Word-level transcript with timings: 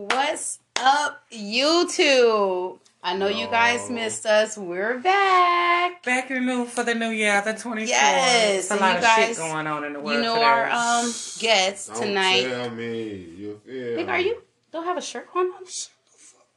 What's 0.00 0.60
up, 0.76 1.24
YouTube? 1.32 2.78
I 3.02 3.16
know 3.16 3.26
you 3.26 3.48
guys 3.48 3.90
missed 3.90 4.26
us. 4.26 4.56
We're 4.56 4.96
back. 5.00 6.04
Back 6.04 6.30
in 6.30 6.46
new 6.46 6.66
for 6.66 6.84
the 6.84 6.94
new 6.94 7.08
year, 7.10 7.42
the 7.44 7.54
24th. 7.54 7.88
Yes, 7.88 8.58
It's 8.60 8.70
a 8.70 8.74
and 8.74 8.80
lot 8.80 8.90
you 8.92 8.96
of 8.98 9.02
guys- 9.02 9.26
shit 9.26 9.36
going 9.38 9.66
on 9.66 9.82
in 9.82 9.94
the 9.94 9.98
world 9.98 10.12
You 10.14 10.22
know 10.22 10.34
today. 10.36 10.44
our 10.46 10.70
um 10.70 11.12
guests 11.40 11.88
Don't 11.88 12.00
tonight. 12.00 12.42
tell 12.44 12.70
me. 12.70 13.08
You 13.12 13.60
feel 13.66 13.96
Nick, 13.96 14.08
are 14.08 14.20
you 14.20 14.40
don't 14.70 14.84
have 14.84 14.98
a 14.98 15.02
shirt 15.02 15.26
on? 15.34 15.50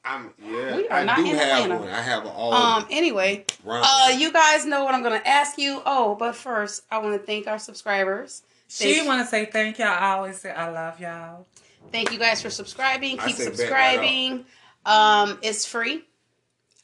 I'm 0.06 0.34
yeah. 0.40 0.76
We 0.76 0.88
are 0.90 1.00
I 1.00 1.04
not 1.04 1.16
do 1.18 1.26
in 1.26 1.36
have 1.36 1.64
Atlanta. 1.64 1.78
one. 1.80 1.90
I 1.90 2.02
have 2.04 2.22
an 2.26 2.32
all 2.36 2.54
Um. 2.54 2.86
Anyway, 2.92 3.46
round. 3.64 3.88
uh, 3.90 4.10
you 4.20 4.32
guys 4.32 4.68
know 4.68 4.84
what 4.84 4.94
I'm 4.94 5.02
gonna 5.02 5.20
ask 5.26 5.58
you. 5.58 5.82
Oh, 5.88 6.14
but 6.14 6.36
first, 6.36 6.84
I 6.92 7.00
want 7.00 7.20
to 7.20 7.26
thank 7.26 7.48
our 7.48 7.58
subscribers. 7.58 8.44
She 8.68 8.94
Thank- 8.98 9.08
want 9.08 9.24
to 9.24 9.28
say 9.28 9.46
thank 9.46 9.80
y'all. 9.80 9.88
I 9.88 10.12
always 10.12 10.40
say 10.40 10.52
I 10.52 10.70
love 10.70 11.00
y'all. 11.00 11.48
Thank 11.92 12.12
you 12.12 12.20
guys 12.20 12.42
for 12.42 12.50
subscribing. 12.50 13.18
Keep 13.18 13.36
say 13.36 13.46
right 13.46 13.56
subscribing. 13.56 14.46
Um, 14.86 15.40
it's 15.42 15.66
free. 15.66 16.04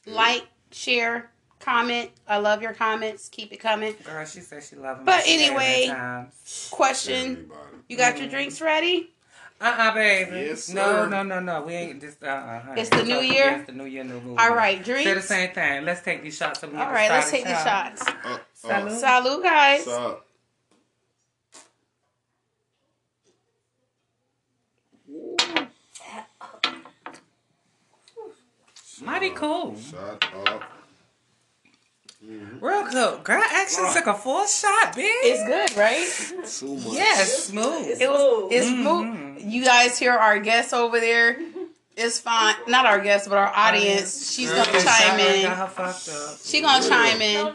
Like, 0.06 0.46
share, 0.70 1.30
comment. 1.60 2.10
I 2.26 2.38
love 2.38 2.62
your 2.62 2.72
comments. 2.74 3.28
Keep 3.28 3.52
it 3.52 3.58
coming. 3.58 3.94
Girl, 4.04 4.24
she 4.24 4.40
said 4.40 4.62
she 4.62 4.76
love 4.76 4.98
me. 4.98 5.04
But 5.04 5.24
She 5.24 5.34
anyway- 5.34 6.26
Question: 6.70 7.50
You 7.88 7.96
got 7.96 8.18
your 8.18 8.28
drinks 8.28 8.60
ready? 8.60 9.10
Uh-uh, 9.60 9.92
baby. 9.92 10.36
Yes, 10.36 10.68
no, 10.68 10.82
sir. 10.84 11.08
no, 11.08 11.24
no, 11.24 11.40
no. 11.40 11.62
We 11.62 11.72
ain't 11.74 12.00
just, 12.00 12.22
uh-uh. 12.22 12.60
honey. 12.60 12.80
It's 12.80 12.90
the 12.90 13.02
new 13.02 13.18
year? 13.18 13.50
Yes, 13.50 13.66
the 13.66 13.72
new 13.72 13.86
year, 13.86 14.04
new 14.04 14.20
movie. 14.20 14.36
All 14.38 14.54
right, 14.54 14.84
Say 14.86 15.14
the 15.14 15.20
same 15.20 15.50
thing. 15.52 15.84
Let's 15.84 16.00
take 16.02 16.22
these 16.22 16.36
shots. 16.36 16.60
So 16.60 16.68
we 16.68 16.76
All 16.76 16.84
get 16.84 16.92
right, 16.92 17.10
let's 17.10 17.28
take 17.28 17.42
the 17.42 17.60
shots. 17.64 18.06
Uh, 18.06 18.12
uh, 18.24 18.38
Salud. 18.62 19.02
Salud, 19.02 19.42
guys. 19.42 19.84
What's 19.84 20.20
up? 29.00 29.06
Mighty 29.06 29.30
cool. 29.30 29.76
Shut 29.78 30.24
up. 30.46 30.62
Real 32.60 32.84
cool. 32.86 33.18
Girl 33.22 33.42
actually 33.52 33.92
took 33.92 34.06
a 34.06 34.14
full 34.14 34.44
shot, 34.46 34.94
bitch. 34.94 35.04
It's 35.22 35.44
good, 35.46 35.78
right? 35.78 36.44
Too 36.46 36.74
much. 36.76 36.94
Yes, 36.96 37.44
smooth. 37.44 38.00
It 38.00 38.08
was. 38.10 38.52
It's 38.52 38.66
Mhm. 38.66 38.82
smooth. 38.82 39.42
You 39.52 39.64
guys 39.64 39.98
hear 39.98 40.12
our 40.12 40.38
guests 40.40 40.72
over 40.72 40.98
there? 41.00 41.38
It's 41.96 42.18
fine. 42.20 42.54
Not 42.66 42.86
our 42.86 43.00
guest, 43.00 43.28
but 43.28 43.38
our 43.38 43.52
audience. 43.54 44.32
She's 44.32 44.50
Girl, 44.50 44.64
gonna 44.64 44.82
chime 44.82 45.18
in. 45.20 45.42
Got 45.42 45.56
her 45.58 45.66
fucked 45.68 46.08
up. 46.08 46.38
She 46.44 46.60
gonna 46.60 46.84
Yeah. 46.84 46.88
chime 46.90 47.22
in. 47.22 47.54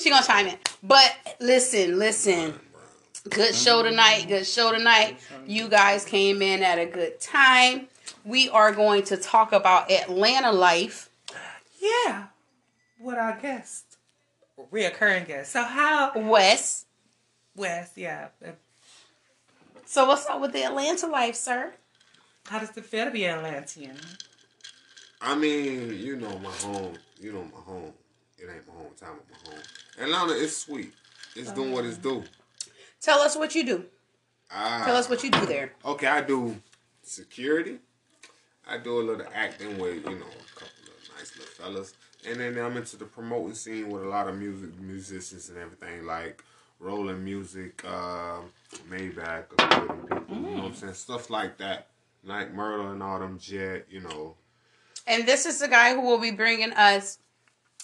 She 0.00 0.10
gonna 0.10 0.26
chime 0.26 0.46
in. 0.48 0.58
But 0.82 1.14
listen, 1.40 1.98
listen. 1.98 2.60
Good 3.28 3.54
show 3.54 3.82
tonight. 3.82 4.26
Good 4.28 4.46
show 4.46 4.72
tonight. 4.72 5.18
You 5.46 5.68
guys 5.68 6.04
came 6.04 6.42
in 6.42 6.62
at 6.62 6.78
a 6.78 6.86
good 6.86 7.18
time. 7.20 7.88
We 8.26 8.48
are 8.48 8.72
going 8.72 9.04
to 9.04 9.16
talk 9.16 9.52
about 9.52 9.88
Atlanta 9.88 10.50
life. 10.50 11.10
Yeah. 11.80 12.24
With 13.00 13.14
our 13.14 13.38
guest. 13.40 13.98
Reoccurring 14.72 15.28
guest. 15.28 15.52
So 15.52 15.62
how 15.62 16.10
Wes. 16.16 16.86
Wes, 17.54 17.92
yeah. 17.94 18.28
So 19.84 20.06
what's 20.06 20.26
up 20.26 20.40
with 20.40 20.52
the 20.52 20.64
Atlanta 20.64 21.06
life, 21.06 21.36
sir? 21.36 21.74
How 22.46 22.58
does 22.58 22.76
it 22.76 22.84
feel 22.84 23.04
to 23.04 23.12
be 23.12 23.28
Atlantean? 23.28 23.96
I 25.20 25.36
mean, 25.36 25.96
you 25.96 26.16
know 26.16 26.36
my 26.40 26.50
home. 26.50 26.94
You 27.20 27.32
know 27.32 27.44
my 27.44 27.60
home. 27.60 27.92
It 28.38 28.48
ain't 28.52 28.66
my 28.66 28.74
hometown, 28.74 29.18
but 29.18 29.26
my 29.30 29.52
home. 29.52 29.62
Atlanta 30.00 30.32
is 30.32 30.56
sweet. 30.56 30.92
It's 31.36 31.52
doing 31.52 31.70
what 31.70 31.84
it's 31.84 31.96
do. 31.96 32.24
Tell 33.00 33.20
us 33.20 33.36
what 33.36 33.54
you 33.54 33.64
do. 33.64 33.84
Ah, 34.50 34.82
Tell 34.84 34.96
us 34.96 35.08
what 35.08 35.22
you 35.22 35.30
do 35.30 35.46
there. 35.46 35.72
Okay, 35.84 36.08
I 36.08 36.22
do 36.22 36.56
security. 37.02 37.78
I 38.68 38.78
do 38.78 39.00
a 39.00 39.02
little 39.02 39.26
acting 39.34 39.78
with, 39.78 39.96
you 39.96 40.18
know, 40.18 40.26
a 40.26 40.58
couple 40.58 40.84
of 40.88 41.10
nice 41.16 41.36
little 41.36 41.52
fellas. 41.54 41.94
And 42.28 42.40
then 42.40 42.58
I'm 42.58 42.76
into 42.76 42.96
the 42.96 43.04
promoting 43.04 43.54
scene 43.54 43.88
with 43.90 44.02
a 44.02 44.08
lot 44.08 44.28
of 44.28 44.36
music 44.36 44.78
musicians 44.80 45.48
and 45.48 45.58
everything, 45.58 46.04
like 46.04 46.42
rolling 46.80 47.24
music, 47.24 47.84
uh, 47.84 48.40
Maybach, 48.90 49.52
Equipment 49.52 50.10
people, 50.10 50.36
you 50.36 50.42
know 50.42 50.56
what 50.56 50.64
I'm 50.64 50.74
saying? 50.74 50.94
Stuff 50.94 51.30
like 51.30 51.58
that. 51.58 51.88
Like 52.24 52.52
Myrtle 52.52 52.90
and 52.90 53.02
all 53.02 53.20
them 53.20 53.38
jet, 53.38 53.86
you 53.88 54.00
know. 54.00 54.34
And 55.06 55.26
this 55.26 55.46
is 55.46 55.60
the 55.60 55.68
guy 55.68 55.94
who 55.94 56.00
will 56.00 56.18
be 56.18 56.32
bringing 56.32 56.72
us 56.72 57.18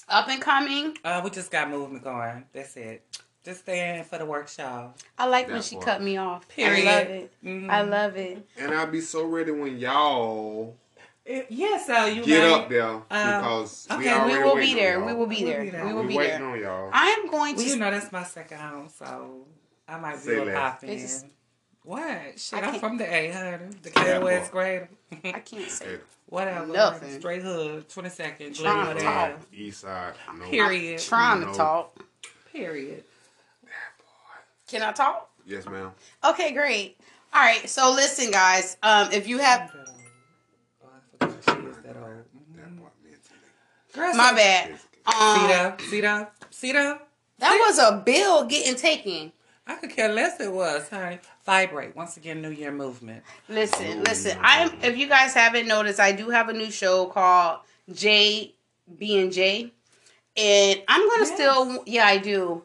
up 0.09 0.29
and 0.29 0.43
coming. 0.43 0.97
Uh, 1.05 1.21
we 1.23 1.31
just 1.31 1.53
got 1.53 1.71
movement 1.71 2.03
going. 2.03 2.45
That's 2.53 2.77
it. 2.77 3.07
Just 3.45 3.61
stay 3.63 3.99
in 3.99 4.05
for 4.05 4.19
the 4.19 4.25
workshop. 4.27 4.99
I 5.19 5.27
like 5.27 5.49
when 5.49 5.63
she 5.63 5.75
part. 5.77 5.87
cut 5.87 6.03
me 6.03 6.17
off. 6.17 6.47
Period. 6.49 6.87
I 6.87 6.99
love 7.01 7.09
it. 7.11 7.33
Mhm. 7.45 7.71
I 7.71 7.83
love 7.83 8.17
it. 8.17 8.47
And 8.57 8.73
I'll 8.75 8.87
be 8.87 9.01
so 9.01 9.25
ready 9.25 9.51
when 9.51 9.79
y'all 9.79 10.77
It- 11.25 11.47
yeah, 11.51 11.79
so 11.85 12.05
you 12.07 12.25
get 12.25 12.49
might- 12.49 12.57
up 12.61 12.69
there 12.69 12.99
because 13.09 13.87
we 13.91 13.97
okay, 13.97 14.05
we 14.05 14.11
already 14.13 14.39
We 14.39 14.45
will 14.45 14.57
be 14.57 14.75
there. 14.75 15.01
We 15.05 15.13
will 15.15 15.27
be 15.27 15.37
We 15.37 15.43
will 15.45 15.51
there. 15.51 15.63
be 15.65 15.71
there. 15.71 15.87
We 15.87 15.93
will 15.93 16.05
be 16.05 16.17
waiting 16.17 16.39
there. 16.41 16.49
on 16.51 16.61
y'all. 16.61 16.91
I 16.93 17.07
am 17.19 17.31
going 17.31 17.57
Well, 17.57 17.65
to. 17.65 17.71
you 17.71 17.77
know 17.77 17.91
that's 17.91 18.13
my 18.13 18.23
second 18.25 18.59
home, 18.59 18.89
so 18.97 19.47
I 19.89 19.99
might 19.99 20.19
Say 20.19 20.35
be 20.37 20.41
a 20.41 20.45
less. 20.45 20.57
pop 20.57 20.85
in. 20.85 20.91
It's- 20.91 21.25
What? 21.85 22.39
Shit, 22.39 22.63
I 22.63 22.69
I'm 22.69 22.79
from 22.79 22.97
the 22.97 23.13
800, 23.13 23.83
the 23.83 23.89
Yeah, 23.91 24.05
Cat. 24.05 24.23
West 24.23 24.53
Greater. 24.53 24.89
I 25.25 25.41
can't 25.41 25.69
say. 25.69 25.99
Whatever. 26.27 26.67
Nothing. 26.67 27.19
Straight 27.19 27.43
hood, 27.43 27.89
22nd. 27.89 28.55
Trying 28.55 28.97
to 28.97 29.03
talk. 29.03 29.33
East 29.53 29.81
side. 29.81 30.15
No. 30.39 30.45
Period. 30.49 31.01
Trying 31.01 31.45
to 31.45 31.53
talk. 31.53 31.99
Period. 32.53 33.03
Can 34.73 34.81
I 34.83 34.91
talk? 34.93 35.29
Yes, 35.47 35.67
ma'am. 35.67 35.93
Okay, 36.25 36.53
great. 36.53 36.97
All 37.35 37.43
right. 37.43 37.69
So 37.69 37.93
listen, 37.93 38.31
guys. 38.31 38.79
Um, 38.83 39.13
if 39.13 39.29
you 39.29 39.37
have 39.39 39.71
Oh, 40.83 40.89
I 41.21 41.27
forgot 41.27 41.45
she 41.45 41.67
is 41.67 41.77
that 41.85 41.97
old. 41.97 42.25
That 42.57 42.75
boy 42.77 42.89
mentally. 43.05 43.29
Girl, 43.95 44.15
my 44.15 44.31
so- 44.31 44.37
bad. 44.37 44.69
See 44.79 45.15
Um, 45.19 45.49
that? 45.49 45.81
See 45.83 46.01
that? 46.01 46.33
See 46.51 46.73
that? 46.73 47.07
that 47.39 47.65
was 47.69 47.79
a 47.79 48.01
bill 48.03 48.45
getting 48.47 48.77
taken. 48.77 49.33
I 49.67 49.75
could 49.75 49.91
care 49.91 50.09
less 50.13 50.41
it 50.41 50.51
was, 50.51 50.89
honey. 50.89 51.19
Vibrate. 51.45 51.95
Once 51.95 52.17
again, 52.17 52.41
New 52.41 52.51
Year 52.51 52.73
movement. 52.73 53.23
Listen, 53.51 54.03
listen. 54.05 54.39
I'm. 54.41 54.73
If 54.83 54.97
you 54.97 55.07
guys 55.07 55.35
haven't 55.35 55.69
noticed, 55.69 56.01
I 56.01 56.13
do 56.13 56.31
have 56.31 56.49
a 56.49 56.55
new 56.55 56.71
show 56.71 57.07
called 57.07 57.59
J 57.93 58.55
B 58.99 59.19
and 59.21 59.31
J, 59.33 59.71
and 60.35 60.83
I'm 60.89 61.07
gonna 61.11 61.25
Yes. 61.27 61.35
still. 61.35 61.83
Yeah, 61.87 62.07
I 62.07 62.17
do. 62.17 62.65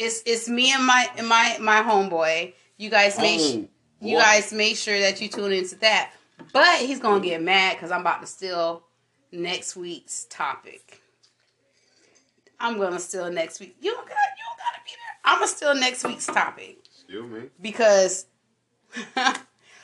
It's 0.00 0.22
it's 0.24 0.48
me 0.48 0.72
and 0.72 0.84
my 0.84 1.08
and 1.16 1.28
my 1.28 1.56
my 1.60 1.82
homeboy. 1.82 2.54
You 2.78 2.88
guys 2.90 3.18
make 3.18 3.40
Oh, 3.40 3.68
you 4.00 4.16
guys 4.16 4.50
make 4.52 4.76
sure 4.76 4.98
that 4.98 5.20
you 5.20 5.28
tune 5.28 5.52
into 5.52 5.76
that. 5.76 6.12
But 6.54 6.78
he's 6.80 7.00
gonna 7.00 7.20
get 7.22 7.42
mad 7.42 7.76
because 7.76 7.90
I'm 7.90 8.00
about 8.00 8.22
to 8.22 8.26
steal 8.26 8.82
next 9.30 9.76
week's 9.76 10.24
topic. 10.30 11.00
I'm 12.58 12.78
gonna 12.78 12.98
steal 12.98 13.30
next 13.30 13.60
week. 13.60 13.76
You 13.80 13.92
don't 13.92 14.08
got 14.08 14.16
you 14.36 14.44
don't 14.48 14.58
gotta 14.58 14.82
be 14.84 14.90
there. 14.90 15.32
I'm 15.32 15.38
gonna 15.38 15.48
steal 15.48 15.74
next 15.74 16.04
week's 16.04 16.26
topic 16.26 16.78
Excuse 16.86 17.30
me. 17.30 17.48
because. 17.60 18.26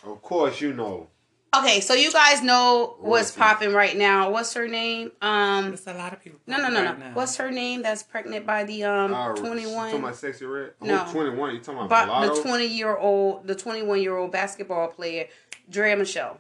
Of 0.07 0.23
course, 0.23 0.61
you 0.61 0.73
know. 0.73 1.09
Okay, 1.55 1.81
so 1.81 1.95
you 1.95 2.13
guys 2.13 2.43
know 2.43 2.97
what's 3.01 3.31
popping 3.31 3.73
right 3.73 3.97
now. 3.97 4.31
What's 4.31 4.53
her 4.55 4.69
name? 4.69 5.13
Um, 5.23 5.69
There's 5.69 5.87
a 5.87 5.95
lot 5.95 6.13
of 6.13 6.23
people. 6.23 6.39
no, 6.47 6.59
no, 6.59 6.69
no, 6.69 6.85
right 6.85 6.99
no. 6.99 7.07
now. 7.09 7.15
What's 7.15 7.37
her 7.37 7.51
name? 7.51 7.83
That's 7.83 8.03
pregnant 8.03 8.45
by 8.47 8.65
the 8.65 8.85
um 8.85 9.11
twenty 9.37 9.37
one. 9.37 9.37
twenty 9.37 9.63
You 9.63 9.69
talking 9.69 9.93
one, 9.93 10.05
about 10.05 10.17
sexy 10.17 10.45
red? 10.45 10.73
No. 10.83 11.05
Oh, 11.07 11.13
21. 11.13 11.55
You 11.55 11.61
talking 11.61 11.81
about 11.83 12.09
but 12.09 12.35
the 12.35 12.43
twenty 12.43 12.67
year 12.67 12.97
old, 12.97 13.47
the 13.47 13.55
twenty 13.55 13.83
one 13.83 14.03
year 14.03 14.17
old 14.17 14.33
basketball 14.33 14.89
player, 14.89 15.29
Draya 15.71 15.97
Michele. 15.97 16.39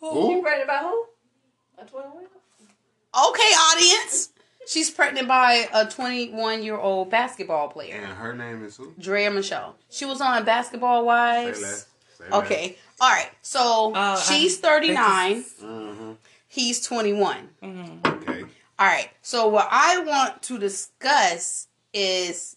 Who? 0.00 0.40
pregnant 0.42 0.68
by 0.68 0.78
who? 0.78 1.06
A 1.78 1.84
21? 1.84 2.12
Okay, 3.28 3.42
audience, 3.42 4.30
she's 4.66 4.90
pregnant 4.90 5.28
by 5.28 5.68
a 5.74 5.90
twenty 5.90 6.30
one 6.30 6.62
year 6.62 6.78
old 6.78 7.10
basketball 7.10 7.68
player, 7.68 7.96
And 7.96 8.06
her 8.12 8.34
name 8.34 8.64
is 8.64 8.76
who? 8.76 8.92
Draya 8.98 9.32
Michele. 9.34 9.76
She 9.90 10.04
was 10.06 10.20
on 10.22 10.44
Basketball 10.44 11.02
Say 11.02 11.06
Wives. 11.06 11.60
less. 11.62 11.86
Say 12.16 12.24
Okay, 12.32 12.78
all 13.02 13.10
right. 13.10 13.30
So 13.42 13.92
Uh, 13.94 14.16
she's 14.20 14.58
thirty 14.58 14.92
nine. 14.92 15.36
less. 15.38 15.54
Mm-hmm. 15.60 16.12
He's 16.48 16.86
twenty 16.86 17.12
one. 17.12 17.50
Mhm. 17.62 18.06
Okay. 18.06 18.42
All 18.78 18.86
right. 18.86 19.10
So 19.22 19.48
what 19.48 19.68
I 19.70 19.98
want 19.98 20.42
to 20.44 20.58
discuss 20.58 21.66
is 21.92 22.56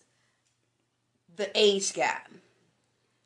the 1.35 1.49
age 1.55 1.93
gap. 1.93 2.29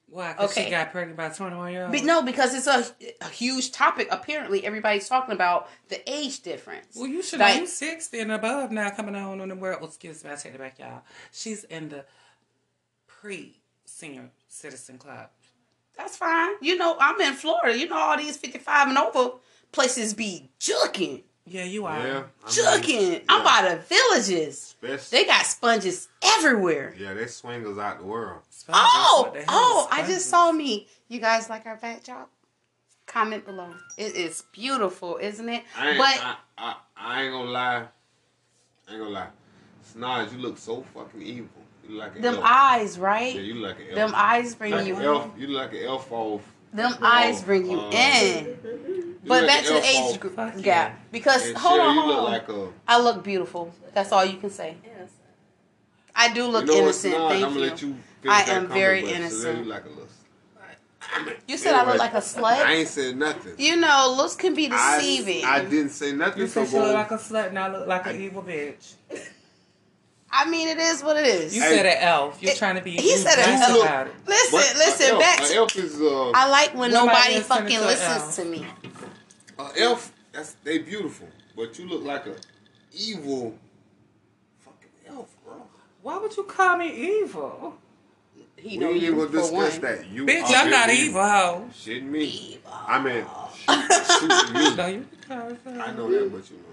Why? 0.07 0.31
Because 0.33 0.51
Okay. 0.51 0.65
she 0.65 0.71
got 0.71 0.91
pregnant 0.91 1.17
by 1.17 1.29
21 1.29 1.71
year 1.71 1.83
old? 1.83 1.91
But 1.91 2.03
no, 2.03 2.23
because 2.23 2.55
it's 2.55 2.65
a, 2.65 2.83
a 3.21 3.29
huge 3.29 3.71
topic. 3.71 4.07
Apparently, 4.09 4.65
everybody's 4.65 5.07
talking 5.07 5.33
about 5.35 5.69
the 5.89 6.01
age 6.11 6.39
difference. 6.41 6.95
Well, 6.95 7.05
you 7.05 7.21
should 7.21 7.39
Like- 7.39 7.59
know. 7.59 7.65
60 7.67 8.19
and 8.19 8.31
above 8.31 8.71
now 8.71 8.89
coming 8.89 9.15
on 9.15 9.39
in 9.39 9.49
the 9.49 9.55
world. 9.55 9.81
Well, 9.81 9.87
excuse 9.89 10.23
me, 10.23 10.31
I 10.31 10.35
take 10.35 10.55
it 10.55 10.57
back, 10.59 10.79
y'all. 10.79 11.03
She's 11.31 11.63
in 11.65 11.89
the 11.89 12.05
pre 13.05 13.61
senior 13.85 14.31
citizen 14.47 14.97
club. 14.97 15.29
That's 15.99 16.15
fine. 16.15 16.51
You 16.61 16.77
know, 16.77 16.95
I'm 16.97 17.19
in 17.19 17.33
Florida. 17.33 17.77
You 17.77 17.89
know, 17.89 17.97
all 17.97 18.17
these 18.17 18.37
55 18.37 18.87
and 18.87 18.97
over 18.97 19.31
places 19.73 20.13
be 20.13 20.49
juking. 20.57 21.23
Yeah, 21.45 21.65
you 21.65 21.85
are. 21.85 21.97
Yeah. 21.97 22.03
I 22.13 22.13
mean, 22.15 22.23
Juking. 22.45 23.23
I'm 23.27 23.43
yeah. 23.43 23.61
by 23.61 23.69
the 23.69 23.75
villages. 23.81 24.75
Especially- 24.81 25.19
They 25.19 25.25
got 25.25 25.45
sponges 25.45 26.07
everywhere. 26.23 26.95
Yeah, 26.97 27.13
they 27.15 27.25
swingers 27.27 27.77
out 27.77 27.99
the 27.99 28.05
world. 28.05 28.43
Sponges, 28.49 28.81
Oh, 28.85 29.31
the 29.33 29.43
oh, 29.49 29.87
I 29.91 30.07
just 30.07 30.29
saw 30.29 30.51
me. 30.53 30.87
You 31.09 31.19
guys 31.19 31.49
like 31.49 31.65
our 31.65 31.75
fat 31.77 32.03
job? 32.05 32.27
Comment 33.05 33.43
below. 33.43 33.73
It 33.97 34.15
is 34.15 34.43
beautiful, 34.53 35.17
isn't 35.19 35.49
it? 35.49 35.63
I 35.77 35.89
ain't, 35.89 35.97
but 35.97 36.07
I, 36.23 36.35
I, 36.57 36.75
I 36.95 37.23
ain't 37.23 37.33
gonna 37.33 37.49
lie. 37.49 37.83
I 38.87 38.91
ain't 38.91 38.99
gonna 38.99 39.09
lie. 39.09 39.27
Snaz, 39.93 40.31
you 40.31 40.37
look 40.37 40.57
so 40.57 40.83
fucking 40.93 41.21
evil. 41.21 41.49
You 41.89 41.95
look 41.95 42.03
like 42.05 42.15
an 42.17 42.21
them 42.21 42.35
elf. 42.35 42.43
eyes, 42.45 42.97
Yeah, 42.97 43.03
right? 43.03 43.35
you 43.35 43.53
look 43.55 43.69
like 43.69 43.79
an 43.79 43.85
elf. 43.87 43.95
Them 43.95 44.11
eyes 44.15 44.55
bring 44.55 44.71
like 44.73 44.85
you 44.87 44.95
an 44.95 45.01
in. 45.01 45.07
elf. 45.07 45.31
You 45.37 45.47
look 45.47 45.61
like 45.63 45.73
an 45.81 45.85
elf 45.87 46.11
off. 46.11 46.41
Them 46.71 46.91
off, 46.93 46.99
eyes 47.01 47.41
bring 47.43 47.65
you 47.65 47.79
uh, 47.79 47.91
in. 47.91 49.17
But 49.25 49.41
look 49.41 49.47
back 49.47 49.63
to 49.65 49.73
the 49.73 49.83
age 49.85 50.19
group 50.19 50.35
Fuck 50.35 50.53
gap. 50.57 50.63
yeah. 50.63 50.95
Because 51.11 51.47
And 51.47 51.57
hold 51.57 51.79
Cher, 51.79 51.87
on, 51.87 51.95
you 51.95 52.01
hold 52.01 52.13
look 52.15 52.23
on. 52.25 52.31
like 52.31 52.49
a. 52.49 52.67
I 52.87 53.01
look 53.01 53.23
beautiful. 53.23 53.73
That's 53.93 54.11
all 54.11 54.23
you 54.23 54.37
can 54.37 54.49
say. 54.51 54.77
Innocent. 54.83 55.11
I 56.15 56.33
do 56.33 56.45
look 56.45 56.65
you 56.67 56.73
know 56.73 56.77
innocent. 56.83 57.13
What, 57.19 57.31
Thank 57.31 57.45
I'm 57.45 57.53
you. 57.55 57.59
let 57.59 57.81
you. 57.81 57.95
I 58.27 58.43
am 58.51 58.67
very 58.67 59.01
but 59.01 59.09
Cher, 59.09 59.17
innocent. 59.19 59.57
You 59.59 59.65
like 59.65 59.85
a 59.85 59.89
little. 59.89 60.05
You 61.47 61.57
said 61.57 61.73
I 61.73 61.85
look 61.89 61.97
like 61.97 62.13
a 62.13 62.17
slut. 62.17 62.43
I 62.43 62.73
ain't 62.73 62.87
said 62.87 63.17
nothing. 63.17 63.53
You 63.57 63.77
know, 63.77 64.13
looks 64.15 64.35
can 64.35 64.53
be 64.53 64.67
deceiving. 64.67 65.43
I 65.43 65.55
I, 65.55 65.65
didn't 65.65 65.89
say 65.89 66.11
nothing. 66.11 66.41
You 66.41 66.47
so 66.47 66.65
said 66.65 66.71
she 66.71 66.77
look 66.77 66.93
like 66.93 67.09
a 67.11 67.15
slut 67.17 67.47
and 67.47 67.57
I 67.57 67.67
look 67.71 67.87
like 67.87 68.05
an 68.05 68.21
evil 68.21 68.43
bitch. 68.43 68.93
Mean, 70.49 70.67
it 70.67 70.77
is 70.77 71.03
what 71.03 71.17
it 71.17 71.25
is. 71.25 71.55
You 71.55 71.61
Hey. 71.63 71.77
said 71.77 71.85
an 71.85 71.97
elf. 71.99 72.37
You're 72.41 72.51
It- 72.51 72.57
trying 72.57 72.75
to 72.75 72.81
be 72.81 72.91
he 72.91 73.15
said 73.17 73.39
an 73.39 73.61
elf. 73.61 73.83
about 73.83 74.07
it. 74.07 74.13
listen, 74.27 74.51
But 74.59 74.75
listen. 74.77 75.05
a 75.05 75.09
elf, 75.09 75.19
back 75.19 75.39
a 75.41 75.45
to. 75.45 75.55
elf 75.55 75.75
is 75.75 76.01
uh, 76.01 76.31
I 76.31 76.49
like 76.49 76.73
when 76.75 76.91
Nobody 76.91 77.07
nobody 77.07 77.33
is 77.35 77.47
turning 77.47 77.63
fucking 77.63 77.79
to 77.79 77.85
listens 77.85 78.21
elf. 78.23 78.35
to 78.35 78.45
me. 78.45 78.65
a 79.57 79.69
elf. 79.81 80.11
That's 80.31 80.55
they 80.63 80.77
beautiful, 80.79 81.27
but 81.55 81.77
you 81.79 81.87
look 81.87 82.03
like 82.03 82.27
a 82.27 82.35
evil 82.93 83.57
fucking 84.59 84.89
elf, 85.17 85.27
bro. 85.43 85.55
Why 86.03 86.17
would 86.17 86.35
you 86.37 86.43
call 86.43 86.77
me 86.77 87.21
evil? 87.21 87.75
He 88.55 88.71
we 88.71 88.77
know 88.77 88.87
ain't 88.89 88.97
even 88.97 89.07
you 89.07 89.15
gonna 89.15 89.27
for 89.31 89.37
discuss 89.37 89.71
one. 89.73 89.81
that. 89.81 90.07
You 90.09 90.25
Bitch, 90.25 90.43
are 90.43 90.55
I'm 90.55 90.69
not 90.69 90.85
very 90.87 90.99
evil, 90.99 91.23
hoe. 91.23 91.69
Shitting 91.73 92.03
me. 92.03 92.23
Evil. 92.25 92.71
I 92.87 93.01
mean, 93.01 93.25
shoot, 93.55 94.31
shooting 94.31 94.75
No, 94.75 94.87
me. 94.87 94.93
you 94.93 95.05
I 95.29 95.91
know 95.93 96.11
that, 96.11 96.29
but 96.31 96.49
you 96.51 96.57
know. 96.57 96.63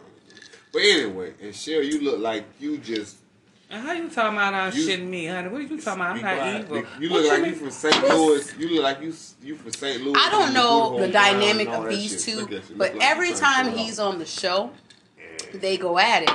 But 0.73 0.83
anyway, 0.83 1.33
and 1.41 1.55
Cher, 1.55 1.83
you 1.83 2.03
look 2.03 2.19
like 2.21 2.45
you 2.61 2.79
just. 2.79 3.17
And 3.69 3.83
how 3.83 3.93
you 3.95 4.09
talking 4.09 4.37
about 4.37 4.55
I'm 4.55 4.73
You- 4.77 4.87
shitting 4.89 5.09
me, 5.09 5.27
honey? 5.27 5.49
What 5.49 5.59
are 5.61 5.65
you 5.65 5.69
talking 5.81 6.01
about? 6.01 6.17
I'm 6.17 6.23
not 6.23 6.37
quiet. 6.37 6.65
evil. 6.65 6.77
You 7.01 7.11
What 7.11 7.23
look 7.23 7.31
like 7.33 7.43
mean? 7.43 7.51
you 7.51 7.57
from 7.57 7.71
St. 7.73 8.09
Louis. 8.09 8.55
You 8.59 8.69
look 8.69 8.83
like 8.85 9.01
you 9.03 9.15
you 9.43 9.57
from 9.57 9.73
St. 9.73 10.05
Louis. 10.05 10.15
I 10.17 10.31
don't 10.31 10.55
know 10.55 11.01
the 11.01 11.09
dynamic 11.09 11.69
of 11.69 11.89
these 11.89 12.13
shit. 12.13 12.21
two, 12.35 12.41
Look 12.43 12.53
at 12.53 12.71
you. 12.71 12.77
but 12.77 12.95
like 12.95 13.05
every 13.05 13.29
you 13.31 13.37
trying 13.37 13.65
to 13.67 13.71
time 13.73 13.79
he's 13.79 13.99
on 13.99 14.19
the 14.21 14.27
show, 14.27 14.71
they 15.53 15.77
go 15.77 15.99
at 15.99 16.23
it. 16.23 16.31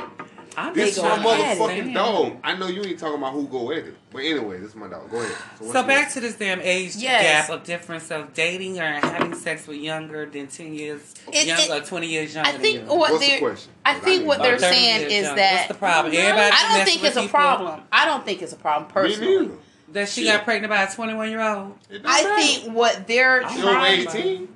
I'm 0.58 0.74
This 0.74 0.98
is 0.98 1.04
my 1.04 1.18
motherfucking 1.18 1.94
dog. 1.94 2.38
I 2.44 2.56
know 2.56 2.68
you 2.68 2.84
ain't 2.84 3.00
talking 3.00 3.18
about 3.18 3.34
who 3.34 3.48
go 3.48 3.72
at 3.72 3.80
it. 3.80 3.96
But 4.12 4.20
anyway, 4.20 4.60
this 4.60 4.70
is 4.72 4.76
my 4.76 4.88
dog. 4.90 5.10
Go 5.10 5.20
ahead. 5.22 5.32
what's 5.60 5.72
So 5.74 5.84
back 5.84 6.12
to 6.14 6.20
this 6.20 6.36
damn 6.36 6.60
age 6.62 6.96
Yes. 6.98 7.48
gap 7.48 7.50
of 7.50 7.64
difference 7.64 8.12
of 8.12 8.34
dating 8.34 8.80
or 8.80 8.84
having 8.92 9.34
sex 9.36 9.68
with 9.68 9.78
younger 9.78 10.26
than 10.26 10.48
ten 10.48 10.74
years, 10.74 11.14
It- 11.32 11.48
younger, 11.48 11.76
it- 11.76 11.86
twenty 11.86 12.08
years 12.08 12.36
younger 12.36 12.50
I 12.50 12.54
think 12.54 12.80
than 12.82 12.90
you. 12.90 12.96
what 12.98 13.12
What's 13.12 13.24
the 13.24 13.30
they're 13.32 13.40
question? 13.40 13.72
I 13.86 13.94
'Cause 13.94 14.04
think 14.04 14.20
need 14.22 14.28
what 14.28 14.38
they're 14.42 14.52
know. 14.52 14.58
About 14.58 14.62
30 14.70 14.76
saying 14.76 15.02
is 15.12 15.12
younger. 15.26 15.36
that 15.42 15.54
what's 15.56 15.68
the 15.70 15.74
problem? 15.76 16.14
Everybody 16.16 16.56
I 16.56 16.78
don't 16.78 16.86
think 16.86 17.02
with 17.02 17.08
it's 17.10 17.18
a 17.18 17.22
people 17.22 17.40
problem. 17.40 17.82
I 17.92 18.06
don't 18.06 18.26
think 18.26 18.42
it's 18.42 18.54
a 18.54 18.58
problem 18.58 18.88
Me 18.88 18.94
personally. 18.94 19.38
neither. 19.40 19.54
that 19.94 20.10
she 20.10 20.24
Shit. 20.24 20.34
got 20.34 20.44
pregnant 20.46 20.72
by 20.72 20.84
a 20.84 20.94
twenty 20.94 21.14
one 21.14 21.30
year 21.30 21.42
old. 21.42 21.74
I 22.06 22.24
matter. 22.24 22.42
think 22.42 22.74
what 22.76 23.08
they're 23.08 23.44
I'm 23.46 23.56
She 23.56 23.62
trying 23.62 24.02
18? 24.08 24.48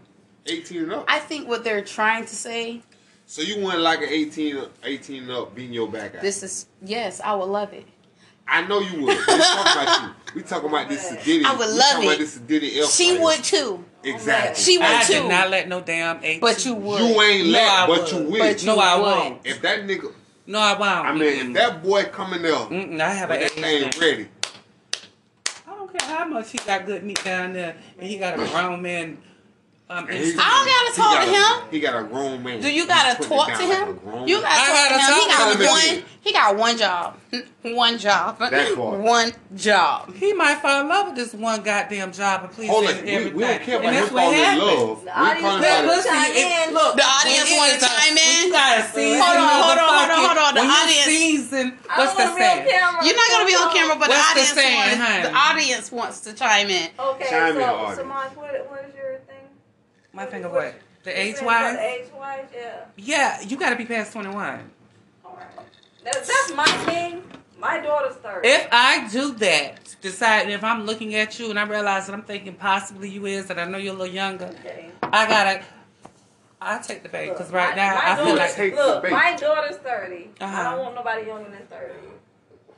18 0.47 0.83
and 0.83 0.93
up. 0.93 1.05
I 1.07 1.19
think 1.19 1.47
what 1.47 1.63
they're 1.63 1.81
trying 1.83 2.25
to 2.25 2.35
say 2.35 2.81
so 3.25 3.41
you 3.41 3.63
went 3.65 3.79
like 3.79 3.99
an 4.01 4.09
18, 4.09 4.63
18 4.83 5.29
up 5.31 5.55
beating 5.55 5.73
your 5.73 5.87
back 5.87 6.15
out. 6.15 6.21
this 6.21 6.43
is 6.43 6.67
yes, 6.83 7.19
I 7.21 7.33
would 7.35 7.45
love 7.49 7.73
it. 7.73 7.85
I 8.47 8.61
know 8.67 8.79
you 8.79 9.01
would. 9.05 9.17
We 9.17 9.23
talking 9.25 9.71
about 9.71 10.01
you. 10.03 10.09
We 10.35 10.41
talking 10.43 10.69
about 10.69 10.87
this 10.89 11.09
Diddy. 11.25 11.43
I 11.45 11.51
would 11.55 11.67
we 11.67 11.73
love 11.73 11.79
talking 11.93 12.03
it. 12.03 12.07
About 12.13 12.19
this 12.19 12.37
Diddy 12.37 12.79
elf 12.79 12.91
She 12.93 13.13
right 13.13 13.21
would 13.21 13.43
too. 13.43 13.83
Exactly. 14.03 14.63
She 14.63 14.77
would 14.77 14.85
I 14.85 15.03
too. 15.03 15.13
did 15.13 15.29
not 15.29 15.49
let 15.49 15.67
no 15.67 15.81
damn 15.81 16.23
eighteen. 16.23 16.41
But 16.41 16.63
you 16.63 16.75
would. 16.75 16.99
You 17.01 17.21
ain't 17.23 17.47
No, 17.47 17.51
let, 17.53 17.87
but 17.87 18.11
you 18.11 18.17
will. 18.19 18.37
But 18.39 18.61
you 18.61 18.67
No, 18.67 18.77
I 18.77 18.95
would. 18.97 19.01
won't. 19.03 19.45
if 19.47 19.61
that 19.63 19.79
nigga, 19.87 20.13
No, 20.45 20.59
I 20.59 20.77
won't. 20.77 21.07
I 21.07 21.13
mean, 21.13 21.47
if 21.47 21.53
that 21.55 21.81
boy 21.83 22.03
coming 22.05 22.43
there, 22.43 22.53
Mm-mm, 22.53 23.01
I 23.01 23.09
have 23.09 23.29
with 23.29 23.55
an 23.55 23.61
that 23.63 23.67
age. 23.67 23.95
thing 23.95 24.01
limit. 24.01 24.01
ready, 24.01 24.27
I 25.67 25.71
don't 25.75 25.97
care 25.99 26.07
how 26.15 26.25
much 26.25 26.51
he 26.51 26.59
got 26.59 26.85
good 26.85 27.03
meat 27.03 27.23
down 27.23 27.53
there, 27.53 27.75
and 27.97 28.07
he 28.07 28.17
got 28.19 28.35
a 28.39 28.45
grown 28.47 28.79
man. 28.83 29.17
Um, 29.87 30.07
and 30.09 30.17
he- 30.17 30.31
I 30.31 30.33
don't 30.33 30.65
gotta 30.65 30.95
talk 30.97 31.13
got 31.13 31.25
to 31.25 31.29
a- 31.31 31.33
him. 31.61 31.69
He 31.69 31.79
got 31.79 31.95
a 31.95 32.03
grown 32.05 32.41
man. 32.41 32.59
Do 32.59 32.71
you 32.71 32.87
gotta 32.87 33.21
talk 33.23 33.47
to 33.53 33.61
him? 33.63 33.99
grown 34.03 34.27
You 34.27 34.41
gotta 34.41 34.47
I 34.49 34.65
talk 34.65 34.89
gotta 34.89 34.93
to 34.95 34.99
him. 34.99 35.13
He 35.13 35.27
got 35.29 35.53
to 35.53 35.63
him. 35.63 35.69
one. 35.99 36.05
He 36.21 36.33
got 36.33 36.55
one 36.57 36.77
job. 36.77 37.17
One 37.61 37.97
job. 37.99 38.39
That 38.39 38.75
part. 38.75 38.97
One 38.99 39.33
job. 39.55 40.15
He 40.15 40.33
might 40.33 40.57
fall 40.57 40.81
in 40.81 40.87
love 40.89 41.07
with 41.07 41.15
this 41.17 41.33
one 41.35 41.61
goddamn 41.61 42.11
job 42.13 42.45
and 42.45 42.51
please 42.51 42.69
Hold 42.69 42.85
on, 42.87 42.93
and 42.97 43.25
we, 43.25 43.31
we 43.31 43.43
don't 43.43 43.61
care 43.61 43.77
about 43.77 43.85
and 43.85 43.95
him 43.95 44.01
that's 44.01 44.11
what 44.11 44.23
falling 44.23 44.39
in 44.39 44.45
happened. 44.45 44.65
love. 44.65 44.99
We 44.99 45.05
The 45.05 45.19
audience 45.19 45.45
about 45.45 45.61
better 45.61 45.87
it. 45.93 46.05
chime 46.05 46.33
in. 46.33 46.73
look, 46.73 46.95
The 46.95 47.03
audience 47.05 47.45
when 47.49 47.57
wanna 47.57 47.69
it 47.69 47.77
is 47.77 47.83
a- 47.83 47.85
chime 47.85 48.17
in? 48.17 48.25
when 48.25 48.45
You 48.45 48.51
got 48.53 48.77
a 48.79 48.83
season. 48.89 49.21
Hold 49.21 49.37
on, 49.37 49.45
hold 49.45 49.77
on, 49.77 49.85
hold 49.85 50.09
on, 50.09 50.17
hold 50.25 50.37
on. 50.37 50.53
The 50.55 50.61
when 50.61 50.69
you 50.69 50.75
audience- 50.81 51.05
Season, 51.05 51.77
I 51.89 51.97
what's 51.99 52.13
don't 52.13 52.17
the 52.17 52.23
wanna 52.25 52.35
be 52.35 52.41
on 52.41 52.49
saying? 52.57 52.69
camera. 52.73 53.05
You're 53.05 53.15
not 53.21 53.29
gonna 53.29 53.45
be 53.45 53.55
on 53.55 53.69
camera, 53.75 53.95
but 54.01 54.07
the 54.09 54.13
the 54.17 54.21
audience 54.25 54.55
wants 54.57 54.97
the 55.29 55.33
audience 55.37 55.91
wants 55.91 56.17
to 56.25 56.33
chime 56.33 56.69
in. 56.73 56.89
Okay, 56.97 57.29
Chime 57.29 57.53
in, 57.53 57.61
so, 57.61 57.75
audience. 57.75 57.97
so 57.97 58.05
Maj, 58.05 58.29
what, 58.33 58.49
what 58.69 58.81
is 58.89 58.95
your 58.97 59.04
thing? 59.04 59.04
My 60.15 60.25
finger 60.25 60.49
what? 60.49 60.73
The 61.03 61.11
You 61.11 61.17
age 61.17 61.35
wise? 61.41 61.75
The 61.75 61.83
age 61.83 62.07
wise, 62.17 62.45
yeah. 62.55 62.85
Yeah, 62.95 63.41
you 63.41 63.57
got 63.57 63.71
to 63.71 63.75
be 63.75 63.85
past 63.85 64.13
21. 64.13 64.35
Alright. 65.25 65.45
That, 66.03 66.13
that's 66.13 66.53
my 66.55 66.65
thing. 66.85 67.21
My 67.59 67.79
daughter's 67.79 68.15
30. 68.17 68.47
If 68.47 68.67
I 68.71 69.07
do 69.09 69.33
that, 69.35 69.95
decide 70.01 70.49
if 70.49 70.63
I'm 70.63 70.85
looking 70.85 71.15
at 71.15 71.37
you 71.39 71.49
and 71.49 71.59
I 71.59 71.63
realize 71.67 72.05
that 72.07 72.13
I'm 72.13 72.23
thinking 72.23 72.53
possibly 72.55 73.09
you 73.09 73.25
is, 73.25 73.49
and 73.49 73.59
I 73.59 73.65
know 73.65 73.77
you're 73.77 73.93
a 73.93 73.97
little 73.97 74.13
younger, 74.13 74.45
okay. 74.45 74.89
I 75.03 75.27
gotta. 75.27 75.63
I 76.61 76.79
take 76.79 77.03
the 77.03 77.09
bait 77.09 77.29
because 77.29 77.51
right 77.51 77.71
my- 77.71 77.75
now 77.75 77.95
my 77.95 78.01
I 78.11 78.15
feel 78.15 78.25
daughter- 78.25 78.37
like 78.37 78.55
Take 78.55 78.75
Look, 78.75 79.11
my 79.11 79.35
daughter's 79.35 79.77
30. 79.77 80.29
I 80.41 80.43
Uh-huh. 80.43 80.63
don't 80.63 80.79
want 80.79 80.95
nobody 80.95 81.27
younger 81.27 81.49
than 81.49 81.67
30. 81.67 81.93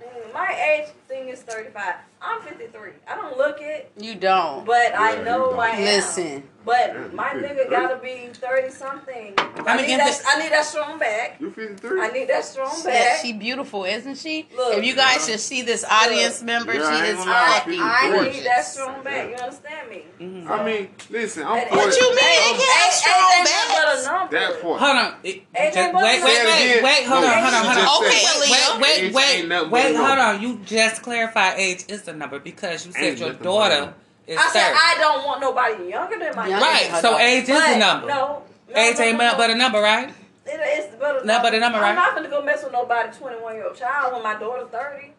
Mm, 0.04 0.34
My 0.34 0.54
age 0.54 0.90
thing 1.08 1.30
is 1.30 1.42
35. 1.42 1.96
I'm 2.22 2.42
53. 2.42 2.90
I 3.08 3.16
don't 3.16 3.38
look 3.38 3.58
it, 3.62 3.92
You 3.98 4.16
don't. 4.16 4.66
but 4.66 4.92
I 4.98 5.22
know 5.24 5.52
you 5.52 5.58
I 5.60 5.68
don't. 5.72 5.80
am. 5.80 5.86
Listen. 5.86 6.44
But 6.66 7.14
my 7.14 7.30
nigga 7.30 7.70
gotta 7.70 7.96
be 7.96 8.28
30 8.34 8.72
something. 8.72 9.34
I, 9.38 9.78
need 9.80 9.88
that, 10.00 10.10
it- 10.20 10.22
I 10.28 10.40
need 10.42 10.52
that 10.52 10.66
strong 10.66 11.00
back. 11.00 11.38
You 11.40 11.50
53? 11.52 12.02
I 12.02 12.08
need 12.10 12.28
that 12.28 12.44
strong 12.44 12.74
Yeah, 12.84 12.92
back. 12.92 13.20
she 13.22 13.32
beautiful, 13.32 13.86
isn't 13.86 14.18
she? 14.18 14.50
Look. 14.54 14.78
if 14.80 14.84
you 14.84 14.94
guys 14.96 15.20
Yeah. 15.30 15.36
should 15.36 15.40
see 15.40 15.62
this 15.62 15.86
audience 15.90 16.42
member, 16.44 16.74
Yeah, 16.74 16.84
I 16.84 16.92
she 16.92 16.98
ain't 16.98 17.08
is 17.08 17.18
gonna 17.20 17.32
lie, 17.32 17.48
fucking 17.60 17.72
she's 17.74 17.82
I 17.82 18.10
gorgeous. 18.12 18.36
need 18.36 18.46
that 18.48 18.66
strong 18.66 19.02
back. 19.04 19.30
You 19.30 19.36
understand 19.36 19.90
me? 19.90 20.06
Mhm. 20.20 20.50
I 20.50 20.64
mean, 20.66 20.90
listen, 21.10 21.44
I'm 21.48 21.56
And- 21.58 21.70
for 21.70 21.76
What 21.78 21.88
it. 21.88 22.02
you 22.02 22.10
mean? 22.10 22.18
Hey, 22.20 22.52
They 22.52 22.58
can't 22.58 22.70
have 22.70 22.92
hey, 22.92 23.00
strong 23.00 23.32
ain't 23.32 23.44
nothing 23.44 23.70
but 23.70 23.80
a 23.80 23.86
backs. 23.96 24.06
number. 24.06 24.40
That 24.40 24.62
part. 24.62 24.80
Hold 24.82 24.98
on. 24.98 25.14
It, 25.24 25.30
Ain't 25.30 25.46
just, 25.56 25.76
that 25.76 25.94
wait, 25.94 25.94
but- 25.94 26.04
wait, 26.04 26.22
Say 26.22 26.42
it 26.42 26.46
wait, 26.48 26.72
again. 26.72 26.84
wait. 26.84 27.04
Hold 27.08 27.22
No, 27.22 27.28
on, 27.28 27.34
hold 27.34 27.54
on, 27.54 27.62
you 27.64 27.70
hold 27.70 27.78
on. 27.78 27.84
just 27.84 28.02
Okay, 28.02 28.20
said- 28.20 28.42
Aaliyah. 28.44 28.52
Wait, 28.52 28.82
wait, 28.82 29.04
Age 29.08 29.14
wait, 29.14 29.24
ain't 29.40 29.48
nothing 29.48 29.70
but 29.70 29.72
wait. 29.72 29.96
a 29.96 29.98
Hold 29.98 30.08
number. 30.10 30.22
on. 30.24 30.42
You 30.42 30.60
just 30.66 30.97
clarified 31.00 31.60
age 31.60 31.86
is 31.88 32.04
the 32.04 32.14
number 32.14 32.40
because 32.40 32.86
you 32.86 32.92
said 32.92 33.04
Ain't 33.04 33.18
your 33.20 33.30
nothing 33.30 33.44
but 33.44 33.50
a 33.50 33.54
daughter 33.54 33.80
number. 33.82 33.94
is 34.28 34.38
I 34.38 34.48
said 34.50 34.68
30. 34.68 34.78
I 34.80 34.96
don't 35.00 35.26
want 35.26 35.42
nobody 35.42 35.90
younger 35.90 36.20
than 36.20 36.36
my 36.36 36.48
Younger 36.48 36.66
daughter. 36.66 36.78
Right. 36.84 36.92
than 36.92 37.02
So 37.02 37.18
age 37.20 37.44
is 37.44 37.50
But 37.50 37.74
the 37.74 37.80
number. 37.80 38.08
No. 38.08 38.44
no 38.70 38.76
Age 38.76 38.98
no, 38.98 39.04
ain't 39.06 39.18
no, 39.18 39.32
but 39.32 39.38
but 39.38 39.50
a 39.50 39.56
number, 39.56 39.80
right? 39.82 40.14
It 40.46 40.80
is 40.80 40.96
but 41.00 41.24
a 41.24 41.26
Not 41.28 41.42
but 41.44 41.54
a 41.54 41.60
number, 41.60 41.80
right? 41.80 41.90
I'm 41.90 41.96
not 41.96 42.16
gonna 42.16 42.30
go 42.30 42.42
mess 42.44 42.64
with 42.64 42.74
nobody 42.74 43.16
21 43.18 43.56
year 43.56 43.68
old 43.68 43.76
child 43.78 44.14
when 44.14 44.24
my 44.24 44.36
daughter's 44.40 44.70
30. 44.70 45.12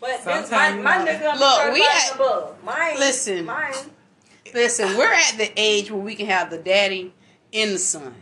But 0.00 0.24
this, 0.24 0.50
my, 0.50 0.72
my 0.72 0.96
nigga 0.98 1.38
Look, 1.38 1.74
we 1.74 1.82
35 1.82 1.86
had- 1.86 2.10
and 2.12 2.20
above. 2.20 2.64
Mine. 2.64 2.98
Listen. 2.98 3.44
Mine. 3.44 3.72
Listen, 4.54 4.96
we're 4.96 5.12
at 5.12 5.34
the 5.36 5.50
age 5.56 5.90
where 5.90 6.00
we 6.00 6.14
can 6.14 6.26
have 6.26 6.50
the 6.50 6.56
daddy 6.58 7.12
and 7.52 7.72
the 7.72 7.78
son. 7.78 8.14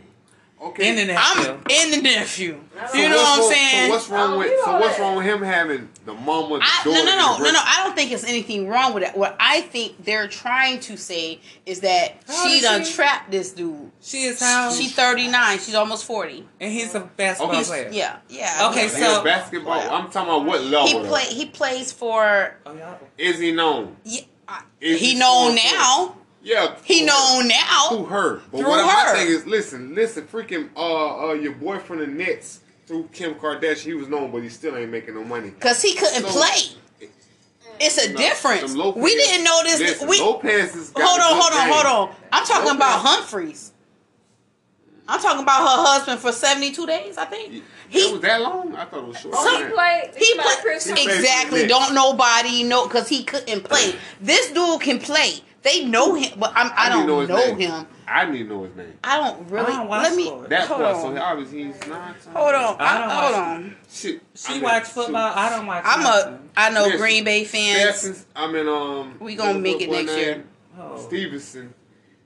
Okay. 0.61 0.89
In 0.89 0.95
the 1.07 1.15
I'm 1.15 1.37
nephew. 1.37 1.59
in 1.69 1.91
the 1.91 2.01
nephew. 2.01 2.59
So 2.91 2.97
You 2.97 3.07
know 3.09 3.15
what 3.15 3.25
I'm 3.29 3.39
wrong- 3.39 3.51
saying? 3.51 3.87
So 3.87 3.93
what's 3.93 4.09
wrong 4.09 4.33
Oh, 4.33 4.37
with 4.39 4.51
so 4.65 4.79
what's 4.79 4.99
wrong 4.99 5.15
with 5.15 5.25
him 5.25 5.41
having 5.41 5.87
the 6.05 6.13
mama, 6.13 6.57
the 6.59 6.63
I, 6.65 6.81
daughter, 6.83 6.97
no, 6.97 7.05
no, 7.05 7.37
no, 7.37 7.43
no, 7.45 7.51
no. 7.51 7.59
I 7.63 7.81
don't 7.85 7.95
think 7.95 8.11
it's 8.11 8.25
anything 8.25 8.67
wrong 8.67 8.93
with 8.93 9.03
that. 9.03 9.17
What 9.17 9.37
I 9.39 9.61
think 9.61 10.03
they're 10.03 10.27
trying 10.27 10.81
to 10.81 10.97
say 10.97 11.39
is 11.65 11.79
that 11.79 12.17
How 12.27 12.45
she 12.45 12.55
is 12.57 12.63
done 12.63 12.83
she? 12.83 12.93
trapped 12.93 13.31
this 13.31 13.53
dude. 13.53 13.89
She 14.01 14.23
is 14.23 14.41
how? 14.41 14.69
She's 14.73 14.93
39. 14.93 15.59
She's 15.59 15.75
almost 15.75 16.03
40. 16.03 16.45
and 16.59 16.71
he's 16.73 16.93
a 16.93 16.99
basketball 17.01 17.55
Okay. 17.55 17.63
player. 17.65 17.89
Yeah, 17.93 18.17
yeah. 18.27 18.67
Okay, 18.69 18.83
He 18.83 18.89
so- 18.89 19.21
a 19.21 19.23
basketball. 19.23 19.79
I'm 19.79 20.11
talking 20.11 20.29
about 20.29 20.43
what 20.45 20.61
level. 20.63 20.87
he 20.87 20.93
though? 20.93 21.07
play. 21.07 21.23
He 21.23 21.45
plays 21.45 21.93
for. 21.93 22.57
Oh, 22.65 22.73
y'all. 22.73 22.99
Is 23.17 23.39
he 23.39 23.53
known? 23.53 23.95
Yeah, 24.03 24.21
I- 24.45 24.61
Is 24.81 24.99
he 24.99 25.13
he 25.13 25.19
known 25.19 25.57
scoring 25.57 25.73
now. 25.79 26.15
Yeah. 26.41 26.75
He 26.83 26.99
through 26.99 27.07
known 27.07 27.41
her. 27.43 27.47
now. 27.49 27.89
Through 27.89 28.05
her. 28.05 28.41
But 28.51 28.57
Through 28.59 28.69
what 28.69 28.79
her. 28.79 29.13
my 29.13 29.19
thing 29.19 29.27
is, 29.27 29.45
listen, 29.45 29.93
listen, 29.95 30.25
freaking 30.27 30.69
uh 30.75 31.29
uh 31.29 31.33
your 31.33 31.53
boyfriend 31.53 32.01
the 32.01 32.07
Nets 32.07 32.61
through 32.87 33.09
Kim 33.11 33.35
Kardashian, 33.35 33.83
he 33.83 33.93
was 33.93 34.07
known, 34.07 34.31
but 34.31 34.41
he 34.41 34.49
still 34.49 34.75
ain't 34.75 34.89
making 34.91 35.13
no 35.15 35.23
money. 35.23 35.51
Cause 35.59 35.81
he 35.81 35.93
couldn't 35.95 36.23
So- 36.23 36.39
play. 36.39 37.09
It's 37.81 37.97
a 37.97 38.11
No, 38.11 38.17
difference. 38.17 38.61
them 38.71 38.75
Lopez- 38.75 39.01
We 39.01 39.15
didn't 39.15 39.45
know 39.45 39.61
this. 39.63 39.79
Listen, 39.79 40.07
we 40.09 40.19
Lopez 40.19 40.75
is 40.75 40.91
hold 40.95 41.19
on, 41.19 41.39
hold 41.39 41.53
on, 41.53 41.65
game. 41.65 41.73
hold 41.73 41.85
on. 42.09 42.15
I'm 42.31 42.45
talking 42.45 42.65
Lopez- 42.65 42.75
about 42.75 42.99
Humphries. 43.05 43.71
I'm 45.07 45.19
talking 45.21 45.41
about 45.41 45.61
her 45.61 45.83
husband 45.83 46.19
for 46.19 46.31
72 46.31 46.85
days. 46.85 47.17
I 47.17 47.25
think 47.25 47.53
It 47.55 47.63
he 47.89 48.11
was 48.11 48.21
that 48.21 48.41
long? 48.41 48.75
I 48.75 48.85
thought 48.85 48.99
it 48.99 49.07
was 49.07 49.17
short. 49.19 49.33
Oh, 49.37 49.57
he 49.57 49.71
played. 49.73 50.11
He, 50.15 50.25
he 50.25 50.33
played 50.35 50.45
played 50.45 50.57
Chris 50.61 50.87
exactly. 50.87 51.15
for 51.45 51.55
the 51.55 51.61
Knicks. 51.63 51.69
Don't 51.69 51.95
nobody 51.95 52.63
know 52.63 52.85
because 52.87 53.07
he 53.07 53.23
couldn't 53.23 53.63
play. 53.63 53.95
This 54.21 54.51
dude 54.51 54.81
can 54.81 54.99
play. 54.99 55.41
They 55.61 55.83
know 55.85 56.15
him, 56.15 56.39
but 56.39 56.53
I'm, 56.55 56.67
I 56.71 56.85
I 56.85 56.89
don't 56.89 57.05
know 57.05 57.25
know, 57.25 57.35
his 57.35 57.47
name. 57.57 57.59
him. 57.59 57.87
I 58.07 58.25
need 58.31 58.43
to 58.43 58.49
know 58.49 58.63
his 58.63 58.75
name. 58.75 58.93
I 59.03 59.17
don't 59.17 59.49
really. 59.49 59.67
I 59.67 59.77
don't 59.77 59.87
watch 59.87 60.03
let 60.03 60.15
me 60.15 60.25
sports. 60.25 60.49
That 60.49 60.67
hold 60.67 60.81
part, 60.81 60.95
on. 60.95 61.01
so 61.15 61.21
obviously 61.21 61.63
he's 61.65 61.87
not. 61.87 62.15
hold 62.33 62.55
on. 62.55 62.75
I 62.79 62.85
I 62.85 62.97
don't 62.99 63.09
hold 63.09 63.33
watch- 63.33 63.35
on. 63.35 63.75
Shit. 63.91 64.21
She 64.35 64.47
I 64.51 64.53
mean, 64.55 64.63
watch 64.63 64.83
football. 64.85 65.33
I 65.35 65.49
don't 65.49 65.65
watch. 65.67 65.83
I'm 65.85 65.99
a. 65.99 66.03
nothing. 66.03 66.49
I 66.55 66.69
know 66.69 66.83
Listen, 66.83 66.99
Green 66.99 67.23
Bay 67.25 67.43
fans. 67.43 67.95
Stephens, 67.99 68.25
I 68.35 68.51
mean, 68.51 68.67
um. 68.67 69.17
We 69.19 69.35
gonna 69.35 69.59
make 69.59 69.81
it 69.81 69.89
next 69.91 70.07
name? 70.07 70.17
year. 70.17 70.43
Oh. 70.79 70.97
Stevenson. 70.97 71.73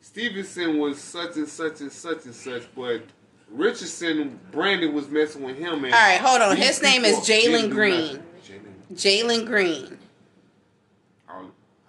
Stevenson 0.02 0.78
was 0.78 1.02
such 1.02 1.36
and 1.38 1.48
such 1.48 1.82
and 1.82 1.92
such 1.92 2.26
and 2.26 2.36
such, 2.36 2.64
but 2.76 3.02
Richardson, 3.50 4.40
Brandon 4.52 4.94
was 4.94 5.08
messing 5.10 5.42
with 5.44 5.58
him. 5.58 5.86
And 5.86 5.94
All 5.94 6.00
right, 6.00 6.20
hold 6.20 6.42
on. 6.42 6.56
His 6.56 6.82
name 6.82 7.04
is 7.06 7.18
Jalen 7.20 7.72
Green. 7.72 8.22
Jalen. 8.46 8.94
Jalen 8.94 9.46
Green. 9.46 9.98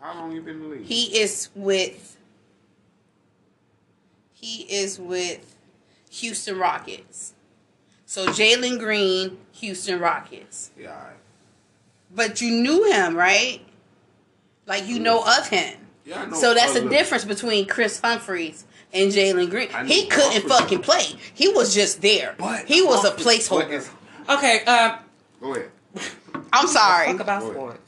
How, 0.04 0.12
how 0.12 0.20
long 0.20 0.32
you 0.32 0.42
been 0.42 0.56
in 0.56 0.62
the 0.62 0.68
league? 0.76 0.84
He 0.84 1.18
is 1.18 1.48
with. 1.54 2.18
He 4.32 4.62
is 4.64 4.98
with 4.98 5.56
Houston 6.10 6.58
Rockets. 6.58 7.32
So 8.04 8.26
Jalen 8.26 8.78
Green, 8.78 9.38
Houston 9.52 9.98
Rockets. 9.98 10.70
yeah. 10.78 10.90
all 10.90 10.96
right. 10.96 11.16
But 12.14 12.40
you 12.42 12.50
knew 12.50 12.84
him, 12.92 13.16
right? 13.16 13.60
Like 14.66 14.86
you 14.86 15.00
know 15.00 15.24
of 15.26 15.48
him. 15.48 15.78
Yeah, 16.04 16.22
I 16.22 16.26
know. 16.26 16.36
So 16.36 16.52
that's 16.54 16.74
the 16.74 16.88
difference 16.88 17.24
between 17.24 17.66
Kris 17.66 18.00
Humphries 18.00 18.66
and 18.92 19.10
Jalen 19.10 19.48
Green. 19.50 19.68
He 19.86 20.06
couldn't 20.06 20.32
Humphries. 20.32 20.52
fucking 20.52 20.78
play. 20.82 21.04
He 21.32 21.48
was 21.48 21.74
just 21.74 22.02
there. 22.02 22.34
But 22.38 22.66
he 22.66 22.82
was 22.82 23.04
a 23.04 23.08
Humphries- 23.08 23.48
but 23.48 23.66
placeholder. 23.66 23.70
it's- 23.70 23.90
Okay. 24.28 24.64
Um. 24.64 24.98
Go 25.40 25.54
ahead. 25.54 25.70
I'm 26.52 26.68
sorry. 26.68 27.06
Talk 27.12 27.20
about 27.20 27.42
sports. 27.42 27.83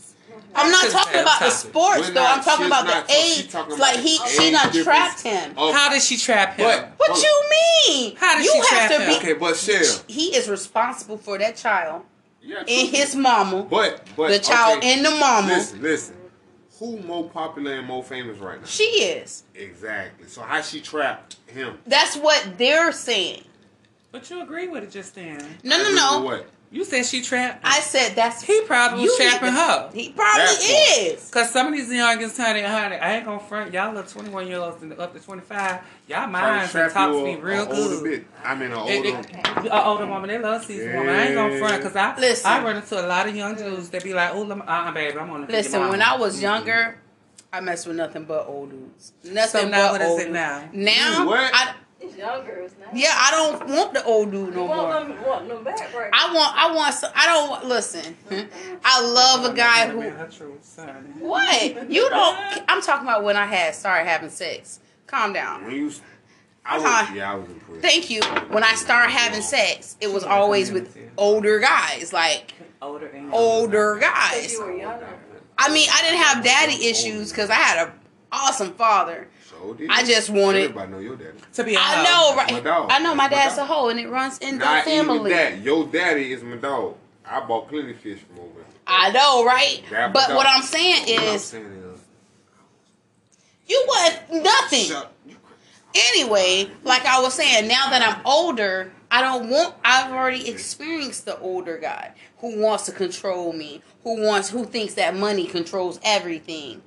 I'm 0.57 0.71
not 0.71 0.91
talking 0.91 1.21
about 1.21 1.41
the 1.41 1.51
sports 1.51 2.01
We're 2.09 2.15
though. 2.15 2.23
not- 2.23 2.39
I'm 2.39 2.45
talking 2.45 2.67
about 2.67 2.87
the 2.87 2.93
talking- 2.93 3.17
age. 3.17 3.79
Like 3.79 3.99
he, 4.01 4.19
she 4.29 4.51
done 4.51 4.73
difference 4.73 4.85
trapped 4.85 5.23
him. 5.23 5.55
of- 5.59 5.75
How 5.75 5.91
did 5.91 6.03
she 6.03 6.17
trap 6.17 6.57
him? 6.57 6.67
But 6.67 6.93
What 7.11 7.23
you 7.23 7.43
mean? 7.51 8.17
How 8.17 8.37
did 8.37 8.45
you 8.45 8.53
she 8.53 8.59
have 8.59 8.69
trap 8.69 8.91
to 8.91 9.01
him? 9.05 9.11
be. 9.11 9.17
Okay, 9.17 9.33
but 9.35 9.57
Shell. 9.57 10.03
He 10.09 10.35
is 10.37 10.49
responsible 10.49 11.19
for 11.19 11.39
that 11.39 11.57
child 11.57 12.03
Yeah, 12.43 12.59
and 12.61 12.89
his 12.89 13.15
mama, 13.17 13.63
But 13.65 14.03
but 14.17 14.29
the 14.31 14.39
child 14.39 14.79
okay, 14.79 14.93
and 14.95 15.05
the 15.05 15.11
mama. 15.11 15.49
Listen, 15.49 15.83
listen. 15.83 16.17
Who 16.79 16.99
more 16.99 17.25
popular 17.31 17.73
and 17.75 17.87
more 17.87 18.03
famous 18.05 18.39
right 18.39 18.61
now? 18.61 18.67
She 18.67 18.85
is. 18.85 19.45
Exactly. 19.55 20.29
So 20.29 20.43
how 20.43 20.61
she 20.61 20.81
trapped 20.81 21.37
him? 21.47 21.79
That's 21.87 22.17
what 22.17 22.59
they're 22.59 22.93
saying. 22.93 23.45
But 24.13 24.29
you 24.31 24.43
agree 24.43 24.69
with 24.69 24.85
it 24.85 24.91
just 24.91 25.15
then. 25.15 25.39
No, 25.63 25.77
I 25.77 25.83
no, 25.83 25.91
no. 25.95 26.25
What? 26.25 26.47
You 26.71 26.85
said 26.85 27.07
she 27.07 27.23
trapped. 27.23 27.65
him. 27.65 27.73
I 27.73 27.81
said 27.81 28.15
that's 28.17 28.43
he 28.43 28.61
probably 28.63 29.05
was 29.05 29.17
trapping 29.17 29.49
to- 29.55 29.61
her. 29.61 29.91
He 29.95 30.11
probably 30.11 30.43
That 30.43 30.97
part. 30.99 31.15
is. 31.15 31.31
Cause 31.31 31.51
some 31.51 31.69
of 31.69 31.73
these 31.75 31.89
youngins, 31.89 32.37
honey, 32.37 32.63
honey, 32.63 32.97
I 32.97 33.17
ain't 33.17 33.25
gonna 33.25 33.39
front. 33.41 33.73
Y'all 33.73 33.95
look 33.95 34.09
twenty 34.11 34.31
one 34.31 34.47
year 34.49 34.59
olds 34.59 34.83
and 34.83 34.93
up 34.99 35.15
to 35.15 35.21
twenty 35.21 35.43
five. 35.43 35.81
Y'all 36.09 36.27
minds 36.27 36.75
and 36.75 36.93
talk 36.93 37.13
to 37.13 37.25
me 37.25 37.37
real 37.37 37.63
a 37.63 37.69
older 37.69 37.95
good. 38.01 38.05
bit. 38.05 38.27
I 38.45 38.55
mean, 38.57 38.73
an 38.73 38.75
older. 38.75 38.93
it- 38.93 39.67
a 39.71 39.85
older 39.85 40.07
woman, 40.07 40.29
they 40.29 40.39
love 40.39 40.65
season 40.65 40.93
woman. 40.95 41.15
I 41.15 41.27
ain't 41.27 41.35
gonna 41.35 41.59
front 41.59 41.77
because 41.83 41.97
I 41.97 42.19
Listen. 42.19 42.51
I 42.51 42.63
run 42.65 42.77
into 42.77 43.01
a 43.01 43.07
lot 43.07 43.29
of 43.29 43.37
young 43.37 43.55
dudes 43.55 43.89
that 43.91 44.03
be 44.03 44.13
like, 44.13 44.35
"Oh, 44.35 44.43
let 44.43 44.59
me, 44.59 44.65
uh, 44.67 44.91
baby, 44.93 45.19
I'm 45.19 45.31
on 45.31 45.47
the 45.47 45.53
Listen, 45.53 45.89
when 45.89 46.03
I 46.03 46.17
was 46.17 46.43
younger, 46.43 46.99
I 47.53 47.61
messed 47.61 47.87
with 47.87 47.97
nothing 47.97 48.25
but 48.25 48.47
old 48.49 48.71
dudes. 48.71 49.13
Nothing 49.25 49.61
So 49.63 49.69
now 49.69 49.85
but 49.87 49.93
what 49.93 50.01
is 50.03 50.09
old 50.09 50.21
it 50.21 50.25
dudes. 50.25 50.35
now? 50.35 50.69
Now, 50.73 51.27
What? 51.27 51.51
I, 51.55 51.75
It's 51.99 52.17
young 52.17 52.45
girls 52.45 52.73
now. 52.79 52.87
yeah, 52.93 53.13
I 53.15 53.31
don't 53.31 53.69
want 53.75 53.95
the 53.95 54.05
old 54.05 54.31
dude 54.31 54.55
no 54.55 54.63
You 54.65 54.69
want 54.69 55.09
more. 55.09 55.17
them, 55.17 55.27
want 55.27 55.49
them 55.49 55.65
back 55.65 55.95
right 55.95 56.11
I 56.13 56.33
want, 56.35 56.55
I 56.57 56.75
want. 56.75 56.95
Some, 56.95 57.11
I 57.15 57.27
don't 57.27 57.49
want. 57.51 57.65
Listen, 57.67 58.17
I 58.85 59.01
love 59.03 59.51
a 59.51 59.55
guy 59.57 59.89
who. 59.89 60.01
Her 60.03 60.27
truth, 60.31 60.63
son. 60.65 61.15
What 61.19 61.91
you 61.91 62.09
don't? 62.11 62.39
I'm 62.69 62.83
talking 62.83 63.07
about 63.07 63.25
when 63.25 63.37
I 63.37 63.47
had 63.47 63.75
started 63.75 64.07
having 64.09 64.29
sex. 64.29 64.81
Calm 65.07 65.33
down. 65.33 65.65
When 65.65 65.75
you, 65.75 65.93
I 66.67 66.77
Uh-huh. 66.77 67.07
was, 67.09 67.17
yeah, 67.17 67.33
I 67.33 67.35
was 67.37 67.49
impressed. 67.49 67.81
Thank 67.83 68.11
you. 68.11 68.21
When 68.51 68.63
I 68.65 68.75
started 68.75 69.11
having 69.13 69.41
sex, 69.41 69.97
it 70.01 70.13
was 70.13 70.23
always 70.25 70.71
with 70.73 70.97
older 71.17 71.61
guys, 71.61 72.13
like 72.13 72.53
Older 72.83 73.11
older 73.33 73.97
guys. 73.99 74.53
you 74.53 74.63
were 74.65 74.77
younger. 74.77 75.09
I 75.57 75.73
mean, 75.73 75.89
I 75.91 76.03
didn't 76.03 76.19
have 76.23 76.45
daddy 76.45 76.87
issues 76.89 77.31
because 77.31 77.49
I 77.49 77.55
had 77.55 77.87
an 77.89 77.93
awesome 78.31 78.75
father. 78.75 79.29
So 79.67 79.87
I 79.91 80.05
just 80.05 80.31
wanted- 80.31 80.63
Everybody 80.65 80.93
know 80.93 80.99
your 81.01 81.17
daddy. 81.17 81.39
To 81.55 81.65
be 81.65 81.75
a 81.75 81.79
I 81.79 81.83
hoe. 81.83 82.03
know, 82.05 82.37
That's 82.37 82.51
my 82.53 82.57
right? 82.59 82.65
dog. 82.65 82.91
I 82.93 82.99
know 83.01 83.15
my 83.15 83.25
my 83.25 83.29
dad's 83.29 83.55
a 83.55 83.59
dog. 83.59 83.69
hoe, 83.69 83.89
and 83.89 83.99
it 84.01 84.09
runs 84.09 84.39
in 84.39 84.59
the 84.59 84.65
Not 84.65 84.85
family. 84.85 85.17
even 85.19 85.31
that. 85.31 85.59
Your 85.63 85.87
daddy 85.87 86.33
is 86.33 86.43
my 86.43 86.57
dog. 86.57 86.95
I 87.25 87.41
bought 87.41 87.69
plenty 87.69 87.91
of 87.91 87.97
fish 87.99 88.21
from 88.21 88.39
over 88.45 88.55
there. 88.57 88.65
I 88.87 89.11
know, 89.11 89.45
right? 89.45 89.83
That 89.91 90.13
But 90.13 90.31
what. 90.35 90.47
I'm 90.47 90.63
saying 90.63 91.03
What 91.17 91.23
I'm 91.29 91.35
is, 91.35 91.43
saying 91.45 91.65
is, 91.65 92.01
you 93.67 93.85
want 93.89 94.45
nothing. 94.45 94.85
shut- 94.85 95.13
Anyway, 96.13 96.71
like 96.85 97.05
I 97.07 97.21
was 97.23 97.33
saying, 97.35 97.67
now 97.69 97.89
that 97.89 98.03
I'm 98.03 98.21
older, 98.27 98.93
I 99.11 99.23
don't 99.23 99.49
want. 99.49 99.75
I've 99.83 100.13
already 100.13 100.47
experienced 100.49 101.25
the 101.25 101.39
older 101.41 101.79
guy 101.79 102.13
who 102.39 102.61
wants 102.61 102.85
to 102.85 102.93
control 102.93 103.53
me, 103.55 103.83
who 104.05 104.23
wants, 104.23 104.51
who 104.51 104.65
thinks 104.67 104.95
that 104.95 105.17
money 105.17 105.47
controls 105.47 105.99
everything. 106.05 106.83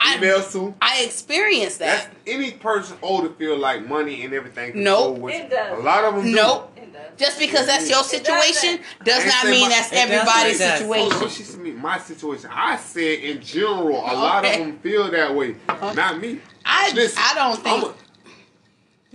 I, 0.00 0.14
Females 0.16 0.52
too. 0.52 0.74
I 0.82 1.02
experienced 1.04 1.78
That's 1.78 2.04
that. 2.06 2.14
any 2.26 2.50
person 2.52 2.98
older 3.02 3.30
feel 3.30 3.56
like 3.56 3.86
money 3.86 4.24
and 4.24 4.34
everything. 4.34 4.82
Nope. 4.82 5.30
It 5.30 5.48
does. 5.48 5.78
A 5.78 5.82
lot 5.82 6.04
of 6.04 6.16
them. 6.16 6.24
do. 6.24 6.32
Nope. 6.34 6.72
It 6.76 6.92
does. 6.92 7.02
Just 7.16 7.38
because 7.38 7.66
that's 7.66 7.88
your 7.88 8.02
situation 8.02 8.80
does 9.04 9.24
not 9.24 9.44
mean 9.46 9.62
my- 9.62 9.68
that's 9.68 9.92
It 9.92 9.94
does, 9.94 10.10
everybody's 10.10 10.60
it. 10.60 10.82
Oh, 10.82 10.86
no, 11.08 11.08
situation. 11.10 11.28
she 11.30 11.42
said 11.44 11.74
my 11.76 11.98
situation. 11.98 12.50
I 12.52 12.76
said 12.76 13.20
in 13.20 13.40
general, 13.40 13.98
a 14.00 14.12
lot 14.14 14.44
of 14.44 14.52
them 14.52 14.78
feel 14.80 15.10
that 15.10 15.34
way. 15.34 15.56
Not 15.68 16.20
me. 16.20 16.40
I 16.64 16.92
Listen, 16.94 17.22
I 17.24 17.34
don't 17.34 17.62
think. 17.62 17.84
A, 17.84 17.94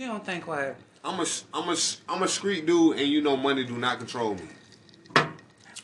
You 0.02 0.06
don't 0.08 0.24
think 0.24 0.46
what? 0.48 0.76
I'm 1.04 1.20
a, 1.20 1.26
I'm 1.54 1.68
a, 1.68 1.76
I'm 2.08 2.22
a 2.24 2.28
street 2.28 2.66
dude, 2.66 2.98
and 2.98 3.06
you 3.06 3.20
know 3.22 3.36
money 3.36 3.64
do 3.64 3.76
not 3.78 3.98
control 3.98 4.34
me. 4.34 4.42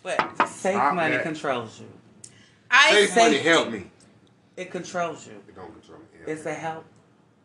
But 0.02 0.49
safe 0.49 0.75
Stop 0.75 0.95
money 0.95 1.14
that. 1.17 1.23
controls 1.23 1.79
you. 1.79 1.87
I 2.69 2.93
Safe 3.07 3.17
money 3.17 3.38
help 3.38 3.71
me. 3.71 3.85
It 4.56 4.71
controls 4.71 5.26
you. 5.26 5.35
It 5.49 5.56
don't 5.56 5.73
control 5.73 5.99
me. 6.00 6.04
It's 6.26 6.44
help 6.44 6.56
a 6.56 6.59
help. 6.61 6.85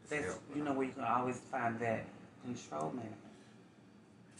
That's 0.09 0.25
Help. 0.25 0.41
you 0.55 0.63
know 0.63 0.73
where 0.73 0.85
you 0.87 0.93
can 0.93 1.03
always 1.03 1.37
find 1.51 1.79
that 1.79 2.05
control 2.43 2.91
man. 2.95 3.05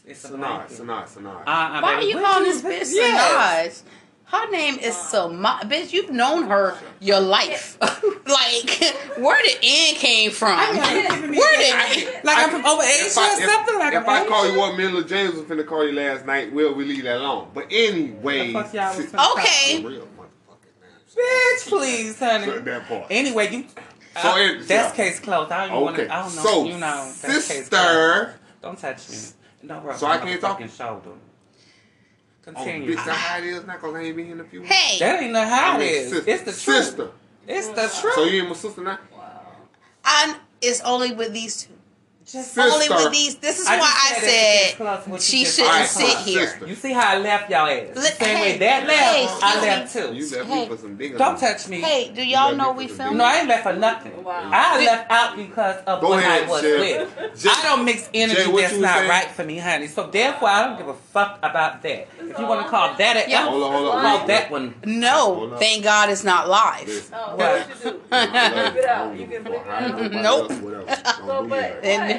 It's 0.06 0.24
a 0.24 0.28
Sanaa, 0.28 0.36
blanket. 0.38 0.78
Sanaa, 0.78 1.04
Sanaa. 1.06 1.40
Uh-uh, 1.46 1.80
Why 1.82 1.94
are 1.94 2.02
you 2.02 2.16
What 2.16 2.24
calling 2.24 2.46
you- 2.46 2.60
this 2.60 2.90
bitch 2.90 2.94
Yes. 2.94 3.82
Sanaj? 3.82 3.90
Her 4.30 4.50
name 4.50 4.78
is 4.78 4.94
Samaj. 4.94 5.62
Bitch, 5.64 5.92
you've 5.92 6.10
known 6.10 6.44
her 6.48 6.76
your 7.00 7.20
life. 7.20 7.78
like, 7.80 8.70
where 9.16 9.42
the 9.42 9.58
N 9.62 9.94
came 9.96 10.30
from? 10.30 10.58
giving 10.74 11.30
me 11.30 11.38
Where 11.38 11.58
that. 11.58 11.92
did 11.94 12.24
Like 12.24 12.36
I 12.38 12.44
I'm 12.44 12.50
from 12.50 12.64
over 12.66 12.82
if 12.84 13.06
Asia 13.06 13.20
I- 13.20 13.24
or 13.38 13.42
if- 13.42 13.50
something 13.50 13.78
like 13.78 13.94
If 13.94 14.08
I'm 14.08 14.28
call 14.28 14.50
you 14.50 14.58
what 14.58 14.76
Miller 14.76 15.02
James 15.02 15.34
was 15.34 15.44
finna 15.44 15.66
call 15.66 15.86
you 15.86 15.92
last 15.92 16.26
night, 16.26 16.52
we'll 16.52 16.74
we 16.74 16.84
leave 16.84 17.04
that 17.04 17.16
alone. 17.18 17.48
But 17.54 17.66
anyway, 17.70 18.48
The 18.48 18.52
fuck 18.52 18.72
y'all 18.74 18.96
was 18.96 19.06
finna 19.06 19.32
Okay. 19.38 19.98
Real 21.18 21.26
motherfucking 21.26 21.58
Bitch, 21.64 21.68
please, 21.68 22.18
honey. 22.18 22.58
That 22.60 22.86
part. 22.88 23.06
Anyway, 23.10 23.50
you. 23.54 23.64
So 24.22 24.28
uh, 24.30 24.36
it- 24.36 24.58
that's 24.68 24.70
yeah. 24.70 24.90
case 25.04 25.20
closed. 25.20 25.52
I 25.52 25.66
don't 25.68 25.76
even 25.76 25.76
Okay, 25.76 25.84
want 25.84 25.96
to. 25.96 26.14
I 26.14 26.22
don't 26.22 26.36
know. 26.36 26.42
so 26.42 26.64
you 26.64 26.78
know, 26.78 27.12
that's 27.20 27.48
case 27.48 27.68
closed. 27.68 27.70
sister, 27.70 28.34
Don't 28.62 28.78
touch 28.78 29.08
me. 29.10 29.16
Don't 29.68 29.84
rub 29.84 29.96
So 29.98 30.06
my 30.06 30.14
I 30.14 30.18
can't 30.18 30.40
talk? 30.40 30.58
motherfucking 30.60 30.76
shoulder. 30.76 31.10
oh, 31.10 31.18
Continue. 32.42 32.92
bitch, 32.96 33.04
that's 33.04 33.18
how 33.18 33.38
it 33.38 33.44
is 33.44 33.66
now, 33.66 33.76
cause 33.76 33.94
I 33.94 34.00
ain't 34.02 34.16
been 34.16 34.24
here 34.26 34.34
in 34.34 34.40
a 34.40 34.44
few. 34.44 34.62
Hey, 34.62 34.98
that 34.98 35.22
ain't 35.22 35.32
not 35.32 35.48
how 35.48 35.74
I 35.74 35.78
mean, 35.78 35.88
is. 35.88 36.10
sis- 36.10 36.26
It's 36.26 36.42
the 36.42 36.52
truth. 36.52 36.84
sister. 36.86 37.10
It's 37.46 37.68
the 37.68 38.00
truth. 38.00 38.14
So 38.14 38.24
you 38.24 38.40
ain't 38.40 38.48
my 38.48 38.54
sister 38.54 38.80
now? 38.82 38.98
I, 40.04 40.36
it's 40.60 40.80
only 40.82 41.12
with 41.12 41.32
these 41.32 41.62
two. 41.64 41.72
Just 42.30 42.52
Sister. 42.52 42.60
Only 42.60 42.88
with 42.90 43.10
these. 43.12 43.36
This 43.36 43.58
is 43.58 43.66
I 43.66 43.78
why 43.78 43.86
just 43.86 43.96
I 43.96 44.08
said 44.20 44.20
it's 44.20 44.26
case 44.26 44.68
said 44.68 44.76
closed, 44.76 45.08
what 45.08 45.20
you 45.20 45.20
she 45.24 45.44
shouldn't 45.46 45.72
Alright, 45.72 45.88
sit 45.88 46.06
sister. 46.18 46.58
here. 46.58 46.68
You 46.68 46.74
see 46.74 46.92
how 46.92 47.14
I 47.14 47.18
left 47.20 47.50
y'all 47.50 47.66
ass. 47.66 47.94
The 47.94 48.02
Same 48.02 48.36
hey, 48.36 48.42
way 48.52 48.58
that 48.58 48.86
left, 48.86 49.00
hey, 49.00 49.26
I 49.30 49.32
excuse 49.32 49.62
left 49.62 49.94
You 50.14 50.28
too. 50.28 50.36
left 50.36 50.48
Hey. 50.50 50.60
me 50.60 50.68
for 50.68 50.76
some 50.76 50.96
digging. 50.98 51.16
Don't 51.16 51.38
touch 51.40 51.68
me. 51.68 51.80
Hey, 51.80 52.12
do 52.14 52.22
y'all 52.22 52.54
know 52.54 52.72
we 52.72 52.86
put 52.86 52.96
filming? 52.98 53.16
No, 53.16 53.24
I 53.24 53.36
ain't 53.38 53.48
left 53.48 53.62
for 53.62 53.72
nothing. 53.72 54.22
Wow. 54.22 54.50
I 54.52 54.84
left 54.84 55.10
out 55.10 55.36
because 55.38 55.76
of 55.86 56.02
Go 56.02 56.08
what 56.10 56.18
ahead, 56.18 56.42
I 56.42 56.50
was 56.50 56.60
Shell. 56.60 56.80
with. 56.80 57.40
Jay- 57.42 57.48
I 57.50 57.62
don't 57.62 57.84
mix 57.86 58.10
energy 58.12 58.44
Jay, 58.44 58.52
that's 58.60 58.76
not 58.76 58.96
saying? 58.98 59.08
right 59.08 59.26
for 59.30 59.44
me, 59.44 59.56
honey. 59.56 59.86
So 59.86 60.06
therefore, 60.08 60.48
I 60.50 60.64
don't 60.66 60.76
give 60.76 60.88
a 60.88 60.94
fuck 60.94 61.38
about 61.42 61.80
that. 61.82 62.08
If 62.20 62.38
you 62.38 62.46
want 62.46 62.62
to 62.62 62.68
call 62.68 62.92
that 62.94 63.26
a 63.26 63.30
Yeah. 63.30 63.46
Hold 63.48 63.62
on, 63.62 63.72
hold 63.72 63.88
on. 63.88 64.00
call 64.18 64.26
that 64.26 64.50
one. 64.50 64.74
No, 64.84 65.56
thank 65.58 65.82
God 65.82 66.10
it's 66.10 66.24
not 66.24 66.46
live. 66.46 67.10
Oh, 67.14 67.36
What? 67.36 67.38
what 67.38 67.68
you 67.84 67.90
do? 67.90 68.00
I 68.12 68.24
love 68.26 68.72
Flip 68.74 68.76
it 68.84 68.84
out. 68.90 69.08
Don't 69.08 69.18
You 69.18 69.26
give 69.26 69.44
can 69.44 69.54
a 69.54 69.60
flip 69.60 69.64
fuck. 69.64 69.66
it 69.66 69.70
I 69.70 69.74
out. 69.76 69.82
ain't 69.82 70.12
nobody 70.12 70.22
Nope. 70.22 70.50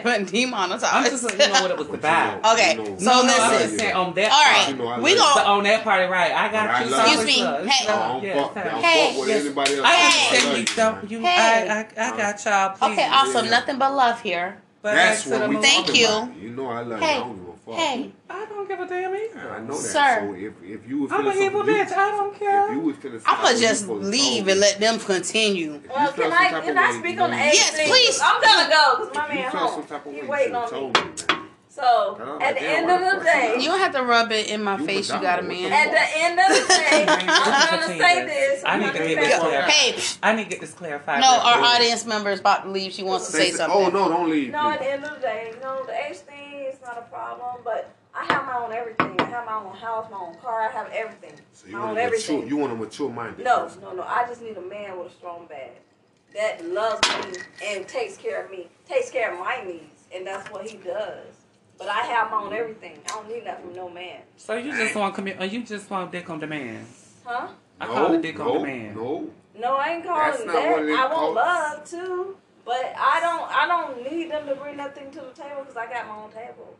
else, 0.05 0.31
whatever. 0.31 0.31
So, 0.31 0.31
Don't 0.31 0.31
do 0.31 0.43
me 0.45 0.51
but- 0.51 0.61
like 0.61 0.71
And 0.71 0.81
that. 0.81 0.93
I'm 0.93 1.03
just 1.11 1.23
letting 1.23 1.39
you 1.41 1.53
know 1.53 1.61
what 1.61 1.71
it 1.71 1.77
was 1.77 1.89
about. 1.89 2.45
Okay, 2.53 2.71
You 2.73 2.77
know- 2.77 2.97
so 2.99 3.05
no, 3.05 3.21
no, 3.23 3.37
I 3.37 3.49
listen. 3.51 3.71
was 3.71 3.79
saying 3.79 3.95
on 3.95 4.13
that 4.15 4.31
All 4.31 4.43
part. 4.43 4.55
right, 4.57 4.69
You 4.69 4.75
know 4.75 4.87
I 4.87 4.99
we 4.99 5.15
love 5.15 5.35
But 5.35 5.43
gonna. 5.43 5.57
on 5.57 5.63
that 5.63 5.83
part, 5.83 6.09
right? 6.09 6.31
I 6.31 6.51
got 6.51 6.85
you. 6.87 6.95
Excuse 6.95 7.25
me. 7.25 7.33
sir. 7.39 7.65
Hey. 7.67 7.87
I 7.87 8.07
don't 8.07 8.23
Yes, 8.23 8.35
fuck, 8.47 8.57
I 8.57 8.63
don't. 8.69 8.83
Hey. 8.83 9.09
fuck 9.11 9.19
with 9.19 9.29
Yes. 9.29 9.45
anybody 9.45 9.75
else. 9.77 9.85
I 9.85 9.91
Hey. 9.95 10.37
understand 10.55 11.11
you. 11.11 11.17
You, 11.19 11.25
Hey. 11.25 11.69
I, 11.69 11.79
I, 11.79 12.13
I 12.13 12.17
got 12.17 12.45
y'all. 12.45 12.69
Please. 12.77 12.91
Okay, 12.99 13.07
awesome. 13.11 13.45
Yeah. 13.45 13.51
Nothing 13.51 13.77
but 13.79 13.93
love 13.95 14.21
here. 14.21 14.61
But 14.81 14.95
That's 14.95 15.25
what 15.25 15.49
we 15.49 15.55
movie. 15.55 15.67
Thank 15.67 15.95
you. 15.95 16.07
about. 16.07 16.37
You 16.41 16.49
know 16.51 16.67
I 16.69 16.81
love 16.81 16.99
Hey. 17.01 17.17
you. 17.17 17.48
I 17.71 17.75
don't 17.75 17.77
give 17.77 17.77
a 17.77 17.77
fuck. 17.77 17.77
fuck. 17.77 17.79
Hey, 17.79 18.11
I 18.29 18.45
don't 18.45 18.67
give 18.67 18.79
a 18.79 18.88
damn 18.88 19.13
I 19.13 19.59
know 19.59 19.67
that. 19.67 19.75
Sir. 19.75 20.17
So 20.19 20.33
if 20.33 20.53
if 20.63 20.89
you 20.89 20.97
was 20.99 21.11
I'm 21.11 21.21
feeling 21.21 21.38
an 21.38 21.43
evil 21.43 21.65
you- 21.65 21.73
bitch. 21.73 21.91
I 21.91 22.09
don't 22.11 22.33
If 22.33 22.39
care. 22.39 22.73
you 22.73 22.79
was 22.79 22.95
feeling 22.97 23.21
I'm 23.25 23.41
gonna 23.43 23.49
just 23.57 23.61
you 23.61 23.75
supposed 23.75 24.03
to 24.05 24.09
leave 24.09 24.47
and 24.47 24.59
let 24.59 24.79
them 24.79 24.99
continue. 24.99 25.81
Well, 25.89 26.11
can 26.13 26.31
I 26.31 26.61
can 26.61 26.77
I 26.77 26.91
speak 26.99 27.15
you 27.15 27.21
on 27.21 27.31
the 27.31 27.38
know, 27.38 27.43
age 27.43 27.53
Yes, 27.55 27.71
please. 27.89 28.19
I'm 28.23 28.41
gonna 28.41 28.69
go 28.69 29.05
because 29.05 29.15
my 29.15 29.23
If 29.27 29.33
man 29.35 29.51
felt 29.51 29.69
home. 29.71 29.81
some 29.81 29.88
type 29.89 30.05
of 30.05 30.13
He 30.13 30.21
waiting 30.21 30.53
you 30.53 30.59
on 30.59 30.69
told 30.69 30.97
me. 30.97 31.03
me. 31.03 31.11
So 31.71 31.83
Oh, 32.19 32.39
at 32.41 32.55
the 32.55 32.59
damn, 32.61 32.89
end 32.89 32.91
of 32.91 32.99
the 32.99 33.19
the 33.19 33.25
fuck 33.25 33.35
you 33.35 33.41
day, 33.41 33.55
You 33.61 33.69
don't 33.69 33.79
have 33.79 33.93
to 33.93 34.03
rub 34.03 34.31
it 34.31 34.49
in 34.49 34.63
my 34.63 34.77
You 34.77 34.85
face. 34.85 35.07
You 35.13 35.21
got 35.21 35.39
a 35.39 35.43
man. 35.43 35.71
at 35.71 35.91
the 35.91 36.17
end 36.17 36.39
of 36.39 36.47
the 36.49 36.67
day, 36.73 37.05
I'm 37.07 37.69
gonna 37.79 37.88
say 37.88 38.25
this. 38.25 38.33
this. 38.33 38.63
I 38.65 38.77
need 38.79 38.85
I'm 38.88 38.93
to 38.93 38.99
get 38.99 39.19
this 39.19 39.31
Fuck 39.33 39.41
clear. 39.43 39.61
out. 39.61 39.69
Hey, 39.69 40.01
I 40.23 40.35
need 40.35 40.43
to 40.45 40.49
get 40.49 40.59
this 40.61 40.73
clarified. 40.73 41.21
no, 41.21 41.27
our 41.29 41.61
audience 41.61 42.05
member 42.05 42.31
is 42.31 42.39
about 42.41 42.63
to 42.63 42.69
leave. 42.71 42.91
She 42.91 43.03
wants 43.03 43.27
to 43.27 43.31
say 43.33 43.51
something. 43.51 43.79
Oh 43.79 43.89
no, 43.89 44.09
don't 44.09 44.29
leave. 44.29 44.51
No, 44.51 44.71
at 44.71 44.79
the 44.79 44.89
end 44.91 45.05
of 45.05 45.13
the 45.15 45.21
day, 45.21 45.53
no, 45.61 45.85
the 45.85 45.93
age 46.09 46.17
thing 46.17 46.38
is 46.79 46.88
not 46.88 46.98
a 46.98 47.01
problem, 47.03 47.57
but 47.63 47.93
I 48.13 48.25
have 48.33 48.45
my 48.45 48.57
own 48.57 48.71
everything. 48.74 49.15
I 49.19 49.25
have 49.25 49.45
my 49.45 49.55
own 49.55 49.75
house, 49.75 50.07
my 50.12 50.17
own 50.17 50.36
car, 50.36 50.62
I 50.62 50.71
have 50.71 50.89
everything. 50.91 51.33
So 51.53 51.67
you 51.67 51.74
my 51.74 51.79
want 51.79 51.91
own 51.91 51.98
a 51.98 52.09
mature, 52.09 52.17
everything. 52.36 52.48
you 52.50 52.57
want 52.57 52.71
a 52.74 52.75
mature 52.75 53.09
minded 53.09 53.45
No, 53.45 53.59
person. 53.63 53.81
no, 53.81 53.93
no. 53.93 54.03
I 54.03 54.25
just 54.27 54.41
need 54.41 54.57
a 54.57 54.62
man 54.62 54.98
with 54.98 55.07
a 55.12 55.15
strong 55.15 55.45
bag 55.48 55.71
that 56.36 56.65
loves 56.65 57.01
me 57.25 57.39
and 57.65 57.88
takes 57.88 58.17
care 58.17 58.43
of 58.45 58.51
me, 58.51 58.67
takes 58.88 59.09
care 59.09 59.33
of 59.33 59.39
my 59.39 59.63
needs, 59.65 60.03
and 60.13 60.25
that's 60.25 60.50
what 60.51 60.67
he 60.67 60.77
does. 60.77 61.25
But 61.77 61.88
I 61.88 62.00
have 62.01 62.29
my 62.31 62.38
own 62.43 62.53
everything. 62.53 63.00
I 63.05 63.09
don't 63.09 63.29
need 63.29 63.45
that 63.45 63.62
from 63.62 63.74
no 63.74 63.89
man, 63.89 64.21
So 64.38 64.53
you 64.55 64.71
just 64.75 64.95
want 64.95 65.15
commu- 65.15 65.39
uh, 65.39 65.43
you 65.45 65.63
just 65.63 65.89
want 65.89 66.12
dick 66.12 66.29
on 66.29 66.39
demand. 66.39 66.86
huh? 67.25 67.48
I 67.79 67.88
no, 67.88 67.93
call 67.93 68.13
it 68.15 68.21
dick 68.21 68.38
no, 68.38 68.51
on 68.51 68.57
demand. 68.65 68.95
No, 68.95 69.29
No, 69.57 69.75
I 69.75 69.89
ain't 69.91 70.03
calling 70.05 70.31
That's 70.31 70.45
not 70.45 70.53
that. 70.55 70.71
what 70.71 70.83
it 70.83 70.93
I 70.93 71.07
calls- 71.07 71.21
want 71.21 71.36
love 71.36 71.89
too, 71.89 72.38
but 72.69 72.93
I 72.95 73.19
don't. 73.19 73.49
I 73.51 73.67
don't 73.67 74.11
need 74.11 74.29
them 74.29 74.45
to 74.47 74.53
bring 74.55 74.77
nothing 74.77 75.09
to 75.11 75.21
the 75.21 75.31
table 75.41 75.61
because 75.61 75.75
I 75.75 75.88
got 75.91 76.07
my 76.07 76.15
own 76.17 76.29
table. 76.31 76.75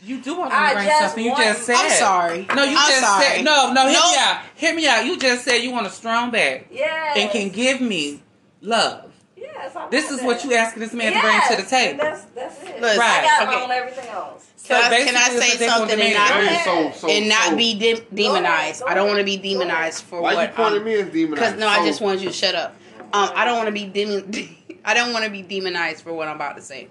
You 0.00 0.20
do 0.20 0.38
want 0.38 0.52
to 0.52 0.56
bring 0.74 0.86
just 0.86 1.00
something. 1.00 1.24
You 1.24 1.36
just 1.36 1.62
said. 1.64 1.74
I'm 1.76 1.90
sorry. 1.90 2.46
No, 2.54 2.62
you 2.62 2.76
I'm 2.78 2.88
just 2.88 3.00
sorry. 3.00 3.24
said. 3.24 3.44
No, 3.44 3.72
no. 3.72 3.88
Hear 3.88 3.98
Nope. 3.98 4.12
me 4.12 4.16
out. 4.20 4.40
Hear 4.54 4.74
me 4.76 4.86
out. 4.86 5.04
You 5.06 5.18
just 5.18 5.44
said 5.44 5.56
you 5.58 5.72
want 5.72 5.86
a 5.88 5.90
strong 5.90 6.30
back 6.30 6.66
Yes. 6.70 7.16
and 7.18 7.30
can 7.32 7.48
give 7.48 7.80
me 7.80 8.22
love. 8.60 9.10
Yes. 9.36 9.74
I 9.74 9.88
This 9.88 10.04
want 10.04 10.18
is 10.20 10.24
what 10.24 10.44
you 10.44 10.54
asking 10.54 10.80
this 10.82 10.92
man 10.94 11.12
yes, 11.12 11.20
to 11.20 11.26
bring 11.26 11.40
to 11.40 11.68
the 11.68 11.76
and 11.76 11.98
table. 11.98 12.04
That's 12.04 12.24
that's 12.26 12.62
it. 12.62 12.80
Listen, 12.80 13.00
I 13.02 13.22
got 13.22 13.42
okay. 13.48 13.56
my 13.56 13.62
own 13.64 13.70
everything 13.72 14.08
else. 14.10 14.46
Can 14.64 14.76
I- 14.84 14.88
basically, 14.88 15.12
can 15.12 15.16
I 15.16 15.40
say 15.40 15.66
something 15.68 16.00
and 16.00 16.14
not- 16.14 16.30
Hey, 16.30 16.46
ahead. 16.46 16.64
so, 16.94 17.00
so, 17.00 17.08
and 17.12 17.28
not 17.28 17.48
so, 17.50 17.56
be 17.56 17.74
de- 17.78 18.00
demonized. 18.14 18.80
Go 18.82 18.86
I 18.86 18.94
don't 18.94 19.06
want 19.08 19.18
to 19.18 19.24
be 19.24 19.36
demonized 19.36 20.04
for 20.04 20.22
Why 20.22 20.34
what. 20.34 20.48
you 20.50 20.54
pointing 20.54 20.74
I'm- 20.76 20.84
me 20.84 20.94
as 20.94 21.06
demonized? 21.08 21.30
Because 21.34 21.54
no, 21.60 21.68
I 21.68 21.84
just 21.86 22.00
wanted 22.00 22.20
you 22.22 22.28
to 22.28 22.34
shut 22.34 22.54
up. 22.54 22.76
Um, 23.12 23.30
I 23.34 23.44
don't 23.44 23.56
want 23.56 23.66
to 23.68 23.72
be 23.72 23.84
demon. 23.86 24.32
I 24.84 24.94
don't 24.94 25.12
want 25.12 25.24
to 25.24 25.30
be 25.30 25.42
demonized 25.42 26.02
for 26.04 26.12
what 26.12 26.28
I'm 26.28 26.36
about 26.36 26.56
to 26.56 26.62
say. 26.62 26.88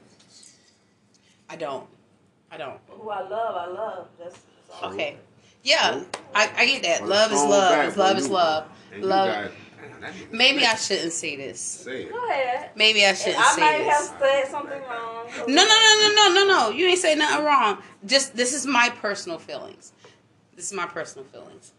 I 1.49 1.55
don't. 1.55 1.87
I 2.51 2.57
don't. 2.57 2.79
Who 2.89 3.09
I 3.09 3.21
love, 3.27 3.55
I 3.55 3.65
love. 3.67 4.07
That's, 4.19 4.33
that's 4.67 4.81
all. 4.83 4.93
Okay. 4.93 5.17
Yeah, 5.63 6.03
I, 6.35 6.51
I 6.57 6.65
get 6.65 6.83
that. 6.83 7.01
Well, 7.01 7.09
Love 7.09 7.31
is 7.31 7.39
love. 7.41 7.71
back, 7.71 7.87
Is 7.87 7.97
love 7.97 8.17
is 8.17 8.29
love. 8.29 8.65
and 8.93 9.03
Love. 9.05 9.27
got- 9.33 9.51
damn, 9.91 10.01
that 10.01 10.13
nigga 10.13 10.31
Maybe 10.33 10.65
I 10.65 10.75
shouldn't 10.75 11.13
say 11.13 11.35
this. 11.37 11.59
Say 11.61 12.03
it. 12.03 12.11
Go 12.11 12.29
ahead. 12.29 12.71
Maybe 12.75 13.05
I 13.05 13.13
shouldn't 13.13 13.23
say 13.23 13.31
this. 13.37 13.39
I 13.39 13.55
say 13.55 13.61
might 13.61 13.77
this. 13.77 14.09
have 14.09 14.19
said 14.19 14.47
something 14.51 14.81
wrong. 14.81 15.27
No, 15.47 15.63
no, 15.63 15.63
no, 15.63 15.99
no, 15.99 16.13
no, 16.15 16.33
no, 16.33 16.47
no. 16.47 16.69
You 16.71 16.87
ain't 16.87 16.99
say 16.99 17.15
nothing 17.15 17.45
wrong. 17.45 17.77
Just 18.05 18.35
this 18.35 18.53
is 18.53 18.65
my 18.65 18.89
personal 18.89 19.37
feelings. 19.39 19.93
This 20.55 20.65
is 20.65 20.73
my 20.73 20.85
personal 20.85 21.25
feelings. 21.27 21.71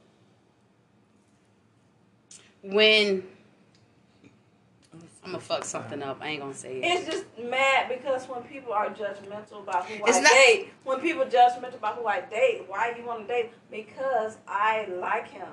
When 2.63 3.23
I'm 5.25 5.33
gonna 5.33 5.41
fuck 5.43 5.65
something 5.65 6.03
up, 6.03 6.19
I 6.21 6.29
ain't 6.29 6.41
gonna 6.43 6.53
say 6.55 6.79
it. 6.79 6.85
It's 6.85 7.07
just 7.07 7.25
mad 7.43 7.89
because 7.89 8.29
when 8.29 8.43
people 8.43 8.73
are 8.75 8.91
judgmental 8.91 9.63
about 9.63 9.87
who 9.87 10.05
It's 10.07 10.19
I 10.19 10.21
not- 10.21 10.31
date, 10.31 10.69
when 10.85 11.01
people 11.01 11.25
judgmental 11.25 11.75
about 11.77 11.97
who 11.97 12.07
I 12.07 12.21
date, 12.21 12.65
why 12.69 12.95
you 12.99 13.05
want 13.07 13.27
to 13.27 13.27
date? 13.27 13.51
Because 13.71 14.37
I 14.47 14.87
like 15.01 15.29
him. 15.29 15.49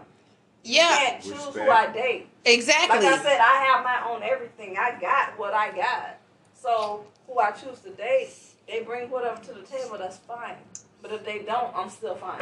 Yeah, 0.64 0.74
You 0.74 0.76
Yeah, 0.90 1.10
can't 1.10 1.24
choose 1.24 1.32
Respect. 1.34 1.56
who 1.66 1.72
I 1.72 1.88
date. 1.88 2.28
exactly. 2.46 3.00
Like 3.00 3.20
I 3.20 3.24
said, 3.24 3.40
I 3.40 3.66
have 3.72 3.84
my 3.84 4.10
own 4.12 4.24
everything. 4.24 4.78
I 4.78 5.00
got 5.00 5.40
what 5.40 5.54
I 5.54 5.72
got. 5.72 6.18
So 6.54 7.06
who 7.28 7.40
I 7.40 7.52
choose 7.52 7.80
to 7.80 7.90
date, 7.92 8.30
they 8.68 8.84
bring 8.84 9.10
whatever 9.10 9.42
to 9.42 9.54
the 9.54 9.62
table. 9.64 9.98
That's 9.98 10.18
fine. 10.18 10.56
But 11.02 11.12
if 11.14 11.26
they 11.26 11.40
don't, 11.40 11.76
I'm 11.76 11.90
still 11.90 12.16
fine. 12.16 12.42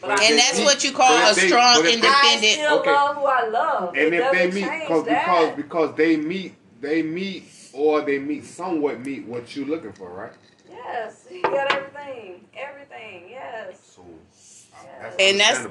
But 0.00 0.10
I 0.20 0.24
and 0.24 0.38
that's 0.38 0.52
still- 0.52 0.64
what 0.66 0.84
you 0.84 0.92
call 0.92 1.08
But 1.08 1.24
a 1.26 1.30
if 1.30 1.36
they- 1.36 1.46
strong, 1.48 1.76
but 1.76 1.86
I 1.86 1.92
independent. 1.94 2.52
still 2.52 2.78
Okay. 2.80 2.92
love 2.92 3.16
who 3.16 3.24
I 3.24 3.46
love. 3.48 3.88
And 3.96 4.14
it 4.14 4.20
if 4.20 4.32
they 4.32 4.50
meet, 4.50 4.80
because 4.80 5.04
because 5.04 5.56
because 5.56 5.94
they 5.96 6.16
meet, 6.16 6.54
they 6.80 7.02
meet 7.02 7.44
or 7.72 8.02
they 8.02 8.18
meet 8.18 8.44
somewhat 8.44 9.00
meet 9.04 9.24
what 9.26 9.54
you're 9.56 9.66
looking 9.66 9.92
for, 9.92 10.10
right? 10.10 10.32
Yes, 10.70 11.24
he 11.30 11.40
got 11.40 11.72
everything. 11.72 12.44
Everything. 12.56 13.28
Yes. 13.30 13.78
So 13.96 14.02
uh, 14.02 14.76
that's 15.00 15.16
And 15.18 15.40
that's- 15.40 15.66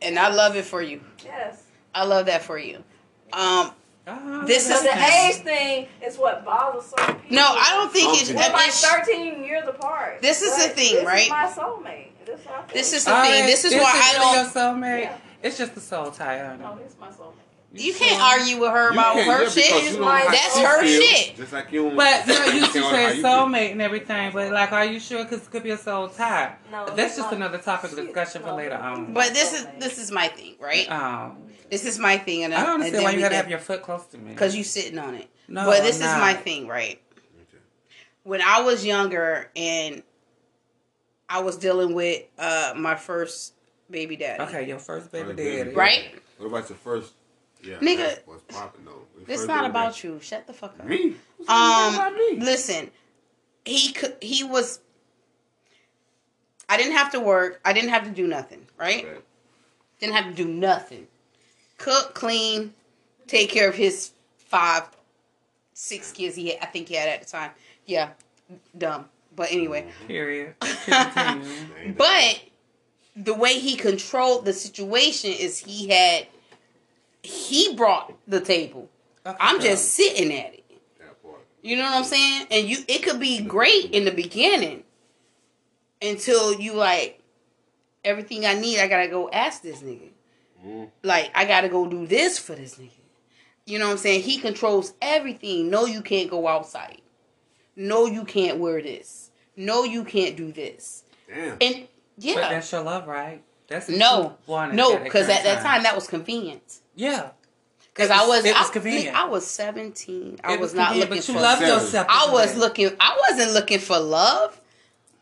and 0.00 0.18
I 0.18 0.28
love 0.28 0.56
it 0.56 0.64
for 0.64 0.80
you. 0.82 1.00
Yes. 1.24 1.62
I 1.94 2.04
love 2.04 2.26
that 2.26 2.42
for 2.42 2.58
you. 2.58 2.84
Um, 3.32 3.72
Ah, 4.08 4.44
This 4.46 4.70
is- 4.70 4.82
the 4.82 4.86
that's- 4.86 5.36
age 5.38 5.42
thing 5.42 5.88
is 6.00 6.16
what 6.16 6.44
bothers 6.44 6.84
some 6.96 7.16
people. 7.16 7.34
no, 7.36 7.42
I 7.44 7.70
don't 7.72 7.92
think 7.92 8.20
it's. 8.22 8.30
We're 8.30 8.36
like 8.52 8.70
13 8.70 9.42
years 9.42 9.66
apart. 9.66 10.22
This 10.22 10.42
is 10.42 10.56
the 10.62 10.68
But 10.68 10.76
thing, 10.76 10.94
this 10.94 11.04
right? 11.04 11.24
Is 11.24 11.28
my 11.30 11.46
soulmate. 11.48 12.10
This, 12.26 12.40
is 12.40 12.46
what 12.46 12.54
I 12.54 12.66
feel. 12.66 12.74
This 12.74 12.92
is 12.94 13.04
the 13.04 13.10
Ah, 13.12 13.22
thing. 13.22 13.46
This 13.46 13.64
is 13.64 13.72
it's 13.72 13.82
why 13.82 13.92
just 13.92 14.18
I 14.18 14.22
don't. 14.22 14.34
Your 14.34 14.44
soulmate. 14.90 15.00
Yeah. 15.02 15.16
It's 15.42 15.58
just 15.58 15.74
the 15.74 15.80
soul 15.80 16.10
tie, 16.10 16.44
honey. 16.44 16.62
No, 16.62 16.76
this 16.76 16.96
my 17.00 17.08
soulmate. 17.08 17.32
You 17.72 17.92
can't 17.92 18.22
argue 18.22 18.58
with 18.58 18.70
her 18.70 18.86
You 18.86 18.98
about 18.98 19.16
her 19.16 19.42
yeah, 19.42 19.48
shit. 19.50 19.84
you 19.84 19.90
don't 19.92 20.00
know 20.00 20.08
how 20.08 20.30
That's 20.30 20.58
her 20.58 20.80
feels, 20.82 21.04
shit. 21.04 21.36
Just 21.36 21.52
like 21.52 21.70
you. 21.72 21.90
But 21.94 22.26
you 22.26 22.32
know, 22.38 22.44
you 22.46 22.60
can't 22.62 22.74
you 22.74 22.80
know 22.80 22.88
how 22.88 22.96
said 22.96 23.16
soulmate 23.16 23.72
and 23.72 23.82
everything, 23.82 24.32
but 24.32 24.50
like, 24.50 24.72
are 24.72 24.86
you 24.86 24.98
sure? 24.98 25.24
Because 25.24 25.42
it 25.42 25.50
could 25.50 25.62
be 25.62 25.70
a 25.70 25.76
soul 25.76 26.08
tie. 26.08 26.54
No, 26.72 26.86
That's 26.86 27.16
just 27.16 27.30
not. 27.30 27.34
another 27.34 27.58
topic 27.58 27.90
of 27.92 27.98
discussion 27.98 28.42
for 28.42 28.52
later 28.52 28.76
on. 28.76 29.12
But 29.12 29.34
this 29.34 29.52
is 29.52 29.66
this 29.78 29.98
is 29.98 30.10
my 30.10 30.28
thing, 30.28 30.54
right? 30.58 30.90
um, 30.90 31.36
This 31.70 31.84
is 31.84 31.98
my 31.98 32.16
thing, 32.16 32.44
and 32.44 32.54
I 32.54 32.62
don't 32.64 32.74
understand 32.76 33.04
why 33.04 33.10
you 33.10 33.20
gotta 33.20 33.36
have 33.36 33.50
your 33.50 33.58
foot 33.58 33.82
close 33.82 34.06
to 34.06 34.18
me. 34.18 34.30
because 34.30 34.56
you 34.56 34.64
sitting 34.64 34.98
on 34.98 35.14
it. 35.14 35.28
No, 35.48 35.66
but 35.66 35.82
this 35.82 36.00
I'm 36.00 36.06
is 36.06 36.12
not. 36.12 36.20
my 36.20 36.34
thing, 36.34 36.66
right? 36.68 37.02
Okay. 37.18 37.62
When 38.22 38.40
I 38.40 38.62
was 38.62 38.86
younger 38.86 39.50
and 39.54 40.02
I 41.28 41.40
was 41.40 41.56
dealing 41.56 41.94
with 41.94 42.22
uh 42.38 42.74
my 42.76 42.94
first 42.94 43.54
baby 43.90 44.16
daddy. 44.16 44.42
Okay, 44.44 44.66
your 44.68 44.78
first 44.78 45.10
baby 45.12 45.26
First 45.26 45.36
baby 45.36 45.56
daddy. 45.64 45.74
Right? 45.76 46.14
What 46.38 46.46
about 46.46 46.68
your 46.68 46.78
first? 46.78 47.12
Yeah, 47.62 47.76
Nigga, 47.76 47.96
that's 47.98 48.26
what's 48.26 48.42
popping 48.54 48.84
though. 48.84 48.90
Your 49.18 49.22
It's 49.28 49.40
first 49.40 49.48
not 49.48 49.62
baby 49.62 49.70
about 49.70 50.04
you. 50.04 50.20
Shut 50.20 50.46
the 50.46 50.52
fuck 50.52 50.72
up. 50.78 50.86
daddy. 50.88 51.04
me. 51.10 51.16
What's 51.38 51.50
Um, 51.50 51.94
about 51.94 52.14
me? 52.14 52.36
listen, 52.40 52.90
he 53.64 53.92
could. 53.92 54.16
He 54.20 54.44
was. 54.44 54.80
I 56.68 56.76
didn't 56.76 56.92
have 56.96 57.12
to 57.12 57.20
work. 57.20 57.60
I 57.64 57.72
didn't 57.72 57.90
have 57.90 58.04
to 58.04 58.10
do 58.10 58.26
nothing. 58.26 58.66
Right? 58.76 59.04
Okay. 59.04 59.18
Didn't 60.00 60.14
have 60.14 60.26
to 60.26 60.32
do 60.34 60.44
nothing. 60.46 61.06
Cook, 61.78 62.14
clean, 62.14 62.74
take 63.26 63.50
care 63.50 63.68
of 63.68 63.74
his 63.74 64.12
five, 64.38 64.84
six 65.74 66.12
kids 66.12 66.34
he 66.36 66.48
had, 66.50 66.58
I 66.62 66.66
think 66.66 66.88
he 66.88 66.94
had 66.94 67.08
at 67.08 67.22
the 67.22 67.26
time. 67.26 67.50
Yeah, 67.86 68.10
dumb. 68.76 69.06
But 69.36 69.52
anyway, 69.52 69.86
Period. 70.08 70.54
Continue. 70.60 70.94
Ain't 71.78 71.96
that- 71.96 71.96
but 71.96 72.40
the 73.14 73.34
way 73.34 73.58
he 73.58 73.76
controlled 73.76 74.44
the 74.44 74.52
situation 74.52 75.30
is 75.30 75.58
he 75.58 75.88
had 75.88 76.26
he 77.22 77.74
brought 77.74 78.12
the 78.26 78.40
table. 78.40 78.88
Okay, 79.24 79.36
I'm 79.40 79.60
just 79.60 79.94
sitting 79.94 80.32
at 80.32 80.54
it. 80.54 80.64
You 81.62 81.76
know 81.76 81.82
what 81.82 81.94
I'm 81.94 82.04
saying? 82.04 82.46
And 82.50 82.68
you 82.68 82.78
it 82.88 83.02
could 83.02 83.18
be 83.20 83.42
great 83.42 83.90
in 83.92 84.04
the 84.04 84.12
beginning 84.12 84.84
until 86.00 86.54
you 86.60 86.74
like 86.74 87.20
everything 88.04 88.46
I 88.46 88.54
need, 88.54 88.78
I 88.78 88.86
gotta 88.86 89.08
go 89.08 89.28
ask 89.30 89.62
this 89.62 89.80
nigga. 89.80 90.10
Mm. 90.64 90.90
Like 91.02 91.30
I 91.34 91.44
gotta 91.44 91.68
go 91.68 91.86
do 91.86 92.06
this 92.06 92.38
for 92.38 92.54
this 92.54 92.76
nigga. 92.76 92.90
You 93.64 93.80
know 93.80 93.86
what 93.86 93.92
I'm 93.92 93.98
saying? 93.98 94.22
He 94.22 94.38
controls 94.38 94.94
everything. 95.02 95.68
No, 95.70 95.86
you 95.86 96.02
can't 96.02 96.30
go 96.30 96.46
outside. 96.46 97.02
No, 97.74 98.06
you 98.06 98.24
can't 98.24 98.58
wear 98.58 98.80
this. 98.80 99.25
No, 99.56 99.84
you 99.84 100.04
can't 100.04 100.36
do 100.36 100.52
this. 100.52 101.02
Damn. 101.28 101.56
And 101.60 101.60
But 101.60 101.88
yeah, 102.24 102.48
that's 102.50 102.70
your 102.70 102.82
love, 102.82 103.06
right? 103.06 103.42
That's 103.68 103.88
no, 103.88 104.36
you 104.46 104.72
no, 104.74 104.98
because 104.98 105.26
current 105.26 105.38
at 105.40 105.44
that 105.44 105.62
time 105.62 105.82
that 105.82 105.94
was 105.94 106.06
convenient. 106.06 106.78
Yeah. 106.94 107.30
Because 107.92 108.10
I 108.10 108.20
was- 108.20 108.28
was, 108.28 108.44
it 108.44 108.54
was 108.54 108.68
I, 108.68 108.72
convenient. 108.72 109.16
I 109.16 109.24
was 109.24 109.46
17. 109.46 110.38
I 110.44 110.54
It 110.54 110.60
was, 110.60 110.74
not 110.74 110.94
looking 110.94 111.08
but 111.08 111.28
you 111.28 111.34
for. 111.34 111.40
love 111.40 111.58
Seven. 111.58 111.74
yourself. 111.74 112.06
I 112.10 112.30
was 112.30 112.50
anyway. 112.50 112.60
looking. 112.60 112.90
I 113.00 113.18
wasn't 113.30 113.52
looking 113.54 113.78
for 113.78 113.98
love. 113.98 114.60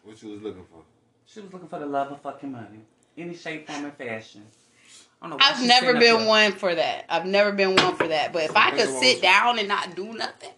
What 0.03 0.21
you 0.23 0.31
was 0.31 0.43
looking 0.43 0.65
for? 0.71 0.83
She 1.27 1.41
was 1.41 1.53
looking 1.53 1.69
for 1.69 1.79
the 1.79 1.87
love 1.87 2.11
of 2.13 2.21
fucking 2.21 2.51
money, 2.53 2.81
any 3.17 3.35
shape, 3.35 3.67
form, 3.69 3.85
and 3.85 3.95
fashion. 3.95 4.43
I 5.23 5.29
don't 5.29 5.31
know. 5.31 5.37
why 5.37 5.53
I've 5.53 5.67
never 5.67 5.95
been 5.99 6.27
one 6.27 6.53
for 6.53 6.75
that. 6.75 7.07
I've 7.09 7.25
never 7.27 7.53
been 7.53 7.75
one 7.77 7.97
for 7.97 8.09
that. 8.09 8.33
But 8.33 8.43
if 8.43 8.57
I 8.57 8.73
could 8.73 8.89
sit 9.01 9.23
down 9.23 9.59
and 9.59 9.69
not 9.69 9.95
do 9.97 10.13
nothing, 10.13 10.51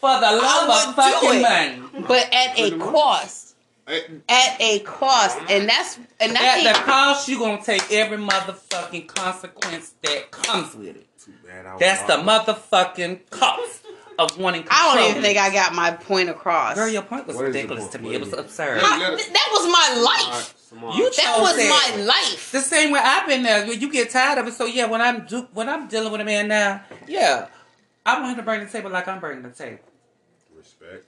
for 0.00 0.14
the 0.20 0.30
love 0.32 0.68
of 0.70 0.96
would 0.96 0.96
do 0.96 1.02
fucking 1.02 1.40
it. 1.40 1.42
money. 1.42 2.04
but 2.08 2.32
at 2.34 2.58
a 2.58 2.78
cost, 2.78 3.54
at 3.88 4.60
a 4.60 4.80
cost, 4.80 5.38
and 5.48 5.68
that's 5.68 5.98
and 6.20 6.36
I 6.36 6.58
At 6.66 6.74
the 6.76 6.80
cost, 6.82 7.28
you 7.28 7.38
gonna 7.38 7.62
take 7.62 7.90
every 7.92 8.18
motherfucking 8.18 9.06
consequence 9.08 9.94
that 10.02 10.30
comes 10.30 10.74
with 10.74 10.88
it. 10.96 11.06
too 11.18 11.32
bad 11.46 11.66
I 11.66 11.76
That's 11.78 12.02
the 12.02 12.14
motherfucking 12.22 13.30
cost. 13.30 13.82
of 14.18 14.38
wanting 14.38 14.62
control. 14.62 14.80
I 14.80 14.94
don't 14.96 15.10
even 15.10 15.22
think 15.22 15.36
I 15.38 15.52
got 15.52 15.74
my 15.74 15.90
point 15.90 16.30
across. 16.30 16.74
Girl, 16.74 16.88
your 16.88 17.02
point 17.02 17.26
was 17.26 17.36
What 17.36 17.44
is 17.46 17.52
the 17.52 17.58
ridiculous 17.60 17.88
to 17.88 17.98
me. 17.98 18.14
It 18.14 18.20
was 18.20 18.32
absurd. 18.32 18.80
Let- 18.80 19.18
th- 19.18 19.30
that 19.30 19.48
was 19.52 19.66
my 19.70 19.94
Alright, 19.98 20.28
life. 20.32 20.54
Samar. 20.58 20.94
You 20.96 21.10
That 21.18 21.36
was 21.38 21.58
it. 21.58 21.68
my 21.68 22.02
life. 22.04 22.50
The 22.50 22.60
same 22.62 22.92
way 22.92 23.00
I've 23.02 23.28
been 23.28 23.42
there. 23.42 23.70
You 23.70 23.92
get 23.92 24.08
tired 24.08 24.38
of 24.38 24.48
it. 24.48 24.54
So 24.54 24.64
yeah, 24.64 24.86
when 24.86 25.02
I'm 25.02 25.26
do, 25.26 25.46
when 25.52 25.68
I'm 25.68 25.86
dealing 25.88 26.10
with 26.12 26.22
a 26.22 26.24
man 26.24 26.48
now, 26.48 26.80
yeah, 27.06 27.48
I 28.06 28.18
want 28.18 28.30
him 28.30 28.36
to 28.36 28.42
bring 28.42 28.60
the 28.64 28.70
table 28.70 28.90
like 28.90 29.06
I'm 29.06 29.20
bringing 29.20 29.42
the 29.42 29.50
table, 29.50 29.80
Respect. 30.80 31.04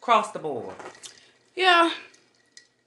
cross 0.00 0.30
the 0.32 0.38
board. 0.38 0.74
Yeah. 1.56 1.90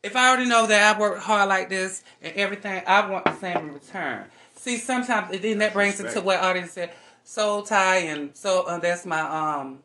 If 0.04 0.16
I 0.16 0.30
already 0.30 0.48
know 0.50 0.68
that 0.68 0.96
I 0.96 1.00
work 1.00 1.20
hard 1.20 1.50
like 1.50 1.70
this 1.70 2.04
and 2.22 2.34
everything, 2.36 2.84
I 2.88 3.10
want 3.10 3.26
the 3.26 3.36
same 3.36 3.58
in 3.58 3.74
return. 3.74 4.26
See, 4.56 4.78
sometimes 4.78 5.34
and 5.34 5.42
then 5.42 5.58
that 5.60 5.74
brings 5.74 6.00
it 6.00 6.12
to 6.14 6.22
what 6.22 6.40
audience 6.40 6.72
said, 6.72 6.92
soul 7.24 7.64
tie, 7.64 7.98
and 8.00 8.36
so 8.36 8.64
uh, 8.64 8.80
that's 8.80 9.06
my 9.06 9.20
um 9.22 9.80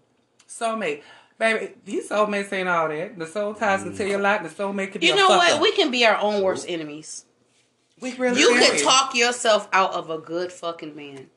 soulmate. 0.48 1.03
Baby, 1.38 1.72
these 1.85 2.09
soulmates 2.09 2.53
ain't 2.53 2.68
all 2.68 2.88
that. 2.88 3.18
The 3.18 3.27
soul 3.27 3.55
ties 3.55 3.83
can 3.83 3.96
tell 3.96 4.07
you 4.07 4.16
a 4.16 4.18
lot. 4.18 4.40
and 4.42 4.48
The 4.51 4.55
soulmate 4.55 4.92
can 4.92 5.01
be 5.01 5.09
You 5.09 5.14
a 5.14 5.16
know 5.16 5.29
what? 5.29 5.61
We 5.61 5.72
can 5.72 5.90
be 5.90 6.05
our 6.07 6.16
own 6.18 6.42
worst 6.42 6.66
enemies. 6.68 7.25
We 8.01 8.14
really 8.16 8.40
You 8.40 8.48
can. 8.55 8.77
can 8.77 8.85
talk 8.85 9.14
yourself 9.14 9.68
out 9.72 9.92
of 9.94 10.11
a 10.11 10.18
good 10.18 10.53
fucking 10.53 10.94
man. 10.94 11.29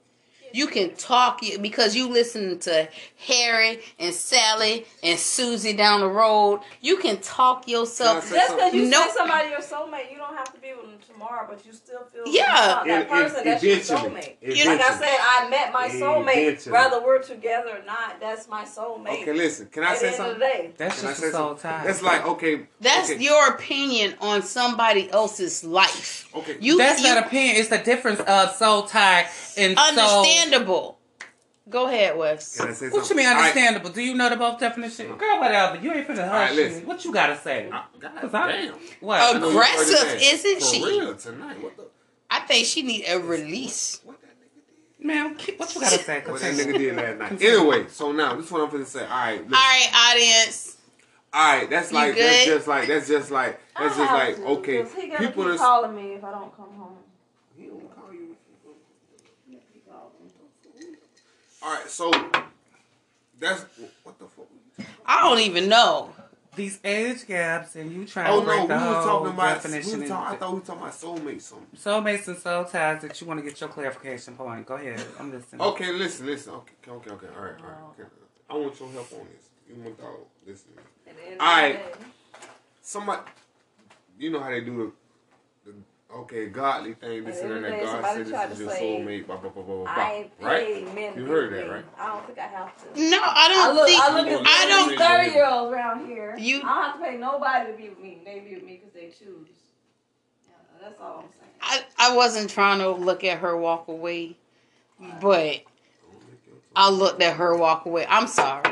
You 0.55 0.67
can 0.67 0.95
talk 0.95 1.41
because 1.61 1.95
you 1.97 2.07
listen 2.09 2.59
to 2.59 2.87
Harry 3.27 3.79
and 3.99 4.13
Sally 4.13 4.85
and 5.03 5.19
Susie 5.19 5.73
down 5.73 5.99
the 5.99 6.07
road. 6.07 6.61
You 6.79 6.95
can 6.97 7.17
talk 7.17 7.67
yourself. 7.67 8.27
Can 8.29 8.37
I 8.37 8.39
say 8.39 8.47
Just 8.47 8.55
because 8.55 8.73
you 8.73 8.85
Nope. 8.89 9.09
say 9.09 9.15
somebody 9.17 9.49
your 9.49 9.59
soulmate, 9.59 10.11
you 10.11 10.17
don't 10.17 10.35
have 10.37 10.53
to 10.53 10.59
be 10.59 10.69
with 10.73 10.85
them 10.89 10.99
tomorrow, 11.11 11.45
but 11.49 11.65
you 11.65 11.73
still 11.73 12.05
feel 12.13 12.23
Yeah. 12.25 12.43
about 12.73 12.87
that 12.87 13.01
e- 13.05 13.09
person 13.09 13.41
that's 13.43 13.63
your 13.63 13.73
eventually. 13.73 13.99
soulmate. 13.99 14.35
Eventually. 14.41 14.77
Like 14.77 14.81
I 14.81 14.97
said, 14.97 15.17
I 15.19 15.49
met 15.49 15.73
my 15.73 15.89
soulmate. 15.89 16.37
Eventually. 16.47 16.71
Whether 16.73 17.01
we're 17.01 17.21
together 17.21 17.69
or 17.81 17.85
not, 17.85 18.19
that's 18.21 18.47
my 18.47 18.63
soulmate. 18.63 19.23
Okay, 19.23 19.33
listen. 19.33 19.67
Can 19.67 19.83
I 19.83 19.91
At 19.91 19.97
say 19.97 20.01
the 20.01 20.07
end 20.07 20.15
something? 20.15 20.33
of 20.35 20.39
the 20.39 20.45
day, 20.45 20.71
That's 20.77 20.99
Can 20.99 21.07
I 21.07 21.11
just 21.11 21.21
say 21.21 21.27
a 21.27 21.31
soul 21.31 21.47
something? 21.49 21.69
tie. 21.69 21.83
That's 21.85 22.01
like 22.01 22.25
okay. 22.25 22.67
That's 22.79 23.09
okay, 23.11 23.21
your 23.21 23.49
opinion 23.49 24.15
on 24.21 24.41
somebody 24.41 25.11
else's 25.11 25.63
life. 25.65 26.29
Okay. 26.33 26.55
You 26.61 26.77
That's 26.77 27.01
you, 27.01 27.07
not 27.13 27.25
opinion. 27.25 27.57
It's 27.57 27.69
the 27.69 27.77
difference 27.77 28.19
of 28.21 28.55
soul 28.55 28.83
tie 28.83 29.27
and 29.57 29.77
soul. 29.77 30.23
Understandable. 30.45 30.99
Go 31.67 31.87
ahead, 31.87 32.15
Wes. 32.15 32.57
Can 32.59 32.67
I 32.69 32.73
say 32.73 32.89
What 32.89 33.09
you 33.09 33.15
mean 33.15 33.25
All 33.25 33.33
right. 33.33 33.39
understandable? 33.49 33.89
Do 33.89 34.01
you 34.01 34.13
know 34.13 34.29
the 34.29 34.35
both 34.35 34.59
definitions? 34.59 35.19
Girl, 35.19 35.39
whatever. 35.39 35.77
You 35.77 35.93
ain't 35.93 36.07
finna 36.07 36.27
All 36.27 36.33
right, 36.33 36.47
hush 36.49 36.55
listen. 36.55 36.79
me. 36.81 36.85
What 36.85 37.03
you 37.05 37.11
gotta 37.11 37.35
say? 37.37 37.69
Ah, 37.73 37.87
God 37.99 38.11
Cause 38.21 38.33
I'm- 38.35 38.49
damn. 38.49 38.73
What? 38.99 39.19
I 39.19 39.39
know 39.39 39.49
you 39.49 39.57
Aggressive, 39.57 40.19
isn't 40.21 40.59
For 40.59 40.65
she? 40.65 40.83
real 40.83 41.15
tonight. 41.15 41.61
What 41.63 41.75
the? 41.75 41.83
I 42.29 42.41
think 42.41 42.67
she 42.67 42.83
need 42.83 43.05
a 43.07 43.19
release. 43.19 43.99
What 44.03 44.21
that 44.21 44.27
nigga 44.29 44.99
did? 44.99 45.05
Man, 45.07 45.33
what 45.57 45.73
you 45.75 45.81
gotta 45.81 45.97
say? 45.97 46.21
What 46.27 46.39
that 46.41 46.53
nigga 46.53 46.77
did 46.77 46.95
last 46.95 47.31
night. 47.31 47.41
Anyway, 47.41 47.85
so 47.89 48.11
now 48.11 48.35
this 48.35 48.45
is 48.45 48.51
what 48.51 48.61
I'm 48.61 48.69
finna 48.69 48.85
say. 48.85 49.01
All 49.01 49.07
right. 49.09 49.41
Listen. 49.41 49.53
All 49.55 49.59
right, 49.59 50.11
audience. 50.13 50.77
All 51.33 51.57
right. 51.57 51.69
That's 51.69 51.91
You 51.91 51.97
like 51.97 52.15
that's 52.15 52.45
just 52.45 52.67
like 52.67 52.87
that's 52.87 53.07
just 53.07 53.31
like 53.31 53.59
that's 53.75 53.95
I 53.95 53.97
just 53.97 54.13
like 54.13 54.35
to, 54.35 54.45
okay. 54.59 54.83
'cause 54.83 54.93
He 54.93 55.07
gonna 55.07 55.17
People 55.19 55.43
keep 55.45 55.53
is 55.55 55.59
calling 55.59 55.95
me 55.95 56.13
if 56.13 56.23
I 56.23 56.29
don't 56.31 56.55
come 56.55 56.69
home. 56.75 56.97
He 57.57 57.65
don't 57.65 57.95
call 57.95 58.13
you. 58.13 58.35
All 61.65 61.73
right. 61.73 61.89
So 61.89 62.11
that's 63.39 63.65
what 64.03 64.19
the 64.19 64.25
fuck. 64.25 64.87
I 65.05 65.21
don't 65.21 65.39
even 65.39 65.67
know. 65.67 66.11
These 66.55 66.79
age 66.85 67.27
gaps 67.27 67.75
and 67.75 67.91
you 67.91 68.05
trying 68.05 68.27
Oh 68.31 68.39
to 68.39 68.45
no, 68.45 68.45
break 68.45 68.61
we 68.61 68.67
the 68.67 68.73
was 68.75 68.83
whole 68.83 69.03
talking 69.03 69.33
about. 69.33 69.55
Definition. 69.55 69.91
was 69.91 69.99
and- 70.01 70.07
talk, 70.09 70.31
I 70.31 70.35
thought 70.37 70.53
we 70.53 70.59
were 70.59 70.65
talking 70.65 70.81
about 70.83 70.93
soulmates. 70.93 71.41
Something. 71.41 71.67
Soulmates 71.77 72.27
and 72.29 72.37
soul 72.37 72.63
ties 72.63 73.01
that 73.01 73.19
you 73.19 73.27
want 73.27 73.39
to 73.41 73.45
get 73.45 73.59
your 73.59 73.69
clarification 73.69 74.35
point. 74.37 74.65
Go 74.65 74.75
ahead. 74.75 75.03
I'm 75.19 75.31
listening. 75.31 75.61
Okay, 75.61 75.91
listen, 75.91 76.25
listen. 76.27 76.53
Okay, 76.53 76.71
okay, 76.87 77.09
okay. 77.09 77.27
All 77.35 77.43
right, 77.43 77.55
all 77.59 77.65
right. 77.67 77.99
Okay. 77.99 78.09
I 78.49 78.53
want 78.55 78.79
your 78.79 78.89
help 78.91 79.11
on 79.11 79.27
this. 79.35 79.49
You 79.67 79.83
want 79.83 79.97
to 79.97 80.05
listen. 80.49 80.69
At 81.07 81.15
the 81.17 81.43
All 81.43 81.61
right. 81.61 81.79
Somebody, 82.81 83.21
you 84.17 84.29
know 84.31 84.39
how 84.39 84.49
they 84.51 84.61
do 84.61 84.77
the, 84.77 84.83
the 84.85 84.91
okay 86.13 86.47
godly 86.47 86.93
thing. 86.93 87.23
This 87.23 87.39
At 87.41 87.51
and 87.51 87.51
that. 87.51 87.55
end 87.55 87.65
of 87.65 87.71
the 87.71 87.77
day, 87.77 87.83
God 87.85 88.03
said 88.05 88.25
this 88.25 88.51
is 88.53 88.59
your 88.59 88.69
say, 88.71 88.81
soulmate. 88.99 89.25
Blah 89.27 89.37
blah 89.37 89.49
blah 89.49 89.63
blah 89.63 89.75
blah. 89.83 89.85
I 89.87 90.29
Right? 90.41 90.65
paid 90.67 90.95
men. 90.95 91.17
You 91.17 91.25
heard 91.25 91.49
be 91.51 91.57
that, 91.57 91.69
right? 91.69 91.85
I 91.99 92.07
don't 92.07 92.25
think 92.25 92.39
I 92.39 92.43
have 92.43 92.93
to. 92.93 92.99
No, 93.01 93.19
I 93.21 93.33
I 93.35 93.47
don't 93.49 93.75
look, 93.75 93.87
think. 93.87 94.01
I 94.03 94.21
look 94.21 94.27
at 94.27 94.47
I 94.47 94.65
don't- 94.67 94.97
thirty 94.97 95.31
year 95.31 95.45
olds 95.45 95.73
around 95.73 96.05
here. 96.07 96.35
You- 96.37 96.57
I 96.57 96.59
don't 96.61 96.83
have 96.83 96.93
to 96.95 96.99
pay 97.01 97.17
nobody 97.17 97.71
to 97.71 97.77
be 97.77 97.89
with 97.89 97.99
me. 97.99 98.21
They 98.25 98.39
be 98.39 98.55
with 98.55 98.63
me 98.63 98.77
because 98.81 98.93
they 98.93 99.07
choose. 99.07 99.47
Yeah, 100.47 100.53
that's 100.81 100.99
all 101.01 101.23
I'm 101.25 101.29
saying. 101.71 101.85
I, 101.97 102.11
I 102.11 102.15
wasn't 102.15 102.49
trying 102.49 102.79
to 102.79 102.89
look 102.91 103.23
at 103.23 103.39
her 103.39 103.57
walk 103.57 103.87
away, 103.87 104.35
but 105.21 105.61
I 106.75 106.89
looked 106.89 107.21
at 107.23 107.37
her 107.37 107.57
walk 107.57 107.85
away. 107.85 108.05
I'm 108.07 108.27
sorry. 108.27 108.63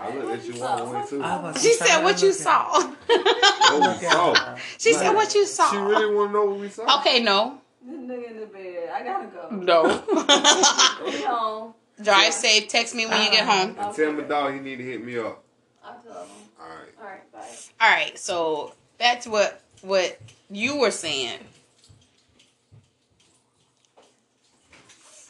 I 0.00 0.14
looked 0.14 0.32
at 0.32 0.44
you 0.46 0.52
saw? 0.54 0.84
one 0.92 1.06
too. 1.08 1.22
I 1.22 1.40
wasn't 1.42 1.64
She 1.64 1.74
said 1.74 2.02
what 2.02 2.22
you 2.22 2.32
saw. 2.32 2.68
Oh, 2.72 3.78
Look 3.82 4.00
we 4.00 4.06
saw. 4.08 4.56
she 4.78 4.92
said 4.94 5.12
what 5.14 5.34
you 5.34 5.46
saw. 5.46 5.70
She 5.70 5.76
really 5.76 6.14
want 6.14 6.30
to 6.30 6.32
know 6.32 6.44
what 6.46 6.58
we 6.60 6.68
saw. 6.68 7.00
Okay, 7.00 7.20
no, 7.22 7.58
This 7.84 7.96
nigga 8.00 8.30
in 8.30 8.40
the 8.40 8.46
bed. 8.46 8.90
I 8.94 9.02
gotta 9.04 9.26
go. 9.26 9.56
no. 9.56 9.82
Be 11.10 11.22
home. 11.26 11.74
Drive 12.02 12.32
safe. 12.32 12.68
Text 12.68 12.94
me 12.94 13.06
when 13.06 13.22
you 13.22 13.30
get 13.30 13.46
home. 13.46 13.76
And 13.78 13.94
tell 13.94 14.12
my 14.12 14.22
dog 14.22 14.54
he 14.54 14.60
need 14.60 14.76
to 14.76 14.84
hit 14.84 15.04
me 15.04 15.18
up. 15.18 15.42
I'll 15.84 15.98
tell 16.02 16.22
him. 16.22 16.28
All 16.60 16.66
right. 16.68 16.94
All 17.00 17.06
right, 17.06 17.32
bye. 17.32 17.46
All 17.80 17.90
right, 17.90 18.18
so 18.18 18.74
that's 18.98 19.26
what 19.26 19.60
what 19.82 20.18
you 20.50 20.76
were 20.78 20.90
saying. 20.90 21.38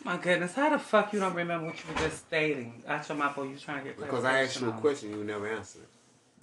My 0.04 0.16
goodness, 0.16 0.54
how 0.54 0.70
the 0.70 0.78
fuck 0.78 1.12
you 1.12 1.20
don't 1.20 1.34
remember 1.34 1.66
what 1.66 1.76
you 1.76 1.92
were 1.94 2.00
just 2.00 2.26
stating? 2.26 2.82
Out 2.88 3.06
your 3.08 3.18
mouth, 3.18 3.36
or 3.36 3.46
you 3.46 3.56
trying 3.58 3.78
to 3.78 3.84
get 3.90 3.98
Because 3.98 4.24
I 4.24 4.42
asked 4.42 4.60
you 4.60 4.68
a 4.68 4.72
on? 4.72 4.80
question, 4.80 5.10
you 5.10 5.24
never 5.24 5.46
answered. 5.46 5.82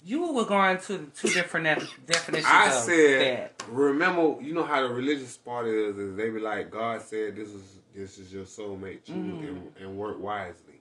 You 0.04 0.32
were 0.32 0.44
going 0.44 0.78
to 0.78 0.98
the 0.98 1.06
two 1.06 1.28
different 1.28 1.64
def- 1.80 2.06
definitions. 2.06 2.46
I 2.48 2.66
of 2.68 2.72
said, 2.84 3.50
that. 3.58 3.64
remember, 3.68 4.36
you 4.40 4.54
know 4.54 4.62
how 4.62 4.80
the 4.86 4.94
religious 4.94 5.36
part 5.36 5.66
is, 5.66 5.96
is 5.98 6.16
they 6.16 6.30
be 6.30 6.38
like, 6.38 6.70
God 6.70 7.02
said 7.02 7.34
this 7.34 7.48
is 7.48 7.62
this 7.94 8.16
is 8.18 8.32
your 8.32 8.44
soulmate, 8.44 9.04
choose 9.04 9.16
Mm. 9.16 9.48
and, 9.48 9.72
and 9.80 9.98
work 9.98 10.20
wisely. 10.20 10.80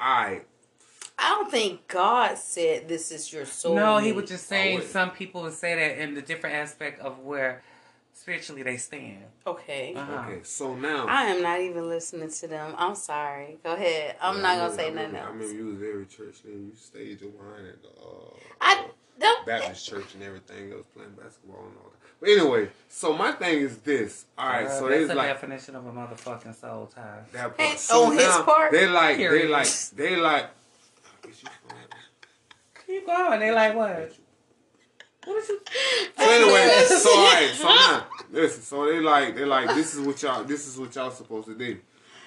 I 0.00 0.40
I 1.18 1.28
don't 1.30 1.50
think 1.50 1.86
God 1.86 2.38
said 2.38 2.88
this 2.88 3.12
is 3.12 3.30
your 3.30 3.44
soul. 3.44 3.74
No, 3.74 3.98
he 3.98 4.12
was 4.12 4.28
just 4.30 4.46
saying 4.46 4.80
some 4.82 5.10
people 5.10 5.42
would 5.42 5.52
say 5.52 5.74
that 5.74 6.02
in 6.02 6.14
the 6.14 6.22
different 6.22 6.56
aspect 6.56 6.98
of 7.00 7.18
where 7.20 7.62
spiritually 8.20 8.62
they 8.62 8.76
stand. 8.78 9.22
okay. 9.46 9.94
Uh-huh. 9.94 10.24
okay. 10.26 10.40
So 10.42 10.74
now 10.74 11.06
I 11.06 11.24
am 11.24 11.42
not 11.42 11.60
even 11.60 11.88
listening 11.88 12.30
to 12.30 12.46
them. 12.48 12.74
I'm 12.76 12.94
sorry. 12.94 13.58
Go 13.62 13.74
ahead. 13.74 14.16
I'm 14.20 14.36
Yeah, 14.36 14.42
not 14.42 14.50
I 14.50 14.56
gonna 14.56 14.70
remember- 14.70 14.76
say 14.82 14.86
I 14.86 14.90
nothing 14.90 15.06
remember, 15.06 15.18
I 15.18 15.20
else. 15.22 15.32
remember 15.34 15.54
you 15.54 15.66
was 15.66 15.76
very 15.78 16.06
churchly. 16.06 16.52
and 16.52 16.66
You 16.68 16.72
stayed 16.76 17.20
your 17.20 17.30
wine 17.30 17.66
at 17.66 17.82
the 17.82 17.88
uh, 17.88 18.34
I 18.60 18.74
don't. 19.20 19.46
Baptist 19.46 19.86
church 19.88 20.14
and 20.14 20.22
everything. 20.24 20.70
That 20.70 20.76
was 20.76 20.86
playing 20.86 21.12
basketball 21.12 21.64
and 21.66 21.76
all 21.82 21.90
that. 21.90 22.00
But 22.20 22.28
anyway, 22.30 22.68
so 22.88 23.12
my 23.12 23.32
thing 23.32 23.60
is 23.60 23.76
this. 23.78 24.24
All 24.38 24.46
right, 24.48 24.66
Uh, 24.66 24.78
so 24.78 24.88
that's 24.88 25.00
they 25.00 25.04
the 25.06 25.14
like 25.14 25.28
definition 25.28 25.76
of 25.76 25.86
a 25.86 25.92
motherfucking 25.92 26.54
soul 26.58 26.86
tie. 26.94 27.20
that 27.32 27.52
Hey. 27.58 27.76
So 27.76 28.04
on 28.06 28.12
his 28.16 28.26
part? 28.48 28.72
they 28.72 28.86
like 28.88 29.18
they 29.18 29.46
like 29.48 29.68
they 29.94 30.16
like. 30.16 30.50
You? 31.24 31.32
Keep 32.86 33.06
going. 33.06 33.40
They 33.40 33.52
like 33.52 33.74
what? 33.74 34.12
What 35.26 35.42
is 35.42 35.48
you? 35.48 35.60
So 36.16 36.24
anyway, 36.30 36.84
so 36.88 37.10
all 37.10 37.24
right, 37.34 37.50
so 37.54 37.64
now 37.68 38.06
listen. 38.30 38.62
So 38.62 38.86
they 38.86 39.00
like 39.00 39.34
they 39.34 39.44
like 39.44 39.74
this 39.74 39.94
is 39.94 40.00
what 40.06 40.22
y'all 40.22 40.44
this 40.44 40.66
is 40.66 40.78
what 40.78 40.94
y'all 40.94 41.10
supposed 41.10 41.48
to 41.48 41.54
do. 41.54 41.78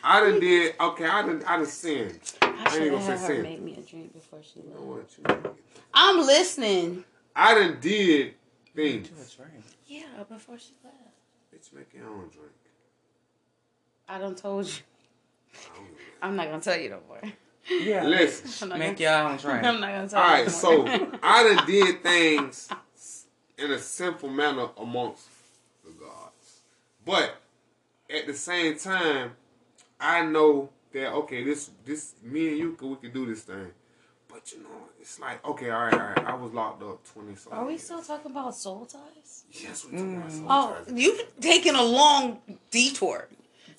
I 0.03 0.19
done 0.21 0.39
did 0.39 0.75
okay. 0.79 1.05
I 1.05 1.21
done 1.23 1.41
I 1.47 1.57
done 1.57 1.65
sinned. 1.65 2.19
I 2.41 2.47
ain't 2.47 2.71
should 2.71 2.91
gonna 2.91 3.03
have 3.03 3.19
say 3.19 3.25
her 3.27 3.33
sin. 3.35 3.41
make 3.43 3.61
me 3.61 3.73
a 3.77 3.81
drink 3.89 4.13
before 4.13 4.39
she 4.43 4.59
You 4.59 4.69
know 4.73 4.81
left. 4.95 5.19
what? 5.19 5.45
You- 5.45 5.55
I'm 5.93 6.17
listening. 6.19 7.03
I 7.35 7.53
done 7.55 7.77
did 7.81 8.33
things. 8.75 9.07
To 9.09 9.13
a 9.43 9.45
drink. 9.47 9.63
Yeah, 9.87 10.03
before 10.29 10.57
she 10.59 10.73
left. 10.83 10.95
Bitch, 11.53 11.73
make 11.73 11.93
your 11.93 12.05
own 12.07 12.29
drink. 12.29 12.51
I 14.07 14.17
done 14.19 14.35
told 14.35 14.65
you. 14.67 14.73
I 15.53 15.75
don't. 15.77 15.87
I'm 16.21 16.35
not 16.35 16.47
gonna 16.47 16.61
tell 16.61 16.77
you 16.77 16.89
no 16.89 16.99
more. 17.07 17.21
Yeah. 17.69 18.03
Listen. 18.03 18.49
I'm 18.63 18.69
not 18.69 18.79
Make 18.79 18.97
gonna, 18.97 19.09
your 19.21 19.29
own 19.31 19.37
drink. 19.37 19.63
I'm 19.65 19.79
not 19.79 19.91
gonna 19.93 20.07
tell 20.09 20.21
All 20.21 20.27
you. 20.29 20.33
right, 20.35 20.45
no 20.45 20.51
so. 20.51 20.87
I 21.23 21.43
done 21.55 21.65
did 21.67 22.03
things 22.03 22.69
in 23.59 23.71
a 23.71 23.79
sinful 23.79 24.29
manner 24.29 24.67
amongst 24.77 25.27
the 25.85 25.91
gods, 25.91 26.61
but 27.05 27.35
at 28.09 28.25
the 28.27 28.33
same 28.33 28.77
time, 28.77 29.31
I 29.99 30.23
know 30.25 30.69
that 30.93 31.11
okay, 31.13 31.43
this 31.43 31.69
this 31.85 32.13
me 32.23 32.49
and 32.49 32.57
you 32.57 32.77
we 32.81 32.95
can 32.95 33.11
do 33.13 33.25
this 33.25 33.41
thing, 33.43 33.67
but 34.27 34.51
you 34.51 34.63
know 34.63 34.69
it's 34.99 35.19
like 35.19 35.45
okay, 35.45 35.69
all 35.69 35.83
right, 35.85 35.93
all 35.93 35.99
right. 35.99 36.25
I 36.25 36.33
was 36.35 36.51
locked 36.53 36.81
up 36.83 37.03
twenty 37.13 37.35
something. 37.35 37.59
Are 37.59 37.65
we 37.65 37.73
years. 37.73 37.83
still 37.83 38.01
talking 38.01 38.31
about 38.31 38.55
soul 38.55 38.85
ties? 38.85 39.43
Yes, 39.51 39.85
we 39.85 39.91
talking 39.91 40.17
about 40.17 40.31
soul 40.31 40.41
mm. 40.41 40.47
Oh, 40.49 40.83
ties. 40.85 40.93
you 40.95 41.19
taking 41.41 41.75
a 41.75 41.83
long 41.83 42.39
detour. 42.71 43.27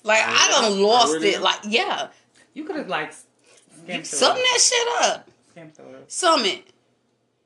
Like 0.03 0.21
I 0.25 0.31
I 0.47 0.51
done 0.51 0.71
really- 0.73 0.83
lost 0.83 1.09
I 1.09 1.13
really 1.15 1.29
it. 1.29 1.35
am. 1.37 1.41
Like 1.43 1.59
yeah, 1.67 2.07
You 2.53 2.63
could 2.63 2.75
have 2.77 2.87
like 2.87 3.13
sum 3.13 3.27
it. 4.37 4.43
that 4.43 4.59
shit 4.59 4.87
up. 5.11 5.29
Skimmed 5.51 5.75
through 5.75 5.89
it. 5.95 6.11
Sum 6.11 6.45
it. 6.45 6.63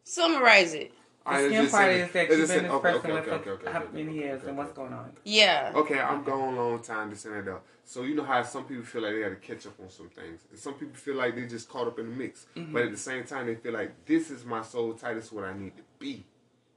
Summarize 0.03 0.73
it. 0.73 0.91
All 1.25 1.33
right, 1.33 1.41
The 1.41 1.47
let's 1.47 1.53
skin 1.55 1.63
just 1.63 1.71
part 1.73 1.85
say 1.85 2.01
is 2.01 2.11
that 2.11 2.29
you've 2.29 2.37
been 2.37 2.47
say- 2.47 2.59
this 2.59 2.71
okay, 2.71 2.81
person 2.91 3.11
okay, 3.11 3.13
with 3.13 3.27
okay, 3.29 3.43
for 3.43 3.51
okay, 3.53 3.71
how 3.71 3.79
okay, 3.79 3.87
many 3.93 4.09
okay, 4.09 4.17
years 4.19 4.39
okay, 4.41 4.49
and 4.49 4.57
what's 4.57 4.71
going 4.73 4.93
on. 4.93 5.11
Yeah. 5.23 5.71
Okay, 5.75 5.99
I'm 5.99 6.23
going 6.23 6.55
a 6.57 6.61
long 6.63 6.81
time, 6.83 7.09
this 7.09 7.25
and 7.25 7.33
that. 7.35 7.45
though. 7.45 7.61
So 7.83 8.03
you 8.03 8.15
know 8.15 8.23
how 8.23 8.43
some 8.43 8.65
people 8.65 8.83
feel 8.83 9.01
like 9.03 9.13
they 9.13 9.21
got 9.21 9.29
to 9.29 9.35
catch 9.35 9.65
up 9.65 9.79
on 9.79 9.89
some 9.89 10.09
things, 10.09 10.41
and 10.49 10.59
some 10.59 10.73
people 10.75 10.95
feel 10.95 11.15
like 11.15 11.35
they 11.35 11.47
just 11.47 11.67
caught 11.69 11.87
up 11.87 11.97
in 11.99 12.09
the 12.09 12.15
mix. 12.15 12.45
Mm-hmm. 12.55 12.73
But 12.73 12.83
at 12.83 12.91
the 12.91 12.97
same 12.97 13.23
time, 13.23 13.47
they 13.47 13.55
feel 13.55 13.73
like 13.73 14.05
this 14.05 14.29
is 14.29 14.45
my 14.45 14.61
soul 14.61 14.93
tie. 14.93 15.13
This 15.15 15.25
is 15.25 15.31
what 15.31 15.45
I 15.45 15.57
need 15.57 15.75
to 15.77 15.83
be. 15.99 16.23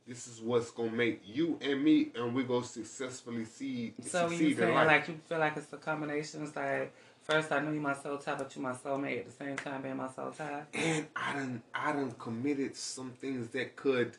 This 0.07 0.27
is 0.27 0.41
what's 0.41 0.71
gonna 0.71 0.91
make 0.93 1.21
you 1.27 1.59
and 1.61 1.85
me, 1.85 2.09
and 2.15 2.35
we 2.35 2.43
go 2.45 2.63
successfully 2.63 3.45
see 3.45 3.93
So 4.03 4.23
you 4.25 4.29
succeed 4.31 4.53
in 4.53 4.57
saying 4.59 4.75
like 4.75 5.09
you 5.09 5.21
feel 5.29 5.39
like 5.39 5.57
it's 5.59 5.71
a 5.75 5.77
combination? 5.77 6.45
It's 6.45 6.57
like 6.57 6.95
first 7.21 7.53
I 7.53 7.61
knew 7.61 7.73
you 7.75 7.81
my 7.81 7.95
soul 7.95 8.17
tie, 8.17 8.35
but 8.37 8.57
you 8.57 8.63
my 8.63 8.73
soulmate 8.73 9.19
at 9.19 9.27
the 9.27 9.33
same 9.33 9.57
time 9.57 9.83
being 9.83 9.99
my 9.99 10.09
soul 10.09 10.31
tie. 10.31 10.63
and 10.73 11.07
I 11.15 11.35
done 11.35 11.63
I 11.75 11.93
done 11.93 12.13
committed 12.19 12.75
some 12.75 13.11
things 13.11 13.49
that 13.49 13.77
could 13.77 14.17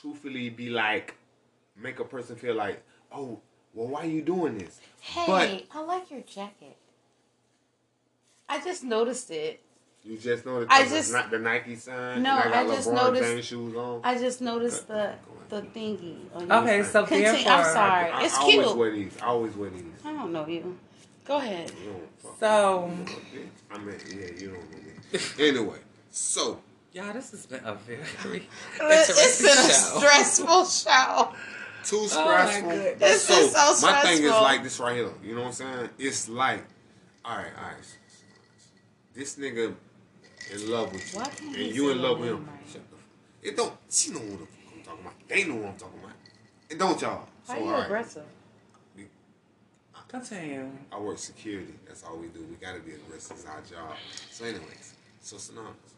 truthfully 0.00 0.48
be 0.50 0.70
like 0.70 1.14
make 1.76 1.98
a 2.00 2.04
person 2.04 2.36
feel 2.36 2.54
like, 2.54 2.82
oh, 3.12 3.40
well, 3.72 3.88
why 3.88 4.04
you 4.04 4.22
doing 4.22 4.58
this? 4.58 4.80
Hey, 5.00 5.24
But- 5.26 5.76
I 5.78 5.82
like 5.82 6.10
your 6.10 6.20
jacket. 6.20 6.76
I 8.48 8.60
just 8.60 8.84
noticed 8.84 9.30
it. 9.30 9.60
You 10.04 10.18
just 10.18 10.44
noticed. 10.44 10.70
I 10.70 10.82
I 10.82 10.88
just- 10.88 11.12
not 11.12 11.30
the 11.30 11.38
Nike 11.38 11.76
sign. 11.76 12.22
No, 12.22 12.36
and 12.38 12.54
I 12.54 12.64
got 12.64 12.72
I 12.72 12.76
just 12.76 12.88
LeBron 12.88 12.94
noticed- 12.94 13.22
James 13.24 13.44
shoes 13.46 13.74
on. 13.76 14.00
I 14.04 14.18
just 14.18 14.40
noticed 14.40 14.86
the 14.88 15.14
the 15.48 15.62
thingy. 15.62 16.18
On 16.34 16.46
your- 16.46 16.56
Okay, 16.62 16.82
so 16.84 17.04
Continue- 17.04 17.32
therefore, 17.32 17.52
I'm 17.52 17.64
sorry. 17.72 18.10
I, 18.10 18.24
it's 18.24 18.38
I 18.38 18.44
cute. 18.44 18.64
always 18.64 18.76
wear 18.78 18.92
these. 18.92 19.16
I 19.20 19.26
always 19.26 19.56
wear 19.56 19.70
these. 19.70 19.82
I 20.04 20.12
don't 20.12 20.32
know 20.32 20.46
you. 20.46 20.78
Go 21.24 21.36
ahead. 21.38 21.70
You 21.82 21.90
don't 21.90 22.20
fuck 22.20 22.38
So 22.40 22.88
me. 22.88 23.06
I 23.70 23.78
mean, 23.78 23.96
yeah, 24.10 24.26
you 24.40 24.48
don't 24.50 24.70
know 24.70 24.78
me. 24.78 25.48
Anyway, 25.48 25.78
so 26.10 26.60
y'all, 26.94 27.12
this 27.12 27.30
has 27.32 27.46
been 27.46 27.64
a 27.64 27.74
very 27.74 28.00
It's 28.74 28.78
been 28.78 28.86
a 28.86 28.92
interesting 28.92 29.46
show. 29.48 29.94
too 29.94 30.00
stressful 30.00 30.64
show. 30.64 30.64
stressful. 30.64 32.20
Oh 32.20 32.26
my 32.28 32.60
goodness. 32.74 32.98
This 33.00 33.22
so, 33.24 33.34
is 33.34 33.52
so 33.52 33.74
stressful. 33.74 33.90
my 33.90 34.00
thing 34.02 34.22
is 34.24 34.30
like 34.30 34.62
this 34.62 34.80
right 34.80 34.96
here. 34.96 35.10
You 35.22 35.34
know 35.34 35.40
what 35.42 35.46
I'm 35.48 35.52
saying? 35.52 35.88
It's 35.98 36.28
like, 36.28 36.64
all 37.24 37.36
right, 37.36 37.46
all 37.58 37.64
right. 37.64 37.76
This 39.14 39.36
nigga 39.36 39.74
in 40.52 40.70
love 40.70 40.92
with 40.92 41.12
you, 41.14 41.20
Why 41.20 41.30
and 41.46 41.74
you 41.74 41.90
in 41.90 42.00
love 42.02 42.18
with 42.20 42.30
him. 42.30 42.48
Shut 42.66 42.82
the. 42.90 42.96
f- 42.96 43.04
It 43.42 43.56
don't. 43.56 43.72
She 43.90 44.10
know 44.12 44.18
what 44.20 44.40
I'm 44.40 44.82
talking 44.84 45.00
about. 45.00 45.28
They 45.28 45.44
know 45.44 45.54
what 45.56 45.68
I'm 45.68 45.76
talking 45.76 45.98
about. 46.00 46.16
It 46.70 46.78
don't 46.78 47.00
y'all? 47.00 47.28
Why 47.46 47.54
so, 47.54 47.54
are 47.54 47.58
you 47.58 47.66
all 47.66 47.72
right. 47.72 47.84
aggressive? 47.86 48.24
Continue. 50.08 50.70
I 50.92 51.00
work 51.00 51.18
security. 51.18 51.74
That's 51.88 52.04
all 52.04 52.16
we 52.16 52.28
do. 52.28 52.40
We 52.48 52.54
gotta 52.64 52.78
be 52.78 52.92
aggressive. 52.92 53.32
It's 53.36 53.46
our 53.46 53.60
job. 53.62 53.96
So, 54.30 54.44
anyways, 54.44 54.94
so 55.20 55.38
synonymous. 55.38 55.93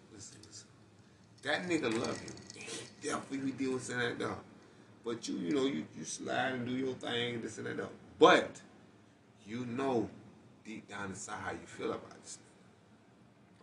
That 1.42 1.68
nigga 1.68 1.92
love 1.92 2.20
you. 2.24 2.62
Definitely 3.02 3.38
we 3.38 3.50
deal 3.52 3.74
with 3.74 3.86
that 3.88 4.18
dog. 4.18 4.38
But 5.04 5.28
you, 5.28 5.36
you 5.36 5.54
know, 5.54 5.66
you 5.66 5.86
you 5.96 6.04
slide 6.04 6.52
and 6.52 6.66
do 6.66 6.72
your 6.72 6.94
thing, 6.94 7.40
this 7.40 7.58
and 7.58 7.66
that 7.66 7.76
dog. 7.76 7.90
But 8.18 8.60
you 9.46 9.64
know 9.66 10.08
deep 10.64 10.88
down 10.88 11.10
inside 11.10 11.38
how 11.44 11.52
you 11.52 11.66
feel 11.66 11.92
about 11.92 12.22
this 12.22 12.38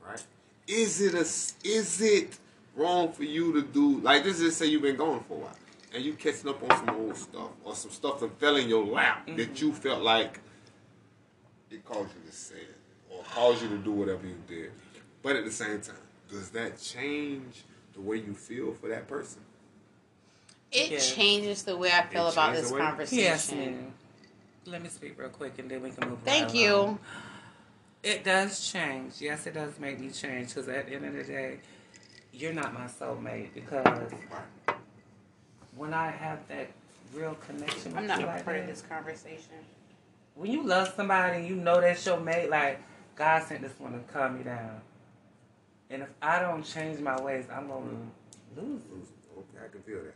nigga. 0.04 0.10
Right? 0.10 0.24
Is 0.68 1.02
it 1.02 1.14
a 1.14 1.68
is 1.68 2.02
it 2.02 2.40
wrong 2.76 3.12
for 3.12 3.24
you 3.24 3.54
to 3.54 3.62
do 3.62 4.00
like 4.00 4.24
this 4.24 4.40
is 4.40 4.56
say 4.56 4.68
you've 4.68 4.82
been 4.82 4.96
going 4.96 5.20
for 5.22 5.34
a 5.36 5.38
while 5.38 5.56
and 5.94 6.04
you 6.04 6.14
catching 6.14 6.50
up 6.50 6.64
on 6.64 6.86
some 6.86 6.96
old 6.96 7.16
stuff 7.16 7.52
or 7.64 7.76
some 7.76 7.92
stuff 7.92 8.20
that 8.20 8.40
fell 8.40 8.56
in 8.56 8.68
your 8.68 8.86
lap 8.86 9.28
that 9.28 9.38
mm-hmm. 9.38 9.66
you 9.66 9.74
felt 9.74 10.02
like 10.02 10.40
it 11.70 11.86
caused 11.86 12.10
you 12.16 12.30
to 12.30 12.36
say 12.36 12.56
it 12.56 12.78
or 13.10 13.24
caused 13.24 13.62
you 13.62 13.70
to 13.70 13.78
do 13.78 13.92
whatever 13.92 14.26
you 14.26 14.38
did. 14.48 14.72
But 15.22 15.36
at 15.36 15.46
the 15.46 15.52
same 15.52 15.82
time, 15.82 15.96
does 16.34 16.50
that 16.50 16.82
change 16.82 17.64
the 17.94 18.02
way 18.02 18.18
you 18.18 18.34
feel 18.34 18.74
for 18.74 18.90
that 18.90 19.08
person? 19.08 19.42
It 20.72 20.92
Yeah. 20.92 21.00
changes 21.00 21.64
the 21.64 21.78
way 21.78 21.92
I 21.92 22.04
feel 22.08 22.28
It 22.28 22.34
about 22.34 22.54
this 22.56 22.72
conversation. 22.72 23.18
Yes. 23.20 23.52
Let 24.66 24.82
me 24.82 24.90
speak 24.90 25.20
real 25.20 25.30
quick 25.30 25.60
and 25.60 25.70
then 25.70 25.84
we 25.84 25.92
can 25.92 26.10
move 26.10 26.20
on. 26.20 26.26
Thank 26.26 26.46
right 26.48 26.56
you. 26.56 26.74
along. 26.76 27.00
It 28.02 28.24
does 28.24 28.68
change. 28.72 29.22
Yes, 29.22 29.46
it 29.46 29.54
does 29.54 29.80
make 29.80 30.00
me 30.00 30.10
change 30.10 30.50
because 30.50 30.68
at 30.68 30.88
the 30.88 30.96
end 30.96 31.06
of 31.06 31.14
the 31.14 31.24
day, 31.24 31.60
you're 32.34 32.54
not 32.54 32.74
my 32.74 32.86
soulmate 32.88 33.54
because 33.54 34.12
when 35.76 35.94
I 35.94 36.10
have 36.10 36.40
that 36.48 36.70
real 37.14 37.36
connection 37.36 37.92
with 37.92 37.98
I'm 37.98 38.08
not 38.08 38.20
you 38.20 38.26
a 38.26 38.28
like 38.28 38.44
part 38.46 38.58
of 38.58 38.68
this 38.68 38.82
conversation. 38.82 39.54
when 40.36 40.52
you 40.52 40.64
love 40.64 40.92
somebody 40.96 41.38
and 41.38 41.48
you 41.48 41.56
know 41.56 41.80
that's 41.80 42.04
your 42.06 42.20
mate, 42.20 42.50
like 42.50 42.82
God 43.16 43.44
sent 43.44 43.62
this 43.62 43.80
one 43.80 43.94
to 43.94 44.00
calm 44.12 44.38
me 44.38 44.44
down. 44.44 44.82
And 45.94 46.02
if 46.02 46.10
I 46.24 46.40
don't 46.40 46.64
change 46.64 47.00
my 47.00 47.22
ways, 47.22 47.46
I'm 47.54 47.68
gonna 47.68 47.82
mm-hmm. 47.82 48.60
lose. 48.60 48.82
Okay, 49.38 49.66
I 49.66 49.72
can 49.72 49.82
feel 49.84 50.04
that. 50.04 50.16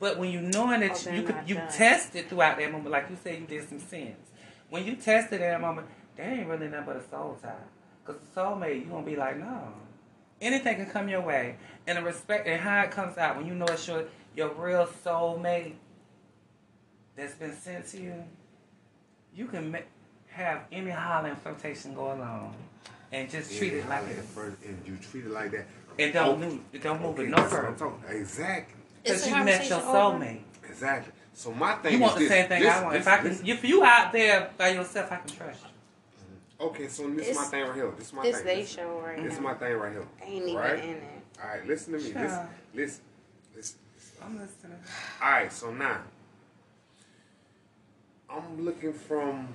But 0.00 0.18
when 0.18 0.30
you 0.30 0.40
knowing 0.40 0.80
that 0.80 0.92
Oh, 0.92 0.96
you, 0.96 1.04
they're 1.04 1.14
you 1.14 1.22
could 1.22 1.36
you 1.46 1.54
done. 1.56 1.72
tested 1.72 2.28
throughout 2.30 2.56
that 2.56 2.72
moment, 2.72 2.90
like 2.90 3.10
you 3.10 3.18
said, 3.22 3.38
you 3.38 3.46
did 3.46 3.68
some 3.68 3.80
sins. 3.80 4.16
When 4.70 4.86
you 4.86 4.96
tested 4.96 5.42
that 5.42 5.60
moment, 5.60 5.88
they 6.16 6.22
ain't 6.22 6.48
really 6.48 6.68
nothing 6.68 6.86
but 6.86 6.96
a 6.96 7.08
soul 7.10 7.36
tie. 7.42 7.52
Cause 8.06 8.16
the 8.16 8.40
soulmate, 8.40 8.76
you 8.80 8.86
gonna 8.86 9.04
be 9.04 9.14
like, 9.14 9.38
no, 9.38 9.74
anything 10.40 10.76
can 10.76 10.86
come 10.86 11.06
your 11.08 11.20
way, 11.20 11.56
and 11.86 11.98
the 11.98 12.02
respect 12.02 12.48
and 12.48 12.58
how 12.58 12.80
it 12.80 12.90
comes 12.90 13.18
out 13.18 13.36
when 13.36 13.46
you 13.46 13.54
know 13.54 13.66
it's 13.66 13.86
your 13.86 14.04
your 14.34 14.48
real 14.54 14.88
soulmate 15.04 15.74
that's 17.14 17.34
been 17.34 17.54
sent 17.54 17.86
to 17.88 18.00
you. 18.00 18.24
You 19.34 19.46
can 19.48 19.70
ma- 19.70 19.78
have 20.28 20.62
any 20.72 20.90
hollering 20.90 21.36
flirtation 21.36 21.94
go 21.94 22.12
along, 22.14 22.54
and 23.12 23.28
just 23.30 23.56
treat 23.56 23.72
it 23.74 23.88
like 23.88 24.06
that. 24.08 24.24
first- 24.24 24.62
and 24.64 24.80
you 24.86 24.96
treat 24.96 25.24
it 25.26 25.30
like 25.30 25.50
that. 25.52 25.66
and 25.98 26.12
don't 26.12 26.28
Okay. 26.42 26.46
move, 26.72 26.82
don't 26.82 27.00
move 27.02 27.10
Okay, 27.18 27.24
it 27.24 27.28
no 27.30 27.36
that's 27.36 27.52
what 27.52 27.64
I'm 27.64 27.74
further. 27.76 27.90
talking- 27.96 28.16
Exactly. 28.16 28.80
Cause 29.04 29.26
you 29.26 29.32
met 29.32 29.68
your 29.68 29.80
conversation 29.80 29.96
over? 29.96 30.24
soulmate. 30.24 30.40
Exactly. 30.68 31.12
So 31.34 31.52
my 31.52 31.74
thing 31.76 31.92
You 31.92 31.98
is 31.98 32.02
want 32.02 32.14
the 32.14 32.20
this. 32.20 32.28
same 32.28 32.48
thing 32.48 32.62
This- 32.62 32.72
I 32.74 32.82
want. 32.82 32.92
this- 32.92 33.00
if 33.02 33.08
I 33.08 33.16
can, 33.18 33.28
this- 33.28 33.42
if 33.44 33.64
you 33.64 33.84
out 33.84 34.12
there 34.12 34.50
by 34.56 34.68
yourself, 34.68 35.10
I 35.12 35.16
can 35.16 35.28
trust 35.30 35.62
you. 35.62 35.68
Mm-hmm. 35.68 36.64
Okay, 36.66 36.88
so 36.88 37.10
this 37.10 37.28
is 37.28 37.36
my 37.36 37.44
thing 37.44 37.64
right 37.66 37.74
here. 37.74 37.90
This 37.96 38.06
is 38.06 38.12
my 38.12 38.22
This 38.22 38.36
thing. 38.36 38.46
they 38.46 38.60
This- 38.62 38.70
show 38.70 39.00
right 39.00 39.18
here. 39.18 39.24
This 39.28 39.34
is 39.34 39.40
my 39.40 39.54
thing 39.54 39.72
right 39.76 39.92
here. 39.92 40.06
Ain't 40.22 40.44
even 40.44 40.54
right? 40.56 40.78
in 40.84 40.90
it. 40.90 41.02
All 41.42 41.48
right, 41.48 41.66
listen 41.66 41.92
to 41.94 41.98
me. 41.98 42.12
Sure. 42.12 42.20
Listen, 42.22 42.48
listen, 42.74 43.02
listen. 43.56 43.78
I'm 44.22 44.38
listening. 44.38 44.78
All 45.22 45.30
right, 45.30 45.52
so 45.52 45.70
now 45.72 46.02
I'm 48.28 48.64
looking 48.64 48.92
from. 48.92 49.48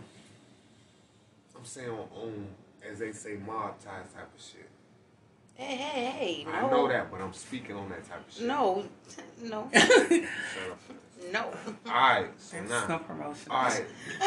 I'm 1.55 1.63
saying 1.65 1.89
on, 1.89 2.07
on 2.15 2.47
as 2.91 2.99
they 2.99 3.11
say 3.11 3.35
mob 3.45 3.79
ties 3.83 4.11
type 4.13 4.29
of 4.35 4.41
shit. 4.41 4.69
Hey, 5.55 5.75
hey, 5.77 6.05
hey. 6.05 6.43
No. 6.45 6.51
I 6.51 6.61
know 6.69 6.87
that, 6.89 7.09
but 7.09 7.21
I'm 7.21 7.33
speaking 7.33 7.75
on 7.75 7.87
that 7.89 8.07
type 8.07 8.27
of 8.27 8.33
shit. 8.33 8.45
No. 8.47 8.83
No. 9.43 9.69
No. 11.31 11.41
All 11.87 11.91
right, 11.91 12.27
so 12.37 12.57
There's 12.57 12.87
no 12.89 12.99
promotion. 12.99 13.47
All 13.51 13.63
right, 13.63 13.85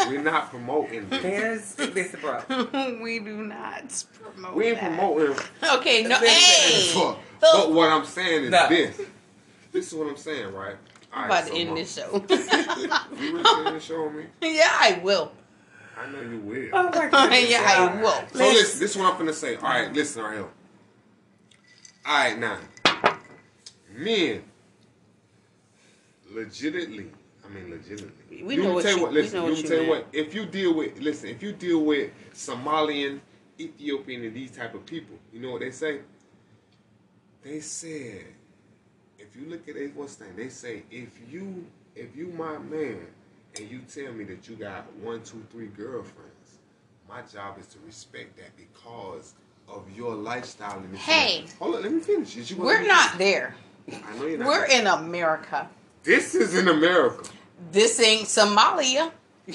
we're 0.08 0.22
not 0.22 0.50
promoting. 0.50 1.08
this. 1.10 1.74
There's 1.74 1.92
this 1.94 2.14
bro. 2.20 2.42
we 3.02 3.18
do 3.20 3.44
not 3.44 4.04
promote 4.22 4.54
We 4.56 4.66
ain't 4.68 4.80
that. 4.80 4.96
promoting. 4.98 5.36
Okay, 5.76 6.02
no. 6.04 6.16
Hey. 6.16 6.90
Fuck. 6.94 7.18
But 7.40 7.72
what 7.72 7.90
I'm 7.90 8.04
saying 8.04 8.44
is 8.44 8.50
No. 8.50 8.68
this. 8.68 9.00
This 9.70 9.86
is 9.88 9.94
what 9.94 10.08
I'm 10.08 10.16
saying, 10.16 10.52
right? 10.52 10.76
I'm 11.12 11.18
All 11.20 11.24
about 11.26 11.34
right, 11.34 11.44
to 11.46 11.50
so 11.52 11.56
end 11.58 11.68
Mom, 11.68 11.78
this 11.78 11.94
show. 11.94 12.24
You 13.20 13.32
really 13.32 13.42
gonna 13.44 13.66
end 13.68 13.76
the 13.76 13.80
show 13.80 14.04
on 14.06 14.16
me? 14.16 14.24
yeah, 14.42 14.68
I 14.70 15.00
will. 15.02 15.32
I 15.98 16.10
know 16.10 16.20
you 16.20 16.38
will. 16.38 16.68
Oh 16.72 16.84
my 16.84 16.90
goodness. 17.10 17.50
yeah, 17.50 17.62
I 17.66 18.00
will. 18.00 18.10
So 18.32 18.38
listen, 18.38 18.80
this 18.80 18.90
is 18.92 18.96
what 18.96 19.12
I'm 19.12 19.18
gonna 19.18 19.32
say. 19.32 19.56
All 19.56 19.62
right, 19.62 19.92
listen 19.92 20.22
right 20.22 20.34
here. 20.34 20.46
All 22.06 22.18
right, 22.24 22.38
now, 22.38 22.58
men, 23.94 24.42
legitimately, 26.30 27.10
I 27.44 27.48
mean, 27.48 27.70
legitimately. 27.70 28.42
We 28.44 28.54
You 28.56 28.62
know 28.62 28.68
me 28.70 28.74
what 28.76 28.84
tell 28.84 28.96
you- 28.96 29.02
what. 29.02 29.12
we 29.12 29.22
Listen, 29.22 29.38
know 29.40 29.46
you 29.46 29.50
what 29.52 29.56
me 29.56 29.62
you 29.62 29.68
tell 29.68 29.82
you 29.82 29.90
meant. 29.90 30.04
what. 30.06 30.14
If 30.14 30.34
you 30.34 30.46
deal 30.46 30.74
with, 30.74 30.98
listen, 31.00 31.28
if 31.30 31.42
you 31.42 31.52
deal 31.52 31.80
with 31.84 32.10
Somalian, 32.34 33.20
Ethiopian, 33.60 34.24
and 34.24 34.34
these 34.34 34.52
type 34.52 34.74
of 34.74 34.86
people, 34.86 35.16
you 35.32 35.40
know 35.40 35.50
what 35.52 35.60
they 35.60 35.70
say? 35.70 36.00
They 37.42 37.60
said, 37.60 38.24
if 39.18 39.34
you 39.36 39.46
look 39.48 39.68
at 39.68 39.76
it, 39.76 39.94
what's 39.96 40.14
thing? 40.14 40.34
They 40.36 40.48
say, 40.48 40.84
if 40.90 41.08
you, 41.30 41.66
if 41.96 42.16
you 42.16 42.28
my 42.28 42.58
man, 42.58 43.06
and 43.58 43.70
you 43.70 43.80
tell 43.92 44.12
me 44.12 44.24
that 44.24 44.48
you 44.48 44.56
got 44.56 44.84
one, 45.02 45.22
two, 45.22 45.44
three 45.50 45.66
girlfriends, 45.66 46.58
my 47.08 47.20
job 47.32 47.58
is 47.58 47.66
to 47.68 47.78
respect 47.86 48.36
that 48.36 48.50
because 48.56 49.34
of 49.68 49.84
your 49.96 50.14
lifestyle. 50.14 50.78
And 50.78 50.84
this 50.84 50.90
and 50.92 50.98
Hey. 51.00 51.42
that. 51.42 51.52
hold 51.58 51.76
on, 51.76 51.82
let 51.82 51.92
me 51.92 52.00
finish. 52.00 52.36
Is 52.36 52.50
you 52.50 52.56
We're 52.56 52.66
let 52.74 52.82
me 52.82 52.88
not 52.88 53.18
there. 53.18 53.54
I 53.90 54.16
know 54.18 54.26
you're 54.26 54.38
not. 54.38 54.48
We're 54.48 54.64
in 54.66 54.86
America. 54.86 55.68
This 56.04 56.34
is 56.34 56.54
in 56.56 56.68
America. 56.68 57.24
This 57.72 57.98
ain't 58.00 58.26
Somalia. 58.28 59.10
the 59.46 59.54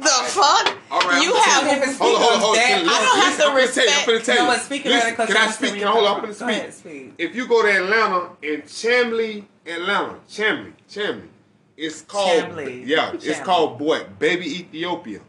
fuck? 0.00 0.76
All 0.90 1.00
right, 1.00 1.22
you 1.22 1.32
I'm 1.34 1.42
have. 1.42 1.64
gonna 1.64 1.80
tell 1.80 2.10
you- 2.10 2.16
Hold 2.16 2.16
on, 2.16 2.22
hold 2.22 2.34
on, 2.34 2.40
hold 2.40 2.56
on. 2.58 2.62
I 2.64 2.68
don't 2.80 2.86
have 2.88 3.24
listen, 3.24 3.38
to 3.38 3.46
I'm 3.46 3.54
gonna 3.54 3.66
tell 3.68 3.84
you, 3.84 3.90
I'm 3.90 4.06
gonna 4.06 4.16
respect- 4.18 4.24
tell 4.26 4.34
you. 4.36 4.42
No, 4.42 4.46
but 4.48 4.60
speaking 4.62 4.90
Listen, 4.90 5.10
of 5.12 5.16
that, 5.16 5.26
can 5.28 5.36
I 5.36 5.50
speak? 5.50 5.74
Can 5.74 5.84
I 5.84 5.90
hold 5.92 6.04
on? 6.06 6.14
I'm 6.16 6.20
gonna 6.22 6.34
Go 6.34 6.48
ahead, 6.48 6.74
speak. 6.74 6.92
speak. 6.92 7.12
If 7.18 7.34
you 7.36 7.46
go 7.46 7.62
to 7.62 7.68
Atlanta 7.68 8.30
in 8.42 8.62
Chamblee, 8.62 9.44
Atlanta, 9.66 10.16
Chamblee, 10.28 10.72
Chamblee, 10.90 11.28
it's 11.76 12.02
called 12.02 12.42
Chamblee. 12.44 12.86
yeah, 12.86 13.12
it's 13.14 13.40
called 13.40 13.80
what? 13.80 14.18
Baby 14.18 14.46
Ethiopia, 14.60 15.20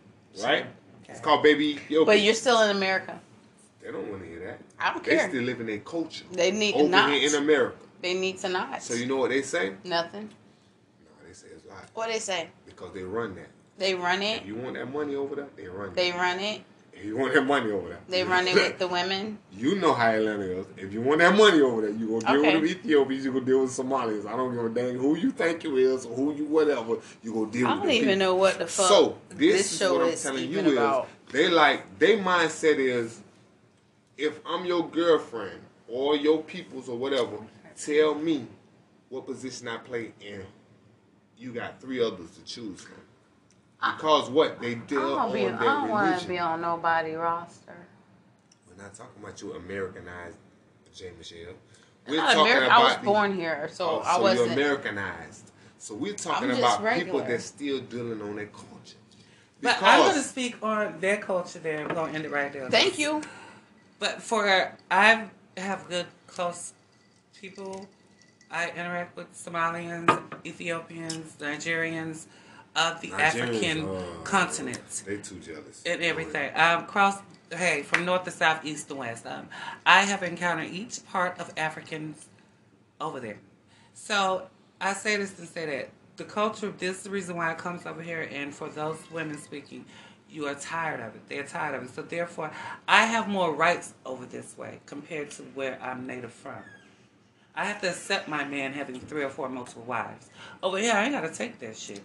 right? 0.44 0.66
It's 1.10 1.20
called 1.20 1.44
Baby 1.44 1.66
Ethiopia. 1.76 2.06
But 2.06 2.22
you're 2.22 2.34
still 2.34 2.62
in 2.64 2.76
America. 2.76 3.20
they 3.82 3.92
don't 3.92 4.10
want 4.10 4.24
to 4.24 4.28
hear 4.30 4.40
that. 4.48 4.60
I 4.80 4.94
don't 4.94 5.04
They 5.04 5.12
care. 5.12 5.24
They 5.28 5.30
still 5.34 5.44
live 5.44 5.60
in 5.62 5.68
their 5.68 5.80
culture 5.80 6.26
They 6.32 6.52
need 6.52 6.76
over 6.76 6.90
not. 6.90 7.12
here 7.12 7.30
in 7.30 7.36
America. 7.36 7.78
They 8.02 8.14
need 8.14 8.38
to 8.40 8.50
not. 8.50 8.84
So 8.84 8.94
you 8.94 9.06
know 9.06 9.18
what 9.18 9.30
they 9.30 9.42
say? 9.42 9.74
Nothing. 9.84 10.30
No, 11.06 11.28
they 11.28 11.34
say 11.34 11.48
it's 11.56 11.66
lie 11.66 11.76
What 11.94 12.10
they 12.10 12.20
say? 12.20 12.50
because 12.66 12.94
they 12.94 13.04
run 13.04 13.36
that. 13.36 13.48
They 13.78 13.94
run 13.96 14.22
If 14.22 14.42
it. 14.42 14.46
you 14.46 14.56
want 14.56 14.76
that 14.76 14.92
money 14.92 15.16
over 15.16 15.36
there, 15.36 15.48
they 15.56 15.68
run. 15.68 15.94
They 15.96 16.12
that. 16.12 16.18
run 16.20 16.40
it. 16.40 16.62
You 17.06 17.18
want 17.18 17.34
that 17.36 17.46
money 17.46 17.72
over 17.72 17.90
there, 17.90 18.00
They 18.10 18.24
run 18.24 18.48
it 18.48 18.56
with 18.56 18.80
the 18.80 18.88
women. 18.88 19.38
You 19.58 19.76
know 19.76 19.94
how 19.94 20.10
Atlanta 20.10 20.44
is. 20.60 20.66
If 20.76 20.92
you 20.92 21.02
want 21.02 21.20
that 21.20 21.36
money 21.38 21.62
over 21.62 21.82
there, 21.82 21.92
you 21.92 22.08
gonna 22.20 22.34
deal 22.34 22.46
Okay. 22.46 22.60
with 22.60 22.72
them 22.72 22.80
Ethiopians. 22.84 23.26
You 23.26 23.32
gonna 23.34 23.46
deal 23.46 23.62
with 23.62 23.72
Somalis. 23.72 24.26
I 24.26 24.36
don't 24.36 24.54
give 24.54 24.66
a 24.66 24.70
dang 24.70 24.96
who 24.98 25.16
you 25.16 25.32
think 25.32 25.64
you 25.64 25.78
is 25.78 26.06
or 26.06 26.16
who 26.16 26.34
you 26.34 26.46
whatever. 26.46 26.98
You 27.24 27.34
gonna 27.34 27.52
deal 27.52 27.68
I 27.68 27.74
with. 27.76 27.80
I 27.80 27.84
don't 27.86 27.92
even 27.94 28.08
people. 28.10 28.20
know 28.20 28.36
what 28.36 28.58
the 28.58 28.68
fuck 28.68 28.88
So 28.88 29.18
this, 29.30 29.38
this 29.38 29.72
is 29.74 29.78
show 29.80 29.94
what 29.94 30.02
I'm 30.02 30.08
is 30.10 30.24
telling 30.24 30.52
you 30.52 30.74
about. 30.74 31.08
is 31.28 31.34
they 31.34 31.48
like 31.50 32.00
they 32.00 32.18
mindset 32.18 32.78
is 32.80 33.22
if 34.18 34.40
I'm 34.46 34.66
your 34.66 34.88
girlfriend 34.90 35.60
or 35.88 36.16
your 36.18 36.42
peoples 36.44 36.90
or 36.90 36.98
whatever, 36.98 37.38
tell 37.78 38.16
me 38.16 38.48
what 39.10 39.26
position 39.28 39.68
I 39.68 39.78
play 39.78 40.12
in. 40.22 40.44
you 41.38 41.54
got 41.54 41.80
three 41.80 42.02
others 42.04 42.32
to 42.32 42.44
choose 42.44 42.82
from. 42.82 42.96
Because 43.80 44.30
what 44.30 44.60
they 44.62 44.72
I 44.72 44.74
deal 44.76 45.02
don't, 45.02 45.20
on 45.20 45.34
be, 45.34 45.46
their 45.46 45.56
I 45.60 45.64
don't 45.64 45.90
want 45.90 46.22
to 46.22 46.28
be 46.28 46.40
on 46.40 46.62
nobody 46.62 47.14
roster. 47.14 47.76
We're 48.68 48.82
not 48.84 48.94
talking 48.94 49.22
about 49.22 49.42
you 49.42 49.54
Americanized, 49.54 50.38
J. 50.94 51.12
Michelle. 51.18 51.54
We're 52.08 52.18
Not 52.18 52.34
talking 52.34 52.54
Ameri- 52.54 52.66
about 52.68 52.82
I 52.82 52.84
was 52.84 52.96
the- 52.98 53.04
born 53.04 53.36
here, 53.36 53.70
so 53.72 53.86
Oh, 53.90 54.00
I 54.06 54.20
wasn't. 54.20 54.52
you're 54.52 54.54
Americanized. 54.54 55.52
So 55.78 55.94
we're 55.96 56.14
talking 56.14 56.52
about 56.52 56.82
regular. 56.82 57.06
people 57.06 57.20
that's 57.28 57.46
still 57.46 57.80
dealing 57.82 58.22
on 58.22 58.36
their 58.36 58.48
culture. 58.48 58.98
But 59.62 59.82
I'm 59.82 60.02
going 60.02 60.16
to 60.16 60.22
speak 60.22 60.58
on 60.64 61.00
their 61.00 61.18
culture 61.18 61.60
there. 61.60 61.88
We're 61.88 61.94
going 61.96 62.12
to 62.12 62.16
end 62.18 62.26
it 62.26 62.32
right 62.32 62.52
there. 62.52 62.70
Thank 62.70 62.98
you. 63.00 63.22
But 64.00 64.22
for 64.22 64.74
I 64.92 65.26
have 65.58 65.88
good 65.88 66.06
close 66.28 66.74
people. 67.40 67.88
I 68.52 68.70
interact 68.72 69.16
with 69.16 69.32
Somalians, 69.34 70.22
Ethiopians, 70.46 71.36
Nigerians 71.40 72.26
of 72.76 73.02
the 73.02 73.10
Nigerians, 73.10 73.20
African 73.20 73.88
uh, 73.88 74.02
continent 74.24 75.04
they 75.06 75.18
too 75.18 75.40
jealous. 75.40 75.84
and 75.86 76.02
everything. 76.02 76.52
Um, 76.56 76.86
cross 76.86 77.20
hey 77.52 77.84
from 77.84 78.06
north 78.06 78.24
to 78.26 78.32
south, 78.32 78.66
east 78.66 78.88
to 78.90 78.96
west. 78.96 79.26
Um, 79.26 79.48
I 79.86 80.02
have 80.02 80.24
encountered 80.24 80.72
each 80.72 81.06
part 81.06 81.40
of 81.40 81.52
Africans 81.58 82.28
over 83.00 83.20
there. 83.20 83.40
So 83.94 84.48
I 84.82 84.94
say 84.94 85.18
this 85.18 85.34
to 85.34 85.46
say 85.46 85.66
that 85.66 85.90
the 86.18 86.24
culture. 86.26 86.74
This 86.78 86.98
is 86.98 87.04
the 87.04 87.10
reason 87.10 87.36
why 87.38 87.52
it 87.52 87.58
comes 87.58 87.86
over 87.86 88.02
here, 88.02 88.28
and 88.32 88.54
for 88.54 88.70
those 88.70 89.00
women 89.12 89.38
speaking. 89.38 89.86
You 90.28 90.48
are 90.48 90.56
tired 90.56 91.00
of 91.00 91.16
it. 91.16 91.22
They're 91.30 91.44
tired 91.44 91.76
of 91.76 91.84
it. 91.84 91.96
So 91.96 92.02
therefore, 92.02 92.52
I 92.88 93.06
have 93.06 93.30
more 93.30 93.54
rights 93.54 93.94
over 94.06 94.26
this 94.26 94.58
way 94.58 94.82
compared 94.86 95.30
to 95.32 95.44
where 95.54 95.80
I'm 95.82 96.08
native 96.08 96.34
from. 96.34 96.62
I 97.56 97.64
have 97.66 97.80
to 97.82 97.90
accept 97.90 98.28
my 98.28 98.44
man 98.44 98.74
having 98.74 99.00
three 99.00 99.24
or 99.24 99.30
four 99.30 99.48
multiple 99.48 99.84
wives. 99.84 100.30
Over 100.62 100.78
here, 100.78 100.94
I 100.94 101.04
ain't 101.06 101.14
gotta 101.14 101.30
take 101.34 101.60
that 101.60 101.78
shit. 101.78 102.04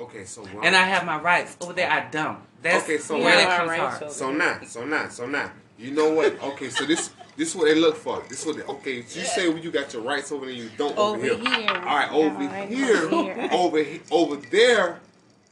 Okay, 0.00 0.24
so 0.24 0.46
And 0.62 0.76
I 0.76 0.82
have 0.82 1.04
my 1.04 1.18
rights. 1.20 1.56
Over 1.60 1.72
there, 1.72 1.90
I 1.90 2.08
don't. 2.10 2.38
That's 2.62 2.84
Okay, 2.84 2.98
so 2.98 3.18
where 3.18 3.34
now- 3.34 3.48
that 3.48 3.56
comes 3.58 3.70
Right, 3.70 3.80
hard. 3.80 3.98
so- 3.98 4.08
so 4.10 4.30
now, 4.32 4.60
so 4.66 4.84
now, 4.84 5.08
so 5.08 5.26
now. 5.26 5.50
You 5.78 5.92
know 5.92 6.12
what? 6.12 6.40
Okay, 6.42 6.70
so 6.70 6.84
this 6.84 7.10
this 7.36 7.50
is 7.50 7.54
what 7.56 7.66
they 7.66 7.74
look 7.76 7.96
for. 7.96 8.20
This 8.28 8.40
is 8.40 8.46
what 8.46 8.56
they, 8.56 8.62
okay. 8.64 9.04
So 9.06 9.20
you 9.20 9.26
say 9.26 9.48
when 9.48 9.62
you 9.62 9.70
got 9.70 9.92
your 9.92 10.02
rights 10.02 10.32
over 10.32 10.44
there, 10.46 10.54
you 10.54 10.68
don't 10.76 10.96
over, 10.98 11.16
Over 11.16 11.24
here. 11.24 11.36
here. 11.38 11.68
All 11.70 11.96
right, 11.96 12.10
over 12.10 12.28
Alright, 12.42 12.68
here, 12.68 12.96
over 13.12 13.22
here. 13.34 13.48
over 13.52 13.78
he- 13.84 14.00
over 14.10 14.36
there, 14.50 15.00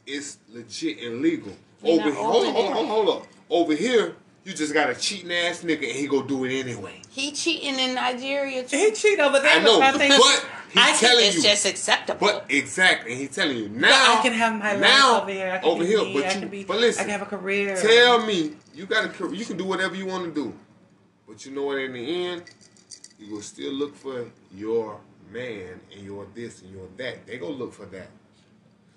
is 0.05 0.37
legit 0.49 0.99
and 0.99 1.21
legal. 1.21 1.53
You're 1.83 1.93
over 1.93 2.09
not 2.09 2.13
here, 2.13 2.23
hold 2.23 2.45
over 2.45 2.57
on, 2.57 2.73
hold 2.73 2.77
on, 2.77 2.85
hold 2.87 3.09
on. 3.09 3.27
Over 3.49 3.73
here, 3.75 4.15
you 4.43 4.53
just 4.53 4.73
got 4.73 4.89
a 4.89 4.95
cheating 4.95 5.31
ass 5.31 5.61
nigga, 5.63 5.83
and 5.83 5.97
he 5.97 6.07
go 6.07 6.21
do 6.23 6.43
it 6.45 6.59
anyway. 6.59 7.01
He 7.09 7.31
cheating 7.31 7.77
in 7.79 7.93
Nigeria 7.95 8.63
too. 8.63 8.77
He 8.77 8.91
cheat 8.91 9.19
over 9.19 9.39
there. 9.39 9.59
I 9.59 9.63
know, 9.63 9.79
but 9.79 9.95
I 9.95 9.97
think 9.97 10.13
but 10.17 10.45
he's 10.77 10.85
I 10.87 10.91
can- 10.91 11.09
telling 11.09 11.25
it's 11.25 11.35
you. 11.37 11.41
just 11.43 11.65
acceptable. 11.65 12.19
But 12.27 12.45
exactly, 12.49 13.11
and 13.13 13.21
he's 13.21 13.35
telling 13.35 13.57
you 13.57 13.69
now. 13.69 14.19
I 14.19 14.21
can 14.21 14.33
have 14.33 14.53
my 14.59 14.73
life 14.75 15.21
over 15.21 15.31
here. 15.31 15.51
I 15.53 15.57
can 15.59 15.69
over 15.69 15.81
be 15.83 15.87
here, 15.87 16.03
me. 16.03 16.13
but 16.13 16.23
I 16.23 16.33
you, 16.33 16.39
can 16.39 16.49
be. 16.49 16.63
but 16.63 16.77
listen, 16.77 17.01
I 17.01 17.03
can 17.03 17.11
have 17.11 17.21
a 17.21 17.25
career. 17.37 17.75
Tell 17.75 18.25
me, 18.25 18.53
you 18.75 18.85
got 18.85 19.05
a 19.05 19.09
career. 19.09 19.33
You 19.33 19.45
can 19.45 19.57
do 19.57 19.65
whatever 19.65 19.95
you 19.95 20.05
want 20.05 20.25
to 20.25 20.31
do, 20.43 20.53
but 21.27 21.45
you 21.45 21.51
know 21.53 21.63
what? 21.63 21.77
In 21.79 21.93
the 21.93 22.25
end, 22.27 22.43
you 23.19 23.33
will 23.35 23.41
still 23.41 23.71
look 23.73 23.95
for 23.95 24.29
your 24.53 24.99
man 25.31 25.79
and 25.93 26.03
your 26.05 26.25
this 26.33 26.61
and 26.61 26.71
your 26.71 26.87
that. 26.97 27.25
They 27.27 27.37
gonna 27.37 27.53
look 27.53 27.73
for 27.73 27.85
that. 27.87 28.07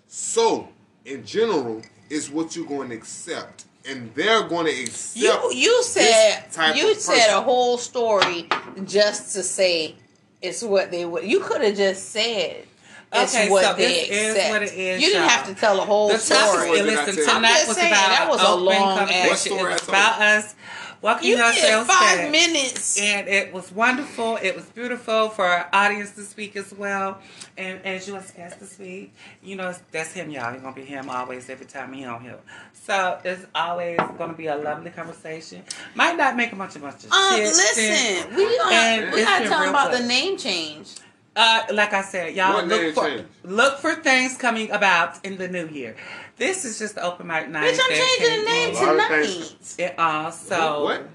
So, 0.06 0.68
in 1.04 1.24
general, 1.24 1.82
it's 2.08 2.28
what 2.30 2.54
you're 2.56 2.66
going 2.66 2.90
to 2.90 2.96
accept, 2.96 3.64
and 3.86 4.12
they're 4.14 4.42
going 4.48 4.66
to 4.66 4.82
accept. 4.82 5.16
you 5.24 5.52
you 5.54 5.82
said 5.84 6.44
this 6.46 6.54
type 6.56 6.76
you 6.76 6.90
of 6.92 6.96
said 6.98 7.36
a 7.36 7.40
whole 7.40 7.78
story 7.78 8.48
just 8.84 9.32
to 9.34 9.42
say 9.42 9.94
it's 10.42 10.62
what 10.62 10.90
they 10.90 11.04
would. 11.04 11.24
You 11.24 11.40
could 11.40 11.62
have 11.62 11.76
just 11.76 12.10
said 12.10 12.64
it's 13.12 13.34
Okay, 13.34 13.50
what 13.50 13.64
so 13.64 13.74
they 13.74 13.82
this 13.86 14.08
is 14.10 14.36
accept. 14.36 14.50
what 14.50 14.62
it 14.62 14.72
is, 14.72 15.02
You 15.02 15.08
didn't 15.08 15.22
y'all. 15.22 15.28
have 15.30 15.46
to 15.48 15.54
tell 15.54 15.80
a 15.80 15.84
whole 15.84 16.08
The 16.08 16.18
story. 16.18 16.38
topic, 16.68 16.78
and 16.78 16.86
listen, 16.86 17.16
tonight 17.34 17.64
was 17.66 17.76
saying, 17.76 17.92
about 17.92 18.08
that 18.08 18.26
was 18.30 18.40
a 18.42 18.54
long 18.54 18.98
conversation. 18.98 19.28
What 19.28 19.38
story 19.38 19.72
It's 19.74 19.88
about 19.88 20.20
us 20.20 20.54
walking 21.02 21.30
you 21.30 21.36
did 21.36 21.44
ourselves 21.44 21.88
five 21.88 22.18
back. 22.18 22.30
minutes. 22.30 23.00
And 23.00 23.28
it 23.28 23.52
was 23.52 23.70
wonderful. 23.72 24.36
It 24.42 24.54
was 24.56 24.64
beautiful 24.66 25.28
for 25.30 25.44
our 25.44 25.68
audience 25.72 26.12
to 26.12 26.22
speak 26.22 26.56
as 26.56 26.72
well. 26.72 27.18
And 27.56 27.84
as 27.84 28.06
you 28.08 28.14
was 28.14 28.30
guest 28.30 28.58
to 28.60 28.66
speak, 28.66 29.12
you 29.42 29.56
know, 29.56 29.74
that's 29.92 30.12
him, 30.12 30.30
y'all. 30.30 30.52
He's 30.52 30.62
going 30.62 30.74
to 30.74 30.80
be 30.80 30.86
him 30.86 31.08
always 31.10 31.48
every 31.50 31.66
time 31.66 31.92
he 31.92 32.04
on 32.04 32.22
here. 32.22 32.38
So 32.74 33.18
it's 33.24 33.46
always 33.54 33.98
going 34.18 34.30
to 34.30 34.36
be 34.36 34.46
a 34.46 34.56
lovely 34.56 34.90
conversation. 34.90 35.62
Might 35.94 36.16
not 36.16 36.36
make 36.36 36.52
a 36.52 36.56
bunch 36.56 36.76
of 36.76 36.82
bunch 36.82 37.04
of 37.04 37.12
Um, 37.12 37.36
shit. 37.36 37.46
listen, 37.46 38.34
we 38.36 38.44
And 38.44 38.56
gonna 39.02 39.12
we 39.14 39.20
it's 39.20 39.24
gotta 39.30 39.40
been 39.44 39.50
tell 39.50 39.58
them 39.60 39.60
real 39.60 39.70
about 39.70 39.90
good. 39.92 40.02
the 40.02 40.06
name 40.06 40.36
change. 40.38 40.88
Uh, 41.36 41.62
like 41.72 41.92
I 41.92 42.02
said, 42.02 42.34
y'all 42.34 42.54
What 42.54 42.66
look 42.66 42.92
for 42.94 43.08
change? 43.08 43.24
look 43.44 43.78
for 43.78 43.94
things 43.94 44.36
coming 44.36 44.70
about 44.72 45.24
in 45.24 45.38
the 45.38 45.46
new 45.46 45.68
year. 45.68 45.94
This 46.40 46.64
is 46.64 46.78
just 46.78 46.94
the 46.94 47.02
open 47.04 47.26
mic 47.26 47.50
night. 47.50 47.74
Bitch, 47.74 47.78
I'm 47.84 47.90
changing 47.90 48.38
the 48.44 48.50
name 48.50 48.70
A 48.70 48.80
lot 48.80 49.08
tonight. 49.08 49.54
It, 49.78 49.94
uh, 49.98 50.30
so 50.30 50.84
What? 50.84 51.08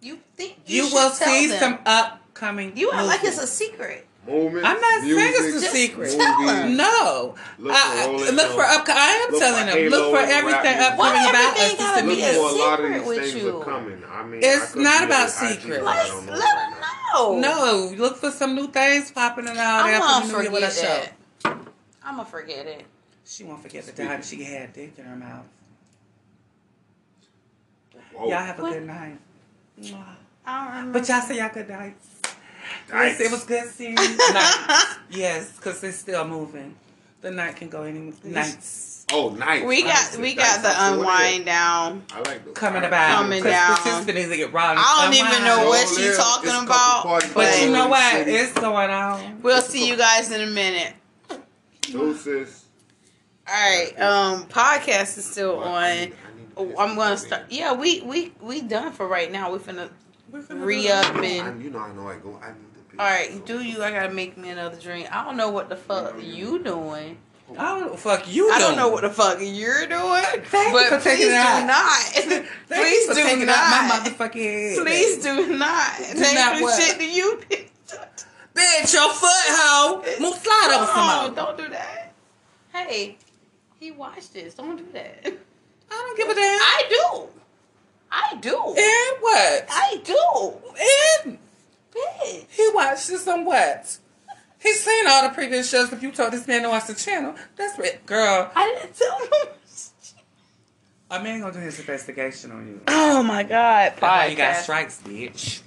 You 0.00 0.18
think 0.36 0.56
you, 0.64 0.84
you, 0.86 0.94
will 0.94 1.10
tell 1.10 1.28
see 1.28 1.48
them. 1.48 1.58
some 1.60 1.78
upcoming. 1.84 2.74
You 2.74 2.90
act 2.92 3.06
like 3.08 3.24
it's 3.24 3.36
a 3.42 3.46
secret. 3.46 4.06
Movement. 4.26 4.64
I'm 4.64 4.80
not 4.80 5.02
saying 5.02 5.14
music, 5.16 5.34
it's 5.38 5.56
a 5.56 5.60
Just 5.60 5.72
secret. 5.74 6.10
tell 6.16 6.40
movies. 6.40 6.78
No, 6.78 7.34
Look 7.58 7.72
for 7.74 7.78
I- 7.78 8.30
look 8.30 8.52
for 8.52 8.62
up. 8.64 8.88
I 8.88 9.26
am 9.26 9.32
Look 9.32 9.40
telling 9.40 9.66
for 9.68 9.74
them. 9.80 9.88
Look 9.90 10.10
for 10.12 10.18
everything 10.18 10.62
music. 10.62 10.80
upcoming 10.80 10.98
Why 10.98 11.28
about 11.30 11.34
us. 11.34 11.60
everything 11.60 11.76
Just 11.76 11.78
gotta 11.78 12.00
to 12.00 12.06
be 12.08 12.08
Look 12.08 12.16
be 12.16 12.22
a 12.24 12.32
for 12.32 12.38
a 12.38 12.42
lot 12.42 12.80
of 12.80 12.86
secret 12.86 12.98
these 13.00 13.08
with 13.08 13.18
things 13.32 13.34
you. 13.44 13.58
are 13.60 13.64
coming. 13.64 14.02
I 14.10 14.22
mean, 14.24 14.40
It's 14.42 14.76
I 14.76 14.80
not 14.80 15.04
about 15.04 15.20
on 15.20 15.46
IG, 15.52 15.60
secret. 15.60 15.84
Let's 15.84 16.08
know 16.10 16.32
let 16.32 16.40
them 16.40 16.80
know. 17.14 17.38
No, 17.38 17.94
look 17.98 18.16
for 18.16 18.30
some 18.30 18.54
new 18.54 18.68
things 18.68 19.10
popping 19.10 19.46
and 19.48 19.58
all 19.58 19.64
I'm 19.84 19.90
that. 19.92 20.00
gonna 20.00 20.26
for 20.26 20.32
the 20.32 20.38
new 20.38 20.42
year 20.42 20.52
with 20.52 20.74
forget 20.74 21.12
our 21.44 21.50
that. 21.54 21.58
I'm 22.02 22.16
gonna 22.16 22.24
forget 22.28 22.66
it. 22.66 22.84
She 23.30 23.44
won't 23.44 23.60
forget 23.62 23.84
the 23.84 23.92
time 23.92 24.22
she 24.22 24.42
had 24.42 24.72
dick 24.72 24.94
in 24.96 25.04
her 25.04 25.14
mouth. 25.16 25.44
Whoa. 28.14 28.28
Y'all 28.30 28.38
have 28.38 28.58
a 28.58 28.62
What? 28.62 28.72
good 28.72 28.86
night. 28.86 29.18
Mwah. 29.78 30.02
I 30.46 30.64
don't 30.64 30.68
remember. 30.76 30.98
But 31.00 31.08
y'all 31.08 31.20
say 31.20 31.36
y'all 31.38 31.50
good 31.52 31.68
nights. 31.68 32.06
Nights. 32.90 33.18
Yes, 33.18 33.20
it 33.20 33.30
was 33.30 33.44
good 33.44 33.68
seeing 33.68 33.98
you. 33.98 34.16
Nights. 34.32 34.96
Yes, 35.10 35.52
because 35.56 35.84
it's 35.84 35.98
still 35.98 36.26
moving. 36.26 36.74
The 37.20 37.30
night 37.30 37.56
can 37.56 37.68
go 37.68 37.82
any 37.82 38.12
nights 38.24 39.04
Oh, 39.12 39.30
nice. 39.30 39.64
we 39.64 39.82
got 39.82 40.16
we 40.18 40.34
got 40.34 40.62
the 40.62 40.72
unwind 40.74 41.44
down. 41.44 42.04
I 42.12 42.20
like 42.20 42.44
those. 42.46 42.54
coming 42.54 42.82
I- 42.82 42.86
about. 42.86 43.16
Coming 43.18 43.42
Because 43.42 43.52
down. 43.52 43.76
participants 43.76 44.36
get 44.36 44.52
wrong. 44.54 44.76
I 44.78 45.02
don't 45.04 45.14
even 45.14 45.44
know 45.44 45.68
what 45.68 45.86
she 45.88 46.02
there's- 46.02 46.16
talking 46.16 46.48
it's 46.50 46.62
a 46.62 46.66
couple 46.66 47.10
about, 47.12 47.34
But 47.34 47.60
you 47.62 47.70
know 47.72 47.84
in 47.84 47.90
what? 47.90 48.12
city. 48.12 48.32
It's 48.32 48.52
going 48.52 48.90
on. 48.90 49.42
We'll 49.42 49.60
see 49.62 49.86
you 49.86 49.96
guys 49.96 50.30
in 50.32 50.40
a 50.40 50.46
minute. 50.46 50.94
Deuces. 51.82 52.64
All 53.48 53.54
right. 53.54 53.92
Um, 54.00 54.44
podcast 54.46 55.16
is 55.18 55.24
still 55.24 55.58
on. 55.58 55.74
I 55.74 55.94
need 56.04 56.10
to 56.10 56.16
Oh, 56.56 56.66
piss 56.66 56.74
I'm 56.78 56.96
gonna 56.96 57.12
off, 57.12 57.18
start. 57.20 57.42
Yeah, 57.50 57.72
we 57.72 58.00
we 58.02 58.32
we 58.40 58.60
done 58.62 58.92
for 58.92 59.06
right 59.06 59.30
now. 59.30 59.52
We 59.52 59.58
finna 59.58 59.88
We're 60.30 60.40
finna 60.42 60.64
re 60.64 60.88
up 60.90 61.14
and. 61.16 61.62
you 61.62 61.70
know, 61.70 61.78
I 61.78 61.92
know 61.92 62.08
I 62.08 62.16
go. 62.16 62.38
I 62.42 62.48
need 62.48 62.74
to 62.74 62.80
piss. 62.90 62.98
All 62.98 63.06
right, 63.06 63.46
do 63.46 63.62
you? 63.62 63.82
I 63.82 63.90
gotta 63.92 64.12
make 64.12 64.36
me 64.36 64.50
another 64.50 64.76
drink. 64.76 65.08
I 65.14 65.24
don't 65.24 65.36
know 65.36 65.50
what 65.50 65.68
the 65.68 65.76
fuck 65.76 66.16
you 66.22 66.62
doing. 66.62 67.18
I 67.56 67.78
don't 67.78 67.80
know. 67.92 67.96
Fuck 67.96 68.30
you. 68.30 68.50
I 68.50 68.58
don't 68.58 68.70
doing. 68.74 68.76
know 68.76 68.88
what 68.90 69.02
the 69.02 69.10
fuck 69.10 69.38
you're 69.40 69.86
doing. 69.86 70.22
Thank 70.44 70.74
you 70.74 70.84
for 70.90 71.00
taking 71.02 71.28
please 71.28 71.28
it 71.28 71.34
out. 71.34 71.60
do 71.60 71.66
not. 71.66 72.02
Thank 72.66 72.82
please 72.82 73.00
you 73.00 73.06
for 73.08 73.14
do 73.14 73.22
taking 73.22 73.46
not. 73.46 73.56
out 73.56 73.88
my 73.88 74.10
motherfucking 74.10 74.76
head. 74.76 74.84
Please 74.86 75.22
do 75.22 75.56
not. 75.56 75.94
Take 75.96 76.34
not 76.34 76.56
the 76.58 76.62
what? 76.64 76.82
shit 76.82 76.98
to 76.98 77.08
you. 77.10 77.40
Bitch, 78.54 78.92
your 78.92 79.12
foot, 79.14 79.30
hoe. 79.48 80.02
Move 80.20 80.34
slide 80.34 80.72
over 80.74 80.86
some 80.86 80.94
Oh, 80.96 81.26
more. 81.28 81.34
don't 81.36 81.56
do 81.56 81.68
that. 81.70 82.12
Hey, 82.74 83.16
he 83.78 83.90
watched 83.90 84.32
this. 84.32 84.54
Don't 84.54 84.76
do 84.76 84.86
that. 84.92 85.26
I 85.26 85.30
don't 85.90 86.16
give 86.16 86.28
a 86.28 86.34
damn. 86.34 86.60
I 86.60 86.82
do. 86.88 87.28
I 88.10 88.34
do. 88.40 88.56
and 88.56 89.22
what? 89.22 89.66
I 89.70 90.00
do. 90.04 91.24
And 91.24 91.38
Bitch. 91.94 92.44
he 92.50 92.70
watched 92.74 93.08
this 93.08 93.26
on 93.28 93.44
what? 93.44 93.98
He's 94.60 94.84
seen 94.84 95.06
all 95.06 95.22
the 95.28 95.34
previous 95.34 95.70
shows. 95.70 95.92
If 95.92 96.02
you 96.02 96.10
told 96.10 96.32
this 96.32 96.46
man 96.48 96.62
to 96.62 96.68
watch 96.68 96.86
the 96.86 96.94
channel, 96.94 97.34
that's 97.56 97.78
it. 97.78 98.04
Girl, 98.06 98.50
I 98.54 98.78
didn't 98.80 98.96
tell 98.96 99.18
him. 99.18 99.54
a 101.10 101.22
man 101.22 101.40
gonna 101.40 101.52
do 101.52 101.60
his 101.60 101.78
investigation 101.78 102.50
on 102.50 102.66
you. 102.66 102.80
Oh 102.88 103.22
my 103.22 103.42
god. 103.42 103.92
That's 103.92 104.02
why 104.02 104.26
you 104.26 104.36
got 104.36 104.56
strikes, 104.56 105.00
bitch. 105.02 105.60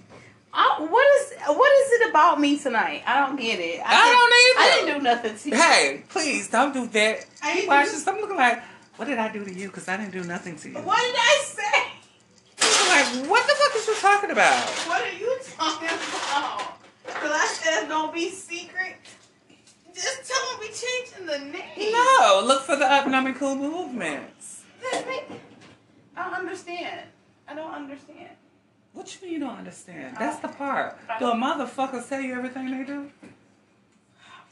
I, 0.54 0.82
what 0.82 1.08
is 1.22 1.34
what 1.58 1.72
is 1.82 1.91
it 2.02 2.10
about 2.10 2.39
me 2.39 2.58
tonight? 2.58 3.04
I 3.08 3.26
don't 3.26 3.39
get 3.39 3.60
it. 3.60 3.80
I 3.86 4.10
don't 4.12 4.30
didn't- 4.30 4.58
I 4.60 4.76
didn't 4.76 4.97
do 4.97 5.04
nothing 5.04 5.38
to 5.38 5.49
you. 5.49 5.56
Hey, 5.56 6.04
please 6.10 6.49
don't 6.49 6.74
do 6.74 6.88
that. 6.88 7.26
I 7.41 7.60
You 7.62 7.68
watch 7.68 7.86
this. 7.88 8.06
I'm 8.08 8.20
looking 8.20 8.36
like, 8.36 8.62
what 8.97 9.06
did 9.08 9.18
I 9.18 9.32
do 9.32 9.45
to 9.45 9.54
you? 9.54 9.68
Because 9.68 9.88
I 9.88 9.97
didn't 9.97 10.12
do 10.12 10.24
nothing 10.24 10.58
to 10.58 10.70
you. 10.70 10.76
What 10.80 10.99
did 10.99 11.16
I 11.18 11.41
say? 11.45 11.91
I'm 12.64 13.22
like, 13.22 13.30
what 13.30 13.47
the 13.47 13.54
fuck 13.54 13.76
is 13.78 13.88
you 13.88 13.95
talking 13.95 14.32
about? 14.32 14.66
What 14.88 15.02
are 15.02 15.14
you 15.18 15.39
talking 15.58 15.88
about? 15.88 16.78
Cause 17.08 17.32
I 17.34 17.45
said 17.47 17.88
don't 17.88 18.14
be 18.14 18.30
secret. 18.30 18.95
Just 19.93 20.28
tell 20.30 20.52
them 20.52 20.60
we 20.60 20.68
changing 20.68 21.26
the 21.28 21.39
name. 21.58 21.91
No, 21.93 22.43
look 22.45 22.64
for 22.64 22.76
the 22.76 22.86
upcoming 22.86 23.34
cool 23.36 23.56
movements. 23.56 24.64
I 24.93 25.24
don't 26.16 26.34
understand. 26.34 27.02
I 27.47 27.54
don't 27.56 27.74
understand. 27.74 28.30
What 28.94 29.16
you 29.16 29.26
mean 29.26 29.34
you 29.34 29.39
don't 29.39 29.58
understand? 29.58 30.18
That's 30.18 30.39
the 30.39 30.50
part. 30.50 30.98
Do 31.20 31.30
a 31.30 31.36
motherfucker 31.36 32.08
tell 32.08 32.22
you 32.22 32.34
everything 32.34 32.78
they 32.78 32.84
do? 32.84 33.10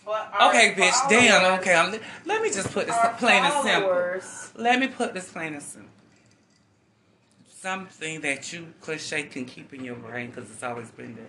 But 0.05 0.31
Okay, 0.41 0.73
bitch. 0.75 1.09
Damn. 1.09 1.59
Okay. 1.59 1.75
I'm, 1.75 1.91
let 2.25 2.41
me 2.41 2.49
just 2.49 2.71
put 2.71 2.87
this 2.87 2.95
plain 3.17 3.43
and 3.43 3.53
simple. 3.63 4.61
Let 4.61 4.79
me 4.79 4.87
put 4.87 5.13
this 5.13 5.31
plain 5.31 5.53
and 5.53 5.61
simple. 5.61 5.91
Something 7.49 8.21
that 8.21 8.53
you 8.53 8.73
cliche 8.79 9.23
can 9.23 9.45
keep 9.45 9.73
in 9.73 9.83
your 9.83 9.95
brain 9.95 10.31
because 10.31 10.49
it's 10.49 10.63
always 10.63 10.89
been 10.91 11.15
there. 11.15 11.25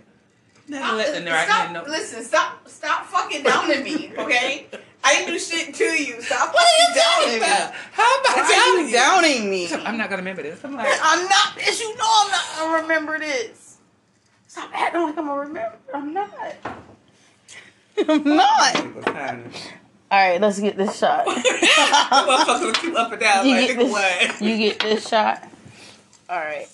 Never 0.71 0.85
Stop- 0.85 0.97
let 0.99 1.25
the 1.25 1.31
right 1.33 1.45
stop, 1.49 1.61
hand 1.63 1.73
know. 1.75 1.83
Listen, 1.89 2.23
stop, 2.23 2.69
stop 2.69 3.07
fucking 3.07 3.43
downing 3.43 3.83
me, 3.83 4.13
okay? 4.19 4.67
I 5.03 5.15
didn't 5.17 5.33
do 5.33 5.39
shit 5.41 5.75
to 5.75 5.85
you. 5.85 6.23
Stop 6.23 6.55
What 6.55 6.63
are 6.63 6.79
you 6.79 6.95
fucking 6.95 7.03
talking 7.03 7.27
downing 7.27 7.41
me. 7.41 7.47
about? 7.47 7.75
How 7.93 8.21
about 8.21 8.37
Why 8.37 8.43
are 8.43 8.67
downing 8.77 8.87
you 8.87 8.93
downing 8.95 9.51
me? 9.51 9.73
I'm 9.89 9.97
not 9.99 10.11
gonna 10.11 10.23
remember 10.23 10.43
this. 10.43 10.63
I'm 10.65 10.77
like, 10.77 10.87
I'm 11.03 11.25
not, 11.25 11.59
bitch. 11.59 11.81
You 11.81 11.97
know 11.97 12.05
I'm 12.07 12.31
not 12.31 12.45
gonna 12.57 12.83
remember 12.83 13.19
this. 13.19 13.79
Stop 14.47 14.71
acting 14.73 15.03
like 15.03 15.19
I'm 15.19 15.27
gonna 15.27 15.41
remember. 15.41 15.77
I'm 15.93 16.15
not. 16.15 16.55
I'm 18.09 18.25
not. 18.25 18.77
All 20.13 20.19
right, 20.31 20.41
let's 20.41 20.61
get 20.61 20.77
this 20.77 20.97
shot. 20.99 21.27
Motherfuckers 21.27 22.75
keep 22.81 22.97
up 22.97 23.11
and 23.13 23.21
down 23.21 23.47
You 23.47 23.55
like 23.57 23.67
get 23.69 23.79
nigga, 23.79 24.29
this, 24.39 24.41
you 24.43 24.57
get 24.57 24.79
this 24.81 25.09
shot. 25.09 25.43
All 26.29 26.39
right. 26.39 26.69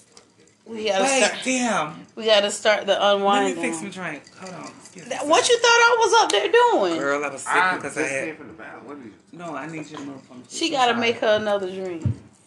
We 0.66 0.88
gotta 0.88 1.04
Wait, 1.04 1.22
start. 1.24 1.40
damn. 1.44 2.06
We 2.16 2.24
gotta 2.26 2.50
start 2.50 2.86
the 2.86 2.92
Let 2.94 3.00
me 3.14 3.20
unwind. 3.20 3.58
fix 3.58 3.82
my 3.82 3.88
drink. 3.88 4.22
Hold 4.40 4.54
on. 4.54 4.72
That- 5.08 5.26
What 5.26 5.48
you 5.48 5.58
thought 5.58 5.68
I 5.68 5.96
was 6.00 6.22
up 6.24 6.30
there 6.32 6.50
doing? 6.52 6.98
Girl, 6.98 7.24
I 7.24 7.28
was 7.28 7.42
sick 7.42 7.52
I 7.52 7.76
because 7.76 7.96
I 7.96 8.00
just 8.02 8.12
had. 8.12 8.24
came 8.24 8.36
from 8.36 8.46
the 8.48 8.52
bathroom. 8.54 8.84
What 8.88 8.98
is 8.98 9.06
it? 9.06 9.12
No, 9.32 9.54
I 9.54 9.66
need 9.66 9.86
you 9.90 9.96
to 9.98 10.02
move 10.02 10.22
from. 10.22 10.42
She 10.48 10.70
gotta 10.70 10.94
make 10.94 11.18
her 11.18 11.36
another 11.36 11.70
drink, 11.70 12.02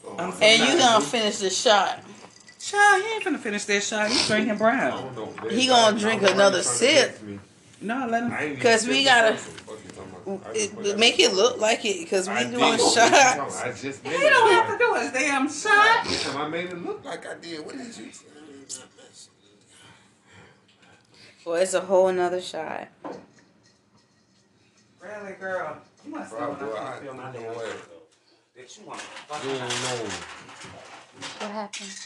Oh, 0.06 0.16
I'm 0.18 0.32
I 0.32 0.34
sorry. 0.34 0.46
and 0.52 0.62
you 0.74 0.80
gonna 0.80 1.06
finish 1.06 1.38
the 1.38 1.50
shot. 1.50 2.04
Child, 2.60 3.04
he 3.04 3.14
ain't 3.14 3.24
gonna 3.24 3.38
finish 3.38 3.64
that 3.66 3.84
shot. 3.84 4.10
He's 4.10 4.28
drinking 4.28 4.58
brown. 4.58 5.16
don't. 5.16 5.52
He 5.52 5.68
gonna 5.68 5.96
I 5.96 6.00
drink 6.00 6.22
don't 6.22 6.34
another 6.34 6.58
why 6.58 6.64
to 6.64 6.68
sip. 6.70 7.20
Get 7.80 7.82
me. 7.82 7.88
No, 7.88 8.08
let 8.08 8.24
him. 8.24 8.32
I 8.32 8.44
ain't 8.44 8.88
we 8.88 9.04
gotta- 9.04 9.32
the 9.34 9.38
first 9.38 9.68
one. 9.68 9.78
What 9.78 9.84
you 9.86 9.92
talking 9.92 10.40
about? 10.40 10.50
I 10.50 10.54
just 10.54 10.76
put 10.76 10.86
It, 10.86 10.98
make 11.00 11.20
it 11.20 11.34
look 11.34 11.60
like 11.60 11.86
it, 11.86 12.10
cause 12.10 12.28
we 12.28 12.36
I 12.36 12.44
doing 12.44 12.78
shots. 12.78 13.62
I 13.64 13.72
just 13.76 14.04
He 14.04 14.10
made 14.10 14.30
don't 14.30 14.52
have 14.52 14.68
to 14.72 14.78
do 14.78 14.94
his 14.96 15.12
damn 15.12 15.50
shot. 15.50 16.36
I 16.38 16.48
made 16.50 16.66
it 16.70 16.78
look 16.86 17.04
like 17.06 17.26
I 17.28 17.36
did. 17.36 17.66
What 17.66 17.78
did 17.78 17.86
you 17.88 18.12
say? 18.12 18.26
Well, 21.46 21.56
it's 21.56 21.74
a 21.74 21.82
whole 21.82 22.08
another 22.10 22.42
shot. 22.42 22.90
Really, 25.02 25.34
girl? 25.40 25.78
You 26.06 26.12
must 26.12 26.32
Bro, 26.32 26.40
know 26.40 26.54
bro, 26.56 26.68
when 26.74 26.78
I, 26.84 26.98
I 26.98 27.00
feel 27.00 27.14
my 27.14 27.28
you 27.28 27.34
damn 27.34 27.44
know 27.44 27.54
what? 27.54 27.78
that 28.56 28.78
you 28.78 28.86
want. 28.86 29.02
You 29.44 29.50
don't 29.50 29.60
know. 29.60 30.10
What 31.40 31.52
happened? 31.52 31.98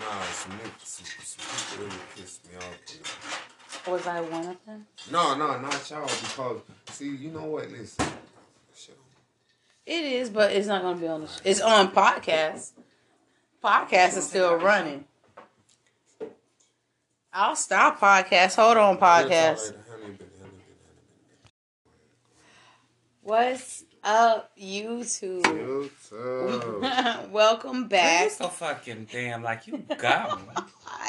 Nah, 0.00 0.22
some 0.24 0.52
niggas, 0.52 0.84
some, 0.84 1.06
some 1.24 1.78
people 1.78 1.84
really 1.86 2.02
pissed 2.16 2.44
me 2.50 2.56
off. 2.58 3.49
Was 3.86 4.06
I 4.06 4.20
one 4.20 4.46
of 4.46 4.56
them? 4.66 4.86
No, 5.10 5.34
no, 5.36 5.58
not 5.58 5.90
y'all. 5.90 6.02
Because 6.04 6.60
see, 6.90 7.16
you 7.16 7.30
know 7.30 7.44
what? 7.44 7.70
Listen. 7.70 8.06
It 9.86 10.04
is, 10.04 10.30
but 10.30 10.52
it's 10.52 10.66
not 10.68 10.82
gonna 10.82 11.00
be 11.00 11.08
on 11.08 11.22
the. 11.22 11.26
Sh- 11.26 11.40
it's 11.44 11.60
on 11.60 11.90
podcast. 11.90 12.70
Podcast 13.64 14.16
is 14.18 14.28
still 14.28 14.54
running. 14.56 15.04
I'll 17.32 17.56
stop 17.56 17.98
podcast. 17.98 18.56
Hold 18.56 18.76
on, 18.76 18.98
podcast. 18.98 19.74
What's 23.22 23.84
up, 24.04 24.50
YouTube? 24.58 25.42
YouTube. 25.42 27.30
Welcome 27.30 27.76
You 27.78 27.84
back. 27.86 28.30
so 28.30 28.48
fucking 28.48 29.08
damn 29.10 29.42
like 29.42 29.66
you 29.66 29.78
got 29.98 30.40
me. 30.40 30.54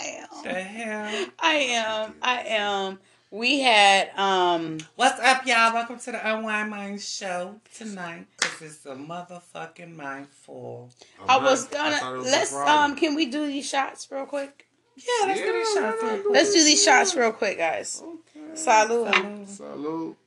I 0.02 0.28
the 0.44 0.50
am. 0.50 0.66
hell? 0.66 1.26
I 1.40 1.54
am. 1.54 2.16
I 2.24 2.42
am. 2.48 3.00
We 3.30 3.60
had 3.60 4.10
um. 4.18 4.80
What's 4.96 5.20
up, 5.20 5.46
y'all? 5.46 5.74
Welcome 5.74 6.00
to 6.00 6.12
the 6.12 6.36
Unwind 6.36 6.72
Mind 6.72 7.02
Show 7.02 7.62
tonight. 7.76 8.26
Cause 8.38 8.62
it's 8.62 8.86
a 8.88 8.96
motherfucking 8.96 9.96
mindful. 9.96 10.90
I 11.28 11.38
was 11.38 11.66
gonna 11.68 12.20
let's 12.22 12.52
um. 12.54 12.96
Can 12.96 13.14
we 13.14 13.28
do 13.28 13.46
these 13.46 13.70
shots 13.70 14.08
real 14.10 14.26
quick? 14.26 14.66
Yeah, 14.98 15.28
let's 15.28 15.40
do 15.40 15.54
these 15.54 15.74
shots. 15.74 15.98
yeah, 16.02 16.10
real 16.10 16.22
quick. 16.22 16.34
Let's 16.34 16.54
do 16.54 16.64
these 16.64 16.84
shots 16.84 17.16
real 17.16 17.32
quick, 17.32 17.58
guys. 17.60 18.02
Okay. 18.04 18.56
Salud. 18.56 19.46
Salud. 19.46 20.18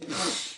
Salute. 0.00 0.46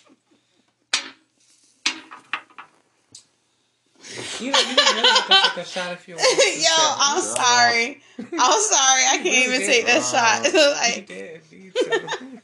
You 4.42 4.48
you 4.48 4.52
really 4.52 5.08
have 5.08 5.54
take 5.54 5.64
a 5.64 5.66
shot 5.66 5.92
if 5.92 6.08
you 6.08 6.16
want. 6.16 6.26
Yo, 6.58 6.68
I'm 6.70 7.22
sorry. 7.22 8.02
I'm 8.18 8.60
sorry. 8.60 9.02
I 9.08 9.20
can't 9.22 9.48
even 9.48 9.60
take 9.60 9.86
that 9.86 10.02
shot. 10.02 10.52
You 10.52 10.70
like, 10.72 11.06
did. 11.06 11.40
You 11.50 11.70
too. 11.70 12.40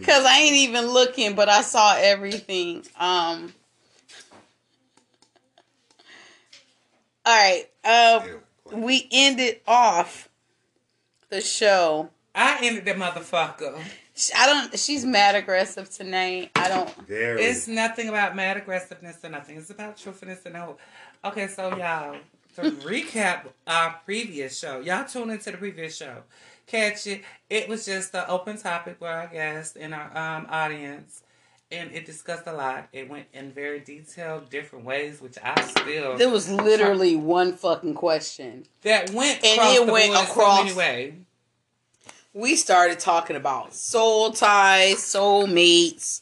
cause 0.02 0.24
I 0.24 0.38
ain't 0.38 0.56
even 0.56 0.86
looking, 0.86 1.34
but 1.34 1.48
I 1.48 1.60
saw 1.62 1.96
everything. 1.98 2.84
Um. 2.98 3.52
All 7.26 7.36
right. 7.36 7.64
Uh, 7.84 8.26
we 8.72 9.06
ended 9.10 9.60
off 9.66 10.28
the 11.28 11.40
show. 11.40 12.10
I 12.34 12.58
ended 12.62 12.84
the 12.84 12.94
motherfucker. 12.94 13.78
Sh- 14.14 14.30
I 14.36 14.46
don't. 14.46 14.78
She's 14.78 15.04
mad 15.04 15.34
aggressive 15.34 15.90
tonight. 15.90 16.50
I 16.54 16.68
don't. 16.68 16.94
Very. 17.06 17.42
It's 17.42 17.66
nothing 17.66 18.08
about 18.08 18.36
mad 18.36 18.56
aggressiveness 18.56 19.18
or 19.24 19.30
nothing. 19.30 19.56
It's 19.56 19.70
about 19.70 19.96
truthfulness 19.96 20.40
and 20.46 20.56
hope. 20.56 20.78
Okay, 21.24 21.48
so 21.48 21.76
y'all, 21.76 22.16
to 22.56 22.62
recap 22.86 23.46
our 23.66 23.98
previous 24.04 24.58
show, 24.58 24.80
y'all 24.80 25.04
tune 25.04 25.30
into 25.30 25.50
the 25.50 25.56
previous 25.56 25.96
show. 25.96 26.18
Catch 26.66 27.06
it. 27.08 27.22
It 27.50 27.68
was 27.68 27.84
just 27.84 28.14
an 28.14 28.24
open 28.28 28.56
topic 28.56 28.96
where 28.98 29.12
our 29.12 29.26
guest 29.26 29.76
and 29.78 29.92
our 29.94 30.16
um, 30.16 30.46
audience, 30.48 31.22
and 31.72 31.90
it 31.92 32.06
discussed 32.06 32.46
a 32.46 32.52
lot. 32.52 32.88
It 32.92 33.08
went 33.10 33.26
in 33.34 33.50
very 33.52 33.80
detailed, 33.80 34.48
different 34.48 34.84
ways, 34.84 35.20
which 35.20 35.36
I 35.42 35.60
still 35.62 36.16
There 36.16 36.30
was 36.30 36.48
literally 36.48 37.16
one 37.16 37.52
fucking 37.54 37.94
question. 37.94 38.64
that 38.82 39.10
went 39.10 39.44
And 39.44 39.58
across 39.58 39.76
it 39.76 39.86
the 39.86 39.92
went 39.92 40.12
board 40.14 40.24
across- 40.28 40.58
so 40.58 40.64
many 40.64 40.76
ways. 40.76 41.14
We 42.34 42.56
started 42.56 42.98
talking 42.98 43.36
about 43.36 43.74
soul 43.74 44.32
ties, 44.32 45.00
soul 45.02 45.46
mates, 45.46 46.20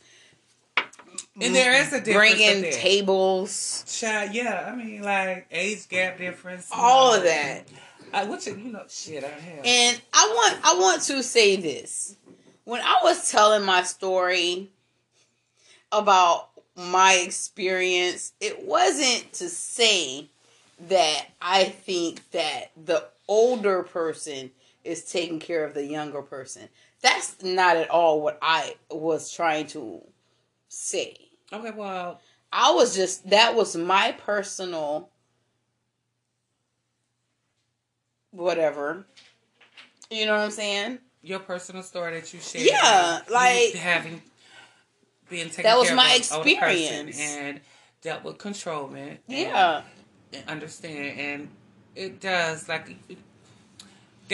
And 1.41 1.55
there 1.55 1.73
is 1.73 1.93
a 1.95 2.01
difference. 2.01 2.35
bringing 2.35 2.71
tables, 2.71 3.85
Child, 3.89 4.35
yeah, 4.35 4.71
I 4.71 4.77
mean, 4.77 5.03
like 5.03 5.47
age 5.51 5.89
gap 5.89 6.19
difference, 6.19 6.69
all 6.71 7.13
know. 7.13 7.17
of 7.19 7.25
that. 7.25 7.65
I, 8.13 8.25
what 8.25 8.47
you, 8.47 8.55
you 8.57 8.71
know, 8.73 8.85
shit, 8.91 9.25
I 9.25 9.29
have. 9.29 9.61
And 9.65 10.01
I 10.13 10.33
want 10.37 10.61
I 10.63 10.79
want 10.79 11.03
to 11.03 11.23
say 11.23 11.57
this. 11.57 12.17
When 12.65 12.83
I 12.83 12.99
was 13.03 13.31
telling 13.31 13.65
my 13.65 13.83
story 13.83 14.69
about 15.91 16.51
my 16.77 17.15
experience, 17.15 18.35
it 18.39 18.65
wasn't 18.67 19.33
to 19.35 19.49
say 19.49 20.27
that 20.89 21.27
I 21.41 21.65
think 21.65 22.31
that 22.33 22.71
the 22.85 23.05
older 23.29 23.83
person 23.83 24.51
is 24.85 25.05
taking 25.05 25.39
care 25.41 25.65
of 25.65 25.75
the 25.75 25.85
younger 25.85 26.23
person. 26.23 26.69
That's 27.03 27.43
not 27.43 27.77
at 27.77 27.91
all 27.91 28.21
what 28.21 28.39
I 28.43 28.75
was 28.91 29.33
trying 29.33 29.67
to 29.69 30.03
say. 30.69 31.17
okay, 31.53 31.71
well, 31.71 32.21
I 32.53 32.73
was 32.73 32.95
just 32.95 33.29
that 33.31 33.55
was 33.55 33.77
my 33.77 34.13
personal 34.13 35.09
whatever. 38.31 39.05
You 40.11 40.27
know 40.27 40.33
what 40.33 40.41
I'm 40.43 40.51
saying? 40.51 40.99
your 41.25 41.39
personal 41.39 41.85
story 41.85 42.19
that 42.19 42.35
you 42.35 42.41
shared. 42.41 42.65
Yeah, 42.67 43.21
like- 43.31 43.75
having 43.75 44.21
being 45.31 45.49
taken 45.49 45.63
That 45.63 45.79
was 45.79 45.87
care 45.87 45.97
my 45.97 46.15
of 46.17 46.31
an 46.33 46.37
older 46.39 46.57
person 46.57 47.09
experience. 47.09 47.21
and 47.21 47.61
dealt 48.03 48.25
with 48.25 48.39
controlment. 48.39 49.21
and- 49.29 49.39
Yeah. 49.39 49.83
and 50.33 50.49
understand, 50.49 51.21
and 51.21 51.49
it 51.95 52.19
does 52.21 52.69
like 52.69 52.89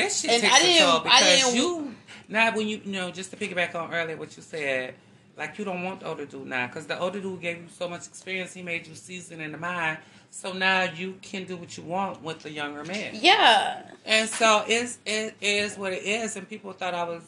that 0.03 0.13
shit 0.13 0.31
And 0.31 0.43
takes 0.43 0.55
I 0.55 0.59
didn't- 0.61 0.83
toll 0.87 1.01
I 1.01 1.03
because 1.03 1.43
didn't- 1.43 1.57
you 1.57 1.95
now 2.29 2.55
when 2.57 2.69
you 2.69 2.81
you 2.85 2.93
know 2.93 3.11
just 3.11 3.31
to 3.31 3.37
piggyback 3.37 3.75
on 3.75 3.93
earlier 3.93 4.17
what 4.17 4.37
you 4.37 4.43
said. 4.43 4.95
Like 5.37 5.57
you 5.57 5.65
don't 5.65 5.85
want 5.85 6.01
the 6.01 6.07
older 6.09 6.27
dude 6.27 6.49
now, 6.49 6.67
because 6.67 6.87
the 6.89 6.99
older 6.99 7.21
dude 7.21 7.41
gave 7.41 7.59
you 7.59 7.69
so 7.79 7.89
much 7.89 8.09
experience. 8.09 8.53
He 8.55 8.61
made 8.63 8.89
you 8.89 8.97
seasoned 8.97 9.41
in 9.41 9.53
the 9.53 9.59
mind, 9.59 9.99
So 10.31 10.53
now 10.53 10.83
you 10.83 11.17
can 11.23 11.45
do 11.45 11.57
what 11.57 11.77
you 11.77 11.85
want 11.85 12.23
with 12.25 12.41
the 12.41 12.51
younger 12.51 12.83
man. 12.85 13.11
Yeah. 13.15 13.83
And 14.05 14.29
so 14.29 14.65
it's 14.67 14.99
it 15.07 15.37
is 15.41 15.79
what 15.79 15.93
it 15.93 16.03
is, 16.03 16.35
and 16.37 16.49
people 16.49 16.73
thought 16.73 16.93
I 16.93 17.05
was. 17.05 17.23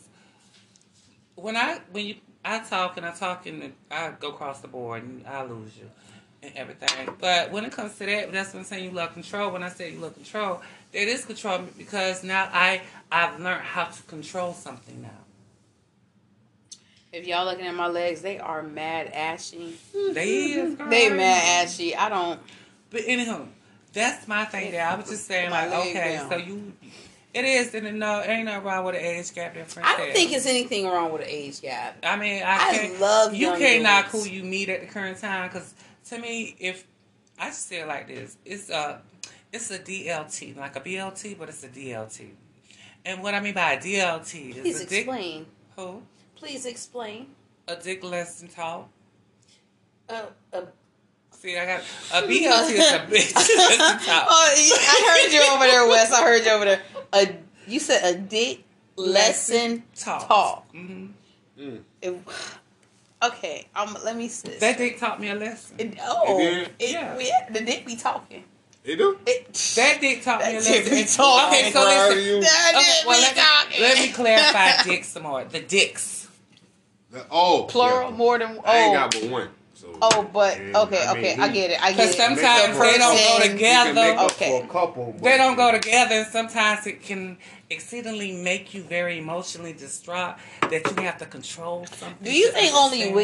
When 1.36 1.56
I 1.56 1.78
when 1.92 2.06
you 2.06 2.14
I 2.44 2.58
talk 2.60 2.96
and 2.96 3.06
I 3.06 3.12
talk 3.12 3.46
and 3.46 3.72
I 3.90 4.10
go 4.18 4.30
across 4.30 4.60
the 4.60 4.68
board 4.68 5.02
and 5.02 5.24
I 5.26 5.44
lose 5.44 5.76
you 5.76 5.88
and 6.42 6.52
everything. 6.56 7.14
But 7.20 7.52
when 7.52 7.64
it 7.64 7.72
comes 7.72 7.96
to 7.98 8.06
that, 8.06 8.32
that's 8.32 8.52
what 8.54 8.60
I'm 8.60 8.64
saying. 8.66 8.84
You 8.84 8.90
love 8.90 9.12
control. 9.14 9.50
When 9.52 9.62
I 9.62 9.68
say 9.68 9.92
you 9.92 9.98
love 9.98 10.14
control, 10.14 10.62
it 10.92 11.08
is 11.08 11.24
control 11.24 11.60
because 11.78 12.24
now 12.24 12.48
I 12.52 12.82
I've 13.10 13.40
learned 13.40 13.62
how 13.62 13.84
to 13.84 14.02
control 14.04 14.52
something 14.52 15.02
now. 15.02 15.08
If 17.12 17.26
y'all 17.26 17.44
looking 17.44 17.66
at 17.66 17.74
my 17.74 17.88
legs, 17.88 18.22
they 18.22 18.38
are 18.38 18.62
mad 18.62 19.08
ashy. 19.08 19.76
They 20.12 20.52
is. 20.52 20.76
They 20.76 21.10
mad 21.10 21.66
ashy. 21.66 21.96
I 21.96 22.08
don't. 22.08 22.40
But 22.90 23.02
anywho, 23.02 23.46
that's 23.92 24.28
my 24.28 24.44
thing. 24.44 24.72
There, 24.72 24.86
I 24.86 24.94
was 24.94 25.08
just 25.08 25.26
saying 25.26 25.50
like, 25.50 25.72
okay, 25.72 26.16
down. 26.16 26.30
so 26.30 26.36
you. 26.36 26.72
It 27.32 27.44
is, 27.44 27.72
and 27.76 28.00
no, 28.00 28.22
ain't 28.22 28.46
nothing 28.46 28.64
wrong 28.64 28.84
with 28.84 28.96
an 28.96 29.02
age 29.02 29.32
gap 29.32 29.54
difference. 29.54 29.88
I 29.88 29.96
don't 29.96 30.12
think 30.12 30.32
it's 30.32 30.46
anything 30.46 30.88
wrong 30.88 31.12
with 31.12 31.22
an 31.22 31.28
age 31.28 31.62
gap. 31.62 31.98
I 32.02 32.16
mean, 32.16 32.42
I, 32.42 32.54
I 32.56 32.74
can't, 32.74 33.00
love 33.00 33.34
you 33.34 33.52
can't 33.54 33.84
knock 33.84 34.06
who 34.06 34.24
you 34.24 34.42
meet 34.42 34.68
at 34.68 34.80
the 34.80 34.88
current 34.88 35.18
time 35.18 35.48
because 35.48 35.72
to 36.08 36.18
me, 36.18 36.56
if 36.58 36.84
I 37.38 37.46
just 37.46 37.68
say 37.68 37.82
it 37.82 37.86
like 37.86 38.08
this, 38.08 38.36
it's 38.44 38.68
a 38.68 39.00
it's 39.52 39.70
a 39.70 39.78
DLT, 39.78 40.56
like 40.56 40.76
a 40.76 40.80
BLT, 40.80 41.38
but 41.38 41.48
it's 41.48 41.64
a 41.64 41.68
DLT. 41.68 42.28
And 43.04 43.22
what 43.22 43.34
I 43.34 43.40
mean 43.40 43.54
by 43.54 43.72
a 43.72 43.78
DLT 43.78 44.50
is 44.56 44.56
Please 44.62 44.80
a 44.82 44.86
dick 44.86 44.98
explain. 45.06 45.46
who 45.76 46.02
Please 46.36 46.66
explain. 46.66 47.26
a 47.68 47.76
dick 47.76 48.02
less 48.04 48.40
than 48.40 48.48
tall. 48.48 48.88
Uh, 50.08 50.22
uh, 50.52 50.62
See, 51.32 51.56
I 51.56 51.64
got 51.64 51.80
a 52.12 52.26
BLT 52.26 52.70
is 52.72 52.92
a 52.92 52.98
bitch 53.10 53.34
less 53.36 53.78
than 53.78 53.98
tall. 54.00 54.26
oh, 54.28 54.78
I 54.80 55.22
heard 55.24 55.32
you 55.32 55.42
over 55.54 55.64
there, 55.66 55.86
Wes. 55.88 56.12
I 56.12 56.22
heard 56.22 56.44
you 56.44 56.50
over 56.50 56.64
there. 56.66 56.82
A, 57.14 57.36
you 57.66 57.80
said 57.80 58.14
a 58.14 58.18
dick 58.18 58.64
less 58.96 59.46
than 59.48 59.82
tall. 59.94 60.20
tall. 60.26 60.66
hmm 60.72 61.06
Mm. 61.58 61.80
It- 62.00 62.16
okay, 63.22 63.66
um, 63.76 63.96
let 64.04 64.16
me 64.16 64.28
see. 64.28 64.48
That 64.60 64.78
dick 64.78 64.98
taught 64.98 65.20
me 65.20 65.28
a 65.30 65.34
lesson. 65.34 65.76
It, 65.78 65.98
oh, 66.02 66.38
It 66.38 66.70
it, 66.78 66.90
Yeah. 66.92 67.18
yeah, 67.18 67.48
the 67.50 67.60
dick 67.60 67.84
be 67.86 67.96
talking. 67.96 68.44
You 68.84 68.96
do? 68.96 69.18
It, 69.26 69.52
That 69.76 70.00
dick 70.00 70.22
taught 70.22 70.40
me 70.40 70.56
a 70.56 70.60
That 70.60 70.64
dick 70.64 70.84
lesson. 70.90 70.96
be 70.96 71.04
talking, 71.04 71.58
Okay, 71.60 71.70
so 71.70 71.82
Proud 71.82 72.10
of 72.12 72.16
listen. 72.16 72.24
you. 72.34 72.40
that 72.40 72.72
Okay, 72.76 72.84
dick 72.86 73.06
well, 73.06 73.20
be 73.20 73.36
let, 73.36 73.70
me, 73.70 73.80
let 73.80 73.98
me 73.98 74.12
clarify 74.12 74.82
dicks 74.84 75.08
some 75.08 75.22
more. 75.24 75.44
The 75.44 75.60
dicks. 75.60 76.28
The- 77.10 77.26
Oh, 77.30 77.66
Plural 77.68 78.10
yeah. 78.10 78.16
more 78.16 78.38
than 78.38 78.56
oh. 78.58 78.62
I 78.64 78.76
ain't 78.78 78.90
oh. 78.96 79.00
got 79.00 79.12
but 79.12 79.30
one. 79.30 79.48
So, 79.74 79.98
Oh, 80.02 80.22
but 80.32 80.58
and, 80.58 80.76
okay, 80.76 81.04
I 81.06 81.14
mean, 81.14 81.18
okay, 81.24 81.34
he- 81.34 81.40
I 81.40 81.48
get 81.48 81.70
it. 81.72 81.82
I 81.82 81.92
get 81.92 82.08
it. 82.10 82.14
sometimes 82.14 82.78
they 82.78 82.98
don't 82.98 83.16
go 83.16 83.38
person- 83.38 83.52
He 83.52 83.58
can 83.58 83.94
make 83.94 83.94
together. 83.94 84.18
Okay. 84.32 84.58
for 84.60 84.64
a 84.64 84.68
couple. 84.68 85.12
but- 85.12 85.22
They 85.24 85.36
don't 85.36 85.56
go 85.56 85.72
together, 85.72 86.14
and 86.16 86.26
sometimes 86.26 86.86
it 86.86 87.02
can 87.02 87.36
exceedingly 87.68 88.32
make 88.32 88.72
you 88.74 88.82
very 88.82 89.18
emotionally 89.18 89.72
distraught 89.74 90.36
that 90.62 90.82
you 90.96 91.02
have 91.02 91.18
to 91.18 91.26
control 91.26 91.86
something. 91.86 92.16
Do 92.22 92.32
you 92.32 92.46
to 92.48 92.52
think 92.54 92.74
only 92.74 93.02
understand. 93.02 93.14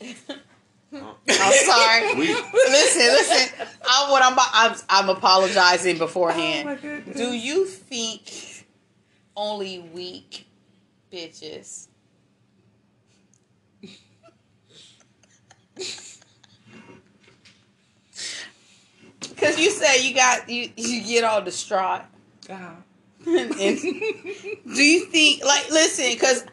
weak? 0.92 1.02
I'm 1.28 1.52
sorry. 1.52 2.14
Weak. 2.14 2.36
listen, 2.52 3.02
listen. 3.02 3.66
I, 3.88 4.10
what 4.10 4.22
I'm, 4.22 4.36
I'm, 4.52 4.76
I'm 4.88 5.08
apologizing 5.16 5.96
Oh 5.96 5.98
my 6.00 6.04
beforehand. 6.06 6.80
goodness. 6.80 7.16
Do 7.16 7.32
you 7.32 7.64
think 7.66 8.66
only 9.36 9.78
weak 9.78 10.46
bitches? 11.12 11.88
Because 19.20 19.58
you 19.58 19.70
say 19.70 20.06
you 20.06 20.14
got 20.14 20.48
you 20.50 20.68
you 20.76 21.02
get 21.02 21.24
all 21.24 21.40
distraught. 21.42 22.02
Uh-huh. 22.48 22.70
and, 23.26 23.54
do 23.80 24.82
you 24.82 25.04
think 25.06 25.44
like 25.44 25.70
listen 25.70 26.06
because 26.12 26.44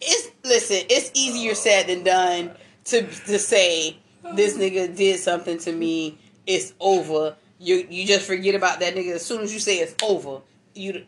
it's 0.00 0.30
listen 0.44 0.78
it's 0.90 1.10
easier 1.14 1.54
said 1.54 1.86
than 1.86 2.02
done 2.02 2.50
to 2.86 3.02
to 3.02 3.38
say 3.38 3.96
this 4.34 4.56
nigga 4.56 4.94
did 4.96 5.18
something 5.20 5.58
to 5.58 5.72
me 5.72 6.18
it's 6.46 6.72
over 6.80 7.36
you 7.58 7.86
you 7.90 8.06
just 8.06 8.26
forget 8.26 8.54
about 8.54 8.80
that 8.80 8.94
nigga 8.94 9.12
as 9.14 9.24
soon 9.24 9.40
as 9.42 9.52
you 9.52 9.60
say 9.60 9.78
it's 9.78 9.94
over 10.02 10.40
you 10.74 11.04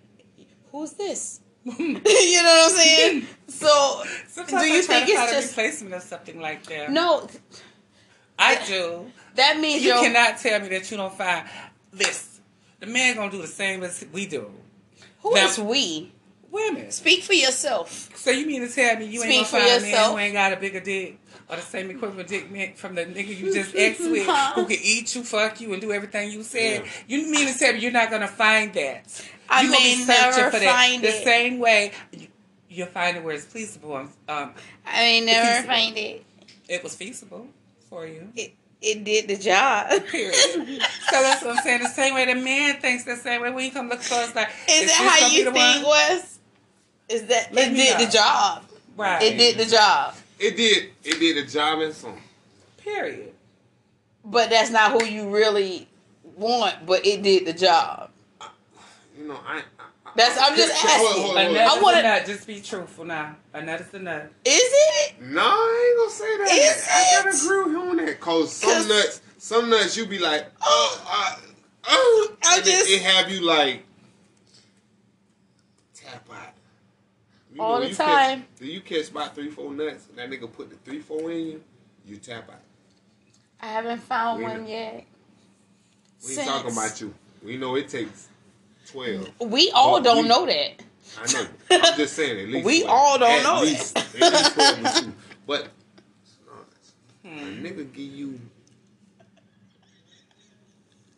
who's 0.72 0.92
this 0.92 1.40
you 1.64 1.92
know 1.94 2.00
what 2.00 2.70
i'm 2.72 2.76
saying 2.76 3.26
so 3.48 4.02
Sometimes 4.28 4.62
do 4.62 4.68
you 4.68 4.82
think 4.82 5.08
it's 5.08 5.32
just 5.32 5.56
replacement 5.56 5.94
of 5.94 6.02
something 6.02 6.40
like 6.40 6.64
that? 6.66 6.90
no 6.90 7.28
I 8.38 8.64
do. 8.66 9.10
that 9.34 9.58
means 9.58 9.82
You 9.84 9.92
cannot 9.94 10.38
tell 10.38 10.60
me 10.60 10.68
that 10.68 10.88
you 10.90 10.96
don't 10.96 11.12
find 11.12 11.44
this. 11.92 12.40
The 12.78 12.86
man 12.86 13.16
gonna 13.16 13.30
do 13.32 13.42
the 13.42 13.48
same 13.48 13.82
as 13.82 14.04
we 14.12 14.26
do. 14.26 14.48
who 15.22 15.34
Now- 15.34 15.46
is 15.48 15.58
we 15.58 16.12
Women. 16.50 16.90
speak 16.92 17.24
for 17.24 17.34
yourself 17.34 18.10
So 18.14 18.30
you 18.30 18.46
mean 18.46 18.62
to 18.66 18.72
tell 18.72 18.96
me 18.96 19.06
you 19.06 19.20
Speak 19.20 19.32
ain't 19.34 19.46
for 19.48 19.58
gonna 19.58 19.64
find 19.68 19.78
a 19.78 19.80
man 19.82 19.90
yourself. 19.90 20.12
who 20.12 20.18
ain't 20.18 20.32
got 20.34 20.52
a 20.52 20.56
bigger 20.56 20.80
dick 20.80 21.18
or 21.50 21.56
the 21.56 21.62
same 21.62 21.90
equivalent 21.90 22.28
dick 22.28 22.50
man 22.50 22.74
from 22.74 22.94
the 22.94 23.04
nigga 23.04 23.36
you 23.36 23.52
just 23.52 23.74
ex 23.76 24.00
with 24.00 24.26
who 24.26 24.66
can 24.66 24.78
eat 24.82 25.14
you, 25.14 25.22
fuck 25.22 25.60
you, 25.60 25.72
and 25.72 25.80
do 25.80 25.92
everything 25.92 26.30
you 26.30 26.42
said? 26.42 26.84
Yeah. 26.84 26.90
You 27.18 27.30
mean 27.30 27.46
to 27.46 27.58
tell 27.58 27.72
me 27.72 27.80
you're 27.80 27.92
not 27.92 28.10
gonna 28.10 28.28
find 28.28 28.72
that? 28.74 29.28
I 29.48 29.62
you 29.62 29.70
may 29.70 30.04
never 30.06 30.50
find 30.50 31.02
the 31.02 31.08
it. 31.08 31.20
The 31.20 31.24
same 31.24 31.58
way. 31.58 31.92
You, 32.12 32.26
you'll 32.68 32.86
find 32.88 33.16
it 33.16 33.24
where 33.24 33.34
it's 33.34 33.46
feasible. 33.46 33.96
Um, 33.96 34.10
i 34.28 35.00
may 35.00 35.20
never 35.22 35.46
feasible. 35.46 35.68
find 35.68 35.96
it 35.98 36.24
it 36.68 36.82
was 36.82 36.94
feasible 36.94 37.48
for 37.88 38.06
you. 38.06 38.28
it, 38.36 38.52
it 38.80 39.02
did 39.02 39.26
the 39.26 39.36
job 39.36 39.88
Period. 40.06 40.34
so 40.34 41.22
that's 41.22 41.42
what 41.42 41.56
I'm 41.56 41.62
saying. 41.62 41.82
The 41.82 41.88
same 41.88 42.14
way 42.14 42.26
the 42.26 42.40
man 42.40 42.80
thinks 42.80 43.04
the 43.04 43.16
same 43.16 43.40
way 43.42 43.50
when 43.50 43.64
you 43.64 43.72
come 43.72 43.88
look 43.88 44.00
for 44.00 44.14
us, 44.14 44.34
like 44.34 44.48
Is 44.68 44.82
this 44.82 44.98
that 44.98 45.18
how 45.20 45.26
you 45.28 45.44
think, 45.50 45.84
one? 45.84 45.90
Wes? 45.90 46.38
Is 47.08 47.22
that 47.26 47.52
Let 47.52 47.72
it 47.72 47.74
did 47.74 47.98
know. 47.98 48.04
the 48.04 48.10
job? 48.12 48.64
Right. 48.96 49.22
It 49.22 49.38
did 49.38 49.56
the 49.58 49.64
job, 49.64 50.14
It 50.38 50.56
did. 50.56 50.90
It 51.04 51.18
did 51.18 51.36
the 51.44 51.50
job 51.50 51.80
and 51.80 51.94
some. 51.94 52.16
Period. 52.78 53.32
but 54.24 54.50
that's 54.50 54.70
not 54.70 54.92
who 54.92 55.04
you 55.06 55.28
really 55.34 55.88
want. 56.36 56.86
But 56.86 57.04
it 57.06 57.22
did 57.22 57.46
the 57.46 57.52
job. 57.52 58.10
You 59.18 59.28
know, 59.28 59.38
I. 59.46 59.62
I 60.06 60.10
That's- 60.16 60.38
I'm 60.40 60.56
just 60.56 60.72
asking. 60.72 60.90
hold 61.22 61.36
on, 61.36 61.44
hold 61.46 61.56
on. 61.58 61.62
I 61.78 61.82
wanna- 61.82 61.98
a 61.98 62.02
nut. 62.02 62.26
Just 62.26 62.46
be 62.46 62.60
truthful 62.60 63.04
now. 63.04 63.36
Another's 63.52 63.92
a 63.92 63.98
nut. 63.98 64.32
Is 64.44 64.54
it? 64.62 65.20
No, 65.20 65.42
I 65.44 65.88
ain't 65.90 65.98
gonna 65.98 66.10
say 66.10 66.36
that. 66.38 66.50
Is 66.52 66.88
I 66.90 67.22
gotta 67.22 67.28
it? 67.28 67.44
agree 67.44 67.58
with 67.64 67.82
him 67.82 67.88
on 67.90 67.96
that. 68.06 68.20
Cause 68.20 68.52
some 68.56 68.70
'Cause- 68.72 68.88
nuts, 68.88 69.20
some 69.38 69.68
nuts, 69.70 69.96
you 69.96 70.06
be 70.06 70.18
like, 70.18 70.46
oh, 70.62 71.02
uh, 71.06 71.36
oh, 71.88 72.32
I 72.44 72.56
and 72.58 72.66
it- 72.66 72.70
just- 72.70 72.90
it, 72.90 73.02
have 73.02 73.30
you 73.30 73.40
like 73.40 73.82
tap 75.94 76.26
out. 76.32 76.54
You 77.58 77.64
All 77.64 77.80
the 77.80 77.88
you 77.88 77.94
time. 77.94 78.42
Catch, 78.42 78.48
do 78.60 78.66
you 78.66 78.80
catch 78.80 79.10
about 79.10 79.34
three, 79.34 79.50
four 79.50 79.72
nuts? 79.72 80.06
And 80.08 80.16
that 80.18 80.30
nigga 80.30 80.52
put 80.52 80.70
the 80.70 80.76
three, 80.76 81.00
four 81.00 81.32
in 81.32 81.46
you. 81.46 81.64
You 82.06 82.16
tap 82.16 82.48
out. 82.48 82.60
I 83.60 83.66
haven't 83.66 83.98
found 84.00 84.38
We 84.38 84.44
one 84.44 84.62
know. 84.62 84.68
yet. 84.68 85.04
We 86.24 86.38
ain't 86.38 86.46
talking 86.48 86.70
about 86.72 87.00
you. 87.00 87.12
We 87.44 87.56
know 87.56 87.74
it 87.74 87.88
takes 87.88 88.28
twelve. 88.86 89.28
We 89.40 89.72
all 89.74 90.00
don't 90.00 90.22
we- 90.22 90.28
know 90.28 90.46
that. 90.46 90.82
I 91.20 91.32
know. 91.32 91.46
I'm 91.70 91.96
just 91.96 92.14
saying 92.14 92.38
at 92.40 92.48
least. 92.48 92.64
We 92.66 92.82
12. 92.82 92.94
all 92.96 93.18
don't 93.18 93.30
at 93.30 93.42
know 93.42 93.60
least, 93.62 93.94
that. 93.96 94.06
At 94.22 94.32
least 94.32 94.54
twelve 94.54 94.82
with 94.82 95.06
you. 95.06 95.12
But 95.44 95.64
a 97.24 97.28
Hmm. 97.28 97.64
nigga 97.66 97.92
give 97.92 98.04
you. 98.12 98.40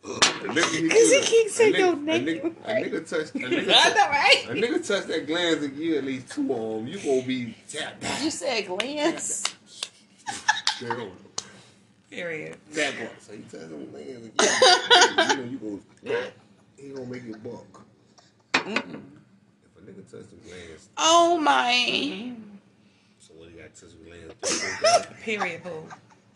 A 0.03 0.07
nigga 0.07 0.71
give 0.71 0.89
'Cause 0.89 0.99
he 1.11 1.15
you- 1.15 1.21
keeps 1.23 1.53
saying 1.55 1.75
your 1.75 1.95
name, 1.95 2.27
A 2.27 2.31
nigga, 2.31 2.45
a 2.65 2.73
nigga 2.81 3.09
touch. 3.09 3.29
A 3.35 3.37
nigga 3.47 3.69
I 3.69 3.73
touch, 3.73 3.95
know, 3.95 4.09
right? 4.09 4.45
a 4.49 4.53
nigga 4.53 4.87
that 5.07 5.27
glands 5.27 5.63
and 5.63 5.77
you 5.77 5.95
at 5.97 6.03
least 6.03 6.29
two 6.31 6.51
on 6.51 6.79
'em, 6.79 6.87
You 6.87 6.97
gonna 6.99 7.21
be 7.21 7.55
tapped 7.69 8.03
out. 8.03 8.23
You 8.23 8.31
said. 8.31 8.65
There. 10.81 11.07
Period. 12.09 12.57
That 12.71 12.93
buck. 12.99 13.11
So 13.21 13.33
you 13.33 13.43
touch 13.43 13.61
them 13.69 13.89
glands 13.91 14.25
and 14.25 14.37
give 14.37 14.49
you, 14.49 15.23
you 15.23 15.37
know 15.37 15.43
you 15.51 15.79
go. 16.03 16.23
He 16.77 16.89
gonna 16.89 17.05
make 17.05 17.23
it 17.23 17.43
buck. 17.43 17.85
Mm-mm. 18.53 18.75
If 18.75 19.77
a 19.77 19.81
nigga 19.91 20.03
touch 20.11 20.29
them 20.29 20.39
glands, 20.45 20.89
Oh 20.97 21.37
my! 21.37 22.33
So 23.19 23.33
what 23.35 23.49
he 23.49 23.57
got 23.59 23.73
to 23.75 23.81
touch 23.81 23.91
the 23.93 24.03
glands 24.03 24.33
three, 24.41 24.57
four 24.79 24.89
times? 24.89 25.07
Period, 25.23 25.63
boo. 25.63 25.87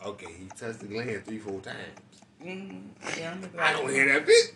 Okay, 0.06 0.32
he 0.38 0.46
touched 0.56 0.78
the 0.80 0.86
gland 0.86 1.24
three, 1.26 1.38
four 1.38 1.60
times. 1.60 1.76
Mm-hmm. 2.44 3.18
Yeah, 3.18 3.32
I'm 3.32 3.50
I 3.58 3.72
don't 3.72 3.90
hear 3.90 4.06
that 4.12 4.26
bitch. 4.26 4.52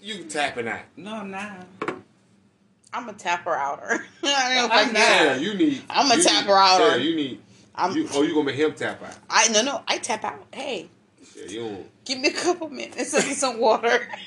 You 0.00 0.24
tapping 0.24 0.68
out. 0.68 0.80
No, 0.96 1.14
I'm 1.14 1.30
not. 1.30 1.66
I'm 2.92 3.08
a 3.08 3.12
tapper 3.12 3.54
outer. 3.54 4.04
I 4.22 4.54
don't 4.54 4.54
know 4.54 4.64
if 4.66 4.70
I'm 4.70 4.78
I 4.78 4.84
not. 4.84 4.94
can. 4.94 5.18
Sarah, 5.18 5.38
you 5.38 5.54
need. 5.54 5.82
I'm 5.90 6.10
a 6.10 6.16
you 6.16 6.22
tapper 6.22 6.46
need- 6.48 6.52
outer. 6.54 6.84
Sarah, 6.90 7.00
you 7.02 7.16
need. 7.16 7.40
I'm. 7.74 7.96
You, 7.96 8.08
oh, 8.12 8.22
you 8.22 8.32
gonna 8.34 8.46
make 8.46 8.56
him 8.56 8.72
tap 8.74 9.02
out? 9.02 9.16
I 9.28 9.48
no 9.48 9.62
no. 9.62 9.82
I 9.88 9.98
tap 9.98 10.22
out. 10.24 10.44
Hey, 10.52 10.88
Yeah, 11.36 11.46
you 11.48 11.60
don't. 11.60 12.04
give 12.04 12.20
me 12.20 12.28
a 12.28 12.32
couple 12.32 12.68
minutes 12.68 13.12
and 13.14 13.24
some 13.36 13.58
water. 13.58 14.08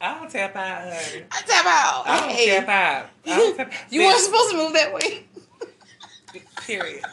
I'll 0.00 0.28
tap 0.28 0.56
out, 0.56 0.82
honey. 0.92 1.24
I 1.30 1.42
tap 1.42 1.64
out. 1.66 2.02
I 2.08 2.20
don't 2.20 2.30
hey. 2.30 2.46
tap 2.58 2.68
out. 2.68 3.10
I 3.24 3.36
don't 3.38 3.56
tap 3.56 3.72
You 3.90 4.00
weren't 4.00 4.18
supposed 4.18 4.50
to 4.50 4.56
move 4.56 4.72
that 4.72 4.92
way. 4.92 5.24
Period. 6.66 7.04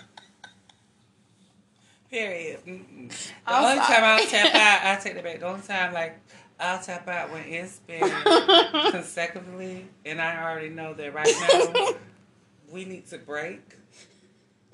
Period. 2.09 2.59
Mm-mm. 2.65 3.09
The 3.09 3.23
I'm 3.45 3.63
only 3.65 3.77
time. 3.77 4.03
I'll 4.03 4.25
tap 4.25 4.55
out, 4.55 4.97
I 4.97 5.01
take 5.01 5.15
it 5.15 5.23
back. 5.23 5.39
The 5.39 5.45
only 5.47 5.61
time, 5.61 5.93
like, 5.93 6.19
I'll 6.59 6.81
tap 6.81 7.07
out 7.07 7.31
when 7.31 7.43
it's 7.43 7.77
been 7.79 8.01
consecutively, 8.91 9.85
and 10.05 10.19
I 10.19 10.41
already 10.43 10.69
know 10.69 10.93
that 10.93 11.13
right 11.13 11.33
now 11.75 11.89
we 12.71 12.85
need 12.85 13.07
to 13.09 13.17
break. 13.19 13.61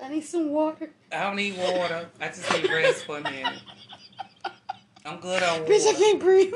I 0.02 0.08
need 0.08 0.24
some 0.24 0.50
water. 0.50 0.90
I 1.12 1.22
don't 1.24 1.36
need 1.36 1.56
water. 1.58 2.08
I 2.20 2.28
just 2.28 2.50
need 2.52 2.70
rest 2.70 3.04
for 3.04 3.18
a 3.18 3.22
minute. 3.22 3.60
I'm 5.04 5.20
good 5.20 5.42
on 5.42 5.60
water. 5.60 5.72
Bitch, 5.72 5.86
I 5.86 5.94
can't 5.94 6.20
breathe. 6.20 6.54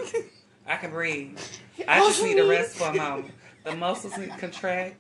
I 0.67 0.77
can 0.77 0.91
breathe. 0.91 1.39
I 1.87 2.01
just 2.01 2.23
need 2.23 2.37
to 2.37 2.49
rest 2.49 2.77
for 2.77 2.89
a 2.91 2.95
moment. 2.95 3.33
The 3.65 3.75
muscles 3.77 4.17
need 4.19 4.31
to 4.33 4.37
contract, 4.39 4.97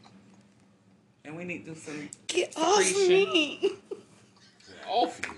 and 1.24 1.36
we 1.36 1.44
need 1.44 1.64
to 1.64 1.72
do 1.72 1.76
some. 1.80 2.08
Get 2.28 2.56
off 2.56 2.82
Secretion. 2.82 3.32
me. 3.32 3.70
Off 4.88 5.20
you. 5.26 5.34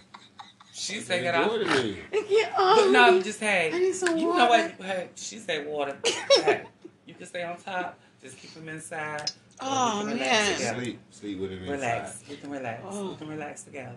She 0.83 0.97
What 0.97 1.05
said 1.07 1.23
you 1.23 1.29
it 1.29 1.35
off. 1.37 1.49
doing 1.51 1.69
to 1.69 1.83
me? 1.85 1.97
Get 2.29 2.53
off 2.59 2.77
But 2.79 2.91
no, 2.91 3.11
me. 3.13 3.23
just 3.23 3.39
hey, 3.39 3.71
I 3.73 3.79
need 3.79 3.95
some 3.95 4.19
you 4.19 4.27
water. 4.27 4.39
know 4.41 4.47
what? 4.49 4.71
Hey, 4.83 5.09
she 5.15 5.39
said 5.39 5.65
water. 5.67 5.97
hey, 6.45 6.63
you 7.07 7.15
can 7.15 7.27
stay 7.27 7.45
on 7.45 7.57
top. 7.57 7.99
Just 8.21 8.37
keep 8.39 8.53
them 8.55 8.69
inside. 8.69 9.31
Oh, 9.61 10.01
We 10.05 10.15
man. 10.15 10.19
relax. 10.59 10.77
Sleep. 10.83 10.99
Sleep 11.11 11.39
with 11.39 11.51
him 11.53 11.69
Relax. 11.69 12.25
We 12.29 12.37
can 12.37 12.51
relax. 12.51 12.83
Oh. 12.85 13.11
We 13.11 13.17
can 13.17 13.29
relax 13.29 13.63
together. 13.63 13.95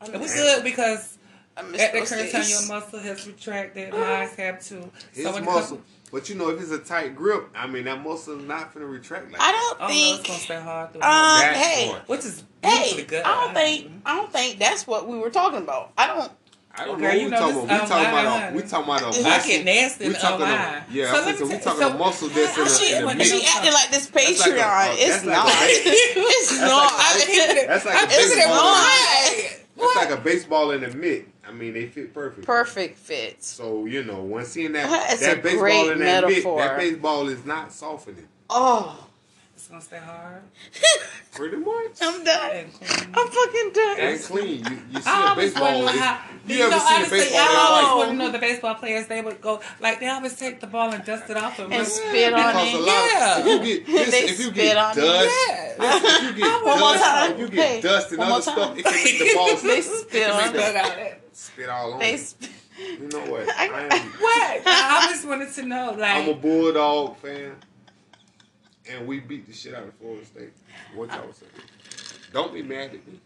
I 0.00 0.06
And 0.06 0.20
we 0.22 0.26
good 0.28 0.64
because 0.64 1.18
I 1.58 1.62
miss 1.62 1.80
at 1.82 1.92
the 1.92 2.00
current 2.00 2.32
time 2.32 2.44
your 2.48 2.66
muscle 2.68 2.98
has 3.00 3.26
retracted, 3.26 3.92
mine 3.92 4.28
have 4.38 4.64
too. 4.64 4.90
His 5.12 5.24
So 5.24 5.40
muscle. 5.42 5.76
comes, 5.76 5.86
But 6.16 6.30
you 6.30 6.34
know, 6.34 6.48
if 6.48 6.58
it's 6.62 6.70
a 6.70 6.78
tight 6.78 7.14
grip, 7.14 7.50
I 7.54 7.66
mean, 7.66 7.84
that 7.84 8.02
muscle 8.02 8.38
is 8.38 8.44
not 8.46 8.72
finna 8.74 8.90
retract 8.90 9.30
like 9.32 9.38
I 9.42 9.52
that. 9.52 9.52
don't 9.52 9.82
I 9.82 9.86
don't 9.86 9.90
know, 9.90 10.02
it's 10.02 10.14
think. 10.16 10.26
gonna 10.28 10.38
stay 10.38 10.60
hard 10.62 10.92
through. 10.92 11.02
Um, 11.02 11.10
That 11.10 11.56
hey, 11.56 11.90
part. 11.90 12.08
which 12.08 12.20
is 12.24 12.42
hey, 12.64 13.02
good. 13.04 13.22
I 13.22 13.44
don't 13.44 13.52
think. 13.54 13.90
I 14.06 14.16
don't 14.16 14.32
think 14.32 14.58
that's 14.58 14.86
what 14.86 15.06
we 15.06 15.18
were 15.18 15.28
talking 15.28 15.58
about. 15.58 15.92
I 15.98 16.06
don't. 16.06 16.32
I 16.78 16.84
don't 16.86 16.94
Okay, 16.94 17.02
know 17.02 17.08
what 17.08 17.18
you 17.18 17.24
we 17.26 17.30
know 17.32 17.36
talking 17.38 17.56
about. 17.56 17.68
We 17.68 17.74
on 17.80 17.86
talking 17.88 18.08
about 18.08 18.52
a, 18.52 18.56
we 18.56 18.62
talking 18.62 18.84
about 18.84 19.02
a 19.02 19.04
I 19.04 19.08
I 19.08 19.22
muscle. 19.36 19.48
get 19.50 19.64
nasty 19.66 20.08
We 20.08 20.14
on 20.14 20.20
talking 20.22 20.46
about 20.46 20.90
yeah. 20.90 21.12
So 21.12 21.18
So 21.20 21.26
let 21.26 21.40
we 21.40 21.48
tell- 21.48 21.58
talking 21.60 21.80
so- 21.92 21.98
muscle 21.98 22.28
that's 22.30 22.56
How 22.56 22.62
in 22.62 22.68
she, 22.68 22.92
the, 22.92 22.98
in 23.00 23.06
the 23.08 23.14
mid. 23.16 23.26
she 23.26 23.44
acting 23.46 23.72
like 23.74 23.90
this 23.90 24.06
That's 24.06 24.40
like 24.40 24.50
a- 24.52 24.56
Patreon. 24.56 24.88
uh, 24.88 24.94
it's 24.96 25.20
that's 25.20 25.26
like 25.26 25.36
a 25.36 25.36
not. 25.36 25.52
it's 25.68 26.60
not. 26.60 26.96
like 26.96 27.66
That's 27.68 27.84
like 27.84 28.02
a 28.02 28.08
baseball. 28.08 28.56
not? 28.56 29.56
That's 29.76 29.96
like 29.96 30.10
a 30.10 30.16
baseball 30.22 30.70
in 30.70 30.80
the 30.80 30.88
mid. 30.96 31.26
I 31.48 31.52
mean, 31.52 31.74
they 31.74 31.86
fit 31.86 32.12
perfect. 32.12 32.46
Perfect 32.46 32.98
fits. 32.98 33.46
So 33.46 33.86
you 33.86 34.02
know, 34.04 34.22
when 34.22 34.44
seeing 34.44 34.72
that 34.72 34.88
That's 35.08 35.20
that 35.20 35.38
a 35.38 35.42
baseball 35.42 35.60
great 35.60 35.92
in 35.92 35.98
that 36.00 36.24
metaphor. 36.24 36.56
mid, 36.58 36.64
that 36.70 36.78
baseball 36.78 37.28
is 37.28 37.44
not 37.44 37.72
softening. 37.72 38.28
Oh, 38.50 39.06
It's 39.54 39.68
gonna 39.68 39.80
stay 39.80 39.98
hard 39.98 40.42
Pretty 41.32 41.56
much. 41.58 41.98
I'm 42.00 42.24
done. 42.24 42.66
I'm 43.14 43.28
fucking 43.28 43.70
done. 43.74 43.96
And 44.00 44.20
clean. 44.22 44.64
You, 44.64 44.78
you 44.92 45.00
see 45.00 45.10
I 45.10 45.26
a 45.26 45.28
always 45.28 45.52
baseball. 45.52 45.84
wonder 45.84 46.00
how. 46.00 46.18
you, 46.46 46.54
You, 46.56 46.62
ever 46.64 46.70
know, 46.70 46.78
seen 46.78 47.04
a 47.06 47.10
baseball 47.10 47.38
I 47.40 47.44
that's 47.44 47.56
always 47.56 47.84
white? 47.86 47.96
want 47.98 48.10
to 48.10 48.16
know 48.16 48.32
the 48.32 48.38
baseball 48.38 48.74
players. 48.76 49.06
They 49.06 49.20
would 49.20 49.40
go 49.42 49.60
like 49.80 50.00
they 50.00 50.08
always 50.08 50.34
take 50.38 50.60
the 50.60 50.66
ball 50.66 50.90
and 50.94 51.04
dust 51.04 51.28
it 51.28 51.36
off 51.36 51.58
and, 51.58 51.70
And 51.72 51.82
rub- 51.82 51.86
spit 51.90 52.32
on 52.32 52.38
Because 52.40 52.68
it. 52.68 52.74
a 52.74 52.78
lot 52.78 52.86
Yeah. 52.86 53.38
of, 53.40 53.46
if 53.46 53.66
you 53.68 53.80
get 53.80 53.88
listen, 54.12 54.28
if 54.30 54.40
you 54.40 54.50
get 54.52 54.64
it. 54.72 54.74
dust, 54.74 54.96
Yeah. 55.48 55.74
if 55.78 56.22
you 56.22 56.32
get 56.42 56.64
dust, 56.64 57.30
if 57.32 57.38
you 57.38 57.48
get 57.48 57.82
dust 57.82 58.12
and 58.12 58.20
other 58.22 58.42
stuff, 58.42 58.56
time. 58.56 58.78
it 58.78 58.84
can 58.84 58.94
make 58.94 59.18
the 59.18 59.34
ball 59.34 59.56
They 59.56 59.80
spit 59.82 60.30
on 60.30 60.54
it. 60.56 61.22
Spit 61.36 61.68
all 61.68 61.94
on. 61.94 61.98
They 62.00 62.14
it. 62.14 62.18
sp- 62.20 62.50
You 62.78 63.08
know 63.08 63.20
what? 63.30 63.48
I- 63.56 63.68
I 63.68 63.94
am. 63.96 64.10
What? 64.20 64.62
I 64.66 65.06
just 65.10 65.26
wanted 65.26 65.52
to 65.54 65.62
know, 65.62 65.94
like, 65.98 66.16
I'm 66.16 66.28
a 66.28 66.34
bulldog 66.34 67.16
fan, 67.18 67.56
and 68.90 69.06
we 69.06 69.20
beat 69.20 69.46
the 69.46 69.52
shit 69.52 69.74
out 69.74 69.84
of 69.84 69.94
Florida 69.94 70.24
State. 70.26 70.52
What 70.94 71.10
y'all 71.10 71.32
saying? 71.32 71.52
Don't 72.32 72.52
be 72.52 72.62
mad 72.62 72.90
at 72.94 73.06
me. 73.06 73.20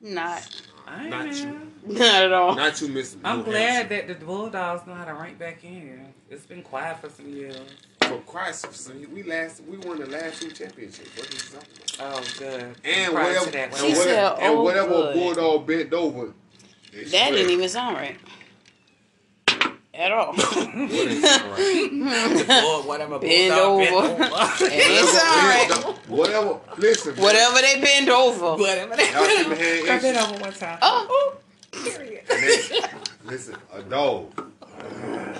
Not. 0.00 0.62
I 0.86 1.08
not 1.08 1.26
ain't 1.26 1.36
you. 1.36 1.60
Not 1.86 2.24
at 2.24 2.32
all. 2.32 2.54
Not 2.56 2.80
you, 2.80 2.88
Miss. 2.88 3.16
I'm 3.24 3.38
New 3.38 3.44
glad 3.44 3.60
Hampshire. 3.86 4.06
that 4.06 4.18
the 4.18 4.24
Bulldogs 4.26 4.84
know 4.86 4.94
how 4.94 5.04
to 5.04 5.14
rank 5.14 5.38
back 5.38 5.62
in. 5.64 6.12
It's 6.28 6.44
been 6.44 6.62
quiet 6.62 6.98
for 6.98 7.08
some 7.08 7.28
years. 7.32 7.56
For 8.00 8.18
Christ's 8.26 8.80
sake, 8.80 9.08
we 9.14 9.22
last 9.22 9.62
we 9.62 9.76
won 9.78 10.00
the 10.00 10.06
last 10.06 10.42
two 10.42 10.50
championships. 10.50 11.08
What 11.16 11.28
are 11.30 11.34
you 11.34 11.40
talking 11.40 12.14
about? 12.16 12.18
Oh, 12.18 12.38
good. 12.38 12.76
And 12.84 13.12
Prior 13.12 13.32
to 13.34 13.38
whatever, 13.40 13.50
that, 13.52 13.68
and 13.68 13.76
She 13.76 13.82
whatever, 13.90 14.02
said, 14.02 14.32
and 14.40 14.54
"Oh, 14.56 14.62
whatever 14.64 14.88
good." 14.88 15.14
bulldog 15.14 15.66
bent 15.68 15.92
over. 15.92 16.34
They 16.92 17.04
That 17.04 17.08
spread. 17.08 17.32
didn't 17.32 17.50
even 17.52 17.68
sound 17.68 17.96
right. 17.96 18.16
At 19.94 20.10
all. 20.10 20.32
What 20.34 20.46
ain't 20.46 21.24
sound 21.24 21.50
right? 21.50 22.64
Or 22.64 22.82
whatever. 22.88 23.18
Bend 23.18 23.52
Bulldog 23.54 23.92
over. 23.92 24.18
bent 24.18 24.32
It 24.60 24.72
ain't 24.72 25.12
right. 25.12 25.68
Whatever, 26.08 26.46
whatever. 26.54 26.60
Listen, 26.78 27.14
man. 27.14 27.22
Whatever 27.24 27.60
they 27.60 27.80
bend 27.80 28.08
over. 28.08 28.56
Whatever. 28.56 28.96
they- 28.96 29.12
Y'all 29.12 29.26
see 29.26 29.48
my 29.48 29.82
Grab 29.84 30.04
it 30.04 30.16
over 30.16 30.40
one 30.40 30.52
time. 30.54 30.78
Oh. 30.82 31.36
Period. 31.72 32.22
And 32.30 32.42
then, 32.42 32.90
listen, 33.24 33.56
a 33.72 33.82
dog, 33.82 34.32
A 34.38 34.42
dog. 34.42 35.36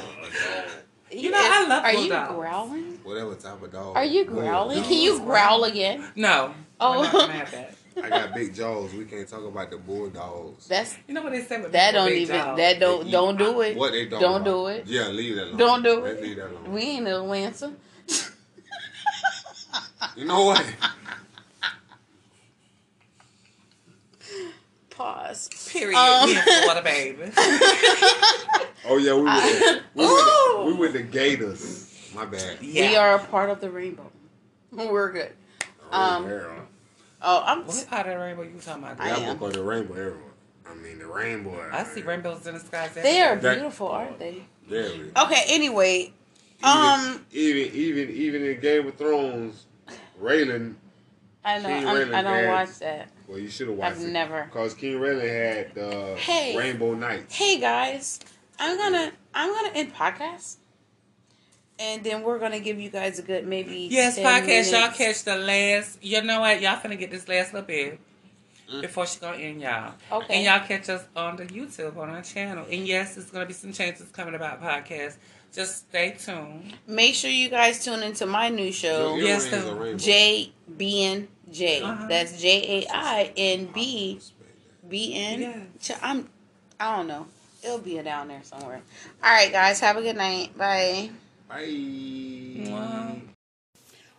You 1.10 1.30
know, 1.30 1.38
I 1.40 1.66
love 1.66 1.84
Are 1.84 1.92
you 1.92 1.98
bulldogs. 2.08 2.32
growling? 2.34 2.98
whatever 3.04 3.34
type 3.34 3.62
of 3.62 3.72
dog. 3.72 3.96
Are 3.96 4.04
you 4.04 4.24
growling? 4.24 4.82
Can 4.82 4.98
you 4.98 5.18
growl 5.20 5.64
again? 5.64 6.04
No. 6.16 6.54
Oh. 6.80 6.98
We're 7.00 7.04
not 7.04 7.12
gonna 7.12 7.32
have 7.32 7.50
that. 7.52 7.74
I 8.02 8.08
got 8.08 8.34
big 8.34 8.54
jaws. 8.54 8.92
We 8.94 9.04
can't 9.04 9.28
talk 9.28 9.44
about 9.44 9.70
the 9.70 9.78
bulldogs. 9.78 10.66
That's 10.68 10.96
You 11.08 11.14
know 11.14 11.22
what 11.22 11.32
they 11.32 11.42
say 11.42 11.60
with 11.60 11.72
that 11.72 11.92
don't 11.92 12.08
big 12.08 12.22
even 12.22 12.36
dogs? 12.38 12.56
that 12.58 12.80
don't 12.80 13.04
They 13.06 13.10
don't 13.10 13.36
do 13.36 13.60
it. 13.62 13.76
What 13.76 13.92
they 13.92 14.06
talking 14.08 14.20
Don't 14.20 14.44
do 14.44 14.66
it. 14.68 14.86
Yeah, 14.86 15.08
leave 15.08 15.36
that 15.36 15.46
alone. 15.48 15.56
Don't 15.58 15.82
do 15.82 16.00
Let's 16.00 16.18
it. 16.18 16.22
leave 16.22 16.36
that 16.36 16.50
alone. 16.50 16.72
We 16.72 16.82
ain't 16.82 17.04
no 17.04 17.32
answer. 17.32 17.72
You 20.16 20.24
know 20.26 20.44
what? 20.44 20.64
Pause. 24.90 25.48
Period. 25.72 25.96
Um, 25.96 26.26
we 26.28 26.36
in 26.36 26.42
Florida, 26.42 26.82
baby. 26.84 27.32
Oh 28.84 28.96
yeah, 28.96 29.14
we 29.14 29.22
with 29.22 29.60
the, 29.60 29.82
we, 29.94 30.02
with 30.04 30.10
Ooh. 30.10 30.58
the, 30.58 30.64
we 30.66 30.72
with 30.74 30.92
the 30.94 31.02
Gators. 31.02 32.10
My 32.16 32.24
bad. 32.24 32.58
Yeah. 32.60 32.90
We 32.90 32.96
are 32.96 33.14
a 33.14 33.18
part 33.20 33.48
of 33.48 33.60
the 33.60 33.70
rainbow. 33.70 34.10
We're 34.72 35.12
good. 35.12 35.32
Um, 35.92 36.26
Arrow. 36.26 36.61
Oh, 37.22 37.42
I'm. 37.46 37.64
What 37.66 37.86
part 37.88 38.06
of 38.06 38.12
the 38.14 38.18
rainbow 38.18 38.42
you 38.42 38.58
talking 38.60 38.82
about? 38.82 39.00
I 39.00 39.10
Y'all 39.10 39.20
am. 39.30 39.38
call 39.38 39.50
the 39.50 39.62
rainbow 39.62 39.94
arrow. 39.94 40.18
I 40.68 40.74
mean 40.74 40.98
the 40.98 41.06
rainbow. 41.06 41.68
I 41.72 41.84
see 41.84 42.02
rainbows 42.02 42.46
in 42.46 42.54
the 42.54 42.60
skies. 42.60 42.94
They 42.94 43.20
are. 43.20 43.36
That- 43.36 43.54
beautiful, 43.56 43.88
aren't 43.88 44.18
they? 44.18 44.42
There 44.68 44.90
we. 44.90 45.10
Okay. 45.16 45.42
Anyway, 45.48 46.12
Even, 46.58 46.70
um, 46.70 47.26
even 47.32 47.74
even 47.74 48.10
even 48.10 48.44
in 48.44 48.60
Game 48.60 48.86
of 48.86 48.94
Thrones, 48.96 49.66
Raylan. 50.20 50.74
I 51.44 51.58
know 51.58 51.68
King 51.68 51.86
I'm, 51.88 51.96
Raylan 51.96 52.14
I 52.14 52.22
don't 52.22 52.32
had- 52.34 52.48
watch 52.48 52.78
that. 52.78 53.08
Well, 53.28 53.38
you 53.38 53.48
should 53.48 53.68
have 53.68 53.76
watched 53.76 53.96
I've 53.98 54.02
it. 54.04 54.10
never. 54.10 54.44
Because 54.44 54.74
King 54.74 54.94
Raylan 54.98 55.28
had 55.28 55.78
uh, 55.78 56.14
Hey. 56.16 56.56
Rainbow 56.56 56.94
Knights. 56.94 57.34
Hey 57.34 57.58
guys, 57.60 58.20
I'm 58.58 58.76
gonna 58.76 59.12
I'm 59.34 59.52
gonna 59.52 59.72
end 59.74 59.94
podcast, 59.94 60.56
and 61.78 62.02
then 62.04 62.22
we're 62.22 62.38
gonna 62.38 62.60
give 62.60 62.78
you 62.80 62.90
guys 62.90 63.18
a 63.18 63.22
good 63.22 63.46
maybe. 63.46 63.88
Yes, 63.90 64.16
10 64.16 64.24
podcast. 64.46 64.72
Y'all 64.72 64.90
catch 64.92 65.22
the 65.24 65.36
last. 65.36 65.98
You 66.02 66.22
know 66.22 66.40
what? 66.40 66.60
Y'all 66.60 66.76
finna 66.78 66.98
get 66.98 67.10
this 67.10 67.28
last 67.28 67.52
little 67.52 67.66
bit 67.66 67.98
before 68.80 69.06
she 69.06 69.18
gonna 69.20 69.36
end 69.38 69.60
y'all. 69.60 69.94
Okay. 70.10 70.34
And 70.36 70.44
y'all 70.44 70.66
catch 70.66 70.88
us 70.88 71.04
on 71.14 71.36
the 71.36 71.44
YouTube 71.44 71.96
on 71.96 72.08
our 72.10 72.22
channel. 72.22 72.64
And 72.70 72.86
yes, 72.86 73.14
there's 73.14 73.30
gonna 73.30 73.46
be 73.46 73.52
some 73.52 73.72
changes 73.72 74.08
coming 74.12 74.34
about 74.34 74.62
podcast. 74.62 75.16
Just 75.52 75.88
stay 75.88 76.16
tuned. 76.18 76.72
Make 76.86 77.14
sure 77.14 77.30
you 77.30 77.50
guys 77.50 77.84
tune 77.84 78.02
into 78.02 78.24
my 78.24 78.48
new 78.48 78.72
show, 78.72 79.16
Your 79.16 79.26
yes, 79.26 79.46
earrings 79.48 79.64
sir. 79.66 79.70
are 79.72 79.74
rainbow. 79.74 79.98
J 79.98 80.52
B 80.78 81.04
N 81.04 81.28
J. 81.50 81.82
Uh-huh. 81.82 82.06
That's 82.08 82.40
J 82.40 82.80
A 82.86 82.86
I 82.90 83.32
N 83.36 83.66
B 83.74 84.18
B 84.88 85.14
N. 85.14 85.40
Yeah. 85.42 85.60
Ch- 85.80 85.98
I'm. 86.02 86.28
I 86.80 86.96
don't 86.96 87.06
know. 87.06 87.26
It'll 87.62 87.78
be 87.78 88.00
down 88.02 88.28
there 88.28 88.42
somewhere. 88.42 88.80
All 89.22 89.30
right, 89.30 89.52
guys. 89.52 89.78
Have 89.80 89.96
a 89.98 90.02
good 90.02 90.16
night. 90.16 90.56
Bye. 90.56 91.10
Bye. 91.52 92.70
Wow. 92.70 93.16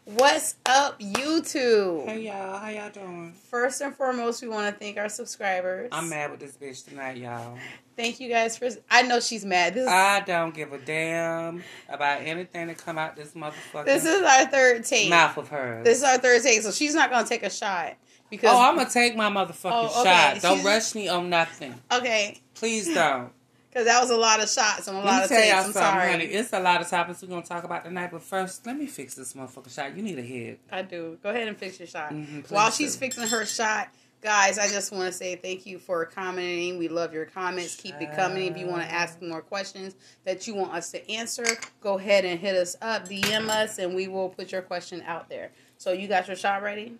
What's 0.05 0.55
up, 0.67 0.99
YouTube? 0.99 2.05
Hey 2.05 2.25
y'all, 2.27 2.59
how 2.59 2.69
y'all 2.69 2.91
doing? 2.91 3.33
First 3.49 3.81
and 3.81 3.95
foremost, 3.95 4.43
we 4.43 4.49
want 4.49 4.71
to 4.71 4.79
thank 4.79 4.97
our 4.97 5.09
subscribers. 5.09 5.89
I'm 5.91 6.09
mad 6.09 6.29
with 6.29 6.41
this 6.41 6.55
bitch 6.55 6.87
tonight, 6.87 7.17
y'all. 7.17 7.57
Thank 7.97 8.19
you 8.19 8.29
guys 8.29 8.55
for. 8.57 8.69
I 8.91 9.01
know 9.03 9.19
she's 9.19 9.45
mad. 9.45 9.73
This 9.73 9.83
is 9.83 9.87
I 9.89 10.19
don't 10.19 10.53
give 10.53 10.73
a 10.73 10.77
damn 10.77 11.63
about 11.89 12.21
anything 12.21 12.67
that 12.67 12.77
come 12.77 12.99
out 12.99 13.15
this 13.15 13.31
motherfucker. 13.31 13.85
this 13.85 14.05
is 14.05 14.21
our 14.21 14.45
third 14.45 14.83
take. 14.85 15.09
mouth 15.09 15.35
of 15.37 15.47
hers. 15.47 15.83
This 15.85 15.97
is 15.99 16.03
our 16.03 16.19
third 16.19 16.43
take, 16.43 16.61
so 16.61 16.69
she's 16.71 16.93
not 16.93 17.09
gonna 17.09 17.27
take 17.27 17.41
a 17.41 17.49
shot 17.49 17.95
because. 18.29 18.51
oh, 18.53 18.61
I'm 18.61 18.75
gonna 18.75 18.89
take 18.91 19.15
my 19.15 19.29
motherfucking 19.31 19.71
Oh, 19.91 20.01
okay. 20.01 20.09
shot. 20.33 20.41
Don't 20.43 20.55
She's- 20.57 20.65
rush 20.65 20.93
me 20.93 21.07
on 21.07 21.31
nothing. 21.31 21.73
okay, 21.91 22.41
Please 22.53 22.93
don't. 22.93 23.31
Because 23.73 23.87
that 23.87 23.99
was 23.99 24.11
a 24.11 24.17
lot 24.17 24.39
of 24.43 24.47
shots 24.49 24.87
and 24.87 24.95
a 24.95 24.99
Let 24.99 25.05
lot 25.05 25.17
me 25.17 25.23
of 25.23 25.29
tell 25.29 25.37
takes. 25.41 25.51
y'all 25.53 25.63
I'm 25.65 25.73
sorry. 25.73 26.11
honey. 26.11 26.25
It's 26.25 26.53
a 26.53 26.59
lot 26.59 26.79
of 26.81 26.87
topics 26.89 27.21
we're 27.23 27.29
gonna 27.29 27.41
talk 27.41 27.63
about 27.63 27.83
tonight, 27.83 28.11
but 28.11 28.21
first, 28.21 28.65
let 28.67 28.77
me 28.77 28.85
fix 28.85 29.15
this 29.15 29.33
motherfucking 29.33 29.73
shot. 29.73 29.95
You 29.95 30.03
need 30.03 30.19
a 30.19 30.23
head. 30.23 30.59
I 30.71 30.83
do. 30.83 31.17
Go 31.23 31.29
ahead 31.31 31.47
and 31.47 31.57
fix 31.57 31.79
your 31.79 31.87
shot. 31.87 32.11
Mhm, 32.11 32.49
While 32.51 32.69
she's 32.69 32.93
do. 32.93 32.99
fixing 32.99 33.27
her 33.27 33.45
shot, 33.47 33.89
guys, 34.21 34.59
I 34.59 34.67
just 34.67 34.91
want 34.91 35.07
to 35.07 35.11
say 35.11 35.35
thank 35.35 35.65
you 35.65 35.79
for 35.79 36.05
commenting. 36.05 36.77
We 36.77 36.87
love 36.87 37.13
your 37.13 37.25
comments. 37.25 37.75
Keep 37.75 37.95
it 37.99 38.15
coming. 38.15 38.51
If 38.51 38.57
you 38.57 38.67
want 38.67 38.83
to 38.83 38.91
ask 38.91 39.19
more 39.21 39.41
questions 39.41 39.95
that 40.23 40.45
you 40.47 40.53
want 40.53 40.73
us 40.73 40.91
to 40.91 41.11
answer, 41.11 41.45
go 41.81 41.97
ahead 41.97 42.25
and 42.25 42.39
hit 42.39 42.55
us 42.55 42.75
up, 42.81 43.07
DM 43.09 43.49
us, 43.49 43.79
and 43.79 43.95
we 43.95 44.07
will 44.07 44.29
put 44.29 44.51
your 44.51 44.61
question 44.61 45.01
out 45.07 45.29
there. 45.29 45.49
So 45.79 45.91
you 45.93 46.07
got 46.07 46.27
your 46.27 46.37
shot 46.37 46.61
ready? 46.61 46.93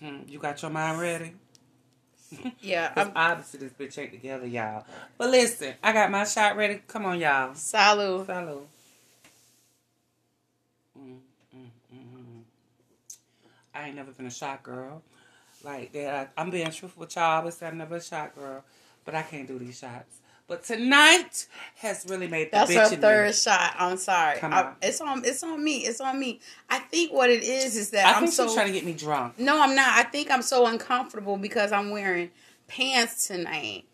Hmm, 0.00 0.18
you 0.28 0.38
got 0.38 0.60
your 0.62 0.70
mind 0.72 1.00
ready? 1.00 1.34
Yeah, 2.60 2.92
I'm 2.96 3.12
obviously 3.14 3.60
this 3.60 3.72
bitch 3.72 3.98
ain't 3.98 4.12
together, 4.12 4.46
y'all. 4.46 4.84
But 5.16 5.30
listen, 5.30 5.74
I 5.82 5.92
got 5.92 6.10
my 6.10 6.24
shot 6.24 6.56
ready. 6.56 6.82
Come 6.86 7.06
on, 7.06 7.18
y'all. 7.18 7.50
Salud. 7.50 8.26
Salud. 8.26 8.62
Mm, 10.98 11.18
mm, 11.56 11.70
mm, 11.94 11.98
mm. 12.16 12.42
I 13.74 13.86
ain't 13.86 13.96
never 13.96 14.12
been 14.12 14.26
a 14.26 14.30
shot 14.30 14.62
girl. 14.62 15.02
Like 15.64 15.92
that. 15.92 16.32
I'm 16.36 16.50
being 16.50 16.70
truthful 16.70 17.00
with 17.00 17.16
y'all. 17.16 17.24
I 17.24 17.36
always 17.36 17.54
say 17.54 17.66
I'm 17.66 17.78
never 17.78 17.96
a 17.96 18.02
shot 18.02 18.34
girl. 18.34 18.64
But 19.04 19.14
I 19.14 19.22
can't 19.22 19.48
do 19.48 19.58
these 19.58 19.78
shots. 19.78 20.17
But 20.48 20.64
tonight 20.64 21.46
has 21.76 22.06
really 22.08 22.26
made 22.26 22.46
the 22.46 22.52
That's 22.52 22.70
bitch 22.70 22.90
her 22.90 22.96
third 22.96 23.26
me. 23.28 23.32
shot. 23.34 23.74
I'm 23.78 23.98
sorry. 23.98 24.38
Come 24.38 24.54
I- 24.54 24.72
it's 24.80 24.98
on. 25.00 25.22
It's 25.24 25.42
on 25.42 25.62
me. 25.62 25.78
It's 25.84 26.00
on 26.00 26.18
me. 26.18 26.40
I 26.70 26.78
think 26.78 27.12
what 27.12 27.28
it 27.28 27.42
is 27.44 27.76
is 27.76 27.90
that 27.90 28.06
I 28.06 28.12
am 28.12 28.22
think 28.22 28.32
so. 28.32 28.52
trying 28.54 28.68
to 28.68 28.72
get 28.72 28.84
me 28.86 28.94
drunk. 28.94 29.38
no, 29.38 29.60
I'm 29.60 29.74
not. 29.76 29.88
I 29.98 30.04
think 30.04 30.30
I'm 30.30 30.40
so 30.42 30.66
uncomfortable 30.66 31.36
because 31.36 31.70
I'm 31.70 31.90
wearing 31.90 32.30
pants 32.66 33.26
tonight, 33.28 33.84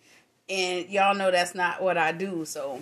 and 0.49 0.89
y'all 0.89 1.15
know 1.17 1.31
that's 1.33 1.57
not 1.57 1.83
what 1.83 1.99
I 1.99 2.13
do. 2.13 2.45
So 2.45 2.81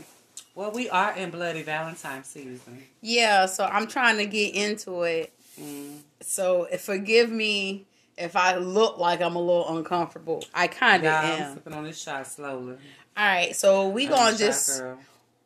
Well, 0.54 0.70
we 0.70 0.90
are 0.90 1.16
in 1.16 1.30
Bloody 1.30 1.62
Valentine 1.62 2.24
season. 2.24 2.82
yeah, 3.00 3.46
so 3.46 3.64
I'm 3.64 3.86
trying 3.86 4.18
to 4.18 4.26
get 4.26 4.54
into 4.54 5.02
it. 5.04 5.32
Mm. 5.58 6.00
So 6.20 6.66
forgive 6.78 7.30
me 7.30 7.86
if 8.18 8.36
I 8.36 8.56
look 8.56 8.98
like 8.98 9.22
I'm 9.22 9.34
a 9.36 9.40
little 9.40 9.76
uncomfortable. 9.78 10.44
I 10.54 10.66
kind 10.66 11.04
of 11.06 11.12
Y'all, 11.12 11.32
I'm 11.32 11.42
am. 11.42 11.54
sipping 11.54 11.72
on 11.72 11.84
this 11.84 12.00
shot 12.00 12.26
slowly. 12.26 12.76
All 13.16 13.26
right, 13.26 13.54
so 13.54 13.88
we 13.88 14.06
gonna 14.06 14.36
just 14.36 14.80
girl. 14.80 14.98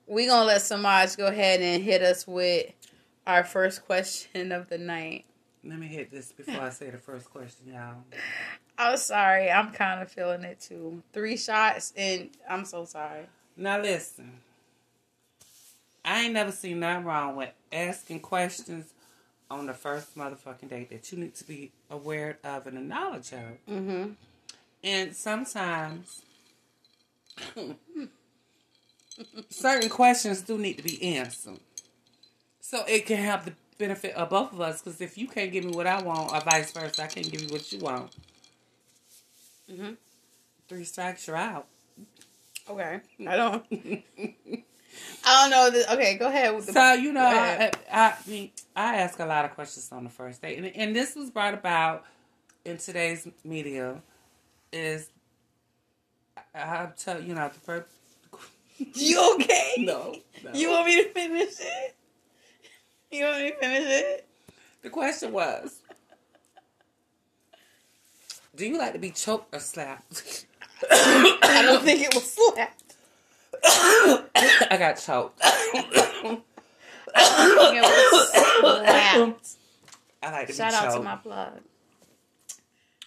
we 0.06 0.26
gonna 0.26 0.44
let 0.44 0.62
Samaj 0.62 1.16
go 1.16 1.26
ahead 1.26 1.60
and 1.60 1.82
hit 1.82 2.00
us 2.00 2.26
with 2.26 2.72
our 3.26 3.42
first 3.42 3.84
question 3.84 4.52
of 4.52 4.68
the 4.68 4.78
night. 4.78 5.24
Let 5.64 5.80
me 5.80 5.88
hit 5.88 6.12
this 6.12 6.30
before 6.30 6.60
I 6.60 6.70
say 6.70 6.90
the 6.90 6.98
first 6.98 7.28
question, 7.30 7.72
y'all. 7.72 7.96
I'm 8.78 8.96
sorry, 8.98 9.50
I'm 9.50 9.72
kind 9.72 10.00
of 10.00 10.10
feeling 10.10 10.44
it 10.44 10.60
too. 10.60 11.02
Three 11.12 11.36
shots, 11.36 11.92
and 11.96 12.30
I'm 12.48 12.64
so 12.64 12.84
sorry. 12.84 13.26
Now 13.56 13.80
listen, 13.80 14.30
I 16.04 16.22
ain't 16.22 16.34
never 16.34 16.52
seen 16.52 16.80
nothing 16.80 17.04
wrong 17.04 17.34
with 17.34 17.50
asking 17.72 18.20
questions 18.20 18.92
on 19.50 19.66
the 19.66 19.74
first 19.74 20.16
motherfucking 20.16 20.70
date 20.70 20.90
that 20.90 21.10
you 21.10 21.18
need 21.18 21.34
to 21.34 21.44
be 21.44 21.72
aware 21.90 22.38
of 22.44 22.66
and 22.68 22.88
knowledge 22.88 23.32
of. 23.32 23.72
Mm-hmm. 23.74 24.10
And 24.84 25.16
sometimes 25.16 26.22
certain 29.49 29.89
questions 29.89 30.43
do 30.43 30.59
need 30.59 30.78
to 30.78 30.82
be 30.82 31.16
answered. 31.16 31.61
So 32.61 32.84
it 32.87 33.07
can 33.07 33.18
have 33.18 33.45
the 33.45 33.53
benefit 33.78 34.14
of 34.14 34.30
both 34.30 34.53
of 34.53 34.61
us. 34.61 34.82
Because 34.82 35.01
if 35.01 35.16
you 35.16 35.28
can't 35.28 35.53
give 35.53 35.64
me 35.64 35.72
what 35.72 35.87
I 35.87 36.03
want, 36.03 36.32
or 36.32 36.41
vice 36.41 36.72
versa, 36.72 37.05
I 37.05 37.07
can't 37.07 37.30
give 37.30 37.43
you 37.43 37.49
what 37.49 37.70
you 37.72 37.78
want. 37.78 38.14
Mm-hmm. 39.70 39.93
Three 40.68 40.84
strikes, 40.84 41.26
you're 41.26 41.37
out. 41.37 41.66
Okay, 42.68 43.01
I 43.26 43.37
don't. 43.37 43.64
I 45.24 45.43
don't 45.43 45.51
know. 45.51 45.70
The, 45.70 45.93
okay, 45.95 46.16
go 46.16 46.28
ahead 46.28 46.55
with 46.55 46.66
the. 46.66 46.72
So 46.72 46.93
you 46.95 47.12
know, 47.12 47.24
I. 47.24 47.70
I, 47.91 48.01
I 48.09 48.14
mean, 48.26 48.51
I 48.74 48.97
ask 48.97 49.18
a 49.18 49.26
lot 49.26 49.45
of 49.45 49.53
questions 49.53 49.91
on 49.93 50.05
the 50.05 50.11
first 50.11 50.43
date, 50.43 50.59
and, 50.59 50.66
and 50.74 50.97
this 50.97 51.14
was 51.14 51.30
brought 51.30 51.55
about 51.55 52.05
in 52.64 52.78
today's 52.78 53.28
media. 53.45 54.03
Is 54.72 55.09
I'll 56.55 56.93
tell 56.97 57.22
you 57.22 57.34
know 57.34 57.49
the 57.49 57.61
first. 57.61 57.87
you 58.95 59.34
okay? 59.34 59.74
No, 59.78 60.14
no. 60.45 60.53
You 60.53 60.70
want 60.70 60.87
me 60.87 61.03
to 61.03 61.09
finish 61.11 61.55
it? 61.61 61.95
You 63.11 63.24
want 63.24 63.43
me 63.43 63.51
to 63.51 63.57
finish 63.57 63.89
it? 63.89 64.28
The 64.82 64.91
question 64.91 65.32
was, 65.32 65.80
do 68.55 68.66
you 68.66 68.78
like 68.78 68.93
to 68.93 68.99
be 68.99 69.11
choked 69.11 69.55
or 69.55 69.61
slapped? 69.61 70.47
I 70.91 71.62
don't 71.64 71.82
think 71.82 72.03
it 72.03 72.14
was 72.14 72.32
slapped. 72.32 72.95
I 73.64 74.76
got 74.78 74.95
choked. 74.95 75.41
I 75.43 75.61
think 77.59 77.76
it 77.76 77.82
was 78.12 78.28
slapped. 78.30 79.49
I 80.22 80.30
like 80.32 80.47
to 80.49 80.53
Shout 80.53 80.70
be 80.70 80.76
out 80.76 80.84
choked. 80.84 80.97
to 80.97 81.03
my 81.03 81.16
plug. 81.16 81.61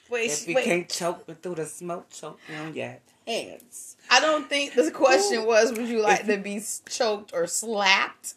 Wait, 0.10 0.32
if 0.32 0.48
you 0.48 0.56
wait. 0.56 0.66
can't 0.66 0.90
choke 0.90 1.28
me 1.28 1.36
through 1.40 1.56
the 1.56 1.66
smoke, 1.66 2.10
choke 2.10 2.40
me 2.50 2.56
on 2.56 2.74
your 2.74 2.88
hands. 3.30 3.96
I 4.10 4.20
don't 4.20 4.50
think 4.50 4.74
the 4.74 4.90
question 4.92 5.46
was, 5.46 5.72
would 5.72 5.88
you 5.88 6.02
like 6.02 6.26
to 6.26 6.38
be 6.38 6.62
choked 6.90 7.32
or 7.34 7.46
slapped? 7.48 8.34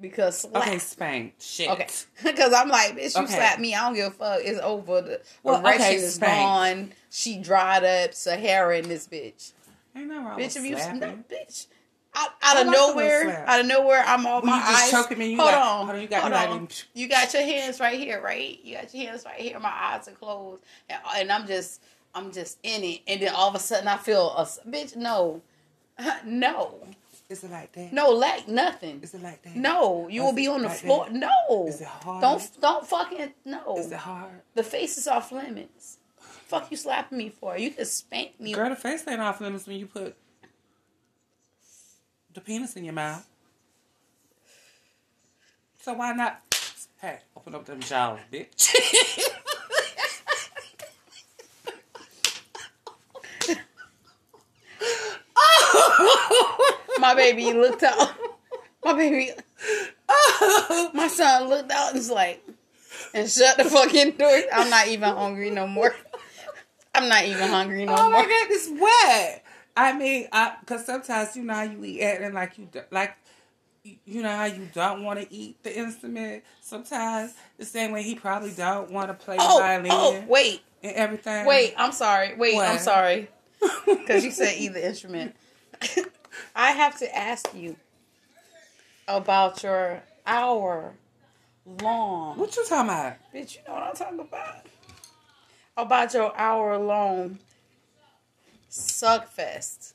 Because 0.00 0.38
slap. 0.40 0.66
Okay, 0.66 0.78
spank. 0.78 1.34
Shit. 1.38 1.70
Okay. 1.70 1.86
Because 2.24 2.52
I'm 2.52 2.68
like, 2.68 2.96
bitch, 2.96 3.14
you 3.16 3.22
Okay. 3.22 3.34
slapped 3.34 3.60
me. 3.60 3.74
I 3.74 3.86
don't 3.86 3.94
give 3.94 4.06
a 4.08 4.10
fuck. 4.10 4.40
It's 4.42 4.58
over. 4.60 5.00
The 5.00 5.20
Well, 5.44 5.60
erection 5.60 5.82
okay, 5.82 5.94
is 5.94 6.18
gone. 6.18 6.92
She 7.10 7.38
dried 7.38 7.84
up. 7.84 8.12
Sahara 8.14 8.78
in 8.78 8.88
this 8.88 9.06
bitch. 9.06 9.52
Ain't 9.94 10.08
nothing 10.08 10.24
wrong 10.24 10.38
bitch, 10.40 10.56
if 10.56 10.64
you 10.64 10.74
no, 10.98 11.18
bitch. 11.30 11.66
Out, 12.14 12.28
out 12.42 12.60
of 12.60 12.66
like 12.66 12.76
nowhere, 12.76 13.44
out 13.48 13.60
of 13.60 13.66
nowhere, 13.66 14.02
I'm 14.06 14.26
all 14.26 14.42
my 14.42 14.52
eyes. 14.52 14.90
choking 14.90 15.16
me, 15.18 15.30
you 15.30 15.36
hold 15.38 15.50
got- 15.50 15.62
on, 15.62 15.86
hold 15.86 15.96
on, 15.96 16.02
you 16.02 16.08
got- 16.08 16.22
hold 16.22 16.34
on. 16.34 16.50
them- 16.50 16.68
You 16.94 17.08
got 17.08 17.32
your 17.32 17.42
hands 17.42 17.80
right 17.80 17.98
here, 17.98 18.20
right? 18.20 18.58
You 18.62 18.76
got 18.76 18.92
your 18.94 19.06
hands 19.06 19.24
right 19.24 19.40
here. 19.40 19.58
My 19.58 19.70
eyes 19.70 20.08
are 20.08 20.12
closed, 20.12 20.62
and, 20.90 20.98
and 21.16 21.32
I'm 21.32 21.46
just, 21.46 21.80
I'm 22.14 22.32
just 22.32 22.58
in 22.62 22.82
it. 22.84 23.00
And 23.06 23.22
then 23.22 23.34
all 23.34 23.48
of 23.48 23.54
a 23.54 23.58
sudden, 23.58 23.88
I 23.88 23.96
feel 23.96 24.30
a 24.36 24.44
bitch. 24.68 24.96
No, 24.96 25.40
no, 26.24 26.74
Is 27.28 27.42
it 27.44 27.50
like 27.50 27.72
that? 27.72 27.92
no, 27.92 28.10
like 28.10 28.48
nothing. 28.48 29.00
Is 29.02 29.14
it 29.14 29.22
like 29.22 29.42
that? 29.42 29.56
No, 29.56 30.08
you 30.08 30.20
Is 30.22 30.26
will 30.26 30.32
be 30.34 30.48
on 30.48 30.62
the 30.62 30.68
like 30.68 30.78
floor. 30.78 31.06
that? 31.06 31.14
No, 31.14 31.66
Is 31.66 31.80
it 31.80 31.86
hard? 31.86 32.20
don't 32.22 32.50
don't 32.60 32.86
fucking 32.86 33.32
no. 33.44 33.76
Is 33.78 33.90
it 33.92 33.98
hard? 33.98 34.30
The 34.54 34.62
face 34.62 34.98
is 34.98 35.06
off 35.08 35.32
limits. 35.32 35.98
Fuck 36.46 36.70
you 36.70 36.76
slapping 36.76 37.16
me 37.18 37.30
for? 37.30 37.56
You 37.56 37.70
can 37.70 37.84
spank 37.86 38.38
me. 38.38 38.52
Girl, 38.52 38.68
the 38.68 38.76
face 38.76 39.06
ain't 39.08 39.20
off 39.20 39.40
limits 39.40 39.66
when 39.66 39.78
you 39.78 39.86
put 39.86 40.14
the 42.34 42.40
penis 42.42 42.76
in 42.76 42.84
your 42.84 42.92
mouth. 42.94 43.26
So 45.80 45.94
why 45.94 46.12
not? 46.12 46.42
Hey, 47.00 47.18
open 47.36 47.54
up 47.54 47.64
them 47.64 47.80
jaws, 47.80 48.20
bitch. 48.30 48.70
My 57.02 57.14
baby 57.16 57.52
looked 57.52 57.82
out. 57.82 58.10
My 58.84 58.94
baby, 58.94 59.30
my 60.92 61.08
son 61.08 61.48
looked 61.48 61.70
out 61.70 61.90
and 61.90 61.98
was 61.98 62.10
like, 62.10 62.44
and 63.14 63.30
shut 63.30 63.56
the 63.56 63.64
fucking 63.64 64.12
door. 64.12 64.40
I'm 64.52 64.68
not 64.70 64.88
even 64.88 65.14
hungry 65.14 65.50
no 65.50 65.68
more. 65.68 65.94
I'm 66.92 67.08
not 67.08 67.24
even 67.24 67.48
hungry 67.48 67.84
no 67.84 67.92
more. 67.92 68.00
oh 68.00 68.10
my 68.10 68.18
more. 68.18 68.22
god, 68.22 68.46
it's 68.50 68.68
wet. 68.70 69.44
I 69.76 69.92
mean, 69.96 70.26
I 70.32 70.54
because 70.60 70.84
sometimes 70.84 71.36
you 71.36 71.44
know 71.44 71.54
how 71.54 71.62
you 71.62 71.84
eat 71.84 72.02
acting 72.02 72.32
like 72.34 72.58
you 72.58 72.68
like. 72.90 73.14
You 74.04 74.22
know 74.22 74.36
how 74.36 74.44
you 74.44 74.68
don't 74.74 75.04
want 75.04 75.20
to 75.20 75.32
eat 75.32 75.62
the 75.62 75.76
instrument. 75.76 76.42
Sometimes 76.60 77.34
the 77.58 77.64
same 77.64 77.90
way 77.92 78.02
he 78.02 78.14
probably 78.16 78.50
don't 78.50 78.90
want 78.90 79.08
to 79.08 79.14
play 79.14 79.36
the 79.36 79.42
Oh, 79.42 79.56
oh 79.56 79.60
violin 79.60 79.90
oh, 79.92 80.24
wait, 80.28 80.60
and 80.82 80.92
everything. 80.94 81.46
wait. 81.46 81.74
I'm 81.76 81.92
sorry. 81.92 82.34
Wait, 82.36 82.58
I'm 82.58 82.78
sorry. 82.78 83.28
Because 83.86 84.24
you 84.24 84.32
said 84.32 84.54
either 84.58 84.80
instrument. 84.80 85.36
I 86.54 86.72
have 86.72 86.98
to 86.98 87.16
ask 87.16 87.48
you 87.54 87.76
about 89.08 89.62
your 89.62 90.02
hour 90.26 90.94
long. 91.80 92.38
what 92.38 92.54
you 92.56 92.64
talking 92.66 92.88
about? 92.88 93.14
Bitch, 93.34 93.56
you 93.56 93.60
know 93.66 93.74
what 93.74 93.82
I'm 93.84 93.94
talking 93.94 94.20
about. 94.20 94.66
About 95.76 96.12
your 96.14 96.36
hour 96.38 96.78
long 96.78 97.38
suck 98.68 99.28
fest. 99.28 99.94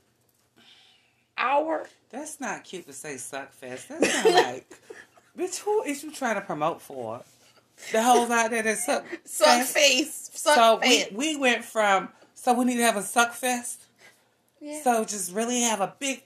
Hour? 1.38 1.88
That's 2.09 2.39
not 2.39 2.63
cute 2.63 2.88
to 2.88 2.93
say 2.93 3.17
suck 3.17 3.51
fest. 3.53 3.89
That's 3.89 4.23
not 4.25 4.33
like, 4.33 4.69
bitch, 5.38 5.59
who 5.59 5.83
is 5.83 6.03
you 6.03 6.11
trying 6.11 6.35
to 6.35 6.41
promote 6.41 6.81
for? 6.81 7.21
The 7.91 8.01
hoes 8.01 8.31
out 8.31 8.49
there 8.49 8.63
that 8.63 8.77
suck 8.79 9.05
Suck 9.23 9.47
fest? 9.59 9.73
face. 9.73 10.31
Suck 10.33 10.55
So 10.55 10.79
we, 10.81 11.05
we 11.11 11.35
went 11.35 11.63
from, 11.63 12.09
so 12.33 12.53
we 12.53 12.65
need 12.65 12.77
to 12.77 12.83
have 12.83 12.97
a 12.97 13.03
suck 13.03 13.33
fest. 13.33 13.83
Yeah. 14.59 14.81
So 14.83 15.05
just 15.05 15.31
really 15.33 15.61
have 15.61 15.81
a 15.81 15.93
big 15.99 16.23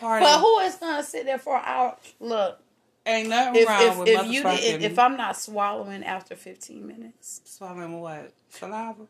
party. 0.00 0.24
but 0.24 0.40
who 0.40 0.58
is 0.60 0.76
gonna 0.76 1.02
sit 1.04 1.26
there 1.26 1.38
for 1.38 1.56
an 1.56 1.62
hour? 1.64 1.96
Look, 2.18 2.60
Ain't 3.06 3.28
nothing 3.28 3.62
if 3.62 3.68
wrong 3.68 3.82
if, 3.82 3.98
with 3.98 4.08
if 4.08 4.26
you 4.26 4.42
if, 4.46 4.82
if 4.82 4.98
I'm 4.98 5.16
not 5.16 5.36
swallowing 5.36 6.04
after 6.04 6.36
15 6.36 6.86
minutes, 6.86 7.40
swallowing 7.44 8.00
what? 8.00 8.32
Saliva? 8.50 9.06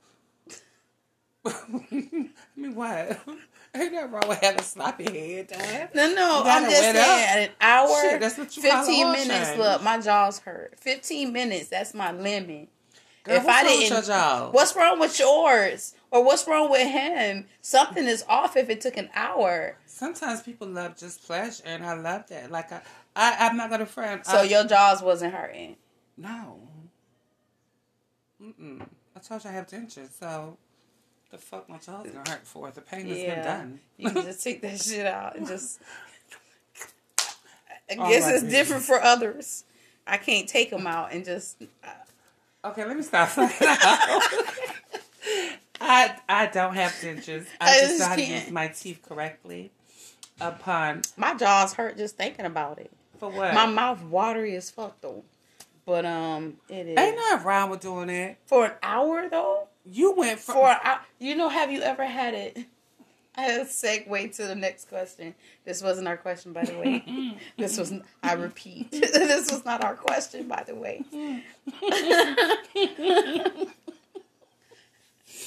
I 1.46 1.62
mean, 1.90 2.74
what? 2.74 3.18
Ain't 3.74 3.92
nothing 3.92 4.10
wrong 4.10 4.28
with 4.28 4.40
having 4.40 4.62
sloppy 4.62 5.04
head, 5.04 5.46
dad. 5.48 5.90
no, 5.94 6.12
no, 6.12 6.42
I'm 6.44 6.64
just 6.64 6.80
saying 6.80 7.48
an 7.48 7.50
hour, 7.60 8.02
Shit, 8.02 8.20
that's 8.20 8.36
what 8.36 8.54
you 8.56 8.62
15 8.62 9.06
oil 9.06 9.12
minutes. 9.12 9.56
Look, 9.56 9.82
my 9.82 9.98
jaws 10.00 10.40
hurt. 10.40 10.78
15 10.78 11.32
minutes. 11.32 11.68
That's 11.68 11.94
my 11.94 12.12
limit. 12.12 12.68
Girl, 13.24 13.36
if 13.36 13.44
what's 13.44 13.58
I 13.58 13.62
wrong 13.64 13.78
didn't, 13.80 13.90
your 13.92 14.02
jaw? 14.02 14.50
what's 14.50 14.76
wrong 14.76 14.98
with 14.98 15.18
yours? 15.18 15.94
Or 16.10 16.24
what's 16.24 16.46
wrong 16.48 16.70
with 16.70 16.88
him? 16.88 17.46
Something 17.60 18.06
is 18.06 18.24
off 18.28 18.56
if 18.56 18.68
it 18.70 18.80
took 18.80 18.96
an 18.96 19.10
hour. 19.14 19.76
Sometimes 19.86 20.42
people 20.42 20.66
love 20.66 20.96
just 20.96 21.24
pleasure, 21.24 21.62
and 21.66 21.84
I 21.84 21.94
love 21.94 22.26
that. 22.28 22.50
Like 22.50 22.72
I, 22.72 22.80
I 23.14 23.36
I'm 23.48 23.56
not 23.56 23.70
gonna 23.70 23.86
front. 23.86 24.26
So 24.26 24.38
I, 24.38 24.42
your 24.44 24.64
jaws 24.64 25.02
wasn't 25.02 25.34
hurting. 25.34 25.76
no. 26.16 26.60
Mm-mm. 28.42 28.80
I 29.14 29.18
told 29.20 29.44
you 29.44 29.50
I 29.50 29.52
have 29.52 29.66
dentures, 29.66 30.18
so 30.18 30.56
The 31.30 31.36
fuck 31.36 31.68
my 31.68 31.76
jaw's 31.76 32.06
gonna 32.06 32.28
hurt 32.28 32.46
for? 32.46 32.70
The 32.70 32.80
pain 32.80 33.06
has 33.06 33.18
been 33.18 33.44
done. 33.44 33.80
you 33.98 34.10
can 34.10 34.22
just 34.24 34.42
take 34.42 34.62
that 34.62 34.80
shit 34.80 35.04
out 35.06 35.36
and 35.36 35.46
just. 35.46 35.78
I 37.90 37.94
guess 38.10 38.28
it's 38.30 38.50
different 38.50 38.82
for 38.82 39.00
others. 39.02 39.64
I 40.06 40.16
can't 40.16 40.48
take 40.48 40.70
them 40.70 40.86
out 40.86 41.12
and 41.12 41.24
just. 41.24 41.60
Okay, 42.64 42.84
let 42.84 42.96
me 42.96 43.02
stop. 43.02 43.30
I 45.80 46.14
I 46.28 46.46
don't 46.52 46.74
have 46.74 46.90
dentures. 46.92 47.46
I, 47.60 47.70
I 47.76 47.80
just 47.80 47.98
know 47.98 48.06
how 48.06 48.16
to 48.16 48.22
use 48.24 48.50
my 48.50 48.68
teeth 48.68 49.00
correctly. 49.06 49.70
Upon 50.40 51.02
My 51.18 51.34
jaws 51.34 51.74
hurt 51.74 51.96
just 51.98 52.16
thinking 52.16 52.46
about 52.46 52.78
it. 52.78 52.90
for 53.18 53.30
what? 53.30 53.52
My 53.54 53.66
mouth 53.66 54.02
watery 54.04 54.56
as 54.56 54.70
fuck 54.70 55.00
though. 55.00 55.24
But 55.86 56.04
um, 56.06 56.54
it 56.68 56.86
is 56.86 56.98
Ain't 56.98 57.16
nothing 57.16 57.46
wrong 57.46 57.70
with 57.70 57.80
doing 57.80 58.06
that. 58.08 58.36
for 58.46 58.66
an 58.66 58.72
hour 58.82 59.28
though. 59.28 59.68
You 59.84 60.12
went 60.12 60.38
from 60.40 60.54
For 60.56 60.66
an 60.68 60.76
hour, 60.82 61.00
you 61.18 61.34
know, 61.34 61.48
have 61.48 61.70
you 61.72 61.80
ever 61.82 62.04
had 62.06 62.34
it? 62.34 62.58
I 63.40 63.44
had 63.52 63.60
a 63.62 63.64
segue 63.64 64.36
to 64.36 64.46
the 64.46 64.54
next 64.54 64.88
question. 64.88 65.34
This 65.64 65.82
wasn't 65.82 66.08
our 66.08 66.16
question, 66.16 66.52
by 66.52 66.64
the 66.64 66.78
way. 66.78 67.38
this 67.58 67.78
was, 67.78 67.92
I 68.22 68.34
repeat, 68.34 68.90
this 68.90 69.50
was 69.50 69.64
not 69.64 69.82
our 69.82 69.94
question, 69.94 70.46
by 70.46 70.64
the 70.66 70.74
way. 70.74 71.02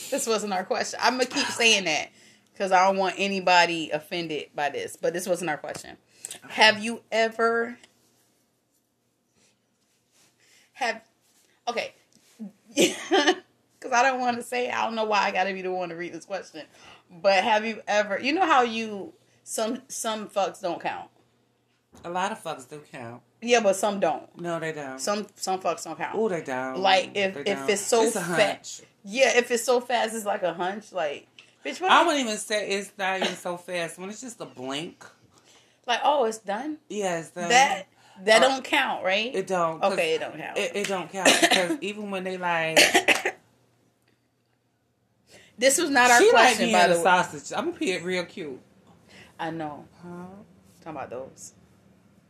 this 0.10 0.26
wasn't 0.26 0.54
our 0.54 0.64
question. 0.64 1.00
I'm 1.04 1.14
gonna 1.14 1.26
keep 1.26 1.46
saying 1.48 1.86
that 1.86 2.10
because 2.52 2.72
I 2.72 2.86
don't 2.88 2.98
want 2.98 3.16
anybody 3.18 3.92
offended 3.92 4.48
by 4.56 4.70
this. 4.70 4.98
But 5.00 5.14
this 5.14 5.28
wasn't 5.28 5.52
our 5.52 5.58
question. 5.58 5.98
Have 6.50 6.84
you 6.84 7.02
ever 7.12 7.78
have 10.74 11.02
okay? 11.68 11.94
Because 12.74 13.92
I 13.92 14.02
don't 14.04 14.20
want 14.20 14.38
to 14.38 14.44
say. 14.44 14.72
I 14.72 14.86
don't 14.86 14.96
know 14.96 15.04
why 15.04 15.26
I 15.26 15.32
got 15.32 15.44
to 15.44 15.54
be 15.54 15.62
the 15.62 15.72
one 15.72 15.90
to 15.90 15.96
read 15.96 16.14
this 16.14 16.26
question. 16.26 16.64
But 17.12 17.44
have 17.44 17.66
you 17.66 17.82
ever? 17.88 18.20
You 18.20 18.34
know 18.34 18.46
how 18.46 18.64
you 18.64 19.14
some 19.44 19.82
some 19.88 20.28
fucks 20.28 20.62
don't 20.62 20.82
count. 20.82 21.10
a 22.04 22.10
lot 22.10 22.32
of 22.32 22.42
fucks 22.44 22.68
do 22.70 22.82
count. 22.92 23.22
Yeah, 23.42 23.60
but 23.60 23.76
some 23.76 24.00
don't. 24.00 24.40
No, 24.40 24.60
they 24.60 24.72
don't. 24.72 25.00
Some 25.00 25.28
some 25.36 25.60
fucks 25.60 25.84
don't 25.84 25.98
count. 25.98 26.16
Oh, 26.18 26.30
they 26.30 26.42
don't. 26.42 26.80
Like, 26.80 27.12
if- 27.16 27.34
They 27.36 27.42
if 27.52 27.60
don't. 27.60 27.70
it's 27.70 27.82
so 27.82 28.10
fat- 28.10 28.24
hunch. 28.24 28.82
Yeah, 29.04 29.38
if 29.38 29.52
it's 29.52 29.64
so 29.66 29.82
fast, 29.82 30.16
it's 30.16 30.26
like 30.26 30.44
a 30.44 30.54
hunch. 30.54 30.94
Like, 30.94 31.28
bitch, 31.66 31.82
what? 31.82 31.92
I 31.92 32.06
wouldn't 32.06 32.24
even 32.26 32.38
say 32.38 32.70
it's 32.70 32.92
not 32.98 33.18
even 33.22 33.36
so 33.36 33.58
fast. 33.58 33.98
When 34.00 34.10
it's 34.10 34.22
just 34.22 34.40
a 34.40 34.46
blink, 34.46 35.04
like, 35.86 36.00
oh, 36.06 36.24
it's 36.24 36.38
done. 36.38 36.78
yeah, 36.90 37.20
it's 37.20 37.32
done. 37.32 37.50
That 37.50 37.88
that 38.24 38.42
Or- 38.44 38.48
don't 38.48 38.64
count, 38.64 39.04
right? 39.04 39.36
it 39.36 39.46
don't. 39.48 39.84
okay, 39.84 40.14
it 40.16 40.20
don't 40.22 40.38
count. 40.38 40.58
It, 40.58 40.72
it 40.76 40.88
don't 40.88 41.12
count 41.12 41.30
because 41.42 41.78
even 41.82 42.12
when 42.12 42.24
they 42.24 42.38
like, 42.38 42.80
this 45.58 45.78
was 45.78 45.90
not 45.90 46.10
our 46.12 46.20
she 46.20 46.30
question, 46.32 46.66
being 46.66 46.74
by 46.78 46.88
the 46.88 46.96
way. 46.96 47.04
sausage. 47.04 47.56
I'm 47.58 47.66
gonna 47.68 47.78
be 47.80 47.92
it 47.92 48.04
real 48.04 48.26
cute. 48.26 48.60
I 49.40 49.50
know. 49.52 49.86
Huh? 50.02 50.10
Talking 50.84 50.98
about 50.98 51.10
those. 51.10 51.54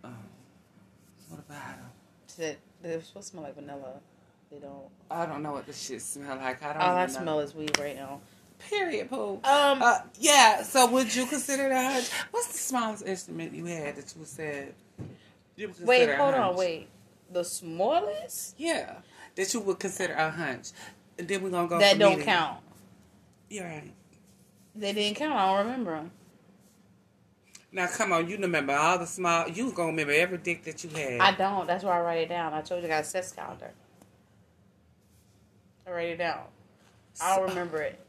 What 0.02 1.40
about 1.40 1.78
them? 1.78 1.90
That 2.38 2.58
they're 2.82 3.02
supposed 3.02 3.28
to 3.28 3.32
smell 3.32 3.44
like 3.44 3.56
vanilla. 3.56 3.94
They 4.52 4.58
don't. 4.60 4.88
I 5.10 5.26
don't 5.26 5.42
know 5.42 5.54
what 5.54 5.66
the 5.66 5.74
shit 5.74 6.02
smell 6.02 6.36
like. 6.38 6.62
I 6.64 6.74
don't. 6.74 6.82
All 6.82 6.96
I 6.98 7.06
know. 7.06 7.12
smell 7.12 7.40
is 7.40 7.56
weed 7.56 7.78
right 7.80 7.96
now. 7.96 8.22
Period, 8.70 9.10
poo. 9.10 9.34
Um, 9.44 9.82
Uh, 9.82 10.00
yeah. 10.20 10.64
So 10.64 10.86
would 10.92 11.14
you 11.14 11.26
consider 11.26 11.70
that? 11.70 11.94
hunch? 11.94 12.10
What's 12.32 12.48
the 12.52 12.58
smallest 12.60 13.06
instrument 13.06 13.54
you 13.54 13.66
had 13.66 13.96
that 13.96 14.14
you 14.18 14.26
said? 14.26 14.74
You 15.56 15.74
wait, 15.82 16.14
hold 16.16 16.34
on, 16.36 16.56
wait. 16.56 16.88
The 17.32 17.44
smallest 17.44 18.56
Yeah, 18.58 18.96
that 19.36 19.54
you 19.54 19.60
would 19.62 19.80
consider 19.80 20.14
a 20.14 20.30
hunch. 20.30 20.70
And 21.18 21.28
then 21.28 21.42
we're 21.44 21.50
gonna 21.50 21.68
go. 21.68 21.80
that 21.80 21.98
don't 22.00 22.18
there. 22.18 22.26
count. 22.26 22.60
You're 23.54 23.66
right. 23.66 23.94
They 24.74 24.94
didn't 24.94 25.16
count. 25.18 25.34
I 25.34 25.46
don't 25.56 25.68
remember 25.68 25.92
them. 25.92 26.12
Now 27.72 27.86
come 27.86 28.12
on, 28.12 28.28
you 28.28 28.36
remember 28.38 28.74
all 28.74 28.98
the 28.98 29.06
small. 29.06 29.48
You 29.48 29.72
gonna 29.72 29.90
remember 29.90 30.12
every 30.12 30.40
dick 30.40 30.64
that 30.64 30.84
you 30.84 30.90
had. 30.90 31.22
I 31.22 31.34
don't. 31.34 31.68
That's 31.68 31.84
why 31.84 32.00
I 32.00 32.02
write 32.02 32.18
it 32.22 32.30
down. 32.30 32.52
I 32.56 32.62
told 32.62 32.82
you 32.82 32.88
I 32.88 32.90
got 32.90 33.02
a 33.02 33.04
sex 33.04 33.32
calendar. 33.32 33.70
I 35.86 35.92
write 35.92 36.10
it 36.10 36.18
down. 36.18 36.46
I 37.22 37.36
don't 37.36 37.50
remember 37.50 37.84
it. 37.84 38.00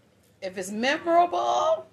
If 0.40 0.56
it's 0.56 0.70
memorable, 0.70 1.86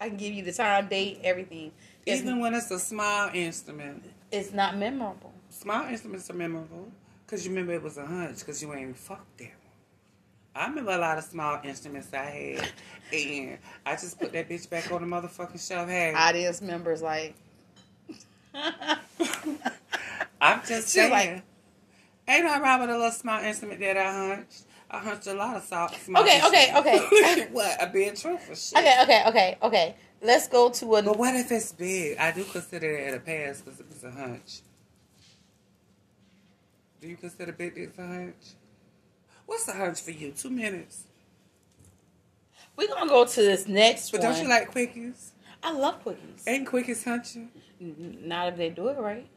I 0.00 0.08
can 0.08 0.16
give 0.16 0.32
you 0.32 0.42
the 0.42 0.52
time, 0.52 0.88
date, 0.88 1.20
everything. 1.22 1.70
If 2.04 2.18
Even 2.18 2.40
when 2.40 2.52
it's 2.52 2.72
a 2.72 2.80
small 2.80 3.30
instrument, 3.32 4.02
it's 4.32 4.52
not 4.52 4.76
memorable. 4.76 5.32
small 5.50 5.86
instruments 5.86 6.28
are 6.30 6.34
memorable 6.34 6.90
because 7.24 7.46
you 7.46 7.52
remember 7.52 7.74
it 7.74 7.82
was 7.84 7.96
a 7.96 8.06
hunch 8.06 8.40
because 8.40 8.60
you 8.60 8.74
ain't 8.74 8.96
fucked 8.96 9.40
one. 9.40 9.50
I 10.54 10.66
remember 10.66 10.90
a 10.92 10.98
lot 10.98 11.16
of 11.18 11.24
small 11.24 11.58
instruments 11.64 12.12
I 12.12 12.24
had, 12.24 12.68
and 13.12 13.58
I 13.86 13.92
just 13.92 14.18
put 14.20 14.32
that 14.32 14.48
bitch 14.48 14.68
back 14.68 14.92
on 14.92 15.00
the 15.00 15.06
motherfucking 15.16 15.66
shelf. 15.66 15.88
Hey, 15.88 16.12
Audience 16.14 16.60
members 16.60 17.00
like. 17.02 17.34
I'm 20.40 20.60
just 20.66 20.88
She 20.92 20.98
saying. 21.00 21.10
like- 21.10 21.42
ain't 22.28 22.44
nothing 22.44 22.62
wrong 22.62 22.80
with 22.80 22.90
a 22.90 22.96
little 22.96 23.10
small 23.12 23.40
instrument 23.42 23.80
that 23.80 23.96
I 23.96 24.12
hunched. 24.12 24.64
I 24.90 24.98
hunched 24.98 25.26
a 25.26 25.32
lot 25.34 25.56
of 25.56 25.62
salt. 25.62 25.94
Small 25.94 26.22
Okay, 26.22 26.42
okay, 26.46 26.68
instruments. 26.68 27.08
okay. 27.22 27.48
what? 27.52 27.82
I'm 27.82 27.92
being 27.92 28.14
truthful. 28.14 28.54
Shit. 28.54 28.78
Okay, 28.78 28.98
okay, 29.04 29.24
okay, 29.28 29.58
okay. 29.62 29.94
Let's 30.20 30.48
go 30.48 30.68
to 30.68 30.96
a. 30.96 31.02
But 31.02 31.18
what 31.18 31.34
if 31.34 31.50
it's 31.50 31.72
big? 31.72 32.18
I 32.18 32.30
do 32.30 32.44
consider 32.44 32.90
it 32.90 33.14
a 33.14 33.20
pass 33.20 33.62
because 33.62 33.80
it's 33.80 34.04
a 34.04 34.10
hunch. 34.10 34.60
Do 37.00 37.08
you 37.08 37.16
consider 37.16 37.52
big 37.52 37.74
dicks 37.74 37.98
a 37.98 38.06
hunch? 38.06 38.34
What's 39.46 39.64
the 39.66 39.72
hunch 39.72 40.00
for 40.00 40.10
you? 40.12 40.32
Two 40.32 40.50
minutes. 40.50 41.04
We're 42.76 42.88
gonna 42.88 43.08
go 43.08 43.24
to 43.24 43.40
this 43.42 43.68
next 43.68 44.10
But 44.10 44.20
one. 44.20 44.32
don't 44.32 44.42
you 44.42 44.48
like 44.48 44.72
quickies? 44.72 45.30
I 45.62 45.72
love 45.72 46.02
quickies. 46.04 46.46
Ain't 46.46 46.66
quickies 46.68 47.04
hunching? 47.04 47.50
Not 47.80 48.48
if 48.48 48.56
they 48.56 48.70
do 48.70 48.88
it 48.88 48.98
right. 48.98 49.28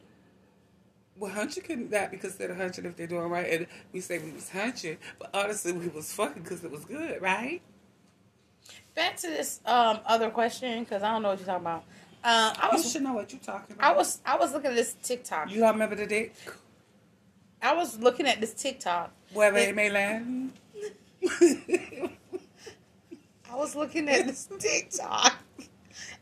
Well, 1.18 1.30
hunching 1.30 1.62
could 1.62 1.90
not 1.90 2.10
be 2.10 2.16
considered 2.18 2.56
hunching 2.56 2.84
if 2.84 2.96
they're 2.96 3.06
doing 3.06 3.28
right. 3.28 3.48
And 3.50 3.66
we 3.92 4.00
say 4.00 4.18
we 4.18 4.32
was 4.32 4.50
hunching, 4.50 4.98
but 5.18 5.30
honestly, 5.34 5.72
we 5.72 5.88
was 5.88 6.12
fucking 6.12 6.42
because 6.42 6.62
it 6.64 6.70
was 6.70 6.84
good, 6.84 7.22
right? 7.22 7.62
Back 8.94 9.16
to 9.18 9.26
this 9.28 9.60
um 9.66 10.00
other 10.06 10.30
question 10.30 10.84
because 10.84 11.02
I 11.02 11.12
don't 11.12 11.22
know 11.22 11.30
what 11.30 11.38
you're 11.38 11.46
talking 11.46 11.62
about. 11.62 11.84
Um, 12.24 12.56
I 12.60 12.68
You 12.72 12.76
was 12.78 12.90
should 12.92 13.02
know 13.02 13.12
what 13.12 13.30
you're 13.32 13.40
talking 13.40 13.76
about. 13.76 13.92
I 13.92 13.96
was 13.96 14.20
I 14.26 14.36
was 14.36 14.52
looking 14.52 14.70
at 14.70 14.76
this 14.76 14.96
TikTok. 15.02 15.50
You 15.50 15.60
don't 15.60 15.72
remember 15.74 15.94
the 15.94 16.06
dick? 16.06 16.34
I 17.66 17.72
was 17.74 17.98
looking 17.98 18.26
at 18.28 18.40
this 18.40 18.54
TikTok. 18.54 19.10
Where 19.32 19.50
they 19.50 19.70
It- 19.70 19.74
may 19.74 19.90
land? 19.90 20.52
I 23.50 23.54
was 23.54 23.74
looking 23.74 24.08
at 24.08 24.26
this 24.26 24.48
TikTok. 24.58 25.34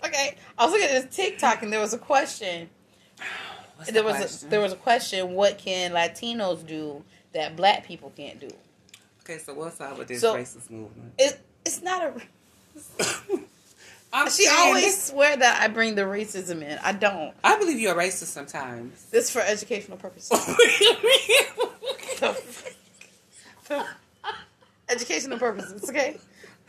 Okay, 0.04 0.36
I 0.56 0.64
was 0.64 0.72
looking 0.72 0.88
at 0.88 1.02
this 1.08 1.14
TikTok 1.16 1.62
and 1.62 1.70
there 1.72 1.80
was 1.80 1.92
a 1.92 1.98
question. 1.98 2.70
What's 3.76 3.90
there 3.90 4.02
the 4.02 4.08
was 4.08 4.16
question? 4.16 4.48
a, 4.48 4.50
there 4.50 4.60
was 4.60 4.72
a 4.72 4.76
question. 4.76 5.32
What 5.34 5.58
can 5.58 5.92
Latinos 5.92 6.66
do 6.66 7.04
that 7.32 7.56
Black 7.56 7.84
people 7.84 8.10
can't 8.16 8.40
do? 8.40 8.48
Okay, 9.22 9.38
so 9.38 9.52
what's 9.54 9.80
up 9.80 9.98
with 9.98 10.08
this 10.08 10.20
So- 10.22 10.34
racist 10.36 10.70
movement? 10.70 11.12
It 11.18 11.40
it's 11.66 11.82
not 11.82 12.02
a. 12.02 12.14
I'm 14.14 14.30
She 14.30 14.44
saying 14.44 14.56
always 14.56 15.02
swear 15.02 15.36
that 15.36 15.60
I 15.60 15.66
bring 15.66 15.96
the 15.96 16.02
racism 16.02 16.62
in. 16.62 16.78
I 16.84 16.92
don't. 16.92 17.34
I 17.42 17.58
believe 17.58 17.80
you're 17.80 17.98
a 17.98 18.02
racist 18.02 18.26
sometimes. 18.26 19.06
This 19.06 19.28
for 19.28 19.40
educational 19.40 19.98
purposes. 19.98 20.30
educational 24.88 25.38
purposes. 25.38 25.88
Okay. 25.88 26.16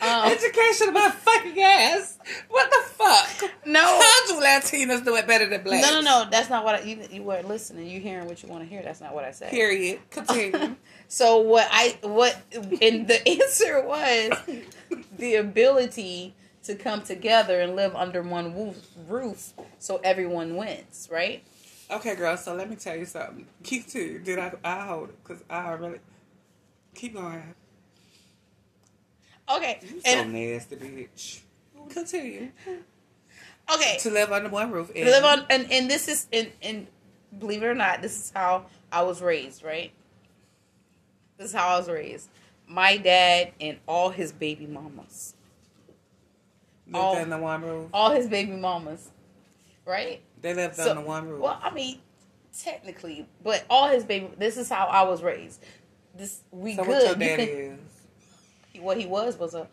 Um, 0.02 0.32
Education 0.32 0.90
about 0.90 1.14
fucking 1.14 1.62
ass. 1.62 2.18
What 2.50 2.70
the 2.70 2.82
fuck? 2.94 3.52
no. 3.66 3.80
How 3.84 4.28
do 4.28 4.42
Latinos 4.44 5.06
do 5.06 5.16
it 5.16 5.28
better 5.28 5.48
than 5.48 5.62
blacks? 5.64 5.88
No, 5.88 6.02
no, 6.02 6.24
no. 6.24 6.30
That's 6.30 6.50
not 6.50 6.66
what 6.66 6.76
I, 6.76 6.82
you 6.82 7.00
you 7.12 7.22
weren't 7.24 7.48
listening. 7.48 7.88
You 7.88 8.00
hearing 8.02 8.28
what 8.28 8.42
you 8.42 8.50
want 8.50 8.64
to 8.64 8.70
hear. 8.70 8.82
That's 8.82 9.02
not 9.02 9.14
what 9.14 9.24
I 9.24 9.32
said. 9.32 9.52
Period. 9.52 10.00
Continue. 10.10 10.76
So 11.08 11.38
what 11.38 11.68
I 11.72 11.98
what 12.02 12.36
and 12.82 13.08
the 13.08 13.26
answer 13.28 13.86
was 13.86 14.32
the 15.18 15.36
ability 15.36 16.34
to 16.66 16.76
come 16.76 17.02
together 17.02 17.62
and 17.62 17.76
live 17.76 17.96
under 17.96 18.22
one 18.22 18.74
roof, 19.08 19.54
so 19.80 20.00
everyone 20.04 20.56
wins, 20.56 21.08
right? 21.12 21.44
okay, 21.90 22.16
girl. 22.16 22.38
So 22.38 22.56
let 22.56 22.70
me 22.70 22.76
tell 22.76 22.96
you 22.96 23.06
something. 23.06 23.46
Keep 23.64 23.88
to. 23.88 24.20
Did 24.20 24.40
I? 24.40 24.54
I 24.64 24.86
hold 24.86 25.10
it 25.10 25.24
because 25.24 25.44
I 25.50 25.72
really 25.74 26.00
keep 26.94 27.14
going. 27.14 27.56
Okay. 29.50 29.80
You 29.84 30.02
so 30.02 30.10
And 30.10 30.34
nasty, 30.34 30.76
bitch. 30.76 31.42
Continue 31.90 32.52
okay. 33.74 33.98
to 34.00 34.10
live 34.10 34.32
under 34.32 34.50
one 34.50 34.72
roof. 34.72 34.92
live 34.96 35.24
on 35.24 35.46
and, 35.50 35.72
and 35.72 35.90
this 35.90 36.08
is 36.08 36.28
and, 36.32 36.52
and 36.62 36.88
believe 37.38 37.64
it 37.64 37.68
or 37.68 37.76
not, 37.76 38.02
this 38.02 38.18
is 38.18 38.32
how 38.36 38.66
I 38.92 39.04
was 39.04 39.22
raised, 39.22 39.64
right? 39.64 39.92
This 41.38 41.50
is 41.50 41.54
how 41.54 41.76
I 41.76 41.78
was 41.78 41.90
raised. 41.90 42.30
My 42.68 42.98
dad 42.98 43.52
and 43.62 43.78
all 43.88 44.10
his 44.10 44.32
baby 44.32 44.66
mamas. 44.66 45.35
Lived 46.88 46.96
all- 47.32 47.40
one. 47.42 47.90
All 47.94 48.12
his 48.12 48.28
baby 48.28 48.52
mamas. 48.54 49.10
Right? 49.86 50.22
They 50.42 50.54
lived 50.54 50.76
So- 50.76 50.90
under 50.92 51.02
one 51.04 51.28
roof. 51.28 51.42
Well, 51.42 51.60
I 51.62 51.72
mean, 51.72 52.00
technically, 52.58 53.28
but 53.44 53.64
all 53.70 53.88
his 53.88 54.04
baby. 54.04 54.30
This 54.38 54.58
is 54.58 54.70
how 54.70 54.86
I 54.88 55.04
was 55.04 55.22
raised. 55.22 55.64
This 56.16 56.42
we 56.52 56.76
so 56.76 56.84
good. 56.84 56.90
what 56.90 57.04
your 57.06 57.16
daddy 57.16 57.46
can- 57.48 57.80
is? 58.74 58.82
what 58.82 58.98
he 58.98 59.06
was 59.06 59.38
was 59.38 59.54
a 59.54 59.68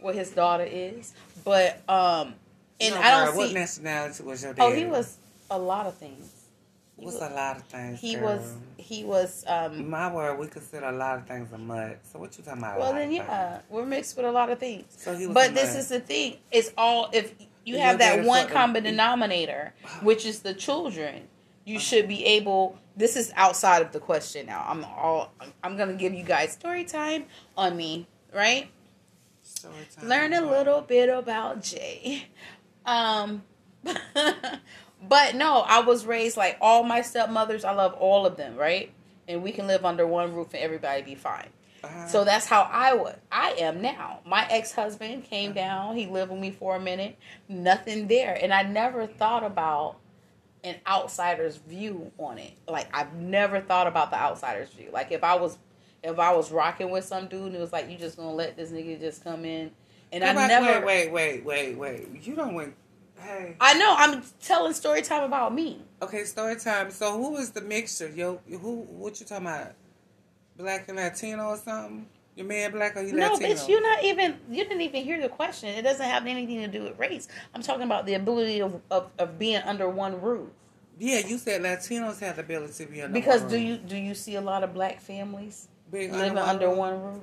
what 0.00 0.14
his 0.14 0.30
daughter 0.30 0.64
is, 0.64 1.12
but 1.44 1.80
um, 1.88 2.34
and 2.80 2.94
No, 2.94 3.00
I 3.00 3.10
don't 3.12 3.26
girl, 3.28 3.36
What 3.36 3.48
see. 3.48 3.54
nationality 3.54 4.22
was 4.24 4.42
your 4.42 4.52
dad? 4.54 4.62
Oh, 4.64 4.72
he 4.72 4.84
was 4.84 5.16
a 5.50 5.58
lot 5.58 5.86
of 5.86 5.94
things. 5.96 6.30
What's 6.96 7.20
was, 7.20 7.30
a 7.30 7.34
lot 7.34 7.56
of 7.56 7.62
things? 7.64 8.00
he 8.00 8.14
girl? 8.14 8.36
was 8.36 8.54
he 8.76 9.04
was 9.04 9.44
um. 9.46 9.88
My 9.88 10.12
word, 10.12 10.38
we 10.38 10.46
consider 10.46 10.86
a 10.86 10.92
lot 10.92 11.18
of 11.18 11.26
things 11.26 11.52
a 11.52 11.58
mud. 11.58 11.98
So 12.04 12.18
what 12.18 12.36
you 12.36 12.44
talking 12.44 12.60
about? 12.60 12.78
Well 12.78 12.92
then, 12.92 13.10
yeah, 13.10 13.60
we're 13.68 13.86
mixed 13.86 14.16
with 14.16 14.26
a 14.26 14.30
lot 14.30 14.50
of 14.50 14.58
things. 14.58 14.84
things? 14.84 15.02
So 15.02 15.16
he 15.16 15.26
was. 15.26 15.34
But 15.34 15.54
this 15.54 15.70
mud. 15.70 15.78
is 15.80 15.88
the 15.88 16.00
thing: 16.00 16.36
it's 16.50 16.72
all 16.76 17.08
if 17.12 17.34
you 17.64 17.78
have 17.78 17.98
that 17.98 18.24
one 18.24 18.48
common 18.48 18.84
denominator, 18.84 19.72
which 20.02 20.26
is 20.26 20.40
the 20.40 20.54
children. 20.54 21.28
You 21.64 21.78
should 21.78 22.08
be 22.08 22.24
able. 22.24 22.76
This 22.96 23.16
is 23.16 23.32
outside 23.36 23.82
of 23.82 23.92
the 23.92 24.00
question 24.00 24.46
now. 24.46 24.64
I'm 24.68 24.84
all. 24.84 25.32
I'm 25.62 25.76
gonna 25.76 25.94
give 25.94 26.12
you 26.12 26.24
guys 26.24 26.52
story 26.52 26.84
time 26.84 27.26
on 27.56 27.76
me, 27.76 28.06
right? 28.34 28.68
Story 29.42 29.74
time. 29.94 30.08
learn 30.08 30.32
a 30.32 30.40
little 30.40 30.80
bit 30.80 31.08
about 31.08 31.62
Jay. 31.62 32.26
Um, 32.84 33.42
but 35.08 35.34
no, 35.34 35.64
I 35.66 35.80
was 35.80 36.06
raised 36.06 36.36
like 36.36 36.56
all 36.60 36.84
my 36.84 37.02
stepmothers. 37.02 37.64
I 37.64 37.72
love 37.72 37.94
all 37.94 38.26
of 38.26 38.36
them, 38.36 38.56
right? 38.56 38.92
And 39.28 39.42
we 39.42 39.52
can 39.52 39.66
live 39.66 39.84
under 39.84 40.06
one 40.06 40.34
roof 40.34 40.48
and 40.54 40.62
everybody 40.62 41.02
be 41.02 41.14
fine. 41.14 41.48
Uh-huh. 41.84 42.06
So 42.06 42.24
that's 42.24 42.46
how 42.46 42.62
I 42.70 42.94
was. 42.94 43.16
I 43.30 43.52
am 43.58 43.82
now. 43.82 44.20
My 44.24 44.46
ex 44.48 44.72
husband 44.72 45.24
came 45.24 45.52
down. 45.52 45.96
He 45.96 46.06
lived 46.06 46.30
with 46.30 46.40
me 46.40 46.52
for 46.52 46.76
a 46.76 46.80
minute. 46.80 47.18
Nothing 47.48 48.06
there, 48.06 48.38
and 48.40 48.52
I 48.54 48.62
never 48.62 49.06
thought 49.06 49.42
about 49.42 49.96
an 50.64 50.76
outsider's 50.86 51.56
view 51.56 52.12
on 52.18 52.38
it. 52.38 52.52
Like 52.68 52.88
I've 52.94 53.14
never 53.14 53.60
thought 53.60 53.88
about 53.88 54.10
the 54.10 54.16
outsider's 54.16 54.70
view. 54.70 54.90
Like 54.92 55.10
if 55.10 55.24
I 55.24 55.34
was, 55.34 55.58
if 56.04 56.20
I 56.20 56.34
was 56.36 56.52
rocking 56.52 56.90
with 56.90 57.04
some 57.04 57.26
dude 57.26 57.46
and 57.46 57.56
it 57.56 57.60
was 57.60 57.72
like, 57.72 57.90
you 57.90 57.98
just 57.98 58.16
gonna 58.16 58.32
let 58.32 58.56
this 58.56 58.70
nigga 58.70 59.00
just 59.00 59.24
come 59.24 59.44
in, 59.44 59.72
and 60.12 60.22
I 60.22 60.46
never. 60.46 60.86
Wait, 60.86 61.10
wait, 61.10 61.44
wait, 61.44 61.76
wait, 61.76 61.76
wait. 61.76 62.26
You 62.26 62.36
don't 62.36 62.54
went. 62.54 62.74
Hey. 63.22 63.56
I 63.60 63.74
know. 63.78 63.94
I'm 63.96 64.22
telling 64.42 64.72
story 64.74 65.02
time 65.02 65.24
about 65.24 65.54
me. 65.54 65.80
Okay, 66.02 66.24
story 66.24 66.56
time. 66.56 66.90
So 66.90 67.12
who 67.16 67.30
was 67.32 67.50
the 67.50 67.60
mixture? 67.60 68.08
Yo, 68.08 68.40
who? 68.48 68.80
What 68.82 69.20
you 69.20 69.26
talking 69.26 69.46
about? 69.46 69.72
Black 70.56 70.88
and 70.88 70.96
Latino 70.96 71.48
or 71.48 71.56
something? 71.56 72.06
Your 72.34 72.46
man 72.46 72.72
black 72.72 72.96
or 72.96 73.02
you 73.02 73.12
No, 73.12 73.32
Latino? 73.32 73.48
No, 73.48 73.54
bitch, 73.54 73.68
you're 73.68 73.82
not 73.82 74.02
even. 74.04 74.38
You 74.50 74.64
didn't 74.64 74.80
even 74.80 75.04
hear 75.04 75.20
the 75.20 75.28
question. 75.28 75.68
It 75.70 75.82
doesn't 75.82 76.04
have 76.06 76.26
anything 76.26 76.60
to 76.60 76.68
do 76.68 76.82
with 76.84 76.98
race. 76.98 77.28
I'm 77.54 77.62
talking 77.62 77.82
about 77.84 78.06
the 78.06 78.14
ability 78.14 78.60
of 78.60 78.80
of, 78.90 79.10
of 79.18 79.38
being 79.38 79.62
under 79.62 79.88
one 79.88 80.20
roof. 80.20 80.48
Yeah, 80.98 81.18
you 81.26 81.38
said 81.38 81.62
Latinos 81.62 82.20
have 82.20 82.36
the 82.36 82.42
ability 82.42 82.84
to 82.84 82.90
be 82.90 83.02
under 83.02 83.12
Because 83.12 83.42
one 83.42 83.50
do 83.50 83.56
roof. 83.56 83.64
you 83.66 83.76
do 83.78 83.96
you 83.96 84.14
see 84.14 84.34
a 84.36 84.40
lot 84.40 84.62
of 84.64 84.72
black 84.74 85.00
families 85.00 85.68
Being 85.90 86.12
living 86.12 86.38
under 86.38 86.68
roof? 86.68 86.76
one 86.78 87.02
roof 87.02 87.22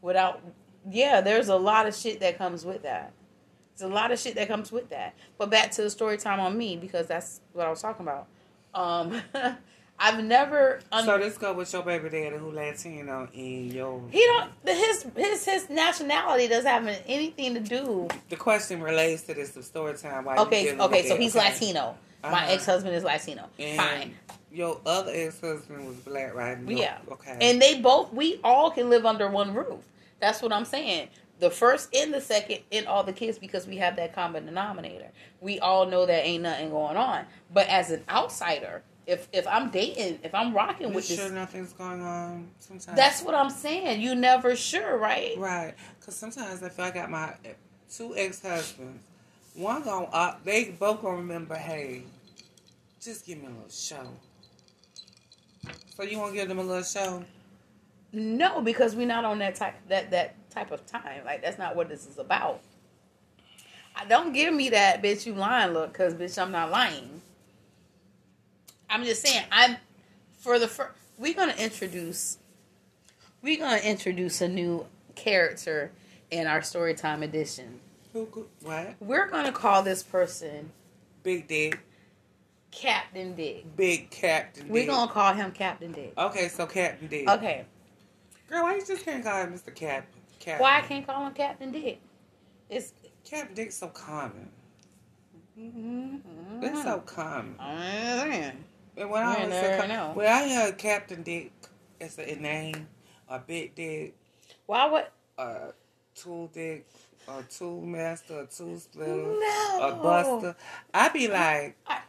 without? 0.00 0.40
Yeah, 0.90 1.20
there's 1.20 1.48
a 1.48 1.56
lot 1.56 1.86
of 1.86 1.94
shit 1.94 2.20
that 2.20 2.38
comes 2.38 2.64
with 2.64 2.82
that. 2.82 3.12
There's 3.80 3.90
a 3.90 3.94
lot 3.94 4.12
of 4.12 4.18
shit 4.18 4.34
that 4.34 4.46
comes 4.48 4.70
with 4.70 4.90
that. 4.90 5.14
But 5.38 5.50
back 5.50 5.70
to 5.72 5.82
the 5.82 5.90
story 5.90 6.18
time 6.18 6.38
on 6.40 6.56
me 6.56 6.76
because 6.76 7.06
that's 7.06 7.40
what 7.52 7.66
I 7.66 7.70
was 7.70 7.80
talking 7.80 8.06
about. 8.06 8.26
Um, 8.74 9.20
I've 9.98 10.22
never. 10.22 10.80
Un- 10.92 11.04
So 11.04 11.16
let's 11.16 11.36
go 11.38 11.52
with 11.54 11.72
your 11.72 11.82
baby 11.82 12.08
daddy 12.08 12.36
who 12.36 12.50
Latino 12.52 13.28
and 13.34 13.72
your. 13.72 14.02
he 14.10 14.20
don't. 14.26 14.50
His 14.66 15.06
his 15.16 15.44
his 15.44 15.70
nationality 15.70 16.48
doesn't 16.48 16.70
have 16.70 17.02
anything 17.06 17.54
to 17.54 17.60
do. 17.60 18.08
The 18.28 18.36
question 18.36 18.82
relates 18.82 19.22
to 19.24 19.34
this 19.34 19.50
the 19.50 19.62
story 19.62 19.96
time. 19.96 20.24
Why 20.24 20.36
Okay, 20.38 20.78
okay, 20.78 21.02
so 21.02 21.14
that, 21.14 21.20
he's 21.20 21.36
okay? 21.36 21.50
Latino. 21.50 21.96
My 22.22 22.28
Uh-huh. 22.44 22.52
ex 22.52 22.66
husband 22.66 22.94
is 22.94 23.02
Latino. 23.04 23.48
And 23.58 23.78
Fine. 23.80 24.14
Your 24.52 24.80
other 24.84 25.12
ex 25.14 25.40
husband 25.40 25.86
was 25.86 25.96
black, 25.96 26.34
right? 26.34 26.58
No, 26.60 26.70
Yeah. 26.76 26.98
Okay. 27.10 27.36
And 27.40 27.60
they 27.62 27.80
both, 27.80 28.12
we 28.12 28.40
all 28.44 28.70
can 28.70 28.90
live 28.90 29.06
under 29.06 29.28
one 29.30 29.54
roof. 29.54 29.80
That's 30.18 30.42
what 30.42 30.52
I'm 30.52 30.64
saying. 30.66 31.08
The 31.40 31.50
first 31.50 31.94
and 31.94 32.12
the 32.12 32.20
second 32.20 32.60
and 32.70 32.86
all 32.86 33.02
the 33.02 33.12
kids 33.12 33.38
because 33.38 33.66
we 33.66 33.76
have 33.78 33.96
that 33.96 34.14
common 34.14 34.46
denominator. 34.46 35.10
We 35.40 35.58
all 35.58 35.86
know 35.86 36.06
that 36.06 36.24
ain't 36.24 36.42
nothing 36.42 36.70
going 36.70 36.96
on. 36.96 37.24
But 37.52 37.66
as 37.68 37.90
an 37.90 38.04
outsider, 38.08 38.82
if 39.06 39.28
if 39.32 39.46
I'm 39.46 39.70
dating, 39.70 40.20
if 40.22 40.34
I'm 40.34 40.54
rocking 40.54 40.88
you 40.88 40.94
with 40.94 41.06
sure 41.06 41.16
this, 41.16 41.32
nothing's 41.32 41.72
going 41.72 42.00
on? 42.02 42.48
Sometimes 42.60 42.96
that's 42.96 43.22
what 43.22 43.34
I'm 43.34 43.50
saying. 43.50 44.00
You 44.00 44.14
never 44.14 44.54
sure, 44.54 44.98
right? 44.98 45.36
right. 45.36 45.74
Because 45.98 46.14
sometimes 46.14 46.62
if 46.62 46.78
I 46.78 46.90
got 46.90 47.10
my 47.10 47.34
two 47.92 48.14
ex 48.16 48.42
husbands, 48.42 49.02
one 49.54 49.82
gonna 49.82 50.06
uh, 50.06 50.36
they 50.44 50.76
both 50.78 51.02
gonna 51.02 51.16
remember. 51.16 51.56
Hey, 51.56 52.04
just 53.00 53.26
give 53.26 53.38
me 53.38 53.46
a 53.46 53.50
little 53.50 53.68
show. 53.68 54.06
So 55.96 56.04
you 56.04 56.18
want 56.18 56.32
to 56.32 56.38
give 56.38 56.48
them 56.48 56.58
a 56.58 56.62
little 56.62 56.82
show? 56.82 57.24
No, 58.12 58.60
because 58.60 58.96
we're 58.96 59.06
not 59.06 59.24
on 59.24 59.38
that 59.40 59.54
type 59.54 59.74
that 59.88 60.10
that 60.10 60.34
type 60.50 60.70
of 60.70 60.86
time. 60.86 61.24
Like 61.24 61.42
that's 61.42 61.58
not 61.58 61.76
what 61.76 61.88
this 61.88 62.06
is 62.06 62.18
about. 62.18 62.60
I 63.96 64.04
don't 64.04 64.32
give 64.32 64.54
me 64.54 64.70
that 64.70 65.02
bitch 65.02 65.26
you 65.26 65.34
lying 65.34 65.72
look, 65.72 65.92
cause 65.92 66.14
bitch 66.14 66.40
I'm 66.40 66.52
not 66.52 66.70
lying. 66.70 67.20
I'm 68.88 69.04
just 69.04 69.22
saying 69.22 69.44
I'm 69.50 69.76
for 70.38 70.58
the 70.58 70.68
first. 70.68 70.92
We're 71.18 71.34
gonna 71.34 71.54
introduce. 71.58 72.38
We're 73.42 73.58
gonna 73.58 73.82
introduce 73.82 74.40
a 74.40 74.48
new 74.48 74.86
character 75.14 75.92
in 76.30 76.46
our 76.46 76.62
story 76.62 76.94
time 76.94 77.22
edition. 77.22 77.80
Who? 78.12 78.46
What? 78.62 78.94
We're 79.00 79.28
gonna 79.28 79.52
call 79.52 79.82
this 79.82 80.02
person 80.02 80.70
Big 81.22 81.46
Dick, 81.46 81.78
Captain 82.70 83.34
Dick. 83.34 83.76
Big 83.76 84.10
Captain. 84.10 84.68
We're 84.68 84.86
gonna 84.86 85.10
call 85.10 85.34
him 85.34 85.52
Captain 85.52 85.92
Dick. 85.92 86.14
Okay, 86.16 86.48
so 86.48 86.66
Captain 86.66 87.08
Dick. 87.08 87.28
Okay. 87.28 87.64
Girl, 88.48 88.64
why 88.64 88.74
you 88.74 88.84
just 88.84 89.04
can't 89.04 89.22
call 89.22 89.44
him 89.44 89.52
Mr. 89.52 89.72
Cap? 89.72 90.06
Captain? 90.40 90.62
Why 90.62 90.78
I 90.78 90.80
can't 90.82 91.06
call 91.06 91.24
him 91.26 91.32
Captain 91.34 91.70
Dick? 91.70 92.00
It's 92.68 92.92
Captain 93.24 93.54
Dick's 93.54 93.76
so 93.76 93.88
common. 93.88 94.48
mm-hmm. 95.58 96.62
It's 96.62 96.82
so 96.82 96.98
common. 97.00 97.54
Mm. 97.60 98.52
And 98.96 99.10
when 99.10 99.22
I 99.22 99.30
You 99.30 99.36
always 99.36 99.48
never 99.50 99.66
say, 99.66 99.78
Cap- 99.78 99.88
know. 99.88 100.10
when 100.14 100.26
I 100.26 100.48
hear 100.48 100.72
Captain 100.72 101.22
Dick 101.22 101.52
as 102.00 102.18
a 102.18 102.34
name, 102.36 102.88
a 103.28 103.38
Big 103.38 103.74
Dick, 103.74 104.14
Why 104.66 104.86
would 104.90 105.06
a 105.38 105.72
Tool 106.14 106.48
Dick, 106.52 106.86
a 107.28 107.42
Tool 107.44 107.82
Master, 107.82 108.40
a 108.40 108.46
Tool 108.46 108.78
Splitter, 108.78 109.12
no 109.14 109.78
or 109.82 109.92
Buster, 110.02 110.56
I'd 110.92 111.12
be 111.12 111.28
like, 111.28 111.76
I- 111.86 112.00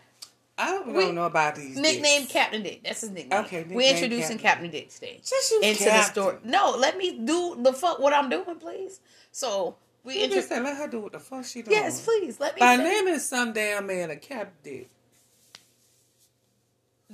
I 0.62 0.72
don't 0.72 0.94
We- 0.94 1.12
know 1.12 1.26
about 1.26 1.56
these 1.56 1.78
Nickname. 1.78 2.28
Captain 2.28 2.62
Dick. 2.64 2.82
That's 2.84 3.02
his 3.02 3.10
nickname. 3.10 3.46
Okay, 3.46 3.64
we 3.64 3.76
nickname 3.76 3.96
introducing 3.96 4.38
Captain. 4.38 4.70
Captain 4.70 4.72
Dick 4.72 4.90
today 4.94 5.22
into 5.64 5.84
the 5.84 5.90
Captain. 5.90 6.12
story. 6.14 6.38
No, 6.44 6.76
let 6.78 6.98
me 6.98 7.20
do 7.20 7.58
the 7.62 7.74
fuck 7.74 8.00
what 8.00 8.14
I'm 8.14 8.30
doing, 8.30 8.56
please. 8.60 9.00
So 9.32 9.76
we 10.04 10.14
You 10.16 10.28
just 10.28 10.50
introduce. 10.50 10.50
say, 10.50 10.60
let 10.62 10.78
her 10.78 10.88
do 10.88 11.00
what 11.00 11.12
the 11.14 11.20
fuck 11.20 11.46
she 11.46 11.62
doing. 11.64 11.76
Yes, 11.76 12.02
please 12.06 12.40
let 12.40 12.56
me. 12.56 12.60
By 12.60 12.78
say- 12.78 12.84
naming 12.84 13.20
some 13.20 13.54
damn 13.54 13.88
man 13.88 14.12
a 14.12 14.16
Captain 14.18 14.54
Dick. 14.64 14.90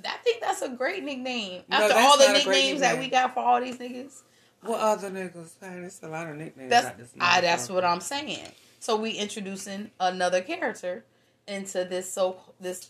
I 0.05 0.17
think 0.23 0.41
that's 0.41 0.61
a 0.61 0.69
great 0.69 1.03
nickname. 1.03 1.63
No, 1.69 1.77
After 1.77 1.97
all 1.97 2.17
the 2.17 2.27
not 2.27 2.41
a 2.41 2.43
great 2.43 2.55
nicknames 2.57 2.81
that 2.81 2.99
we 2.99 3.09
got 3.09 3.33
for 3.33 3.39
all 3.39 3.59
these 3.59 3.77
niggas, 3.77 4.21
What 4.61 4.79
other 4.79 5.09
niggas? 5.09 5.59
Man, 5.61 5.81
there's 5.81 5.99
a 6.03 6.07
lot 6.07 6.27
of 6.27 6.35
nicknames. 6.35 6.69
that's 6.69 6.95
this 6.97 7.09
I, 7.19 7.41
that's 7.41 7.69
what 7.69 7.83
I'm 7.83 8.01
saying. 8.01 8.51
So 8.79 8.95
we 8.95 9.11
introducing 9.11 9.89
another 9.99 10.41
character 10.41 11.03
into 11.47 11.83
this 11.85 12.11
so 12.13 12.37
this 12.59 12.89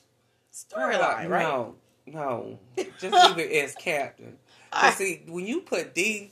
storyline, 0.57 1.29
right? 1.29 1.43
No, 1.43 1.75
no. 2.05 2.59
Just 2.99 3.37
leave 3.37 3.39
it 3.39 3.51
as 3.63 3.75
captain. 3.75 4.37
Cause 4.71 4.95
see, 4.95 5.23
when 5.27 5.45
you 5.45 5.61
put 5.61 5.93
D, 5.95 6.31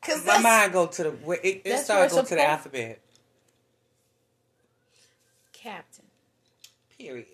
Because 0.00 0.24
my 0.26 0.38
mind 0.38 0.72
go 0.72 0.86
to 0.86 1.02
the 1.02 1.30
it, 1.46 1.62
it 1.64 1.86
go 1.88 2.22
to 2.22 2.34
the 2.34 2.44
alphabet. 2.44 3.00
Captain. 5.52 6.04
Period. 6.98 7.26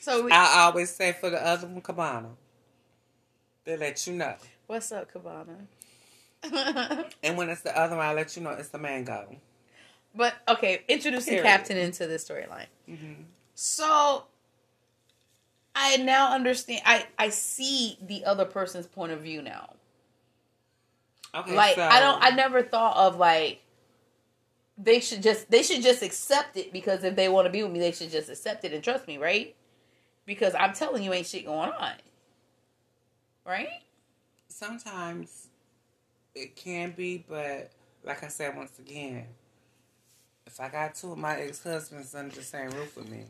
So 0.00 0.24
we, 0.24 0.30
I 0.30 0.62
always 0.62 0.90
say 0.90 1.12
for 1.12 1.30
the 1.30 1.44
other 1.44 1.66
one, 1.66 1.80
Cabana. 1.80 2.30
They 3.64 3.76
let 3.76 4.06
you 4.06 4.14
know, 4.14 4.34
what's 4.66 4.90
up, 4.90 5.12
Cabana? 5.12 5.56
and 7.22 7.36
when 7.36 7.50
it's 7.50 7.60
the 7.60 7.78
other 7.78 7.96
one, 7.96 8.06
I 8.06 8.14
let 8.14 8.34
you 8.34 8.42
know 8.42 8.50
it's 8.50 8.70
the 8.70 8.78
mango. 8.78 9.36
But 10.14 10.34
okay, 10.48 10.82
introducing 10.88 11.34
Period. 11.34 11.44
Captain 11.44 11.76
into 11.76 12.06
the 12.06 12.16
storyline. 12.16 12.66
Mm-hmm. 12.88 13.22
So 13.54 14.24
I 15.80 15.96
now 15.98 16.32
understand. 16.34 16.82
I 16.84 17.06
I 17.18 17.30
see 17.30 17.98
the 18.02 18.24
other 18.24 18.44
person's 18.44 18.86
point 18.86 19.12
of 19.12 19.20
view 19.20 19.42
now. 19.42 19.70
Okay, 21.34 21.54
Like 21.56 21.76
so, 21.76 21.82
I 21.82 22.00
don't. 22.00 22.22
I 22.22 22.30
never 22.30 22.62
thought 22.62 22.96
of 22.96 23.16
like 23.16 23.62
they 24.76 25.00
should 25.00 25.22
just 25.22 25.50
they 25.50 25.62
should 25.62 25.82
just 25.82 26.02
accept 26.02 26.56
it 26.56 26.72
because 26.72 27.04
if 27.04 27.16
they 27.16 27.28
want 27.28 27.46
to 27.46 27.50
be 27.52 27.62
with 27.62 27.72
me, 27.72 27.78
they 27.78 27.92
should 27.92 28.10
just 28.10 28.28
accept 28.28 28.64
it 28.64 28.72
and 28.72 28.82
trust 28.84 29.06
me, 29.08 29.18
right? 29.18 29.54
Because 30.26 30.54
I'm 30.58 30.74
telling 30.74 31.02
you, 31.02 31.12
ain't 31.12 31.26
shit 31.26 31.46
going 31.46 31.70
on, 31.70 31.92
right? 33.46 33.68
sometimes 34.60 35.48
it 36.34 36.54
can 36.54 36.92
be, 36.92 37.24
but 37.28 37.70
like 38.04 38.22
I 38.22 38.28
said 38.28 38.56
once 38.56 38.78
again, 38.78 39.24
if 40.46 40.60
I 40.60 40.68
got 40.68 40.94
two 40.94 41.12
of 41.12 41.18
my 41.18 41.36
ex 41.40 41.62
husbands 41.62 42.14
under 42.14 42.34
the 42.34 42.42
same 42.42 42.70
roof 42.70 42.96
with 42.96 43.08
me, 43.08 43.24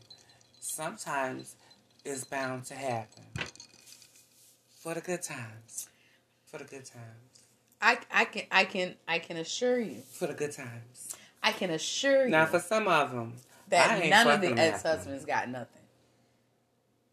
sometimes 0.59 1.55
it's 2.03 2.23
bound 2.23 2.65
to 2.65 2.75
happen. 2.75 3.23
For 4.79 4.93
the 4.93 5.01
good 5.01 5.21
times. 5.21 5.87
For 6.45 6.57
the 6.57 6.63
good 6.63 6.85
times. 6.85 7.31
I 7.81 7.97
I 8.11 8.25
can 8.25 8.43
I 8.51 8.65
can 8.65 8.95
I 9.07 9.19
can 9.19 9.37
assure 9.37 9.79
you. 9.79 10.01
For 10.11 10.27
the 10.27 10.33
good 10.33 10.51
times. 10.51 11.15
I 11.43 11.51
can 11.51 11.71
assure 11.71 12.25
you 12.25 12.31
Now, 12.31 12.45
for 12.45 12.59
some 12.59 12.87
of 12.87 13.11
them, 13.11 13.33
that 13.69 14.07
none 14.09 14.27
of 14.27 14.41
the 14.41 14.53
ex 14.59 14.83
husbands 14.83 15.25
got 15.25 15.49
nothing. 15.49 15.81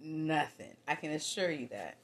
Nothing. 0.01 0.76
I 0.86 0.95
can 0.95 1.12
assure 1.12 1.51
you 1.51 1.68
that. 1.68 1.97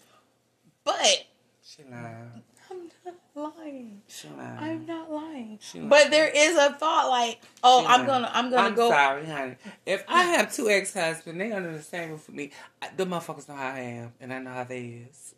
But 0.85 1.27
she 1.63 1.83
lying. 1.91 2.43
I'm 2.71 2.91
not 3.05 3.15
lying. 3.35 4.03
She 4.09 4.29
lying. 4.29 4.59
I'm 4.59 4.87
not 4.87 5.11
lying. 5.11 5.59
Lying. 5.75 5.89
But 5.89 6.11
there 6.11 6.31
is 6.35 6.57
a 6.57 6.73
thought 6.75 7.09
like, 7.11 7.41
oh, 7.63 7.85
I'm 7.87 8.07
gonna, 8.07 8.31
I'm 8.33 8.51
gonna 8.51 8.69
I'm 8.69 8.75
go. 8.75 8.91
sorry, 8.91 9.27
honey. 9.27 9.57
If 9.87 10.05
I 10.09 10.23
have 10.25 10.55
two 10.55 10.69
ex 10.71 10.95
husbands, 10.95 11.39
they 11.39 11.53
under 11.53 11.73
the 11.73 11.83
same 11.83 12.11
roof 12.11 12.27
with 12.27 12.37
me. 12.37 12.51
I, 12.81 12.91
the 12.97 13.05
motherfuckers 13.07 13.49
know 13.49 13.57
how 13.57 13.73
I 13.75 13.81
am, 13.81 14.13
and 14.21 14.33
I 14.33 14.39
know 14.39 14.51
how 14.53 14.65
they 14.65 15.05
is. 15.11 15.35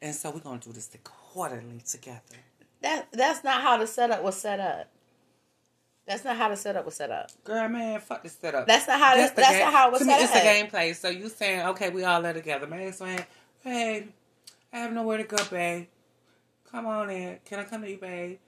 And 0.00 0.14
so 0.14 0.30
we're 0.30 0.40
gonna 0.40 0.60
do 0.60 0.72
this 0.72 0.90
accordingly 0.94 1.80
together. 1.84 2.20
That 2.82 3.08
that's 3.12 3.42
not 3.42 3.62
how 3.62 3.78
the 3.78 3.86
setup 3.86 4.22
was 4.22 4.36
set 4.36 4.60
up. 4.60 4.88
That's 6.06 6.22
not 6.22 6.36
how 6.36 6.50
the 6.50 6.56
setup 6.56 6.84
was 6.84 6.94
set 6.94 7.10
up. 7.10 7.30
Girl, 7.44 7.66
man, 7.68 7.98
fuck 7.98 8.22
this 8.22 8.36
setup. 8.36 8.66
That's 8.66 8.86
not 8.86 9.00
how. 9.00 9.16
That's, 9.16 9.32
the 9.32 9.40
that's 9.40 9.52
game- 9.52 9.64
not 9.64 9.72
how 9.72 9.88
it 9.88 9.92
was 9.92 10.00
to 10.00 10.06
me, 10.06 10.12
set 10.12 10.22
it's 10.22 10.32
up. 10.36 10.42
a 10.42 10.46
gameplay. 10.76 10.94
So 10.94 11.08
you 11.08 11.28
saying, 11.30 11.66
okay, 11.68 11.88
we 11.90 12.04
all 12.04 12.20
live 12.20 12.36
together. 12.36 12.66
Man, 12.66 12.92
saying, 12.92 13.24
hey, 13.62 14.08
I 14.72 14.78
have 14.78 14.92
nowhere 14.92 15.16
to 15.18 15.24
go, 15.24 15.38
babe. 15.50 15.86
Come 16.74 16.86
on 16.86 17.08
in. 17.08 17.38
Can 17.44 17.60
I 17.60 17.64
come 17.64 17.82
to 17.82 17.90
you, 17.90 17.98
babe? 17.98 18.38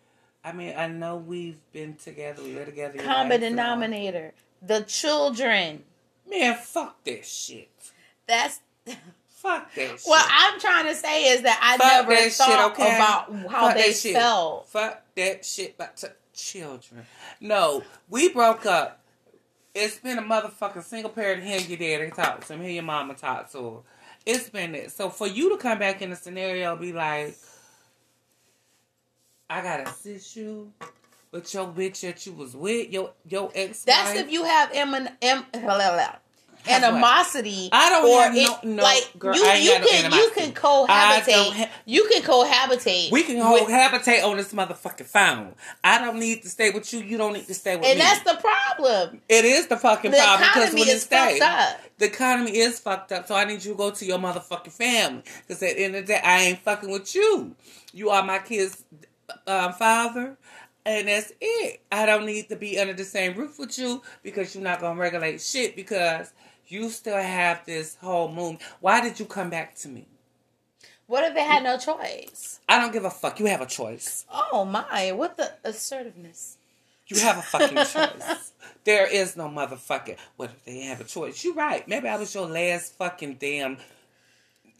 I 0.42 0.50
mean, 0.50 0.74
I 0.76 0.88
know 0.88 1.16
we've 1.16 1.58
been 1.72 1.94
together. 1.94 2.42
We 2.42 2.54
live 2.54 2.66
together. 2.66 2.98
Common 2.98 3.40
denominator. 3.40 4.32
The 4.60 4.80
children. 4.80 5.84
Man, 6.28 6.56
fuck 6.56 7.04
that 7.04 7.24
shit. 7.24 7.70
That's 8.26 8.58
Fuck 9.28 9.72
that 9.74 9.90
shit. 9.90 10.00
what 10.06 10.26
I'm 10.28 10.58
trying 10.58 10.86
to 10.86 10.94
say 10.96 11.26
is 11.26 11.42
that 11.42 11.60
I 11.62 11.76
Fuck 11.76 12.08
never 12.08 12.14
that 12.20 12.22
shit, 12.24 12.32
thought 12.34 12.72
okay? 12.72 12.96
about 12.96 13.32
how 13.48 13.66
Fuck 13.68 13.76
they 13.76 13.88
that 13.90 13.96
shit. 13.96 14.14
felt. 14.16 14.68
Fuck 14.70 15.02
that 15.14 15.44
shit 15.44 15.74
about 15.76 15.96
to 15.98 16.12
children. 16.32 17.06
No, 17.40 17.84
we 18.08 18.28
broke 18.30 18.66
up. 18.66 19.04
It's 19.72 19.98
been 20.00 20.18
a 20.18 20.22
motherfucking 20.22 20.82
single 20.82 21.10
parent. 21.10 21.44
Hear 21.44 21.60
your 21.60 21.78
daddy 21.78 22.10
talk 22.10 22.44
to 22.46 22.54
him. 22.54 22.62
Hear 22.62 22.70
your 22.70 22.82
mama 22.82 23.14
talk 23.14 23.52
to 23.52 23.58
her. 23.70 23.80
It's 24.24 24.48
been 24.48 24.74
it. 24.74 24.90
So 24.90 25.10
for 25.10 25.28
you 25.28 25.50
to 25.50 25.58
come 25.58 25.78
back 25.78 26.02
in 26.02 26.10
the 26.10 26.16
scenario, 26.16 26.74
be 26.74 26.92
like, 26.92 27.36
I 29.48 29.62
gotta 29.62 29.88
assist 29.88 30.36
you 30.36 30.72
with 31.30 31.52
your 31.54 31.66
bitch 31.66 32.00
that 32.00 32.24
you 32.26 32.32
was 32.32 32.56
with 32.56 32.90
your 32.90 33.12
your 33.28 33.50
ex. 33.54 33.84
That's 33.84 34.18
if 34.18 34.30
you 34.30 34.44
have 34.44 34.70
em- 34.72 35.08
em- 35.22 35.44
animosity. 36.68 37.68
I 37.70 37.90
don't 37.90 38.10
or 38.10 38.22
have 38.22 38.34
no- 38.34 38.58
it- 38.62 38.64
no, 38.76 38.82
like 38.82 39.10
girl, 39.18 39.34
you. 39.36 39.44
You 39.44 39.70
got 39.70 39.80
no 39.82 39.86
can 39.86 40.12
you 40.12 40.30
can 40.34 40.52
cohabitate. 40.52 41.52
ha- 41.52 41.70
you 41.84 42.08
can 42.12 42.22
cohabitate. 42.22 43.12
We 43.12 43.22
can 43.22 43.36
with- 43.36 43.62
cohabitate 43.68 44.24
on 44.24 44.36
this 44.36 44.52
motherfucking 44.52 45.06
phone. 45.06 45.54
I 45.84 45.98
don't 46.04 46.18
need 46.18 46.42
to 46.42 46.48
stay 46.48 46.70
with 46.70 46.92
you. 46.92 47.00
You 47.00 47.16
don't 47.18 47.34
need 47.34 47.46
to 47.46 47.54
stay 47.54 47.76
with 47.76 47.86
and 47.86 47.98
me. 47.98 48.04
And 48.04 48.18
that's 48.18 48.20
the 48.28 48.40
problem. 48.40 49.20
It 49.28 49.44
is 49.44 49.68
the 49.68 49.76
fucking 49.76 50.10
The 50.10 50.16
problem 50.16 50.48
because 50.52 50.74
when 50.74 50.86
you 50.88 50.94
is 50.94 51.02
stay, 51.02 51.38
fucked 51.38 51.42
up. 51.74 51.80
the 51.98 52.06
economy 52.06 52.56
is 52.58 52.80
fucked 52.80 53.12
up. 53.12 53.28
So 53.28 53.36
I 53.36 53.44
need 53.44 53.64
you 53.64 53.72
to 53.72 53.78
go 53.78 53.90
to 53.92 54.04
your 54.04 54.18
motherfucking 54.18 54.72
family 54.72 55.22
because 55.46 55.62
at 55.62 55.76
the 55.76 55.84
end 55.84 55.94
of 55.94 56.06
the 56.06 56.14
day, 56.14 56.20
I 56.22 56.40
ain't 56.40 56.58
fucking 56.60 56.90
with 56.90 57.14
you. 57.14 57.54
You 57.92 58.10
are 58.10 58.24
my 58.24 58.38
kid's 58.40 58.82
um, 59.46 59.72
father, 59.72 60.36
and 60.84 61.08
that's 61.08 61.32
it. 61.40 61.80
I 61.90 62.06
don't 62.06 62.26
need 62.26 62.48
to 62.48 62.56
be 62.56 62.78
under 62.78 62.94
the 62.94 63.04
same 63.04 63.34
roof 63.34 63.58
with 63.58 63.78
you 63.78 64.02
because 64.22 64.54
you're 64.54 64.64
not 64.64 64.80
gonna 64.80 65.00
regulate 65.00 65.40
shit 65.40 65.76
because 65.76 66.32
you 66.68 66.90
still 66.90 67.16
have 67.16 67.64
this 67.66 67.96
whole 68.00 68.30
moon. 68.30 68.58
Why 68.80 69.00
did 69.00 69.18
you 69.18 69.26
come 69.26 69.50
back 69.50 69.74
to 69.76 69.88
me? 69.88 70.06
What 71.06 71.24
if 71.24 71.34
they 71.34 71.44
had 71.44 71.62
no 71.62 71.78
choice? 71.78 72.60
I 72.68 72.80
don't 72.80 72.92
give 72.92 73.04
a 73.04 73.10
fuck. 73.10 73.38
You 73.38 73.46
have 73.46 73.60
a 73.60 73.66
choice. 73.66 74.24
Oh 74.30 74.64
my! 74.64 75.12
What 75.12 75.36
the 75.36 75.52
assertiveness? 75.64 76.58
You 77.06 77.20
have 77.20 77.38
a 77.38 77.42
fucking 77.42 77.76
choice. 77.76 78.52
There 78.82 79.06
is 79.06 79.36
no 79.36 79.48
motherfucking. 79.48 80.16
What 80.36 80.50
if 80.50 80.64
they 80.64 80.80
have 80.80 81.00
a 81.00 81.04
choice? 81.04 81.44
You're 81.44 81.54
right. 81.54 81.86
Maybe 81.86 82.08
I 82.08 82.16
was 82.16 82.34
your 82.34 82.46
last 82.46 82.94
fucking 82.94 83.34
damn 83.34 83.78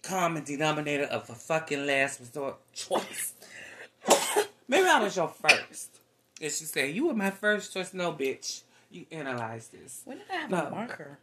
common 0.03 0.44
denominator 0.44 1.05
of 1.05 1.28
a 1.30 1.34
fucking 1.34 1.86
last 1.86 2.20
resort 2.20 2.57
choice. 2.72 3.34
Maybe 4.68 4.88
I 4.88 5.02
was 5.02 5.16
your 5.16 5.28
first. 5.28 6.00
And 6.40 6.52
she 6.52 6.64
said, 6.64 6.94
You 6.94 7.07
were 7.09 7.14
my 7.14 7.30
first 7.30 7.72
choice. 7.72 7.94
No, 7.94 8.12
bitch. 8.12 8.62
You 8.90 9.07
analyze 9.11 9.68
this. 9.68 10.02
When 10.04 10.18
did 10.18 10.26
I 10.30 10.36
have 10.36 10.50
No. 10.50 10.66
a 10.66 10.70
marker? 10.70 11.18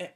Eh. 0.00 0.06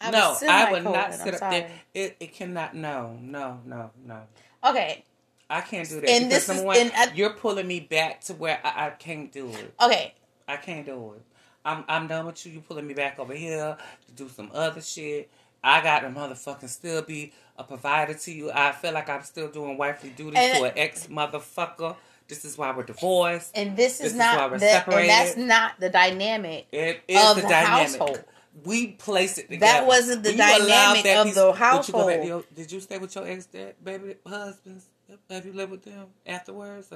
I 0.00 0.10
no, 0.10 0.36
I 0.48 0.72
would 0.72 0.84
not 0.84 1.14
sit 1.14 1.34
up 1.34 1.50
there. 1.50 1.70
It, 1.92 2.16
it 2.20 2.32
cannot. 2.34 2.74
No, 2.74 3.18
no, 3.20 3.60
no, 3.66 3.90
no. 4.06 4.20
Okay, 4.64 5.04
I 5.48 5.60
can't 5.60 5.88
do 5.88 6.00
that. 6.00 6.08
And 6.08 6.30
this 6.30 6.48
is- 6.48 6.62
one, 6.62 6.76
and 6.78 6.92
I- 6.94 7.12
you're 7.14 7.34
pulling 7.34 7.66
me 7.66 7.80
back 7.80 8.22
to 8.22 8.34
where 8.34 8.60
I, 8.64 8.86
I 8.86 8.90
can't 8.90 9.30
do 9.30 9.48
it. 9.50 9.74
okay. 9.82 10.14
I 10.48 10.56
can't 10.56 10.84
do 10.86 11.12
it. 11.16 11.22
I'm 11.64 11.84
I'm 11.86 12.06
done 12.08 12.26
with 12.26 12.44
you. 12.46 12.52
You 12.52 12.60
pulling 12.60 12.86
me 12.86 12.94
back 12.94 13.18
over 13.18 13.34
here 13.34 13.76
to 14.06 14.12
do 14.12 14.28
some 14.30 14.50
other 14.54 14.80
shit. 14.80 15.30
I 15.62 15.82
got 15.82 16.00
to 16.00 16.08
motherfucking 16.08 16.68
still 16.68 17.02
be 17.02 17.32
a 17.58 17.64
provider 17.64 18.14
to 18.14 18.32
you. 18.32 18.50
I 18.50 18.72
feel 18.72 18.92
like 18.92 19.08
I'm 19.08 19.22
still 19.22 19.48
doing 19.48 19.76
wifely 19.76 20.10
duty 20.10 20.36
And- 20.36 20.58
to 20.58 20.64
an 20.64 20.72
ex 20.76 21.06
motherfucker. 21.08 21.96
This 22.28 22.44
is 22.44 22.56
why 22.56 22.70
we're 22.74 22.84
divorced. 22.84 23.50
And 23.56 23.76
this 23.76 24.00
is 24.00 24.12
is 24.12 24.14
not 24.14 24.52
we're 24.52 24.58
the, 24.58 24.66
and 24.96 25.08
that's 25.08 25.36
not 25.36 25.72
the 25.80 25.90
dynamic. 25.90 26.68
It 26.70 27.02
is 27.08 27.22
Of 27.28 27.36
the, 27.36 27.42
the 27.42 27.48
dynamic. 27.48 27.66
household. 27.66 28.24
We 28.64 28.88
place 28.92 29.36
it 29.38 29.48
together. 29.48 29.60
That 29.60 29.86
wasn't 29.86 30.22
the 30.22 30.32
you 30.32 30.38
dynamic 30.38 31.06
of 31.06 31.26
piece- 31.26 31.34
the 31.34 31.40
Did 31.40 31.46
you, 31.46 31.52
back 31.52 31.54
to 31.54 31.64
household. 31.64 32.24
your- 32.24 32.44
did 32.54 32.70
you 32.72 32.80
stay 32.80 32.98
with 32.98 33.14
your 33.16 33.26
ex 33.26 33.46
dad, 33.46 33.74
baby 33.82 34.14
husbands? 34.26 34.86
Have 35.28 35.44
you 35.44 35.52
lived 35.52 35.72
with 35.72 35.84
them 35.84 36.06
afterwards? 36.24 36.92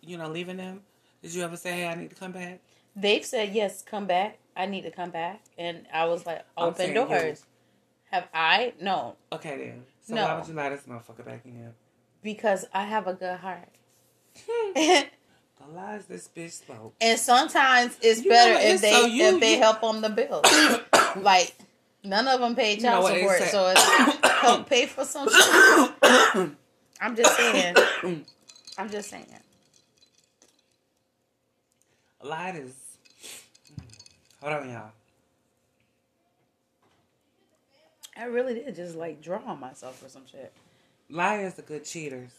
You 0.00 0.16
know, 0.18 0.28
leaving 0.28 0.56
them? 0.56 0.82
Did 1.22 1.34
you 1.34 1.42
ever 1.42 1.56
say, 1.56 1.72
"Hey, 1.72 1.86
I 1.86 1.94
need 1.94 2.10
to 2.10 2.16
come 2.16 2.32
back"? 2.32 2.60
They've 2.96 3.24
said 3.24 3.54
yes, 3.54 3.82
come 3.82 4.06
back. 4.06 4.38
I 4.56 4.66
need 4.66 4.82
to 4.82 4.90
come 4.90 5.10
back, 5.10 5.40
and 5.58 5.84
I 5.92 6.04
was 6.06 6.24
like, 6.26 6.44
open 6.56 6.76
saying 6.76 6.94
you. 6.94 7.04
doors. 7.06 7.44
Have 8.12 8.28
I? 8.32 8.72
No, 8.80 9.16
Okay 9.32 9.56
then. 9.56 9.82
So 10.06 10.14
No. 10.14 10.22
why 10.24 10.34
would 10.38 10.46
you 10.46 10.54
let 10.54 10.70
this 10.70 10.82
motherfucker 10.82 11.24
back 11.24 11.44
in? 11.44 11.72
because 12.22 12.64
I 12.72 12.84
have 12.84 13.06
a 13.06 13.14
good 13.14 13.38
heart. 13.38 13.68
Hmm. 14.48 15.02
The 15.56 15.72
lies 15.72 16.06
this 16.06 16.28
bitch 16.36 16.50
spoke. 16.50 16.94
and 17.00 17.18
sometimes 17.18 17.96
it's 18.02 18.22
You 18.24 18.28
better 18.30 18.58
if 18.60 18.80
they 18.80 18.90
so 18.92 19.06
you- 19.06 19.24
if 19.36 19.40
they 19.40 19.56
help 19.56 19.82
on 19.84 20.00
the 20.02 20.10
bills. 20.10 20.44
like 21.16 21.54
none 22.02 22.26
of 22.28 22.40
them 22.40 22.54
pay 22.56 22.74
You 22.74 22.82
know 22.82 23.00
child 23.00 23.06
support, 23.06 23.42
so 23.50 23.68
it's 23.74 24.26
help 24.42 24.68
pay 24.68 24.86
for 24.86 25.04
some 25.04 25.28
shit. 25.28 26.50
I'm 27.00 27.14
just 27.16 27.36
saying. 27.36 27.76
I'm 28.76 28.90
just 28.90 29.08
saying. 29.10 29.26
A 32.20 32.26
lie 32.26 32.50
is. 32.50 32.72
Hold 34.44 34.56
on, 34.56 34.68
y'all. 34.68 34.90
I 38.14 38.24
really 38.24 38.52
did 38.52 38.76
just 38.76 38.94
like 38.94 39.22
draw 39.22 39.40
on 39.46 39.58
myself 39.58 39.98
for 39.98 40.10
some 40.10 40.26
shit. 40.30 40.52
Liars 41.08 41.58
are 41.58 41.62
good 41.62 41.86
cheaters. 41.86 42.30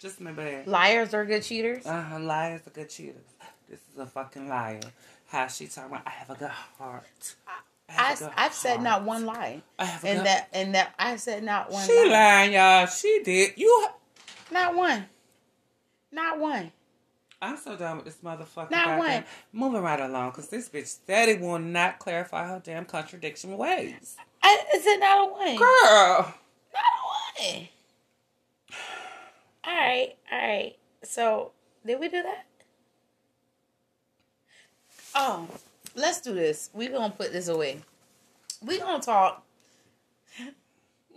Just 0.00 0.18
remember 0.18 0.42
that. 0.42 0.66
Liars 0.66 1.14
are 1.14 1.24
good 1.24 1.44
cheaters. 1.44 1.86
Uh 1.86 2.02
huh. 2.02 2.18
Liars 2.18 2.66
are 2.66 2.70
good 2.70 2.90
cheaters. 2.90 3.22
This 3.70 3.78
is 3.92 4.00
a 4.00 4.06
fucking 4.06 4.48
liar. 4.48 4.80
How 5.28 5.46
she 5.46 5.68
talking 5.68 5.92
about? 5.92 6.02
I 6.04 6.10
have 6.10 6.30
a 6.30 6.34
good 6.34 6.50
heart. 6.50 7.36
I, 7.88 8.16
good 8.16 8.30
I've 8.36 8.52
said 8.52 8.82
not 8.82 9.04
one 9.04 9.24
lie, 9.24 9.62
I 9.78 9.84
have 9.84 10.02
a 10.02 10.08
and 10.08 10.18
good. 10.18 10.26
that 10.26 10.48
and 10.52 10.74
that 10.74 10.92
I 10.98 11.14
said 11.14 11.44
not 11.44 11.70
one 11.70 11.86
she 11.86 12.04
lie. 12.04 12.10
lying, 12.10 12.52
y'all. 12.54 12.86
She 12.86 13.20
did. 13.24 13.52
You. 13.54 13.88
Not 14.50 14.74
one. 14.74 15.06
Not 16.10 16.40
one. 16.40 16.72
I'm 17.42 17.56
so 17.56 17.76
done 17.76 17.96
with 17.96 18.06
this 18.06 18.16
motherfucker. 18.24 18.70
Not 18.70 18.98
one. 18.98 19.24
Moving 19.52 19.82
right 19.82 20.00
along, 20.00 20.32
cause 20.32 20.48
this 20.48 20.68
bitch 20.68 20.86
steady 20.86 21.34
will 21.34 21.58
not 21.58 21.98
clarify 21.98 22.48
her 22.48 22.60
damn 22.62 22.84
contradiction 22.84 23.56
ways. 23.56 24.16
I, 24.42 24.64
I 24.72 24.78
said 24.78 24.96
not 24.96 25.28
a 25.28 25.32
one. 25.32 25.56
Girl. 25.56 26.34
Not 26.72 26.84
a 27.42 27.56
one. 27.56 27.68
All 29.66 29.74
right, 29.74 30.14
all 30.30 30.38
right. 30.38 30.76
So 31.02 31.52
did 31.86 31.98
we 31.98 32.08
do 32.08 32.22
that? 32.22 32.44
Oh, 35.14 35.48
let's 35.94 36.20
do 36.20 36.34
this. 36.34 36.68
We 36.74 36.88
gonna 36.88 37.10
put 37.10 37.32
this 37.32 37.48
away. 37.48 37.80
We 38.60 38.78
gonna 38.78 39.02
talk. 39.02 39.42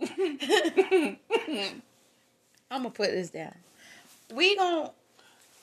I'm 2.70 2.82
gonna 2.82 2.90
put 2.90 3.10
this 3.10 3.30
down. 3.30 3.54
We 4.32 4.56
gonna 4.56 4.90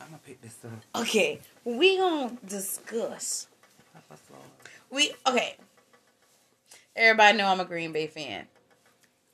I'm 0.06 0.12
gonna 0.12 0.22
pick 0.24 0.40
this 0.42 0.58
up. 0.64 1.02
okay. 1.02 1.40
We 1.64 1.98
gonna 1.98 2.38
discuss. 2.46 3.48
We 4.92 5.12
okay. 5.26 5.56
Everybody 6.96 7.38
know 7.38 7.48
I'm 7.48 7.60
a 7.60 7.66
Green 7.66 7.92
Bay 7.92 8.06
fan. 8.06 8.46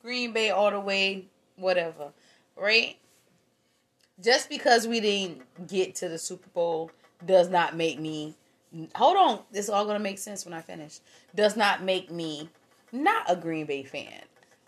Green 0.02 0.32
Bay 0.32 0.50
all 0.50 0.72
the 0.72 0.80
way, 0.80 1.26
whatever. 1.58 2.14
Right? 2.56 2.98
Just 4.24 4.48
because 4.50 4.88
we 4.88 5.02
didn't 5.02 5.68
get 5.68 5.96
to 5.96 6.08
the 6.08 6.18
Super 6.18 6.50
Bowl 6.50 6.90
does 7.26 7.50
not 7.50 7.76
make 7.76 8.00
me 8.00 8.36
hold 8.96 9.18
on. 9.18 9.40
This 9.52 9.66
is 9.66 9.70
all 9.70 9.86
gonna 9.86 10.00
make 10.00 10.20
sense 10.20 10.46
when 10.46 10.54
I 10.54 10.62
finish. 10.62 11.00
Does 11.36 11.58
not 11.58 11.84
make 11.84 12.10
me 12.10 12.50
not 12.94 13.26
a 13.28 13.36
Green 13.36 13.66
Bay 13.66 13.84
fan. 13.84 14.22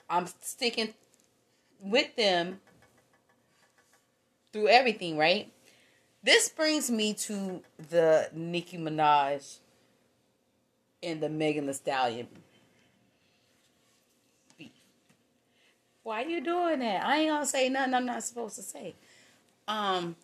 I'm 0.09 0.27
sticking 0.41 0.93
with 1.79 2.13
them 2.17 2.59
through 4.51 4.67
everything, 4.67 5.17
right? 5.17 5.52
This 6.23 6.47
brings 6.47 6.89
me 6.89 7.13
to 7.15 7.61
the 7.89 8.29
Nicki 8.33 8.77
Minaj 8.77 9.57
and 11.01 11.19
the 11.21 11.27
Megan 11.27 11.67
Thee 11.67 11.73
Stallion 11.73 12.27
beef. 14.57 14.71
Why 16.03 16.21
you 16.23 16.41
doing 16.41 16.79
that? 16.79 17.05
I 17.05 17.17
ain't 17.17 17.29
gonna 17.29 17.45
say 17.45 17.67
nothing 17.67 17.93
I'm 17.93 18.05
not 18.05 18.23
supposed 18.23 18.55
to 18.55 18.61
say. 18.61 18.95
Um, 19.67 20.15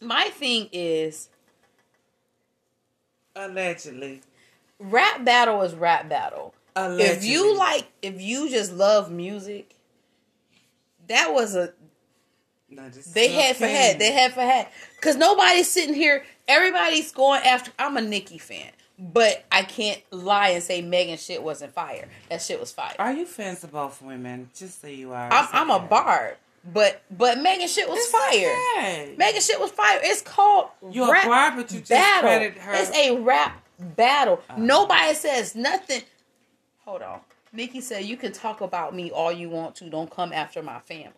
my 0.00 0.24
thing 0.30 0.68
is 0.72 1.28
Allegedly. 3.36 4.22
rap 4.78 5.24
battle 5.24 5.60
is 5.62 5.74
rap 5.74 6.08
battle. 6.08 6.54
Allegedly. 6.76 7.16
If 7.16 7.24
you 7.24 7.56
like, 7.56 7.88
if 8.00 8.20
you 8.20 8.48
just 8.48 8.72
love 8.72 9.10
music, 9.10 9.76
that 11.08 11.32
was 11.32 11.54
a 11.54 11.72
No, 12.74 12.88
they 13.12 13.28
had 13.28 13.56
for 13.56 13.66
head. 13.66 13.98
They 13.98 14.12
had 14.12 14.32
for 14.34 14.40
head. 14.42 14.68
Cause 15.00 15.16
nobody's 15.16 15.68
sitting 15.70 15.94
here. 15.94 16.24
Everybody's 16.48 17.12
going 17.12 17.42
after. 17.42 17.70
I'm 17.78 17.96
a 17.96 18.00
Nicki 18.02 18.38
fan, 18.38 18.70
but 18.98 19.44
I 19.52 19.62
can't 19.62 20.00
lie 20.10 20.50
and 20.50 20.62
say 20.62 20.82
Megan 20.82 21.16
shit 21.18 21.42
wasn't 21.42 21.72
fire. 21.74 22.08
That 22.30 22.42
shit 22.42 22.58
was 22.60 22.72
fire. 22.72 22.94
Are 22.98 23.12
you 23.12 23.24
fans 23.26 23.64
of 23.64 23.72
both 23.72 24.02
women? 24.02 24.50
Just 24.54 24.80
so 24.82 24.88
you 24.88 25.12
are. 25.12 25.32
I'm, 25.32 25.48
I'm 25.52 25.70
a 25.70 25.78
barb, 25.78 26.36
but 26.72 27.02
but 27.10 27.38
Megan 27.40 27.68
shit 27.68 27.88
was 27.88 27.98
It's 27.98 28.10
fire. 28.10 28.54
okay. 28.78 29.14
Megan 29.16 29.40
shit 29.40 29.58
was 29.60 29.70
fire. 29.70 30.00
It's 30.02 30.20
called 30.22 30.68
You're 30.90 31.10
rap 31.10 31.24
a 31.24 31.28
barb, 31.28 31.56
but 31.56 31.72
you 31.72 31.78
just 31.80 31.90
battle. 31.90 32.28
credit 32.28 32.58
her. 32.58 32.74
It's 32.74 32.90
a 32.96 33.16
rap 33.20 33.62
battle. 33.78 34.40
Uh. 34.50 34.54
Nobody 34.58 35.14
says 35.14 35.54
nothing. 35.54 36.02
Hold 36.84 37.02
on. 37.02 37.20
Nicki 37.52 37.80
said 37.80 38.04
you 38.04 38.16
can 38.16 38.32
talk 38.32 38.60
about 38.60 38.94
me 38.94 39.10
all 39.12 39.32
you 39.32 39.48
want 39.48 39.76
to. 39.76 39.88
Don't 39.88 40.10
come 40.10 40.32
after 40.32 40.62
my 40.62 40.80
family. 40.80 41.12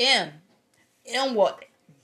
M. 0.00 0.30
M 1.06 1.34
will 1.34 1.58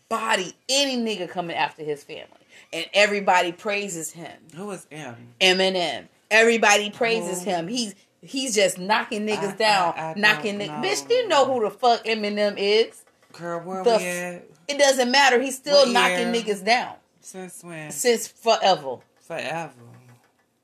body 0.09 0.55
any 0.69 0.97
nigga 0.97 1.29
coming 1.29 1.57
after 1.57 1.83
his 1.83 2.05
family. 2.05 2.27
And 2.73 2.87
everybody 2.95 3.53
praises 3.53 4.13
him. 4.13 4.33
Who 4.55 4.71
is 4.71 4.87
M? 4.91 5.17
Eminem. 5.41 6.07
Everybody 6.31 6.91
praises 6.91 7.43
Oh. 7.43 7.45
him. 7.45 7.69
He's 7.69 7.95
he's 8.23 8.55
just 8.55 8.79
knocking 8.79 9.27
niggas 9.27 9.55
I- 9.55 9.57
down. 9.57 9.95
I- 9.97 10.11
I 10.11 10.15
knocking 10.17 10.59
niggas. 10.59 10.83
Bitch, 10.83 11.11
you 11.11 11.29
know 11.29 11.45
who 11.45 11.63
the 11.65 11.71
fuck 11.71 12.05
Eminem 12.05 12.55
is. 12.59 13.05
Girl, 13.33 13.61
where 13.61 13.85
The 13.85 13.97
we 13.99 14.05
at? 14.07 14.45
It 14.69 14.79
doesn't 14.79 15.11
matter. 15.11 15.41
He's 15.41 15.57
still 15.57 15.85
What 15.85 15.91
knocking 15.91 16.35
year? 16.35 16.43
niggas 16.43 16.65
down 16.65 16.95
Since 17.21 17.63
when? 17.63 17.91
since 17.91 18.27
forever. 18.27 18.97
Forever. 19.21 19.73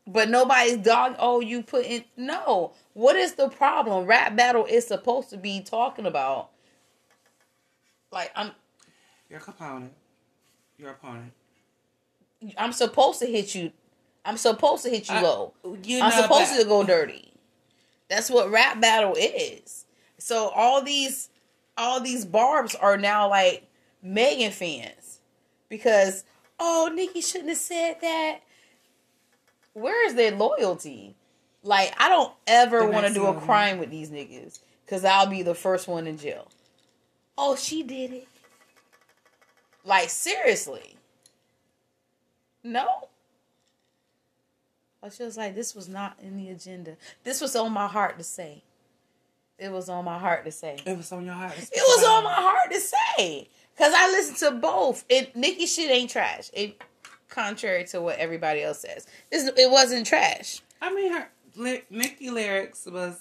But 0.06 0.28
nobody's 0.30 0.78
dog. 0.78 1.14
Oh, 1.18 1.38
you 1.40 1.62
put 1.62 1.84
in 1.86 2.04
no. 2.16 2.72
What 2.94 3.14
is 3.16 3.34
the 3.34 3.48
problem? 3.48 4.06
Rap 4.06 4.34
battle 4.34 4.64
is 4.66 4.86
supposed 4.86 5.30
to 5.30 5.36
be 5.36 5.60
talking 5.60 6.06
about. 6.06 6.50
Like 8.12 8.30
I'm, 8.36 8.52
Your 9.28 9.40
opponent. 9.40 9.92
Your 10.78 10.90
opponent. 10.90 11.32
I'm 12.58 12.72
supposed 12.72 13.18
to 13.20 13.26
hit 13.26 13.54
you. 13.54 13.72
I'm 14.24 14.36
supposed 14.36 14.84
to 14.84 14.90
hit 14.90 15.08
you 15.08 15.16
I- 15.16 15.22
low. 15.22 15.54
You 15.82 16.00
I'm 16.00 16.12
supposed 16.12 16.52
but- 16.52 16.62
to 16.62 16.68
go 16.68 16.84
dirty. 16.84 17.32
That's 18.08 18.28
what 18.30 18.50
rap 18.50 18.80
battle 18.80 19.14
is. 19.18 19.86
So 20.18 20.48
all 20.48 20.82
these, 20.82 21.30
all 21.78 21.98
these 22.00 22.24
barbs 22.26 22.74
are 22.74 22.98
now 22.98 23.28
like 23.30 23.66
Megan 24.02 24.52
fans 24.52 25.20
because 25.68 26.24
oh 26.60 26.90
Nicki 26.94 27.22
shouldn't 27.22 27.48
have 27.48 27.58
said 27.58 27.96
that. 28.02 28.40
Where 29.72 30.06
is 30.06 30.14
their 30.14 30.32
loyalty? 30.32 31.16
Like 31.62 31.94
I 31.98 32.08
don't 32.10 32.32
ever 32.46 32.86
want 32.88 33.06
to 33.06 33.14
do 33.14 33.26
a 33.26 33.40
crime 33.40 33.78
with 33.78 33.90
these 33.90 34.10
niggas 34.10 34.58
because 34.84 35.04
I'll 35.04 35.26
be 35.28 35.42
the 35.42 35.54
first 35.54 35.88
one 35.88 36.06
in 36.06 36.18
jail. 36.18 36.48
Oh, 37.36 37.56
she 37.56 37.82
did 37.82 38.12
it. 38.12 38.28
Like 39.84 40.10
seriously. 40.10 40.96
No. 42.62 43.08
I 45.02 45.06
was 45.06 45.18
just 45.18 45.36
like, 45.36 45.54
this 45.54 45.74
was 45.74 45.88
not 45.88 46.16
in 46.22 46.36
the 46.36 46.50
agenda. 46.50 46.96
This 47.24 47.40
was 47.40 47.56
on 47.56 47.72
my 47.72 47.88
heart 47.88 48.18
to 48.18 48.24
say. 48.24 48.62
It 49.58 49.70
was 49.70 49.88
on 49.88 50.04
my 50.04 50.18
heart 50.18 50.44
to 50.44 50.52
say. 50.52 50.78
It 50.86 50.96
was 50.96 51.10
on 51.12 51.24
your 51.24 51.34
heart. 51.34 51.54
It 51.56 51.70
was 51.74 52.04
on 52.04 52.24
my 52.24 52.34
heart 52.34 52.70
to 52.70 52.80
say. 52.80 53.48
Cause 53.76 53.92
I 53.96 54.08
listened 54.10 54.38
to 54.38 54.50
both. 54.60 55.04
And 55.10 55.28
Nicki 55.34 55.66
shit 55.66 55.90
ain't 55.90 56.10
trash. 56.10 56.50
It 56.52 56.80
contrary 57.28 57.84
to 57.86 58.00
what 58.00 58.18
everybody 58.18 58.62
else 58.62 58.80
says. 58.80 59.06
This 59.30 59.50
it 59.56 59.70
wasn't 59.70 60.06
trash. 60.06 60.60
I 60.80 60.94
mean, 60.94 61.12
her 61.12 61.28
li- 61.56 61.82
Nicki 61.90 62.30
lyrics 62.30 62.86
was 62.86 63.18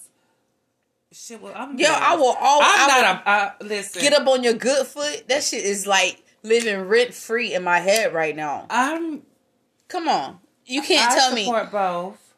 shit. 1.12 1.42
Well, 1.42 1.54
I'm 1.56 1.78
Yo, 1.78 1.88
I 1.90 2.16
will 2.16 2.36
always 2.40 2.68
I'm 2.70 2.90
I 2.90 3.02
not 3.02 3.26
a 3.26 3.30
uh, 3.30 3.52
listen. 3.62 4.02
get 4.02 4.14
up 4.14 4.28
on 4.28 4.44
your 4.44 4.54
good 4.54 4.86
foot. 4.88 5.28
That 5.28 5.44
shit 5.44 5.64
is 5.66 5.86
like 5.88 6.24
living 6.44 6.82
rent 6.82 7.14
free 7.14 7.54
in 7.54 7.64
my 7.64 7.80
head 7.80 8.14
right 8.14 8.36
now. 8.36 8.66
I'm. 8.70 9.24
Come 9.88 10.08
on. 10.08 10.40
You 10.66 10.82
can't 10.82 11.12
I 11.12 11.16
tell 11.16 11.34
me 11.34 11.44
support 11.46 11.72
both, 11.72 12.34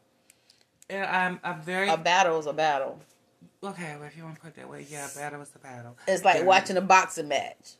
and 0.89 1.05
I'm. 1.05 1.39
I'm 1.43 1.61
very 1.61 1.89
a 1.89 1.97
battle 1.97 2.39
is 2.39 2.47
a 2.47 2.53
battle. 2.53 2.99
okay. 3.63 3.95
Well, 3.97 4.07
if 4.07 4.17
you 4.17 4.23
want 4.23 4.35
to 4.35 4.41
put 4.41 4.49
it 4.49 4.55
that 4.55 4.69
way, 4.69 4.85
yeah, 4.89 5.07
battle 5.15 5.41
is 5.41 5.51
a 5.55 5.59
battle. 5.59 5.95
It's 6.07 6.23
like 6.25 6.37
Yeah. 6.39 6.43
watching 6.45 6.77
a 6.77 6.81
boxing 6.81 7.27
match. 7.27 7.73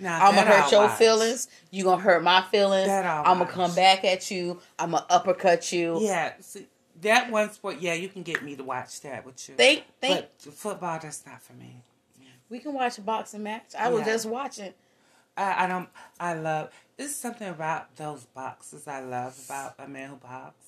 Now, 0.00 0.24
I'm 0.24 0.36
gonna 0.36 0.46
hurt 0.46 0.64
I'll 0.66 0.70
your 0.70 0.82
watch. 0.86 0.98
feelings. 0.98 1.48
You 1.72 1.82
gonna 1.82 2.00
hurt 2.00 2.22
my 2.22 2.42
feelings. 2.52 2.88
I'm 2.88 3.38
gonna 3.38 3.46
come 3.46 3.74
back 3.74 4.04
at 4.04 4.30
you. 4.30 4.60
I'm 4.78 4.92
gonna 4.92 5.04
uppercut 5.10 5.72
you. 5.72 5.98
Yeah, 6.00 6.34
see, 6.38 6.68
that 7.02 7.30
one 7.30 7.50
sport. 7.52 7.78
Yeah, 7.80 7.94
you 7.94 8.08
can 8.08 8.22
get 8.22 8.42
me 8.42 8.56
to 8.56 8.64
watch 8.64 9.00
that 9.02 9.24
with 9.24 9.48
you. 9.48 9.54
Think, 9.56 9.84
think. 10.00 10.26
but 10.44 10.54
football, 10.54 10.98
that's 11.00 11.24
not 11.26 11.42
for 11.42 11.52
me. 11.54 11.82
we 12.48 12.58
can 12.58 12.72
watch 12.74 12.98
a 12.98 13.02
boxing 13.02 13.42
match. 13.42 13.74
I 13.78 13.88
was 13.90 14.00
Yeah. 14.00 14.06
just 14.12 14.26
watching. 14.26 14.72
I, 15.36 15.64
I 15.64 15.66
don't. 15.68 15.88
I 16.18 16.34
love. 16.34 16.70
There's 16.96 17.14
something 17.14 17.48
about 17.48 17.94
those 17.96 18.24
boxes 18.24 18.88
I 18.88 19.00
love 19.00 19.38
about 19.44 19.74
a 19.78 19.86
man 19.86 20.10
who 20.10 20.16
boxes. 20.16 20.64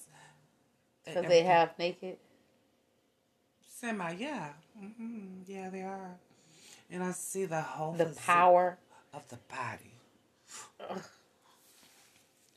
Because 1.05 1.25
they 1.27 1.43
have 1.43 1.77
naked. 1.79 2.19
semi. 3.69 4.13
Yeah, 4.15 4.51
hmm 4.79 5.43
yeah, 5.47 5.71
they 5.71 5.83
are. 5.83 6.17
And 6.91 7.03
I 7.03 7.13
see 7.13 7.47
the 7.47 7.61
whole 7.63 7.95
The 7.95 8.07
power. 8.17 8.79
of 9.13 9.27
the 9.29 9.39
body. 9.49 9.95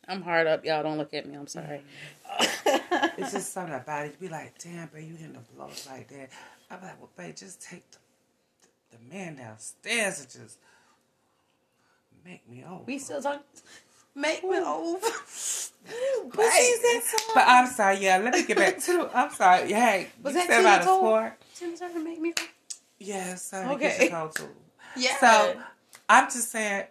I'm 0.07 0.21
hard 0.21 0.47
up, 0.47 0.65
y'all. 0.65 0.83
Don't 0.83 0.97
look 0.97 1.13
at 1.13 1.25
me. 1.27 1.35
I'm 1.35 1.47
sorry. 1.47 1.81
It's 3.17 3.31
just 3.31 3.53
something 3.53 3.75
about 3.75 4.05
it. 4.05 4.15
You 4.19 4.27
be 4.27 4.33
like, 4.33 4.57
damn, 4.57 4.87
babe, 4.87 5.07
you 5.07 5.15
hitting 5.15 5.33
the 5.33 5.39
blows 5.55 5.87
like 5.89 6.07
that. 6.09 6.29
I'm 6.71 6.81
like, 6.81 6.99
well, 6.99 7.09
babe, 7.17 7.35
just 7.35 7.61
take 7.61 7.83
the, 7.91 7.97
the, 8.91 8.97
the 8.97 9.13
man 9.15 9.35
downstairs 9.35 10.19
and 10.21 10.29
just 10.29 10.57
make 12.25 12.47
me 12.49 12.63
over. 12.67 12.83
we 12.85 12.97
still 12.97 13.21
talking. 13.21 13.41
Make 14.15 14.43
me 14.43 14.57
over. 14.57 14.99
Pussies 14.99 16.81
that 16.81 17.01
song. 17.03 17.31
But 17.35 17.43
I'm 17.47 17.67
sorry, 17.67 17.97
yeah. 17.99 18.17
Let 18.17 18.33
me 18.33 18.43
get 18.45 18.57
back 18.57 18.79
to. 18.79 18.93
The, 18.93 19.17
I'm 19.17 19.31
sorry. 19.31 19.71
Hey, 19.73 20.07
Was 20.23 20.33
you 20.33 20.39
that 20.39 20.47
said 20.47 20.59
about 20.61 20.81
a 20.81 20.85
Tina 20.85 20.85
Turner? 20.85 20.97
sport. 20.97 21.33
Tim's 21.55 21.79
trying 21.79 21.93
to 21.93 22.03
make 22.03 22.19
me. 22.21 22.33
Yes, 22.99 23.43
so 23.51 23.57
Okay. 23.57 23.73
okay. 23.73 23.97
Get 23.99 24.11
your 24.11 24.29
too. 24.29 24.49
Yeah. 24.97 25.17
So 25.19 25.55
I'm 26.09 26.25
just 26.25 26.51
saying. 26.51 26.85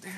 Damn, 0.00 0.12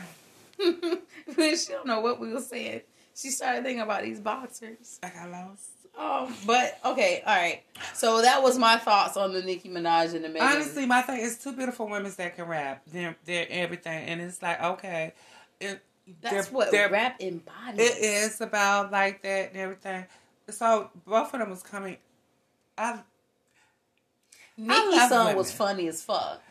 she 1.58 1.72
don't 1.72 1.86
know 1.86 2.00
what 2.00 2.20
we 2.20 2.32
were 2.32 2.40
saying. 2.40 2.82
She 3.14 3.30
started 3.30 3.62
thinking 3.64 3.80
about 3.80 4.02
these 4.02 4.20
boxers. 4.20 4.98
I 5.02 5.08
got 5.10 5.30
lost. 5.30 5.70
Oh, 5.96 6.32
but 6.44 6.78
okay, 6.84 7.22
all 7.24 7.36
right. 7.36 7.62
So 7.94 8.22
that 8.22 8.42
was 8.42 8.58
my 8.58 8.76
thoughts 8.78 9.16
on 9.16 9.32
the 9.32 9.42
Nicki 9.42 9.68
Minaj 9.68 10.14
and 10.14 10.24
the 10.24 10.28
Megan. 10.28 10.48
Honestly, 10.48 10.86
my 10.86 11.02
thing 11.02 11.20
is 11.20 11.38
two 11.38 11.52
beautiful 11.52 11.88
women 11.88 12.12
that 12.16 12.34
can 12.34 12.46
rap. 12.46 12.82
They're 12.92 13.16
they're 13.24 13.46
everything, 13.48 14.04
and 14.08 14.20
it's 14.20 14.42
like 14.42 14.60
okay, 14.60 15.12
it, 15.60 15.80
that's 16.20 16.48
they're- 16.48 16.54
what 16.54 16.70
they're- 16.72 16.90
rap 16.90 17.20
embodies. 17.20 17.78
It 17.78 17.98
is 18.02 18.40
about 18.40 18.90
like 18.90 19.22
that 19.22 19.50
and 19.50 19.56
everything. 19.56 20.04
So 20.50 20.90
both 21.06 21.32
of 21.32 21.38
them 21.40 21.50
was 21.50 21.62
coming. 21.62 21.96
I 22.76 22.98
Nicki's 24.56 25.08
song 25.08 25.26
women. 25.26 25.36
was 25.36 25.52
funny 25.52 25.88
as 25.88 26.02
fuck. 26.02 26.42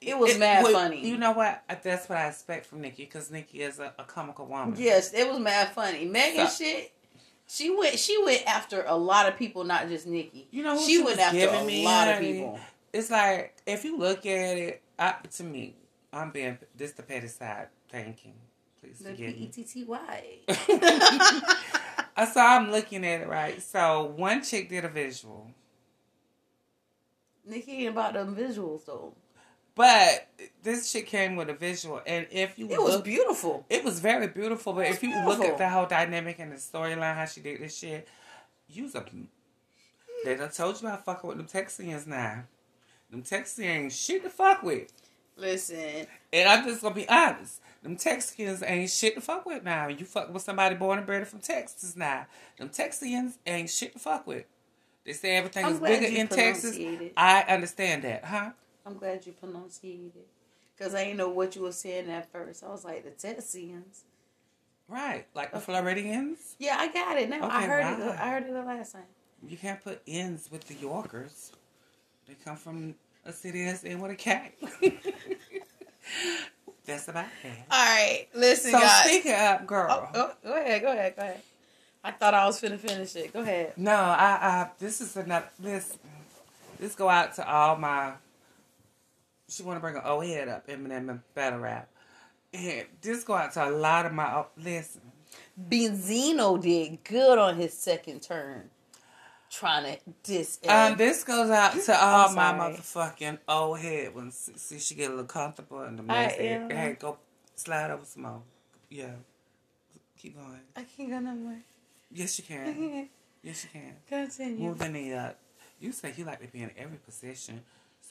It 0.00 0.18
was 0.18 0.34
it- 0.36 0.38
mad 0.38 0.64
well, 0.64 0.72
funny. 0.72 1.06
You 1.06 1.16
know 1.16 1.32
what? 1.32 1.62
That's 1.82 2.08
what 2.08 2.18
I 2.18 2.28
expect 2.28 2.66
from 2.66 2.80
Nicki 2.80 3.04
because 3.04 3.30
Nicki 3.30 3.62
is 3.62 3.78
a, 3.78 3.92
a 3.98 4.04
comical 4.04 4.46
woman. 4.46 4.74
Yes, 4.78 5.12
it 5.12 5.28
was 5.28 5.38
mad 5.38 5.72
funny. 5.72 6.04
Megan 6.06 6.46
So- 6.48 6.64
shit. 6.64 6.92
She 7.50 7.70
went. 7.74 7.98
She 7.98 8.22
went 8.22 8.46
after 8.46 8.84
a 8.86 8.94
lot 8.94 9.26
of 9.26 9.38
people, 9.38 9.64
not 9.64 9.88
just 9.88 10.06
Nicki. 10.06 10.46
You 10.50 10.62
know 10.62 10.74
who 10.76 10.84
she, 10.84 10.96
she 10.98 11.02
went 11.02 11.18
after 11.18 11.48
a 11.48 11.64
me, 11.64 11.82
lot 11.84 12.08
of 12.08 12.20
people. 12.20 12.60
It's 12.92 13.10
like 13.10 13.56
if 13.66 13.84
you 13.84 13.96
look 13.96 14.26
at 14.26 14.58
it, 14.58 14.82
I, 14.98 15.14
to 15.36 15.44
me, 15.44 15.74
I'm 16.12 16.30
being 16.30 16.58
this 16.76 16.92
the 16.92 17.02
petty 17.02 17.28
side 17.28 17.68
thinking. 17.88 18.34
Please 18.82 18.98
The 18.98 19.10
forgive 19.10 19.34
P 19.34 19.38
E 19.38 19.44
me. 19.46 19.46
T 19.46 19.64
T 19.64 19.84
Y. 19.84 20.24
So 22.32 22.40
I'm 22.40 22.70
looking 22.72 23.06
at 23.06 23.20
it 23.20 23.28
right. 23.28 23.62
So 23.62 24.12
one 24.16 24.42
chick 24.42 24.68
did 24.68 24.84
a 24.84 24.88
visual, 24.88 25.50
Nicki 27.46 27.72
ain't 27.86 27.90
about 27.90 28.14
them 28.14 28.34
visuals 28.36 28.84
though. 28.84 29.14
But 29.78 30.26
this 30.64 30.90
shit 30.90 31.06
came 31.06 31.36
with 31.36 31.48
a 31.48 31.54
visual, 31.54 32.02
and 32.04 32.26
if 32.32 32.58
you 32.58 32.68
It 32.68 32.82
was 32.82 32.96
look, 32.96 33.04
beautiful. 33.04 33.64
it 33.70 33.84
was 33.84 34.00
very 34.00 34.26
beautiful. 34.26 34.72
But 34.72 34.86
if 34.88 35.04
you 35.04 35.14
look 35.24 35.40
at 35.40 35.56
the 35.56 35.68
whole 35.68 35.86
dynamic 35.86 36.40
and 36.40 36.50
the 36.50 36.56
storyline, 36.56 37.14
how 37.14 37.26
she 37.26 37.40
did 37.40 37.60
this 37.60 37.78
shit, 37.78 38.08
use 38.68 38.96
a. 38.96 39.04
They 40.24 40.34
done 40.34 40.50
told 40.50 40.82
you 40.82 40.88
about 40.88 41.04
fucking 41.04 41.28
with 41.28 41.36
them 41.38 41.46
Texians 41.46 42.08
now. 42.08 42.42
Them 43.08 43.22
Texians 43.22 43.64
ain't 43.64 43.92
shit 43.92 44.24
to 44.24 44.30
fuck 44.30 44.64
with. 44.64 44.92
Listen, 45.36 46.06
And 46.32 46.48
I'm 46.48 46.64
just 46.64 46.82
gonna 46.82 46.96
be 46.96 47.08
honest. 47.08 47.60
Them 47.84 47.94
Texans 47.94 48.64
ain't 48.66 48.90
shit 48.90 49.14
to 49.14 49.20
fuck 49.20 49.46
with 49.46 49.62
now. 49.62 49.86
You 49.86 50.04
fuck 50.04 50.34
with 50.34 50.42
somebody 50.42 50.74
born 50.74 50.98
and 50.98 51.06
bred 51.06 51.28
from 51.28 51.38
Texas 51.38 51.94
now. 51.94 52.26
Them 52.58 52.70
Texans 52.70 53.38
ain't 53.46 53.70
shit 53.70 53.92
to 53.92 54.00
fuck 54.00 54.26
with. 54.26 54.44
They 55.04 55.12
say 55.12 55.36
everything 55.36 55.64
I'm 55.64 55.74
is 55.74 55.78
bigger 55.78 56.06
in 56.06 56.26
Texas. 56.26 56.76
I 57.16 57.42
understand 57.42 58.02
that, 58.02 58.24
huh? 58.24 58.50
I'm 58.88 58.96
glad 58.96 59.26
you 59.26 59.32
pronunciated 59.32 60.16
it. 60.16 60.28
Because 60.76 60.94
I 60.94 61.04
didn't 61.04 61.18
know 61.18 61.28
what 61.28 61.54
you 61.56 61.62
were 61.62 61.72
saying 61.72 62.08
at 62.10 62.32
first. 62.32 62.64
I 62.64 62.68
was 62.68 62.84
like, 62.84 63.04
the 63.04 63.10
Texans. 63.10 64.04
Right. 64.88 65.26
Like 65.34 65.52
the 65.52 65.60
Floridians. 65.60 66.56
Yeah, 66.58 66.76
I 66.78 66.90
got 66.90 67.18
it 67.18 67.28
now. 67.28 67.46
I 67.48 67.66
heard 67.66 68.00
it. 68.00 68.18
I 68.18 68.30
heard 68.30 68.44
it 68.44 68.52
the 68.52 68.62
last 68.62 68.92
time. 68.92 69.02
You 69.46 69.56
can't 69.56 69.82
put 69.82 70.00
ends 70.06 70.48
with 70.50 70.66
the 70.66 70.74
Yorkers. 70.74 71.52
They 72.26 72.34
come 72.44 72.56
from 72.56 72.94
a 73.26 73.32
city 73.32 73.64
that's 73.64 73.84
in 73.84 74.00
with 74.00 74.12
a 74.12 74.16
cat. 74.16 74.52
that's 76.86 77.08
about 77.08 77.26
it. 77.44 77.52
All 77.70 77.78
right, 77.78 78.26
listen, 78.34 78.70
So 78.72 78.80
guys. 78.80 79.04
speaking 79.06 79.32
up, 79.32 79.66
girl. 79.66 80.10
Oh, 80.14 80.20
oh, 80.20 80.32
go 80.42 80.60
ahead, 80.60 80.82
go 80.82 80.92
ahead, 80.92 81.16
go 81.16 81.22
ahead. 81.22 81.42
I 82.02 82.10
thought 82.12 82.34
I 82.34 82.46
was 82.46 82.60
finna 82.60 82.78
finish 82.78 83.14
it. 83.16 83.32
Go 83.32 83.40
ahead. 83.40 83.74
No, 83.76 83.92
I, 83.92 84.38
I 84.40 84.70
this 84.78 85.00
is 85.00 85.16
another 85.16 85.48
this 85.58 85.98
this 86.78 86.94
go 86.94 87.08
out 87.08 87.34
to 87.34 87.48
all 87.48 87.76
my 87.76 88.12
she 89.48 89.62
wanna 89.62 89.80
bring 89.80 89.94
her 89.94 90.06
old 90.06 90.26
head 90.26 90.48
up, 90.48 90.66
Eminem 90.68 91.10
and 91.10 91.20
battle 91.34 91.60
rap. 91.60 91.88
And 92.52 92.86
this 93.00 93.24
go 93.24 93.34
out 93.34 93.52
to 93.54 93.68
a 93.68 93.70
lot 93.70 94.06
of 94.06 94.12
my 94.12 94.44
listen. 94.56 95.02
Benzino 95.68 96.60
did 96.60 97.02
good 97.04 97.38
on 97.38 97.56
his 97.56 97.74
second 97.74 98.20
turn, 98.22 98.70
trying 99.50 99.96
to 99.96 100.00
diss. 100.22 100.58
Um, 100.66 100.96
this 100.96 101.24
goes 101.24 101.50
out 101.50 101.72
to 101.72 102.04
all 102.04 102.32
my 102.32 102.52
motherfucking 102.52 103.38
old 103.48 103.80
head 103.80 104.14
when 104.14 104.30
see, 104.30 104.78
she 104.78 104.94
get 104.94 105.08
a 105.08 105.10
little 105.10 105.24
comfortable 105.26 105.82
in 105.82 105.96
the 105.96 106.02
mess. 106.02 106.34
Hey, 106.34 106.96
go 106.98 107.18
slide 107.54 107.90
over 107.90 108.04
some 108.04 108.22
more. 108.22 108.42
Yeah. 108.88 109.10
Keep 110.18 110.36
going. 110.36 110.60
I 110.76 110.82
can't 110.82 111.10
go 111.10 111.18
nowhere. 111.20 111.62
Yes 112.12 112.38
you 112.38 112.44
can. 112.44 113.08
Yes 113.40 113.64
you 113.64 113.80
can. 113.80 113.94
continue. 114.08 114.66
Move 114.66 114.78
the 114.78 114.88
knee 114.88 115.12
up. 115.12 115.38
You 115.78 115.92
say 115.92 116.12
you 116.16 116.24
like 116.24 116.40
to 116.40 116.48
be 116.48 116.60
in 116.60 116.72
every 116.76 116.98
position. 116.98 117.62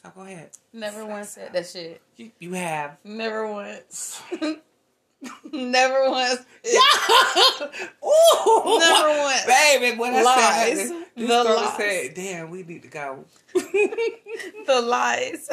So 0.02 0.10
go 0.14 0.22
ahead. 0.22 0.50
Never 0.72 1.04
once 1.04 1.30
said 1.30 1.52
that 1.52 1.66
shit. 1.66 2.00
You, 2.16 2.30
you 2.38 2.52
have. 2.52 2.96
Never 3.04 3.50
once. 3.50 4.20
Never 5.52 6.08
once. 6.10 6.40
Yeah. 6.64 6.78
Ooh, 8.06 8.78
Never 8.78 9.18
once. 9.18 9.44
baby. 9.46 9.98
When 9.98 10.14
I 10.14 10.22
Lies. 10.22 10.78
said 10.78 10.90
that, 10.90 11.06
this 11.16 11.28
The 11.28 11.44
lies. 11.44 11.76
said, 11.76 12.14
"Damn, 12.14 12.50
we 12.50 12.62
need 12.62 12.82
to 12.82 12.88
go." 12.88 13.24
The 14.66 14.80
lies. 14.82 15.48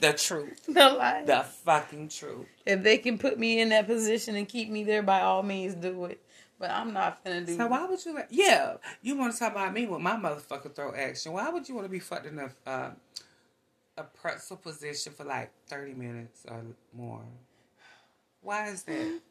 the 0.00 0.12
truth, 0.12 0.66
the 0.66 0.88
lies. 0.90 1.26
the 1.26 1.42
fucking 1.64 2.08
truth. 2.10 2.46
If 2.66 2.82
they 2.82 2.98
can 2.98 3.18
put 3.18 3.38
me 3.38 3.60
in 3.60 3.70
that 3.70 3.86
position 3.86 4.36
and 4.36 4.46
keep 4.46 4.70
me 4.70 4.84
there, 4.84 5.02
by 5.02 5.22
all 5.22 5.42
means, 5.42 5.74
do 5.74 6.04
it. 6.04 6.22
But 6.60 6.70
I'm 6.70 6.92
not 6.92 7.24
finna 7.24 7.46
do. 7.46 7.56
So 7.56 7.66
why 7.66 7.86
would 7.86 8.04
you? 8.04 8.14
Like, 8.14 8.28
yeah, 8.30 8.74
you 9.02 9.16
want 9.16 9.32
to 9.32 9.38
talk 9.38 9.52
about 9.52 9.72
me 9.72 9.86
with 9.86 10.00
my 10.02 10.12
motherfucking 10.16 10.74
throat 10.76 10.94
action? 10.96 11.32
Why 11.32 11.48
would 11.48 11.68
you 11.68 11.74
want 11.74 11.86
to 11.86 11.90
be 11.90 11.98
fucked 11.98 12.26
in 12.26 12.38
a 12.38 12.50
uh, 12.66 12.90
a 13.98 14.04
pretzel 14.04 14.56
position 14.56 15.12
for 15.12 15.24
like 15.24 15.50
thirty 15.66 15.94
minutes 15.94 16.46
or 16.48 16.62
more? 16.96 17.22
Why 18.40 18.68
is 18.68 18.84
that? 18.84 19.20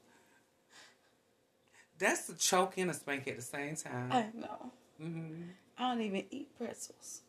That's 2.00 2.30
a 2.30 2.36
choke 2.36 2.74
and 2.78 2.92
a 2.92 2.94
spank 2.94 3.28
at 3.28 3.38
the 3.38 3.42
same 3.42 3.76
time. 3.76 4.12
I 4.12 4.26
know. 4.38 4.72
hmm 5.00 5.42
I 5.80 5.92
don't 5.94 6.02
even 6.02 6.24
eat 6.32 6.50
pretzels. 6.58 7.22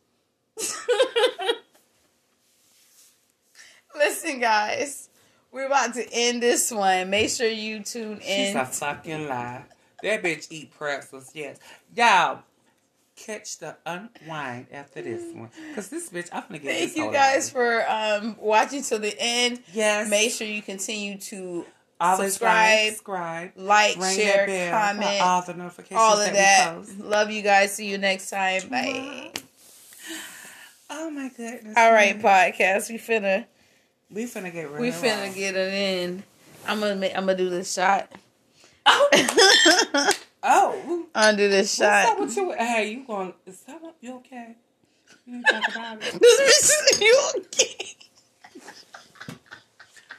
Listen, 3.95 4.39
guys, 4.39 5.09
we're 5.51 5.65
about 5.65 5.93
to 5.95 6.05
end 6.11 6.43
this 6.43 6.71
one. 6.71 7.09
Make 7.09 7.29
sure 7.29 7.47
you 7.47 7.83
tune 7.83 8.19
in. 8.19 8.21
She's 8.21 8.55
a 8.55 8.65
fucking 8.65 9.27
lie. 9.27 9.63
That 10.03 10.23
bitch 10.23 10.47
eat 10.51 10.71
pretzels, 10.71 11.31
yes. 11.33 11.57
Y'all, 11.95 12.43
catch 13.25 13.59
the 13.59 13.75
unwind 13.85 14.67
after 14.71 15.01
this 15.01 15.21
one. 15.35 15.49
Because 15.69 15.89
this 15.89 16.09
bitch, 16.09 16.29
I'm 16.31 16.43
gonna 16.47 16.59
get 16.59 16.75
it. 16.75 16.91
Thank 16.91 16.97
you 16.97 17.11
guys 17.11 17.49
for 17.49 17.85
um, 17.89 18.35
watching 18.39 18.81
till 18.83 18.99
the 18.99 19.15
end. 19.19 19.61
Yes. 19.73 20.09
Make 20.09 20.31
sure 20.31 20.47
you 20.47 20.61
continue 20.61 21.17
to 21.17 21.65
Always 22.01 22.33
subscribe, 22.33 22.55
like, 22.55 22.89
subscribe, 22.89 23.51
like, 23.57 23.97
ring 23.97 24.15
share, 24.15 24.71
comment, 24.71 25.21
all 25.21 25.41
the 25.41 25.53
notifications 25.53 25.99
all 25.99 26.17
of 26.17 26.33
that, 26.33 26.85
that. 26.85 27.05
Love 27.05 27.29
you 27.29 27.41
guys. 27.41 27.73
See 27.75 27.89
you 27.89 27.97
next 27.97 28.29
time. 28.29 28.69
Bye. 28.69 29.31
Oh 30.89 31.09
my 31.09 31.29
goodness. 31.35 31.75
All 31.77 31.91
right, 31.91 32.19
podcast. 32.19 32.89
We 32.89 32.97
finna 32.97 33.45
We 34.09 34.25
finna 34.25 34.51
get 34.51 34.71
real. 34.71 34.81
we 34.81 34.91
finna 34.91 35.33
get 35.35 35.55
it 35.55 35.73
in. 35.73 36.23
I'm 36.65 36.79
gonna 36.79 36.95
make, 36.95 37.15
I'm 37.15 37.25
gonna 37.25 37.37
do 37.37 37.49
this 37.49 37.73
shot. 37.73 38.11
Oh. 38.85 40.11
I'm 40.41 41.35
gonna 41.35 41.37
do 41.37 41.49
What's 41.57 41.81
up 41.81 42.19
with 42.19 42.35
you? 42.37 42.51
Hey, 42.53 42.91
you 42.91 43.03
going, 43.05 43.33
is 43.45 43.61
that 43.61 43.81
what, 43.81 43.95
you 44.01 44.15
okay? 44.17 44.55
You 45.25 45.35
ain't 45.35 45.49
talk 45.49 45.67
about 45.67 45.97
it. 46.01 46.03
This 46.19 46.41
bitch 46.41 46.93
is 46.93 47.01
you 47.01 47.21
okay? 47.37 47.95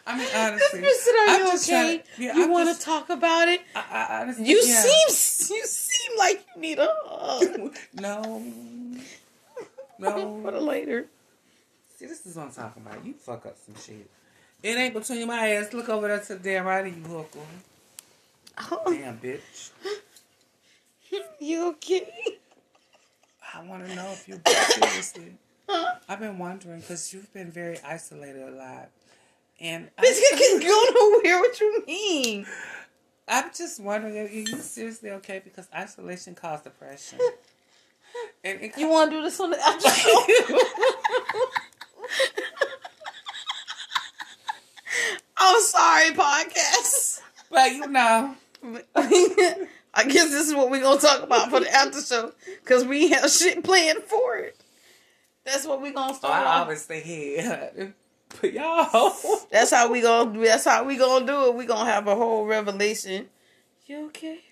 I 0.06 0.16
mean, 0.16 0.26
This 0.26 0.34
honestly. 0.34 0.80
bitch 0.80 0.92
said, 0.94 1.14
"Are 1.14 1.28
I'm 1.28 1.40
you 1.40 1.54
okay? 1.54 1.98
to- 2.16 2.22
yeah, 2.22 2.36
you 2.36 2.48
want 2.50 2.76
to 2.76 2.84
talk 2.84 3.10
about 3.10 3.48
it? 3.48 3.60
I, 3.74 3.80
I, 3.90 4.20
honestly, 4.22 4.48
You 4.48 4.62
yeah. 4.64 4.82
seem 4.82 5.56
you 5.56 5.64
seem 5.66 6.18
like 6.18 6.44
you 6.54 6.60
need 6.60 6.78
a 6.78 6.88
hug. 7.04 7.76
No. 7.94 8.42
No, 9.98 10.40
for 10.42 10.50
the 10.50 10.60
later. 10.60 11.04
See, 11.98 12.06
this 12.06 12.24
is 12.24 12.34
what 12.34 12.46
I'm 12.46 12.52
talking 12.52 12.82
about. 12.86 13.04
You 13.04 13.12
fuck 13.12 13.44
up 13.44 13.56
some 13.66 13.74
shit. 13.76 14.08
It 14.62 14.78
ain't 14.78 14.94
between 14.94 15.26
my 15.28 15.50
ass. 15.50 15.74
Look 15.74 15.90
over 15.90 16.08
there 16.08 16.20
to 16.20 16.36
the 16.36 16.38
damn 16.42 16.64
right 16.64 16.86
of 16.86 16.96
you, 16.96 17.02
hooker. 17.04 17.38
Oh, 17.38 17.42
uh-huh. 18.58 18.90
Damn, 18.94 19.18
bitch. 19.18 19.70
you 21.40 21.68
okay? 21.70 22.08
I 23.54 23.62
want 23.64 23.86
to 23.86 23.94
know 23.94 24.10
if 24.12 24.28
you're 24.28 24.40
seriously. 24.46 25.34
I've 26.08 26.20
been 26.20 26.38
wondering 26.38 26.80
because 26.80 27.12
you've 27.12 27.32
been 27.32 27.50
very 27.50 27.78
isolated 27.80 28.42
a 28.42 28.50
lot. 28.50 28.88
And 29.60 29.90
I, 29.98 30.02
can 30.38 30.60
go 30.60 30.66
nowhere. 31.22 31.38
What 31.40 31.60
you 31.60 31.84
mean? 31.86 32.46
I'm 33.28 33.50
just 33.54 33.78
wondering 33.78 34.16
if 34.16 34.32
you 34.34 34.46
seriously 34.46 35.10
okay 35.10 35.40
because 35.44 35.68
isolation 35.74 36.34
caused 36.34 36.64
depression. 36.64 37.20
And 38.42 38.60
it 38.60 38.76
You 38.76 38.88
want 38.88 39.10
to 39.10 39.18
do 39.18 39.22
this 39.22 39.38
on 39.38 39.50
the 39.50 39.56
show? 39.80 40.58
I'm 45.36 45.62
sorry, 45.62 46.10
podcast. 46.10 47.20
but 47.50 47.72
you 47.72 47.86
know, 47.86 48.34
I 49.92 50.04
guess 50.04 50.30
this 50.30 50.48
is 50.48 50.54
what 50.54 50.70
we're 50.70 50.82
gonna 50.82 51.00
talk 51.00 51.22
about 51.22 51.50
for 51.50 51.60
the 51.60 51.70
after 51.74 52.00
show 52.00 52.32
because 52.62 52.84
we 52.84 53.10
have 53.10 53.28
shit 53.30 53.64
planned 53.64 54.04
for 54.04 54.36
it. 54.36 54.56
That's 55.44 55.66
what 55.66 55.82
we're 55.82 55.92
gonna 55.92 56.12
oh, 56.12 56.16
start. 56.16 56.46
I 56.46 56.60
always 56.60 56.82
stay. 56.82 57.92
But 58.40 58.52
y'all, 58.52 59.12
That's 59.50 59.72
how 59.72 59.90
we 59.90 60.02
gonna. 60.02 60.38
That's 60.38 60.64
how 60.64 60.84
we 60.84 60.96
gonna 60.96 61.26
do 61.26 61.46
it. 61.46 61.54
We 61.54 61.66
gonna 61.66 61.90
have 61.90 62.06
a 62.06 62.14
whole 62.14 62.46
revelation. 62.46 63.28
You 63.86 64.06
okay? 64.06 64.38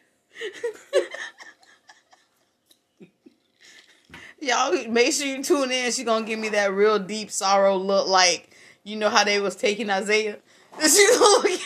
Y'all 4.40 4.72
make 4.88 5.12
sure 5.12 5.26
you 5.26 5.42
tune 5.42 5.70
in. 5.70 5.92
She 5.92 6.04
gonna 6.04 6.24
give 6.26 6.38
me 6.38 6.48
that 6.50 6.72
real 6.72 6.98
deep 6.98 7.30
sorrow 7.30 7.76
look, 7.76 8.08
like 8.08 8.50
you 8.82 8.96
know 8.96 9.10
how 9.10 9.24
they 9.24 9.40
was 9.40 9.54
taking 9.54 9.90
Isaiah. 9.90 10.38
She 10.80 11.08
gonna 11.08 11.20
look 11.20 11.44
at 11.44 11.50
me. 11.50 11.58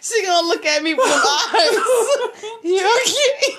She 0.00 0.24
gonna 0.24 0.46
look 0.46 0.64
at 0.64 0.82
me 0.82 0.94
with 0.94 1.04
eyes. 1.06 1.76
You 2.68 3.00
okay? 3.00 3.58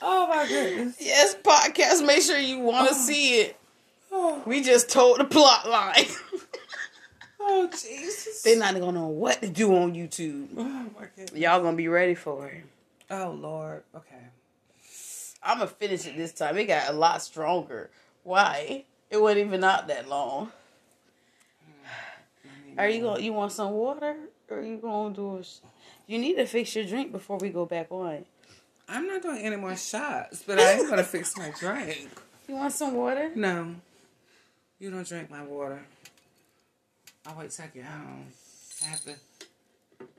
oh 0.00 0.26
my 0.28 0.46
goodness. 0.48 0.96
Yes, 0.98 1.36
podcast. 1.42 2.06
Make 2.06 2.22
sure 2.22 2.38
you 2.38 2.60
want 2.60 2.88
to 2.88 2.94
oh. 2.94 2.98
see 2.98 3.40
it. 3.40 3.56
Oh, 4.10 4.42
We 4.46 4.62
just 4.62 4.88
told 4.88 5.20
the 5.20 5.26
plot 5.26 5.68
line. 5.68 6.06
oh 7.40 7.68
Jesus. 7.68 8.40
They're 8.40 8.58
not 8.58 8.72
gonna 8.80 8.92
know 8.92 9.08
what 9.08 9.42
to 9.42 9.48
do 9.48 9.76
on 9.76 9.94
YouTube. 9.94 10.48
Oh 10.56 10.64
my 10.64 11.06
goodness. 11.14 11.32
Y'all 11.34 11.60
gonna 11.60 11.76
be 11.76 11.88
ready 11.88 12.14
for 12.14 12.46
it. 12.46 12.64
Oh 13.10 13.36
Lord. 13.38 13.82
Okay. 13.94 14.24
I'm 15.42 15.58
gonna 15.58 15.68
finish 15.68 16.06
it 16.06 16.16
this 16.16 16.32
time. 16.32 16.56
It 16.56 16.64
got 16.64 16.88
a 16.88 16.92
lot 16.92 17.20
stronger. 17.20 17.90
Why? 18.24 18.84
It 19.10 19.20
wasn't 19.20 19.46
even 19.46 19.62
out 19.64 19.86
that 19.88 20.08
long. 20.08 20.50
Mm, 21.68 22.78
Are 22.78 22.88
you 22.88 23.02
going? 23.02 23.18
to 23.18 23.22
You 23.22 23.32
want 23.34 23.52
some 23.52 23.72
water, 23.72 24.16
or 24.50 24.62
you 24.62 24.76
gonna 24.78 25.14
do? 25.14 25.38
A, 25.38 25.44
sh- 25.44 25.58
you 26.06 26.18
need 26.18 26.34
to 26.36 26.46
fix 26.46 26.74
your 26.76 26.84
drink 26.84 27.12
before 27.12 27.38
we 27.38 27.50
go 27.50 27.66
back 27.66 27.88
on. 27.90 28.24
I'm 28.88 29.06
not 29.06 29.22
doing 29.22 29.38
any 29.38 29.56
more 29.56 29.76
shots, 29.76 30.44
but 30.46 30.58
I 30.58 30.72
am 30.72 30.88
gonna 30.88 31.02
fix 31.16 31.36
my 31.36 31.52
drink. 31.58 32.08
You 32.48 32.54
want 32.54 32.72
some 32.72 32.94
water? 32.94 33.30
No, 33.34 33.74
you 34.78 34.90
don't 34.90 35.06
drink 35.06 35.30
my 35.30 35.42
water. 35.42 35.82
I'll 37.26 37.36
wait 37.36 37.50
till 37.50 37.64
I 37.64 37.68
get 37.68 37.84
home. 37.84 38.26
I 38.84 38.86
have 38.86 39.04
to 39.04 39.14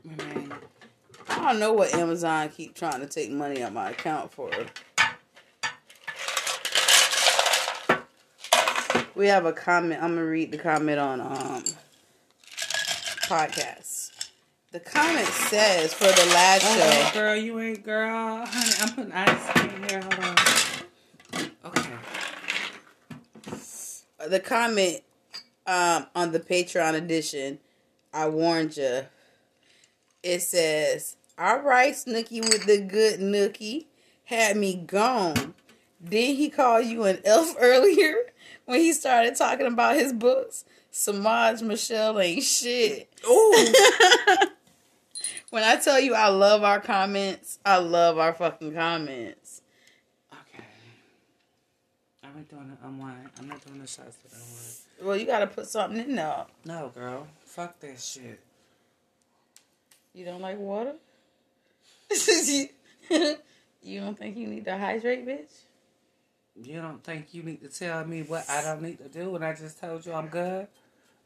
remain 0.03 0.51
I 1.29 1.51
don't 1.51 1.59
know 1.59 1.73
what 1.73 1.93
Amazon 1.93 2.49
keep 2.49 2.73
trying 2.75 2.99
to 3.01 3.07
take 3.07 3.31
money 3.31 3.61
out 3.61 3.73
my 3.73 3.91
account 3.91 4.31
for. 4.31 4.49
We 9.15 9.27
have 9.27 9.45
a 9.45 9.53
comment. 9.53 10.01
I'm 10.01 10.15
gonna 10.15 10.25
read 10.25 10.51
the 10.51 10.57
comment 10.57 10.99
on 10.99 11.21
um 11.21 11.63
podcast. 13.27 13.96
The 14.71 14.79
comment 14.81 15.27
says 15.27 15.93
for 15.93 16.03
the 16.05 16.25
last 16.33 16.63
Oh, 16.65 17.09
show. 17.13 17.19
girl, 17.19 17.35
you 17.35 17.59
ain't 17.59 17.83
girl. 17.83 18.45
Honey, 18.45 18.73
I'm 18.81 18.89
putting 18.95 19.11
ice 19.13 19.45
cream 19.51 19.83
here. 19.89 20.01
Hold 20.01 20.19
on. 20.23 20.35
Okay. 21.65 21.97
the 24.29 24.39
comment 24.41 25.01
um, 25.65 26.05
on 26.15 26.31
the 26.33 26.39
Patreon 26.39 26.93
edition, 26.95 27.59
I 28.13 28.27
warned 28.27 28.75
you. 28.77 29.05
It 30.21 30.41
says, 30.41 31.15
"All 31.37 31.59
right, 31.59 31.95
Snooky 31.95 32.41
with 32.41 32.65
the 32.65 32.81
good 32.81 33.21
nookie 33.21 33.85
had 34.25 34.57
me 34.57 34.75
gone. 34.75 35.53
Did 36.03 36.35
he 36.35 36.49
call 36.49 36.81
you 36.81 37.05
an 37.05 37.19
elf 37.23 37.55
earlier 37.59 38.15
when 38.65 38.81
he 38.81 38.91
started 38.91 39.35
talking 39.37 39.67
about 39.67 39.95
his 39.95 40.11
books? 40.11 40.65
Samaj 40.91 41.61
Michelle 41.61 42.19
ain't 42.19 42.43
shit. 42.43 43.07
Ooh. 43.29 43.73
When 45.49 45.63
I 45.63 45.77
tell 45.77 45.99
you 45.99 46.13
I 46.13 46.27
love 46.27 46.63
our 46.63 46.81
comments, 46.81 47.59
I 47.65 47.77
love 47.77 48.17
our 48.17 48.33
fucking 48.33 48.73
comments. 48.73 49.61
okay. 50.31 50.63
I'm 52.23 52.35
not 52.35 52.49
doing 52.49 52.69
the 52.69 52.87
unwind. 52.87 53.29
I'm 53.39 53.47
not 53.47 53.65
doing 53.65 53.79
the 53.79 53.87
shots 53.87 54.17
with 54.23 54.33
unwind. 54.33 55.07
Well, 55.07 55.15
you 55.15 55.25
gotta 55.25 55.47
put 55.47 55.67
something 55.67 55.99
in 55.99 56.15
there. 56.15 56.45
No, 56.65 56.91
girl. 56.93 57.27
Fuck 57.45 57.79
that 57.79 57.99
shit. 57.99 58.41
You 60.13 60.25
don't 60.25 60.41
like 60.41 60.57
water? 60.57 60.95
you 63.81 63.99
don't 64.01 64.17
think 64.17 64.35
you 64.35 64.47
need 64.47 64.65
to 64.65 64.77
hydrate, 64.77 65.25
bitch? 65.25 65.61
You 66.61 66.81
don't 66.81 67.03
think 67.03 67.33
you 67.33 67.43
need 67.43 67.61
to 67.61 67.69
tell 67.69 68.03
me 68.05 68.23
what 68.23 68.49
I 68.49 68.63
don't 68.63 68.81
need 68.81 68.97
to 68.97 69.07
do 69.07 69.29
when 69.29 69.43
I 69.43 69.53
just 69.53 69.79
told 69.79 70.05
you 70.05 70.13
I'm 70.13 70.27
good? 70.27 70.67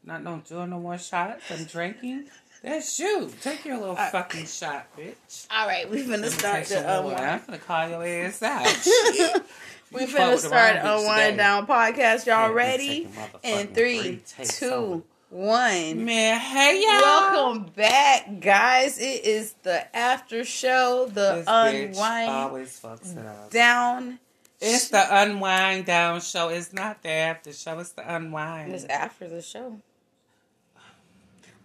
Not 0.04 0.22
no 0.22 0.42
doing 0.46 0.70
no 0.70 0.78
more 0.78 0.98
shots. 0.98 1.44
I'm 1.50 1.64
drinking. 1.64 2.26
That's 2.62 2.98
you. 3.00 3.30
Take 3.40 3.64
your 3.64 3.78
little 3.78 3.96
I- 3.96 4.10
fucking 4.10 4.46
shot, 4.46 4.86
bitch. 4.96 5.46
All 5.50 5.66
right, 5.66 5.88
we 5.90 6.02
finna 6.04 6.10
Let 6.10 6.20
me 6.22 6.28
start 6.28 6.64
the 6.66 7.02
more. 7.02 7.16
I'm 7.16 7.40
gonna 7.46 7.58
call 7.58 7.88
your 7.88 8.06
ass 8.06 8.42
out. 8.42 8.64
We 9.92 10.02
You 10.02 10.06
fuck 10.06 10.20
finna 10.20 10.30
with 10.32 10.42
the 10.42 10.48
start 10.48 10.76
bitch 10.76 11.00
unwind 11.00 11.36
down 11.38 11.66
podcast. 11.66 12.26
Y'all 12.26 12.48
Yeah, 12.48 12.52
ready? 12.52 12.88
we 12.88 12.94
taking 13.06 13.10
motherfucking 13.12 13.60
In 13.60 13.66
three, 13.74 14.22
two, 14.44 14.66
over. 14.66 15.02
one. 15.30 16.04
Man, 16.04 16.38
hey 16.40 16.82
y'all. 16.82 17.00
Welcome 17.00 17.72
back, 17.76 18.40
guys. 18.40 18.98
It 18.98 19.24
is 19.24 19.54
the 19.64 19.94
after 19.96 20.44
show, 20.44 21.06
the 21.12 21.44
This 21.44 21.44
unwind 21.48 22.30
always 22.30 22.80
fucks 22.80 23.16
it 23.16 23.26
up. 23.26 23.50
down. 23.50 24.18
It's 24.60 24.88
the 24.90 25.04
unwind 25.10 25.86
down 25.86 26.20
show. 26.20 26.48
It's 26.48 26.72
not 26.72 27.02
the 27.02 27.08
after 27.10 27.52
show. 27.52 27.80
It's 27.80 27.90
the 27.90 28.14
unwind. 28.14 28.72
It's 28.72 28.84
after 28.84 29.28
the 29.28 29.42
show. 29.42 29.80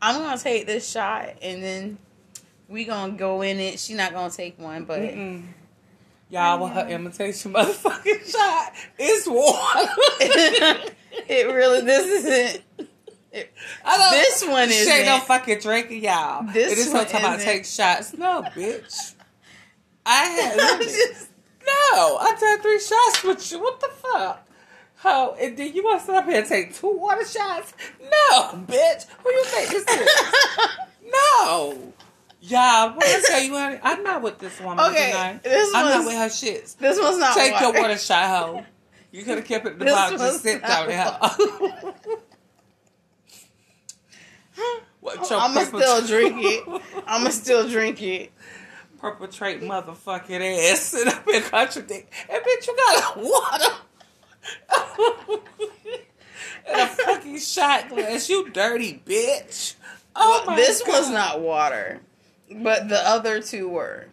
I'm 0.02 0.22
gonna 0.22 0.38
take 0.38 0.68
this 0.68 0.90
shot 0.90 1.30
and 1.42 1.64
then 1.64 1.98
we 2.68 2.86
gonna 2.86 3.14
go 3.14 3.42
in 3.42 3.60
it. 3.60 3.80
She 3.80 3.94
not 3.94 4.14
gonna 4.14 4.30
take 4.32 4.60
one, 4.60 4.86
but 4.86 5.02
Mm-mm. 5.02 5.44
Y'all 6.30 6.62
with 6.62 6.74
her 6.74 6.88
imitation 6.90 7.54
motherfucking 7.54 8.30
shot. 8.32 8.74
It's 9.00 9.28
water. 9.28 9.92
it 11.28 11.48
really 11.54 11.82
this 11.82 12.26
isn't. 12.26 12.64
It, 13.32 13.54
I 13.86 13.98
don't, 13.98 14.12
This 14.12 14.46
one 14.48 14.70
isn't. 14.70 15.06
don't 15.06 15.24
fucking 15.24 15.60
drink 15.60 15.92
it, 15.92 15.98
y'all. 16.04 16.44
This 16.52 16.72
it 16.74 16.78
is 16.80 16.94
one 16.94 17.06
I 17.06 17.36
isn't. 17.36 17.46
take 17.46 17.66
shots. 17.66 18.14
No, 18.18 18.42
bitch. 18.56 19.14
I 20.06 20.24
had 20.26 20.58
no. 21.66 22.18
I 22.20 22.36
took 22.40 22.62
three 22.62 22.80
shots 22.80 23.24
with 23.24 23.52
you. 23.52 23.60
What 23.60 23.80
the 23.80 23.90
fuck? 23.90 24.47
How 24.98 25.34
and 25.36 25.56
then 25.56 25.74
you 25.74 25.84
want 25.84 26.00
to 26.02 26.06
sit 26.06 26.16
up 26.16 26.26
here 26.26 26.40
and 26.40 26.48
take 26.48 26.74
two 26.76 26.92
water 26.98 27.26
shots? 27.26 27.74
No, 28.02 28.42
bitch. 28.68 29.06
Who 29.24 29.30
you 29.32 29.44
think 29.46 29.70
this 29.70 29.86
is? 29.88 30.10
no. 31.12 31.94
Y'all, 32.42 32.94
what 32.96 33.04
I 33.06 33.22
tell 33.28 33.42
you, 33.42 33.54
honey, 33.54 33.80
I'm 33.84 34.04
not 34.04 34.22
with 34.22 34.38
this 34.40 34.60
woman 34.62 34.86
Okay, 34.86 35.12
tonight. 35.12 35.44
this 35.44 35.72
I'm 35.76 35.86
not 35.86 36.06
with 36.06 36.16
her 36.16 36.28
shits. 36.28 36.78
this 36.78 37.00
one's 37.00 37.18
not 37.18 37.36
Take 37.36 37.60
your 37.60 37.70
water. 37.70 37.82
water 37.82 37.98
shot, 37.98 38.28
hoe. 38.28 38.66
You 39.12 39.24
could 39.24 39.38
have 39.40 39.46
kept 39.46 39.66
it 39.66 39.74
in 39.74 39.80
the 39.80 39.86
This 39.86 39.94
bottle. 39.94 40.18
was 40.20 40.32
Just 40.32 40.44
sit 40.44 40.62
down 40.62 40.88
there. 40.88 41.18
what 45.00 45.30
your 45.30 45.40
I'ma 45.40 45.62
still 45.64 46.06
drink 46.06 46.36
it. 46.40 46.82
I'ma 47.06 47.30
still 47.30 47.68
drink 47.70 48.02
it. 48.02 48.32
perpetrate 49.00 49.62
motherfucking 49.62 50.72
ass 50.72 50.94
and 51.00 51.10
up 51.10 51.28
and 51.28 51.44
contradict. 51.46 52.12
And 52.30 52.44
bitch, 52.44 52.68
you 52.68 52.76
got 52.76 53.18
a 53.18 53.20
water. 53.20 53.76
and 56.68 56.82
a 56.82 56.88
fucking 56.88 57.40
shot 57.40 57.90
glass. 57.90 58.30
You 58.30 58.50
dirty 58.50 59.02
bitch. 59.06 59.76
Oh 60.16 60.44
my 60.48 60.56
this 60.56 60.82
God. 60.82 60.90
was 60.90 61.10
not 61.10 61.40
water, 61.42 62.02
but 62.52 62.90
the 62.90 62.98
other 63.08 63.42
two 63.42 63.70
were. 63.70 64.08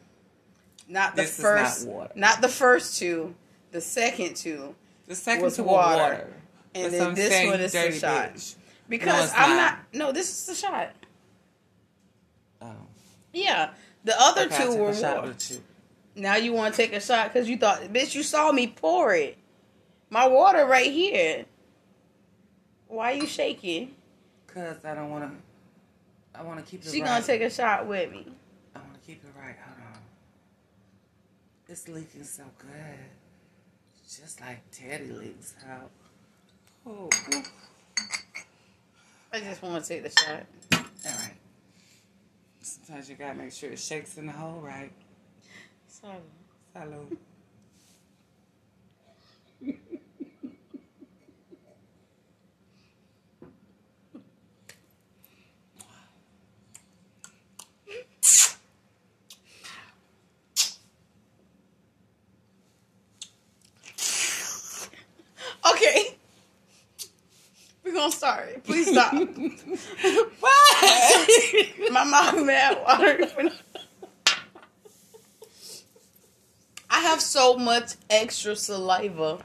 Not 0.87 1.17
the 1.17 1.23
This 1.23 1.39
is 1.39 1.45
not 1.45 1.59
first. 1.59 1.89
water. 1.89 2.13
Not 2.15 2.41
the 2.43 2.49
first 2.49 2.99
two. 2.99 3.35
The 3.73 3.81
second 3.81 4.37
two. 4.37 4.75
The 5.07 5.15
second 5.15 5.43
was 5.45 5.57
two 5.57 5.63
were 5.63 5.71
water. 5.71 5.97
water. 6.03 6.33
And 6.75 6.93
then 6.93 7.15
this 7.15 7.47
one 7.47 7.61
is 7.61 7.73
the 7.73 7.93
shot. 7.93 8.35
bitch. 8.35 8.57
Because 8.89 9.25
it's 9.31 9.35
I'm 9.39 9.51
not. 9.57 9.57
not. 9.57 9.79
No, 9.95 10.13
this 10.13 10.29
is 10.31 10.47
the 10.47 10.55
shot. 10.55 10.91
Oh. 12.61 12.73
Yeah. 13.33 13.71
The 14.05 14.15
other 14.21 14.43
Okay, 14.43 14.63
two 14.65 14.77
were 14.77 14.93
water. 14.93 15.35
Now 16.17 16.37
you 16.37 16.53
want 16.53 16.75
to 16.75 16.77
take 16.77 16.93
a 16.93 17.01
shot 17.01 17.33
because 17.33 17.49
you 17.49 17.57
thought, 17.57 17.81
bitch, 17.85 18.15
you 18.15 18.23
saw 18.23 18.53
me 18.53 18.67
pour 18.69 19.15
it. 19.15 19.39
My 20.15 20.29
water 20.29 20.65
right 20.65 20.93
here. 20.93 21.45
Why 22.87 23.11
you 23.11 23.27
shaking? 23.27 23.97
Cause 24.47 24.85
I 24.85 24.95
don't 24.95 25.11
wanna 25.11 25.33
I 26.33 26.45
wanna 26.45 26.63
keep 26.63 26.87
it 26.87 26.89
She 26.93 27.03
right. 27.03 27.09
gonna 27.09 27.25
take 27.25 27.41
a 27.41 27.51
shot 27.51 27.89
with 27.89 28.13
me. 28.13 28.25
I 28.77 28.79
wanna 28.79 29.01
keep 29.05 29.25
it 29.25 29.31
right. 29.37 29.57
Hold 29.67 29.77
on. 29.93 29.99
It's 31.69 31.89
leaking 31.89 32.23
so 32.23 32.45
good. 32.59 32.71
Just 34.09 34.41
like 34.41 34.61
Teddy 34.71 35.11
leaks 35.11 35.57
out. 35.69 35.91
Oh. 36.87 37.11
I 39.33 39.41
just 39.41 39.63
want 39.65 39.83
to 39.83 39.89
take 39.89 40.05
the 40.05 40.11
shot. 40.11 40.47
all 40.75 41.11
right. 41.11 41.35
Sometimes 42.61 43.11
you 43.11 43.17
gotta 43.17 43.35
make 43.35 43.51
sure 43.51 43.71
it 43.71 43.81
shakes 43.81 44.17
in 44.17 44.27
the 44.27 44.33
hole 44.33 44.61
right. 44.61 44.93
Sorry. 45.89 46.19
Salud. 46.77 47.17
Okay. 65.67 66.17
We're 68.25 68.31
gonna. 68.33 68.61
Please 68.65 68.91
stop. 68.91 69.13
Why? 70.41 71.73
My 71.91 72.05
mouth 72.05 72.45
mad 72.45 72.79
water. 72.87 73.51
I 76.91 77.01
have 77.01 77.21
so 77.21 77.57
much 77.57 77.95
extra 78.09 78.55
saliva. 78.57 79.39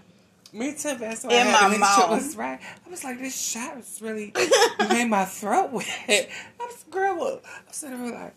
Me 0.52 0.74
too. 0.74 0.96
That's 0.98 1.24
why 1.24 1.34
In 1.34 1.48
I 1.48 1.52
my 1.62 1.68
make 1.70 1.80
mouth. 1.80 1.96
sure 2.00 2.10
was 2.10 2.36
right. 2.36 2.60
I 2.86 2.90
was 2.90 3.04
like, 3.04 3.20
this 3.20 3.40
shot 3.40 3.76
was 3.78 4.00
really 4.02 4.34
made 4.90 5.06
my 5.06 5.26
throat 5.26 5.72
wet. 5.72 5.88
I 6.10 6.66
was 6.66 6.84
girl. 6.90 7.18
look, 7.20 7.44
I'm 7.46 7.72
sitting 7.74 8.04
there 8.04 8.14
like, 8.20 8.36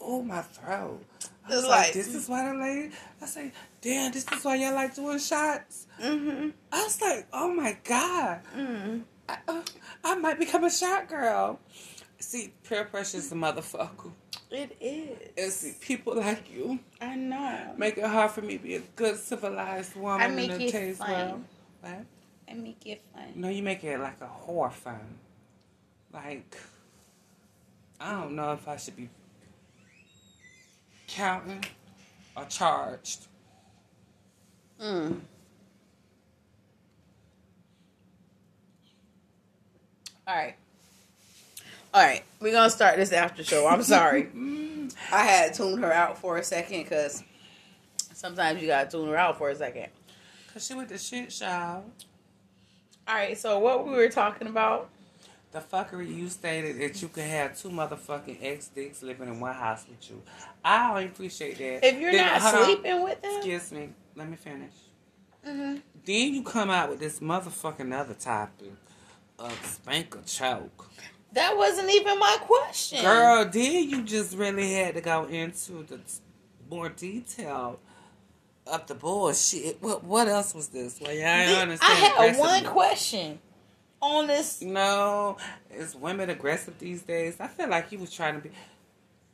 oh 0.00 0.22
my 0.22 0.42
throat. 0.42 1.02
I 1.48 1.54
was 1.54 1.64
like, 1.64 1.70
like- 1.86 1.92
this 1.94 2.14
is 2.14 2.28
why 2.28 2.52
the 2.52 2.58
lady. 2.58 2.90
I 3.22 3.26
say, 3.26 3.52
damn, 3.80 4.12
this 4.12 4.26
is 4.32 4.44
why 4.44 4.56
y'all 4.56 4.74
like 4.74 4.94
doing 4.94 5.18
shots. 5.18 5.86
Mm-hmm. 6.02 6.50
I 6.72 6.82
was 6.82 7.00
like, 7.00 7.26
oh 7.32 7.52
my 7.54 7.76
god, 7.84 8.40
Mm. 8.56 9.02
I, 9.28 9.38
uh, 9.48 9.62
I 10.04 10.14
might 10.16 10.38
become 10.38 10.64
a 10.64 10.70
shot 10.70 11.08
girl. 11.08 11.58
See, 12.18 12.52
peer 12.64 12.84
pressure 12.84 13.18
is 13.18 13.30
a 13.32 13.34
motherfucker. 13.34 14.10
It 14.50 14.76
is. 14.80 15.18
And 15.36 15.52
see, 15.52 15.72
people 15.80 16.16
like 16.16 16.50
you 16.52 16.78
I 17.00 17.14
know. 17.16 17.74
make 17.76 17.98
it 17.98 18.04
hard 18.06 18.30
for 18.30 18.42
me 18.42 18.56
to 18.58 18.62
be 18.62 18.74
a 18.76 18.80
good 18.94 19.16
civilized 19.16 19.96
woman 19.96 20.20
I 20.22 20.28
make 20.34 20.50
in 20.50 20.60
it 20.62 20.66
today's 20.70 20.98
fun. 20.98 21.10
world. 21.10 21.44
What? 21.80 22.04
I 22.48 22.54
make 22.54 22.86
it 22.86 23.02
fun. 23.12 23.24
No, 23.34 23.48
you 23.48 23.62
make 23.62 23.82
it 23.84 23.98
like 23.98 24.20
a 24.20 24.28
whore 24.46 24.72
fun. 24.72 25.18
Like, 26.12 26.56
I 28.00 28.12
don't 28.12 28.36
know 28.36 28.52
if 28.52 28.66
I 28.68 28.76
should 28.76 28.96
be 28.96 29.08
counting 31.08 31.64
or 32.36 32.44
charged. 32.44 33.26
Mm. 34.80 35.20
All 40.26 40.34
right. 40.34 40.54
All 41.94 42.02
right. 42.02 42.22
We're 42.40 42.52
going 42.52 42.68
to 42.68 42.70
start 42.74 42.96
this 42.96 43.12
after 43.12 43.44
show. 43.44 43.66
I'm 43.66 43.82
sorry. 43.82 44.28
I 45.12 45.24
had 45.24 45.52
to 45.54 45.58
tune 45.62 45.78
her 45.82 45.92
out 45.92 46.18
for 46.18 46.36
a 46.38 46.44
second 46.44 46.84
because 46.84 47.22
sometimes 48.14 48.60
you 48.60 48.68
gotta 48.68 48.90
tune 48.90 49.08
her 49.08 49.16
out 49.16 49.36
for 49.36 49.50
a 49.50 49.54
second. 49.54 49.88
Cause 50.52 50.66
she 50.66 50.74
went 50.74 50.88
to 50.88 50.98
shit 50.98 51.32
show. 51.32 51.82
All 53.08 53.14
right, 53.14 53.36
so 53.36 53.58
what 53.58 53.84
we 53.86 53.92
were 53.92 54.08
talking 54.08 54.48
about? 54.48 54.88
The 55.52 55.58
fuckery 55.60 56.14
you 56.14 56.28
stated 56.28 56.80
that 56.80 57.02
you 57.02 57.08
could 57.08 57.24
have 57.24 57.58
two 57.60 57.68
motherfucking 57.68 58.38
ex 58.42 58.68
dicks 58.68 59.02
living 59.02 59.28
in 59.28 59.38
one 59.40 59.54
house 59.54 59.84
with 59.88 60.08
you. 60.10 60.22
I 60.64 60.94
don't 61.00 61.10
appreciate 61.10 61.58
that. 61.58 61.86
If 61.86 62.00
you're 62.00 62.12
Then- 62.12 62.40
not 62.40 62.54
on. 62.54 62.64
sleeping 62.64 63.02
with 63.02 63.20
them, 63.22 63.36
Excuse 63.36 63.72
me. 63.72 63.90
Let 64.14 64.28
me 64.28 64.36
finish. 64.36 64.72
Mhm. 65.46 65.82
Then 66.04 66.34
you 66.34 66.42
come 66.42 66.70
out 66.70 66.90
with 66.90 67.00
this 67.00 67.20
motherfucking 67.20 67.92
other 67.92 68.14
topic 68.14 68.72
of 69.38 69.52
spank 69.64 70.16
or 70.16 70.22
choke. 70.22 70.90
that 71.32 71.56
wasn't 71.56 71.90
even 71.90 72.18
my 72.18 72.36
question. 72.42 73.02
Girl, 73.02 73.44
did 73.44 73.90
you 73.90 74.02
just 74.02 74.36
really 74.36 74.72
had 74.74 74.94
to 74.94 75.00
go 75.00 75.24
into 75.24 75.84
the 75.84 76.00
more 76.70 76.88
detail 76.88 77.78
of 78.66 78.86
the 78.86 78.94
bullshit. 78.94 79.80
What 79.80 80.04
what 80.04 80.28
else 80.28 80.54
was 80.54 80.68
this? 80.68 81.00
Well, 81.00 81.12
yeah, 81.12 81.46
I 81.54 81.58
I 81.58 81.62
understand. 81.62 81.98
had 81.98 82.12
aggressive- 82.14 82.40
one 82.40 82.64
question 82.64 83.38
on 84.00 84.26
this. 84.26 84.60
No, 84.62 85.36
is 85.72 85.94
women 85.94 86.30
aggressive 86.30 86.78
these 86.78 87.02
days? 87.02 87.36
I 87.40 87.46
feel 87.46 87.68
like 87.68 87.92
you 87.92 87.98
was 87.98 88.12
trying 88.12 88.34
to 88.34 88.40
be. 88.40 88.50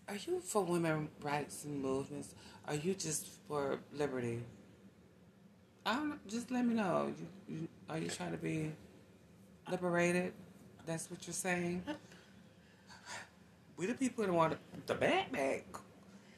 Are 0.09 0.17
you 0.17 0.41
for 0.41 0.63
women 0.63 1.09
rights 1.23 1.65
and 1.65 1.81
movements? 1.81 2.35
Are 2.69 2.75
you 2.75 2.95
just 2.95 3.27
for 3.49 3.79
liberty? 3.95 4.43
I 5.87 5.95
don't 5.95 6.11
know. 6.11 6.17
Just 6.29 6.51
let 6.51 6.65
me 6.67 6.75
know. 6.75 7.13
You, 7.49 7.55
you, 7.57 7.69
are 7.89 7.99
you 7.99 8.09
trying 8.09 8.33
to 8.33 8.37
be 8.37 8.73
liberated? 9.71 10.33
That's 10.87 11.11
what 11.11 11.27
you're 11.27 11.35
saying. 11.35 11.83
We 13.77 13.87
the 13.87 13.95
people 13.95 14.25
that 14.25 14.33
want 14.33 14.57
the 14.87 14.95
backpack 14.95 15.63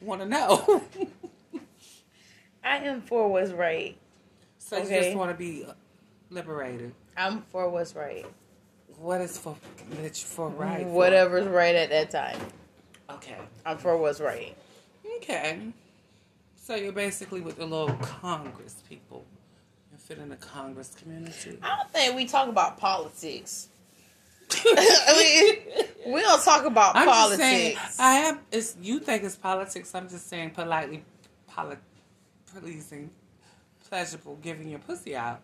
want 0.01 0.21
to 0.21 0.27
know. 0.27 0.83
I 2.63 2.77
am 2.77 3.01
for 3.01 3.27
what's 3.27 3.51
right. 3.51 3.97
so 4.57 4.77
you 4.77 4.89
just 4.89 5.15
want 5.15 5.31
to 5.31 5.37
be 5.37 5.65
uh, 5.65 5.73
liberated. 6.29 6.93
I'm 7.15 7.43
for 7.51 7.69
what's 7.69 7.95
right. 7.95 8.25
What 8.97 9.21
is 9.21 9.37
for 9.37 9.55
that 9.89 10.17
for 10.17 10.49
right? 10.49 10.83
for? 10.83 10.89
Whatever's 10.89 11.47
right 11.47 11.75
at 11.75 11.89
that 11.89 12.09
time. 12.09 12.39
Okay. 13.09 13.37
I'm 13.65 13.77
for 13.77 13.97
what's 13.97 14.19
right. 14.19 14.55
Okay. 15.17 15.59
So 16.55 16.75
you're 16.75 16.91
basically 16.91 17.41
with 17.41 17.57
the 17.57 17.65
little 17.65 17.93
Congress 17.97 18.81
people. 18.89 19.23
Fit 20.05 20.19
in 20.19 20.29
the 20.29 20.35
Congress 20.35 20.93
community. 21.01 21.57
I 21.63 21.77
don't 21.77 21.89
think 21.89 22.15
we 22.15 22.27
talk 22.27 22.47
about 22.47 22.77
politics. 22.77 23.69
I 24.51 25.17
mean, 25.17 26.13
we 26.13 26.21
don't 26.21 26.43
talk 26.43 26.63
about 26.63 26.95
I'm 26.95 27.07
just 27.07 27.17
politics. 27.17 27.39
saying, 27.41 27.77
I 27.99 28.13
have. 28.13 28.39
It's 28.51 28.75
you 28.79 28.99
think 28.99 29.23
it's 29.23 29.35
politics. 29.35 29.95
I'm 29.95 30.07
just 30.07 30.29
saying 30.29 30.51
politely, 30.51 31.03
poli- 31.47 31.77
pleasing, 32.61 33.09
pleasurable, 33.89 34.37
giving 34.43 34.69
your 34.69 34.77
pussy 34.77 35.15
out. 35.15 35.41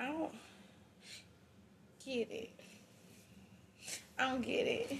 I 0.00 0.06
don't 0.06 0.32
get 2.02 2.30
it. 2.30 2.50
I 4.18 4.30
don't 4.30 4.40
get 4.40 4.66
it. 4.66 4.96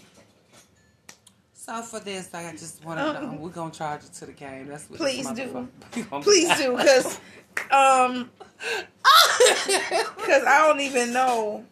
So 1.65 1.81
for 1.81 1.99
this, 1.99 2.29
I 2.35 2.53
just 2.53 2.85
want 2.85 3.01
to 3.01 3.07
Um, 3.07 3.15
know 3.37 3.39
we're 3.41 3.49
gonna 3.49 3.71
charge 3.71 4.05
it 4.05 4.13
to 4.15 4.27
the 4.27 4.33
game. 4.33 4.67
That's 4.67 4.91
what 4.91 4.99
Please 4.99 5.31
do. 5.31 5.67
Please 6.21 6.59
do, 6.59 6.77
because 6.77 7.19
um, 7.71 8.31
because 10.19 10.45
I 10.45 10.67
don't 10.67 10.81
even 10.81 11.15
know. 11.15 11.65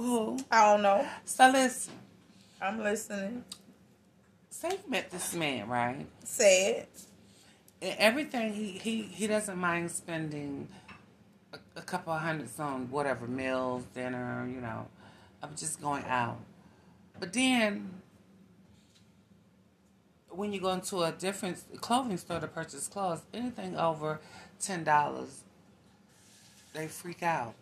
Ooh. 0.00 0.36
I 0.50 0.72
don't 0.72 0.82
know. 0.82 1.06
So 1.24 1.48
listen, 1.48 1.92
I'm 2.60 2.82
listening. 2.82 3.44
say 4.50 4.70
you 4.70 4.90
met 4.90 5.12
this 5.12 5.32
man, 5.32 5.68
right? 5.68 6.06
Say 6.24 6.78
it. 6.78 6.88
And 7.80 7.96
everything 8.00 8.52
he 8.52 8.72
he 8.78 9.02
he 9.02 9.28
doesn't 9.28 9.56
mind 9.58 9.92
spending 9.92 10.66
a, 11.52 11.58
a 11.76 11.82
couple 11.82 12.12
of 12.12 12.20
hundreds 12.20 12.58
on 12.58 12.90
whatever 12.90 13.28
meals, 13.28 13.84
dinner, 13.94 14.44
you 14.52 14.60
know. 14.60 14.88
I'm 15.40 15.54
just 15.54 15.80
going 15.80 16.04
out. 16.06 16.40
But 17.20 17.32
then 17.32 17.99
when 20.30 20.52
you 20.52 20.60
go 20.60 20.70
into 20.70 21.02
a 21.02 21.12
different 21.12 21.58
clothing 21.80 22.16
store 22.16 22.40
to 22.40 22.46
purchase 22.46 22.88
clothes, 22.88 23.22
anything 23.34 23.76
over 23.76 24.20
ten 24.60 24.84
dollars, 24.84 25.42
they 26.72 26.86
freak 26.86 27.22
out 27.22 27.54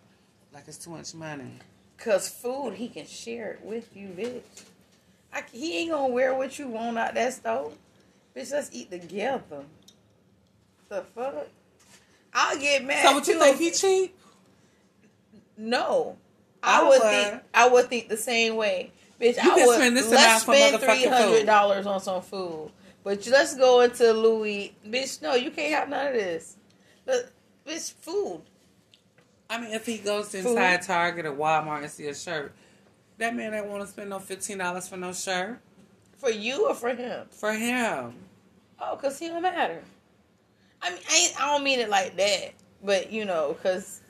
like 0.52 0.64
it's 0.66 0.78
too 0.78 0.90
much 0.90 1.14
money. 1.14 1.52
Cause 1.98 2.28
food, 2.28 2.74
he 2.74 2.88
can 2.88 3.06
share 3.06 3.52
it 3.52 3.64
with 3.64 3.96
you, 3.96 4.08
bitch. 4.08 4.64
I, 5.32 5.42
he 5.52 5.78
ain't 5.78 5.90
gonna 5.90 6.12
wear 6.12 6.34
what 6.34 6.58
you 6.58 6.68
want 6.68 6.96
out 6.96 7.14
that 7.14 7.34
store, 7.34 7.72
Bitch, 8.36 8.52
let's 8.52 8.70
eat 8.72 8.90
together. 8.90 9.64
The 10.88 11.02
fuck? 11.02 11.48
I'll 12.32 12.58
get 12.58 12.84
mad. 12.84 13.04
So 13.04 13.14
what 13.14 13.26
you 13.26 13.38
think 13.38 13.58
he 13.58 13.70
cheap? 13.72 14.16
No. 15.56 16.16
I, 16.62 16.80
I 16.80 16.82
would 16.84 16.90
would. 16.90 17.02
think 17.02 17.42
I 17.52 17.68
would 17.68 17.86
think 17.86 18.08
the 18.08 18.16
same 18.16 18.56
way. 18.56 18.92
Bitch, 19.20 19.42
You 19.42 19.50
I 19.52 19.54
can 19.56 19.66
would 19.66 19.74
spend 19.76 19.96
this 19.96 20.10
let's 20.10 20.42
spend 20.42 20.80
three 20.80 21.06
hundred 21.06 21.46
dollars 21.46 21.86
on 21.86 22.00
some 22.00 22.22
food. 22.22 22.70
But 23.02 23.24
you- 23.26 23.32
let's 23.32 23.54
go 23.56 23.80
into 23.80 24.12
Louis. 24.12 24.74
Bitch, 24.86 25.20
no, 25.22 25.34
you 25.34 25.50
can't 25.50 25.74
have 25.74 25.88
none 25.88 26.08
of 26.08 26.12
this. 26.14 26.56
But 27.04 27.30
it's 27.66 27.90
food. 27.90 28.42
I 29.50 29.60
mean, 29.60 29.72
if 29.72 29.86
he 29.86 29.98
goes 29.98 30.28
Food. 30.30 30.46
inside 30.46 30.82
Target 30.82 31.24
or 31.26 31.32
Walmart 31.32 31.82
and 31.82 31.90
see 31.90 32.06
a 32.06 32.14
shirt, 32.14 32.52
that 33.16 33.34
man 33.34 33.54
ain't 33.54 33.66
want 33.66 33.82
to 33.82 33.88
spend 33.88 34.10
no 34.10 34.18
fifteen 34.18 34.58
dollars 34.58 34.86
for 34.88 34.96
no 34.98 35.12
shirt 35.12 35.58
For 36.18 36.30
you 36.30 36.68
or 36.68 36.74
for 36.74 36.90
him? 36.94 37.26
for 37.30 37.52
him. 37.52 38.14
Oh, 38.80 38.96
cause 38.96 39.18
he 39.18 39.28
don't 39.28 39.42
matter. 39.42 39.82
I 40.82 40.90
mean, 40.90 41.00
I, 41.10 41.16
ain't, 41.16 41.40
I 41.42 41.46
don't 41.52 41.64
mean 41.64 41.80
it 41.80 41.88
like 41.88 42.16
that, 42.16 42.52
but 42.84 43.10
you 43.10 43.24
know, 43.24 43.56
cause 43.62 44.00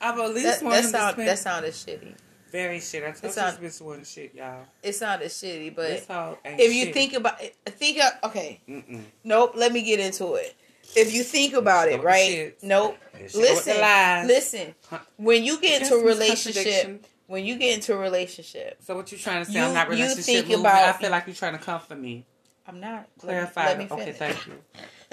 I 0.00 0.10
at 0.10 0.34
least 0.34 0.60
that, 0.60 0.62
want 0.62 0.76
that, 0.82 0.84
sound, 0.90 1.12
spend 1.12 1.28
that 1.28 1.38
sounded 1.38 1.72
shitty. 1.72 2.14
Very 2.50 2.80
shit. 2.80 3.02
I 3.04 3.12
told 3.12 3.34
you 3.54 3.58
this 3.60 3.80
wasn't 3.80 4.06
shit, 4.06 4.34
y'all. 4.34 4.64
It 4.82 4.94
sounded 4.94 5.28
shitty, 5.28 5.74
but 5.74 5.88
This 5.88 6.06
hoe 6.06 6.38
ain't 6.44 6.60
if 6.60 6.72
you 6.74 6.84
shit. 6.86 6.94
think 6.94 7.12
about 7.14 7.42
it, 7.42 7.56
think 7.66 7.98
of, 8.02 8.12
okay, 8.30 8.60
Mm-mm. 8.68 9.02
nope. 9.24 9.52
Let 9.56 9.72
me 9.72 9.82
get 9.82 10.00
into 10.00 10.34
it. 10.34 10.54
If 10.94 11.12
you 11.12 11.24
think 11.24 11.54
about 11.54 11.88
it, 11.88 11.92
go 11.92 11.96
with 11.96 12.02
the 12.02 12.06
right? 12.06 12.56
Nope. 12.62 12.96
Let's 13.20 13.34
go 13.34 13.40
with 13.40 13.64
the 13.64 13.72
Listen, 13.74 14.26
listen. 14.28 14.74
When 15.16 15.42
you 15.44 15.60
get 15.60 15.82
into 15.82 15.96
a 15.96 16.04
relationship, 16.04 17.04
when 17.26 17.44
you 17.44 17.56
get 17.56 17.74
into 17.74 17.92
a 17.94 17.96
relationship, 17.98 18.78
So 18.82 18.94
what 18.94 19.10
you 19.10 19.18
trying 19.18 19.44
to 19.44 19.50
say? 19.50 19.58
You- 19.58 19.64
I'm 19.66 19.74
not 19.74 19.86
you 19.88 19.94
relationship 19.94 20.24
think 20.24 20.46
moving. 20.46 20.60
about- 20.60 20.88
I 20.88 20.92
feel 20.98 21.10
like 21.10 21.26
you're 21.26 21.34
trying 21.34 21.58
to 21.58 21.64
comfort 21.64 21.98
me. 21.98 22.24
I'm 22.68 22.78
not. 22.80 22.90
Let 22.90 23.02
me- 23.02 23.08
Clarify. 23.18 23.64
Let 23.66 23.78
me, 23.78 23.88
okay, 23.90 24.12
thank 24.12 24.46
you. 24.46 24.52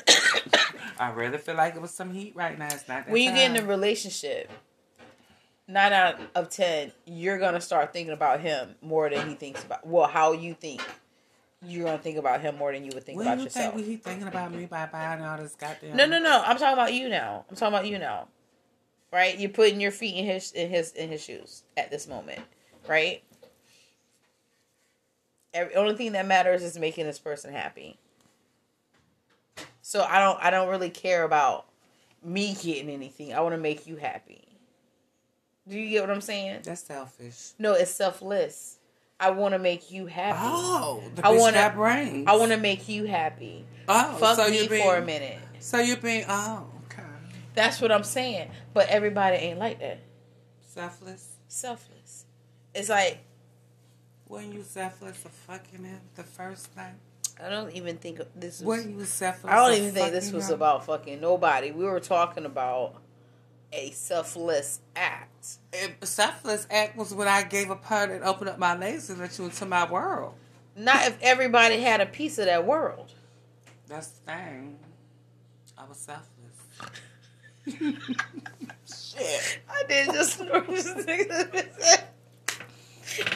I 0.99 1.09
really 1.11 1.37
feel 1.39 1.55
like 1.55 1.75
it 1.75 1.81
was 1.81 1.91
some 1.91 2.11
heat 2.13 2.35
right 2.35 2.57
now. 2.57 2.65
It's 2.67 2.87
not 2.87 3.05
that 3.05 3.09
when 3.09 3.21
you 3.23 3.31
get 3.31 3.51
in 3.55 3.63
a 3.63 3.65
relationship, 3.67 4.49
nine 5.67 5.93
out 5.93 6.19
of 6.35 6.49
ten, 6.49 6.91
you're 7.05 7.39
gonna 7.39 7.61
start 7.61 7.93
thinking 7.93 8.13
about 8.13 8.39
him 8.41 8.75
more 8.81 9.09
than 9.09 9.27
he 9.29 9.35
thinks 9.35 9.63
about. 9.63 9.85
Well, 9.85 10.07
how 10.07 10.33
you 10.33 10.53
think 10.53 10.81
you're 11.65 11.85
gonna 11.85 11.97
think 11.97 12.17
about 12.17 12.41
him 12.41 12.57
more 12.57 12.71
than 12.73 12.83
you 12.83 12.91
would 12.93 13.03
think 13.03 13.17
When 13.17 13.27
about 13.27 13.37
you 13.37 13.45
yourself. 13.45 13.75
think 13.75 13.87
he 13.87 13.95
thinking 13.97 14.27
about 14.27 14.51
me 14.53 14.65
by 14.65 14.85
buying 14.87 15.23
all 15.23 15.37
this 15.37 15.55
goddamn? 15.55 15.95
no, 15.95 16.05
no, 16.05 16.19
no. 16.19 16.41
I'm 16.45 16.57
talking 16.57 16.73
about 16.73 16.93
you 16.93 17.09
now. 17.09 17.45
I'm 17.49 17.55
talking 17.55 17.73
about 17.73 17.87
you 17.87 17.99
now. 17.99 18.27
Right? 19.11 19.37
You're 19.37 19.51
putting 19.51 19.79
your 19.79 19.91
feet 19.91 20.15
in 20.17 20.25
his 20.25 20.51
in 20.51 20.69
his 20.69 20.91
in 20.93 21.09
his 21.09 21.23
shoes 21.23 21.63
at 21.77 21.91
this 21.91 22.07
moment. 22.07 22.41
Right? 22.87 23.23
Every 25.53 25.75
only 25.75 25.95
thing 25.95 26.13
that 26.13 26.25
matters 26.25 26.63
is 26.63 26.77
making 26.79 27.05
this 27.05 27.19
person 27.19 27.53
happy. 27.53 27.97
So 29.81 30.01
I 30.01 30.19
don't 30.19 30.39
I 30.41 30.49
don't 30.49 30.69
really 30.69 30.89
care 30.89 31.23
about 31.23 31.65
me 32.23 32.55
getting 32.61 32.89
anything. 32.89 33.33
I 33.33 33.41
want 33.41 33.53
to 33.53 33.61
make 33.61 33.85
you 33.85 33.97
happy. 33.97 34.42
Do 35.67 35.79
you 35.79 35.89
get 35.89 36.01
what 36.01 36.09
I'm 36.09 36.21
saying? 36.21 36.61
That's 36.63 36.83
selfish. 36.83 37.51
No, 37.57 37.73
it's 37.73 37.91
selfless. 37.91 38.79
I 39.19 39.29
want 39.29 39.53
to 39.53 39.59
make 39.59 39.91
you 39.91 40.07
happy. 40.07 40.39
Oh, 40.41 41.01
the 41.15 41.25
I 41.25 41.31
bitch 41.31 41.39
wanna- 41.39 41.53
got. 42.25 42.33
I 42.33 42.35
want 42.35 42.51
to 42.51 42.57
make 42.57 42.89
you 42.89 43.05
happy. 43.05 43.65
Oh, 43.87 44.15
Fuck 44.15 44.35
so 44.37 44.49
me 44.49 44.59
you're 44.59 44.69
being, 44.69 44.83
for 44.83 44.97
a 44.97 45.05
minute. 45.05 45.39
So 45.59 45.79
you're 45.79 45.97
being 45.97 46.25
oh 46.27 46.67
okay, 46.87 47.03
That's 47.53 47.79
what 47.79 47.91
I'm 47.91 48.03
saying. 48.03 48.49
But 48.73 48.89
everybody 48.89 49.37
ain't 49.37 49.59
like 49.59 49.79
that. 49.79 49.99
selfless. 50.61 51.27
Selfless. 51.47 52.25
It's 52.73 52.89
like 52.89 53.19
When 54.27 54.51
you 54.51 54.63
selfless 54.63 55.23
of 55.23 55.31
fucking 55.31 55.83
him 55.85 56.01
the 56.15 56.23
first 56.23 56.75
night. 56.75 56.95
I 57.41 57.49
don't 57.49 57.71
even 57.75 57.97
think 57.97 58.19
this 58.35 58.59
was. 58.61 58.63
When 58.85 58.99
you 58.99 59.05
selfless. 59.05 59.51
I 59.51 59.55
don't 59.55 59.77
even 59.77 59.93
think 59.93 60.11
this 60.11 60.31
was 60.31 60.49
him? 60.49 60.55
about 60.55 60.85
fucking 60.85 61.21
nobody. 61.21 61.71
We 61.71 61.85
were 61.85 61.99
talking 61.99 62.45
about 62.45 62.95
a 63.73 63.91
selfless 63.91 64.79
act. 64.95 65.57
It- 65.73 66.05
selfless 66.07 66.65
act 66.69 66.95
was 66.95 67.13
when 67.13 67.27
I 67.27 67.43
gave 67.43 67.69
a 67.69 67.75
part 67.75 68.11
and 68.11 68.23
opened 68.23 68.49
up 68.49 68.59
my 68.59 68.75
legs 68.75 69.09
and 69.09 69.19
let 69.19 69.37
you 69.37 69.45
into 69.45 69.65
my 69.65 69.89
world. 69.89 70.35
Not 70.75 71.05
if 71.07 71.17
everybody 71.21 71.81
had 71.81 72.01
a 72.01 72.05
piece 72.05 72.37
of 72.39 72.45
that 72.45 72.65
world. 72.65 73.11
That's 73.87 74.07
the 74.07 74.31
thing. 74.31 74.79
I 75.77 75.85
was 75.85 75.97
selfless. 75.97 76.29
Shit. 78.85 79.59
I 79.69 79.83
did 79.87 80.11
just. 80.13 80.41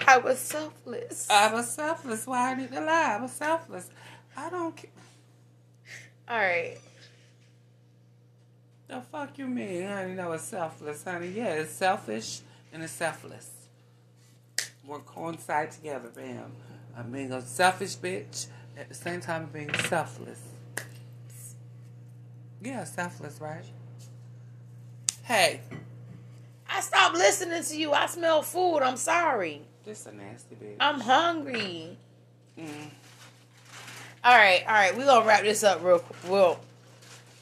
I 0.08 0.18
was 0.18 0.40
selfless. 0.40 1.30
I 1.30 1.54
was 1.54 1.72
selfless. 1.72 2.26
Why 2.26 2.52
I 2.52 2.56
need 2.56 2.72
to 2.72 2.82
lie? 2.82 3.16
I 3.18 3.22
was 3.22 3.32
selfless. 3.32 3.90
I 4.36 4.50
don't 4.50 4.76
care. 4.76 4.90
All 6.30 6.38
right. 6.38 6.78
The 8.88 9.02
fuck 9.02 9.38
you 9.38 9.48
mean, 9.48 9.86
honey? 9.86 10.16
That 10.16 10.30
was 10.30 10.42
selfless, 10.42 11.04
honey. 11.04 11.28
Yeah, 11.30 11.54
it's 11.56 11.72
selfish 11.72 12.40
and 12.72 12.82
it's 12.82 12.94
selfless. 12.94 13.50
Work 14.86 15.06
coincide 15.06 15.72
together, 15.72 16.10
bam. 16.16 16.52
I'm 16.98 17.12
being 17.12 17.32
a 17.34 17.42
selfish 17.42 17.98
bitch 17.98 18.48
at 18.78 18.88
the 18.88 18.96
same 18.96 19.20
time 19.20 19.50
being 19.52 19.74
selfless. 19.74 20.40
Yeah, 22.62 22.86
selfless, 22.86 23.42
right? 23.42 23.66
Hey, 25.24 25.60
I 26.70 26.80
stopped 26.80 27.16
listening 27.16 27.62
to 27.62 27.78
you. 27.78 27.92
I 27.92 28.06
smell 28.06 28.42
food. 28.42 28.80
I'm 28.80 28.98
sorry. 28.98 29.62
this 29.84 30.02
is 30.02 30.08
a 30.08 30.14
nasty 30.14 30.56
bitch. 30.56 30.78
I'm 30.80 31.02
hungry. 31.02 31.98
Mm. 32.58 32.90
All 34.24 34.36
right, 34.36 34.64
all 34.66 34.74
right. 34.74 34.98
We're 34.98 35.06
gonna 35.06 35.26
wrap 35.26 35.44
this 35.44 35.64
up 35.64 35.84
real 35.84 36.04
well. 36.28 36.60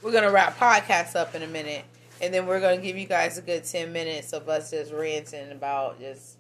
We're 0.06 0.12
gonna 0.12 0.30
wrap 0.30 0.60
podcast 0.60 1.16
up 1.16 1.34
in 1.34 1.42
a 1.42 1.48
minute. 1.48 1.84
And 2.22 2.32
then 2.32 2.46
we're 2.46 2.60
gonna 2.60 2.78
give 2.78 2.96
you 2.96 3.08
guys 3.08 3.40
a 3.40 3.42
good 3.42 3.64
ten 3.64 3.92
minutes 3.92 4.34
of 4.34 4.48
us 4.48 4.70
just 4.70 4.94
ranting 4.94 5.52
about 5.52 6.00
just 6.00 6.38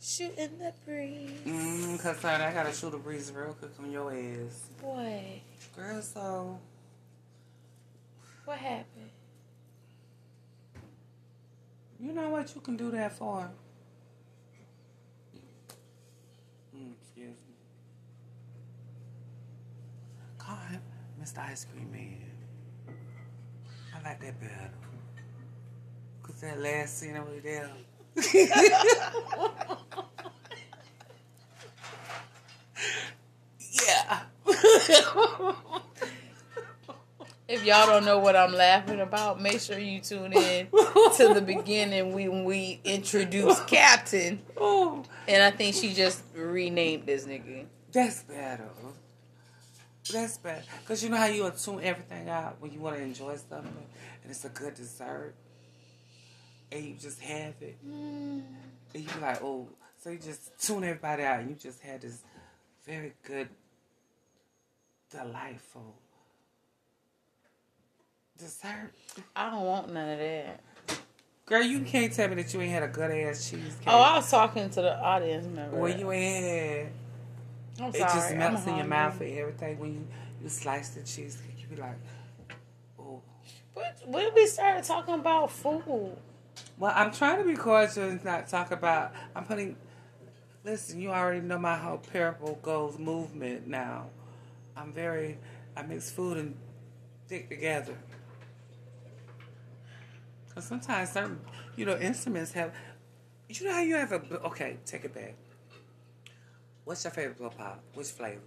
shooting 0.00 0.58
the 0.58 0.72
breeze. 0.86 1.30
Mm, 1.44 2.02
cause 2.02 2.16
son, 2.16 2.40
I 2.40 2.50
gotta 2.50 2.72
shoot 2.72 2.94
a 2.94 2.96
breeze 2.96 3.30
real 3.30 3.52
quick 3.52 3.72
on 3.78 3.92
your 3.92 4.10
ass. 4.10 4.70
What? 4.80 5.22
Girl, 5.76 6.00
so 6.00 6.58
What 8.46 8.56
happened? 8.56 9.10
you 12.00 12.12
know 12.14 12.30
what 12.30 12.54
you 12.54 12.62
can 12.62 12.78
do 12.78 12.90
that 12.92 13.12
for? 13.12 13.50
Mm, 16.74 16.92
excuse 17.02 17.36
me. 17.36 17.54
Call 20.38 20.56
him 20.56 20.80
Mr. 21.22 21.38
Ice 21.40 21.66
Cream 21.70 21.92
Man. 21.92 22.27
I 24.04 24.08
like 24.10 24.20
that 24.20 24.40
better. 24.40 24.70
Cause 26.22 26.40
that 26.40 26.60
last 26.60 26.98
scene 26.98 27.16
over 27.16 27.40
there. 27.42 27.70
yeah. 33.60 34.20
If 37.48 37.64
y'all 37.64 37.86
don't 37.86 38.04
know 38.04 38.18
what 38.18 38.36
I'm 38.36 38.52
laughing 38.52 39.00
about, 39.00 39.40
make 39.40 39.60
sure 39.60 39.78
you 39.78 40.00
tune 40.00 40.34
in 40.34 40.66
to 40.66 41.32
the 41.32 41.42
beginning 41.44 42.12
when 42.12 42.44
we 42.44 42.78
introduce 42.84 43.58
Captain. 43.60 44.42
oh, 44.58 45.02
And 45.26 45.42
I 45.42 45.50
think 45.50 45.74
she 45.74 45.94
just 45.94 46.22
renamed 46.34 47.06
this 47.06 47.24
nigga. 47.24 47.64
that's 47.90 48.22
better. 48.24 48.68
That's 50.12 50.38
better. 50.38 50.62
Because 50.80 51.02
you 51.02 51.10
know 51.10 51.16
how 51.16 51.26
you 51.26 51.50
tune 51.62 51.80
everything 51.82 52.28
out 52.28 52.56
when 52.60 52.72
you 52.72 52.80
want 52.80 52.96
to 52.96 53.02
enjoy 53.02 53.36
something 53.36 53.86
and 54.22 54.30
it's 54.30 54.44
a 54.44 54.48
good 54.48 54.74
dessert 54.74 55.34
and 56.72 56.84
you 56.84 56.94
just 56.94 57.20
have 57.20 57.54
it. 57.60 57.76
Mm. 57.86 58.42
And 58.94 59.02
you 59.02 59.20
like, 59.20 59.42
oh, 59.42 59.68
so 60.02 60.10
you 60.10 60.18
just 60.18 60.58
tune 60.60 60.84
everybody 60.84 61.22
out 61.22 61.40
and 61.40 61.50
you 61.50 61.56
just 61.56 61.80
had 61.80 62.00
this 62.00 62.22
very 62.86 63.12
good, 63.22 63.48
delightful 65.10 65.94
dessert. 68.38 68.92
I 69.34 69.50
don't 69.50 69.64
want 69.64 69.92
none 69.92 70.08
of 70.10 70.18
that. 70.18 70.60
Girl, 71.46 71.62
you 71.62 71.80
can't 71.80 72.12
tell 72.12 72.28
me 72.28 72.34
that 72.36 72.52
you 72.52 72.60
ain't 72.60 72.72
had 72.72 72.82
a 72.82 72.88
good 72.88 73.10
ass 73.10 73.50
cheesecake. 73.50 73.86
Oh, 73.86 73.98
I 73.98 74.16
was 74.16 74.30
talking 74.30 74.68
to 74.68 74.82
the 74.82 74.98
audience 74.98 75.46
member. 75.46 75.78
well, 75.78 75.98
you 75.98 76.12
ain't 76.12 76.44
had. 76.44 76.92
I'm 77.80 77.88
It 77.88 77.94
sorry. 77.94 78.12
just 78.12 78.30
I'm 78.32 78.38
melts 78.38 78.66
in 78.66 78.76
your 78.76 78.86
mouth 78.86 79.20
and 79.20 79.38
everything 79.38 79.78
when 79.78 79.94
you, 79.94 80.08
you 80.42 80.48
slice 80.48 80.90
the 80.90 81.02
cheesecake. 81.02 81.56
You 81.60 81.66
be 81.76 81.80
like, 81.80 81.98
oh. 82.98 83.22
But 83.74 84.00
when 84.06 84.34
we 84.34 84.46
started 84.46 84.84
talking 84.84 85.14
about 85.14 85.50
food, 85.52 86.16
Well, 86.78 86.92
I'm 86.94 87.12
trying 87.12 87.38
to 87.38 87.44
be 87.44 87.54
cordial 87.56 88.08
and 88.08 88.24
not 88.24 88.48
talk 88.48 88.70
about. 88.72 89.12
I'm 89.34 89.44
putting. 89.44 89.76
Listen, 90.64 91.00
you 91.00 91.10
already 91.10 91.40
know 91.40 91.58
my 91.58 91.76
whole 91.76 91.98
purple 91.98 92.58
goals 92.62 92.98
movement 92.98 93.66
now. 93.68 94.06
I'm 94.76 94.92
very. 94.92 95.38
I 95.76 95.82
mix 95.82 96.10
food 96.10 96.36
and 96.38 96.56
dick 97.28 97.48
together. 97.48 97.94
Because 100.48 100.64
sometimes 100.66 101.10
certain, 101.12 101.40
you 101.76 101.84
know, 101.86 101.96
instruments 101.98 102.52
have. 102.52 102.72
You 103.48 103.66
know 103.66 103.72
how 103.72 103.80
you 103.82 103.96
have 103.96 104.12
a. 104.12 104.20
Okay, 104.46 104.78
take 104.84 105.04
it 105.04 105.14
back. 105.14 105.34
What's 106.88 107.04
your 107.04 107.10
favorite 107.10 107.36
blow 107.36 107.50
pop? 107.50 107.82
Which 107.92 108.06
flavor? 108.06 108.40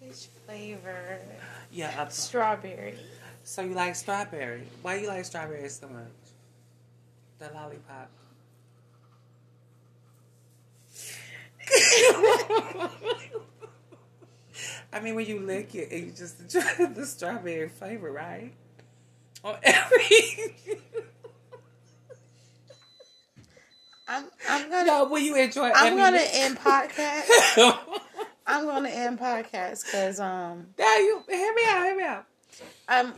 which 0.00 0.28
flavor? 0.46 1.18
Yeah. 1.70 2.08
Strawberry. 2.08 2.94
So 3.44 3.60
you 3.60 3.74
like 3.74 3.94
strawberry? 3.94 4.62
Why 4.80 4.94
you 4.94 5.08
like 5.08 5.26
strawberry 5.26 5.68
so 5.68 5.88
much? 5.88 6.06
The 7.38 7.50
lollipop. 7.54 8.10
I 14.90 15.00
mean, 15.02 15.14
when 15.14 15.26
you 15.26 15.40
lick 15.40 15.74
it, 15.74 15.92
and 15.92 16.06
you 16.06 16.12
just 16.12 16.40
enjoy 16.40 16.86
the 16.94 17.04
strawberry 17.04 17.68
flavor, 17.68 18.10
right? 18.10 18.54
On 19.44 19.54
every. 19.62 20.56
I'm 24.12 24.24
I'm 24.46 24.70
gonna 24.70 24.86
no, 24.86 25.04
when 25.06 25.24
you 25.24 25.34
enjoy. 25.36 25.70
I'm 25.74 25.96
gonna 25.96 26.18
end 26.20 26.58
podcast. 26.58 27.78
I'm 28.46 28.66
gonna 28.66 28.90
end 28.90 29.18
podcast 29.18 29.86
because 29.86 30.20
um 30.20 30.66
now 30.78 30.96
you 30.96 31.22
hear 31.30 31.54
me 31.54 31.62
out. 31.66 31.84
Hear 31.84 31.96
me 31.96 32.02
out. 32.04 32.26
I'm 32.86 33.14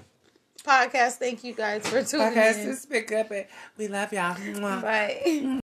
podcast. 0.65 1.15
Thank 1.15 1.43
you 1.43 1.53
guys 1.53 1.85
for 1.89 2.05
tuning 2.05 2.29
Podcast 2.29 2.62
in. 2.62 2.69
is 2.69 2.87
pick 2.87 3.11
up 3.11 3.33
it. 3.33 3.51
We 3.77 3.89
love 3.89 4.12
y'all. 4.12 4.37
Bye. 4.61 5.59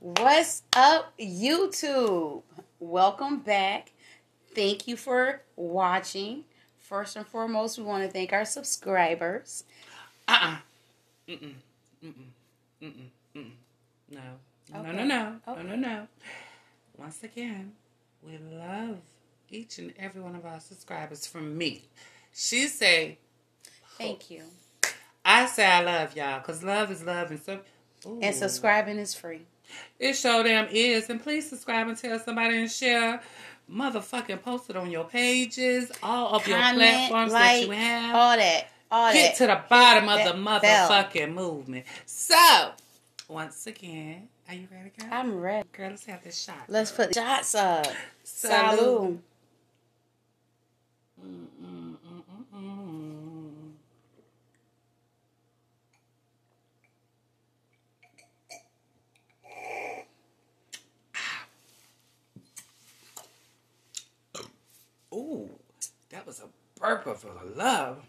What's 0.00 0.62
up, 0.74 1.12
YouTube? 1.16 2.42
Welcome 2.80 3.38
back. 3.38 3.92
Thank 4.52 4.88
you 4.88 4.96
for 4.96 5.42
watching. 5.54 6.42
First 6.80 7.14
and 7.14 7.26
foremost, 7.26 7.78
we 7.78 7.84
want 7.84 8.02
to 8.04 8.10
thank 8.10 8.32
our 8.32 8.44
subscribers. 8.44 9.62
Uh-uh. 10.26 10.56
Mm-mm. 11.28 11.52
Mm-mm. 12.02 12.12
Mm-mm. 12.82 12.82
Mm-mm. 12.82 13.08
No. 14.10 14.20
No, 14.72 14.80
Okay. 14.80 14.92
no, 14.92 15.04
no. 15.04 15.36
Okay. 15.48 15.62
No, 15.62 15.68
no, 15.70 15.76
no. 15.76 16.06
Once 16.96 17.22
again, 17.22 17.72
we 18.22 18.38
love 18.38 18.98
each 19.50 19.78
and 19.78 19.92
every 19.98 20.20
one 20.20 20.34
of 20.34 20.44
our 20.44 20.60
subscribers 20.60 21.26
from 21.26 21.56
me. 21.56 21.84
She 22.34 22.66
say, 22.68 23.18
Thank 23.96 24.30
you. 24.30 24.42
I 25.24 25.46
say 25.46 25.66
I 25.66 25.82
love 25.82 26.16
y'all 26.16 26.38
because 26.38 26.62
love 26.62 26.90
is 26.90 27.02
love 27.02 27.30
and 27.30 27.40
so. 27.42 27.60
Ooh. 28.06 28.20
And 28.22 28.34
subscribing 28.34 28.98
is 28.98 29.14
free. 29.14 29.42
It 29.98 30.14
show 30.14 30.42
them 30.42 30.68
is. 30.70 31.10
And 31.10 31.22
please 31.22 31.48
subscribe 31.48 31.88
and 31.88 31.96
tell 31.98 32.18
somebody 32.18 32.58
and 32.58 32.70
share. 32.70 33.20
Motherfucking 33.70 34.40
post 34.42 34.70
it 34.70 34.76
on 34.76 34.90
your 34.90 35.04
pages, 35.04 35.92
all 36.02 36.36
of 36.36 36.46
your 36.48 36.56
Comment, 36.58 36.78
platforms 36.80 37.32
that 37.32 37.60
you 37.62 37.70
have. 37.72 38.14
all 38.14 38.36
that. 38.36 38.68
All 38.90 39.12
Get 39.12 39.36
that. 39.36 39.44
to 39.44 39.46
the 39.52 39.60
bottom 39.68 40.08
of 40.08 40.18
That 40.18 40.34
the 40.36 40.42
bell. 40.42 40.88
motherfucking 40.88 41.34
movement. 41.34 41.84
So, 42.06 42.70
once 43.28 43.66
again, 43.66 44.28
are 44.48 44.54
you 44.54 44.66
ready, 44.72 44.90
girl? 44.98 45.08
I'm 45.12 45.38
ready. 45.38 45.68
girl, 45.72 45.90
let's 45.90 46.06
have 46.06 46.24
this 46.24 46.42
shot. 46.42 46.64
Let's 46.68 46.90
put 46.90 47.14
shots 47.14 47.54
up. 47.54 47.86
Salud. 48.24 48.78
Salud. 48.78 49.18
Mm, 51.22 51.46
mm, 51.62 51.96
mm, 52.06 52.22
mm, 52.54 52.56
mm. 52.56 53.48
Ooh, 65.14 65.50
that 66.10 66.26
was 66.26 66.40
a 66.40 66.44
for 67.14 67.28
the 67.28 67.56
love. 67.56 68.04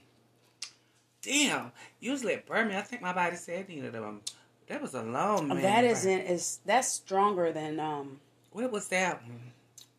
Damn. 1.22 1.72
Usually 2.00 2.34
it 2.34 2.46
me. 2.70 2.76
I 2.76 2.82
think 2.82 3.02
my 3.02 3.14
body 3.14 3.36
said 3.36 3.62
it 3.62 3.70
needed 3.70 3.94
them. 3.94 4.22
That 4.70 4.82
was 4.82 4.94
a 4.94 5.02
long 5.04 5.50
man. 5.50 5.62
That 5.62 5.84
isn't 5.84 6.22
is 6.22 6.60
that's 6.66 6.88
stronger 6.88 7.52
than 7.52 7.80
um 7.80 8.20
What 8.52 8.72
was 8.72 8.88
that 8.90 9.22
one? 9.24 9.52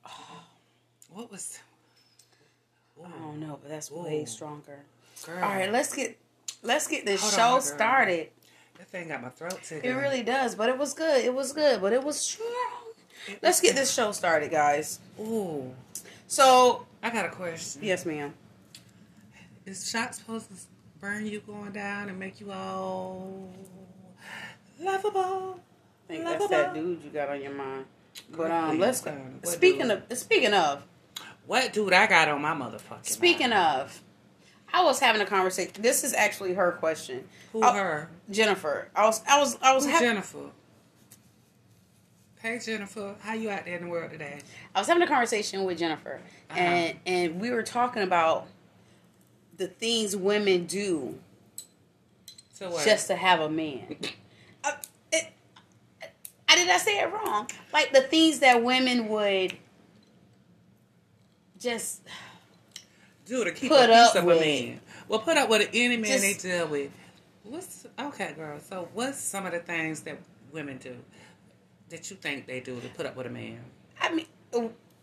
What 1.13 1.31
was? 1.31 1.59
I 3.05 3.09
don't 3.19 3.41
know, 3.41 3.59
but 3.61 3.69
that's 3.71 3.91
way 3.91 4.25
stronger. 4.27 4.79
Girl, 5.27 5.37
All 5.43 5.51
right, 5.51 5.71
let's 5.73 5.95
get 5.95 6.17
let's 6.63 6.87
get 6.87 7.05
this 7.05 7.21
Hold 7.21 7.33
show 7.33 7.51
girl. 7.55 7.61
started. 7.63 8.29
that 8.79 8.87
thing 8.89 9.09
got 9.09 9.21
my 9.23 9.29
throat 9.31 9.59
tickled. 9.65 9.85
It 9.91 9.95
really 9.97 10.23
does, 10.23 10.55
but 10.55 10.69
it 10.69 10.79
was 10.79 10.95
good. 10.95 11.25
It 11.25 11.35
was 11.35 11.53
good, 11.53 11.81
but 11.81 11.93
it 11.93 12.03
was 12.05 12.19
strong. 12.21 12.49
Let's 13.43 13.61
get 13.61 13.75
this 13.75 13.93
show 13.93 14.13
started, 14.13 14.51
guys. 14.51 14.99
Ooh, 15.19 15.75
So, 16.27 16.87
I 17.03 17.11
got 17.11 17.27
a 17.27 17.31
question. 17.31 17.83
yes, 17.85 18.07
ma'am. 18.07 18.33
Is 19.67 19.91
shot 19.91 20.15
supposed 20.15 20.49
to 20.49 20.55
burn 21.01 21.27
you 21.27 21.41
going 21.41 21.73
down 21.73 22.09
and 22.09 22.19
make 22.19 22.41
you 22.41 22.51
all 22.53 23.49
Lovable. 24.81 25.61
I 26.09 26.13
think 26.13 26.25
that's 26.25 26.49
that 26.49 26.75
dude 26.75 27.03
you 27.05 27.11
got 27.11 27.29
on 27.29 27.41
your 27.43 27.53
mind. 27.55 27.85
But 28.37 28.51
um, 28.51 28.79
let's 28.79 29.01
go. 29.03 29.17
Speaking 29.45 29.89
dude? 29.89 30.03
of 30.11 30.19
speaking 30.19 30.53
of 30.55 30.83
What 31.47 31.73
dude 31.73 31.93
I 31.93 32.07
got 32.07 32.29
on 32.29 32.43
my 32.43 32.53
motherfucking 32.53 33.05
speaking 33.07 33.51
mind? 33.51 33.81
of, 33.83 34.03
I 34.73 34.83
was 34.85 34.99
having 34.99 35.21
a 35.23 35.27
conversation. 35.27 35.73
This 35.81 36.03
is 36.03 36.13
actually 36.15 36.55
her 36.55 36.73
question. 36.73 37.25
Who 37.53 37.61
Oh, 37.63 37.73
her? 37.73 38.11
Jennifer. 38.31 38.89
I 38.97 39.05
was 39.07 39.23
I 39.29 39.39
was 39.39 39.59
I 39.63 39.75
was 39.75 39.87
having 39.87 40.09
Jennifer? 40.09 40.51
Hey 42.41 42.59
Jennifer, 42.59 43.15
how 43.21 43.35
you 43.35 43.51
out 43.51 43.67
there 43.67 43.77
in 43.77 43.85
the 43.85 43.91
world 43.91 44.11
today? 44.11 44.41
I 44.75 44.79
was 44.81 44.89
having 44.89 45.03
a 45.03 45.07
conversation 45.07 45.65
with 45.65 45.79
Jennifer, 45.79 46.21
Uh-huh. 46.49 46.59
and 46.59 46.99
and 47.07 47.41
we 47.41 47.51
were 47.51 47.63
talking 47.63 48.03
about 48.03 48.47
the 49.59 49.67
things 49.69 50.17
women 50.17 50.65
do 50.65 51.19
So 52.55 52.71
what? 52.71 52.85
just 52.85 53.09
to 53.09 53.17
have 53.17 53.41
a 53.41 53.51
man. 53.51 53.97
did 56.61 56.71
I 56.71 56.79
say 56.79 56.99
it 57.01 57.13
wrong? 57.13 57.49
Like 57.73 57.93
the 57.93 58.03
things 58.03 58.41
that 58.41 58.63
women 58.63 59.09
would 59.09 59.57
just 61.59 62.03
do 63.27 63.45
to 63.45 63.53
keep 63.53 63.71
put 63.71 63.85
a 63.91 63.93
piece 63.93 64.09
up 64.11 64.17
of 64.17 64.25
with. 64.25 64.39
a 64.39 64.41
man. 64.71 64.81
Well, 65.09 65.19
put 65.21 65.37
up 65.37 65.49
with 65.49 65.69
any 65.73 65.97
man 65.97 66.21
Just- 66.21 66.43
they 66.43 66.49
deal 66.51 66.67
with. 66.69 66.91
What's 67.43 67.87
okay, 67.99 68.33
girl? 68.37 68.61
So, 68.61 68.89
what's 68.93 69.19
some 69.19 69.45
of 69.47 69.53
the 69.53 69.59
things 69.61 70.03
that 70.03 70.19
women 70.53 70.77
do 70.79 70.95
that 71.89 72.09
you 72.11 72.17
think 72.17 72.47
they 72.47 72.61
do 72.61 72.79
to 72.81 72.89
put 72.91 73.07
up 73.07 73.17
with 73.17 73.27
a 73.27 73.31
man? 73.31 73.59
I 74.01 74.13
mean, 74.15 74.27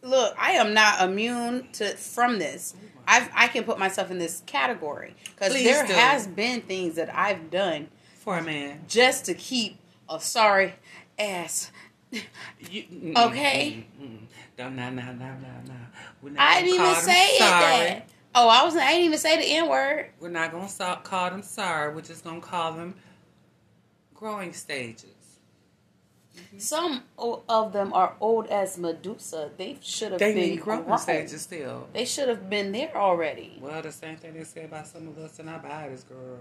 look, 0.01 0.33
I 0.37 0.51
am 0.53 0.73
not 0.73 1.01
immune 1.01 1.67
to 1.73 1.89
from 1.97 2.39
this. 2.39 2.73
I 3.07 3.27
I 3.35 3.47
can 3.49 3.63
put 3.65 3.79
myself 3.79 4.11
in 4.11 4.17
this 4.19 4.43
category 4.45 5.15
because 5.35 5.51
there 5.53 5.85
do. 5.85 5.93
has 5.93 6.25
been 6.27 6.61
things 6.61 6.95
that 6.95 7.13
I've 7.13 7.49
done 7.51 7.89
For 8.19 8.37
a 8.37 8.43
man, 8.43 8.85
just 8.87 9.25
to 9.25 9.33
keep 9.33 9.77
a 10.09 10.19
sorry 10.21 10.75
ass. 11.19 11.71
you, 12.11 12.21
mm, 12.83 13.13
mm, 13.13 13.27
Okay. 13.27 13.85
No, 14.57 14.69
no, 14.69 14.89
no, 14.89 15.03
no, 15.03 15.11
no, 15.11 15.35
no. 15.67 16.31
I 16.37 16.61
didn't 16.61 16.75
even 16.75 16.95
say 16.95 17.25
it 17.35 17.39
that. 17.39 18.09
Oh, 18.33 18.47
I 18.47 18.63
was. 18.63 18.75
I 18.75 18.91
didn't 18.91 19.05
even 19.05 19.17
say 19.17 19.37
the 19.37 19.43
n 19.43 19.67
word. 19.69 20.11
We're 20.19 20.29
not 20.29 20.51
gonna 20.51 20.69
so- 20.69 20.99
call 21.03 21.29
them 21.31 21.41
sorry. 21.41 21.93
We're 21.93 22.01
just 22.01 22.23
gonna 22.23 22.39
call 22.41 22.73
them 22.73 22.95
growing 24.13 24.53
stages. 24.53 25.16
Mm-hmm. 26.37 26.59
Some 26.59 27.03
of 27.17 27.73
them 27.73 27.93
are 27.93 28.15
old 28.21 28.47
as 28.47 28.77
Medusa. 28.77 29.49
They 29.57 29.77
should 29.81 30.11
have 30.11 30.19
They 30.19 30.33
been 30.33 30.49
need 30.51 30.61
growing 30.61 30.83
grown. 30.83 30.97
stages 30.99 31.41
still. 31.41 31.87
They 31.93 32.05
should 32.05 32.29
have 32.29 32.49
been 32.49 32.71
there 32.71 32.95
already. 32.95 33.57
Well, 33.61 33.81
the 33.81 33.91
same 33.91 34.17
thing 34.17 34.33
they 34.35 34.43
say 34.43 34.65
about 34.65 34.87
some 34.87 35.07
of 35.07 35.17
us 35.17 35.39
in 35.39 35.49
our 35.49 35.59
bodies, 35.59 36.03
girl. 36.03 36.39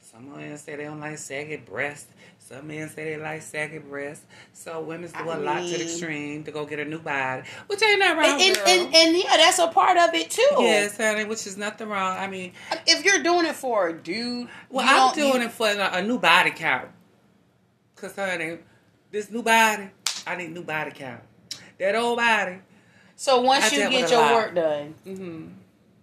Some 0.00 0.34
men 0.36 0.56
say 0.56 0.76
they 0.76 0.84
don't 0.84 1.00
like 1.00 1.18
saggy 1.18 1.56
breasts. 1.56 2.06
Some 2.38 2.68
men 2.68 2.88
say 2.88 3.04
they 3.16 3.22
like 3.22 3.42
saggy 3.42 3.78
breasts. 3.78 4.24
So 4.52 4.80
women 4.80 5.10
do 5.10 5.28
I 5.30 5.34
a 5.36 5.38
lot 5.40 5.62
to 5.62 5.68
the 5.78 5.82
extreme 5.82 6.44
to 6.44 6.50
go 6.52 6.64
get 6.64 6.78
a 6.78 6.84
new 6.84 7.00
body, 7.00 7.42
which 7.66 7.82
ain't 7.82 7.98
nothing 7.98 8.16
wrong, 8.18 8.30
And, 8.30 8.40
and, 8.40 8.54
girl. 8.56 8.64
and, 8.68 8.94
and 8.94 9.16
yeah, 9.16 9.36
that's 9.36 9.58
a 9.58 9.66
part 9.68 9.98
of 9.98 10.14
it 10.14 10.30
too. 10.30 10.46
yes, 10.60 10.96
honey, 10.96 11.24
which 11.24 11.46
is 11.46 11.56
nothing 11.58 11.88
wrong. 11.88 12.16
I 12.16 12.28
mean, 12.28 12.52
If 12.86 13.04
you're 13.04 13.22
doing 13.22 13.46
it 13.46 13.56
for 13.56 13.88
a 13.88 13.92
dude, 13.92 14.48
well, 14.70 14.86
I'm 14.88 15.14
doing 15.14 15.40
you- 15.42 15.48
it 15.48 15.52
for 15.52 15.68
a, 15.68 15.96
a 15.98 16.02
new 16.02 16.18
body 16.18 16.52
count. 16.52 16.88
Cause 17.96 18.14
honey, 18.14 18.58
this 19.16 19.30
new 19.30 19.42
body, 19.42 19.88
I 20.26 20.36
need 20.36 20.52
new 20.52 20.62
body 20.62 20.90
count. 20.90 21.22
That 21.78 21.94
old 21.94 22.18
body. 22.18 22.58
So 23.16 23.40
once 23.40 23.72
you 23.72 23.88
get 23.88 24.10
your 24.10 24.20
lot. 24.20 24.34
work 24.34 24.54
done, 24.54 24.94
Mm-hmm. 25.06 25.46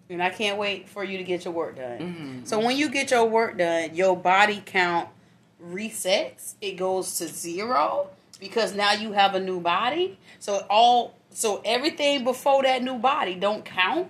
and 0.10 0.24
I 0.24 0.30
can't 0.32 0.58
wait 0.58 0.90
for 0.90 1.04
you 1.04 1.20
to 1.20 1.24
get 1.24 1.46
your 1.46 1.54
work 1.54 1.76
done. 1.76 2.00
Mhm. 2.44 2.48
So 2.48 2.60
when 2.60 2.76
you 2.76 2.90
get 2.90 3.12
your 3.12 3.26
work 3.26 3.58
done, 3.58 3.94
your 3.94 4.18
body 4.18 4.64
count 4.66 5.10
resets. 5.64 6.56
It 6.60 6.74
goes 6.78 7.16
to 7.20 7.28
zero 7.28 8.10
because 8.40 8.74
now 8.74 8.94
you 8.94 9.12
have 9.12 9.36
a 9.36 9.40
new 9.40 9.60
body. 9.60 10.18
So 10.40 10.66
all 10.70 11.16
so 11.30 11.62
everything 11.66 12.24
before 12.24 12.64
that 12.64 12.82
new 12.84 12.98
body 12.98 13.36
don't 13.36 13.64
count. 13.64 14.10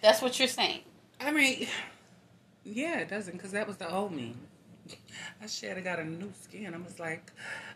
That's 0.00 0.22
what 0.22 0.38
you're 0.38 0.48
saying. 0.48 0.80
I 1.20 1.32
mean, 1.32 1.66
yeah, 2.64 2.98
it 2.98 3.08
doesn't, 3.08 3.32
because 3.32 3.52
that 3.52 3.66
was 3.66 3.78
the 3.78 3.92
old 3.92 4.12
me. 4.12 4.34
I 5.42 5.46
should 5.46 5.70
have 5.70 5.84
got 5.84 5.98
a 5.98 6.04
new 6.04 6.32
skin. 6.42 6.74
I 6.74 6.78
was 6.78 6.98
like, 6.98 7.32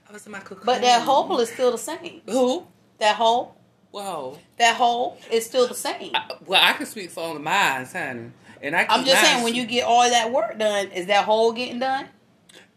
I 0.09 0.13
was 0.13 0.27
in 0.27 0.33
my 0.33 0.41
cocoon. 0.41 0.65
But 0.65 0.81
that 0.83 1.03
hole 1.03 1.39
is 1.41 1.51
still 1.51 1.73
the 1.73 1.79
same. 1.79 2.23
Who? 2.27 2.67
That 2.99 3.17
hole, 3.17 3.57
Whoa. 3.91 4.39
that 4.59 4.77
hole 4.77 5.19
is 5.31 5.47
still 5.47 5.69
the 5.69 5.75
same. 5.75 6.13
I, 6.15 6.31
well, 6.47 6.61
I 6.63 6.73
can 6.73 6.87
speak 6.87 7.11
for 7.11 7.25
only 7.25 7.43
mine, 7.43 7.87
honey. 7.87 8.33
And 8.61 8.75
I 8.75 8.87
I'm 8.89 9.05
just 9.05 9.23
saying 9.23 9.45
when 9.45 9.55
you 9.55 9.67
get 9.67 9.85
all 9.85 10.09
that 10.09 10.33
work 10.33 10.59
done, 10.59 10.89
is 10.89 11.07
that 11.07 11.25
hole 11.25 11.53
getting 11.53 11.79
done? 11.79 12.09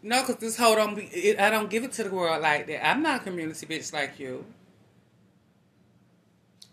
No, 0.02 0.20
because 0.20 0.36
this 0.36 0.56
hole 0.56 0.76
don't 0.76 0.94
be, 0.94 1.04
it, 1.04 1.40
I 1.40 1.50
don't 1.50 1.70
give 1.70 1.84
it 1.84 1.92
to 1.92 2.04
the 2.04 2.10
world 2.10 2.42
like 2.42 2.66
that. 2.66 2.86
I'm 2.86 3.02
not 3.02 3.20
a 3.20 3.24
community 3.24 3.66
bitch 3.66 3.92
like 3.92 4.18
you. 4.18 4.44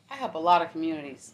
I 0.09 0.15
help 0.15 0.33
a 0.33 0.39
lot 0.39 0.61
of 0.61 0.71
communities. 0.71 1.33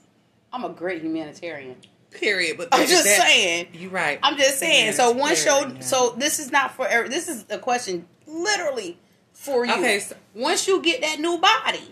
I'm 0.51 0.65
a 0.65 0.69
great 0.69 1.01
humanitarian. 1.01 1.77
Period. 2.19 2.57
But 2.57 2.69
I'm 2.71 2.87
just 2.87 3.03
that- 3.03 3.21
saying. 3.21 3.67
You're 3.73 3.91
right. 3.91 4.19
I'm 4.23 4.37
just 4.37 4.59
saying. 4.59 4.93
So 4.93 5.11
once 5.11 5.43
your 5.45 5.55
Humanitarian. 5.55 5.81
so 5.83 6.15
this 6.17 6.39
is 6.39 6.51
not 6.51 6.73
for 6.75 6.87
this 7.07 7.27
is 7.27 7.45
a 7.49 7.57
question 7.57 8.07
literally 8.27 8.97
for 9.33 9.65
you. 9.65 9.73
Okay, 9.73 9.99
so- 9.99 10.15
once 10.33 10.67
you 10.67 10.81
get 10.81 11.01
that 11.01 11.19
new 11.19 11.37
body, 11.37 11.91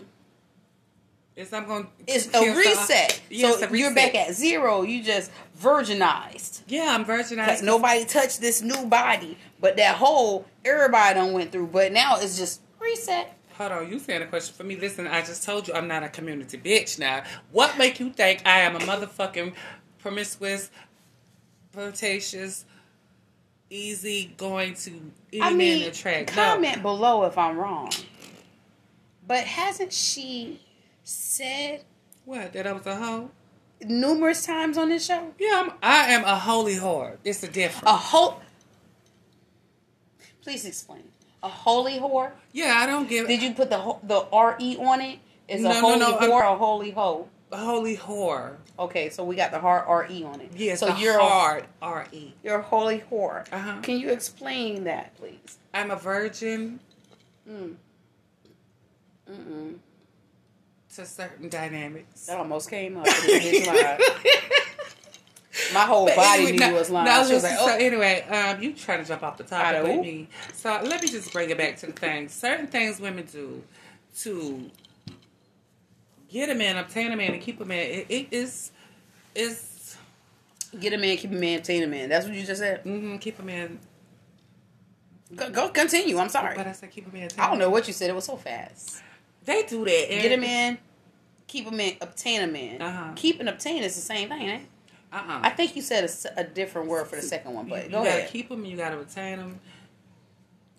It's, 1.36 1.52
I'm 1.52 1.66
gonna 1.66 1.86
it's 2.06 2.32
a 2.34 2.54
reset. 2.54 3.20
Yeah, 3.30 3.52
so 3.52 3.66
a 3.66 3.76
you're 3.76 3.94
back 3.94 4.14
at 4.14 4.34
zero. 4.34 4.82
You 4.82 5.02
just 5.02 5.30
virginized. 5.60 6.62
Yeah, 6.68 6.94
I'm 6.94 7.04
virginized. 7.04 7.46
Because 7.46 7.62
nobody 7.62 8.04
touched 8.04 8.40
this 8.40 8.62
new 8.62 8.86
body, 8.86 9.36
but 9.60 9.76
that 9.76 9.96
hole 9.96 10.46
everybody 10.64 11.14
done 11.14 11.32
went 11.32 11.52
through. 11.52 11.68
But 11.68 11.92
now 11.92 12.18
it's 12.18 12.38
just 12.38 12.60
reset. 12.80 13.36
Hold 13.58 13.70
on, 13.70 13.88
you 13.88 14.00
saying 14.00 14.20
a 14.20 14.26
question 14.26 14.52
for 14.56 14.64
me? 14.64 14.74
Listen, 14.74 15.06
I 15.06 15.20
just 15.22 15.44
told 15.44 15.68
you 15.68 15.74
I'm 15.74 15.86
not 15.86 16.02
a 16.02 16.08
community 16.08 16.58
bitch. 16.58 16.98
Now, 16.98 17.22
what 17.52 17.78
make 17.78 18.00
you 18.00 18.10
think 18.10 18.42
I 18.44 18.60
am 18.60 18.74
a 18.74 18.80
motherfucking 18.80 19.52
promiscuous, 20.04 20.70
flirtatious, 21.72 22.66
easy 23.70 24.34
going 24.36 24.74
to 24.74 24.90
any 25.32 25.40
I 25.40 25.48
man 25.48 25.56
mean, 25.56 25.88
attract? 25.88 26.30
comment 26.30 26.82
below 26.82 27.24
if 27.24 27.38
I'm 27.38 27.56
wrong. 27.56 27.90
But 29.26 29.44
hasn't 29.44 29.94
she 29.94 30.60
said 31.04 31.84
What? 32.26 32.52
That 32.52 32.66
I 32.66 32.72
was 32.72 32.86
a 32.86 32.96
hoe? 32.96 33.30
numerous 33.82 34.44
times 34.44 34.76
on 34.76 34.90
this 34.90 35.06
show? 35.06 35.32
Yeah, 35.38 35.62
I'm, 35.64 35.72
I 35.82 36.12
am 36.12 36.24
a 36.24 36.38
holy 36.38 36.76
whore. 36.76 37.16
It's 37.24 37.42
a 37.42 37.48
difference. 37.48 37.88
A 37.88 37.96
whole. 37.96 38.40
Please 40.42 40.66
explain. 40.66 41.04
A 41.42 41.48
holy 41.48 41.94
whore? 41.98 42.32
yeah, 42.52 42.74
I 42.78 42.86
don't 42.86 43.08
give 43.08 43.26
Did 43.26 43.42
you 43.42 43.54
put 43.54 43.70
the 43.70 43.96
the 44.02 44.26
R 44.30 44.56
E 44.60 44.76
on 44.78 45.00
it? 45.00 45.18
Is 45.48 45.62
No, 45.62 45.70
a 45.70 45.74
no, 45.74 45.80
holy 45.80 45.98
no, 46.00 46.16
I'm- 46.18 46.30
whore 46.30 46.34
or 46.34 46.42
a 46.44 46.56
holy 46.56 46.90
hoe? 46.90 47.28
a 47.52 47.56
holy 47.56 47.96
whore. 47.96 48.56
Okay, 48.78 49.08
so 49.10 49.24
we 49.24 49.36
got 49.36 49.52
the 49.52 49.60
hard 49.60 49.84
R 49.86 50.06
E 50.10 50.24
on 50.24 50.40
it. 50.40 50.50
Yes, 50.56 50.80
so 50.80 50.94
you're 50.96 51.18
hard 51.20 51.64
R 51.80 52.06
E. 52.12 52.32
You're 52.42 52.58
a 52.58 52.62
holy 52.62 53.04
whore. 53.10 53.44
Uh-huh. 53.52 53.80
Can 53.82 53.98
you 53.98 54.08
explain 54.10 54.84
that, 54.84 55.16
please? 55.16 55.58
I'm 55.72 55.90
a 55.90 55.96
virgin 55.96 56.80
Mm. 57.48 57.74
Mm-mm. 59.30 59.74
to 60.94 61.06
certain 61.06 61.48
dynamics. 61.48 62.26
That 62.26 62.38
almost 62.38 62.68
came 62.70 62.96
up. 62.96 63.06
in 63.06 63.12
this 63.26 63.66
live. 63.66 64.00
My 65.72 65.80
whole 65.80 66.06
But 66.06 66.16
body 66.16 66.42
anyway, 66.42 66.52
knew 66.52 66.58
no- 66.58 66.74
was 66.74 66.90
lying. 66.90 67.04
no, 67.06 67.26
she 67.26 67.34
was 67.34 67.42
like, 67.42 67.56
so 67.58 67.66
oh. 67.66 67.76
anyway, 67.78 68.22
um, 68.22 68.60
you 68.62 68.72
trying 68.72 69.00
to 69.02 69.04
jump 69.08 69.22
off 69.22 69.36
the 69.36 69.44
topic 69.44 69.82
with 69.84 70.00
me. 70.00 70.28
So 70.52 70.70
let 70.84 71.00
me 71.02 71.08
just 71.08 71.32
bring 71.32 71.48
it 71.50 71.56
back 71.58 71.76
to 71.78 71.86
the 71.86 71.92
thing. 71.92 72.28
Certain 72.28 72.66
things 72.66 72.98
women 73.00 73.26
do 73.30 73.62
to 74.20 74.70
get 76.34 76.50
a 76.50 76.54
man, 76.54 76.76
obtain 76.76 77.12
a 77.12 77.16
man, 77.16 77.32
and 77.32 77.40
keep 77.40 77.60
a 77.60 77.64
man. 77.64 77.78
It, 77.78 78.06
it 78.08 78.26
is 78.32 78.72
is 79.34 79.96
Get 80.78 80.92
a 80.92 80.98
man, 80.98 81.16
keep 81.16 81.30
a 81.30 81.34
man, 81.34 81.58
obtain 81.60 81.84
a 81.84 81.86
man. 81.86 82.08
That's 82.08 82.26
what 82.26 82.34
you 82.34 82.44
just 82.44 82.60
said. 82.60 82.82
Mm-hmm, 82.84 83.18
keep 83.18 83.38
a 83.38 83.42
man. 83.44 83.78
Go, 85.36 85.48
go 85.50 85.68
continue. 85.68 86.18
I'm 86.18 86.28
sorry. 86.28 86.56
But 86.56 86.66
I 86.66 86.72
said 86.72 86.90
keep 86.90 87.06
a 87.06 87.14
man. 87.14 87.28
I 87.38 87.48
don't 87.48 87.60
know 87.60 87.70
what 87.70 87.86
you 87.86 87.92
said. 87.94 88.10
It 88.10 88.14
was 88.14 88.24
so 88.24 88.36
fast. 88.36 89.00
They 89.44 89.62
do 89.62 89.84
that. 89.84 90.12
and- 90.12 90.22
Get 90.22 90.32
a 90.32 90.36
man, 90.40 90.78
keep 91.46 91.68
a 91.68 91.70
man, 91.70 91.92
obtain 92.00 92.42
a 92.42 92.46
man. 92.48 92.82
Uh-huh. 92.82 93.12
Keep 93.14 93.38
and 93.40 93.48
obtain 93.48 93.84
is 93.84 93.94
the 93.94 94.00
same 94.00 94.28
thing, 94.28 94.48
it? 94.48 94.62
Uh-uh. 95.12 95.40
I 95.44 95.50
think 95.50 95.76
you 95.76 95.82
said 95.82 96.02
a 96.04 96.40
a, 96.40 96.44
different 96.44 96.88
word 96.88 97.06
for 97.06 97.14
the 97.16 97.22
second 97.22 97.54
one, 97.54 97.68
but 97.68 97.84
you, 97.84 97.90
go 97.90 97.98
you 97.98 98.04
gotta 98.08 98.18
ahead. 98.18 98.30
keep 98.30 98.48
them. 98.48 98.64
You 98.64 98.76
gotta 98.76 98.96
retain 98.96 99.38
them. 99.38 99.60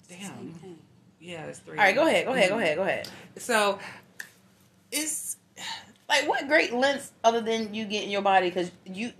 Damn. 0.09 0.59
Yeah, 1.21 1.45
it's 1.45 1.59
three. 1.59 1.77
All 1.77 1.83
right, 1.85 1.95
go 1.95 2.05
ahead, 2.05 2.25
go 2.25 2.33
ahead, 2.33 2.49
go 2.49 2.55
Mhm. 2.57 2.61
ahead, 2.61 2.75
go 2.77 2.83
ahead. 2.83 3.07
So 3.37 3.79
it's 4.91 5.09
Like, 6.07 6.27
what 6.27 6.47
great 6.47 6.73
lengths 6.73 7.11
other 7.23 7.41
than 7.41 7.73
you 7.73 7.85
getting 7.85 8.09
your 8.11 8.21
body? 8.21 8.49
Because 8.49 8.71
you, 8.85 9.11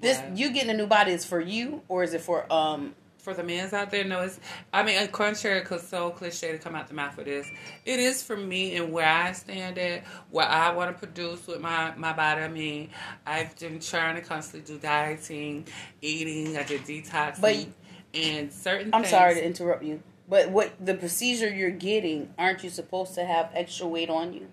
this 0.00 0.18
Right. 0.18 0.36
you 0.36 0.52
getting 0.52 0.70
a 0.70 0.74
new 0.74 0.86
body 0.86 1.12
is 1.12 1.24
for 1.24 1.40
you, 1.40 1.82
or 1.88 2.02
is 2.02 2.14
it 2.14 2.20
for 2.20 2.50
um? 2.52 2.94
for 3.18 3.34
the 3.34 3.42
men's 3.42 3.74
out 3.74 3.90
there, 3.90 4.02
no, 4.02 4.20
it's. 4.22 4.40
I 4.72 4.82
mean, 4.82 5.06
contrary, 5.08 5.60
because 5.60 5.86
so 5.86 6.08
cliche 6.10 6.52
to 6.52 6.58
come 6.58 6.74
out 6.74 6.88
the 6.88 6.94
mouth 6.94 7.14
for 7.14 7.22
this, 7.22 7.46
it 7.84 8.00
is 8.00 8.22
for 8.22 8.34
me 8.34 8.76
and 8.76 8.92
where 8.92 9.06
I 9.06 9.32
stand 9.32 9.76
at, 9.78 10.04
what 10.30 10.48
I 10.48 10.72
want 10.72 10.90
to 10.94 10.98
produce 10.98 11.46
with 11.46 11.60
my 11.60 11.92
my 11.96 12.14
body. 12.14 12.40
I 12.42 12.48
mean, 12.48 12.88
I've 13.26 13.54
been 13.58 13.78
trying 13.78 14.14
to 14.16 14.22
constantly 14.22 14.74
do 14.74 14.80
dieting, 14.80 15.66
eating. 16.00 16.56
I 16.56 16.62
did 16.62 16.82
detoxing, 16.82 17.40
But- 17.40 17.66
and 18.14 18.50
certain. 18.52 18.94
I'm 18.94 19.02
things, 19.02 19.10
sorry 19.10 19.34
to 19.34 19.44
interrupt 19.44 19.82
you. 19.82 20.02
But 20.28 20.50
what 20.50 20.72
the 20.84 20.94
procedure 20.94 21.52
you're 21.52 21.70
getting, 21.70 22.32
aren't 22.38 22.64
you 22.64 22.70
supposed 22.70 23.14
to 23.16 23.24
have 23.24 23.50
extra 23.52 23.86
weight 23.86 24.08
on 24.08 24.32
you? 24.32 24.48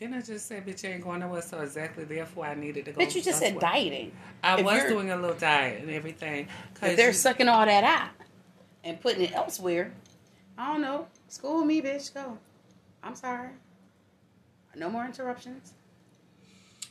Didn't 0.00 0.14
I 0.14 0.22
just 0.22 0.48
say, 0.48 0.62
bitch, 0.66 0.82
you 0.82 0.88
ain't 0.88 1.04
going 1.04 1.20
nowhere? 1.20 1.42
So 1.42 1.60
exactly, 1.60 2.04
therefore, 2.04 2.46
I 2.46 2.54
needed 2.54 2.86
to 2.86 2.92
go. 2.92 2.96
But 3.04 3.14
you 3.14 3.20
just 3.20 3.38
said 3.38 3.60
dieting. 3.60 4.12
I 4.42 4.58
If 4.58 4.64
was 4.64 4.82
doing 4.84 5.10
a 5.10 5.16
little 5.16 5.36
diet 5.36 5.82
and 5.82 5.90
everything. 5.90 6.48
If 6.82 6.96
they're 6.96 7.12
sucking 7.12 7.48
all 7.48 7.66
that 7.66 7.84
out 7.84 8.08
and 8.82 8.98
putting 8.98 9.20
it 9.20 9.32
elsewhere, 9.34 9.92
I 10.56 10.72
don't 10.72 10.80
know. 10.80 11.06
School 11.28 11.66
me, 11.66 11.82
bitch. 11.82 12.14
Go. 12.14 12.38
I'm 13.02 13.14
sorry. 13.14 13.50
No 14.74 14.88
more 14.88 15.04
interruptions. 15.04 15.74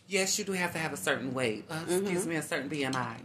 Yes, 0.07 0.38
you 0.38 0.45
do 0.45 0.52
have 0.52 0.73
to 0.73 0.80
have 0.80 0.94
a 0.94 0.98
certain 0.98 1.34
weight. 1.34 1.65
Uh, 1.69 1.76
Mm-hmm. 1.80 1.91
Excuse 2.02 2.27
me, 2.27 2.36
a 2.36 2.41
certain 2.44 2.69
BMI 2.69 3.15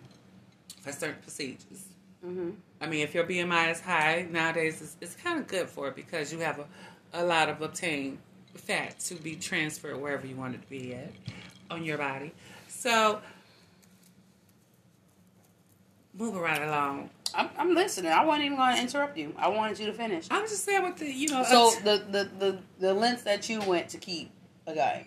for 0.81 0.93
certain 0.93 1.20
procedures. 1.20 1.89
Mm-hmm. 2.24 2.51
I 2.81 2.86
mean, 2.86 3.01
if 3.01 3.15
your 3.15 3.24
BMI 3.24 3.70
is 3.70 3.81
high 3.81 4.27
nowadays, 4.31 4.81
it's, 4.81 4.97
it's 5.02 5.15
kind 5.23 5.39
of 5.40 5.47
good 5.47 5.69
for 5.69 5.89
it 5.89 5.97
because 5.97 6.32
you 6.32 6.39
have 6.39 6.59
a, 6.59 6.66
a 7.12 7.24
lot 7.24 7.51
of 7.51 7.61
obtained 7.61 8.19
fat 8.55 8.98
to 9.01 9.14
be 9.14 9.36
transferred 9.36 10.01
wherever 10.01 10.26
you 10.26 10.36
want 10.36 10.55
it 10.55 10.62
to 10.62 10.68
be 10.68 10.94
at 10.94 11.12
on 11.70 11.85
your 11.85 11.98
body. 11.98 12.32
So, 12.68 13.20
moving 16.16 16.40
right 16.40 16.62
along. 16.62 17.10
I'm, 17.35 17.51
I'm 17.59 17.74
listening. 17.74 18.12
I 18.12 18.24
wasn't 18.24 18.44
even 18.47 18.59
going 18.59 18.76
to 18.76 18.82
interrupt 18.82 19.16
you. 19.16 19.35
I 19.36 19.48
wanted 19.48 19.78
you 19.78 19.86
to 19.86 19.93
finish. 19.93 20.26
I'm 20.31 20.44
just 20.44 20.64
saying 20.64 20.82
what 20.82 20.97
the 20.97 21.10
you 21.10 21.28
know. 21.28 21.43
So 21.44 21.68
uh, 21.68 21.82
the, 21.82 22.05
the, 22.10 22.31
the, 22.39 22.59
the 22.78 22.94
lengths 22.94 23.22
that 23.24 23.48
you 23.48 23.60
went 23.62 23.89
to 23.90 23.98
keep 23.98 24.31
a 24.66 24.74
guy. 24.74 25.06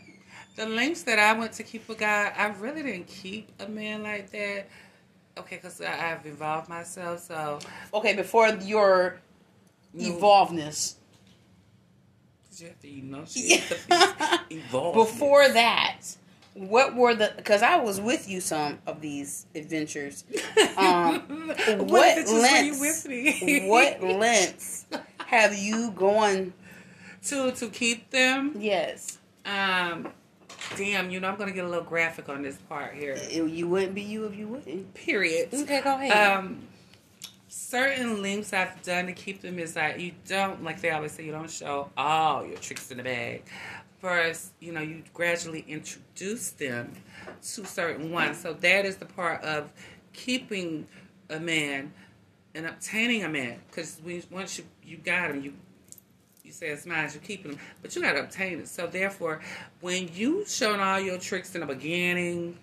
the 0.56 0.66
lengths 0.66 1.04
that 1.04 1.20
I 1.20 1.34
went 1.34 1.54
to 1.54 1.64
keep 1.64 1.90
a 1.90 1.96
guy, 1.96 2.34
I 2.36 2.48
really 2.60 2.84
didn't 2.84 3.08
keep 3.08 3.50
a 3.60 3.68
man 3.68 4.04
like 4.04 4.30
that. 4.32 4.68
Okay, 5.38 5.58
because 5.58 5.80
I've 5.82 6.26
involved 6.26 6.68
myself, 6.68 7.20
so 7.22 7.60
Okay, 7.94 8.16
before 8.16 8.50
your 8.50 9.20
No. 9.94 10.04
You 12.62 12.68
have 12.68 12.80
to, 12.82 12.88
you 12.88 13.04
know, 13.04 13.24
she 13.26 13.58
has 13.58 13.70
to 13.70 14.46
be 14.50 14.56
evolved. 14.58 14.96
Before 14.96 15.48
that, 15.50 16.00
what 16.54 16.96
were 16.96 17.14
the? 17.14 17.34
Because 17.38 17.62
I 17.62 17.78
was 17.78 18.00
with 18.02 18.28
you 18.30 18.42
some 18.42 18.80
of 18.88 19.02
these 19.02 19.46
adventures. 19.56 20.24
Um, 20.78 21.48
what, 21.48 21.80
what 21.88 22.18
adventures 22.20 22.30
were 22.30 22.36
you 22.36 22.42
lengths? 22.42 22.80
with 22.80 23.08
me? 23.08 23.68
what 23.68 24.04
lengths 24.04 24.86
have 25.26 25.56
you 25.58 25.92
gone? 25.92 26.54
to 27.26 27.52
to 27.52 27.70
keep 27.70 28.10
them? 28.12 28.56
Yes, 28.60 29.18
Um, 29.46 30.08
damn, 30.78 31.10
you 31.10 31.20
know, 31.20 31.28
I'm 31.30 31.36
gonna 31.36 31.52
get 31.52 31.66
a 31.66 31.68
little 31.68 31.84
graphic 31.84 32.30
on 32.30 32.42
this 32.44 32.56
part 32.70 32.94
here. 32.96 33.18
You 33.32 33.68
wouldn't 33.68 33.96
be 33.96 34.02
you 34.04 34.26
if 34.26 34.36
you 34.36 34.48
wouldn't. 34.48 34.94
Period. 34.94 35.50
Okay, 35.54 35.82
go 35.82 35.96
ahead. 35.96 36.12
Um, 36.38 36.62
certain 37.58 38.22
links 38.22 38.54
I've 38.54 38.82
done 38.84 39.08
to 39.08 39.14
keep 39.14 39.42
them 39.42 39.58
is 39.58 39.74
that 39.74 40.00
you 40.00 40.14
don't, 40.28 40.64
like 40.64 40.80
they 40.80 40.92
always 40.92 41.12
say, 41.12 41.26
you 41.26 41.32
don't 41.32 41.50
show 41.50 41.90
all 41.98 42.46
your 42.46 42.58
tricks 42.58 42.92
in 42.92 42.98
the 42.98 43.04
bag. 43.04 43.44
First, 44.00 44.52
you 44.60 44.72
know, 44.72 44.82
you 44.82 45.04
gradually 45.14 45.66
introduce 45.68 46.52
them 46.52 46.94
to 47.26 47.66
certain 47.66 48.12
ones. 48.12 48.38
So 48.38 48.54
that 48.54 48.86
is 48.86 48.98
the 48.98 49.06
part 49.06 49.44
of 49.44 49.72
keeping 50.14 50.88
a 51.32 51.40
man 51.40 51.92
and 52.54 52.68
obtaining 52.68 53.24
a 53.24 53.30
man. 53.30 53.60
Because 53.68 54.00
once 54.30 54.60
you 54.60 54.66
you 54.84 54.98
got 54.98 55.32
him, 55.32 55.42
you 55.42 55.54
you 56.44 56.52
say 56.52 56.68
it's 56.68 56.86
mine, 56.86 57.10
you're 57.12 57.22
keeping 57.24 57.52
them, 57.52 57.60
but 57.82 57.96
you 57.96 58.02
got 58.04 58.14
to 58.14 58.20
obtain 58.20 58.60
it. 58.60 58.68
So 58.68 58.88
therefore, 58.88 59.42
when 59.82 60.10
you 60.14 60.46
showing 60.48 60.80
all 60.80 61.00
your 61.00 61.18
tricks 61.18 61.56
in 61.56 61.62
the 61.62 61.68
beginning, 61.68 62.58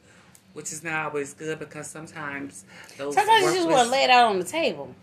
which 0.55 0.73
is 0.73 0.83
not 0.83 1.07
always 1.07 1.35
good 1.35 1.59
because 1.59 1.87
sometimes 1.89 2.65
those 2.97 3.15
Sometimes 3.15 3.45
you 3.47 3.55
just 3.55 3.69
want 3.69 3.85
to 3.87 3.91
lay 3.93 4.05
it 4.05 4.11
out 4.11 4.31
on 4.31 4.39
the 4.39 4.45
table. 4.45 4.95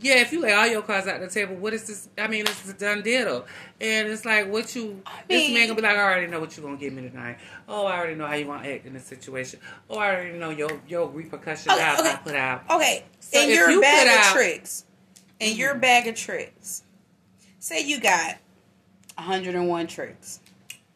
yeah, 0.00 0.14
if 0.20 0.32
you 0.32 0.40
lay 0.40 0.52
all 0.52 0.66
your 0.66 0.82
cards 0.82 1.06
out 1.06 1.16
on 1.16 1.20
the 1.20 1.28
table, 1.28 1.56
what 1.56 1.74
is 1.74 1.86
this? 1.86 2.08
I 2.16 2.26
mean, 2.28 2.42
it's 2.42 2.68
a 2.70 2.72
done 2.72 3.02
deal. 3.02 3.44
And 3.80 4.08
it's 4.08 4.24
like, 4.24 4.48
what 4.50 4.74
you, 4.74 5.02
this 5.28 5.46
mean- 5.48 5.54
man 5.54 5.66
gonna 5.68 5.76
be 5.80 5.82
like, 5.86 5.96
I 5.96 6.00
already 6.02 6.26
know 6.28 6.40
what 6.40 6.56
you're 6.56 6.64
gonna 6.64 6.78
give 6.78 6.92
me 6.92 7.02
tonight. 7.08 7.38
Oh, 7.68 7.86
I 7.86 7.98
already 7.98 8.14
know 8.14 8.26
how 8.26 8.34
you 8.34 8.46
want 8.46 8.62
to 8.64 8.72
act 8.74 8.86
in 8.86 8.94
this 8.94 9.04
situation. 9.04 9.60
Oh, 9.90 9.98
I 9.98 10.14
already 10.14 10.38
know 10.38 10.50
your 10.50 10.80
your 10.88 11.08
repercussions 11.10 11.74
Okay, 11.74 11.82
I'll 11.84 12.00
okay. 12.00 12.10
I'll 12.10 12.16
put 12.18 12.34
out. 12.34 12.62
Okay, 12.70 13.04
So 13.18 13.40
in 13.42 13.50
your 13.50 13.70
you 13.70 13.80
bag 13.80 14.06
of 14.06 14.12
out- 14.14 14.20
Mm-hmm. 14.26 14.34
tricks, 14.36 14.84
in 15.40 15.56
your 15.56 15.74
bag 15.74 16.06
of 16.06 16.14
tricks, 16.14 16.84
say 17.58 17.80
you 17.84 17.98
got 18.00 18.36
101 19.18 19.86
tricks, 19.86 20.40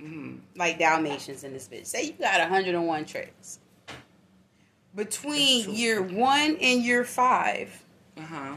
Mhm. 0.00 0.38
like 0.56 0.78
Dalmatians 0.78 1.44
in 1.44 1.52
this 1.52 1.68
bitch. 1.68 1.86
Say 1.86 2.04
you 2.04 2.12
got 2.12 2.40
101 2.40 3.04
tricks. 3.04 3.58
Between 4.94 5.74
year 5.74 6.00
one 6.02 6.56
and 6.60 6.82
year 6.84 7.04
five, 7.04 7.82
Uh 8.16 8.20
huh. 8.22 8.54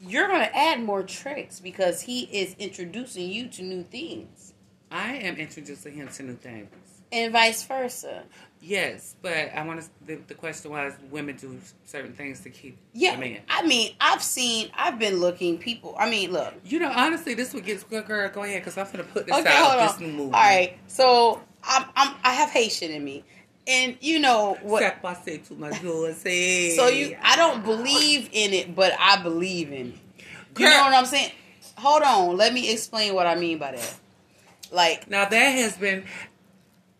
you're 0.00 0.28
gonna 0.28 0.50
add 0.54 0.80
more 0.82 1.02
tricks 1.02 1.60
because 1.60 2.02
he 2.02 2.22
is 2.24 2.54
introducing 2.58 3.28
you 3.30 3.48
to 3.48 3.62
new 3.62 3.82
things, 3.82 4.52
I 4.90 5.14
am 5.16 5.36
introducing 5.36 5.94
him 5.94 6.08
to 6.08 6.22
new 6.22 6.34
things. 6.36 6.68
and 7.12 7.32
vice 7.32 7.64
versa. 7.64 8.22
Yes, 8.62 9.16
but 9.22 9.50
I 9.54 9.66
want 9.66 9.80
to. 9.80 9.88
The, 10.06 10.16
the 10.28 10.34
question 10.34 10.70
was, 10.70 10.92
women 11.10 11.34
do 11.36 11.58
certain 11.86 12.12
things 12.12 12.40
to 12.40 12.50
keep 12.50 12.76
Yeah, 12.92 13.16
man. 13.16 13.40
I 13.48 13.66
mean, 13.66 13.94
I've 14.00 14.22
seen, 14.22 14.70
I've 14.76 14.98
been 14.98 15.16
looking 15.18 15.56
people. 15.58 15.96
I 15.98 16.08
mean, 16.10 16.30
look, 16.30 16.52
You 16.64 16.78
know, 16.78 16.92
honestly, 16.94 17.32
this 17.34 17.54
would 17.54 17.64
get 17.64 17.88
good, 17.88 18.04
girl. 18.06 18.28
Go 18.28 18.42
ahead, 18.44 18.60
because 18.62 18.76
I'm 18.78 18.86
gonna 18.92 19.04
put 19.04 19.26
this 19.26 19.34
Okay, 19.38 19.48
out. 19.56 19.78
hold 19.78 19.88
This 19.88 19.96
on. 19.96 20.02
new 20.02 20.12
movie. 20.12 20.34
All 20.34 20.40
right, 20.42 20.78
so 20.86 21.40
I'm, 21.64 21.86
I'm 21.96 22.14
I 22.22 22.34
have 22.34 22.50
Haitian 22.50 22.90
in 22.92 23.02
me, 23.02 23.24
and 23.66 23.96
you 24.00 24.18
know 24.18 24.58
what? 24.62 24.80
Step 24.80 25.02
by 25.02 25.14
step 25.14 25.44
to 25.44 25.54
my 25.54 25.70
say. 26.12 26.76
So 26.76 26.88
you, 26.88 27.16
I 27.22 27.36
don't 27.36 27.64
believe 27.64 28.28
in 28.32 28.52
it, 28.52 28.74
but 28.74 28.92
I 28.98 29.22
believe 29.22 29.72
in 29.72 29.88
it. 29.88 30.24
You 30.58 30.66
Girl. 30.66 30.70
know 30.70 30.82
what 30.84 30.94
I'm 30.94 31.06
saying? 31.06 31.32
Hold 31.78 32.02
on, 32.02 32.36
let 32.36 32.52
me 32.52 32.72
explain 32.72 33.14
what 33.14 33.26
I 33.26 33.36
mean 33.36 33.58
by 33.58 33.72
that. 33.72 33.94
Like 34.72 35.08
Now 35.10 35.28
that 35.28 35.48
has 35.50 35.76
been 35.76 36.04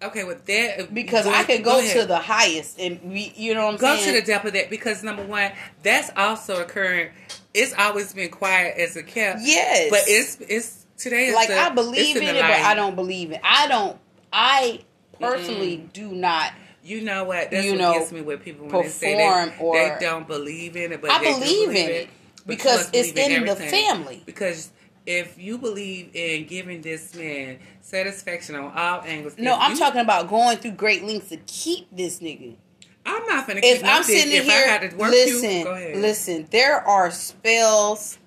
okay 0.02 0.24
with 0.24 0.44
that 0.46 0.80
uh, 0.80 0.86
because 0.92 1.26
I 1.26 1.44
could 1.44 1.62
go, 1.62 1.78
ahead. 1.78 2.00
to 2.00 2.06
the 2.06 2.18
highest, 2.18 2.78
and 2.78 3.00
we, 3.02 3.32
you 3.36 3.54
know 3.54 3.66
what 3.66 3.74
I'm 3.74 3.80
go 3.80 3.96
saying? 3.96 4.14
to 4.14 4.20
the 4.20 4.26
depth 4.26 4.46
of 4.46 4.52
that 4.54 4.70
because 4.70 5.02
number 5.02 5.24
one, 5.24 5.52
that's 5.82 6.10
also 6.16 6.62
occurring. 6.62 7.10
It's 7.52 7.74
always 7.74 8.12
been 8.12 8.30
quiet 8.30 8.78
as 8.78 8.96
a 8.96 9.02
kept. 9.02 9.40
yes, 9.42 9.90
but 9.90 10.00
it's 10.06 10.38
it's 10.40 10.86
today. 10.96 11.34
Like 11.34 11.48
the, 11.48 11.58
I 11.58 11.70
believe 11.70 12.16
in 12.16 12.22
it, 12.22 12.40
but. 12.40 12.50
I 12.50 12.74
don't 12.74 12.94
believe 12.94 13.32
it. 13.32 13.40
I 13.42 13.66
don't. 13.68 13.98
I 14.32 14.80
personally 15.20 15.88
do 15.92 16.08
not. 16.12 16.52
You 16.82 17.02
know 17.02 17.24
what? 17.24 17.50
That's 17.50 17.64
you 17.64 17.72
what 17.72 17.78
know, 17.80 17.92
gets 17.94 18.10
me 18.12 18.22
with 18.22 18.42
people 18.42 18.66
when 18.66 18.82
they 18.82 18.88
say 18.88 19.14
they, 19.16 19.54
or- 19.60 19.74
they 19.74 19.96
don't 20.00 20.26
believe 20.26 20.76
in 20.76 20.92
it, 20.92 21.00
but 21.02 21.10
I 21.10 21.18
they 21.18 21.32
do 21.34 21.40
believe 21.40 21.70
in 21.70 21.76
it 21.90 22.08
because 22.46 22.90
it's 22.92 23.12
believe 23.12 23.38
in 23.38 23.44
the 23.46 23.56
family. 23.56 24.22
Because 24.24 24.70
if 25.06 25.38
you 25.38 25.58
believe 25.58 26.10
in 26.14 26.46
giving 26.46 26.80
this 26.80 27.14
man 27.14 27.58
satisfaction 27.82 28.54
on 28.54 28.72
all 28.74 29.02
angles, 29.02 29.34
No, 29.38 29.56
I'm 29.58 29.72
you- 29.72 29.78
talking 29.78 30.00
about 30.00 30.28
going 30.28 30.56
through 30.58 30.72
great 30.72 31.04
lengths 31.04 31.28
to 31.30 31.36
keep 31.46 31.86
this 31.94 32.20
nigga. 32.20 32.56
I'm 33.04 33.26
not 33.26 33.46
gonna 33.46 33.60
if 33.62 33.82
I'm 33.84 34.02
sitting 34.02 34.32
if 34.32 34.44
here, 34.44 34.52
I 34.52 34.68
had 34.68 34.90
to 34.90 34.96
work 34.96 35.10
listen, 35.10 35.50
you, 35.50 35.64
go 35.64 35.72
ahead. 35.72 35.96
listen. 35.96 36.46
There 36.50 36.80
are 36.80 37.10
spells. 37.10 38.18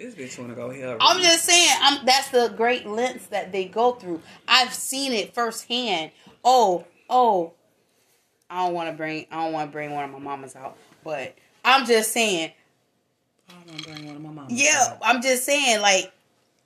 This 0.00 0.14
bitch 0.14 0.38
wanna 0.38 0.54
go 0.54 0.70
here. 0.70 0.96
I'm 0.98 1.20
just 1.20 1.44
saying. 1.44 1.76
I'm. 1.82 2.06
That's 2.06 2.30
the 2.30 2.54
great 2.56 2.86
lengths 2.86 3.26
that 3.26 3.52
they 3.52 3.66
go 3.66 3.92
through. 3.92 4.22
I've 4.48 4.72
seen 4.72 5.12
it 5.12 5.34
firsthand. 5.34 6.12
Oh, 6.42 6.86
oh. 7.10 7.52
I 8.48 8.64
don't 8.64 8.72
want 8.72 8.88
to 8.88 8.96
bring. 8.96 9.26
I 9.30 9.44
don't 9.44 9.52
want 9.52 9.68
to 9.68 9.72
bring 9.72 9.90
one 9.90 10.04
of 10.04 10.10
my 10.10 10.18
mamas 10.18 10.56
out, 10.56 10.78
but 11.04 11.36
I'm 11.66 11.84
just 11.84 12.12
saying. 12.12 12.50
I 13.50 13.52
want 13.52 13.78
to 13.78 13.92
bring 13.92 14.06
one 14.06 14.16
of 14.16 14.22
my 14.22 14.30
mama. 14.30 14.48
Yeah, 14.48 14.96
I'm 15.02 15.20
just 15.20 15.44
saying. 15.44 15.82
Like, 15.82 16.10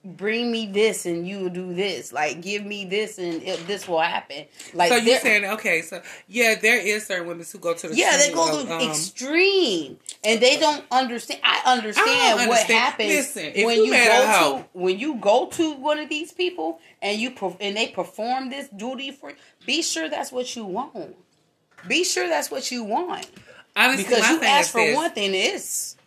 bring 0.05 0.51
me 0.51 0.67
this, 0.67 1.05
and 1.05 1.27
you 1.27 1.39
will 1.39 1.49
do 1.49 1.73
this. 1.73 2.13
Like, 2.13 2.41
give 2.41 2.65
me 2.65 2.85
this, 2.85 3.17
and 3.17 3.41
it, 3.43 3.65
this 3.67 3.87
will 3.87 3.99
happen. 3.99 4.45
Like, 4.73 4.89
so 4.89 4.97
you're 4.97 5.19
saying 5.19 5.45
okay? 5.45 5.81
So 5.81 6.01
yeah, 6.27 6.55
there 6.55 6.79
is 6.79 7.07
certain 7.07 7.27
women 7.27 7.45
who 7.51 7.57
go 7.57 7.73
to 7.73 7.87
the 7.87 7.95
Yeah, 7.95 8.17
they 8.17 8.31
go 8.31 8.63
to 8.63 8.73
um, 8.73 8.89
extreme, 8.89 9.97
and 10.23 10.39
they 10.39 10.57
don't 10.57 10.83
understand. 10.91 11.41
I 11.43 11.61
understand 11.65 12.09
I 12.09 12.37
don't 12.37 12.47
what 12.47 12.61
happens 12.61 13.09
Listen, 13.09 13.65
when 13.65 13.77
you 13.77 13.85
you, 13.85 14.05
go 14.05 14.27
hoe- 14.27 14.57
to 14.59 14.65
when 14.73 14.99
you 14.99 15.15
go 15.15 15.47
to 15.47 15.73
one 15.73 15.99
of 15.99 16.09
these 16.09 16.31
people 16.31 16.79
and 17.01 17.19
you 17.19 17.33
and 17.59 17.75
they 17.75 17.87
perform 17.87 18.49
this 18.49 18.69
duty 18.69 19.11
for. 19.11 19.31
you. 19.31 19.35
Be 19.65 19.81
sure 19.81 20.09
that's 20.09 20.31
what 20.31 20.55
you 20.55 20.65
want. 20.65 21.15
Be 21.87 22.03
sure 22.03 22.27
that's 22.27 22.49
what 22.49 22.71
you 22.71 22.83
want 22.83 23.27
honestly, 23.75 24.03
because 24.03 24.29
you 24.29 24.41
ask 24.41 24.71
for 24.71 24.81
this. 24.81 24.95
one 24.95 25.11
thing. 25.11 25.31
It's 25.33 25.97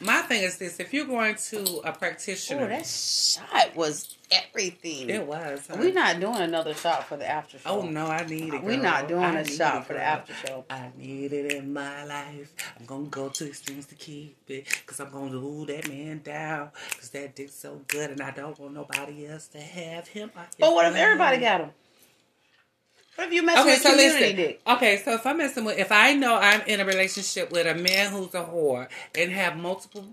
My 0.00 0.22
thing 0.22 0.42
is 0.42 0.58
this: 0.58 0.80
if 0.80 0.92
you're 0.92 1.06
going 1.06 1.36
to 1.36 1.80
a 1.84 1.92
practitioner, 1.92 2.64
oh 2.64 2.66
practitioner, 2.66 2.68
that 2.68 2.86
shot 2.86 3.76
was 3.76 4.16
everything. 4.30 5.08
it 5.08 5.26
was. 5.26 5.66
huh? 5.68 5.76
We're 5.78 5.92
not 5.92 6.18
doing 6.20 6.36
another 6.36 6.74
shot 6.74 7.04
for 7.04 7.16
the 7.16 7.26
after 7.28 7.58
show. 7.58 7.70
Oh 7.70 7.82
no, 7.82 8.06
I 8.06 8.24
need 8.26 8.52
it. 8.54 8.62
We're 8.62 8.80
not 8.82 9.08
doing 9.08 9.22
I 9.22 9.40
a 9.40 9.44
shot 9.46 9.82
it, 9.82 9.84
for 9.86 9.92
the 9.94 10.02
after 10.02 10.34
show. 10.34 10.64
I 10.68 10.90
need 10.98 11.32
it 11.32 11.52
in 11.52 11.72
my 11.72 12.04
life. 12.04 12.52
I'm 12.78 12.86
gonna 12.86 13.06
go 13.06 13.28
to 13.28 13.46
extremes 13.46 13.86
to 13.86 13.94
keep 13.94 14.36
it, 14.48 14.66
cause 14.86 14.98
I'm 15.00 15.10
gonna 15.10 15.36
lose 15.36 15.68
that 15.68 15.88
man 15.88 16.20
down, 16.24 16.70
cause 16.96 17.10
that 17.10 17.36
dick's 17.36 17.54
so 17.54 17.80
good, 17.86 18.10
and 18.10 18.20
I 18.20 18.32
don't 18.32 18.58
want 18.58 18.74
nobody 18.74 19.26
else 19.26 19.46
to 19.48 19.60
have 19.60 20.08
him. 20.08 20.30
But 20.58 20.74
what 20.74 20.86
if 20.86 20.96
everybody 20.96 21.38
got 21.38 21.58
them? 21.58 21.70
What 23.16 23.28
if 23.28 23.32
you 23.34 23.42
mess 23.44 23.58
Okay, 23.60 23.70
with 23.74 23.82
so 23.82 23.90
community 23.90 24.20
listen. 24.20 24.36
dick? 24.36 24.60
Okay, 24.66 25.02
so 25.04 25.12
if 25.14 25.26
I'm 25.26 25.38
messing 25.38 25.64
with, 25.64 25.78
if 25.78 25.92
I 25.92 26.14
know 26.14 26.36
I'm 26.36 26.62
in 26.62 26.80
a 26.80 26.84
relationship 26.84 27.52
with 27.52 27.66
a 27.66 27.74
man 27.74 28.10
who's 28.12 28.34
a 28.34 28.42
whore 28.44 28.88
and 29.16 29.30
have 29.32 29.56
multiple 29.56 30.04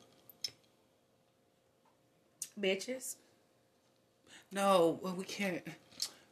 Bitches. 2.60 3.16
No, 4.52 5.00
well, 5.02 5.16
we 5.16 5.24
can't. 5.24 5.64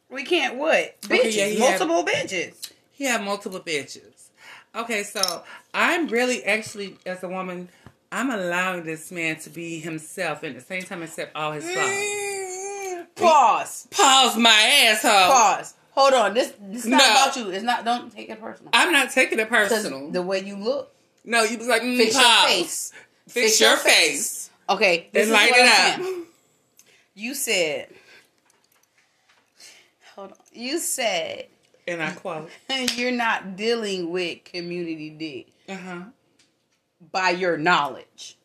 We 0.08 0.24
can't 0.24 0.56
what? 0.56 1.00
Bitches. 1.02 1.18
Okay, 1.18 1.30
yeah, 1.30 1.46
he 1.46 1.58
had- 1.58 1.80
multiple 1.80 2.04
bitches. 2.04 2.70
He 2.92 3.04
had 3.04 3.22
multiple 3.24 3.60
bitches. 3.60 4.28
Okay, 4.76 5.02
so 5.02 5.42
I'm 5.74 6.06
really 6.08 6.44
actually, 6.44 6.98
as 7.06 7.22
a 7.24 7.28
woman, 7.28 7.68
I'm 8.12 8.30
allowing 8.30 8.84
this 8.84 9.10
man 9.10 9.36
to 9.40 9.50
be 9.50 9.80
himself 9.80 10.42
and 10.42 10.54
at 10.54 10.60
the 10.60 10.66
same 10.66 10.82
time 10.82 11.02
accept 11.02 11.34
all 11.34 11.52
his 11.52 11.64
flaws. 11.64 11.88
Mm, 11.90 13.06
Pause. 13.16 13.88
Pause 13.90 14.36
my 14.36 14.50
asshole. 14.84 15.10
Pause. 15.32 15.74
Hold 16.00 16.14
on. 16.14 16.34
This 16.34 16.52
this 16.60 16.84
is 16.84 16.88
not 16.88 16.98
No. 16.98 17.10
about 17.10 17.36
you. 17.36 17.50
It's 17.50 17.62
not. 17.64 17.84
Don't 17.84 18.10
take 18.10 18.30
it 18.30 18.40
personal. 18.40 18.70
I'm 18.72 18.90
not 18.92 19.10
taking 19.10 19.38
it 19.38 19.48
personal. 19.50 20.10
the 20.10 20.22
way 20.22 20.40
you 20.42 20.56
look, 20.56 20.94
no, 21.24 21.42
you 21.42 21.58
was 21.58 21.66
like, 21.66 21.82
mm, 21.82 21.96
fix 21.98 22.14
pause. 22.16 22.24
your 22.24 22.48
face. 22.48 22.92
Fix, 23.28 23.60
your 23.60 23.76
face. 23.76 24.50
Okay. 24.68 25.08
This 25.12 25.24
And 25.24 25.32
light 25.32 25.52
it 25.54 26.00
up. 26.00 26.26
You 27.14 27.34
said. 27.34 27.88
Hold 30.14 30.32
on. 30.32 30.38
You 30.52 30.78
said 30.78 31.46
And 31.86 32.02
I 32.02 32.12
quote. 32.12 32.50
you're 32.96 33.12
not 33.12 33.56
dealing 33.56 34.10
with 34.10 34.44
community 34.44 35.10
dick 35.10 35.48
Uh 35.68 35.78
huh. 35.80 36.00
by 37.12 37.30
your 37.30 37.56
knowledge. 37.58 38.36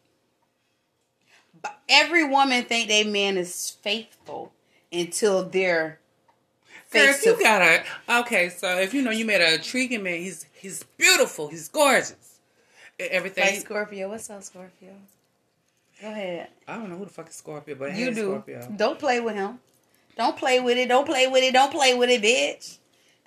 But 1.61 1.79
every 1.89 2.23
woman 2.25 2.65
think 2.65 2.89
they 2.89 3.03
man 3.05 3.37
is 3.37 3.71
faithful 3.81 4.51
until 4.91 5.43
they're 5.43 5.99
Girl, 6.95 7.09
if 7.09 7.25
you 7.25 7.39
got 7.43 7.61
a 7.61 8.19
okay, 8.21 8.49
so 8.49 8.77
if 8.79 8.93
you 8.93 9.01
know 9.01 9.11
you 9.11 9.25
met 9.25 9.41
an 9.41 9.53
intriguing 9.53 10.03
man, 10.03 10.19
he's 10.19 10.45
he's 10.53 10.83
beautiful, 10.97 11.47
he's 11.47 11.69
gorgeous, 11.69 12.39
everything. 12.99 13.45
Like 13.45 13.59
Scorpio. 13.59 14.09
What's 14.09 14.29
up, 14.29 14.43
Scorpio? 14.43 14.93
Go 16.01 16.07
ahead. 16.07 16.49
I 16.67 16.75
don't 16.75 16.89
know 16.89 16.97
who 16.97 17.05
the 17.05 17.11
fuck 17.11 17.29
is 17.29 17.35
Scorpio, 17.35 17.75
but 17.75 17.95
You 17.95 18.13
do. 18.13 18.31
Scorpio. 18.31 18.73
Don't 18.75 18.99
play 18.99 19.19
with 19.19 19.35
him. 19.35 19.59
Don't 20.17 20.37
play 20.37 20.59
with 20.59 20.77
it. 20.77 20.87
Don't 20.87 21.05
play 21.05 21.27
with 21.27 21.43
it. 21.43 21.53
Don't 21.53 21.71
play 21.71 21.93
with 21.93 22.09
it, 22.09 22.21
bitch. 22.21 22.77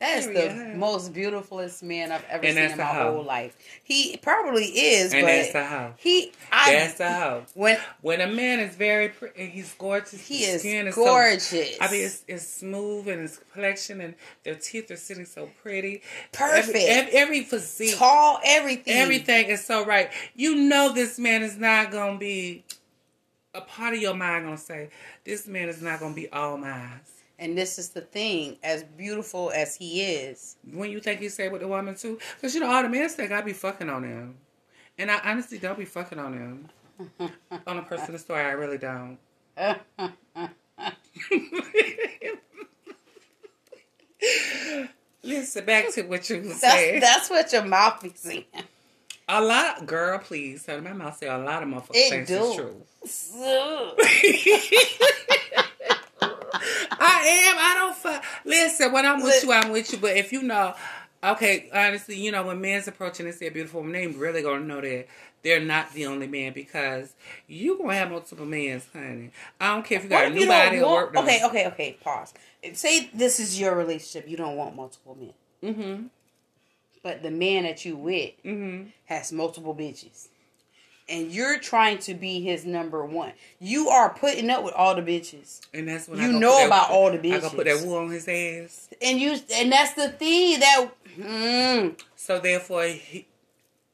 That 0.01 0.19
is 0.19 0.27
the 0.29 0.33
Period. 0.33 0.77
most 0.77 1.13
beautifulest 1.13 1.83
man 1.83 2.13
I've 2.13 2.25
ever 2.31 2.45
And 2.47 2.55
seen 2.57 2.71
in 2.71 2.79
my 2.79 2.85
hoe. 2.85 3.15
whole 3.15 3.25
life. 3.25 3.57
He 3.83 4.17
probably 4.19 4.67
is, 4.67 5.13
And 5.13 5.23
but 5.23 5.27
that's 5.27 5.55
a 5.57 5.67
hoe. 5.67 5.95
he, 5.97 6.31
I, 6.53 6.73
That's 6.73 7.01
a 7.01 7.13
hoe. 7.13 7.43
when 7.55 7.79
When 8.01 8.21
a 8.21 8.29
man 8.29 8.61
is 8.61 8.77
very 8.77 9.09
pretty, 9.09 9.47
he's 9.47 9.75
gorgeous. 9.75 10.13
he 10.29 10.39
his 10.45 10.55
is 10.57 10.61
skin 10.61 10.93
so- 10.93 11.05
gorgeous. 11.05 11.77
I 11.81 11.91
mean, 11.91 12.05
it's, 12.05 12.23
it's 12.29 12.47
smooth 12.47 13.09
and 13.09 13.23
his 13.23 13.39
complexion 13.39 14.01
and 14.01 14.15
their 14.45 14.55
teeth 14.55 14.89
are 14.93 14.97
sitting 14.97 15.25
so 15.25 15.51
pretty. 15.63 16.03
Perfect. 16.31 16.69
Every, 16.77 16.85
every, 16.87 17.13
every 17.13 17.43
physique, 17.43 17.97
tall, 17.97 18.39
everything, 18.45 18.95
everything 18.95 19.47
is 19.49 19.65
so 19.65 19.85
right. 19.85 20.11
You 20.37 20.55
know 20.55 20.93
this 20.93 21.19
man 21.19 21.43
is 21.43 21.57
not 21.57 21.91
gonna 21.91 22.19
be 22.19 22.63
a 23.53 23.63
part 23.63 23.95
of 23.95 24.01
your 24.01 24.15
mind. 24.15 24.45
Gonna 24.45 24.59
say 24.59 24.91
this 25.25 25.49
man 25.49 25.69
is 25.69 25.83
not 25.83 25.99
gonna 25.99 26.15
be 26.15 26.29
all 26.31 26.57
mine. 26.57 27.01
And 27.41 27.57
this 27.57 27.79
is 27.79 27.91
the 27.91 28.01
thing, 28.01 28.57
as 28.65 28.83
beautiful 28.83 29.53
as 29.55 29.77
he 29.77 30.03
is, 30.03 30.57
When 30.73 30.91
you 30.91 30.99
think 31.01 31.21
you 31.21 31.29
say 31.29 31.49
with 31.49 31.61
the 31.61 31.69
woman 31.69 31.95
too, 31.95 32.19
because 32.35 32.53
you 32.55 32.61
know 32.61 32.71
all 32.71 32.83
the 32.83 32.89
men 32.89 33.09
think 33.09 33.31
I'd 33.31 33.45
be 33.45 33.53
fucking 33.53 33.89
on 33.89 34.03
him, 34.03 34.35
and 34.99 35.09
I 35.11 35.21
honestly 35.25 35.59
don't 35.59 35.79
be 35.79 35.85
fucking 35.85 36.19
on 36.19 36.33
him. 36.33 36.69
on 37.67 37.79
a 37.79 37.83
personal 37.83 38.19
story, 38.19 38.43
I 38.43 38.51
really 38.51 38.79
don't. 38.79 39.19
Listen 45.23 45.65
back 45.65 45.93
to 45.95 46.03
what 46.03 46.29
you 46.31 46.43
that's 46.43 46.61
said. 46.61 47.03
that's 47.03 47.29
what 47.31 47.53
your 47.53 47.65
mouth 47.65 48.03
be 48.03 48.13
saying. 48.15 48.45
A 49.29 49.43
lot, 49.43 49.85
girl, 49.87 50.19
please. 50.19 50.65
So 50.65 50.81
my 50.81 50.93
mouth 50.93 51.19
say 51.19 51.29
a 51.29 51.37
lot 51.37 51.63
of 51.63 51.69
motherfuckers 51.69 51.91
It 51.95 52.27
do. 52.27 52.43
is 52.45 52.57
true. 52.57 52.83
I 56.21 57.45
am. 57.47 57.57
I 57.59 57.75
don't 57.79 57.97
fuck. 57.97 58.25
Listen, 58.45 58.93
when 58.93 59.07
I'm 59.07 59.23
with 59.23 59.43
you, 59.45 59.53
I'm 59.53 59.71
with 59.71 59.93
you. 59.93 59.99
But 59.99 60.17
if 60.17 60.33
you 60.33 60.43
know, 60.43 60.75
okay, 61.23 61.69
honestly, 61.73 62.17
you 62.17 62.33
know, 62.33 62.47
when 62.47 62.61
men's 62.61 62.89
approaching 62.89 63.27
and 63.27 63.35
say 63.35 63.47
a 63.47 63.51
beautiful 63.51 63.81
woman, 63.81 63.93
they 63.93 64.07
really 64.07 64.43
gonna 64.43 64.65
know 64.65 64.81
that 64.81 65.07
they're 65.43 65.61
not 65.61 65.93
the 65.93 66.07
only 66.07 66.27
man 66.27 66.53
because 66.53 67.15
you 67.47 67.79
gonna 67.79 67.95
have 67.95 68.11
multiple 68.11 68.47
men, 68.47 68.83
honey. 68.93 69.31
I 69.61 69.75
don't 69.75 69.85
care 69.85 69.99
if 69.99 70.05
you 70.05 70.11
got 70.11 70.27
a 70.27 70.31
new 70.31 70.47
body 70.47 70.81
or 70.81 70.93
work 70.93 71.13
done. 71.15 71.25
Okay, 71.25 71.41
okay, 71.45 71.67
okay. 71.69 71.97
Pause. 72.03 72.35
Say 72.75 73.11
this 73.15 73.39
is 73.39 73.61
your 73.61 73.77
relationship. 73.77 74.29
You 74.29 74.37
don't 74.37 74.57
want 74.57 74.75
multiple 74.75 75.17
men, 75.19 75.33
Mm-hmm. 75.75 76.07
but 77.03 77.23
the 77.23 77.31
man 77.31 77.63
that 77.65 77.85
you 77.85 77.97
with 77.97 78.33
Mm-hmm. 78.45 78.89
has 79.07 79.33
multiple 79.33 79.75
bitches, 79.75 80.29
and 81.09 81.33
you're 81.33 81.59
trying 81.59 81.99
to 81.99 82.15
be 82.15 82.41
his 82.41 82.65
number 82.65 83.05
one. 83.05 83.33
You 83.61 83.89
are 83.89 84.11
putting 84.13 84.51
up 84.51 84.63
with 84.65 84.75
all 84.75 84.95
the 84.95 85.03
bitches, 85.03 85.61
And 85.73 85.89
that's 85.89 86.09
when 86.09 86.21
You 86.21 86.33
know 86.39 86.53
put 86.53 86.59
that- 86.59 86.67
about 86.67 86.91
all 86.91 87.11
the 87.11 87.19
bitches. 87.19 87.37
I 87.37 87.41
gonna 87.41 87.55
put 87.55 87.65
that 87.67 87.81
wool 87.87 87.97
on 87.99 88.11
his 88.11 88.29
ass. 88.29 88.89
and 89.01 89.19
you, 89.21 89.37
and 89.55 89.73
that's 89.73 89.95
the 89.95 90.09
thing 90.11 90.61
that. 90.61 90.89
Mm, 91.19 91.99
So 92.17 92.39
therefore, 92.39 92.85
he 92.85 93.27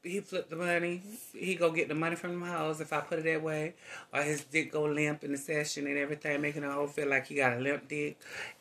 he 0.02 0.20
flipped 0.20 0.50
the 0.50 0.56
money. 0.56 1.00
He 1.34 1.54
go 1.54 1.70
get 1.70 1.88
the 1.88 1.94
money 1.94 2.14
from 2.16 2.38
the 2.38 2.44
house 2.46 2.78
if 2.80 2.92
I 2.92 3.00
put 3.00 3.20
it 3.20 3.24
that 3.24 3.42
way, 3.42 3.72
or 4.12 4.20
his 4.22 4.44
dick 4.44 4.70
go 4.70 4.82
limp 4.84 5.24
in 5.24 5.32
the 5.32 5.38
session 5.38 5.86
and 5.86 5.96
everything, 5.96 6.42
making 6.42 6.60
the 6.60 6.70
whole 6.70 6.86
feel 6.86 7.08
like 7.08 7.26
he 7.26 7.36
got 7.36 7.56
a 7.56 7.60
limp 7.60 7.88
dick. 7.88 8.18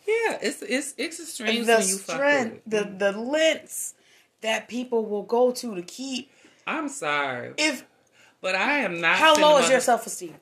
Yeah, 0.07 0.37
it's 0.41 0.61
it's 0.61 0.93
it's 0.97 1.19
extreme 1.19 1.65
the 1.65 1.73
when 1.75 1.87
you 1.87 1.97
fuck 1.97 2.15
strength, 2.15 2.61
the 2.65 2.83
the 2.97 3.11
lengths 3.11 3.93
that 4.39 4.69
people 4.69 5.05
will 5.05 5.23
go 5.23 5.51
to 5.51 5.75
to 5.75 5.81
keep. 5.81 6.31
I'm 6.65 6.87
sorry, 6.87 7.53
If 7.57 7.83
but 8.43 8.53
I 8.53 8.79
am 8.79 9.01
not. 9.01 9.15
how 9.15 9.35
low 9.35 9.57
is 9.57 9.69
your 9.69 9.79
self 9.79 10.05
esteem? 10.05 10.35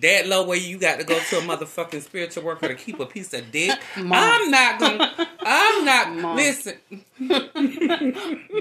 that 0.00 0.26
low 0.26 0.44
where 0.46 0.58
you 0.58 0.78
got 0.78 0.98
to 0.98 1.04
go 1.04 1.18
to 1.18 1.38
a 1.38 1.40
motherfucking 1.40 2.02
spiritual 2.02 2.44
worker 2.44 2.68
to 2.68 2.74
keep 2.74 3.00
a 3.00 3.06
piece 3.06 3.32
of 3.34 3.50
dick? 3.50 3.78
Mom. 3.96 4.12
I'm 4.12 4.50
not 4.50 4.80
gonna. 4.80 5.28
I'm 5.40 5.84
not. 5.84 6.14
Mom. 6.14 6.36
Listen, 6.36 6.76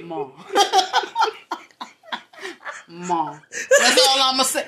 Mom. 0.04 0.34
Mom. 2.88 3.42
That's 3.80 4.08
all 4.08 4.18
I'm 4.20 4.38
gonna 4.38 4.44
say. 4.44 4.68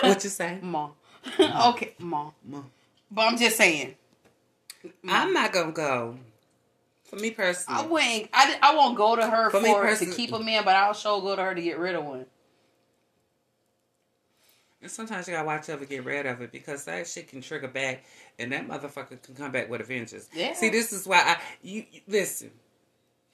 what 0.02 0.24
you 0.24 0.30
say? 0.30 0.58
Mom. 0.62 0.92
Okay, 1.38 1.94
mom. 1.98 2.32
Mom. 2.44 2.70
But 3.10 3.22
I'm 3.22 3.38
just 3.38 3.56
saying. 3.56 3.94
I'm 5.08 5.32
not 5.32 5.52
gonna 5.52 5.72
go. 5.72 6.18
For 7.04 7.16
me 7.16 7.28
I 7.28 7.32
personally, 7.32 7.86
wouldn't. 7.88 8.28
I, 8.32 8.58
I 8.60 8.74
won't 8.74 8.96
go 8.96 9.16
to 9.16 9.26
her 9.26 9.50
For 9.50 9.60
for, 9.60 9.84
me 9.84 9.96
to 9.96 10.06
keep 10.06 10.32
a 10.32 10.38
man, 10.38 10.64
but 10.64 10.74
I'll 10.76 10.94
sure 10.94 11.20
go 11.20 11.36
to 11.36 11.42
her 11.42 11.54
to 11.54 11.62
get 11.62 11.78
rid 11.78 11.94
of 11.94 12.04
one. 12.04 12.26
And 14.84 14.90
sometimes 14.90 15.26
you 15.26 15.32
gotta 15.32 15.46
watch 15.46 15.70
over 15.70 15.86
get 15.86 16.04
rid 16.04 16.26
of 16.26 16.42
it 16.42 16.52
because 16.52 16.84
that 16.84 17.08
shit 17.08 17.28
can 17.28 17.40
trigger 17.40 17.68
back, 17.68 18.04
and 18.38 18.52
that 18.52 18.68
motherfucker 18.68 19.20
can 19.22 19.34
come 19.34 19.50
back 19.50 19.70
with 19.70 19.80
a 19.80 19.84
vengeance. 19.84 20.28
Yeah. 20.34 20.52
See, 20.52 20.68
this 20.68 20.92
is 20.92 21.06
why 21.06 21.20
I 21.20 21.40
you, 21.62 21.86
you 21.90 22.02
listen. 22.06 22.50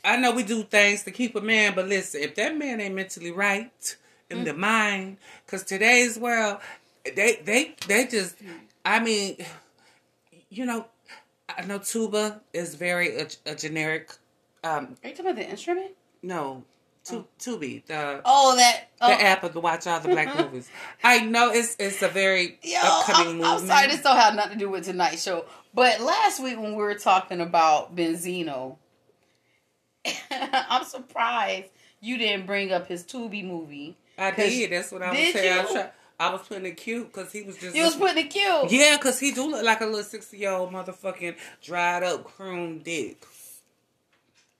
I 0.05 0.17
know 0.17 0.31
we 0.33 0.45
do 0.45 0.63
things 0.63 1.03
to 1.03 1.11
keep 1.11 1.35
a 1.35 1.41
man, 1.41 1.75
but 1.75 1.89
listen, 1.89 2.23
if 2.23 2.37
that 2.37 2.57
man 2.57 2.81
ain't 2.81 2.95
mentally 2.95 3.33
right 3.33 3.97
in 4.31 4.45
the 4.45 4.55
mind, 4.55 5.17
because 5.45 5.65
today's 5.65 6.17
world, 6.17 6.59
they 7.05 7.41
they 7.45 7.75
they 7.89 8.07
just, 8.07 8.37
I 8.85 9.01
mean, 9.01 9.45
you 10.51 10.65
know, 10.65 10.87
I 11.49 11.67
know 11.67 11.79
tuba 11.79 12.43
is 12.53 12.77
very 12.77 13.17
a, 13.17 13.27
a 13.45 13.57
generic. 13.57 14.13
Um, 14.63 14.97
Are 15.03 15.09
you 15.09 15.17
talking 15.17 15.33
about 15.33 15.37
the 15.37 15.51
instrument? 15.51 15.97
no, 16.23 16.63
tu, 17.05 17.17
oh. 17.17 17.27
Tubi 17.39 17.85
the 17.87 18.21
Oh, 18.25 18.57
that. 18.57 18.89
the 18.99 19.07
Oh, 19.07 19.11
app 19.13 19.45
of 19.45 19.53
the 19.53 19.61
watch 19.61 19.87
all 19.87 20.01
the 20.01 20.09
black 20.09 20.37
movies. 20.39 20.69
I 21.03 21.21
know 21.21 21.51
it's 21.51 21.77
it's 21.79 22.03
a 22.03 22.09
very 22.09 22.59
Yo, 22.63 22.79
upcoming 22.83 23.29
I'm, 23.29 23.37
movement. 23.39 23.63
I'm 23.63 23.67
sorry, 23.67 23.87
this 23.89 24.03
don't 24.03 24.17
have 24.17 24.35
nothing 24.35 24.55
to 24.55 24.59
do 24.65 24.71
with 24.71 24.85
tonight's 24.85 25.23
show. 25.23 25.45
But 25.75 26.01
last 26.01 26.43
week 26.43 26.59
when 26.59 26.71
we 26.73 26.83
were 26.83 26.95
talking 26.97 27.41
about 27.41 27.95
Benzino, 27.95 28.77
I'm 30.31 30.85
surprised 30.85 31.69
you 32.01 32.17
didn't 32.19 32.47
bring 32.47 32.73
up 32.73 32.87
his 32.89 33.05
Tubi 33.05 33.45
movie. 33.47 33.97
I 34.19 34.31
did. 34.33 34.71
That's 34.71 34.93
what 34.93 35.03
I 35.03 35.11
was 35.11 35.33
saying. 35.33 35.53
I 35.59 35.63
was, 35.63 35.73
try, 35.73 35.91
I 36.19 36.33
was 36.33 36.43
putting 36.47 36.67
it 36.67 36.77
cute 36.77 37.07
because 37.13 37.33
he 37.33 37.43
was 37.43 37.57
just. 37.57 37.75
You 37.77 37.85
was 37.85 37.97
putting 37.97 38.27
it 38.27 38.31
cute. 38.31 38.71
yeah, 38.71 38.97
because 38.97 39.19
he 39.19 39.33
do 39.33 39.51
look 39.51 39.65
like 39.65 39.81
a 39.81 39.87
little 39.87 40.03
sixty 40.03 40.39
year 40.39 40.51
old 40.53 40.73
motherfucking 40.73 41.37
dried 41.63 42.03
up 42.03 42.25
croon 42.25 42.81
dick. 42.83 43.25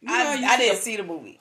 You 0.01 0.09
know, 0.09 0.15
I, 0.15 0.33
I 0.33 0.57
see 0.57 0.63
didn't 0.63 0.79
a- 0.79 0.81
see 0.83 0.97
the 0.97 1.03
movie. 1.03 1.39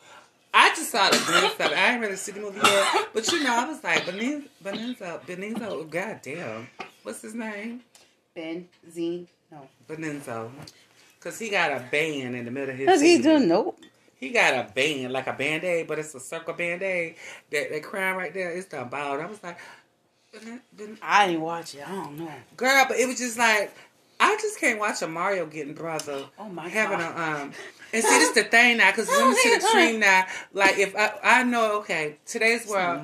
I 0.54 0.70
just 0.70 0.92
saw 0.92 1.10
the 1.10 1.18
it. 1.18 1.62
I 1.78 1.92
ain't 1.94 2.02
really 2.02 2.16
see 2.16 2.32
the 2.32 2.40
movie 2.42 2.60
yet, 2.64 3.10
but 3.14 3.32
you 3.32 3.44
know, 3.44 3.56
I 3.56 3.66
was 3.70 3.84
like, 3.84 4.04
Benizzo, 4.06 4.44
Benizzo, 4.64 5.22
Benizzo. 5.26 5.90
Goddamn, 5.90 6.68
what's 7.04 7.22
his 7.22 7.36
name? 7.36 7.82
Benzino. 8.36 9.28
Benizzo. 9.88 10.50
Cause 11.20 11.38
he 11.38 11.50
got 11.50 11.72
a 11.72 11.84
band 11.92 12.36
in 12.36 12.46
the 12.46 12.52
middle 12.52 12.70
of 12.70 12.78
his. 12.78 12.88
Cause 12.88 13.02
he 13.02 13.18
doing 13.22 13.48
nope. 13.50 13.78
He 14.16 14.30
got 14.32 14.54
a 14.54 14.72
band, 14.74 15.12
like 15.14 15.28
a 15.28 15.34
band 15.34 15.64
aid, 15.64 15.88
but 15.88 16.00
it's 16.00 16.16
a 16.16 16.20
circle 16.20 16.54
band 16.54 16.82
aid. 16.82 17.16
That 17.52 17.70
that 17.72 17.84
crown 17.84 18.18
right 18.18 18.34
there, 18.34 18.52
it's 18.52 18.68
the 18.68 18.84
bald. 18.86 19.20
I 19.20 19.26
was 19.26 19.42
like, 19.44 19.58
"Ben- 20.34 20.62
Ben- 20.78 20.98
I 21.02 21.28
didn't 21.28 21.42
watch 21.42 21.76
it. 21.76 21.88
I 21.88 21.92
don't 21.92 22.18
know. 22.18 22.32
girl, 22.58 22.86
but 22.88 22.98
it 22.98 23.08
was 23.08 23.18
just 23.18 23.38
like, 23.38 23.74
I 24.20 24.36
just 24.42 24.60
can't 24.60 24.80
watch 24.80 25.02
a 25.02 25.08
Mario 25.08 25.46
getting 25.46 25.74
brother. 25.74 26.26
Oh 26.38 26.50
my 26.50 26.68
having 26.70 27.00
God. 27.00 27.18
a 27.40 27.42
um. 27.44 27.52
And 27.92 28.04
see, 28.04 28.20
this 28.20 28.32
the 28.32 28.44
thing 28.44 28.78
now, 28.78 28.92
because 28.92 29.08
women 29.08 29.36
to 29.36 29.50
the 29.50 29.56
extreme 29.56 30.00
now. 30.00 30.26
Like, 30.54 30.78
if 30.78 30.96
I, 30.96 31.14
I 31.24 31.44
know, 31.44 31.80
okay, 31.80 32.18
today's 32.26 32.68
world, 32.68 33.04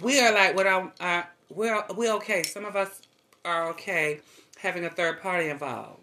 we 0.00 0.20
are 0.20 0.32
like 0.32 0.56
what 0.56 0.66
I, 0.66 0.88
uh, 1.00 1.22
we're 1.50 1.84
we 1.96 2.10
okay. 2.10 2.42
Some 2.42 2.64
of 2.64 2.74
us 2.76 3.02
are 3.44 3.68
okay 3.70 4.20
having 4.58 4.84
a 4.84 4.90
third 4.90 5.20
party 5.20 5.48
involved 5.50 6.00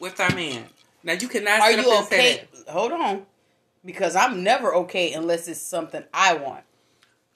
with 0.00 0.18
our 0.20 0.34
man. 0.34 0.64
Now 1.04 1.12
you 1.12 1.28
cannot 1.28 1.60
Are 1.60 1.70
sit 1.70 1.78
up 1.78 1.84
you 1.84 1.96
and 1.96 2.06
say 2.06 2.34
okay? 2.34 2.48
Hold 2.68 2.92
on, 2.92 3.26
because 3.84 4.16
I'm 4.16 4.42
never 4.42 4.74
okay 4.76 5.12
unless 5.12 5.46
it's 5.46 5.60
something 5.60 6.02
I 6.12 6.34
want. 6.34 6.64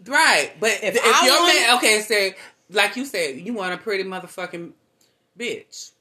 Right, 0.04 0.50
but 0.58 0.70
If 0.82 0.96
if, 0.96 1.02
I 1.04 1.26
your 1.26 1.40
want- 1.40 1.54
man, 1.54 1.76
okay, 1.76 2.00
say 2.00 2.34
like 2.70 2.96
you 2.96 3.04
said, 3.04 3.36
you 3.36 3.52
want 3.54 3.74
a 3.74 3.78
pretty 3.78 4.02
motherfucking 4.04 4.72
bitch 5.38 5.92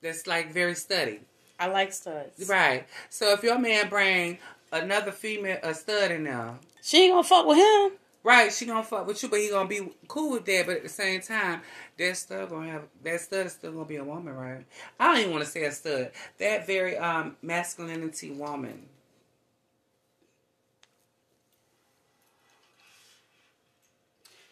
that's 0.00 0.26
like 0.26 0.52
very 0.52 0.74
studied. 0.74 1.20
I 1.64 1.68
like 1.68 1.92
studs. 1.94 2.46
Right. 2.48 2.86
So 3.08 3.32
if 3.32 3.42
your 3.42 3.58
man 3.58 3.88
bring 3.88 4.38
another 4.70 5.12
female, 5.12 5.58
a 5.62 5.72
stud 5.72 6.10
in 6.10 6.24
there, 6.24 6.54
She 6.82 7.04
ain't 7.04 7.12
gonna 7.14 7.24
fuck 7.24 7.46
with 7.46 7.56
him. 7.56 7.98
right, 8.22 8.52
she 8.52 8.66
gonna 8.66 8.82
fuck 8.82 9.06
with 9.06 9.22
you, 9.22 9.30
but 9.30 9.38
he 9.40 9.48
gonna 9.48 9.66
be 9.68 9.88
cool 10.06 10.32
with 10.32 10.44
that. 10.44 10.66
But 10.66 10.76
at 10.76 10.82
the 10.82 10.90
same 10.90 11.22
time, 11.22 11.62
that 11.96 12.16
stud 12.18 12.50
gonna 12.50 12.70
have 12.70 12.82
that 13.02 13.18
stud 13.22 13.46
is 13.46 13.52
still 13.52 13.72
gonna 13.72 13.86
be 13.86 13.96
a 13.96 14.04
woman, 14.04 14.34
right? 14.34 14.64
I 15.00 15.06
don't 15.06 15.20
even 15.20 15.32
want 15.32 15.44
to 15.44 15.50
say 15.50 15.64
a 15.64 15.72
stud. 15.72 16.10
That 16.38 16.66
very 16.66 16.98
um 16.98 17.36
masculinity 17.40 18.30
woman. 18.30 18.88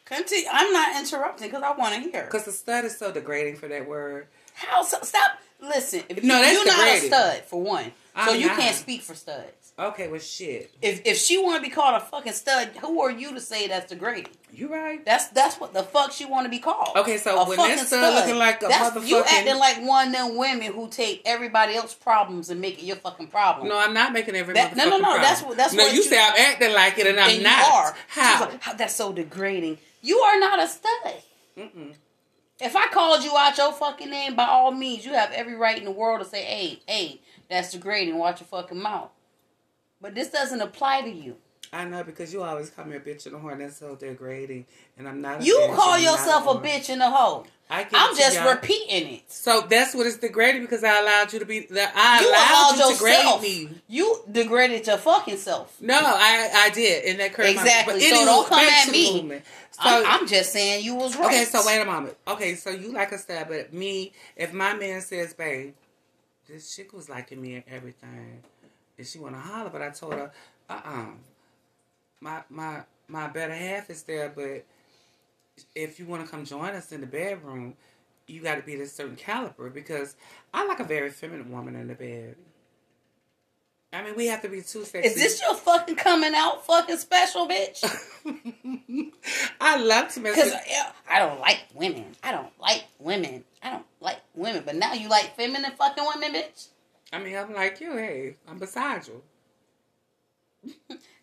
Continue. 0.07 0.49
I'm 0.53 0.73
not 0.73 0.99
interrupting 1.01 1.49
because 1.49 1.63
I 1.63 1.73
want 1.77 1.95
to 1.95 2.01
hear. 2.11 2.25
Because 2.25 2.45
the 2.45 2.53
stud 2.53 2.85
is 2.85 2.99
so 2.99 3.13
degrading 3.13 3.57
for 3.57 3.69
that 3.69 3.87
word. 3.87 4.29
How? 4.55 4.83
So, 4.83 4.99
stop. 5.03 5.39
Listen. 5.63 6.03
If 6.09 6.23
No, 6.25 6.37
you, 6.37 6.43
that's 6.43 6.55
you're 6.55 6.67
not 6.67 6.89
a 6.89 7.01
stud 7.07 7.45
for 7.45 7.63
one, 7.63 7.85
so 7.85 7.91
I'm 8.33 8.41
you 8.41 8.49
not. 8.49 8.59
can't 8.59 8.77
speak 8.77 9.01
for 9.03 9.15
studs. 9.15 9.73
Okay, 9.79 10.09
well 10.09 10.21
shit. 10.21 10.71
If 10.83 11.01
if 11.07 11.17
she 11.17 11.39
want 11.43 11.57
to 11.57 11.63
be 11.63 11.75
called 11.75 11.95
a 11.95 12.01
fucking 12.05 12.35
stud, 12.35 12.69
who 12.83 13.01
are 13.01 13.11
you 13.11 13.33
to 13.33 13.41
say 13.41 13.69
that's 13.69 13.91
degrading? 13.91 14.27
You 14.53 14.71
right. 14.71 15.03
That's 15.05 15.29
that's 15.29 15.59
what 15.59 15.73
the 15.73 15.83
fuck 15.83 16.13
she 16.13 16.27
want 16.27 16.45
to 16.45 16.51
be 16.51 16.59
called. 16.59 16.95
Okay, 16.97 17.17
so 17.17 17.39
A 17.41 17.49
when 17.49 17.57
that 17.57 17.79
stud 17.87 18.15
looking 18.15 18.39
like 18.39 18.63
a 18.63 18.67
That's- 18.69 19.09
You 19.09 19.23
acting 19.25 19.57
like 19.57 19.79
one 19.83 20.09
of 20.09 20.13
them 20.13 20.37
women 20.37 20.73
who 20.75 20.89
take 20.89 21.23
everybody 21.25 21.75
else's 21.75 21.95
problems 21.95 22.51
and 22.51 22.61
make 22.61 22.79
it 22.83 22.85
your 22.85 22.97
fucking 22.97 23.29
problem. 23.29 23.69
No, 23.69 23.79
I'm 23.79 23.95
not 23.95 24.13
making 24.13 24.37
every 24.37 24.53
That- 24.55 24.77
no, 24.77 24.85
no, 24.85 24.91
no, 24.99 25.01
problem. 25.03 25.23
that's 25.23 25.43
what- 25.43 25.57
that's 25.57 25.73
no. 25.73 25.85
what 25.85 25.93
you 25.93 25.99
you- 26.03 26.05
say 26.05 26.19
I'm 26.23 26.35
acting 26.37 26.73
like 26.75 26.99
it, 26.99 27.07
and 27.07 27.19
I'm 27.19 27.31
and 27.31 27.43
not. 27.45 27.59
you 27.67 27.73
are. 27.73 27.97
How? 28.09 28.41
like, 28.47 28.63
"How- 28.63 28.73
that's 28.75 28.95
so 28.95 29.13
degrading. 29.13 29.79
You 30.03 30.19
are 30.19 30.39
not 30.39 30.61
a 30.63 30.67
stud. 30.69 31.15
Mm-mm. 31.57 31.95
If 32.61 32.77
I 32.77 32.87
called 32.89 33.25
you 33.25 33.37
out 33.37 33.59
your 33.59 33.73
fucking 33.73 34.11
name, 34.11 34.37
by 34.37 34.47
all 34.47 34.71
means, 34.71 35.05
you 35.05 35.15
have 35.15 35.33
every 35.33 35.55
right 35.55 35.79
in 35.79 35.85
the 35.85 35.91
world 35.91 36.21
to 36.21 36.27
say, 36.27 36.43
"Hey, 36.43 36.81
hey, 36.87 37.21
that's 37.49 37.73
degrading. 37.73 38.17
Watch 38.17 38.41
your 38.41 38.47
fucking 38.47 38.81
mouth." 38.81 39.11
But 40.01 40.15
this 40.15 40.31
doesn't 40.31 40.61
apply 40.61 41.03
to 41.03 41.11
you. 41.11 41.37
I 41.75 41.85
know 41.87 42.05
because 42.05 42.33
you 42.35 42.43
always 42.43 42.69
call 42.69 42.85
me 42.85 42.97
a 42.97 43.01
bitch 43.01 43.25
and 43.27 43.35
a 43.35 43.39
whore. 43.39 43.57
That's 43.59 43.79
so 43.79 43.97
degrading, 43.97 44.67
and 44.99 45.09
I'm 45.09 45.23
not. 45.23 45.41
A 45.41 45.45
You 45.45 45.57
bitch, 45.59 45.75
call 45.77 45.95
I'm 45.95 46.03
yourself 46.03 46.45
a 46.47 46.49
whore. 46.49 46.63
bitch 46.63 46.91
and 46.91 47.01
a 47.03 47.11
hoe. 47.11 47.47
I 47.71 47.85
give 47.85 47.93
I'm 47.95 48.15
just 48.15 48.37
y'all. 48.37 48.51
repeating 48.51 49.15
it. 49.15 49.33
So 49.33 49.63
that's 49.63 49.95
what 49.95 50.07
it's 50.07 50.19
degrading 50.19 50.61
because 50.61 50.85
I 50.85 51.01
allowed 51.01 51.33
you 51.33 51.39
to 51.39 51.47
be. 51.47 51.61
That 51.71 51.93
I 51.97 52.21
You 52.21 52.29
allowed, 52.29 52.75
allowed 52.75 52.91
you 52.91 52.95
to 52.95 52.99
degrade 52.99 53.41
me. 53.71 53.81
You 53.89 54.21
degraded 54.31 54.87
your 54.87 54.99
fucking 54.99 55.39
self. 55.39 55.81
No, 55.81 55.95
I 55.99 56.51
I 56.55 56.71
did 56.75 57.05
in 57.05 57.17
that 57.17 57.33
current 57.33 57.53
Exactly. 57.53 57.95
But 57.95 58.03
So 58.03 58.07
anywho, 58.17 58.25
don't 58.27 58.49
come 58.49 58.61
at 58.61 58.93
me. 58.93 59.15
movement. 59.15 59.45
So 59.71 59.81
I'm, 59.85 60.05
I'm 60.21 60.29
just 60.29 60.53
saying 60.53 60.85
you 60.85 60.95
was 60.95 61.17
right. 61.17 61.25
okay, 61.29 61.45
so 61.47 61.63
wait 61.65 61.81
a 61.81 61.87
moment. 61.87 62.15
Okay, 62.29 62.55
so 62.57 62.69
you 62.69 62.93
like 62.93 63.13
a 63.13 63.17
stab, 63.19 63.49
but 63.49 63.73
me, 63.73 64.13
if 64.37 64.53
my 64.53 64.75
man 64.75 65.01
says, 65.01 65.33
"Babe, 65.33 65.73
this 66.47 66.77
chick 66.77 66.93
was 66.93 67.09
liking 67.09 67.41
me 67.41 67.55
and 67.55 67.65
everything," 67.67 68.43
and 68.99 69.07
she 69.07 69.19
want 69.19 69.35
to 69.35 69.41
holler, 69.41 69.71
but 69.71 69.81
I 69.81 69.89
told 69.89 70.13
her, 70.13 70.31
"Uh, 70.69 70.81
uh 70.85 71.05
my 72.23 72.43
my 72.49 72.83
my 73.09 73.29
better 73.29 73.55
half 73.55 73.91
is 73.91 74.03
there, 74.05 74.33
but 74.35 74.65
if 75.75 75.99
you 75.99 76.07
want 76.07 76.25
to 76.25 76.31
come 76.31 76.45
join 76.45 76.71
us 76.71 76.93
in 76.93 77.01
the 77.01 77.07
bedroom." 77.07 77.75
You 78.29 78.41
got 78.41 78.55
to 78.55 78.63
be 78.63 78.77
this 78.77 78.95
certain 78.95 79.17
caliber 79.17 79.69
because 79.69 80.15
I 80.55 80.65
like 80.65 80.79
a 80.79 80.85
very 80.85 81.11
feminine 81.11 81.51
woman 81.51 81.75
in 81.75 81.89
the 81.89 81.95
bed. 81.95 82.37
I 83.93 84.03
mean, 84.03 84.17
we 84.17 84.27
have 84.27 84.41
to 84.43 84.49
be 84.49 84.63
too 84.63 84.85
sexy. 84.85 85.07
Is 85.07 85.15
this 85.15 85.41
your 85.43 85.55
fucking 85.55 85.97
coming 85.97 86.33
out 86.35 86.65
fucking 86.65 86.97
special, 86.97 87.47
bitch? 87.47 87.85
I 89.61 89.77
love 89.83 90.09
to 90.15 90.21
mess 90.21 90.37
with. 90.37 90.55
I 91.11 91.19
don't 91.19 91.41
like 91.41 91.65
women. 91.75 92.07
I 92.23 92.33
don't 92.33 92.59
like 92.59 92.85
women. 92.99 93.45
I 93.63 93.71
don't 93.71 93.85
like 94.01 94.21
women. 94.35 94.63
But 94.65 94.77
now 94.77 94.95
you 94.95 95.11
like 95.11 95.37
feminine 95.37 95.73
fucking 95.73 96.05
women, 96.15 96.33
bitch. 96.33 96.69
I 97.13 97.19
mean, 97.19 97.37
I'm 97.37 97.53
like 97.53 97.83
you. 97.83 97.93
Hey, 97.99 98.37
I'm 98.49 98.59
beside 98.59 99.07
you. 99.07 99.23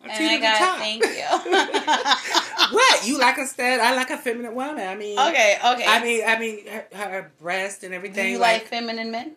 And 0.02 0.10
I 0.10 0.38
got 0.38 0.78
thank 0.78 1.04
you. 1.04 2.72
what 2.72 3.06
you 3.06 3.18
like 3.18 3.38
a 3.38 3.46
stud? 3.46 3.80
I 3.80 3.94
like 3.94 4.10
a 4.10 4.16
feminine 4.16 4.54
woman. 4.54 4.86
I 4.86 4.96
mean, 4.96 5.18
okay, 5.18 5.58
okay. 5.64 5.84
I 5.86 6.02
mean, 6.02 6.22
I 6.26 6.38
mean, 6.38 6.66
her, 6.66 6.86
her 6.92 7.32
breast 7.40 7.84
and 7.84 7.94
everything. 7.94 8.24
do 8.24 8.30
you 8.30 8.38
like, 8.38 8.62
like, 8.62 8.68
feminine 8.68 9.10
men? 9.10 9.36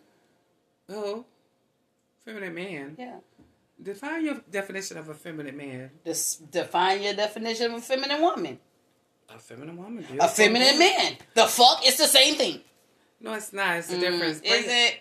oh, 0.88 1.24
feminine 2.24 2.54
man. 2.54 2.96
Yeah. 2.98 3.16
Define 3.82 4.24
your 4.24 4.40
definition 4.50 4.96
of 4.98 5.08
a 5.08 5.14
feminine 5.14 5.56
man. 5.56 5.90
Just 6.06 6.50
define 6.50 7.02
your 7.02 7.14
definition 7.14 7.72
of 7.72 7.78
a 7.78 7.82
feminine 7.82 8.20
woman. 8.22 8.58
A 9.34 9.38
feminine 9.38 9.76
woman. 9.76 10.06
A 10.20 10.28
feminine 10.28 10.78
man. 10.78 11.16
The 11.34 11.46
fuck? 11.46 11.80
It's 11.82 11.98
the 11.98 12.06
same 12.06 12.36
thing. 12.36 12.60
No, 13.20 13.34
it's 13.34 13.52
not. 13.52 13.76
It's 13.76 13.88
the 13.88 13.96
Mm, 13.96 14.00
difference. 14.00 14.40
Is 14.40 14.64
Bring- 14.64 14.64
it? 14.66 15.00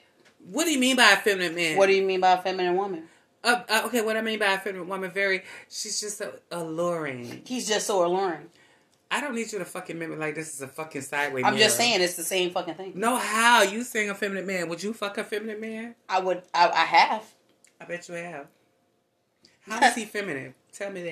What 0.51 0.65
do 0.65 0.71
you 0.71 0.80
mean 0.80 0.95
by 0.97 1.11
a 1.11 1.17
feminine 1.17 1.55
man? 1.55 1.77
What 1.77 1.88
do 1.88 1.93
you 1.93 2.03
mean 2.03 2.19
by 2.19 2.34
a 2.34 2.41
feminine 2.41 2.75
woman? 2.75 3.07
Uh, 3.44 3.61
uh, 3.70 3.82
okay, 3.86 4.02
what 4.02 4.15
I 4.15 4.22
mean 4.22 4.40
by 4.40 4.53
a 4.53 4.57
feminine 4.57 4.88
woman, 4.88 5.11
very. 5.11 5.44
She's 5.70 5.99
just 5.99 6.18
so 6.18 6.34
alluring. 6.52 7.41
He's 7.45 7.68
just 7.68 7.88
so 7.88 8.06
alluring. 8.06 8.49
I 9.11 9.22
don't 9.22 9.36
need 9.36 9.52
you 9.52 9.60
to 9.60 9.65
fucking 9.65 9.99
mimic 9.99 10.18
like 10.18 10.34
this 10.34 10.56
is 10.56 10.61
a 10.61 10.68
fucking 10.68 11.02
sideways. 11.02 11.45
I'm 11.45 11.57
just 11.57 11.78
saying 11.78 12.02
it's 12.02 12.15
the 12.15 12.24
same 12.24 12.49
fucking 12.49 12.74
thing. 12.76 12.94
No, 12.95 13.15
how 13.15 13.61
you 13.61 13.84
saying 13.84 14.10
a 14.10 14.15
feminine 14.15 14.48
man? 14.48 14.70
Would 14.70 14.82
you 14.82 14.94
fuck 14.94 15.18
a 15.20 15.24
feminine 15.24 15.61
man? 15.61 15.95
I 16.10 16.20
would. 16.20 16.41
I, 16.53 16.70
I 16.70 16.86
have. 16.86 17.24
I 17.80 17.86
bet 17.86 18.10
you 18.10 18.15
have. 18.15 18.48
How 19.61 19.86
is 19.88 19.95
he 19.95 20.06
feminine? 20.06 20.56
Tell 20.72 20.91
me 20.91 21.03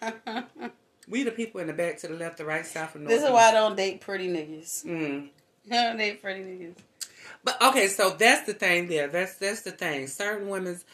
that. 0.00 0.70
We 1.08 1.22
the 1.22 1.30
people 1.30 1.60
in 1.60 1.66
the 1.66 1.72
back 1.72 1.98
to 1.98 2.08
the 2.08 2.14
left, 2.14 2.38
the 2.38 2.44
right, 2.44 2.66
south, 2.66 2.94
and 2.94 3.04
north. 3.04 3.14
This 3.14 3.24
is 3.24 3.30
why 3.30 3.48
I 3.48 3.52
don't 3.52 3.76
date 3.76 4.00
pretty 4.00 4.28
niggas. 4.28 4.84
Mm. 4.84 5.28
I 5.70 5.74
don't 5.74 5.96
date 5.98 6.22
pretty 6.22 6.40
niggas. 6.40 6.74
But 7.42 7.62
okay, 7.62 7.88
so 7.88 8.10
that's 8.10 8.46
the 8.46 8.54
thing 8.54 8.88
there. 8.88 9.08
That's 9.08 9.36
that's 9.36 9.62
the 9.62 9.70
thing. 9.70 10.06
Certain 10.06 10.48
women's. 10.48 10.84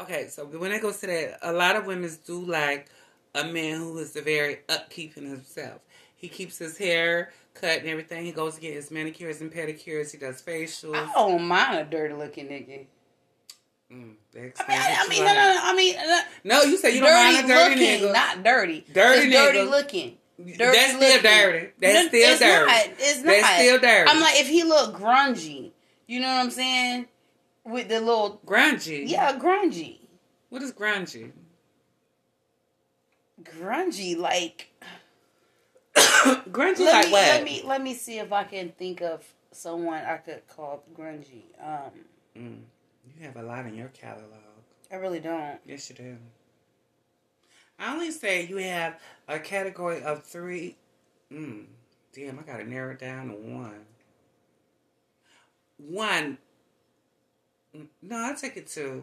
Okay, 0.00 0.28
so 0.28 0.44
when 0.46 0.72
it 0.72 0.80
goes 0.82 0.98
to 1.00 1.06
that, 1.08 1.38
a 1.42 1.52
lot 1.52 1.76
of 1.76 1.86
women 1.86 2.10
do 2.26 2.44
like 2.44 2.88
a 3.34 3.44
man 3.44 3.78
who 3.78 3.98
is 3.98 4.12
very 4.12 4.58
upkeep 4.68 5.16
in 5.16 5.26
himself. 5.26 5.80
He 6.14 6.28
keeps 6.28 6.58
his 6.58 6.76
hair 6.78 7.32
cut 7.54 7.80
and 7.80 7.88
everything. 7.88 8.24
He 8.24 8.32
goes 8.32 8.54
to 8.56 8.60
get 8.60 8.74
his 8.74 8.90
manicures 8.90 9.40
and 9.40 9.52
pedicures. 9.52 10.12
He 10.12 10.18
does 10.18 10.40
facials. 10.42 10.94
I 10.96 11.12
don't 11.14 11.42
mind 11.46 11.78
a 11.78 11.84
dirty 11.84 12.14
looking 12.14 12.46
nigga. 12.46 12.86
Mm, 13.92 14.14
I 14.36 14.38
mean, 14.38 14.52
I, 14.68 14.98
I 15.00 15.08
mean, 15.08 15.24
no, 15.24 15.32
no, 15.32 15.34
no, 15.34 15.60
I 15.62 15.74
mean, 15.74 15.96
uh, 15.96 16.20
No, 16.44 16.62
you 16.62 16.76
say 16.76 16.94
you 16.94 17.00
don't 17.00 17.10
dirty 17.10 17.32
mind 17.34 17.44
a 17.44 17.48
dirty 17.54 17.80
looking, 17.80 18.08
nigga. 18.08 18.12
not 18.12 18.44
dirty. 18.44 18.84
Dirty 18.92 19.30
dirty 19.30 19.62
looking. 19.62 20.18
Dirty 20.38 20.56
That's 20.58 20.88
still 20.94 21.00
looking. 21.00 21.22
dirty. 21.22 21.68
That's 21.80 21.94
No, 21.94 22.08
still 22.08 22.30
it's 22.30 22.40
dirty. 22.40 22.66
Not. 22.66 22.86
It's 22.98 23.18
not. 23.18 23.26
That's 23.32 23.60
still 23.62 23.78
dirty. 23.80 24.10
I'm 24.10 24.20
like, 24.20 24.36
if 24.40 24.48
he 24.48 24.62
look 24.64 24.94
grungy, 24.96 25.70
you 26.06 26.20
know 26.20 26.28
what 26.28 26.44
I'm 26.44 26.50
saying? 26.50 27.06
With 27.68 27.88
the 27.88 28.00
little, 28.00 28.40
grungy. 28.46 29.08
yeah, 29.08 29.36
grungy, 29.38 29.98
What 30.48 30.62
is 30.62 30.72
grungy? 30.72 31.32
grungy. 33.42 34.16
Like, 34.16 34.72
grungy 35.96 36.80
let 36.80 36.92
like 36.94 37.06
me 37.06 37.12
what? 37.12 37.22
let 37.26 37.44
me 37.44 37.62
let 37.64 37.82
me 37.82 37.94
see 37.94 38.18
if 38.18 38.32
I 38.32 38.44
can 38.44 38.70
think 38.78 39.02
of 39.02 39.24
someone 39.52 40.02
I 40.04 40.16
could 40.16 40.46
call 40.48 40.82
grungy. 40.96 41.42
Um, 41.62 41.90
Mm, 42.36 42.60
you 43.18 43.26
have 43.26 43.36
a 43.36 43.42
lot 43.42 43.66
in 43.66 43.74
your 43.74 43.88
catalog. 43.88 44.30
I 44.92 44.94
really 44.96 45.18
don't. 45.18 45.58
Yes, 45.66 45.90
you 45.90 45.96
do. 45.96 46.16
I 47.80 47.92
only 47.92 48.12
say 48.12 48.46
you 48.46 48.56
have 48.58 49.00
a 49.26 49.38
category 49.40 50.02
of 50.02 50.22
three. 50.22 50.76
Mm, 51.32 51.64
damn, 52.14 52.38
I 52.38 52.42
gotta 52.42 52.64
narrow 52.64 52.92
it 52.92 52.98
down 53.00 53.28
to 53.28 53.34
one. 53.34 53.84
One. 55.78 56.38
Mm, 57.76 57.86
No, 58.02 58.16
I'll 58.16 58.34
take 58.36 58.56
it 58.56 58.66
two. 58.66 59.02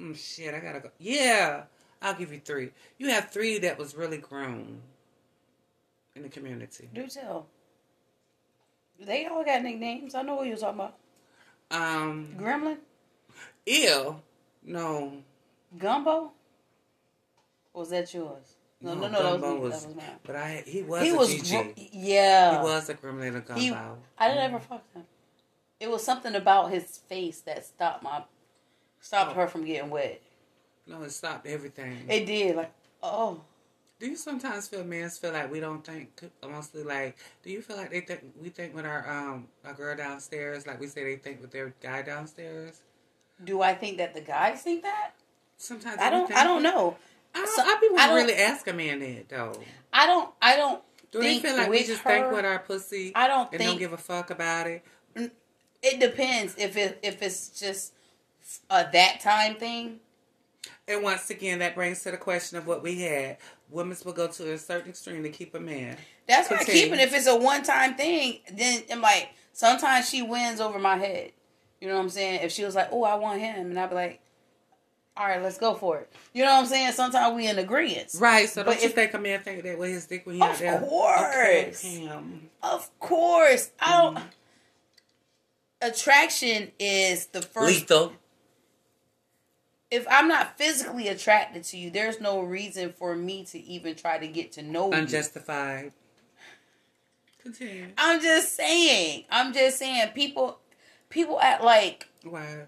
Mm, 0.00 0.16
shit, 0.16 0.54
I 0.54 0.60
gotta 0.60 0.80
go. 0.80 0.90
Yeah, 0.98 1.64
I'll 2.00 2.14
give 2.14 2.32
you 2.32 2.40
three. 2.44 2.70
You 2.98 3.08
have 3.10 3.30
three 3.30 3.58
that 3.60 3.78
was 3.78 3.94
really 3.94 4.18
grown 4.18 4.80
in 6.16 6.22
the 6.22 6.28
community. 6.28 6.88
Do 6.94 7.06
tell. 7.06 7.46
They 9.00 9.26
all 9.26 9.44
got 9.44 9.62
nicknames. 9.62 10.14
I 10.14 10.22
know 10.22 10.36
what 10.36 10.46
you're 10.46 10.56
talking 10.56 10.80
about. 10.80 10.94
Um, 11.70 12.34
Gremlin, 12.38 12.76
ew. 13.66 14.20
No, 14.64 15.12
Gumbo. 15.78 16.32
Or 17.74 17.80
was 17.80 17.90
that 17.90 18.12
yours? 18.12 18.56
No, 18.80 18.94
no, 18.94 19.08
no, 19.08 19.22
that 19.22 19.40
Gumbo 19.40 19.54
was, 19.60 19.72
was- 19.72 19.82
that 19.82 19.88
was 19.88 19.96
mine. 19.96 20.06
but 20.24 20.36
I 20.36 20.62
he 20.66 20.82
was 20.82 21.02
He 21.02 21.08
a 21.10 21.16
was, 21.16 21.50
gro- 21.50 21.72
yeah. 21.76 22.58
He 22.58 22.64
was 22.64 22.88
a 22.90 22.94
gremlin 22.94 23.36
of 23.36 23.58
He- 23.58 23.70
gumbo. 23.70 23.98
I 24.18 24.28
didn't 24.28 24.42
ever 24.44 24.58
fuck 24.60 24.82
him. 24.92 25.04
It 25.82 25.90
was 25.90 26.04
something 26.04 26.34
about 26.36 26.70
his 26.70 26.98
face 27.08 27.40
that 27.40 27.66
stopped 27.66 28.04
my, 28.04 28.22
stopped 29.00 29.32
Oh. 29.32 29.34
her 29.34 29.48
from 29.48 29.64
getting 29.64 29.90
wet. 29.90 30.22
No, 30.86 31.02
it 31.02 31.10
stopped 31.10 31.44
everything. 31.46 32.06
It 32.08 32.24
did, 32.24 32.54
like, 32.54 32.70
oh, 33.02 33.40
Do 33.98 34.06
you 34.08 34.16
sometimes 34.16 34.68
feel 34.68 34.84
men 34.84 35.08
feel 35.10 35.32
like 35.32 35.50
we 35.50 35.58
don't 35.60 35.84
think 35.84 36.10
mostly 36.48 36.82
like? 36.84 37.16
Do 37.42 37.50
you 37.50 37.62
feel 37.62 37.76
like 37.76 37.90
they 37.90 38.00
think 38.00 38.20
we 38.40 38.48
think 38.48 38.74
with 38.74 38.84
our 38.84 39.08
um 39.08 39.46
our 39.64 39.74
girl 39.74 39.96
downstairs 39.96 40.66
like 40.66 40.80
we 40.80 40.86
say 40.88 41.04
they 41.04 41.16
think 41.16 41.40
with 41.40 41.50
their 41.52 41.72
guy 41.80 42.02
downstairs? 42.02 42.80
Do 43.44 43.60
I 43.62 43.74
think 43.74 43.98
that 43.98 44.12
the 44.14 44.20
guys 44.20 44.62
think 44.62 44.82
that? 44.82 45.12
Sometimes 45.56 45.98
I 46.00 46.10
don't. 46.10 46.26
think 46.26 46.38
I 46.38 46.42
don't 46.44 46.62
know. 46.64 46.96
I 47.34 47.38
don't. 47.38 47.48
So- 47.56 47.62
I 47.62 47.78
be 47.80 47.88
I 47.96 48.06
don't- 48.08 48.16
really 48.16 48.34
ask 48.34 48.66
a 48.66 48.72
man 48.72 48.98
that 49.00 49.28
though. 49.28 49.60
I 49.92 50.06
don't. 50.06 50.30
I 50.42 50.56
don't 50.56 50.82
Do 51.12 51.20
they 51.20 51.38
think 51.38 51.42
feel 51.44 51.56
like 51.56 51.70
we 51.70 51.84
just 51.84 52.02
her. 52.02 52.10
think 52.10 52.32
with 52.32 52.44
our 52.44 52.58
pussy 52.58 53.12
I 53.14 53.26
don't 53.28 53.48
and 53.52 53.58
think 53.58 53.70
don't 53.70 53.78
give 53.78 53.92
a 53.92 53.96
fuck 53.98 54.30
about 54.30 54.66
it? 54.68 54.84
It 55.82 56.00
depends 56.00 56.54
if 56.58 56.76
it 56.76 56.98
if 57.02 57.22
it's 57.22 57.48
just 57.48 57.92
a 58.70 58.86
that 58.92 59.20
time 59.20 59.54
thing. 59.56 60.00
And 60.88 61.02
once 61.02 61.30
again, 61.30 61.60
that 61.60 61.74
brings 61.74 62.02
to 62.02 62.10
the 62.10 62.16
question 62.16 62.58
of 62.58 62.66
what 62.66 62.82
we 62.82 63.00
had. 63.02 63.38
Women 63.70 63.96
will 64.04 64.12
go 64.12 64.26
to 64.28 64.52
a 64.52 64.58
certain 64.58 64.90
extreme 64.90 65.22
to 65.22 65.30
keep 65.30 65.54
a 65.54 65.60
man. 65.60 65.96
That's 66.28 66.50
not 66.50 66.60
Continue. 66.60 66.82
keeping. 66.82 67.00
If 67.00 67.14
it's 67.14 67.26
a 67.26 67.36
one 67.36 67.62
time 67.62 67.94
thing, 67.94 68.40
then 68.52 68.82
I'm 68.90 69.00
like 69.00 69.30
sometimes 69.52 70.08
she 70.08 70.22
wins 70.22 70.60
over 70.60 70.78
my 70.78 70.96
head. 70.96 71.32
You 71.80 71.88
know 71.88 71.94
what 71.94 72.02
I'm 72.02 72.10
saying? 72.10 72.40
If 72.42 72.52
she 72.52 72.64
was 72.64 72.74
like, 72.74 72.88
"Oh, 72.92 73.02
I 73.04 73.14
want 73.14 73.40
him," 73.40 73.70
and 73.70 73.78
I'd 73.78 73.88
be 73.88 73.94
like, 73.96 74.20
"All 75.16 75.26
right, 75.26 75.42
let's 75.42 75.58
go 75.58 75.74
for 75.74 75.98
it." 75.98 76.12
You 76.32 76.44
know 76.44 76.52
what 76.52 76.60
I'm 76.60 76.66
saying? 76.66 76.92
Sometimes 76.92 77.34
we 77.34 77.48
in 77.48 77.58
agreement. 77.58 78.14
Right, 78.20 78.48
so 78.48 78.62
don't 78.62 78.74
But 78.74 78.82
you 78.82 78.88
if- 78.88 78.94
think 78.94 79.14
a 79.14 79.18
man 79.18 79.40
think 79.40 79.62
that 79.64 79.78
with 79.78 79.90
his 79.90 80.06
dick 80.06 80.24
when 80.26 80.36
he 80.36 80.42
Of 80.42 80.48
out 80.48 80.58
there? 80.58 80.78
course. 80.80 81.84
Okay, 81.84 82.06
Pam. 82.06 82.50
Of 82.62 82.98
course, 83.00 83.70
I 83.80 84.00
don't. 84.02 84.16
Mm-hmm. 84.16 84.26
Attraction 85.82 86.70
is 86.78 87.26
the 87.26 87.42
first. 87.42 87.66
Lethal. 87.66 88.12
If 89.90 90.06
I'm 90.08 90.28
not 90.28 90.56
physically 90.56 91.08
attracted 91.08 91.64
to 91.64 91.76
you, 91.76 91.90
there's 91.90 92.18
no 92.20 92.40
reason 92.40 92.94
for 92.96 93.14
me 93.14 93.44
to 93.46 93.58
even 93.58 93.94
try 93.94 94.16
to 94.16 94.26
get 94.26 94.52
to 94.52 94.62
know 94.62 94.86
you. 94.86 94.94
Unjustified. 94.94 95.92
Continue. 97.42 97.88
I'm 97.98 98.22
just 98.22 98.56
saying. 98.56 99.24
I'm 99.28 99.52
just 99.52 99.78
saying. 99.78 100.08
People, 100.14 100.60
people 101.10 101.38
act 101.40 101.62
like 101.62 102.06
Why? 102.22 102.66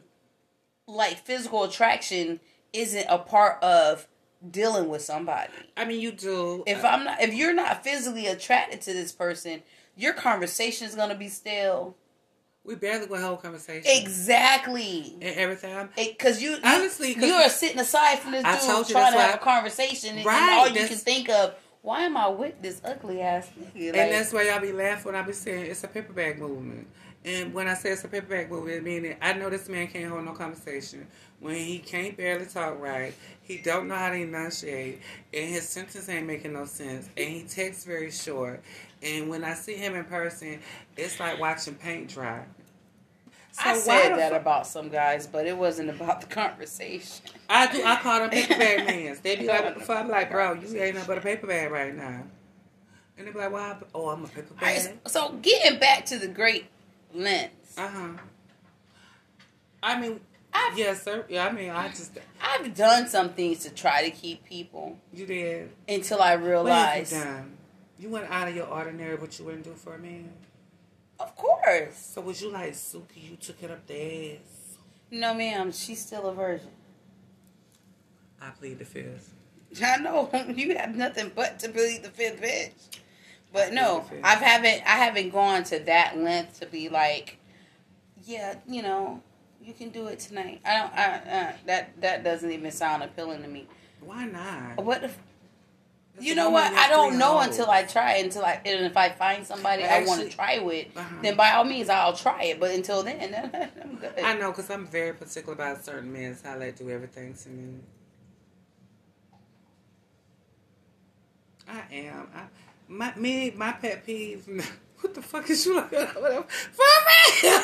like 0.86 1.24
physical 1.24 1.64
attraction 1.64 2.40
isn't 2.72 3.06
a 3.08 3.18
part 3.18 3.62
of 3.62 4.06
dealing 4.50 4.88
with 4.88 5.00
somebody. 5.02 5.52
I 5.76 5.84
mean, 5.84 6.00
you 6.00 6.12
do. 6.12 6.64
If 6.66 6.84
I'm 6.84 7.04
not, 7.04 7.22
if 7.22 7.32
you're 7.32 7.54
not 7.54 7.84
physically 7.84 8.26
attracted 8.26 8.80
to 8.82 8.92
this 8.92 9.12
person, 9.12 9.62
your 9.96 10.12
conversation 10.12 10.86
is 10.86 10.94
gonna 10.94 11.14
be 11.14 11.28
stale. 11.28 11.96
We 12.64 12.74
barely 12.74 13.06
would 13.06 13.20
hold 13.20 13.42
conversation. 13.42 13.90
Exactly. 13.94 15.14
And 15.20 15.36
every 15.36 15.56
time. 15.56 15.90
Because 15.96 16.42
you, 16.42 16.52
you 16.52 16.60
Honestly, 16.64 17.14
'cause 17.14 17.24
you 17.24 17.34
are 17.34 17.48
sitting 17.48 17.78
aside 17.78 18.18
from 18.20 18.32
this 18.32 18.44
I 18.44 18.54
dude 18.58 18.88
you 18.88 18.94
trying 18.94 19.12
to 19.12 19.18
have 19.18 19.30
why- 19.30 19.36
a 19.36 19.38
conversation, 19.38 20.10
and, 20.10 20.18
and 20.18 20.26
Right, 20.26 20.58
all 20.58 20.68
you 20.68 20.86
can 20.88 20.96
think 20.96 21.28
of, 21.28 21.54
why 21.82 22.02
am 22.02 22.16
I 22.16 22.28
with 22.28 22.60
this 22.62 22.80
ugly 22.84 23.20
ass 23.20 23.48
nigga? 23.58 23.92
Like, 23.92 23.96
and 23.96 24.12
that's 24.12 24.32
why 24.32 24.42
y'all 24.48 24.60
be 24.60 24.72
laughing 24.72 25.12
when 25.12 25.14
I 25.14 25.22
be 25.26 25.32
saying 25.34 25.66
it's 25.66 25.84
a 25.84 25.88
paper 25.88 26.12
bag 26.14 26.38
movement. 26.38 26.86
And 27.26 27.54
when 27.54 27.68
I 27.68 27.74
say 27.74 27.90
it's 27.90 28.04
a 28.04 28.08
paper 28.08 28.26
bag 28.26 28.50
movement, 28.50 28.84
meaning 28.84 29.16
I 29.20 29.32
know 29.32 29.48
this 29.48 29.68
man 29.68 29.86
can't 29.88 30.10
hold 30.10 30.24
no 30.24 30.32
conversation. 30.32 31.06
When 31.40 31.56
he 31.56 31.78
can't 31.78 32.16
barely 32.16 32.46
talk 32.46 32.78
right, 32.80 33.14
he 33.42 33.58
don't 33.58 33.88
know 33.88 33.94
how 33.96 34.10
to 34.10 34.14
enunciate, 34.16 35.00
and 35.32 35.48
his 35.50 35.68
sentence 35.68 36.08
ain't 36.08 36.26
making 36.26 36.52
no 36.54 36.64
sense, 36.66 37.08
and 37.16 37.28
he 37.28 37.42
texts 37.42 37.84
very 37.84 38.10
short. 38.10 38.62
And 39.04 39.28
when 39.28 39.44
I 39.44 39.54
see 39.54 39.74
him 39.74 39.94
in 39.94 40.04
person, 40.04 40.60
it's 40.96 41.20
like 41.20 41.38
watching 41.38 41.74
paint 41.74 42.08
dry. 42.10 42.44
So 43.52 43.60
I 43.64 43.76
said 43.76 44.16
that 44.16 44.30
fu- 44.30 44.36
about 44.36 44.66
some 44.66 44.88
guys, 44.88 45.26
but 45.28 45.46
it 45.46 45.56
wasn't 45.56 45.90
about 45.90 46.20
the 46.20 46.26
conversation. 46.42 47.24
I 47.48 47.70
do. 47.70 47.84
I 47.84 47.96
call 47.96 48.18
them 48.20 48.30
paper 48.30 48.54
bag 48.58 48.84
mans. 48.86 49.20
They 49.20 49.36
be 49.36 49.46
like, 49.48 49.62
"What 49.64 49.74
the 49.78 49.84
fuck?" 49.84 49.98
I'm 49.98 50.08
like, 50.08 50.30
"Bro, 50.30 50.54
you 50.54 50.76
ain't 50.80 50.94
nothing 50.96 51.06
but 51.06 51.18
a 51.18 51.20
paper 51.20 51.46
bag 51.46 51.70
right 51.70 51.94
now." 51.94 52.24
And 53.16 53.26
they 53.28 53.30
be 53.30 53.38
like, 53.38 53.52
"Why?" 53.52 53.76
Oh, 53.94 54.08
I'm 54.08 54.24
a 54.24 54.28
paper 54.28 54.48
All 54.60 54.66
right, 54.66 54.82
bag. 54.84 54.98
so 55.06 55.32
getting 55.42 55.78
back 55.78 56.04
to 56.06 56.18
the 56.18 56.26
great 56.26 56.66
lens, 57.14 57.50
Uh 57.78 57.88
huh. 57.88 58.08
I 59.82 60.00
mean, 60.00 60.18
I've- 60.52 60.80
yes, 60.80 61.02
sir. 61.02 61.24
Yeah, 61.28 61.46
I 61.46 61.52
mean, 61.52 61.70
I 61.70 61.88
just 61.88 62.18
I've 62.42 62.74
done 62.74 63.06
some 63.06 63.34
things 63.34 63.60
to 63.64 63.70
try 63.70 64.02
to 64.02 64.10
keep 64.10 64.44
people 64.44 64.98
you 65.12 65.26
did. 65.26 65.70
until 65.88 66.20
I 66.20 66.30
What 66.30 66.30
have 66.32 66.40
you 66.42 66.48
realized, 66.48 67.12
done? 67.12 67.56
You 68.04 68.10
went 68.10 68.30
out 68.30 68.48
of 68.48 68.54
your 68.54 68.66
ordinary, 68.66 69.16
but 69.16 69.38
you 69.38 69.46
wouldn't 69.46 69.64
do 69.64 69.72
for 69.72 69.94
a 69.94 69.98
man. 69.98 70.28
of 71.18 71.34
course, 71.36 71.96
So 71.96 72.20
was 72.20 72.42
you 72.42 72.50
like 72.50 72.72
Suki? 72.74 73.30
You 73.30 73.36
took 73.36 73.62
it 73.62 73.70
up 73.70 73.86
the 73.86 74.32
ass. 74.34 74.76
no, 75.10 75.32
ma'am, 75.32 75.72
she's 75.72 76.04
still 76.04 76.26
a 76.28 76.34
virgin. 76.34 76.68
I 78.42 78.50
plead 78.50 78.78
the 78.78 78.84
fifth. 78.84 79.32
I 79.82 79.96
know 79.96 80.28
you 80.54 80.76
have 80.76 80.94
nothing 80.94 81.32
but 81.34 81.58
to 81.60 81.70
plead 81.70 82.02
the 82.02 82.10
fifth 82.10 82.42
bitch. 82.42 82.98
But 83.54 83.72
no, 83.72 84.00
feel 84.00 84.02
the 84.02 84.08
fifth. 84.16 84.24
I 84.24 84.34
haven't. 84.34 84.82
I 84.86 84.96
haven't 85.02 85.30
gone 85.30 85.64
to 85.64 85.78
that 85.78 86.18
length 86.18 86.60
to 86.60 86.66
be 86.66 86.90
like, 86.90 87.38
yeah, 88.22 88.56
you 88.68 88.82
know, 88.82 89.22
you 89.62 89.72
can 89.72 89.88
do 89.88 90.08
it 90.08 90.18
tonight. 90.18 90.60
I 90.62 90.76
don't. 90.76 90.92
I, 90.92 91.06
uh, 91.38 91.52
that 91.64 91.98
that 92.02 92.22
doesn't 92.22 92.52
even 92.52 92.70
sound 92.70 93.02
appealing 93.02 93.40
to 93.40 93.48
me. 93.48 93.66
Why 94.02 94.26
not? 94.26 94.84
What 94.84 95.04
if? 95.04 95.18
That's 96.14 96.26
You 96.26 96.34
know 96.36 96.50
what? 96.50 96.72
I 96.72 96.88
don't 96.88 97.18
know 97.18 97.38
hoes. 97.38 97.46
until 97.48 97.70
I 97.70 97.82
try. 97.82 98.16
Until 98.16 98.44
I 98.44 98.60
and 98.64 98.86
if 98.86 98.96
I 98.96 99.08
find 99.10 99.44
somebody 99.46 99.82
I 99.84 100.04
want 100.04 100.22
to 100.22 100.28
try 100.28 100.58
with, 100.60 100.86
Uh-huh. 100.96 101.14
then 101.22 101.36
by 101.36 101.52
all 101.52 101.64
means 101.64 101.88
I'll 101.88 102.12
try 102.16 102.44
it. 102.44 102.60
But 102.60 102.70
until 102.72 103.02
then, 103.02 103.34
I'm 103.82 103.96
good. 103.96 104.12
I 104.22 104.36
know, 104.36 104.52
cause 104.52 104.70
I'm 104.70 104.86
very 104.86 105.12
particular 105.12 105.54
about 105.54 105.84
certain 105.84 106.12
men. 106.12 106.36
How 106.44 106.56
they 106.58 106.70
do 106.70 106.88
everything 106.90 107.34
to 107.34 107.48
me. 107.48 107.80
I 111.68 111.82
am. 111.92 112.28
I, 112.34 112.42
my 112.88 113.12
me 113.16 113.50
my 113.56 113.72
pet 113.72 114.04
peeve. 114.06 114.46
What 115.04 115.12
the 115.12 115.20
fuck 115.20 115.50
is 115.50 115.66
you 115.66 115.74
looking 115.74 115.98
at? 115.98 116.18
Whatever. 116.18 116.46
For 116.48 116.82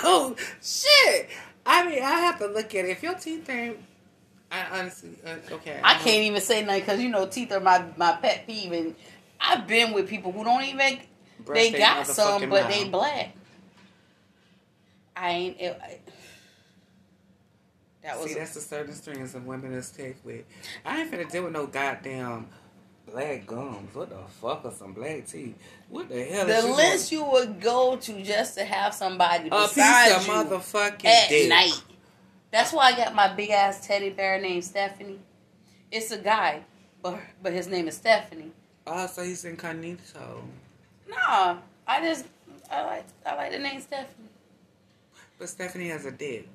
real, 0.05 0.37
shit. 0.63 1.31
I 1.65 1.89
mean, 1.89 2.03
I 2.03 2.21
have 2.21 2.39
to 2.41 2.47
look 2.49 2.75
at 2.75 2.85
it. 2.85 2.91
If 2.91 3.03
your 3.03 3.15
teeth 3.15 3.49
ain't, 3.49 3.79
I 4.51 4.81
honestly, 4.81 5.11
uh, 5.25 5.37
okay. 5.53 5.81
I 5.83 5.95
can't 5.95 6.25
even 6.25 6.41
say 6.41 6.65
nothing 6.65 6.81
because 6.81 7.01
you 7.01 7.09
know 7.09 7.27
teeth 7.27 7.53
are 7.53 7.61
my 7.61 7.85
my 7.97 8.13
pet 8.13 8.47
peeve, 8.47 8.73
and 8.73 8.95
I've 9.41 9.67
been 9.67 9.93
with 9.93 10.09
people 10.09 10.33
who 10.33 10.45
don't 10.45 10.65
even 10.65 10.99
Brush 11.45 11.57
they 11.57 11.71
they 11.73 11.79
got 11.79 12.07
some, 12.07 12.43
motherfucking 12.43 12.51
but 12.51 12.69
they 12.69 12.89
black. 12.89 13.35
I 15.17 15.31
ain't. 15.31 15.61
It, 15.61 15.81
I, 15.83 15.99
that 18.03 18.19
was 18.19 18.31
See, 18.31 18.39
that's 18.39 18.55
the 18.55 18.61
certain 18.61 18.95
strings 18.95 19.35
of 19.35 19.47
women 19.47 19.73
that's 19.73 19.91
take 19.91 20.17
with. 20.25 20.45
I 20.85 21.03
ain't 21.03 21.13
finna 21.13 21.31
deal 21.31 21.45
with 21.45 21.53
no 21.53 21.67
goddamn 21.67 22.47
black 23.11 23.47
gums. 23.47 23.95
What 23.95 24.09
the 24.11 24.17
fuck 24.41 24.65
are 24.65 24.73
some 24.73 24.95
black 24.95 25.27
teeth? 25.27 25.57
What 25.89 26.09
the 26.09 26.25
hell 26.25 26.49
is 26.49 26.63
the 26.63 26.69
you 26.69 26.75
list 26.77 27.13
you 27.13 27.25
would 27.25 27.61
go 27.61 27.97
to 27.97 28.23
just 28.23 28.57
to 28.57 28.65
have 28.65 28.95
somebody 28.95 29.49
A 29.53 29.61
piece 29.63 29.75
beside 29.75 30.13
of 30.13 30.27
you 30.27 30.33
motherfucking 30.33 31.05
at 31.05 31.29
dick. 31.29 31.49
night. 31.49 31.83
That's 32.51 32.73
why 32.73 32.87
I 32.93 32.97
got 32.97 33.15
my 33.15 33.33
big 33.33 33.51
ass 33.51 33.87
teddy 33.87 34.11
bear 34.11 34.41
named 34.41 34.65
Stephanie. 34.65 35.21
It's 35.91 36.11
a 36.11 36.19
guy, 36.19 36.63
but 37.03 37.21
but 37.43 37.53
his 37.53 37.67
name 37.69 37.89
is 37.89 37.97
Stephanie. 37.97 38.53
Oh, 38.87 39.07
so 39.07 39.23
he's 39.23 39.45
incognito. 39.45 40.43
Nah, 41.09 41.59
I 41.87 42.01
just 42.03 42.27
I 42.71 42.83
like 42.85 43.05
I 43.27 43.35
like 43.37 43.53
the 43.53 43.59
name 43.59 43.81
Stephanie. 43.81 44.29
But 45.39 45.49
Stephanie 45.49 45.89
has 45.89 46.05
a 46.07 46.13
dick. 46.13 46.49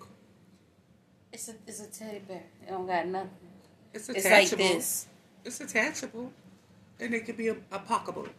It's 1.32 1.50
a 1.50 1.54
it's 1.68 1.82
a 1.82 1.88
teddy 1.88 2.20
bear. 2.20 2.44
It 2.66 2.70
don't 2.70 2.88
got 2.88 3.08
nothing. 3.08 3.30
It's 3.94 4.10
It's 4.10 4.26
attachable. 4.26 4.64
like 4.66 4.74
this. 4.76 5.08
It's 5.44 5.62
attachable. 5.62 6.32
And 7.00 7.14
it 7.14 7.26
could 7.26 7.38
be 7.38 7.50
a, 7.50 7.58
a 7.72 7.80
pocketbook. 7.80 8.34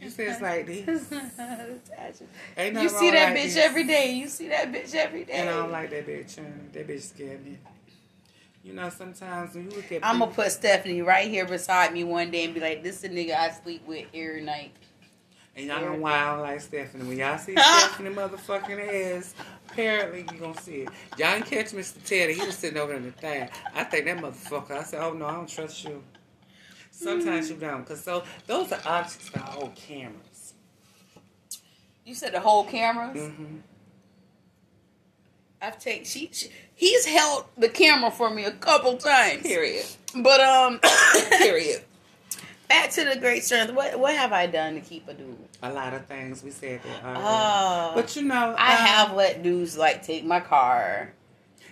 You 0.00 0.10
say 0.10 0.26
it's 0.26 0.42
like 0.42 0.66
this. 0.66 1.10
Ain't 2.58 2.80
you 2.80 2.88
see 2.88 3.10
that 3.12 3.30
like 3.30 3.38
bitch 3.38 3.54
this. 3.54 3.56
every 3.56 3.84
day. 3.84 4.12
You 4.12 4.28
see 4.28 4.48
that 4.48 4.70
bitch 4.70 4.94
every 4.94 5.24
day. 5.24 5.32
And 5.32 5.48
I 5.48 5.52
don't 5.52 5.72
like 5.72 5.90
that 5.90 6.06
bitch. 6.06 6.36
That 6.72 6.88
bitch 6.88 7.02
scared 7.02 7.44
me. 7.44 7.58
You 8.62 8.72
know, 8.72 8.90
sometimes 8.90 9.54
when 9.54 9.70
you 9.70 9.76
look 9.76 9.90
at 9.92 10.04
I'm 10.04 10.18
gonna 10.18 10.32
put 10.32 10.50
Stephanie 10.50 11.00
right 11.00 11.28
here 11.30 11.46
beside 11.46 11.92
me 11.92 12.02
one 12.04 12.30
day 12.30 12.44
and 12.44 12.52
be 12.52 12.60
like, 12.60 12.82
"This 12.82 12.96
is 12.96 13.02
the 13.02 13.08
nigga 13.08 13.36
I 13.36 13.50
sleep 13.50 13.86
with 13.86 14.06
every 14.12 14.42
night." 14.42 14.72
And 15.54 15.66
y'all 15.66 15.80
know 15.80 15.94
why 15.94 16.18
I 16.18 16.32
don't 16.32 16.40
like 16.40 16.60
Stephanie. 16.60 17.04
When 17.04 17.16
y'all 17.16 17.38
see 17.38 17.52
Stephanie 17.56 18.10
motherfucking 18.10 19.16
ass, 19.16 19.34
apparently 19.70 20.26
you 20.32 20.40
gonna 20.40 20.60
see 20.60 20.82
it. 20.82 20.88
Y'all 21.16 21.32
didn't 21.34 21.46
catch 21.46 21.66
Mr. 21.66 22.02
Teddy. 22.04 22.34
He 22.34 22.44
was 22.44 22.56
sitting 22.56 22.78
over 22.78 22.92
in 22.92 23.04
the 23.04 23.12
thing. 23.12 23.48
I 23.74 23.84
think 23.84 24.04
that 24.04 24.18
motherfucker. 24.18 24.72
I 24.72 24.82
said, 24.82 25.00
oh 25.02 25.14
no, 25.14 25.26
I 25.26 25.32
don't 25.32 25.48
trust 25.48 25.84
you. 25.84 26.02
Sometimes 26.96 27.50
you 27.50 27.56
don't. 27.56 27.82
Because 27.82 28.02
so, 28.02 28.24
those 28.46 28.72
are 28.72 28.80
objects 28.86 29.30
that 29.30 29.42
hold 29.42 29.74
cameras. 29.74 30.54
You 32.04 32.14
said 32.14 32.32
the 32.32 32.40
whole 32.40 32.64
cameras. 32.64 33.18
Mm-hmm. 33.18 33.56
I've 35.60 35.78
taken 35.78 36.04
she, 36.04 36.30
she 36.32 36.48
he's 36.74 37.06
held 37.06 37.46
the 37.56 37.68
camera 37.68 38.10
for 38.10 38.30
me 38.30 38.44
a 38.44 38.50
couple 38.50 38.96
times. 38.96 39.42
Period. 39.42 39.84
But 40.14 40.40
um, 40.40 40.80
Period. 41.38 41.82
back 42.68 42.90
to 42.90 43.04
the 43.04 43.16
great 43.18 43.42
strength. 43.42 43.72
What 43.72 43.98
what 43.98 44.14
have 44.14 44.32
I 44.32 44.46
done 44.46 44.74
to 44.74 44.80
keep 44.80 45.08
a 45.08 45.14
dude? 45.14 45.36
A 45.62 45.72
lot 45.72 45.94
of 45.94 46.06
things 46.06 46.42
we 46.42 46.50
said 46.50 46.80
that. 46.82 47.02
Oh, 47.04 47.92
but 47.94 48.14
you 48.16 48.22
know, 48.22 48.54
I 48.56 48.72
um, 48.72 48.86
have 48.86 49.16
let 49.16 49.42
dudes 49.42 49.76
like 49.76 50.02
take 50.02 50.24
my 50.24 50.40
car, 50.40 51.12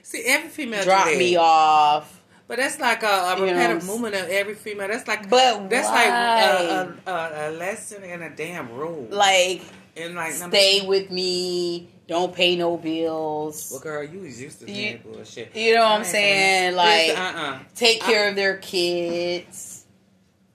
See, 0.02 0.22
every 0.26 0.50
female 0.50 0.84
drop 0.84 1.06
me 1.06 1.36
off. 1.36 2.20
But 2.46 2.58
that's 2.58 2.78
like 2.78 3.02
a, 3.02 3.06
a 3.06 3.40
repetitive 3.40 3.86
movement 3.86 4.14
of 4.14 4.28
every 4.28 4.54
female. 4.54 4.88
That's 4.88 5.08
like, 5.08 5.30
But 5.30 5.70
that's 5.70 5.88
uh, 5.88 5.90
uh, 5.90 5.94
why? 5.94 6.04
like 6.04 7.06
a, 7.06 7.10
a, 7.10 7.12
a, 7.12 7.50
a 7.50 7.56
lesson 7.56 8.04
and 8.04 8.22
a 8.22 8.30
damn 8.30 8.70
rule. 8.72 9.08
Like, 9.10 9.62
and 9.96 10.14
like 10.14 10.38
number 10.38 10.56
stay 10.56 10.86
with 10.86 11.10
me. 11.10 11.88
Don't 12.06 12.34
pay 12.34 12.54
no 12.54 12.76
bills. 12.76 13.68
Well, 13.70 13.80
girl, 13.80 14.04
you 14.04 14.20
was 14.20 14.38
used 14.40 14.60
to 14.60 14.70
You- 14.70 14.92
that 14.92 15.02
bullshit. 15.10 15.56
You 15.56 15.74
know 15.74 15.84
what 15.84 15.92
I 15.92 15.96
I'm 15.96 16.04
saying? 16.04 16.76
Like, 16.76 17.06
Listen, 17.08 17.22
uh-uh. 17.22 17.58
take 17.74 18.00
care 18.02 18.28
of 18.28 18.36
their 18.36 18.58
kids. 18.58 19.86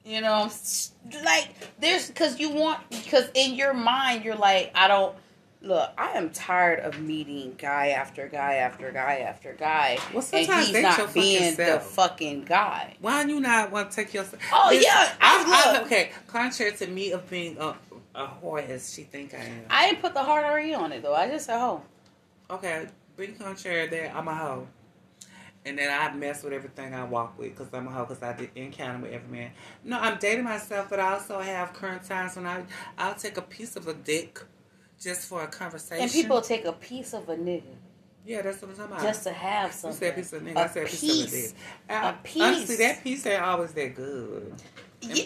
You 0.04 0.20
know, 0.20 0.48
like 1.24 1.48
there's 1.80 2.08
because 2.08 2.38
you 2.40 2.50
want 2.50 2.80
because 2.90 3.28
in 3.34 3.54
your 3.54 3.74
mind 3.74 4.24
you're 4.24 4.34
like 4.36 4.72
I 4.74 4.88
don't 4.88 5.14
look. 5.62 5.90
I 5.98 6.12
am 6.12 6.30
tired 6.30 6.80
of 6.80 7.00
meeting 7.00 7.54
guy 7.58 7.88
after 7.88 8.28
guy 8.28 8.54
after 8.54 8.90
guy 8.92 9.18
after 9.18 9.52
guy, 9.54 9.98
Well, 10.08 10.16
and 10.18 10.24
sometimes 10.24 10.66
he's 10.66 10.72
date 10.74 10.82
not 10.82 11.14
being 11.14 11.56
the 11.56 11.80
fucking 11.80 12.44
guy. 12.44 12.96
Why 13.00 13.24
do 13.24 13.34
you 13.34 13.40
not 13.40 13.70
want 13.70 13.90
to 13.90 13.96
take 13.96 14.14
yourself? 14.14 14.42
Oh, 14.52 14.68
Listen, 14.70 14.84
yeah, 14.84 15.12
I, 15.20 15.72
I- 15.74 15.78
I, 15.78 15.82
okay. 15.82 16.10
Contrary 16.26 16.72
to 16.72 16.86
me 16.86 17.12
of 17.12 17.28
being 17.28 17.56
a, 17.58 17.76
a 18.14 18.26
whore 18.26 18.66
as 18.68 18.92
she 18.92 19.02
think 19.02 19.34
I 19.34 19.38
am. 19.38 19.64
I 19.70 19.86
didn't 19.90 20.02
put 20.02 20.14
the 20.14 20.22
hard 20.22 20.44
R 20.44 20.60
on 20.82 20.92
it 20.92 21.02
though. 21.02 21.14
I 21.14 21.28
just 21.28 21.46
said, 21.46 21.58
hoe. 21.58 21.82
Okay, 22.50 22.86
being 23.16 23.34
contrary 23.36 23.86
there, 23.88 24.12
I'm 24.14 24.26
a 24.28 24.34
hoe. 24.34 24.66
And 25.66 25.78
then 25.78 25.90
I 25.92 26.10
mess 26.14 26.42
with 26.42 26.54
everything 26.54 26.94
I 26.94 27.04
walk 27.04 27.38
with 27.38 27.50
because 27.50 27.68
I'm 27.74 27.86
a 27.86 27.90
hoe 27.90 28.06
because 28.06 28.22
I 28.22 28.32
did 28.32 28.48
encounter 28.56 29.02
with 29.02 29.12
every 29.12 29.28
man. 29.28 29.50
No, 29.84 29.98
I'm 30.00 30.18
dating 30.18 30.44
myself, 30.44 30.88
but 30.88 30.98
I 30.98 31.12
also 31.12 31.38
have 31.38 31.74
current 31.74 32.02
times 32.02 32.34
when 32.36 32.46
I, 32.46 32.64
I'll 32.96 33.14
take 33.14 33.36
a 33.36 33.42
piece 33.42 33.76
of 33.76 33.86
a 33.86 33.92
dick 33.92 34.40
just 35.00 35.22
for 35.28 35.42
a 35.42 35.46
conversation. 35.48 36.02
and 36.02 36.12
people 36.12 36.40
take 36.40 36.64
a 36.64 36.72
piece 36.72 37.14
of 37.14 37.28
a 37.28 37.36
nigga 37.36 37.62
Yeah, 38.24 38.42
that's 38.42 38.60
what 38.60 38.70
I'm 38.72 38.76
talking 38.76 38.92
about. 38.92 39.02
just 39.02 39.22
to 39.24 39.32
have 39.32 39.70
you 39.70 39.72
something. 39.76 39.98
said 39.98 40.14
piece 40.14 40.32
of 40.32 40.42
nigga, 40.42 40.56
A 40.56 40.60
I 40.60 40.66
said 40.68 40.86
piece, 40.86 41.02
of 41.02 41.08
a 41.08 41.12
piece. 41.12 41.30
dick. 41.52 41.60
A 41.88 41.92
I- 41.92 42.08
uh, 42.08 42.12
piece. 42.22 42.42
Honestly, 42.42 42.76
that 42.76 43.02
piece 43.04 43.26
ain't 43.26 43.42
always 43.42 43.72
that 43.72 43.94
good. 43.96 44.54
Yeah, 45.00 45.24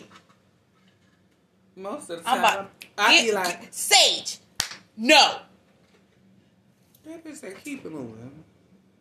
Most 1.76 2.10
of 2.10 2.22
the 2.22 2.28
I'm 2.30 2.40
time, 2.40 2.54
about- 2.54 2.70
I 2.96 3.20
be 3.22 3.28
Yeah, 3.28 3.34
like, 3.34 3.68
Sage, 3.72 4.38
no. 4.96 5.40
that 7.04 7.24
bitch 7.24 7.36
said, 7.36 7.56
keep 7.64 7.84
it 7.84 7.90
moving. 7.90 8.44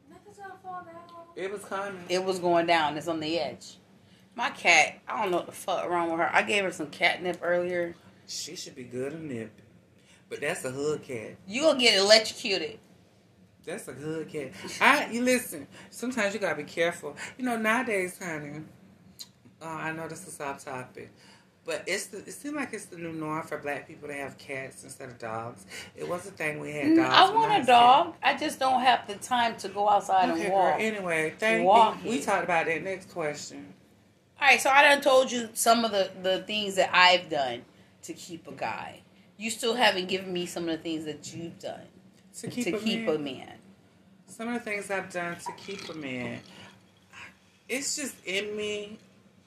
Nothing's 0.09 0.37
gonna 0.37 0.55
fall 0.63 0.83
down. 0.83 0.93
It 1.35 1.51
was 1.51 1.63
coming. 1.65 2.03
It 2.09 2.23
was 2.23 2.39
going 2.39 2.65
down. 2.65 2.97
It's 2.97 3.07
on 3.07 3.19
the 3.19 3.39
edge. 3.39 3.77
My 4.35 4.49
cat, 4.49 4.99
I 5.07 5.21
don't 5.21 5.29
know 5.31 5.37
what 5.37 5.45
the 5.45 5.51
fuck 5.51 5.87
wrong 5.87 6.09
with 6.09 6.19
her. 6.19 6.29
I 6.33 6.41
gave 6.41 6.63
her 6.63 6.71
some 6.71 6.87
catnip 6.89 7.37
earlier. 7.43 7.95
She 8.27 8.55
should 8.55 8.75
be 8.75 8.83
good 8.83 9.13
and 9.13 9.29
nippy. 9.29 9.62
But 10.29 10.41
that's 10.41 10.65
a 10.65 10.71
hood 10.71 11.03
cat. 11.03 11.35
You 11.47 11.61
gonna 11.63 11.79
get 11.79 11.97
electrocuted. 11.99 12.79
That's 13.65 13.87
a 13.87 13.93
hood 13.93 14.29
cat. 14.29 14.51
I 14.81 15.09
you 15.11 15.21
listen. 15.21 15.67
Sometimes 15.89 16.33
you 16.33 16.39
gotta 16.39 16.55
be 16.55 16.63
careful. 16.63 17.15
You 17.37 17.45
know 17.45 17.57
nowadays, 17.57 18.19
honey. 18.23 18.61
Uh, 19.61 19.65
I 19.65 19.91
know 19.93 20.07
this 20.07 20.27
is 20.27 20.39
off 20.41 20.65
topic, 20.65 21.09
but 21.63 21.83
it's 21.87 22.07
the, 22.07 22.17
it 22.17 22.31
seems 22.33 22.55
like 22.55 22.73
it's 22.73 22.85
the 22.85 22.97
new 22.97 23.13
norm 23.13 23.43
for 23.47 23.57
black 23.59 23.87
people 23.87 24.09
to 24.09 24.13
have 24.13 24.37
cats 24.37 24.83
instead 24.83 25.07
of 25.09 25.17
dogs. 25.19 25.65
It 25.95 26.09
was 26.09 26.27
a 26.27 26.31
thing 26.31 26.59
we 26.59 26.71
had 26.71 26.87
Mm, 26.87 26.95
dogs. 26.97 27.15
I 27.15 27.33
want 27.33 27.53
a 27.55 27.57
was 27.59 27.67
dog. 27.67 28.15
I 28.21 28.35
just 28.35 28.59
don't 28.59 28.81
have 28.81 29.07
the 29.07 29.15
time 29.15 29.55
to 29.57 29.69
go 29.69 29.87
outside 29.87 30.29
Okay, 30.31 30.41
and 30.45 30.49
girl. 30.51 30.59
walk. 30.71 30.75
Anyway, 30.81 31.33
thank 31.39 31.65
Walking. 31.65 32.03
you. 32.03 32.09
We 32.09 32.21
talked 32.21 32.43
about 32.43 32.65
that. 32.65 32.83
Next 32.83 33.09
question. 33.13 33.73
All 34.41 34.47
right, 34.49 34.59
so 34.59 34.69
I 34.69 34.81
done 34.81 34.99
told 35.01 35.31
you 35.31 35.47
some 35.53 35.85
of 35.85 35.91
the, 35.91 36.11
the 36.21 36.39
things 36.43 36.75
that 36.75 36.89
I've 36.91 37.29
done 37.29 37.61
to 38.01 38.13
keep 38.13 38.45
a 38.47 38.51
guy. 38.51 39.02
You 39.37 39.49
still 39.49 39.75
haven't 39.75 40.07
given 40.07 40.31
me 40.31 40.45
some 40.45 40.69
of 40.69 40.77
the 40.77 40.83
things 40.83 41.05
that 41.05 41.33
you've 41.33 41.59
done 41.59 41.81
To 42.41 42.47
keep, 42.47 42.65
to 42.65 42.75
a, 42.75 42.79
keep 42.79 43.05
man, 43.05 43.15
a 43.15 43.19
man. 43.19 43.53
Some 44.27 44.47
of 44.47 44.53
the 44.55 44.59
things 44.59 44.89
I've 44.91 45.11
done 45.11 45.35
to 45.37 45.51
keep 45.53 45.89
a 45.89 45.93
man. 45.93 46.39
It's 47.69 47.95
just 47.95 48.15
in 48.25 48.55
me. 48.55 48.97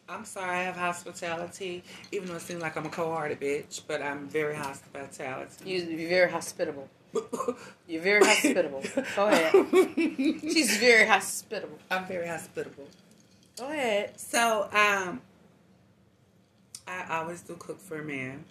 I'm 0.09 0.25
sorry, 0.25 0.51
I 0.59 0.63
have 0.65 0.77
hospitality, 0.77 1.83
even 2.13 2.29
though 2.29 2.37
it 2.37 2.41
seems 2.43 2.63
like 2.63 2.77
I'm 2.77 2.87
a 2.87 2.91
cold-hearted 2.91 3.41
bitch, 3.41 3.81
but 3.89 4.01
I'm 4.03 4.29
very 4.29 4.55
hospitality. 4.55 5.69
You- 5.69 5.83
You're 5.83 6.09
very 6.09 6.31
hospitable. 6.31 6.89
You're 7.89 8.03
very 8.03 8.25
hospitable. 8.25 8.83
Go 9.17 9.27
ahead. 9.29 9.53
She's 9.97 10.77
very 10.77 11.07
hospitable. 11.07 11.79
I'm 11.91 12.05
very 12.07 12.29
hospitable. 12.29 12.87
Go 13.59 13.69
ahead. 13.71 14.19
So, 14.21 14.69
um, 14.73 15.21
I 16.87 17.19
always 17.19 17.41
do 17.43 17.57
cook 17.59 17.81
for 17.81 18.01
a 18.01 18.05
man. 18.05 18.45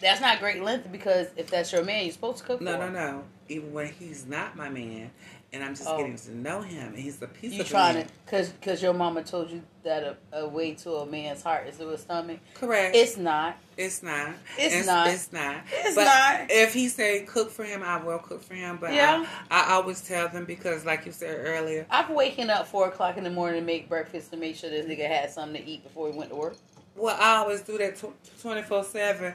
That's 0.00 0.20
not 0.20 0.40
great 0.40 0.62
length 0.62 0.90
because 0.92 1.28
if 1.36 1.50
that's 1.50 1.72
your 1.72 1.84
man, 1.84 2.04
you're 2.04 2.12
supposed 2.12 2.38
to 2.38 2.44
cook 2.44 2.60
No, 2.60 2.78
no, 2.78 2.90
no. 2.90 3.24
Even 3.48 3.72
when 3.72 3.92
he's 3.92 4.26
not 4.26 4.56
my 4.56 4.68
man, 4.68 5.10
and 5.52 5.62
I'm 5.62 5.74
just 5.76 5.88
Oh. 5.88 5.96
getting 5.96 6.16
to 6.16 6.36
know 6.36 6.60
him, 6.60 6.88
and 6.88 6.98
he's 6.98 7.22
a 7.22 7.28
piece 7.28 7.52
You 7.52 7.60
of 7.62 7.68
trying 7.68 7.94
man. 7.94 8.06
to, 8.06 8.12
cause, 8.26 8.52
cause 8.60 8.82
your 8.82 8.92
mama 8.92 9.22
told 9.22 9.50
you 9.50 9.62
that 9.84 10.02
a, 10.32 10.40
a 10.40 10.48
way 10.48 10.74
to 10.74 10.90
a 10.96 11.06
man's 11.06 11.42
heart 11.42 11.68
is 11.68 11.76
through 11.76 11.90
his 11.90 12.00
stomach. 12.00 12.40
Correct. 12.54 12.96
It's 12.96 13.16
not. 13.16 13.56
It's 13.76 14.02
not. 14.02 14.34
It's 14.58 14.84
not. 14.86 15.06
It's 15.08 15.32
not. 15.32 15.56
It's 15.72 15.94
but 15.94 16.04
not. 16.04 16.50
If 16.50 16.74
he 16.74 16.88
say 16.88 17.20
cook 17.20 17.50
for 17.50 17.62
him, 17.64 17.82
I 17.84 18.02
will 18.02 18.18
cook 18.18 18.42
for 18.42 18.54
him. 18.54 18.78
But 18.80 18.92
Yeah. 18.92 19.24
I, 19.50 19.62
I 19.62 19.72
always 19.74 20.00
tell 20.02 20.28
them 20.28 20.44
because, 20.44 20.84
like 20.84 21.06
you 21.06 21.12
said 21.12 21.38
earlier, 21.46 21.86
I'm 21.90 22.12
waking 22.12 22.50
up 22.50 22.66
four 22.66 22.88
o'clock 22.88 23.16
in 23.16 23.22
the 23.24 23.30
morning 23.30 23.60
to 23.60 23.64
make 23.66 23.88
breakfast 23.88 24.32
to 24.32 24.36
make 24.36 24.56
sure 24.56 24.68
this 24.68 24.84
nigga 24.84 25.06
had 25.06 25.30
something 25.30 25.62
to 25.62 25.70
eat 25.70 25.84
before 25.84 26.10
he 26.10 26.18
went 26.18 26.30
to 26.30 26.36
work. 26.36 26.56
well, 26.96 27.16
I 27.18 27.36
always 27.36 27.60
do 27.60 27.78
that 27.78 28.02
twenty 28.42 28.62
four 28.62 28.82
seven. 28.82 29.34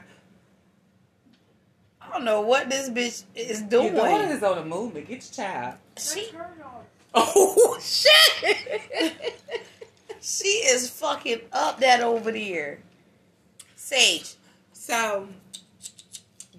I 2.12 2.16
don't 2.16 2.24
know 2.26 2.42
what 2.42 2.68
this 2.68 2.90
bitch 2.90 3.22
is 3.34 3.62
doing. 3.62 3.94
Your 3.94 4.04
doing. 4.06 4.20
daughter 4.20 4.34
is 4.34 4.42
on 4.42 4.58
a 4.58 4.64
movement. 4.64 5.08
Get 5.08 5.24
your 5.24 5.46
child. 5.46 5.74
She, 5.98 6.20
That's 6.20 6.30
her 6.32 6.46
oh 7.14 7.78
shit! 7.82 9.42
she 10.20 10.48
is 10.48 10.90
fucking 10.90 11.40
up 11.52 11.80
that 11.80 12.00
over 12.02 12.30
there. 12.30 12.80
Sage, 13.76 14.34
So 14.72 15.26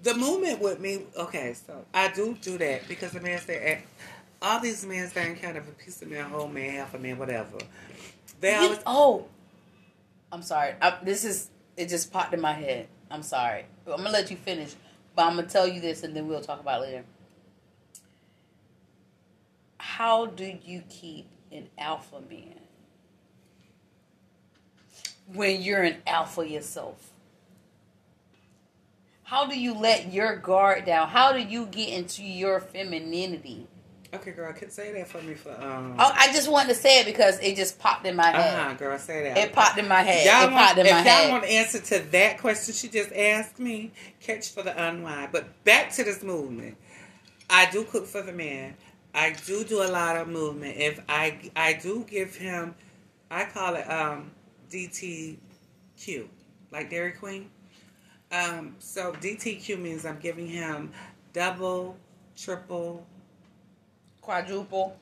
the 0.02 0.14
movement 0.14 0.60
with 0.60 0.80
me, 0.80 1.02
okay, 1.16 1.54
so 1.54 1.84
I 1.94 2.08
do 2.08 2.36
do 2.40 2.58
that 2.58 2.86
because 2.88 3.12
the 3.12 3.20
man 3.20 3.40
said 3.40 3.62
eh, 3.62 3.80
all 4.42 4.60
these 4.60 4.84
men 4.84 5.08
saying 5.08 5.36
kind 5.36 5.56
of 5.56 5.66
a 5.68 5.72
piece 5.72 6.02
of 6.02 6.10
man, 6.10 6.24
whole 6.30 6.48
man, 6.48 6.70
half 6.74 6.94
a 6.94 6.98
man, 6.98 7.16
whatever. 7.18 7.58
They 8.40 8.50
You- 8.52 8.56
always 8.58 8.78
oh, 8.86 9.26
I'm 10.32 10.42
sorry. 10.42 10.74
I, 10.82 10.98
this 11.02 11.24
is 11.24 11.48
it 11.76 11.88
just 11.88 12.12
popped 12.12 12.34
in 12.34 12.40
my 12.40 12.52
head. 12.52 12.88
I'm 13.10 13.22
sorry. 13.22 13.64
I'm 13.86 13.96
gonna 13.98 14.10
let 14.10 14.30
you 14.30 14.36
finish, 14.36 14.74
but 15.14 15.26
I'm 15.26 15.36
gonna 15.36 15.48
tell 15.48 15.68
you 15.68 15.80
this, 15.80 16.02
and 16.02 16.14
then 16.14 16.28
we'll 16.28 16.40
talk 16.40 16.60
about 16.60 16.82
it 16.82 16.84
later. 16.84 17.04
How 19.78 20.26
do 20.26 20.58
you 20.64 20.82
keep 20.88 21.26
an 21.52 21.68
alpha 21.78 22.20
man 22.28 22.60
when 25.32 25.62
you're 25.62 25.82
an 25.82 25.98
alpha 26.06 26.48
yourself? 26.48 27.10
How 29.24 29.46
do 29.46 29.58
you 29.58 29.74
let 29.74 30.12
your 30.12 30.36
guard 30.36 30.84
down? 30.84 31.08
How 31.08 31.32
do 31.32 31.40
you 31.40 31.66
get 31.66 31.88
into 31.88 32.22
your 32.22 32.60
femininity? 32.60 33.66
Okay, 34.16 34.32
girl. 34.32 34.48
I 34.48 34.52
could 34.52 34.72
say 34.72 34.92
that 34.92 35.08
for 35.08 35.20
me 35.22 35.34
for 35.34 35.50
um. 35.50 35.96
Oh, 35.98 36.12
I 36.14 36.32
just 36.32 36.50
wanted 36.50 36.68
to 36.70 36.74
say 36.74 37.00
it 37.00 37.06
because 37.06 37.38
it 37.40 37.56
just 37.56 37.78
popped 37.78 38.06
in 38.06 38.16
my 38.16 38.28
head. 38.30 38.54
Uh 38.54 38.68
huh, 38.68 38.74
girl. 38.74 38.98
Say 38.98 39.22
that. 39.24 39.36
It 39.38 39.52
popped 39.52 39.78
in 39.78 39.88
my 39.88 40.02
head. 40.02 40.26
Y'all 40.26 40.48
it 40.48 40.52
want, 40.52 40.66
popped 40.66 40.78
in 40.78 40.86
if 40.86 40.92
my 40.92 40.98
y'all 40.98 41.04
head. 41.04 41.30
want 41.32 41.44
to 41.44 41.50
answer 41.50 41.80
to 41.80 41.98
that 42.10 42.38
question 42.38 42.74
she 42.74 42.88
just 42.88 43.12
asked 43.12 43.58
me, 43.58 43.92
catch 44.20 44.50
for 44.50 44.62
the 44.62 44.88
unwind. 44.88 45.30
But 45.32 45.64
back 45.64 45.92
to 45.92 46.04
this 46.04 46.22
movement. 46.22 46.76
I 47.50 47.70
do 47.70 47.84
cook 47.84 48.06
for 48.06 48.22
the 48.22 48.32
man. 48.32 48.74
I 49.14 49.34
do 49.46 49.64
do 49.64 49.82
a 49.82 49.86
lot 49.90 50.16
of 50.16 50.28
movement. 50.28 50.76
If 50.76 51.00
I 51.08 51.50
I 51.54 51.74
do 51.74 52.04
give 52.08 52.34
him, 52.34 52.74
I 53.30 53.44
call 53.44 53.74
it 53.76 53.84
um 53.90 54.30
DTQ, 54.70 55.36
like 56.72 56.90
Dairy 56.90 57.12
Queen. 57.12 57.50
Um, 58.32 58.74
so 58.78 59.12
DTQ 59.12 59.80
means 59.80 60.04
I'm 60.04 60.18
giving 60.18 60.48
him 60.48 60.90
double, 61.32 61.96
triple. 62.36 63.06
Quadruple. 64.24 64.96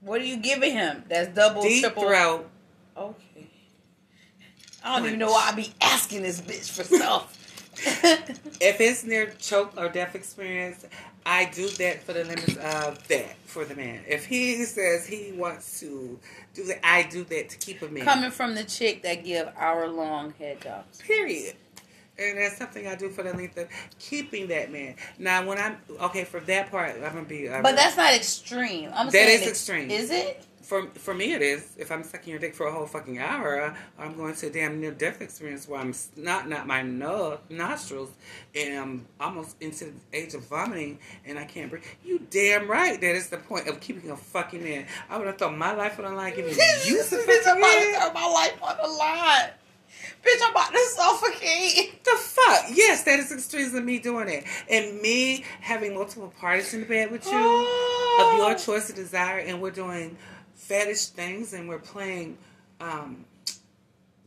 What 0.00 0.20
are 0.20 0.24
you 0.24 0.36
giving 0.36 0.72
him? 0.72 1.02
That's 1.08 1.34
double, 1.34 1.62
deep 1.62 1.82
triple. 1.82 2.04
throat. 2.04 2.48
Okay. 2.96 3.48
I 4.84 4.96
don't 4.96 5.08
even 5.08 5.18
know 5.18 5.32
why 5.32 5.50
I 5.52 5.56
be 5.56 5.72
asking 5.82 6.22
this 6.22 6.40
bitch 6.40 6.70
for 6.70 6.84
stuff. 6.84 7.34
If 8.60 8.80
it's 8.80 9.04
near 9.04 9.32
choke 9.38 9.74
or 9.76 9.88
death 9.88 10.16
experience, 10.16 10.84
I 11.24 11.44
do 11.44 11.68
that 11.68 12.02
for 12.02 12.12
the 12.12 12.24
limits 12.24 12.56
of 12.56 13.06
that 13.06 13.36
for 13.44 13.64
the 13.64 13.76
man. 13.76 14.00
If 14.08 14.26
he 14.26 14.64
says 14.64 15.06
he 15.06 15.32
wants 15.32 15.78
to 15.80 16.18
do 16.54 16.64
that, 16.64 16.84
I 16.84 17.04
do 17.04 17.22
that 17.24 17.50
to 17.50 17.58
keep 17.58 17.78
him 17.78 17.96
in. 17.96 18.04
Coming 18.04 18.32
from 18.32 18.56
the 18.56 18.64
chick 18.64 19.02
that 19.02 19.24
give 19.24 19.48
hour 19.56 19.86
long 19.86 20.34
head 20.40 20.60
jobs. 20.60 21.00
Period. 21.02 21.54
And 22.18 22.38
that's 22.38 22.56
something 22.56 22.86
I 22.86 22.96
do 22.96 23.10
for 23.10 23.22
the 23.22 23.32
length 23.32 23.56
of 23.58 23.68
keeping 23.98 24.48
that 24.48 24.72
man. 24.72 24.96
Now, 25.18 25.46
when 25.46 25.58
I'm 25.58 25.76
okay 26.00 26.24
for 26.24 26.40
that 26.40 26.70
part, 26.70 26.96
I'm 26.96 27.12
gonna 27.12 27.22
be. 27.22 27.48
uh, 27.48 27.62
But 27.62 27.76
that's 27.76 27.96
not 27.96 28.14
extreme. 28.14 28.90
I'm 28.94 29.08
That 29.10 29.28
is 29.28 29.46
extreme. 29.46 29.90
Is 29.90 30.10
it? 30.10 30.44
for 30.68 30.86
for 30.96 31.14
me 31.14 31.32
it 31.32 31.40
is. 31.40 31.74
If 31.78 31.90
I'm 31.90 32.04
sucking 32.04 32.30
your 32.30 32.38
dick 32.38 32.54
for 32.54 32.66
a 32.66 32.72
whole 32.72 32.84
fucking 32.86 33.18
hour, 33.18 33.74
I'm 33.98 34.14
going 34.16 34.34
to 34.34 34.48
a 34.48 34.50
damn 34.50 34.80
near 34.80 34.90
death 34.90 35.22
experience 35.22 35.66
where 35.66 35.80
I'm 35.80 35.94
not 36.14 36.46
not 36.46 36.66
my 36.66 36.82
no, 36.82 37.38
nostrils 37.48 38.10
and 38.54 38.78
I'm 38.78 39.06
almost 39.18 39.56
into 39.62 39.86
the 39.86 39.92
age 40.12 40.34
of 40.34 40.46
vomiting 40.46 40.98
and 41.24 41.38
I 41.38 41.44
can't 41.44 41.70
breathe. 41.70 41.84
You 42.04 42.20
damn 42.30 42.70
right 42.70 43.00
that 43.00 43.14
is 43.14 43.28
the 43.30 43.38
point 43.38 43.66
of 43.66 43.80
keeping 43.80 44.10
a 44.10 44.16
fucking 44.16 44.62
man. 44.62 44.86
I 45.08 45.16
would 45.16 45.26
have 45.26 45.38
thrown 45.38 45.56
my 45.56 45.72
life 45.72 45.98
on 45.98 46.04
the 46.04 46.10
line 46.12 46.34
giving 46.36 46.52
you 46.84 47.02
some 47.02 47.20
fucking 47.20 47.40
throw 47.44 47.58
my 48.12 48.26
life 48.26 48.62
on 48.62 48.76
the 48.82 48.88
line. 48.88 49.50
Bitch, 50.22 50.40
I'm 50.42 50.50
about 50.50 50.72
to 50.72 50.84
suffocate. 50.94 52.04
The 52.04 52.16
fuck? 52.16 52.66
Yes, 52.72 53.04
that 53.04 53.18
is 53.18 53.32
extremes 53.32 53.74
of 53.74 53.84
me 53.84 53.98
doing 53.98 54.28
it. 54.28 54.44
And 54.70 55.00
me 55.00 55.44
having 55.60 55.94
multiple 55.94 56.32
parties 56.40 56.72
in 56.74 56.80
the 56.80 56.86
bed 56.86 57.10
with 57.10 57.26
you 57.26 57.68
of 58.20 58.34
your 58.38 58.54
choice 58.54 58.90
of 58.90 58.96
desire 58.96 59.38
and 59.38 59.60
we're 59.60 59.70
doing 59.70 60.16
fetish 60.54 61.06
things 61.06 61.52
and 61.52 61.68
we're 61.68 61.78
playing 61.78 62.36
um 62.80 63.24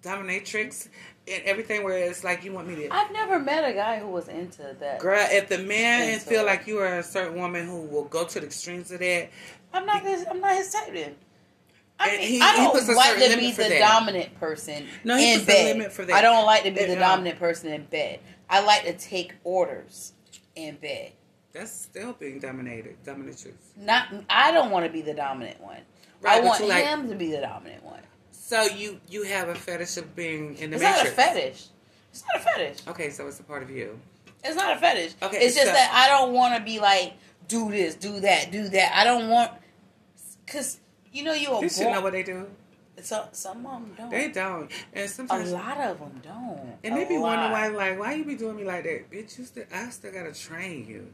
dominatrix 0.01 0.87
and 1.27 1.43
everything 1.43 1.83
where 1.83 1.97
it's 1.97 2.23
like 2.23 2.43
you 2.43 2.51
want 2.51 2.67
me 2.67 2.75
to 2.75 2.89
I've 2.93 3.11
never 3.11 3.39
met 3.39 3.69
a 3.69 3.73
guy 3.73 3.99
who 3.99 4.07
was 4.07 4.27
into 4.27 4.75
that. 4.79 4.99
Girl, 4.99 5.25
if 5.29 5.49
the 5.49 5.59
man 5.59 6.19
feel 6.19 6.41
it. 6.41 6.45
like 6.45 6.67
you 6.67 6.79
are 6.79 6.99
a 6.99 7.03
certain 7.03 7.37
woman 7.37 7.67
who 7.67 7.81
will 7.81 8.05
go 8.05 8.25
to 8.25 8.39
the 8.39 8.45
extremes 8.45 8.91
of 8.91 8.99
that, 8.99 9.29
I'm 9.73 9.85
not 9.85 10.01
his, 10.01 10.25
I'm 10.29 10.39
not 10.39 10.55
his 10.55 10.73
type 10.73 10.93
then. 10.93 11.15
I 12.01 12.11
mean, 12.17 12.19
he- 12.21 12.41
I 12.41 12.55
don't 12.55 12.73
like 12.95 13.15
to 13.31 13.37
be 13.37 13.51
the 13.51 13.63
that. 13.69 13.79
dominant 13.79 14.39
person 14.39 14.87
No, 15.03 15.17
he 15.17 15.33
in 15.33 15.45
bed. 15.45 15.75
limit 15.77 15.91
for 15.93 16.03
that. 16.05 16.15
I 16.15 16.21
don't 16.21 16.45
like 16.45 16.63
to 16.63 16.71
be 16.71 16.81
And, 16.81 16.91
the 16.91 16.95
dominant 16.95 17.39
person 17.39 17.71
in 17.71 17.85
bed. 17.85 18.19
I 18.49 18.61
like 18.61 18.83
to 18.85 18.93
take 18.93 19.33
orders 19.43 20.13
in 20.55 20.75
bed. 20.77 21.13
that's 21.53 21.71
still 21.71 22.13
being 22.13 22.39
dominated, 22.39 22.95
dominatrix. 23.05 23.53
Not, 23.77 24.07
I 24.29 24.51
don't 24.51 24.71
want 24.71 24.85
to 24.85 24.91
be 24.91 25.01
the 25.01 25.13
dominant 25.13 25.59
one. 25.61 25.81
Right, 26.21 26.41
I 26.41 26.45
want 26.45 26.65
like- 26.67 26.85
him 26.85 27.09
to 27.09 27.15
be 27.15 27.31
the 27.31 27.41
dominant 27.41 27.83
one. 27.83 28.01
So 28.31 28.63
you 28.63 28.99
you 29.07 29.23
have 29.23 29.47
a 29.47 29.55
fetish 29.55 29.95
of 29.97 30.13
being 30.15 30.57
in 30.57 30.71
the 30.71 30.75
It's 30.75 30.83
matrix. 30.83 31.17
not 31.17 31.27
a 31.27 31.33
fetish. 31.33 31.65
It's 32.11 32.23
not 32.33 32.41
a 32.41 32.43
fetish. 32.43 32.77
Okay, 32.89 33.09
so 33.09 33.27
it's 33.27 33.39
a 33.39 33.43
part 33.43 33.63
of 33.63 33.69
you. 33.69 33.97
It's 34.43 34.55
not 34.57 34.75
a 34.75 34.79
fetish. 34.79 35.13
Okay, 35.23 35.37
it's 35.37 35.55
just 35.55 35.67
so- 35.67 35.71
that 35.73 35.91
I 35.93 36.09
don't 36.09 36.33
want 36.33 36.55
to 36.57 36.61
be 36.61 36.79
like, 36.79 37.13
do 37.47 37.69
this, 37.71 37.95
do 37.95 38.19
that, 38.19 38.51
do 38.51 38.67
that. 38.69 38.93
I 38.95 39.03
don't 39.05 39.29
want, 39.29 39.51
cause 40.47 40.79
you 41.11 41.23
know 41.23 41.33
you're 41.33 41.61
You 41.61 41.69
should 41.69 41.87
know 41.91 42.01
what 42.01 42.13
they 42.13 42.23
do. 42.23 42.47
So, 43.01 43.27
some 43.31 43.65
of 43.65 43.71
them 43.81 43.93
don't. 43.97 44.09
They 44.11 44.27
don't, 44.29 44.69
and 44.93 45.09
sometimes 45.09 45.49
a 45.49 45.55
lot 45.55 45.77
of 45.79 45.99
them 45.99 46.21
don't. 46.23 46.75
And 46.83 46.93
A 46.93 46.97
they 46.97 47.05
be 47.05 47.17
lot. 47.17 47.37
wondering 47.39 47.51
why, 47.51 47.67
like, 47.69 47.99
why 47.99 48.13
you 48.13 48.25
be 48.25 48.35
doing 48.35 48.57
me 48.57 48.63
like 48.63 48.83
that, 48.83 49.09
bitch? 49.09 49.39
You 49.39 49.45
still, 49.45 49.63
I 49.73 49.89
still 49.89 50.11
gotta 50.11 50.33
train 50.33 50.85
you. 50.87 51.07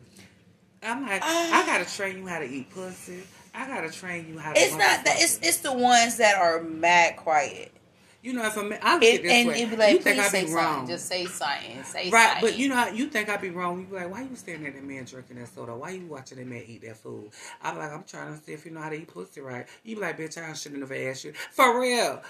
I'm 0.83 1.07
like, 1.07 1.21
ah. 1.23 1.63
I 1.63 1.65
gotta 1.65 1.85
train 1.89 2.17
you 2.17 2.27
how 2.27 2.39
to 2.39 2.45
eat 2.45 2.69
pussy. 2.71 3.23
I 3.53 3.67
gotta 3.67 3.91
train 3.91 4.27
you 4.27 4.37
how 4.37 4.53
to. 4.53 4.59
It's 4.59 4.73
not 4.73 5.05
that. 5.05 5.15
It's 5.19 5.39
it's 5.41 5.59
the 5.59 5.73
ones 5.73 6.17
that 6.17 6.35
are 6.35 6.61
mad 6.61 7.15
quiet. 7.17 7.71
You 8.27 8.33
know, 8.33 8.45
if 8.45 8.57
a 8.57 8.63
man, 8.63 8.79
I 8.81 8.95
look 8.95 9.03
It, 9.03 9.15
at 9.15 9.23
this 9.23 9.31
and 9.31 9.47
way. 9.47 9.65
be 9.65 9.75
like, 9.77 9.93
you 9.93 9.99
think 9.99 10.17
please 10.17 10.25
I 10.25 10.27
say 10.29 10.41
be 10.41 10.47
something. 10.47 10.65
wrong, 10.65 10.87
Just 10.87 11.05
say 11.07 11.25
something. 11.25 11.83
Say 11.83 12.09
right? 12.09 12.33
something. 12.33 12.49
But 12.49 12.59
you 12.59 12.67
know, 12.69 12.87
you 12.87 13.07
think 13.07 13.29
I'd 13.29 13.41
be 13.41 13.49
wrong. 13.49 13.79
You 13.79 13.85
be 13.85 13.95
like, 13.95 14.11
why 14.11 14.21
you 14.23 14.35
standing 14.35 14.67
at 14.67 14.73
that 14.73 14.83
man 14.83 15.05
drinking 15.05 15.37
that 15.37 15.47
soda? 15.47 15.75
Why 15.75 15.91
you 15.91 16.05
watching 16.07 16.37
that 16.39 16.47
man 16.47 16.63
eat 16.67 16.81
that 16.81 16.97
food? 16.97 17.29
I'm 17.61 17.77
like, 17.77 17.91
I'm 17.91 18.03
trying 18.03 18.37
to 18.37 18.43
see 18.43 18.51
if 18.53 18.65
you 18.65 18.71
know 18.71 18.81
how 18.81 18.89
to 18.89 18.95
eat 18.95 19.07
pussy 19.07 19.39
right. 19.41 19.65
You 19.83 19.95
be 19.95 20.01
like, 20.01 20.17
bitch, 20.19 20.37
I 20.37 20.51
shouldn't 20.53 20.81
have 20.81 20.91
asked 20.91 21.23
you 21.23 21.33
for 21.51 21.79
real. 21.79 22.21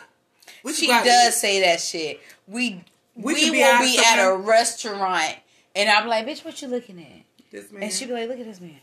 What 0.62 0.76
she 0.76 0.88
does 0.88 1.36
say 1.36 1.62
that 1.62 1.82
shit. 1.82 2.22
We 2.48 2.84
we, 3.16 3.34
We 3.34 3.40
could 3.42 3.52
will 3.54 3.80
be 3.80 4.00
at 4.06 4.24
a 4.24 4.38
restaurant, 4.38 5.36
and 5.76 5.90
I'm 5.90 6.08
like, 6.08 6.28
bitch, 6.28 6.46
what 6.46 6.62
you 6.62 6.68
looking 6.68 7.00
at? 7.00 7.24
This 7.52 7.72
man. 7.72 7.84
And 7.84 7.92
she 7.92 8.06
be 8.06 8.14
like, 8.14 8.30
look 8.30 8.40
at 8.40 8.46
this 8.46 8.62
man. 8.62 8.80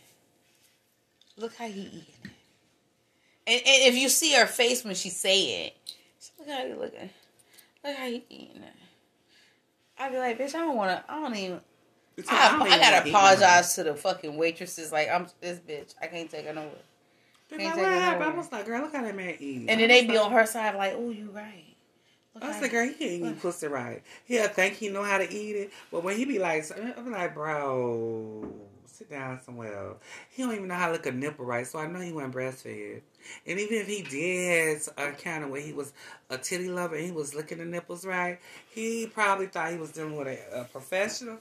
Look 1.37 1.55
how 1.57 1.67
he 1.69 1.81
eating 1.83 1.99
it. 2.25 2.31
And, 3.47 3.61
and 3.67 3.95
if 3.95 3.95
you 3.95 4.09
see 4.09 4.33
her 4.35 4.47
face 4.47 4.85
when 4.85 4.95
she 4.95 5.11
say 5.11 5.67
it, 5.67 5.77
she 6.25 6.33
look 6.39 6.49
how 6.49 6.65
you 6.65 6.77
looking. 6.77 7.11
Look 7.85 7.97
how 7.97 8.07
you 8.07 8.23
eating 8.31 8.63
it. 8.63 8.73
I 9.99 10.09
be 10.09 10.19
like, 10.19 10.39
bitch, 10.39 10.55
I 10.55 10.59
don't 10.59 10.77
want 10.77 10.91
to. 10.91 11.13
I 11.13 11.21
don't 11.21 11.37
even. 11.37 11.61
It's 12.17 12.31
I, 12.31 12.53
don't 12.53 12.63
I, 12.63 12.67
even 12.67 12.79
gotta 12.79 13.09
apologize 13.11 13.75
to 13.75 13.85
the 13.85 13.95
fucking 13.95 14.37
waitresses. 14.37 14.93
Like, 14.93 15.09
I'm 15.11 15.27
this 15.41 15.59
bitch. 15.59 15.95
I 16.01 16.07
can't 16.07 16.31
take 16.31 16.47
her 16.47 16.55
nowhere. 16.55 16.71
They're 17.51 17.59
Can't 17.59 17.77
like, 17.77 17.85
take 17.85 17.85
what 17.85 17.93
it 17.93 18.01
happened? 18.01 18.21
nowhere. 18.21 18.35
I 18.35 18.39
was 18.39 18.53
like, 18.53 18.67
girl, 18.67 18.81
look 18.83 18.95
how 18.95 19.03
that 19.03 19.17
man 19.17 19.37
eat. 19.39 19.69
And 19.69 19.81
then 19.81 19.89
they 19.89 20.07
be 20.07 20.17
on 20.17 20.33
her 20.33 20.47
side, 20.47 20.77
like, 20.77 20.95
oh, 20.97 21.11
you 21.11 21.31
right. 21.31 21.75
Look 22.35 22.45
I 22.45 22.49
was 22.49 22.61
like, 22.61 22.71
girl, 22.71 22.87
he 22.87 22.95
can't 22.95 23.37
eat 23.37 23.41
pussy 23.41 23.67
right. 23.69 24.03
He'll 24.25 24.49
think 24.49 24.75
he 24.75 24.89
know 24.89 25.05
how 25.05 25.19
to 25.19 25.33
eat 25.33 25.57
it, 25.57 25.73
but 25.93 26.03
when 26.03 26.17
he 26.17 26.25
be 26.25 26.39
like, 26.39 26.65
I'm 26.97 27.13
like, 27.13 27.35
bro, 27.35 28.51
sit 28.95 29.11
down 29.11 29.41
somewhere. 29.45 29.95
He 30.31 30.43
don't 30.43 30.55
even 30.55 30.69
know 30.69 30.75
how 30.75 30.87
to 30.87 30.93
lick 30.93 31.07
a 31.07 31.13
nipple 31.13 31.45
right, 31.45 31.67
so 31.67 31.81
I 31.81 31.87
know 31.87 32.01
he 32.01 32.13
wasn't 32.13 32.35
breastfed. 32.35 33.01
And 33.47 33.59
even 33.59 33.79
if 33.79 33.89
he 33.89 34.03
did 34.03 34.83
a 34.97 35.11
kind 35.13 35.43
of 35.43 35.51
where 35.51 35.61
he 35.61 35.73
was 35.73 35.93
a 36.31 36.39
titty 36.39 36.69
lover 36.69 36.95
and 36.95 37.05
he 37.05 37.11
was 37.11 37.35
licking 37.35 37.59
the 37.59 37.65
nipples 37.65 38.07
right, 38.07 38.39
he 38.71 39.07
probably 39.07 39.47
thought 39.47 39.73
he 39.73 39.79
was 39.79 39.91
dealing 39.91 40.17
with 40.17 40.29
a, 40.29 40.61
a 40.61 40.65
professional. 40.65 41.39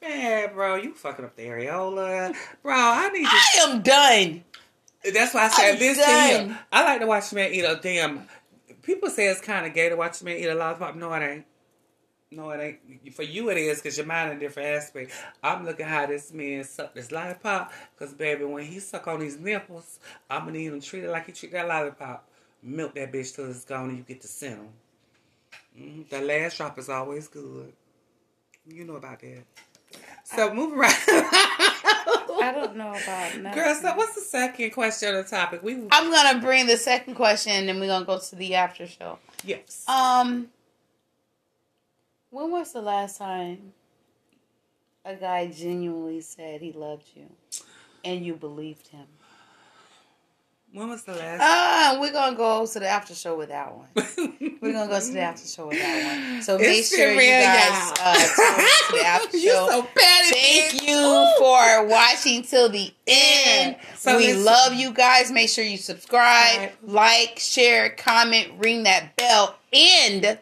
Man, 0.00 0.54
bro, 0.54 0.76
you 0.76 0.94
fucking 0.94 1.24
up 1.24 1.36
the 1.36 1.44
areola. 1.44 2.34
Bro, 2.62 2.74
I 2.74 3.10
need 3.10 3.20
you. 3.20 3.28
I 3.30 3.66
am 3.68 3.82
done. 3.82 4.44
That's 5.12 5.34
why 5.34 5.44
I 5.44 5.48
said 5.48 5.72
I'm 5.74 5.78
this 5.78 5.98
done. 5.98 6.30
to 6.30 6.38
him. 6.54 6.58
I 6.72 6.84
like 6.84 7.00
to 7.00 7.06
watch 7.06 7.32
man 7.34 7.52
eat 7.52 7.64
a 7.64 7.78
damn. 7.82 8.26
People 8.82 9.10
say 9.10 9.26
it's 9.28 9.40
kind 9.40 9.66
of 9.66 9.74
gay 9.74 9.90
to 9.90 9.96
watch 9.96 10.22
man 10.22 10.36
eat 10.38 10.46
a 10.46 10.54
lollipop. 10.54 10.96
No, 10.96 11.12
it 11.12 11.22
ain't. 11.22 11.44
No, 12.34 12.50
it 12.50 12.60
ain't. 12.60 13.14
For 13.14 13.22
you, 13.22 13.50
it 13.50 13.56
is 13.56 13.78
because 13.80 13.96
you're 13.96 14.06
mind 14.06 14.32
in 14.32 14.36
a 14.36 14.40
different 14.40 14.68
aspect. 14.70 15.12
I'm 15.42 15.64
looking 15.64 15.86
how 15.86 16.06
this 16.06 16.32
man 16.32 16.64
suck 16.64 16.94
this 16.94 17.12
lollipop. 17.12 17.72
Because, 17.96 18.14
baby, 18.14 18.44
when 18.44 18.64
he 18.64 18.80
suck 18.80 19.06
on 19.06 19.20
these 19.20 19.38
nipples, 19.38 20.00
I'm 20.28 20.42
going 20.42 20.54
to 20.54 20.60
need 20.60 20.66
him 20.72 20.80
treated 20.80 21.10
like 21.10 21.26
he 21.26 21.32
treat 21.32 21.52
that 21.52 21.68
lollipop. 21.68 22.26
Milk 22.62 22.94
that 22.94 23.12
bitch 23.12 23.34
till 23.36 23.50
it's 23.50 23.64
gone 23.64 23.90
and 23.90 23.98
you 23.98 24.04
get 24.04 24.20
to 24.22 24.28
send 24.28 24.54
him. 24.56 24.68
Mm, 25.78 26.08
the 26.08 26.20
last 26.22 26.56
drop 26.56 26.78
is 26.78 26.88
always 26.88 27.28
good. 27.28 27.72
You 28.66 28.84
know 28.84 28.96
about 28.96 29.20
that. 29.20 29.44
So, 30.24 30.52
move 30.54 30.72
around. 30.78 30.92
I 31.06 32.52
don't 32.54 32.76
know 32.76 32.88
about 32.90 33.38
nothing. 33.38 33.62
Girl, 33.62 33.74
so 33.74 33.94
what's 33.94 34.14
the 34.14 34.20
second 34.22 34.70
question 34.72 35.10
on 35.10 35.22
the 35.22 35.28
topic? 35.28 35.62
We 35.62 35.74
I'm 35.90 36.10
gonna 36.10 36.40
bring 36.40 36.66
the 36.66 36.76
second 36.76 37.14
question, 37.14 37.52
and 37.52 37.68
then 37.68 37.78
we're 37.78 37.86
gonna 37.86 38.04
go 38.04 38.18
to 38.18 38.36
the 38.36 38.54
after 38.54 38.86
show. 38.86 39.18
yes. 39.44 39.84
Um, 39.88 40.48
when 42.34 42.50
was 42.50 42.72
the 42.72 42.82
last 42.82 43.18
time 43.18 43.72
a 45.04 45.14
guy 45.14 45.46
genuinely 45.46 46.20
said 46.20 46.60
he 46.60 46.72
loved 46.72 47.04
you, 47.14 47.26
and 48.04 48.24
you 48.26 48.34
believed 48.34 48.88
him? 48.88 49.06
When 50.72 50.88
was 50.88 51.04
the 51.04 51.14
last? 51.14 51.40
Ah, 51.40 51.98
we're 52.00 52.12
gonna 52.12 52.36
go 52.36 52.66
to 52.66 52.80
the 52.80 52.88
after 52.88 53.14
show 53.14 53.36
with 53.36 53.50
that 53.50 53.72
one. 53.76 53.86
We're 54.60 54.72
gonna 54.72 54.88
go 54.90 54.98
to 54.98 55.12
the 55.12 55.20
after 55.20 55.46
show 55.46 55.68
with 55.68 55.78
that 55.78 56.32
one. 56.32 56.42
So 56.42 56.58
make 56.58 56.78
It's 56.80 56.88
sure 56.96 57.12
you 57.12 57.30
guys 57.30 57.92
uh, 58.00 58.14
to 58.14 58.96
the 58.98 59.06
after 59.06 59.38
show. 59.38 59.68
so 59.70 59.82
petty. 59.82 60.40
Thank 60.40 60.88
you 60.88 61.32
for 61.38 61.86
watching 61.86 62.42
till 62.42 62.68
the 62.70 62.92
end. 63.06 63.76
So 63.96 64.16
we 64.16 64.32
love 64.32 64.74
you 64.74 64.90
guys. 64.92 65.30
Make 65.30 65.48
sure 65.50 65.62
you 65.64 65.76
subscribe, 65.78 66.58
Right. 66.58 66.72
like, 66.82 67.38
share, 67.38 67.90
comment, 67.90 68.48
ring 68.58 68.82
that 68.82 69.14
bell, 69.14 69.54
and 69.72 70.38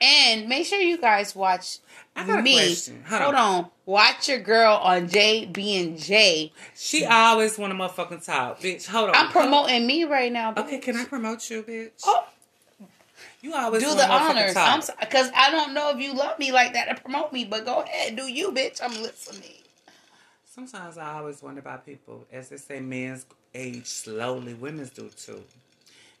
and 0.00 0.48
make 0.48 0.66
sure 0.66 0.80
you 0.80 0.98
guys 0.98 1.34
watch 1.34 1.78
I 2.16 2.26
got 2.26 2.40
a 2.40 2.42
me. 2.42 2.74
Hold 3.08 3.22
Hold 3.22 3.34
on. 3.34 3.64
on. 3.64 3.70
Watch 3.86 4.28
your 4.28 4.40
girl 4.40 4.76
on 4.76 5.08
JB 5.08 5.80
and 5.80 5.98
J. 5.98 6.52
She 6.76 7.04
always 7.04 7.58
want 7.58 7.72
to 7.72 7.78
motherfucking 7.78 8.24
talk, 8.24 8.60
bitch. 8.60 8.86
Hold 8.86 9.10
on. 9.10 9.16
I'm 9.16 9.28
promoting 9.28 9.86
me 9.86 10.04
right 10.04 10.32
now. 10.32 10.54
Okay, 10.56 10.78
can 10.78 10.96
I 10.96 11.04
promote 11.04 11.48
you, 11.50 11.62
bitch? 11.62 12.02
Oh, 12.04 12.24
You 13.42 13.54
always 13.54 13.82
do 13.82 13.94
the 13.94 14.10
honors. 14.10 14.56
I'm 14.56 14.80
because 15.00 15.30
I 15.34 15.50
don't 15.50 15.72
know 15.74 15.90
if 15.90 15.98
you 15.98 16.12
love 16.14 16.38
me 16.38 16.52
like 16.52 16.72
that 16.74 16.94
to 16.94 17.00
promote 17.02 17.32
me, 17.32 17.44
but 17.44 17.64
go 17.64 17.82
ahead, 17.82 18.16
do 18.16 18.26
you, 18.30 18.52
bitch. 18.52 18.80
I'm 18.82 19.02
listening. 19.02 19.54
Sometimes 20.44 20.98
I 20.98 21.18
always 21.18 21.42
wonder 21.42 21.60
about 21.60 21.86
people, 21.86 22.26
as 22.32 22.48
they 22.48 22.56
say, 22.56 22.80
men's 22.80 23.24
age 23.54 23.86
slowly, 23.86 24.54
women's 24.54 24.90
do 24.90 25.08
too. 25.16 25.42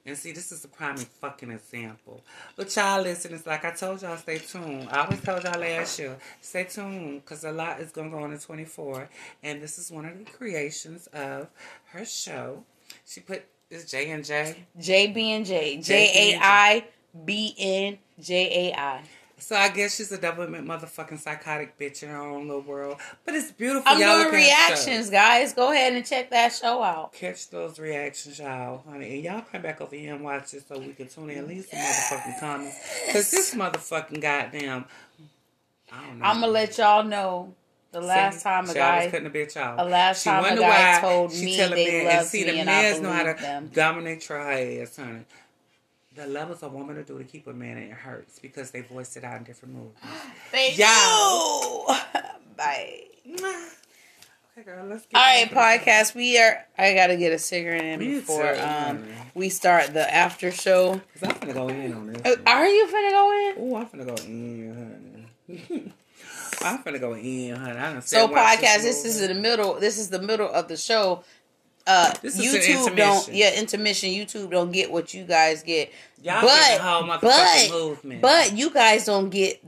And 0.06 0.16
see, 0.16 0.32
this 0.32 0.50
is 0.50 0.64
a 0.64 0.68
prime 0.68 0.96
fucking 0.96 1.50
example. 1.50 2.22
But 2.56 2.74
y'all 2.74 3.02
listen, 3.02 3.34
it's 3.34 3.46
like 3.46 3.64
I 3.64 3.72
told 3.72 4.00
y'all, 4.00 4.16
stay 4.16 4.38
tuned. 4.38 4.88
I 4.90 5.04
always 5.04 5.20
told 5.20 5.44
y'all 5.44 5.60
last 5.60 5.98
year, 5.98 6.16
stay 6.40 6.64
tuned, 6.64 7.22
because 7.22 7.44
a 7.44 7.52
lot 7.52 7.80
is 7.80 7.92
going 7.92 8.10
to 8.10 8.16
go 8.16 8.22
on 8.22 8.32
in 8.32 8.38
24. 8.38 9.08
And 9.42 9.62
this 9.62 9.78
is 9.78 9.90
one 9.90 10.06
of 10.06 10.18
the 10.18 10.24
creations 10.24 11.06
of 11.08 11.48
her 11.92 12.04
show. 12.04 12.64
She 13.06 13.20
put, 13.20 13.44
is 13.68 13.90
J 13.90 14.10
and 14.10 14.24
J. 14.24 14.66
JB 14.78 15.16
and 15.36 15.46
J. 15.46 15.76
J 15.76 16.34
A 16.34 16.38
I 16.40 16.84
B 17.24 17.54
N 17.58 17.98
J 18.18 18.70
A 18.70 18.78
I. 18.78 19.02
So 19.40 19.56
I 19.56 19.68
guess 19.70 19.96
she's 19.96 20.12
a 20.12 20.18
double 20.18 20.46
motherfucking 20.46 21.18
psychotic 21.18 21.78
bitch 21.78 22.02
in 22.02 22.10
her 22.10 22.18
own 22.20 22.46
little 22.46 22.62
world. 22.62 22.98
But 23.24 23.34
it's 23.34 23.50
beautiful. 23.50 23.82
I'm 23.90 24.00
y'all 24.00 24.16
doing 24.22 24.26
at 24.28 24.32
reactions, 24.32 25.10
guys. 25.10 25.52
Go 25.54 25.72
ahead 25.72 25.92
and 25.94 26.04
check 26.06 26.30
that 26.30 26.52
show 26.52 26.82
out. 26.82 27.12
Catch 27.12 27.50
those 27.50 27.78
reactions, 27.78 28.38
y'all, 28.38 28.82
honey. 28.88 29.14
And 29.16 29.24
y'all 29.24 29.42
come 29.50 29.62
back 29.62 29.80
over 29.80 29.96
here 29.96 30.14
and 30.14 30.22
watch 30.24 30.54
it 30.54 30.64
so 30.68 30.78
we 30.78 30.92
can 30.92 31.08
tune 31.08 31.30
in 31.30 31.38
and 31.38 31.48
leave 31.48 31.64
some 31.64 31.80
motherfucking 31.80 32.40
comments. 32.40 32.76
Because 33.06 33.30
this 33.30 33.54
motherfucking 33.54 34.20
goddamn. 34.20 34.84
I 35.92 36.06
don't 36.06 36.18
know. 36.18 36.24
I'm 36.24 36.40
gonna 36.40 36.52
let 36.52 36.78
y'all 36.78 37.02
know 37.02 37.54
The 37.92 38.00
last 38.00 38.42
time 38.42 38.70
a 38.70 38.74
guy- 38.74 38.96
always 38.98 39.10
cutting 39.10 39.32
the 39.32 39.36
bitch 39.38 39.60
off. 39.60 39.76
the 39.78 39.84
last 39.84 40.22
she 40.22 40.30
time 40.30 40.44
a 40.44 40.60
guy 40.60 40.94
why 40.94 41.00
told 41.00 41.32
she 41.32 41.44
me 41.46 41.56
tell 41.56 41.72
a 41.72 41.74
they 41.74 41.90
man, 41.90 42.04
loved 42.04 42.16
and 42.18 42.26
see 42.28 42.44
me 42.44 42.50
the 42.52 42.58
and 42.60 42.70
I 42.70 42.82
men 42.82 43.02
know 43.02 43.12
how 43.12 43.22
to 43.24 43.34
them. 43.40 43.70
dominate 43.74 44.28
your 44.28 44.38
ass, 44.38 44.96
honey. 44.96 45.24
The 46.20 46.26
love 46.26 46.34
levels 46.34 46.62
a 46.62 46.68
woman 46.68 46.96
to 46.96 47.02
do 47.02 47.16
to 47.16 47.24
keep 47.24 47.46
a 47.46 47.52
man 47.54 47.78
in 47.78 47.84
it 47.84 47.92
hurts 47.92 48.38
because 48.38 48.70
they 48.72 48.82
voice 48.82 49.16
it 49.16 49.24
out 49.24 49.38
in 49.38 49.44
different 49.44 49.74
movies. 49.74 49.94
Yeah. 50.76 50.94
do. 51.08 51.94
Bye. 52.58 53.04
Okay, 53.24 54.64
girl, 54.66 54.84
let's 54.86 55.06
get 55.06 55.16
All 55.16 55.22
right, 55.22 55.50
podcast. 55.50 56.14
We 56.14 56.38
are. 56.38 56.62
I 56.76 56.92
gotta 56.92 57.16
get 57.16 57.32
a 57.32 57.38
cigarette 57.38 57.84
in 57.84 58.00
Me 58.00 58.16
before 58.16 58.54
too, 58.54 58.60
um 58.60 59.02
we 59.34 59.48
start 59.48 59.94
the 59.94 60.14
after 60.14 60.50
show. 60.50 61.00
Cause 61.14 61.22
I'm 61.22 61.30
finna 61.36 61.54
go 61.54 61.68
in 61.68 61.94
on 61.94 62.06
this. 62.08 62.20
Uh, 62.22 62.36
Are 62.46 62.68
you 62.68 62.86
finna 62.88 63.10
go 63.12 63.32
in? 63.32 63.54
Oh, 63.58 63.76
I'm 63.76 63.86
finna 63.86 64.06
go 64.06 64.22
in, 64.26 65.26
honey. 65.48 65.92
I'm 66.60 66.82
finna 66.82 67.00
go 67.00 67.14
in, 67.14 67.56
honey. 67.56 67.78
I 67.78 67.92
done 67.94 68.02
So 68.02 68.28
podcast. 68.28 68.82
This 68.82 69.06
is 69.06 69.22
in 69.22 69.34
the 69.34 69.40
middle. 69.40 69.80
This 69.80 69.98
is 69.98 70.10
the 70.10 70.20
middle 70.20 70.50
of 70.50 70.68
the 70.68 70.76
show. 70.76 71.24
Uh, 71.90 72.14
This 72.22 72.38
is 72.38 72.54
an 72.54 72.60
YouTube 72.60 72.96
don't. 72.96 73.28
Yeah, 73.32 73.58
intermission. 73.58 74.10
YouTube 74.10 74.50
don't 74.50 74.70
get 74.70 74.90
what 74.92 75.12
you 75.12 75.24
guys 75.24 75.62
get. 75.62 75.92
Y'all 76.22 76.42
but 76.42 76.48
get 76.48 76.76
the 76.78 76.82
whole 76.84 77.18
but 77.20 77.70
movement. 77.70 78.22
but 78.22 78.56
you 78.56 78.70
guys 78.70 79.06
don't 79.06 79.30
get 79.30 79.62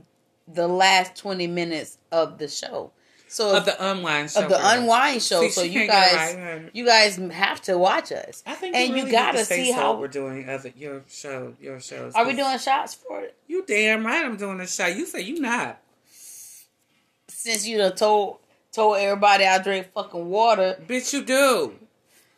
the 0.47 0.67
last 0.67 1.15
twenty 1.15 1.47
minutes 1.47 1.97
of 2.11 2.37
the 2.37 2.47
show. 2.47 2.91
So 3.27 3.57
of 3.57 3.65
the 3.65 3.91
unwind 3.91 4.29
show. 4.29 4.43
of 4.43 4.49
the 4.49 4.59
unwind 4.61 5.21
show. 5.23 5.41
See, 5.41 5.49
so 5.49 5.63
you 5.63 5.87
can't 5.87 5.89
get 5.89 6.11
it 6.11 6.15
guys, 6.15 6.35
right, 6.35 6.69
you 6.73 6.85
guys 6.85 7.15
have 7.15 7.61
to 7.63 7.77
watch 7.79 8.11
us. 8.11 8.43
I 8.45 8.53
think 8.53 8.75
and 8.75 8.95
you, 8.95 9.05
you 9.05 9.11
gotta 9.11 9.39
to 9.39 9.45
see 9.45 9.69
so 9.71 9.73
how- 9.73 9.99
we're 9.99 10.07
doing 10.07 10.47
other 10.47 10.71
your 10.77 11.03
show, 11.09 11.55
your 11.59 11.79
shows. 11.79 12.13
Are 12.13 12.27
we 12.27 12.35
doing 12.35 12.59
shots 12.59 12.93
for 12.93 13.21
it? 13.21 13.35
You 13.47 13.65
damn 13.65 14.05
right, 14.05 14.23
I'm 14.23 14.37
doing 14.37 14.59
a 14.59 14.67
show. 14.67 14.85
You 14.85 15.07
say 15.07 15.21
you 15.21 15.39
not. 15.39 15.81
Since 17.27 17.67
you 17.67 17.77
done 17.79 17.95
told 17.95 18.37
told 18.71 18.97
everybody 18.97 19.45
I 19.45 19.57
drink 19.57 19.91
fucking 19.93 20.29
water. 20.29 20.77
Bitch, 20.87 21.11
you 21.13 21.23
do. 21.23 21.73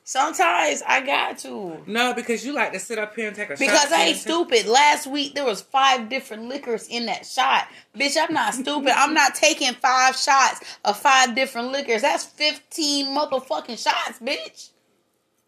Sometimes 0.08 0.84
I 0.86 1.02
got 1.04 1.40
to. 1.40 1.82
No, 1.88 2.14
because 2.14 2.46
you 2.46 2.54
like 2.54 2.72
to 2.74 2.80
sit 2.80 3.00
up 3.00 3.16
here 3.16 3.26
and 3.28 3.36
take 3.36 3.50
a 3.50 3.54
shot. 3.54 3.60
Because 3.60 3.92
I 3.92 4.04
ain't 4.04 4.18
stupid. 4.18 4.68
Last 4.68 5.08
week 5.08 5.34
there 5.34 5.44
was 5.44 5.64
five 5.64 6.10
different 6.10 6.44
liquors 6.44 6.88
in 6.88 7.08
that 7.08 7.26
shot. 7.26 7.68
Bitch, 7.98 8.16
I'm 8.16 8.32
not 8.32 8.54
stupid. 8.54 8.92
I'm 8.96 9.16
not 9.16 9.34
taking 9.36 9.74
five 9.74 10.16
shots 10.16 10.62
of 10.86 10.96
five 10.96 11.34
different 11.34 11.72
liquors. 11.72 12.04
That's 12.04 12.24
15 12.24 13.08
motherfucking 13.18 13.84
shots, 13.84 14.20
bitch. 14.20 14.70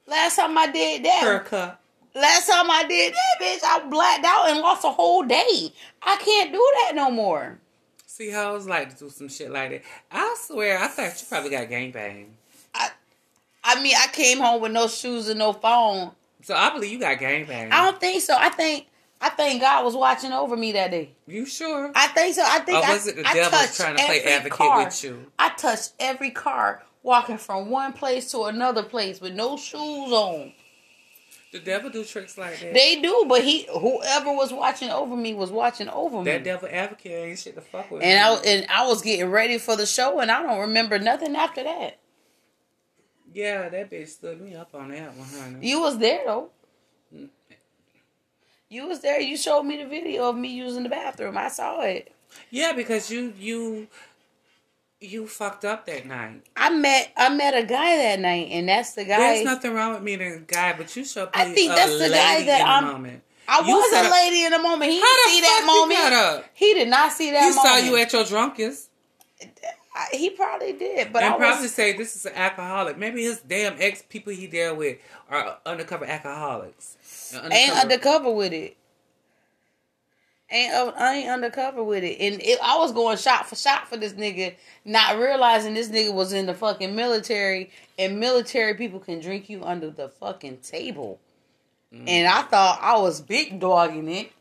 Last 0.08 0.38
time 0.38 0.58
I 0.58 0.72
did 0.72 1.06
that. 1.06 1.22
Per 1.22 1.40
cup. 1.42 1.82
Last 2.16 2.48
time 2.48 2.72
I 2.72 2.84
did 2.88 3.14
that, 3.14 3.40
bitch, 3.40 3.64
I 3.64 3.88
blacked 3.88 4.26
out 4.26 4.50
and 4.50 4.60
lost 4.60 4.84
a 4.84 4.90
whole 4.90 5.24
day. 5.24 5.72
I 6.02 6.18
can't 6.18 6.52
do 6.52 6.74
that 6.82 6.94
no 6.96 7.12
more. 7.12 7.60
See, 8.08 8.32
hoes 8.32 8.66
like 8.66 8.90
to 8.90 9.06
do 9.06 9.12
some 9.12 9.30
shit 9.30 9.52
like 9.52 9.70
that. 9.70 9.82
I 10.12 10.36
swear, 10.40 10.80
I 10.80 10.88
thought 10.88 11.22
you 11.22 11.28
probably 11.30 11.52
got 11.52 11.68
gangbang. 11.68 12.30
I 13.70 13.82
mean, 13.82 13.94
I 13.98 14.08
came 14.14 14.40
home 14.40 14.62
with 14.62 14.72
no 14.72 14.88
shoes 14.88 15.28
and 15.28 15.40
no 15.40 15.52
phone. 15.54 16.12
So 16.44 16.56
I 16.56 16.72
believe 16.74 16.92
you 16.94 17.00
got 17.00 17.18
gangbang. 17.18 17.72
I 17.72 17.86
don't 17.86 18.00
think 18.00 18.22
so. 18.22 18.36
I 18.38 18.50
think 18.50 18.88
I 19.20 19.30
think 19.30 19.60
God 19.62 19.84
was 19.84 19.96
watching 19.96 20.32
over 20.32 20.56
me 20.56 20.72
that 20.74 20.92
day. 20.92 21.10
You 21.26 21.46
sure? 21.46 21.92
I 21.94 22.08
think 22.08 22.36
so. 22.36 22.44
I 22.46 22.60
think 22.60 22.78
Or 22.84 22.86
I, 22.88 22.94
was 22.94 23.08
it 23.08 23.16
the 23.18 23.28
I 23.28 23.34
devil 23.34 23.60
trying 23.74 23.98
to 23.98 24.06
play 24.06 24.22
advocate 24.24 24.58
car. 24.58 24.86
with 24.86 25.04
you? 25.04 25.26
I 25.38 25.50
touched 25.50 25.94
every 26.00 26.30
car 26.32 26.84
walking 27.04 27.38
from 27.38 27.70
one 27.70 27.92
place 27.94 28.32
to 28.32 28.44
another 28.44 28.84
place 28.84 29.20
with 29.20 29.34
no 29.34 29.58
shoes 29.58 30.12
on. 30.12 30.54
The 31.52 31.60
devil 31.60 31.90
do 31.90 32.04
tricks 32.04 32.38
like 32.38 32.60
that. 32.60 32.74
They 32.74 33.02
do, 33.02 33.26
but 33.28 33.42
he 33.44 33.68
whoever 33.72 34.32
was 34.34 34.52
watching 34.54 34.90
over 34.90 35.16
me 35.16 35.34
was 35.34 35.50
watching 35.50 35.88
over 35.90 36.20
me. 36.20 36.26
that 36.32 36.44
devil 36.44 36.70
advocate 36.72 37.12
ain't 37.12 37.40
shit 37.40 37.56
to 37.56 37.62
fuck 37.62 37.90
with. 37.90 38.04
and 38.04 38.20
I 38.20 38.34
and 38.46 38.66
I 38.70 38.86
was 38.86 39.02
getting 39.02 39.28
ready 39.32 39.58
for 39.58 39.76
the 39.76 39.86
show, 39.86 40.20
and 40.20 40.30
I 40.30 40.42
don't 40.44 40.60
remember 40.60 41.00
nothing 41.00 41.36
after 41.36 41.64
that. 41.64 42.00
Yeah, 43.34 43.70
that 43.70 43.92
bitch 43.92 44.08
stood 44.10 44.42
me 44.42 44.56
up 44.56 44.74
on 44.74 44.90
that 44.90 45.16
one, 45.16 45.28
honey. 45.28 45.68
You 45.68 45.82
was 45.82 45.98
there 45.98 46.22
though. 46.26 46.50
You 48.70 48.88
was 48.88 49.00
there. 49.02 49.20
You 49.22 49.38
showed 49.38 49.64
me 49.64 49.82
the 49.82 49.88
video 49.90 50.30
of 50.30 50.36
me 50.36 50.50
using 50.50 50.84
the 50.84 50.90
bathroom. 50.90 51.38
I 51.38 51.48
saw 51.48 51.82
it. 51.82 52.12
Yeah, 52.50 52.74
because 52.74 53.10
you 53.10 53.34
you 53.40 53.88
you 55.00 55.26
fucked 55.28 55.64
up 55.64 55.86
that 55.86 56.06
night. 56.06 56.44
I 56.56 56.70
met 56.72 57.12
I 57.16 57.30
met 57.30 57.56
a 57.56 57.64
guy 57.64 57.96
that 57.98 58.20
night, 58.20 58.50
and 58.52 58.68
that's 58.68 58.94
the 58.94 59.06
guy. 59.06 59.18
There's 59.18 59.46
nothing 59.46 59.74
wrong 59.74 59.94
with 59.94 60.04
meeting 60.04 60.34
a 60.34 60.40
guy, 60.40 60.74
but 60.78 60.94
you 60.98 61.06
should 61.06 61.32
be 61.32 61.40
I 61.40 61.46
think 61.54 61.74
that's 61.76 61.98
the 61.98 62.10
guy 62.10 62.44
that 62.44 62.62
I'm- 62.66 62.86
moment. 62.86 63.24
I 63.50 63.66
You 63.66 63.76
was 63.78 63.94
a 63.94 64.12
lady 64.12 64.44
in 64.44 64.52
the 64.52 64.60
moment. 64.60 64.92
He 64.92 64.98
didn't 65.00 65.30
see 65.30 65.40
that 65.40 65.64
moment. 65.66 66.46
He 66.54 66.74
did 66.74 66.90
not 66.90 67.14
see 67.14 67.32
that 67.32 67.44
He 67.44 67.56
moment. 67.56 67.66
saw 67.66 67.78
you 67.78 67.96
at 67.96 68.12
your 68.12 68.26
drunkest. 68.26 68.90
I, 69.98 70.16
he 70.16 70.30
probably 70.30 70.74
did, 70.74 71.12
but 71.12 71.24
and 71.24 71.34
I 71.34 71.38
probably 71.38 71.64
was. 71.64 71.74
say 71.74 71.98
this 71.98 72.16
is 72.16 72.26
an 72.26 72.34
alcoholic. 72.36 72.98
Maybe 72.98 73.24
his 73.24 73.42
damn 73.42 73.76
ex 73.80 74.04
people 74.04 74.32
he 74.32 74.46
dealt 74.46 74.78
with 74.78 74.98
are 75.30 75.58
undercover 75.66 76.06
alcoholics. 76.06 77.34
And 77.34 77.52
Ain't 77.52 77.74
undercover 77.74 78.32
with 78.32 78.54
it. 78.54 78.78
Ain't 80.52 80.74
uh, 80.74 80.94
I 80.96 81.16
ain't 81.16 81.30
undercover 81.30 81.84
with 81.84 82.04
it, 82.04 82.20
and 82.22 82.42
it, 82.42 82.60
I 82.64 82.78
was 82.78 82.94
going 82.94 83.18
shot 83.18 83.50
for 83.50 83.56
shot 83.56 83.90
for 83.90 83.98
this 83.98 84.14
nigga, 84.14 84.56
not 84.86 85.18
realizing 85.18 85.74
this 85.74 85.90
nigga 85.90 86.14
was 86.14 86.32
in 86.32 86.46
the 86.46 86.54
fucking 86.54 86.96
military, 86.96 87.72
and 88.00 88.20
military 88.20 88.76
people 88.76 89.00
can 89.00 89.20
drink 89.20 89.50
you 89.50 89.64
under 89.64 89.90
the 89.90 90.08
fucking 90.08 90.60
table, 90.60 91.20
and 91.92 92.28
I 92.28 92.44
thought 92.44 92.80
I 92.82 92.98
was 92.98 93.20
big 93.20 93.60
dogging 93.60 94.08
it, 94.10 94.32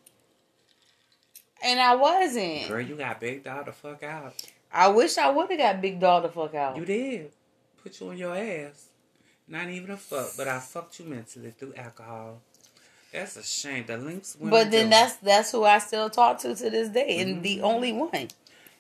and 1.65 1.81
I 1.81 1.97
wasn't. 1.97 2.69
Girl, 2.69 2.81
you 2.81 2.95
got 2.95 3.19
big 3.19 3.43
dog 3.43 3.67
the 3.67 3.73
fuck 3.73 4.05
out. 4.05 4.35
I 4.77 4.89
wish 4.89 5.17
I 5.17 5.31
would 5.31 5.51
have 5.51 5.59
got 5.59 5.81
big 5.81 5.99
dog 5.99 6.25
the 6.25 6.29
fuck 6.29 6.55
out. 6.55 6.77
You 6.77 6.85
did. 6.85 7.31
Put 7.83 7.99
you 7.99 8.11
on 8.11 8.19
your 8.19 8.37
ass. 8.37 8.89
Not 9.49 9.71
even 9.71 9.91
a 9.91 9.97
fuck, 9.97 10.33
but 10.37 10.49
I 10.49 10.59
fucked 10.59 11.01
you 11.01 11.07
mentally 11.07 11.51
through 11.51 11.73
alcohol. 11.77 12.41
That's 13.11 13.37
a 13.37 13.43
shame. 13.43 13.87
The 13.87 13.97
links 13.97 14.37
But 14.39 14.71
then 14.71 14.91
that's 14.91 15.17
that's 15.17 15.51
who 15.51 15.65
I 15.65 15.79
still 15.79 16.11
talk 16.11 16.41
to 16.41 16.55
to 16.55 16.71
this 16.71 16.91
day, 16.91 17.21
and 17.21 17.43
the 17.43 17.63
only 17.63 17.93
one. 17.93 18.29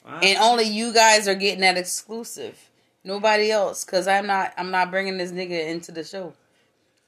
Wow. 0.04 0.20
and 0.22 0.38
only 0.38 0.64
you 0.64 0.92
guys 0.92 1.26
are 1.26 1.34
getting 1.34 1.60
that 1.60 1.78
exclusive. 1.78 2.68
Nobody 3.02 3.50
else, 3.50 3.84
because 3.84 4.06
I'm 4.06 4.26
not. 4.26 4.52
I'm 4.58 4.70
not 4.70 4.90
bringing 4.90 5.16
this 5.16 5.32
nigga 5.32 5.66
into 5.68 5.92
the 5.92 6.04
show. 6.04 6.34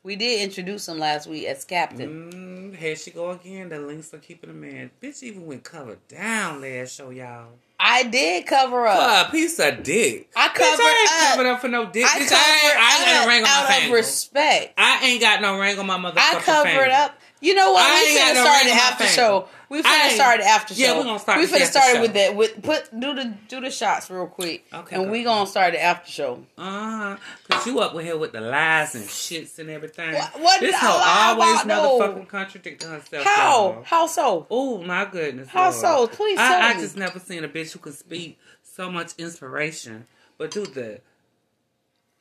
We 0.02 0.16
did 0.16 0.40
introduce 0.40 0.88
him 0.88 0.98
last 0.98 1.26
week 1.26 1.44
as 1.46 1.64
captain. 1.64 2.72
Mm, 2.72 2.76
here 2.76 2.96
she 2.96 3.10
go 3.10 3.32
again. 3.32 3.68
The 3.68 3.80
links 3.80 4.14
are 4.14 4.18
keeping 4.18 4.48
a 4.48 4.54
man. 4.54 4.90
Bitch 5.02 5.22
even 5.22 5.44
went 5.44 5.64
covered 5.64 6.06
down 6.08 6.62
last 6.62 6.94
show, 6.94 7.10
y'all. 7.10 7.48
I 7.80 8.02
did 8.04 8.46
cover 8.46 8.86
up. 8.86 9.24
For 9.24 9.28
a 9.28 9.32
piece 9.32 9.58
of 9.60 9.82
dick. 9.82 10.28
I 10.36 10.48
Bitch, 10.48 10.54
covered 10.54 10.82
I 10.82 11.00
ain't 11.00 11.22
up. 11.22 11.30
covered 11.36 11.46
up 11.50 11.60
for 11.60 11.68
no 11.68 11.86
dick. 11.90 12.04
I 12.04 12.08
Bitch, 12.18 12.28
covered 12.28 12.34
I 12.34 12.60
ain't, 12.64 12.78
I 12.78 12.96
ain't 12.96 13.06
got 13.06 13.22
no 13.24 13.28
ring 13.28 13.44
on 13.44 13.50
my 13.68 13.74
out 13.76 13.84
of 13.84 13.90
respect. 13.92 14.74
I 14.76 15.00
ain't 15.06 15.20
got 15.20 15.40
no 15.42 15.58
ring 15.60 15.78
on 15.78 15.86
my 15.86 15.98
motherfucking 15.98 16.16
I 16.18 16.40
covered 16.40 16.68
finger. 16.70 16.90
up. 16.92 17.18
You 17.40 17.54
know 17.54 17.72
what? 17.72 17.82
I 17.84 18.02
We 18.02 18.08
ain't 18.10 18.18
got 18.18 18.30
finna 18.30 18.34
no 18.34 18.42
start 18.44 18.56
ring 18.64 18.66
the 18.66 18.70
on 18.72 18.76
my 18.76 18.82
after 18.82 19.04
finger. 19.04 19.14
show. 19.14 19.48
We 19.70 19.80
I 19.80 19.82
finna 19.82 20.14
start 20.14 20.40
the 20.40 20.46
after 20.46 20.74
show. 20.74 20.80
Yeah, 20.82 20.96
we 20.98 21.04
gonna 21.04 21.18
start 21.18 21.40
We 21.40 21.46
finna 21.46 21.52
after 21.60 21.66
start 21.66 21.94
show. 21.96 22.00
with 22.00 22.14
that. 22.14 22.34
With 22.36 22.62
put 22.62 22.90
do 22.98 23.14
the 23.14 23.34
do 23.48 23.60
the 23.60 23.70
shots 23.70 24.08
real 24.10 24.26
quick. 24.26 24.64
Okay, 24.72 24.96
And 24.96 25.04
go. 25.06 25.10
we 25.10 25.24
gonna 25.24 25.46
start 25.46 25.74
the 25.74 25.82
after 25.82 26.10
show. 26.10 26.42
Uh-huh. 26.56 27.16
Cause 27.50 27.66
you 27.66 27.78
up 27.80 27.94
with 27.94 28.04
here 28.06 28.16
with 28.16 28.32
the 28.32 28.40
lies 28.40 28.94
and 28.94 29.04
shits 29.04 29.58
and 29.58 29.68
everything. 29.68 30.14
What- 30.14 30.40
what 30.40 30.60
this 30.60 30.74
I 30.74 30.78
hoe 30.78 31.42
always 31.42 31.62
though? 31.64 31.98
motherfucking 32.00 32.28
contradicting 32.28 32.88
herself. 32.90 33.24
How? 33.24 33.82
How 33.84 34.06
so? 34.06 34.46
Oh 34.50 34.82
my 34.82 35.04
goodness. 35.04 35.48
How 35.48 35.64
Lord. 35.70 35.74
so? 35.74 36.06
Please 36.08 36.36
tell 36.38 36.62
I, 36.62 36.68
I 36.70 36.72
just 36.74 36.96
never 36.96 37.18
seen 37.18 37.44
a 37.44 37.48
bitch 37.48 37.72
who 37.72 37.78
could 37.80 37.94
speak 37.94 38.38
so 38.62 38.90
much 38.90 39.12
inspiration, 39.18 40.06
but 40.38 40.50
do 40.50 40.64
the 40.64 41.00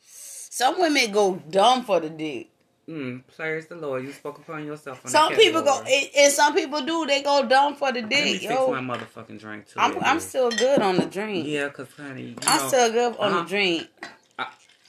Some 0.02 0.80
women 0.82 1.12
go 1.12 1.36
dumb 1.50 1.84
for 1.86 2.00
the 2.00 2.10
dick. 2.10 2.50
Mm, 2.90 3.24
praise 3.36 3.68
the 3.68 3.76
Lord. 3.76 4.04
You 4.04 4.12
spoke 4.12 4.40
upon 4.40 4.66
yourself. 4.66 5.06
On 5.06 5.12
Some 5.12 5.34
people 5.34 5.62
go, 5.62 5.84
and 5.84 6.32
some 6.34 6.54
people 6.54 6.82
do. 6.86 7.06
They 7.06 7.22
go 7.22 7.48
dumb 7.48 7.76
for 7.76 7.92
the 7.92 8.02
Let 8.02 8.10
me 8.10 8.34
dick, 8.34 8.44
yo. 8.44 8.72
my 8.72 8.98
motherfucking 8.98 9.40
drink 9.40 9.68
too. 9.68 9.80
I'm. 9.80 9.98
I'm 10.04 10.20
still 10.20 10.50
good 10.52 10.82
on 10.82 10.98
the 10.98 11.06
drink. 11.06 11.48
Yeah, 11.48 11.70
cause 11.70 11.88
honey, 11.96 12.36
I'm 12.46 12.60
know, 12.60 12.68
still 12.68 12.92
good 12.92 13.18
on 13.18 13.32
uh-huh. 13.32 13.42
the 13.44 13.50
drink. 13.50 13.88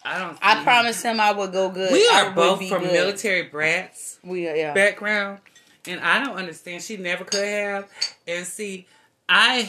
I 0.04 0.18
don't. 0.18 0.38
I 0.40 0.62
promised 0.62 1.04
him 1.04 1.20
I 1.20 1.32
would 1.32 1.52
go 1.52 1.70
good. 1.70 1.92
We 1.92 2.08
are 2.08 2.30
both 2.30 2.66
from 2.68 2.82
good. 2.82 2.92
military 2.92 3.42
brats. 3.42 4.18
We 4.22 4.48
are, 4.48 4.56
yeah. 4.56 4.72
background, 4.72 5.40
and 5.86 6.00
I 6.00 6.24
don't 6.24 6.36
understand. 6.36 6.82
She 6.82 6.96
never 6.96 7.24
could 7.24 7.44
have. 7.44 7.88
And 8.26 8.46
see, 8.46 8.86
I 9.28 9.68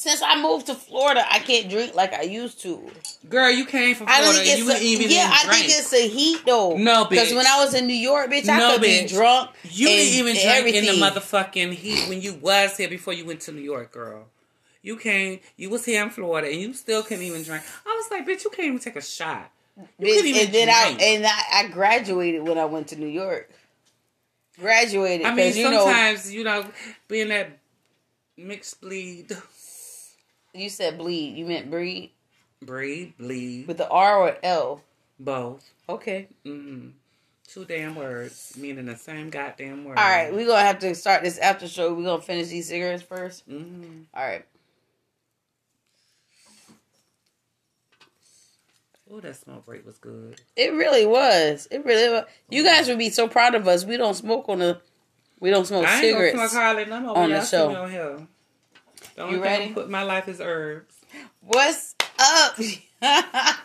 Since 0.00 0.22
I 0.22 0.40
moved 0.40 0.64
to 0.68 0.74
Florida, 0.74 1.22
I 1.30 1.40
can't 1.40 1.68
drink 1.68 1.94
like 1.94 2.14
I 2.14 2.22
used 2.22 2.58
to. 2.62 2.90
girl, 3.28 3.50
you 3.50 3.66
came 3.66 3.94
from 3.94 4.06
I 4.08 4.22
Florida. 4.22 4.38
think 4.38 4.48
it's 4.48 4.58
you 4.58 4.70
a, 4.70 4.78
even 4.80 5.10
yeah. 5.10 5.28
I 5.30 5.44
drink. 5.44 5.66
think 5.66 5.78
it's 5.78 5.90
the 5.90 5.98
heat 6.08 6.40
though. 6.46 6.74
No, 6.78 7.04
because 7.04 7.34
when 7.34 7.46
I 7.46 7.62
was 7.62 7.74
in 7.74 7.86
New 7.86 7.92
York, 7.92 8.30
bitch, 8.30 8.48
I 8.48 8.56
No, 8.58 8.72
could 8.78 8.82
bitch. 8.82 9.08
be 9.10 9.14
drunk. 9.14 9.50
You 9.64 9.88
and 9.88 9.96
didn't 9.98 10.14
even 10.20 10.62
drink 10.62 10.74
in 10.74 10.86
the 10.86 11.04
motherfucking 11.04 11.74
heat 11.74 12.08
when 12.08 12.22
you 12.22 12.32
was 12.32 12.78
here 12.78 12.88
before 12.88 13.12
you 13.12 13.26
went 13.26 13.40
to 13.42 13.52
New 13.52 13.60
York, 13.60 13.92
girl. 13.92 14.24
You 14.80 14.96
came, 14.96 15.40
you 15.58 15.68
was 15.68 15.84
here 15.84 16.02
in 16.02 16.08
Florida, 16.08 16.48
and 16.48 16.58
you 16.58 16.72
still 16.72 17.02
couldn't 17.02 17.22
even 17.24 17.42
drink. 17.42 17.62
I 17.86 17.90
was 18.02 18.10
like, 18.10 18.26
bitch, 18.26 18.42
you 18.44 18.48
can't 18.48 18.68
even 18.68 18.78
take 18.78 18.96
a 18.96 19.02
shot. 19.02 19.50
You 19.76 19.84
Bitch, 20.06 20.14
couldn't 20.14 20.26
even 20.28 20.44
and 20.46 20.54
then 20.54 20.68
I 20.70 20.84
drink. 20.94 21.02
and 21.02 21.26
I, 21.26 21.40
I 21.52 21.68
graduated 21.68 22.42
when 22.48 22.56
I 22.56 22.64
went 22.64 22.88
to 22.88 22.96
New 22.96 23.06
York. 23.06 23.50
Graduated. 24.58 25.26
I 25.26 25.34
mean, 25.34 25.54
you 25.54 25.70
know, 25.70 25.84
sometimes 25.84 26.32
you 26.32 26.42
know, 26.44 26.64
being 27.06 27.28
that 27.28 27.58
mixed 28.38 28.80
bleed. 28.80 29.36
You 30.54 30.68
said 30.68 30.98
bleed. 30.98 31.36
You 31.36 31.46
meant 31.46 31.70
breed. 31.70 32.10
Breed, 32.62 33.14
bleed, 33.18 33.66
With 33.66 33.78
the 33.78 33.88
R 33.88 34.18
or 34.18 34.36
L? 34.42 34.82
both. 35.18 35.70
Okay. 35.88 36.28
hmm 36.44 36.88
Two 37.46 37.64
damn 37.64 37.96
words, 37.96 38.54
meaning 38.56 38.86
the 38.86 38.96
same 38.96 39.28
goddamn 39.28 39.84
word. 39.84 39.98
All 39.98 40.04
right, 40.04 40.32
we're 40.32 40.46
gonna 40.46 40.62
have 40.62 40.78
to 40.80 40.94
start 40.94 41.24
this 41.24 41.36
after 41.38 41.66
show. 41.66 41.92
We're 41.92 42.04
gonna 42.04 42.22
finish 42.22 42.46
these 42.48 42.68
cigarettes 42.68 43.02
first. 43.02 43.44
hmm 43.46 44.02
All 44.14 44.24
right. 44.24 44.44
Oh, 49.12 49.18
that 49.20 49.34
smoke 49.36 49.66
break 49.66 49.84
was 49.84 49.98
good. 49.98 50.40
It 50.54 50.72
really 50.72 51.04
was. 51.06 51.66
It 51.72 51.84
really 51.84 52.12
was. 52.12 52.24
You 52.48 52.62
guys 52.62 52.86
would 52.86 52.98
be 52.98 53.10
so 53.10 53.26
proud 53.26 53.56
of 53.56 53.66
us. 53.66 53.84
We 53.84 53.96
don't 53.96 54.14
smoke 54.14 54.48
on 54.48 54.60
the. 54.60 54.80
We 55.40 55.50
don't 55.50 55.66
smoke 55.66 55.86
I 55.86 56.00
cigarettes. 56.00 56.36
smoke 56.36 56.52
hardly 56.52 56.84
no 56.84 57.00
more. 57.00 57.16
on 57.16 57.30
the 57.30 57.44
show. 57.44 58.26
Me 59.28 59.34
on 59.34 59.38
here. 59.38 59.38
The 59.38 59.38
only 59.38 59.38
You 59.38 59.42
thing 59.42 59.52
ready? 59.52 59.64
I'm 59.68 59.74
put 59.74 59.90
my 59.90 60.02
life 60.02 60.28
is 60.28 60.40
herbs. 60.40 60.94
What's 61.40 61.94
up? 62.18 62.58
I 63.02 63.56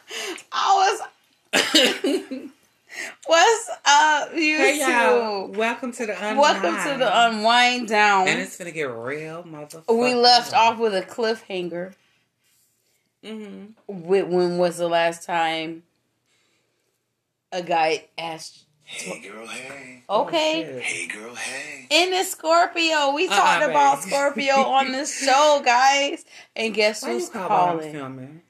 was. 0.53 1.01
What's 3.25 3.69
up, 3.85 4.33
you 4.35 4.55
Hey 4.57 4.79
y'all, 4.79 5.47
welcome 5.47 5.91
to 5.91 6.05
the 6.05 6.13
unwind. 6.13 6.39
Welcome 6.39 6.91
to 6.93 6.97
the 6.97 7.27
unwind 7.27 7.89
down. 7.89 8.27
And 8.27 8.39
it's 8.39 8.57
gonna 8.57 8.71
get 8.71 8.89
real, 8.89 9.43
motherfucker. 9.43 9.99
we 9.99 10.13
left 10.15 10.53
off 10.53 10.79
with 10.79 10.95
a 10.95 11.01
cliffhanger. 11.01 11.93
hmm 13.21 13.65
With 13.87 14.27
when 14.27 14.57
was 14.57 14.77
the 14.77 14.87
last 14.87 15.25
time 15.25 15.83
a 17.51 17.61
guy 17.61 18.05
asked? 18.17 18.64
Hey 18.85 19.19
girl, 19.19 19.47
hey. 19.47 20.03
Oh, 20.07 20.21
oh, 20.21 20.27
okay, 20.27 20.65
Oh, 20.65 20.79
Hey 20.79 21.07
girl, 21.07 21.35
hey. 21.35 21.87
in 21.89 22.11
the 22.11 22.23
Scorpio, 22.23 23.11
we 23.13 23.27
Uh-uh, 23.27 23.35
talked 23.35 23.69
about. 23.69 24.03
Scorpio 24.03 24.55
on 24.55 24.91
this 24.91 25.19
show, 25.23 25.61
guys. 25.63 26.25
And 26.55 26.73
guess 26.73 27.03
Why 27.03 27.09
you 27.09 27.15
who's 27.15 27.29
while 27.29 27.43
I'm 27.43 27.49
calling? 27.49 27.91
filming? 27.91 28.41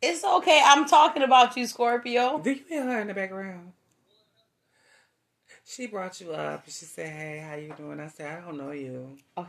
It's 0.00 0.24
okay. 0.24 0.60
I'm 0.64 0.86
talking 0.86 1.22
about 1.22 1.56
you, 1.56 1.66
Scorpio. 1.66 2.38
Do 2.38 2.50
you 2.50 2.60
hear 2.68 2.82
her 2.84 3.00
in 3.00 3.06
the 3.06 3.14
background? 3.14 3.72
She 5.64 5.86
brought 5.86 6.20
you 6.20 6.32
up. 6.32 6.64
She 6.66 6.84
said, 6.86 7.08
"Hey, 7.08 7.38
how 7.38 7.54
you 7.54 7.72
doing?" 7.76 8.00
I 8.00 8.08
said, 8.08 8.38
"I 8.38 8.44
don't 8.44 8.58
know 8.58 8.72
you." 8.72 9.16
Okay. 9.38 9.48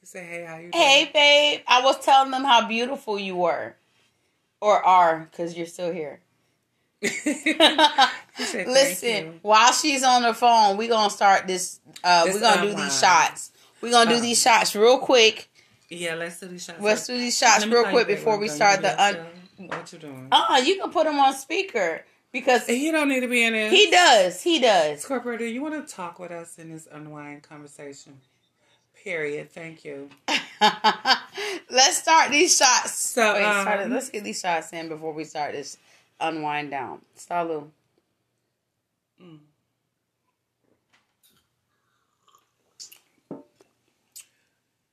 You 0.00 0.06
said, 0.06 0.24
"Hey, 0.26 0.44
how 0.44 0.56
you 0.56 0.70
doing?" 0.72 0.74
Hey, 0.74 1.10
babe. 1.12 1.60
I 1.68 1.82
was 1.82 2.02
telling 2.04 2.30
them 2.30 2.44
how 2.44 2.66
beautiful 2.66 3.18
you 3.18 3.36
were, 3.36 3.74
or 4.62 4.82
are, 4.82 5.28
because 5.30 5.56
you're 5.56 5.66
still 5.66 5.92
here. 5.92 6.21
Said, 8.36 8.68
Listen, 8.68 9.38
while 9.42 9.72
she's 9.72 10.02
on 10.02 10.22
the 10.22 10.34
phone, 10.34 10.76
we're 10.76 10.88
gonna 10.88 11.10
start 11.10 11.46
this. 11.46 11.80
Uh, 12.04 12.22
we're 12.26 12.40
gonna 12.40 12.62
do 12.62 12.74
these 12.74 12.98
shots. 13.00 13.50
We're 13.80 13.90
gonna 13.90 14.10
do 14.14 14.20
these 14.20 14.40
shots 14.40 14.74
real 14.76 14.98
quick. 14.98 15.48
Yeah, 15.88 16.14
let's 16.14 16.40
do 16.40 16.46
these 16.48 16.64
shots. 16.64 16.80
Let's 16.80 17.06
do 17.06 17.16
these 17.18 17.36
shots 17.36 17.66
real 17.66 17.84
quick 17.84 18.06
before 18.06 18.38
we 18.38 18.48
start 18.48 18.82
the 18.82 19.00
un. 19.02 19.18
What 19.58 19.92
you 19.92 19.98
doing? 19.98 20.28
Uh, 20.32 20.60
you 20.64 20.80
can 20.80 20.90
put 20.90 21.06
him 21.06 21.18
on 21.18 21.34
speaker 21.34 22.04
because 22.32 22.66
He 22.66 22.90
don't 22.90 23.08
need 23.08 23.20
to 23.20 23.28
be 23.28 23.44
in 23.44 23.52
this. 23.52 23.72
he 23.72 23.90
does. 23.90 24.42
He 24.42 24.58
does. 24.60 25.02
Scorpio, 25.02 25.36
do 25.36 25.44
you 25.44 25.62
want 25.62 25.86
to 25.86 25.94
talk 25.94 26.18
with 26.18 26.30
us 26.30 26.58
in 26.58 26.70
this 26.70 26.88
unwind 26.90 27.42
conversation? 27.42 28.20
Period. 29.04 29.50
Thank 29.52 29.84
you. 29.84 30.08
let's 31.70 31.98
start 31.98 32.30
these 32.30 32.56
shots. 32.56 32.94
So, 32.98 33.34
Wait, 33.34 33.40
start 33.40 33.80
it- 33.80 33.84
um, 33.84 33.90
let's 33.92 34.08
get 34.10 34.24
these 34.24 34.40
shots 34.40 34.72
in 34.72 34.88
before 34.88 35.12
we 35.12 35.24
start 35.24 35.52
this 35.52 35.76
unwind 36.22 36.70
down. 36.70 37.00
Salud. 37.18 37.68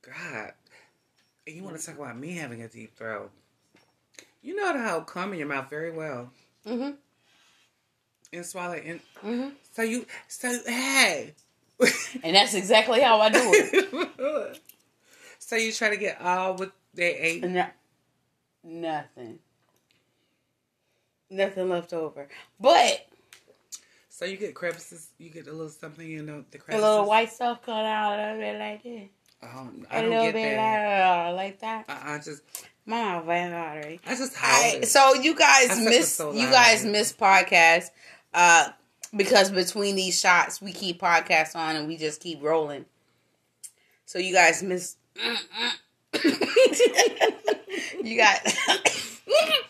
God, 0.02 0.52
and 1.46 1.56
you 1.56 1.62
want 1.62 1.78
to 1.78 1.84
talk 1.86 1.96
about 1.98 2.18
me 2.18 2.34
having 2.36 2.62
a 2.62 2.68
deep 2.68 2.96
throat? 2.96 3.30
You 4.42 4.56
know 4.56 4.76
how 4.78 4.98
to 4.98 5.04
calm 5.04 5.32
in 5.32 5.38
your 5.38 5.48
mouth 5.48 5.68
very 5.68 5.90
well 5.92 6.30
Mm-hmm. 6.66 6.90
and 8.34 8.46
swallow 8.46 8.74
in. 8.74 9.00
Mm-hmm. 9.24 9.48
So 9.72 9.82
you, 9.82 10.06
so 10.28 10.48
hey. 10.66 11.34
And 12.22 12.36
that's 12.36 12.52
exactly 12.52 13.00
how 13.00 13.18
I 13.20 13.30
do 13.30 13.40
it. 13.42 14.60
so 15.38 15.56
you 15.56 15.72
try 15.72 15.88
to 15.90 15.96
get 15.96 16.20
all 16.20 16.54
with 16.56 16.70
they 16.92 17.14
ate. 17.16 17.44
No, 17.44 17.66
nothing. 18.62 19.38
Nothing 21.30 21.68
left 21.68 21.92
over. 21.92 22.28
But 22.58 23.06
So 24.08 24.24
you 24.24 24.36
get 24.36 24.54
crevices. 24.54 25.08
You 25.18 25.30
get 25.30 25.46
a 25.46 25.52
little 25.52 25.68
something 25.68 26.10
in 26.10 26.26
the, 26.26 26.44
the 26.50 26.58
a 26.70 26.78
little 26.78 27.06
white 27.06 27.32
stuff 27.32 27.62
cut 27.64 27.84
out 27.86 28.18
a 28.18 28.22
little 28.34 28.38
bit 28.40 28.58
like 28.58 28.82
this. 28.82 29.08
A 29.42 29.46
I 29.46 29.54
don't 30.02 30.10
little 30.10 30.24
get 30.26 30.34
bit 30.34 30.56
that. 30.56 31.30
like, 31.30 31.36
like 31.36 31.60
that. 31.60 31.84
I, 31.88 32.14
I 32.14 32.18
just, 32.18 32.42
My 32.84 32.96
mouth 33.02 33.28
ain't 33.28 33.54
watery. 33.54 34.00
I 34.06 34.14
just 34.16 34.34
hide. 34.36 34.84
so 34.86 35.14
you 35.14 35.34
guys 35.34 35.70
I 35.70 35.84
miss 35.84 36.14
so 36.14 36.32
you 36.32 36.50
guys 36.50 36.84
miss 36.84 37.12
podcast 37.12 37.90
uh 38.34 38.68
because 39.16 39.50
between 39.50 39.96
these 39.96 40.18
shots 40.20 40.60
we 40.60 40.72
keep 40.72 41.00
podcasts 41.00 41.56
on 41.56 41.76
and 41.76 41.88
we 41.88 41.96
just 41.96 42.20
keep 42.20 42.42
rolling. 42.42 42.84
So 44.04 44.18
you 44.18 44.34
guys 44.34 44.62
miss 44.62 44.96
you 48.02 48.16
got 48.16 48.40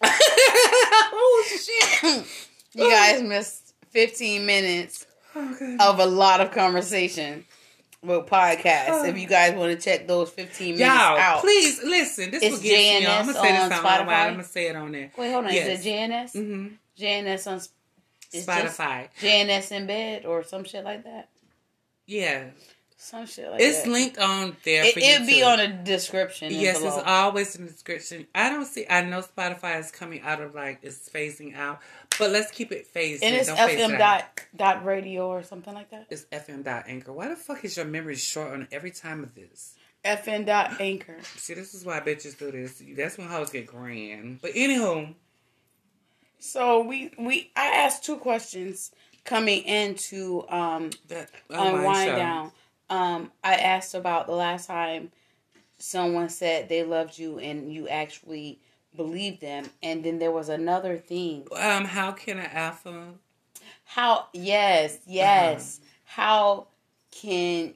oh 0.04 1.44
shit! 1.48 2.24
you 2.74 2.90
guys 2.90 3.22
missed 3.22 3.74
15 3.90 4.44
minutes 4.46 5.06
Okay. 5.36 5.76
of 5.80 5.98
a 6.00 6.06
lot 6.06 6.40
of 6.40 6.50
conversation 6.50 7.44
with 8.02 8.26
podcasts. 8.26 9.06
If 9.08 9.18
you 9.18 9.26
guys 9.28 9.54
want 9.54 9.78
to 9.78 9.84
check 9.84 10.08
those 10.08 10.30
15 10.30 10.74
minutes 10.76 10.80
Y'all, 10.80 11.16
out. 11.18 11.40
please 11.40 11.80
listen. 11.84 12.30
This 12.30 12.42
It's 12.42 12.56
will 12.56 12.62
get 12.62 13.00
me. 13.02 13.06
JNS 13.06 13.10
I'm 13.20 13.26
gonna 13.26 13.38
say 13.38 13.56
on 13.56 13.68
this 13.68 13.78
on 13.78 13.84
Spotify? 13.84 14.08
I'm 14.08 14.30
gonna 14.32 14.44
say 14.44 14.68
it 14.68 14.76
on 14.76 14.92
there. 14.92 15.12
Wait, 15.16 15.30
hold 15.32 15.44
on. 15.44 15.52
Yes. 15.52 15.80
Is 15.80 15.86
it 15.86 15.88
JNS? 15.90 16.32
Mm-hmm. 16.34 16.74
JNS 17.02 17.46
on 17.52 17.60
Spotify. 18.32 19.08
JNS 19.20 19.72
in 19.72 19.86
bed 19.86 20.26
or 20.26 20.42
some 20.42 20.64
shit 20.64 20.84
like 20.84 21.04
that. 21.04 21.28
yeah, 22.06 22.44
Some 23.00 23.26
shit 23.26 23.48
like 23.48 23.60
it's 23.60 23.82
that. 23.82 23.90
linked 23.90 24.18
on 24.18 24.56
there. 24.64 24.82
It, 24.84 24.96
it'd 24.96 25.26
be 25.28 25.40
on 25.44 25.58
the 25.58 25.68
description. 25.68 26.48
Yes, 26.50 26.80
below. 26.80 26.98
it's 26.98 27.06
always 27.06 27.54
in 27.54 27.66
the 27.66 27.70
description. 27.70 28.26
I 28.34 28.50
don't 28.50 28.64
see. 28.64 28.86
I 28.90 29.02
know 29.02 29.20
Spotify 29.22 29.78
is 29.78 29.92
coming 29.92 30.20
out 30.22 30.40
of 30.42 30.52
like 30.52 30.80
it's 30.82 31.08
phasing 31.08 31.54
out, 31.56 31.78
but 32.18 32.30
let's 32.32 32.50
keep 32.50 32.72
it 32.72 32.88
phased. 32.88 33.22
and 33.22 33.34
in. 33.34 33.40
it's 33.40 33.48
Don't 33.48 33.56
phase 33.56 33.78
FM 33.78 33.94
it 33.94 33.98
dot 33.98 34.24
dot 34.56 34.84
radio 34.84 35.28
or 35.28 35.44
something 35.44 35.72
like 35.72 35.90
that. 35.92 36.06
It's 36.10 36.24
FM 36.32 36.64
dot 36.64 36.84
anchor. 36.88 37.12
Why 37.12 37.28
the 37.28 37.36
fuck 37.36 37.64
is 37.64 37.76
your 37.76 37.86
memory 37.86 38.16
short 38.16 38.52
on 38.52 38.66
every 38.72 38.90
time 38.90 39.22
of 39.22 39.32
this? 39.32 39.76
FN 40.04 40.44
dot 40.44 40.80
anchor. 40.80 41.18
See, 41.36 41.54
this 41.54 41.74
is 41.74 41.84
why 41.84 42.00
bitches 42.00 42.36
do 42.36 42.50
this. 42.50 42.82
That's 42.96 43.16
when 43.16 43.28
hoes 43.28 43.50
get 43.50 43.66
grand. 43.68 44.40
But 44.42 44.54
anywho, 44.54 45.14
So 46.40 46.82
we 46.82 47.12
we 47.16 47.52
I 47.54 47.66
asked 47.76 48.04
two 48.04 48.16
questions 48.16 48.90
coming 49.24 49.62
into 49.62 50.44
um 50.48 50.90
my 51.48 51.72
wind 51.84 52.08
show. 52.10 52.16
down. 52.16 52.52
Um, 52.90 53.30
I 53.44 53.54
asked 53.56 53.94
about 53.94 54.26
the 54.26 54.34
last 54.34 54.66
time 54.66 55.10
someone 55.78 56.28
said 56.28 56.68
they 56.68 56.82
loved 56.82 57.18
you 57.18 57.38
and 57.38 57.72
you 57.72 57.88
actually 57.88 58.58
believed 58.96 59.40
them, 59.40 59.66
and 59.82 60.02
then 60.04 60.18
there 60.18 60.32
was 60.32 60.48
another 60.48 60.96
thing. 60.96 61.46
Um, 61.54 61.84
how 61.84 62.12
can 62.12 62.38
an 62.38 62.50
alpha? 62.52 63.08
How? 63.84 64.26
Yes, 64.32 64.98
yes. 65.06 65.80
How 66.04 66.66
can? 67.10 67.74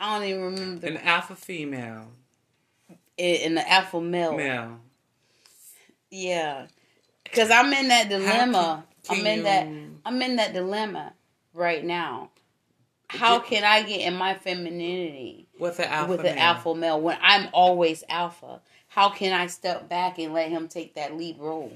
I 0.00 0.18
don't 0.18 0.28
even 0.28 0.42
remember 0.42 0.86
An 0.88 0.96
alpha 0.98 1.36
female, 1.36 2.08
in 3.16 3.54
the 3.54 3.70
alpha 3.70 4.00
male. 4.00 4.36
male. 4.36 4.80
Yeah, 6.10 6.66
because 7.24 7.50
I'm 7.50 7.72
in 7.72 7.88
that 7.88 8.08
dilemma. 8.08 8.84
can 9.04 9.18
I'm 9.20 9.26
in 9.26 9.36
you- 9.38 9.44
that. 9.44 9.66
I'm 10.04 10.20
in 10.22 10.36
that 10.36 10.52
dilemma 10.52 11.12
right 11.54 11.84
now. 11.84 12.30
How 13.18 13.40
can 13.40 13.64
I 13.64 13.82
get 13.82 14.00
in 14.00 14.14
my 14.14 14.34
femininity 14.34 15.48
With 15.58 15.78
an 15.78 15.86
alpha 15.86 16.10
with 16.10 16.20
an 16.20 16.34
male. 16.36 16.38
alpha 16.38 16.74
male 16.74 17.00
when 17.00 17.18
I'm 17.20 17.48
always 17.52 18.02
alpha? 18.08 18.60
How 18.88 19.10
can 19.10 19.32
I 19.32 19.46
step 19.46 19.88
back 19.88 20.18
and 20.18 20.32
let 20.34 20.50
him 20.50 20.68
take 20.68 20.94
that 20.94 21.16
lead 21.16 21.38
role? 21.38 21.72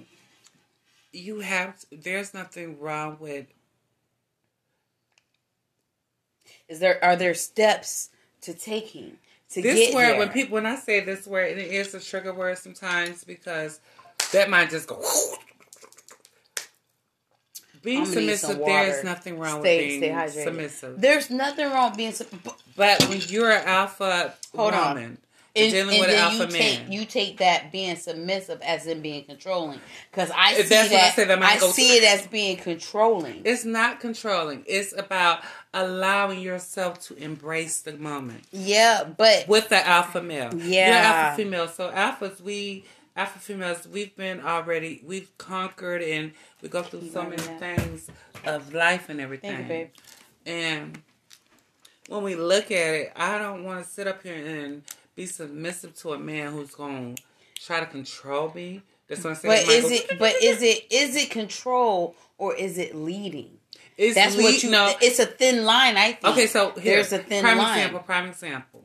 You 1.12 1.40
have. 1.40 1.78
To, 1.80 1.86
there's 1.96 2.34
nothing 2.34 2.78
wrong 2.80 3.16
with. 3.20 3.46
Is 6.68 6.80
there 6.80 7.02
are 7.04 7.16
there 7.16 7.34
steps 7.34 8.10
to 8.42 8.52
taking 8.54 9.18
to 9.50 9.62
This 9.62 9.78
get 9.78 9.94
word 9.94 10.02
there? 10.12 10.18
when 10.18 10.28
people 10.30 10.54
when 10.54 10.66
I 10.66 10.76
say 10.76 11.00
this 11.00 11.26
word, 11.26 11.52
and 11.52 11.60
it 11.60 11.70
is 11.70 11.94
a 11.94 12.00
trigger 12.00 12.34
word 12.34 12.58
sometimes 12.58 13.24
because 13.24 13.80
that 14.32 14.50
might 14.50 14.70
just 14.70 14.88
go. 14.88 15.02
Being 17.86 18.04
submissive, 18.04 18.50
some 18.50 18.58
there 18.58 18.86
is 18.88 19.04
nothing 19.04 19.38
wrong 19.38 19.60
Stay- 19.60 19.76
with 19.78 19.86
being 19.88 20.00
stay 20.00 20.08
hydrated. 20.10 20.44
submissive. 20.44 21.00
There's 21.00 21.30
nothing 21.30 21.70
wrong 21.70 21.90
with 21.90 21.96
being. 21.96 22.12
sub- 22.12 22.26
but- 22.76 23.08
when 23.08 23.20
you're 23.28 23.50
an 23.52 23.64
alpha 23.66 24.34
Hold 24.54 24.74
on. 24.74 24.88
woman, 24.96 25.18
And, 25.54 25.72
dealing 25.72 25.94
and 25.94 26.00
with 26.00 26.08
an 26.10 26.14
then 26.16 26.24
alpha 26.24 26.36
you 26.44 26.50
take 26.50 26.80
man, 26.80 26.92
you 26.92 27.04
take 27.06 27.38
that 27.38 27.72
being 27.72 27.96
submissive 27.96 28.60
as 28.60 28.86
in 28.86 29.00
being 29.00 29.24
controlling 29.24 29.80
because 30.10 30.30
I 30.36 30.52
If 30.54 30.66
see 30.66 30.74
what 30.74 30.84
I 30.84 30.88
that 30.88 31.14
said, 31.14 31.28
that 31.28 31.42
I 31.42 31.56
see 31.58 31.96
it 31.96 32.04
as 32.04 32.26
being 32.26 32.56
controlling. 32.58 33.40
it's 33.44 33.64
not 33.64 33.98
controlling. 34.00 34.64
It's 34.66 34.92
about 34.98 35.40
allowing 35.72 36.40
yourself 36.40 37.00
to 37.06 37.14
embrace 37.16 37.80
the 37.80 37.92
moment 37.92 38.44
Yeah, 38.52 39.04
but 39.04 39.46
with 39.48 39.68
the 39.70 39.86
alpha 39.86 40.20
male. 40.22 40.50
Yeah. 40.54 40.86
You're 40.88 40.96
alpha 40.96 41.36
female. 41.42 41.68
So 41.68 41.90
alphas, 41.90 42.40
we 42.42 42.84
alpha 43.16 43.38
females, 43.38 43.88
we've 43.90 44.14
been 44.16 44.40
already, 44.40 45.02
we've 45.04 45.36
conquered 45.38 46.02
and 46.02 46.32
we 46.62 46.68
go 46.68 46.82
through 46.82 47.08
so 47.08 47.22
many 47.24 47.36
learning 47.42 47.58
things 47.58 48.10
of 48.44 48.72
life 48.74 49.08
and 49.08 49.20
everything. 49.20 49.66
thank 49.66 49.70
you. 49.70 50.52
And 50.52 51.02
when 52.08 52.22
we 52.22 52.36
look 52.36 52.66
at 52.70 52.94
it, 52.94 53.12
I 53.16 53.38
don't 53.38 53.64
want 53.64 53.84
to 53.84 53.90
sit 53.90 54.06
up 54.06 54.22
here 54.22 54.34
and 54.34 54.82
be 55.16 55.26
submissive 55.26 55.94
to 55.96 56.12
a 56.12 56.18
man 56.18 56.52
who's 56.52 56.72
going 56.74 57.16
to 57.16 57.22
try 57.60 57.80
to 57.80 57.86
control 57.86 58.52
me. 58.54 58.82
That's 59.08 59.24
what 59.24 59.30
I'm 59.30 59.36
saying. 59.36 59.66
But 59.66 59.72
is 59.74 59.90
it? 59.90 60.18
But 60.18 60.34
is 60.42 60.62
it? 60.62 60.86
Is 60.90 61.16
it 61.16 61.30
control 61.30 62.16
or 62.38 62.54
is 62.54 62.76
it 62.76 62.94
leading? 62.94 63.58
It's 63.96 64.14
That's 64.14 64.36
lead- 64.36 64.44
what 64.44 64.62
you. 64.62 64.70
know. 64.70 64.94
It's 65.00 65.18
a 65.20 65.26
thin 65.26 65.64
line. 65.64 65.96
I 65.96 66.12
think. 66.12 66.24
Okay, 66.34 66.46
so 66.48 66.72
here, 66.72 66.94
there's 66.96 67.12
a 67.12 67.18
thin 67.18 67.42
prime 67.42 67.56
line. 67.58 67.78
example. 67.78 68.00
Prime 68.00 68.26
example. 68.28 68.84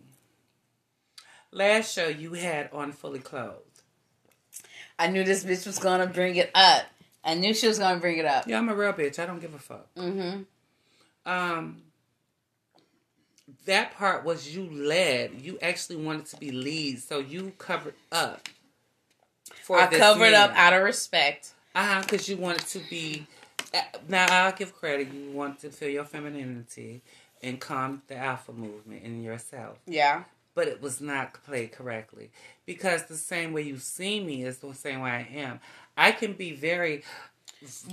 Last 1.52 1.94
show 1.94 2.08
you 2.08 2.34
had 2.34 2.70
on 2.72 2.92
fully 2.94 3.20
clothed. 3.20 3.71
I 5.02 5.08
knew 5.08 5.24
this 5.24 5.44
bitch 5.44 5.66
was 5.66 5.80
gonna 5.80 6.08
bring 6.08 6.36
it 6.36 6.52
up. 6.54 6.84
I 7.24 7.34
knew 7.34 7.54
she 7.54 7.68
was 7.68 7.80
gonna 7.80 8.00
bring 8.00 8.18
it 8.18 8.26
up. 8.26 8.48
Yeah, 8.48 8.58
I'm 8.60 8.70
a 8.70 8.76
real 8.76 8.94
bitch. 8.94 9.18
I 9.20 9.26
don't 9.26 9.40
give 9.40 9.54
a 9.54 9.60
fuck. 9.60 9.88
Mm-hmm. 9.96 10.42
um 11.32 11.82
that 13.66 13.96
part 13.96 14.24
was 14.24 14.56
you 14.56 14.70
led. 14.72 15.42
You 15.42 15.58
actually 15.62 15.98
wanted 15.98 16.26
to 16.28 16.38
be 16.38 16.52
lead, 16.52 17.00
so 17.00 17.20
you 17.20 17.54
covered 17.58 17.96
up. 18.12 18.48
For 19.64 19.80
I 19.80 19.88
covered 19.88 20.32
man. 20.32 20.50
up 20.52 20.52
out 20.56 20.74
of 20.74 20.84
respect. 20.84 21.52
Uh 21.76 21.86
huh. 21.96 22.02
Because 22.02 22.28
you 22.30 22.38
wanted 22.38 22.66
to 22.68 22.80
be. 22.90 23.26
Now 24.08 24.26
I'll 24.30 24.52
give 24.52 24.74
credit. 24.74 25.10
You 25.14 25.32
want 25.32 25.60
to 25.62 25.70
feel 25.70 25.90
your 25.90 26.06
femininity 26.06 27.02
and 27.44 27.60
calm 27.60 28.02
the 28.08 28.16
alpha 28.18 28.52
movement 28.54 29.04
in 29.04 29.22
yourself, 29.24 29.78
Yeah. 29.88 30.24
But 30.54 30.68
it 30.68 30.82
was 30.82 31.02
not 31.02 31.34
played 31.46 31.72
correctly 31.72 32.32
because 32.66 33.06
the 33.06 33.16
same 33.18 33.54
way 33.54 33.62
you 33.62 33.78
see 33.78 34.20
me 34.24 34.44
is 34.44 34.58
the 34.60 34.74
same 34.74 35.02
way 35.02 35.12
I 35.12 35.28
am. 35.38 35.60
I 35.98 36.12
can 36.12 36.34
be 36.34 36.54
very. 36.54 37.04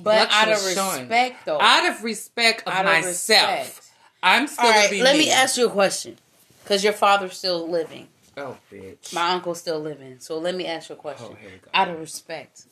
But 0.03 0.29
out 0.33 0.49
of 0.51 0.59
showing. 0.59 1.01
respect, 1.03 1.45
though. 1.45 1.59
Out 1.61 1.89
of 1.89 2.03
respect 2.03 2.63
of 2.67 2.73
Out 2.73 2.87
of 2.87 2.91
myself. 3.05 3.51
respect. 3.67 3.91
I'm 4.23 4.47
still 4.47 4.67
All 4.67 4.91
be 4.91 5.03
Let 5.03 5.13
me. 5.15 5.27
me 5.27 5.31
ask 5.31 5.57
you 5.59 5.67
a 5.67 5.71
question, 5.71 6.17
because 6.63 6.83
your 6.83 6.93
father's 6.95 7.37
still 7.37 7.69
living. 7.69 8.09
Oh, 8.37 8.57
bitch. 8.73 9.13
My 9.13 9.33
uncle's 9.33 9.59
still 9.59 9.81
living. 9.81 10.17
So 10.21 10.39
let 10.39 10.55
me 10.55 10.67
ask 10.67 10.89
you 10.89 10.95
a 10.95 10.99
question. 10.99 11.27
Oh, 11.31 11.35
here 11.35 11.51
we 11.51 11.59
go. 11.59 11.69
Out 11.75 11.89
of 11.89 11.99
respect, 12.01 12.65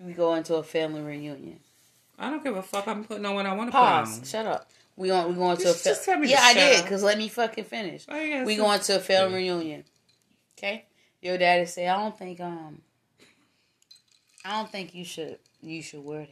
we 0.00 0.12
go 0.12 0.34
into 0.34 0.56
a 0.56 0.62
family 0.62 1.00
reunion. 1.00 1.60
I 2.18 2.30
don't 2.30 2.44
give 2.44 2.56
a 2.56 2.62
fuck. 2.62 2.86
I'm 2.88 3.04
putting 3.04 3.24
on 3.26 3.34
what 3.34 3.46
I 3.46 3.54
want 3.54 3.68
to 3.68 3.72
put 3.72 3.78
Pause. 3.78 4.18
on. 4.18 4.24
Shut 4.24 4.46
up. 4.46 4.68
We 4.96 5.08
going 5.08 5.28
we 5.28 5.34
going 5.34 5.56
to 5.56 5.62
a 5.62 5.66
Just- 5.66 5.82
fa- 5.82 5.88
just 5.90 6.04
tell 6.04 6.18
me 6.18 6.26
to 6.28 6.32
yeah 6.32 6.40
I 6.42 6.54
did 6.54 6.76
up. 6.78 6.84
because 6.84 7.02
let 7.02 7.18
me 7.18 7.28
fucking 7.28 7.64
finish. 7.64 8.04
Oh, 8.08 8.44
we 8.44 8.56
so- 8.56 8.62
going 8.62 8.80
to 8.80 8.96
a 8.96 9.00
family 9.00 9.34
reunion. 9.38 9.84
Okay, 10.56 10.86
your 11.20 11.36
daddy 11.36 11.66
say 11.66 11.88
I 11.88 11.96
don't 12.00 12.16
think 12.16 12.40
um 12.40 12.80
I 14.44 14.52
don't 14.58 14.70
think 14.70 14.94
you 14.94 15.04
should 15.04 15.38
you 15.62 15.82
should 15.82 16.04
wear 16.04 16.20
that. 16.20 16.28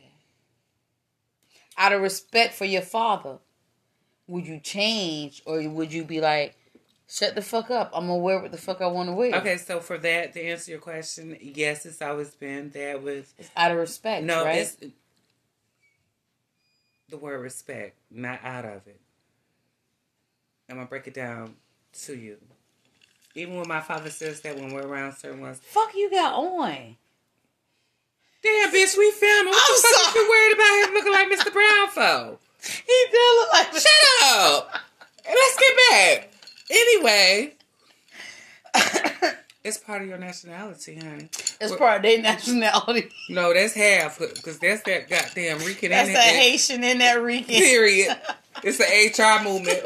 Out 1.79 1.93
of 1.93 2.03
respect 2.03 2.55
for 2.55 2.67
your 2.67 2.83
father, 2.83 3.39
would 4.27 4.47
you 4.47 4.61
change 4.61 5.43
or 5.47 5.61
would 5.69 5.93
you 5.93 6.05
be 6.05 6.21
like, 6.21 6.55
shut 7.09 7.35
the 7.35 7.43
fuck 7.43 7.71
up? 7.71 7.91
I'm 7.95 8.07
gonna 8.07 8.19
wear 8.19 8.41
what 8.41 8.53
the 8.53 8.59
fuck 8.59 8.81
I 8.83 8.87
want 8.87 9.09
to 9.09 9.15
wear. 9.15 9.35
Okay, 9.37 9.57
so 9.57 9.81
for 9.81 9.97
that, 9.99 10.35
to 10.35 10.43
answer 10.43 10.71
your 10.71 10.81
question, 10.81 11.37
yes, 11.41 11.87
it's 11.87 12.03
always 12.03 12.35
been 12.35 12.71
that 12.71 13.03
with 13.03 13.33
it's 13.39 13.51
out 13.57 13.73
of 13.73 13.79
respect. 13.79 14.25
no, 14.25 14.45
right? 14.45 14.59
it's 14.59 14.77
the 17.13 17.19
word 17.19 17.39
respect, 17.41 17.95
not 18.11 18.41
out 18.43 18.65
of 18.65 18.87
it. 18.89 18.99
I'm 20.69 20.77
gonna 20.77 20.89
break 20.89 21.07
it 21.07 21.15
down 21.15 21.55
to 22.05 22.17
you. 22.17 22.39
Even 23.35 23.57
when 23.57 23.69
my 23.69 23.81
father 23.81 24.11
says 24.11 24.41
that 24.41 24.57
when 24.57 24.73
we're 24.73 24.87
around 24.87 25.13
certain 25.13 25.41
ones, 25.43 25.61
fuck 25.63 25.95
you 25.95 26.11
got 26.11 26.35
on. 26.35 26.97
damn 28.43 28.71
bitch, 28.71 28.97
we 28.97 29.11
filming. 29.13 29.53
What 29.53 29.71
I'm 29.71 29.77
the 29.77 29.89
fuck 29.89 30.15
sorry. 30.15 30.25
you 30.25 30.31
worried 30.31 30.55
about 30.55 30.89
him 30.89 30.95
looking 30.95 31.13
like 31.13 31.29
Mr. 31.29 31.53
Brown 31.53 31.89
for? 31.89 32.39
He 32.65 33.07
did 33.11 33.37
look 33.39 33.53
like 33.53 33.73
Shut 33.73 34.37
up. 34.37 34.71
Let's 35.27 35.59
get 35.59 35.77
back. 35.91 36.33
Anyway, 36.71 37.55
it's 39.65 39.79
part 39.79 40.03
of 40.03 40.09
your 40.09 40.19
nationality, 40.19 40.97
honey. 40.97 41.29
It's 41.61 41.75
part 41.77 41.97
of 41.97 42.03
their 42.03 42.21
nationality. 42.23 43.09
No, 43.29 43.53
that's 43.55 43.75
half 43.75 44.19
because 44.19 44.59
that's 44.59 44.83
that 44.83 45.09
goddamn 45.09 45.59
Rican 45.61 45.91
That's 45.91 46.09
in 46.09 46.17
a 46.17 46.19
it. 46.19 46.23
Haitian 46.37 46.83
in 46.85 46.99
that 46.99 47.23
Rican. 47.23 47.55
Period. 47.55 48.17
It's 48.65 48.79
the 48.79 48.85
HR 48.85 49.43
movement. 49.45 49.83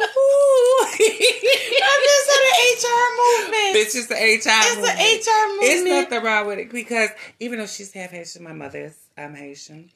That 1.79 2.01
is 2.03 2.29
an 2.37 2.43
HR 2.73 3.07
movement. 3.23 3.77
Bitch, 3.77 3.95
it's 3.97 4.07
the 4.09 4.15
HR 4.15 4.19
It's 4.19 4.77
movement. 4.77 4.99
an 4.99 5.05
HR 5.05 5.49
movement. 5.49 5.71
It's 5.71 5.85
nothing 6.11 6.23
wrong 6.25 6.47
with 6.47 6.59
it 6.59 6.71
because 6.73 7.11
even 7.41 7.59
though 7.59 7.67
she's 7.67 7.93
half 7.93 8.11
Haitian, 8.11 8.43
my 8.45 8.53
mother 8.53 8.81
is 8.87 8.97
I'm 9.17 9.35
Haitian, 9.35 9.91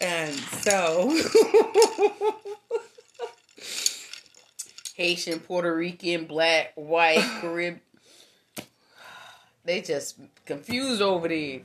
and 0.00 0.32
so 0.34 1.10
Haitian, 4.96 5.40
Puerto 5.40 5.74
Rican, 5.76 6.24
black, 6.26 6.72
white, 6.74 7.18
Carib. 7.40 7.78
They 9.66 9.80
just 9.82 10.16
confused 10.44 11.02
over 11.02 11.28
there. 11.28 11.60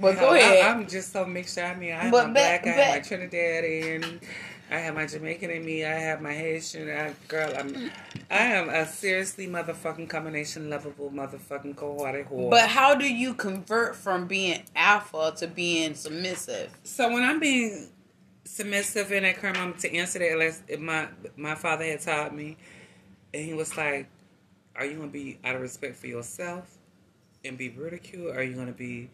But 0.00 0.18
go 0.18 0.30
I- 0.30 0.38
ahead. 0.38 0.64
I'm 0.76 0.86
just 0.86 1.12
so 1.12 1.24
mixed. 1.24 1.58
I 1.58 1.74
mean, 1.74 1.92
I 1.92 1.96
have 2.04 2.12
But 2.12 2.28
my 2.28 2.32
back- 2.34 2.62
black, 2.64 2.74
I 2.74 2.80
have 2.80 2.88
my 2.88 2.98
back- 2.98 3.30
Trinidadian, 3.30 4.20
I 4.70 4.78
have 4.78 4.94
my 4.94 5.06
Jamaican 5.06 5.50
in 5.50 5.64
me, 5.64 5.84
I 5.84 5.92
have 5.92 6.20
my 6.20 6.32
Haitian. 6.34 6.90
I, 6.90 7.12
girl, 7.28 7.52
I'm, 7.56 7.90
I 8.30 8.38
am 8.46 8.68
a 8.68 8.84
seriously 8.86 9.46
motherfucking 9.46 10.08
combination, 10.08 10.68
lovable 10.68 11.10
motherfucking 11.10 11.76
cold-hearted 11.76 12.26
whore. 12.26 12.50
but 12.50 12.68
how 12.68 12.94
do 12.94 13.06
you 13.10 13.32
convert 13.34 13.94
from 13.96 14.26
being 14.26 14.62
alpha 14.74 15.32
to 15.38 15.46
being 15.46 15.94
submissive? 15.94 16.70
So 16.84 17.10
when 17.12 17.22
I'm 17.22 17.38
being 17.40 17.88
submissive 18.44 19.12
in 19.12 19.22
that 19.22 19.36
current 19.36 19.56
moment 19.58 19.78
to 19.80 19.94
answer 19.94 20.18
that, 20.18 20.32
unless 20.32 20.62
my 20.78 21.08
my 21.36 21.54
father 21.54 21.84
had 21.84 22.00
taught 22.00 22.34
me, 22.34 22.56
and 23.32 23.44
he 23.44 23.54
was 23.54 23.76
like, 23.76 24.08
"Are 24.74 24.84
you 24.84 24.96
gonna 24.96 25.08
be 25.08 25.38
out 25.44 25.54
of 25.54 25.60
respect 25.62 25.96
for 25.96 26.06
yourself 26.06 26.75
and 27.46 27.56
be 27.58 27.68
ridiculed, 27.70 28.28
or 28.28 28.38
are 28.38 28.42
you 28.42 28.54
gonna 28.54 28.72
be 28.72 29.10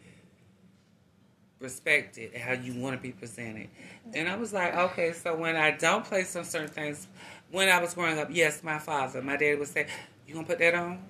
respected 1.61 2.37
how 2.37 2.53
you 2.53 2.75
want 2.81 2.97
to 2.97 3.03
be 3.03 3.13
presented?" 3.13 3.69
And 4.15 4.29
I 4.29 4.37
was 4.37 4.53
like, 4.53 4.75
"Okay." 4.75 5.13
So 5.13 5.35
when 5.37 5.57
I 5.57 5.73
don't 5.73 6.05
play 6.05 6.25
some 6.25 6.45
certain 6.45 6.69
things, 6.69 7.07
when 7.51 7.69
I 7.69 7.79
was 7.81 7.95
growing 7.95 8.19
up, 8.19 8.29
yes, 8.31 8.63
my 8.63 8.79
father, 8.79 9.23
my 9.23 9.37
dad 9.37 9.59
would 9.59 9.69
say, 9.69 9.87
"You 10.27 10.35
gonna 10.35 10.47
put 10.47 10.59
that 10.59 10.75
on?" 10.75 11.03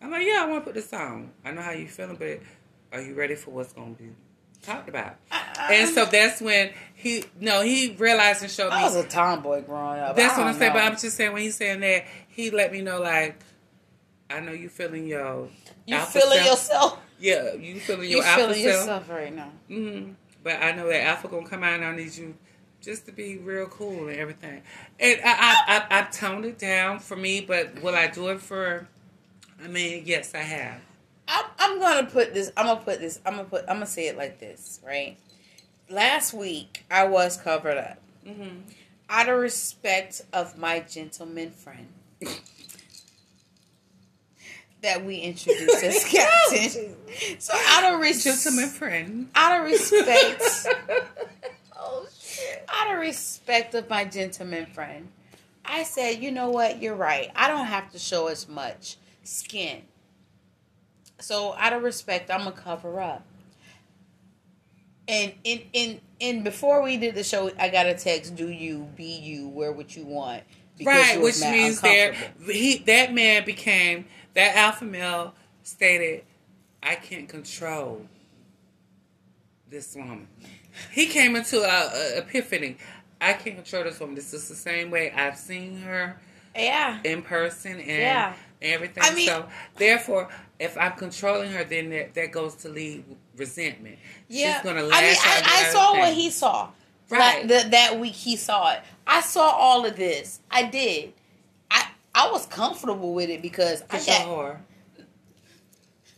I'm 0.00 0.10
like, 0.10 0.26
"Yeah, 0.26 0.42
I 0.42 0.46
want 0.46 0.64
to 0.64 0.64
put 0.64 0.74
this 0.74 0.92
on. 0.92 1.30
I 1.44 1.50
know 1.50 1.60
how 1.62 1.72
you 1.72 1.88
feeling, 1.88 2.16
but 2.16 2.40
are 2.92 3.02
you 3.02 3.14
ready 3.14 3.34
for 3.34 3.50
what's 3.50 3.72
gonna 3.72 3.90
be?" 3.90 4.10
Talked 4.60 4.88
about, 4.88 5.16
and 5.70 5.88
so 5.88 6.04
that's 6.04 6.40
when 6.40 6.70
he 6.94 7.24
no 7.38 7.62
he 7.62 7.92
realized 7.92 8.42
and 8.42 8.50
showed 8.50 8.70
me 8.70 8.76
I 8.76 8.84
was 8.84 8.96
a 8.96 9.04
tomboy 9.08 9.62
growing 9.62 10.00
up. 10.00 10.16
that's 10.16 10.36
what 10.36 10.48
I'm 10.48 10.58
saying. 10.58 10.72
But. 10.72 10.82
I'm 10.82 10.96
just 10.96 11.16
saying 11.16 11.32
when 11.32 11.42
he's 11.42 11.54
saying 11.54 11.78
that, 11.80 12.06
he 12.26 12.50
let 12.50 12.72
me 12.72 12.82
know 12.82 13.00
like, 13.00 13.38
I 14.28 14.40
know 14.40 14.50
you 14.50 14.68
feeling 14.68 15.06
your 15.06 15.48
you 15.88 15.98
feeling 15.98 16.38
self. 16.38 16.46
yourself. 16.46 16.98
Yeah, 17.20 17.54
you 17.54 17.80
feeling 17.80 18.10
You 18.10 18.22
alpha 18.22 18.54
feeling 18.54 18.62
self. 18.62 18.64
yourself 18.64 19.08
right 19.10 19.34
now. 19.34 19.50
hmm 19.68 20.12
But 20.42 20.62
I 20.62 20.72
know 20.72 20.88
that 20.88 21.02
alpha 21.04 21.28
gonna 21.28 21.46
come 21.48 21.64
out 21.64 21.74
and 21.74 21.84
I 21.84 21.96
need 21.96 22.14
you 22.16 22.34
just 22.80 23.06
to 23.06 23.12
be 23.12 23.38
real 23.38 23.66
cool 23.66 24.08
and 24.08 24.16
everything. 24.18 24.62
And 25.00 25.20
I 25.24 25.32
I, 25.32 25.86
I, 25.90 25.98
I 26.00 26.02
toned 26.04 26.44
it 26.44 26.58
down 26.58 27.00
for 27.00 27.16
me, 27.16 27.40
but 27.40 27.82
will 27.82 27.94
I 27.94 28.06
do 28.08 28.28
it 28.28 28.40
for? 28.40 28.86
I 29.62 29.66
mean, 29.68 30.04
yes, 30.06 30.34
I 30.34 30.38
have. 30.38 30.80
I'm, 31.26 31.44
I'm 31.58 31.80
gonna 31.80 32.06
put 32.06 32.32
this. 32.34 32.52
I'm 32.56 32.66
gonna 32.66 32.80
put 32.80 33.00
this. 33.00 33.20
I'm 33.26 33.34
gonna 33.36 33.48
put. 33.48 33.62
I'm 33.62 33.76
gonna 33.76 33.86
say 33.86 34.06
it 34.08 34.16
like 34.16 34.38
this, 34.38 34.80
right? 34.86 35.16
Last 35.90 36.34
week 36.34 36.84
I 36.90 37.04
was 37.04 37.36
covered 37.36 37.78
up 37.78 37.98
hmm 38.26 38.58
out 39.10 39.28
of 39.30 39.38
respect 39.38 40.20
of 40.34 40.58
my 40.58 40.80
gentleman 40.80 41.50
friend 41.50 41.88
that 44.82 45.04
we 45.04 45.16
introduced 45.16 45.82
as 45.84 46.04
captain. 46.08 46.96
So 47.38 47.54
out 47.54 47.92
of 47.94 48.00
respect, 48.00 48.42
Gentleman 48.44 48.68
friend. 48.68 49.28
out 49.34 49.60
of 49.60 49.66
respect, 49.66 50.42
Oh 51.76 52.06
shit. 52.20 52.64
out 52.68 52.92
of 52.94 53.00
respect 53.00 53.74
of 53.74 53.88
my 53.90 54.04
gentleman 54.04 54.66
friend, 54.66 55.08
I 55.64 55.82
said, 55.82 56.22
you 56.22 56.30
know 56.30 56.50
what? 56.50 56.80
You're 56.82 56.94
right. 56.94 57.30
I 57.34 57.48
don't 57.48 57.66
have 57.66 57.90
to 57.92 57.98
show 57.98 58.28
as 58.28 58.48
much 58.48 58.96
skin. 59.24 59.82
So 61.20 61.54
out 61.58 61.72
of 61.72 61.82
respect, 61.82 62.30
I'm 62.30 62.40
gonna 62.40 62.52
cover 62.52 63.00
up. 63.00 63.24
And 65.08 65.32
in 65.42 65.62
in 65.72 66.00
in 66.20 66.42
before 66.44 66.82
we 66.82 66.96
did 66.96 67.14
the 67.14 67.24
show, 67.24 67.50
I 67.58 67.70
got 67.70 67.86
a 67.86 67.94
text: 67.94 68.36
"Do 68.36 68.48
you 68.48 68.88
be 68.96 69.04
you? 69.18 69.48
Wear 69.48 69.72
what 69.72 69.96
you 69.96 70.04
want." 70.04 70.42
right, 70.84 71.20
which 71.20 71.40
means 71.40 71.80
that 71.80 72.14
he 72.48 72.78
that 72.86 73.12
man 73.12 73.44
became 73.44 74.04
that 74.34 74.56
alpha 74.56 74.84
male 74.84 75.34
stated, 75.62 76.24
"I 76.82 76.94
can't 76.96 77.28
control 77.28 78.06
this 79.68 79.94
woman." 79.94 80.28
He 80.92 81.06
came 81.06 81.34
into 81.36 81.58
a, 81.60 81.90
a 82.16 82.18
epiphany. 82.18 82.76
I 83.20 83.32
can't 83.32 83.56
control 83.56 83.84
this 83.84 83.98
woman. 83.98 84.14
This 84.14 84.32
is 84.32 84.48
the 84.48 84.54
same 84.54 84.90
way 84.90 85.10
I've 85.10 85.36
seen 85.36 85.78
her 85.80 86.20
Yeah. 86.54 87.00
in 87.04 87.22
person 87.22 87.72
and 87.80 87.88
Yeah. 87.88 88.34
everything. 88.62 89.02
I 89.02 89.12
mean- 89.12 89.26
so 89.26 89.48
therefore, 89.76 90.28
if 90.60 90.78
I'm 90.78 90.92
controlling 90.92 91.50
her, 91.52 91.64
then 91.64 91.90
that, 91.90 92.14
that 92.14 92.30
goes 92.30 92.54
to 92.56 92.68
lead 92.68 93.04
resentment. 93.36 93.98
Yeah. 94.28 94.54
She's 94.54 94.62
gonna 94.64 94.80
I 94.80 94.82
mean, 94.82 94.92
out 94.92 95.02
I, 95.24 95.66
I 95.68 95.72
saw 95.72 95.98
what 95.98 96.12
he 96.14 96.30
saw. 96.30 96.70
Right. 97.10 97.18
Like, 97.40 97.48
th- 97.48 97.70
that 97.72 97.98
week 97.98 98.14
he 98.14 98.36
saw 98.36 98.72
it. 98.72 98.80
I 99.06 99.20
saw 99.20 99.48
all 99.48 99.84
of 99.84 99.96
this. 99.96 100.40
I 100.50 100.64
did. 100.64 101.12
I 102.18 102.28
I 102.28 102.32
was 102.32 102.46
comfortable 102.46 103.14
with 103.14 103.30
it 103.30 103.42
because 103.42 103.82
I 103.82 103.86
Cause 103.86 104.08
you're 104.08 104.16
a 104.16 104.18
got 104.18 104.28
whore. 104.28 104.56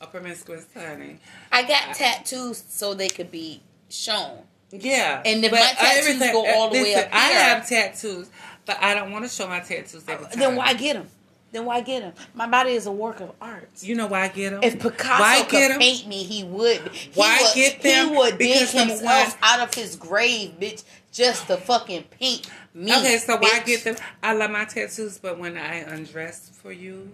A 0.00 0.06
promiscuous 0.06 0.66
honey. 0.74 1.18
I 1.52 1.62
got 1.62 1.94
tattoos 1.94 2.64
so 2.68 2.94
they 2.94 3.08
could 3.08 3.30
be 3.30 3.60
shown. 3.90 4.38
Yeah. 4.70 5.20
And 5.26 5.44
if 5.44 5.52
my 5.52 5.58
tattoos 5.58 6.18
go 6.18 6.46
uh, 6.46 6.54
all 6.54 6.70
the 6.70 6.76
way 6.76 6.94
listen, 6.94 7.04
up 7.04 7.10
I 7.12 7.24
have 7.24 7.68
tattoos, 7.68 8.30
but 8.64 8.78
I 8.80 8.94
don't 8.94 9.10
want 9.10 9.24
to 9.24 9.30
show 9.30 9.46
my 9.46 9.60
tattoos 9.60 10.04
every 10.08 10.24
time. 10.26 10.38
Then 10.38 10.56
why 10.56 10.72
get 10.72 10.94
them? 10.94 11.08
Then 11.52 11.64
why 11.66 11.80
get 11.80 12.00
them? 12.00 12.14
My 12.32 12.46
body 12.46 12.72
is 12.72 12.86
a 12.86 12.92
work 12.92 13.20
of 13.20 13.32
art. 13.40 13.68
You 13.80 13.96
know 13.96 14.06
why 14.06 14.22
I 14.22 14.28
get 14.28 14.50
them? 14.50 14.62
If 14.62 14.80
Picasso 14.80 15.20
why 15.20 15.42
could 15.42 15.78
paint 15.78 16.06
me, 16.06 16.22
he 16.22 16.44
would. 16.44 16.88
He 16.92 17.10
Why 17.14 17.40
would, 17.42 17.54
get 17.54 17.82
them? 17.82 18.08
He 18.10 18.16
would 18.16 18.38
dig 18.38 18.68
himself 18.68 19.36
out 19.42 19.60
of 19.60 19.74
his 19.74 19.96
grave, 19.96 20.54
bitch, 20.60 20.84
just 21.12 21.48
to 21.48 21.56
fucking 21.56 22.04
paint 22.04 22.48
me. 22.74 22.92
Okay, 22.92 23.18
so 23.18 23.36
why 23.36 23.60
get 23.64 23.84
them? 23.84 23.96
I 24.22 24.34
love 24.34 24.50
my 24.50 24.64
tattoos, 24.64 25.18
but 25.18 25.38
when 25.38 25.56
I 25.56 25.76
undress 25.76 26.50
for 26.50 26.72
you, 26.72 27.10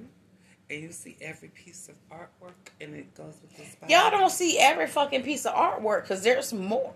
and 0.68 0.82
you 0.82 0.92
see 0.92 1.16
every 1.20 1.48
piece 1.48 1.88
of 1.88 1.94
artwork, 2.10 2.72
and 2.80 2.94
it 2.94 3.14
goes 3.14 3.34
with 3.40 3.56
this 3.56 3.74
body. 3.76 3.92
Y'all 3.92 4.10
don't 4.10 4.30
see 4.30 4.58
every 4.58 4.86
fucking 4.86 5.22
piece 5.22 5.46
of 5.46 5.54
artwork 5.54 6.02
because 6.02 6.22
there's 6.22 6.52
more. 6.52 6.94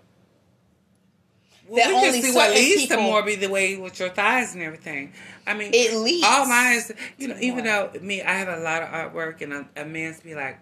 Well, 1.67 1.77
that 1.77 1.87
we 1.89 1.95
only 1.95 2.21
can 2.21 2.31
see 2.31 2.35
what 2.35 2.51
leads 2.51 2.87
to 2.87 2.97
more 2.97 3.23
be 3.23 3.35
the 3.35 3.47
way 3.47 3.77
with 3.77 3.97
your 3.99 4.09
thighs 4.09 4.53
and 4.55 4.63
everything. 4.63 5.13
I 5.47 5.53
mean, 5.53 5.71
It 5.73 5.95
leads 5.95 6.25
all 6.27 6.45
mine 6.45 6.73
is, 6.73 6.91
you 7.17 7.29
know, 7.29 7.37
even 7.39 7.63
more. 7.63 7.89
though 7.93 7.99
me, 8.01 8.21
I 8.21 8.33
have 8.33 8.49
a 8.49 8.61
lot 8.61 8.83
of 8.83 8.89
artwork, 8.89 9.41
and 9.41 9.53
a, 9.53 9.67
a 9.77 9.85
man's 9.85 10.19
be 10.19 10.35
like, 10.35 10.59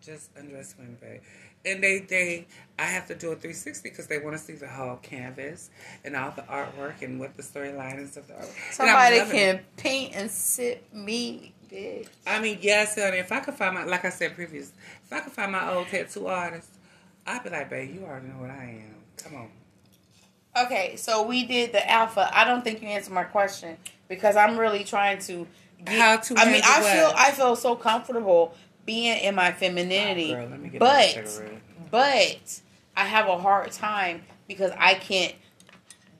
just 0.00 0.30
undress 0.36 0.74
women, 0.78 0.96
babe. 1.00 1.20
And 1.66 1.82
they, 1.82 1.98
they, 1.98 2.46
I 2.78 2.84
have 2.84 3.06
to 3.08 3.14
do 3.14 3.28
a 3.32 3.34
360 3.34 3.88
because 3.88 4.06
they 4.06 4.18
want 4.18 4.36
to 4.36 4.42
see 4.42 4.52
the 4.52 4.68
whole 4.68 4.96
canvas 4.96 5.68
and 6.04 6.14
all 6.14 6.30
the 6.30 6.42
artwork 6.42 7.02
and 7.02 7.18
what 7.18 7.36
the 7.36 7.42
storyline 7.42 7.98
is 7.98 8.16
of 8.16 8.28
the 8.28 8.34
artwork. 8.34 8.80
And 8.80 8.90
I'm 8.90 9.10
Somebody 9.10 9.30
can 9.30 9.56
it. 9.56 9.76
paint 9.76 10.14
and 10.14 10.30
sit 10.30 10.94
me, 10.94 11.54
bitch. 11.70 12.06
I 12.26 12.40
mean, 12.40 12.58
yes, 12.60 12.94
honey. 12.94 13.18
If 13.18 13.32
I 13.32 13.40
could 13.40 13.54
find 13.54 13.74
my, 13.74 13.84
like 13.84 14.04
I 14.04 14.10
said 14.10 14.34
previous, 14.34 14.72
if 15.04 15.12
I 15.12 15.20
could 15.20 15.32
find 15.32 15.50
my 15.52 15.72
old 15.74 15.88
tattoo 15.88 16.28
artist, 16.28 16.68
I'd 17.26 17.42
be 17.42 17.50
like, 17.50 17.68
babe, 17.68 17.94
you 17.94 18.04
already 18.04 18.28
know 18.28 18.34
what 18.40 18.50
I 18.50 18.82
am. 18.84 18.94
Come 19.16 19.34
on. 19.34 19.48
Okay, 20.66 20.96
so 20.96 21.22
we 21.24 21.44
did 21.44 21.72
the 21.72 21.88
alpha. 21.90 22.30
I 22.32 22.44
don't 22.44 22.62
think 22.62 22.80
you 22.80 22.88
answered 22.88 23.12
my 23.12 23.24
question 23.24 23.76
because 24.08 24.36
I'm 24.36 24.56
really 24.56 24.84
trying 24.84 25.18
to. 25.20 25.46
Get, 25.84 25.98
How 25.98 26.16
to 26.16 26.34
I 26.36 26.44
mean, 26.50 26.62
I 26.64 26.66
handle 26.80 27.10
feel? 27.10 27.12
I 27.16 27.30
feel 27.32 27.56
so 27.56 27.76
comfortable 27.76 28.54
being 28.84 29.18
in 29.18 29.34
my 29.34 29.52
femininity, 29.52 30.32
Oh, 30.32 30.36
girl, 30.36 30.48
let 30.48 30.60
me 30.60 30.68
get 30.70 30.80
my 30.80 30.86
but 30.88 31.42
but 31.90 32.60
I 32.98 33.04
have 33.04 33.28
a 33.28 33.38
hard 33.38 33.70
time 33.70 34.24
because 34.48 34.72
I 34.76 34.94
can't 34.94 35.36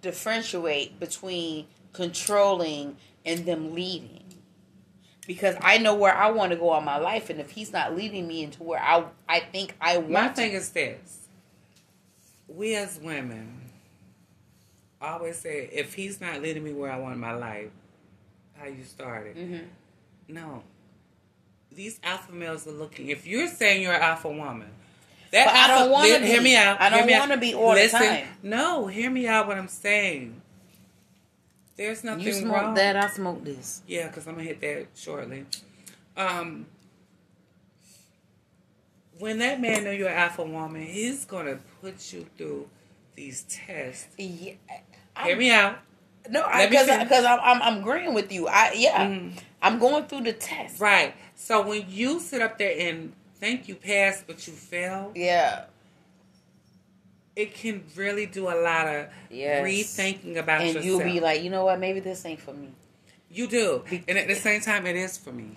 differentiate 0.00 1.00
between 1.00 1.66
controlling 1.92 2.96
and 3.26 3.44
them 3.44 3.74
leading. 3.74 4.22
Because 5.26 5.56
I 5.60 5.78
know 5.78 5.96
where 5.96 6.14
I 6.14 6.30
want 6.30 6.52
to 6.52 6.56
go 6.56 6.78
in 6.78 6.84
my 6.84 6.96
life, 6.98 7.30
and 7.30 7.40
if 7.40 7.50
he's 7.50 7.72
not 7.72 7.96
leading 7.96 8.28
me 8.28 8.44
into 8.44 8.62
where 8.62 8.80
I 8.80 9.04
I 9.28 9.40
think 9.40 9.74
I 9.80 9.98
want 9.98 10.10
My 10.10 10.28
to 10.28 10.34
thing 10.34 10.52
is 10.52 10.70
this: 10.70 11.28
we 12.46 12.76
as 12.76 13.00
women 13.00 13.60
always 15.02 15.36
say, 15.36 15.68
if 15.72 15.94
he's 15.94 16.20
not 16.20 16.40
leading 16.40 16.62
me 16.62 16.72
where 16.72 16.92
I 16.92 16.98
want 16.98 17.14
in 17.14 17.20
my 17.20 17.34
life, 17.34 17.70
how 18.56 18.66
you 18.68 18.84
started. 18.84 19.36
Mhm. 19.36 19.66
No, 20.28 20.62
these 21.72 21.98
alpha 22.04 22.32
males 22.32 22.66
are 22.68 22.70
looking. 22.70 23.08
If 23.08 23.26
you're 23.26 23.48
saying 23.48 23.82
you're 23.82 23.92
an 23.94 24.00
alpha 24.00 24.28
woman, 24.30 24.70
that 25.32 25.46
But 25.46 25.54
I 25.54 25.66
don't 25.68 25.90
wanna 25.90 26.08
li- 26.18 26.26
hear 26.26 26.40
me 26.42 26.56
out. 26.56 26.80
I 26.80 26.88
don't 26.90 27.08
hear 27.08 27.18
wanna 27.18 27.36
be 27.36 27.54
all 27.54 27.74
the 27.74 27.88
time. 27.88 28.26
No, 28.42 28.86
hear 28.86 29.10
me 29.10 29.26
out. 29.26 29.46
What 29.46 29.58
I'm 29.58 29.68
saying. 29.68 30.40
There's 31.76 32.02
nothing 32.02 32.24
You 32.24 32.32
smoke 32.32 32.56
wrong. 32.56 32.74
that, 32.74 32.96
I 32.96 33.08
smoke 33.08 33.44
this. 33.44 33.82
Yeah, 33.86 34.08
because 34.08 34.26
I'm 34.26 34.34
gonna 34.34 34.44
hit 34.48 34.60
that 34.62 34.86
shortly. 34.96 35.44
Um, 36.16 36.66
when 39.18 39.38
that 39.38 39.60
man 39.60 39.84
know 39.84 39.90
you're 39.90 40.08
an 40.08 40.16
alpha 40.16 40.42
woman, 40.44 40.82
he's 40.82 41.24
gonna 41.24 41.58
put 41.80 42.12
you 42.12 42.26
through 42.36 42.68
these 43.14 43.42
tests. 43.44 44.08
Yeah, 44.16 44.52
Hear 45.24 45.36
me 45.36 45.50
out. 45.50 45.78
No, 46.30 46.44
because 46.46 46.86
because 47.02 47.24
I'm, 47.24 47.38
I'm 47.42 47.62
I'm 47.62 47.78
agreeing 47.78 48.14
with 48.14 48.30
you. 48.32 48.48
I 48.48 48.72
yeah, 48.76 49.06
Mm. 49.06 49.32
I'm 49.62 49.78
going 49.78 50.04
through 50.04 50.22
the 50.22 50.32
test. 50.32 50.80
Right. 50.80 51.14
So 51.34 51.66
when 51.66 51.84
you 51.88 52.20
sit 52.20 52.42
up 52.42 52.58
there 52.58 52.74
and 52.78 53.12
think 53.40 53.68
you 53.68 53.74
passed 53.74 54.24
but 54.26 54.46
you 54.46 54.52
failed, 54.52 55.16
Yeah, 55.16 55.64
it 57.36 57.54
can 57.54 57.84
really 57.96 58.26
do 58.26 58.48
a 58.48 58.56
lot 58.60 58.86
of 58.88 59.06
Yes. 59.30 59.64
rethinking 59.64 60.36
about 60.36 60.60
and 60.60 60.68
yourself. 60.74 60.84
you'll 60.84 61.00
be 61.04 61.20
like, 61.20 61.42
you 61.42 61.50
know 61.50 61.64
what? 61.64 61.78
Maybe 61.78 62.00
this 62.00 62.24
ain't 62.24 62.40
for 62.40 62.52
me. 62.52 62.68
you 63.30 63.46
do, 63.46 63.84
and 64.08 64.16
at 64.18 64.26
the 64.26 64.34
same 64.34 64.60
time, 64.60 64.86
it 64.86 64.96
is 64.96 65.18
for 65.18 65.30
me. 65.32 65.50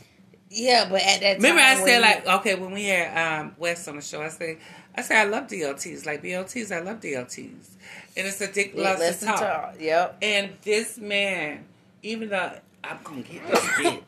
Yeah, 0.50 0.88
but 0.90 1.02
at 1.02 1.22
that 1.22 1.38
Remember, 1.38 1.62
I 1.62 1.76
said 1.76 1.96
you- 1.96 2.02
like, 2.02 2.28
okay, 2.28 2.56
when 2.56 2.72
we 2.74 2.86
had 2.86 3.40
um, 3.42 3.56
West 3.58 3.88
on 3.88 3.96
the 3.96 4.02
show, 4.02 4.22
I 4.22 4.28
say, 4.28 4.58
I 4.94 5.02
say 5.02 5.18
I 5.18 5.24
love 5.24 5.48
DLTs, 5.48 6.06
like 6.06 6.22
BLTs, 6.22 6.76
I 6.76 6.82
love 6.82 7.00
DLTs, 7.00 7.70
and 8.18 8.28
it's 8.28 8.42
a 8.42 8.52
dick 8.52 8.74
loves 8.76 9.00
to 9.00 9.06
listen 9.06 9.28
talk. 9.30 9.76
Yep. 9.80 10.18
And 10.22 10.50
this 10.64 10.98
man, 10.98 11.64
even 12.04 12.28
though 12.30 12.52
I'm 12.84 13.00
gonna 13.04 13.22
get 13.22 13.48
this 13.48 13.70
dick, 13.82 14.04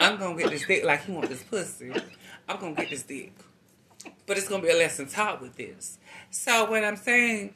I'm 0.00 0.18
gonna 0.18 0.36
get 0.38 0.50
this 0.50 0.66
dick 0.66 0.84
like 0.84 1.04
he 1.06 1.12
want 1.12 1.30
this 1.30 1.42
pussy. 1.42 1.92
I'm 2.48 2.58
gonna 2.58 2.74
get 2.74 2.90
this 2.90 3.02
dick, 3.02 3.32
but 4.26 4.38
it's 4.38 4.48
gonna 4.48 4.62
be 4.62 4.70
a 4.70 4.76
lesson 4.76 5.06
taught 5.06 5.40
with 5.40 5.56
this. 5.56 5.98
So 6.30 6.70
what 6.70 6.84
I'm 6.84 6.96
saying 6.96 7.54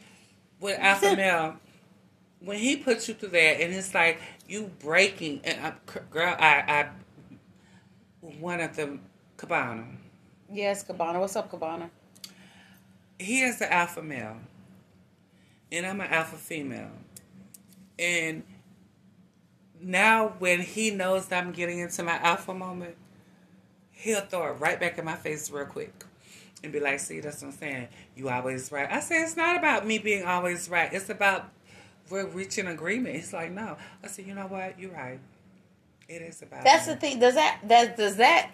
with 0.60 0.78
alpha 0.80 1.16
male, 1.16 1.56
when 2.40 2.58
he 2.58 2.76
puts 2.76 3.08
you 3.08 3.14
through 3.14 3.30
that, 3.30 3.60
and 3.60 3.72
it's 3.74 3.94
like 3.94 4.20
you 4.48 4.70
breaking, 4.80 5.40
and 5.44 5.66
I, 5.66 5.72
girl, 6.10 6.36
I, 6.38 6.64
I, 6.66 6.88
one 8.20 8.60
of 8.60 8.76
the 8.76 8.98
cabana. 9.36 9.86
Yes, 10.52 10.82
Cabana. 10.82 11.18
What's 11.18 11.34
up, 11.34 11.48
Cabana? 11.50 11.90
he 13.22 13.42
is 13.42 13.58
the 13.58 13.72
alpha 13.72 14.02
male 14.02 14.36
and 15.70 15.86
I'm 15.86 16.00
an 16.00 16.08
alpha 16.08 16.36
female. 16.36 16.90
And 17.98 18.42
now 19.80 20.34
when 20.38 20.60
he 20.60 20.90
knows 20.90 21.26
that 21.28 21.44
I'm 21.44 21.52
getting 21.52 21.78
into 21.78 22.02
my 22.02 22.18
alpha 22.18 22.52
moment, 22.52 22.96
he'll 24.02 24.20
throw 24.20 24.48
it 24.48 24.60
right 24.60 24.78
back 24.78 24.98
in 24.98 25.04
my 25.04 25.14
face 25.14 25.50
real 25.50 25.66
quick. 25.66 26.04
And 26.62 26.72
be 26.72 26.80
like, 26.80 27.00
see, 27.00 27.20
that's 27.20 27.42
what 27.42 27.48
I'm 27.48 27.54
saying. 27.54 27.88
You 28.16 28.28
always 28.28 28.70
right. 28.70 28.88
I 28.90 29.00
say 29.00 29.22
it's 29.22 29.36
not 29.36 29.56
about 29.56 29.86
me 29.86 29.98
being 29.98 30.24
always 30.24 30.68
right. 30.68 30.92
It's 30.92 31.08
about 31.08 31.50
we're 32.10 32.26
reaching 32.26 32.66
agreement. 32.66 33.16
He's 33.16 33.32
like, 33.32 33.50
no. 33.50 33.76
I 34.02 34.06
said, 34.06 34.26
you 34.26 34.34
know 34.34 34.46
what? 34.46 34.78
You're 34.78 34.92
right. 34.92 35.18
It 36.08 36.22
is 36.22 36.42
about 36.42 36.62
That's 36.64 36.86
me. 36.86 36.94
the 36.94 37.00
thing. 37.00 37.18
Does 37.18 37.34
that 37.34 37.60
that 37.64 37.96
does 37.96 38.16
that 38.16 38.50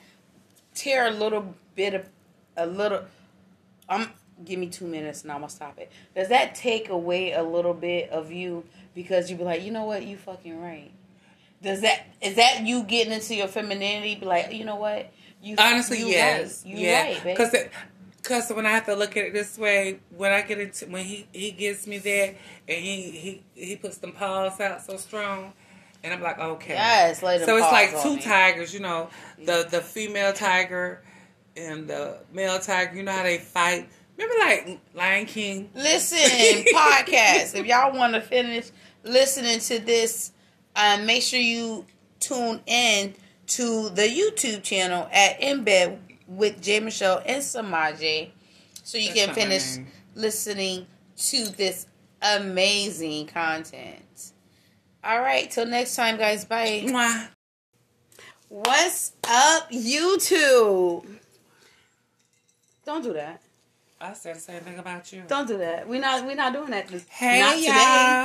tear 0.74 1.06
a 1.06 1.10
little 1.10 1.54
bit 1.74 1.94
of 1.94 2.08
a 2.56 2.66
little? 2.66 3.02
Um, 3.88 4.10
give 4.44 4.58
me 4.58 4.68
two 4.68 4.86
minutes 4.86 5.22
and 5.22 5.32
I'm 5.32 5.40
gonna 5.40 5.50
stop 5.50 5.78
it. 5.78 5.90
Does 6.14 6.28
that 6.28 6.54
take 6.54 6.88
away 6.88 7.32
a 7.32 7.42
little 7.42 7.74
bit 7.74 8.10
of 8.10 8.30
you 8.30 8.64
because 8.94 9.30
you 9.30 9.36
be 9.36 9.44
like, 9.44 9.62
you 9.62 9.70
know 9.70 9.84
what, 9.84 10.04
you 10.04 10.16
fucking 10.16 10.60
right? 10.62 10.92
Does 11.62 11.80
that 11.80 12.06
is 12.20 12.36
that 12.36 12.64
you 12.64 12.84
getting 12.84 13.12
into 13.12 13.34
your 13.34 13.48
femininity? 13.48 14.14
Be 14.16 14.26
like, 14.26 14.52
you 14.52 14.64
know 14.64 14.76
what, 14.76 15.10
you 15.42 15.56
Honestly, 15.58 16.00
you 16.00 16.06
yes. 16.06 16.64
right. 16.64 16.74
you 16.74 16.86
yeah. 16.86 17.02
right. 17.02 17.24
Because 17.24 17.54
because 18.16 18.50
when 18.50 18.66
I 18.66 18.70
have 18.70 18.86
to 18.86 18.94
look 18.94 19.16
at 19.16 19.26
it 19.26 19.32
this 19.32 19.56
way, 19.56 20.00
when 20.16 20.32
I 20.32 20.42
get 20.42 20.58
into 20.60 20.86
when 20.86 21.04
he 21.04 21.26
he 21.32 21.50
gives 21.52 21.86
me 21.86 21.98
that 21.98 22.34
and 22.68 22.84
he 22.84 23.10
he 23.10 23.42
he 23.54 23.76
puts 23.76 23.98
them 23.98 24.12
paws 24.12 24.60
out 24.60 24.84
so 24.84 24.96
strong, 24.96 25.52
and 26.02 26.12
I'm 26.12 26.22
like, 26.22 26.38
okay, 26.38 26.74
Yes, 26.74 27.20
So 27.20 27.28
it's 27.28 27.72
like 27.72 28.02
two 28.02 28.16
me. 28.16 28.22
tigers, 28.22 28.74
you 28.74 28.80
know, 28.80 29.10
the 29.38 29.66
the 29.70 29.80
female 29.80 30.32
tiger 30.32 31.02
and 31.56 31.88
the 31.88 32.18
male 32.32 32.58
tiger. 32.58 32.96
You 32.96 33.02
know 33.02 33.12
how 33.12 33.22
they 33.22 33.38
fight. 33.38 33.88
Remember, 34.16 34.44
like 34.44 34.80
Lion 34.94 35.26
King. 35.26 35.70
Listen, 35.74 36.18
podcast. 36.74 37.54
If 37.54 37.66
y'all 37.66 37.96
want 37.96 38.14
to 38.14 38.20
finish 38.20 38.70
listening 39.04 39.60
to 39.60 39.78
this, 39.78 40.32
um, 40.74 41.06
make 41.06 41.22
sure 41.22 41.38
you 41.40 41.86
tune 42.20 42.60
in 42.66 43.14
to 43.48 43.88
the 43.90 44.02
YouTube 44.02 44.62
channel 44.62 45.08
at 45.12 45.40
In 45.40 45.64
Bed 45.64 45.98
with 46.26 46.60
J 46.60 46.80
Michelle 46.80 47.22
and 47.24 47.42
Samaje, 47.42 48.30
so 48.84 48.98
you 48.98 49.08
That's 49.08 49.26
can 49.26 49.34
finish 49.34 49.78
listening 50.14 50.86
to 51.16 51.48
this 51.56 51.86
amazing 52.22 53.26
content. 53.26 54.32
All 55.02 55.20
right, 55.20 55.50
till 55.50 55.66
next 55.66 55.96
time, 55.96 56.18
guys. 56.18 56.44
Bye. 56.44 56.84
Mwah. 56.86 57.28
What's 58.48 59.12
up, 59.24 59.70
YouTube? 59.70 61.06
Don't 62.84 63.02
do 63.02 63.12
that. 63.12 63.42
I 64.00 64.12
said 64.12 64.36
the 64.36 64.40
same 64.40 64.60
thing 64.60 64.78
about 64.78 65.12
you. 65.12 65.24
Don't 65.26 65.48
do 65.48 65.58
that. 65.58 65.88
We're 65.88 66.00
not. 66.00 66.24
We're 66.24 66.36
not 66.36 66.52
doing 66.52 66.70
that. 66.70 66.86
This- 66.86 67.04
Hey, 67.08 67.40
not 67.40 67.60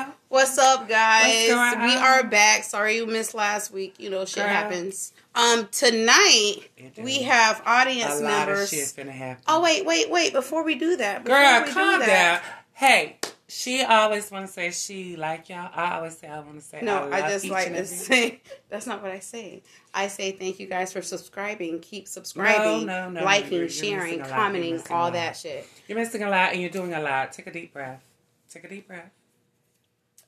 y'all. 0.08 0.14
What's 0.30 0.56
up, 0.60 0.88
guys? 0.88 1.50
What's 1.50 1.76
going 1.76 1.88
we 1.88 1.96
are 1.96 2.24
back. 2.24 2.64
Sorry 2.64 2.98
you 2.98 3.08
missed 3.08 3.34
last 3.34 3.72
week. 3.72 3.96
You 3.98 4.12
know, 4.12 4.24
shit 4.26 4.36
Girl. 4.44 4.48
happens. 4.48 5.14
Um, 5.34 5.68
tonight 5.72 6.58
we 6.98 7.24
have 7.24 7.62
audience 7.66 8.20
A 8.20 8.24
lot 8.24 8.48
members. 8.48 8.72
of 8.72 8.78
shit's 8.78 8.94
finna 8.94 9.10
happen. 9.10 9.44
Oh 9.48 9.62
wait, 9.64 9.84
wait, 9.84 10.12
wait! 10.12 10.32
Before 10.32 10.64
we 10.64 10.76
do 10.76 10.96
that, 10.98 11.24
before 11.24 11.40
Girl, 11.40 11.62
we 11.62 11.68
do 11.68 11.74
calm 11.74 12.00
that- 12.02 12.06
down. 12.44 12.52
Hey, 12.74 13.18
she 13.54 13.84
always 13.84 14.32
want 14.32 14.48
to 14.48 14.52
say 14.52 14.72
she 14.72 15.16
like 15.16 15.48
y'all. 15.50 15.70
I 15.74 15.98
always 15.98 16.18
say 16.18 16.28
I 16.28 16.40
want 16.40 16.56
to 16.56 16.62
say 16.62 16.82
No, 16.82 17.10
I, 17.12 17.22
I, 17.22 17.30
just 17.30 17.48
like 17.48 17.68
to 17.68 17.86
say 17.86 18.42
that's 18.70 18.88
not 18.88 19.04
what 19.04 19.12
I 19.12 19.20
say. 19.20 19.62
I 19.94 20.08
say 20.08 20.32
thank 20.32 20.60
you 20.60 20.66
guys 20.66 20.92
for 20.92 21.04
subscribing. 21.04 21.80
Keep 21.80 22.08
subscribing, 22.08 22.88
No, 22.88 23.10
no, 23.10 23.20
no, 23.20 23.24
liking, 23.24 23.52
you're- 23.52 23.62
you're 23.62 23.70
sharing, 23.70 23.96
missing 23.98 24.14
a 24.14 24.18
lot. 24.24 24.28
You're 24.28 24.38
commenting, 24.38 24.84
all 24.90 25.12
that 25.12 25.38
shit. 25.38 25.68
You're 25.88 26.00
missing 26.00 26.24
a 26.24 26.30
lot 26.30 26.54
and 26.54 26.62
you're 26.62 26.72
doing 26.72 26.94
a 26.96 27.00
lot. 27.02 27.32
Take 27.32 27.48
a 27.48 27.52
deep 27.52 27.74
breath. 27.74 28.04
Take 28.50 28.64
a 28.64 28.70
deep 28.70 28.88
breath. 28.88 29.12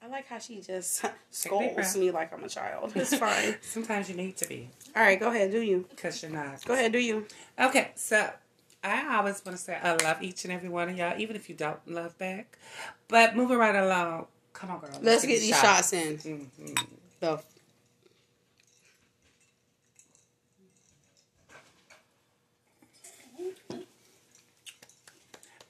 I 0.04 0.08
like 0.08 0.28
how 0.28 0.38
she 0.38 0.62
just 0.62 1.02
Take 1.02 1.12
a 1.12 1.16
deep 1.16 1.32
scolds 1.32 1.98
me 1.98 2.12
like 2.12 2.32
I'm 2.32 2.44
a 2.44 2.50
child. 2.50 2.92
It's 2.96 3.16
fine. 3.18 3.56
Sometimes 3.62 4.08
you 4.08 4.16
need 4.16 4.38
to 4.38 4.48
be 4.48 4.70
all 4.96 5.02
right, 5.02 5.20
go 5.20 5.30
ahead, 5.30 5.52
do 5.52 5.62
you? 5.62 5.86
because 5.90 6.22
you're 6.22 6.32
not. 6.32 6.64
Go 6.64 6.74
ahead, 6.74 6.92
do 6.92 7.00
you? 7.00 7.26
Okay, 7.60 7.92
so 7.96 8.30
I 8.92 9.18
always 9.18 9.44
want 9.46 9.58
to 9.58 9.64
say 9.64 9.78
I 9.82 9.96
love 9.96 10.22
each 10.22 10.44
and 10.46 10.54
every 10.54 10.70
one 10.70 10.90
of 10.90 10.98
y'all, 10.98 11.20
even 11.20 11.36
if 11.36 11.50
you 11.50 11.56
don't 11.56 11.80
love 11.88 12.18
back. 12.18 12.58
But 13.08 13.36
moving 13.36 13.58
right 13.58 13.76
along, 13.76 14.28
come 14.54 14.72
on, 14.72 14.80
girl. 14.80 14.90
Let's 15.02 15.22
take 15.24 15.32
get 15.32 15.40
these 15.42 15.60
shots 15.60 15.94
in. 15.94 16.18
Mhm. 16.18 16.88
The 17.20 17.42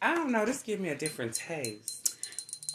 I 0.02 0.14
don't 0.14 0.32
know. 0.32 0.46
This 0.46 0.62
give 0.62 0.80
me 0.80 0.90
a 0.90 0.96
different 0.96 1.34
taste. 1.34 2.16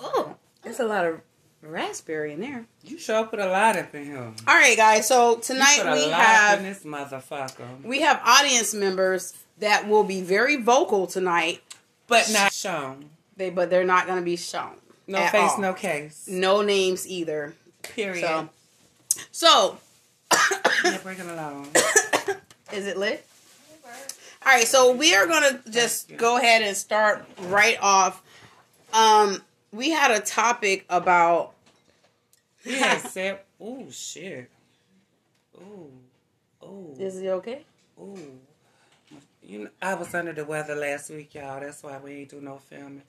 oh, 0.03 0.35
there's 0.63 0.81
a 0.81 0.85
lot 0.85 1.05
of 1.05 1.21
raspberry 1.63 2.33
in 2.33 2.41
there. 2.41 2.65
You 2.83 2.99
sure 2.99 3.25
put 3.27 3.39
a 3.39 3.47
lot 3.47 3.77
up 3.77 3.95
in 3.95 4.07
here. 4.07 4.19
All 4.49 4.55
right, 4.55 4.77
guys. 4.77 5.07
So 5.07 5.37
tonight 5.37 5.81
we 5.93 6.09
have 6.11 6.59
in 6.61 6.65
this 6.65 6.85
motherfucker, 6.85 7.83
we 7.85 8.01
have 8.01 8.21
audience 8.25 8.73
members 8.75 9.35
that 9.61 9.89
will 9.89 10.05
be 10.05 10.21
very 10.23 10.57
vocal 10.57 11.07
tonight. 11.07 11.63
but 12.07 12.31
not 12.33 12.53
shown. 12.53 13.11
They 13.37 13.51
but 13.51 13.71
they're 13.71 13.85
not 13.85 14.07
going 14.07 14.19
to 14.19 14.25
be 14.25 14.37
shown. 14.37 14.75
No 15.07 15.27
face, 15.27 15.53
all. 15.53 15.61
no 15.61 15.73
case. 15.75 16.29
no 16.29 16.63
names 16.63 17.07
either. 17.09 17.55
Period. 17.83 18.21
So, 18.21 18.49
so 19.33 19.79
yeah, 20.85 20.99
bring 21.03 21.19
it 21.19 21.27
along. 21.27 21.69
is 22.73 22.87
it 22.87 22.97
lit? 22.97 23.27
All 24.47 24.53
right, 24.53 24.67
so 24.67 24.93
we 24.95 25.15
are 25.15 25.27
gonna 25.27 25.61
just 25.69 26.17
go 26.17 26.39
ahead 26.39 26.63
and 26.63 26.75
start 26.77 27.25
right 27.49 27.77
off. 27.83 28.23
Um, 28.93 29.43
we 29.73 29.91
had 29.91 30.11
a 30.13 30.21
topic 30.21 30.87
about 30.89 31.53
Yeah, 32.65 32.99
Sep. 32.99 33.45
Ooh, 33.61 33.89
shit. 33.91 34.49
Ooh, 35.59 35.91
ooh, 36.63 36.95
Is 36.99 37.21
it 37.21 37.29
okay? 37.29 37.65
ooh. 38.01 38.39
You 39.51 39.65
know, 39.65 39.71
I 39.83 39.95
was 39.95 40.15
under 40.15 40.33
the 40.33 40.45
weather 40.45 40.77
last 40.77 41.11
week, 41.11 41.35
y'all. 41.35 41.59
That's 41.59 41.83
why 41.83 41.99
we 41.99 42.13
ain't 42.13 42.29
do 42.29 42.41
no 42.41 42.59
filming. 42.59 43.03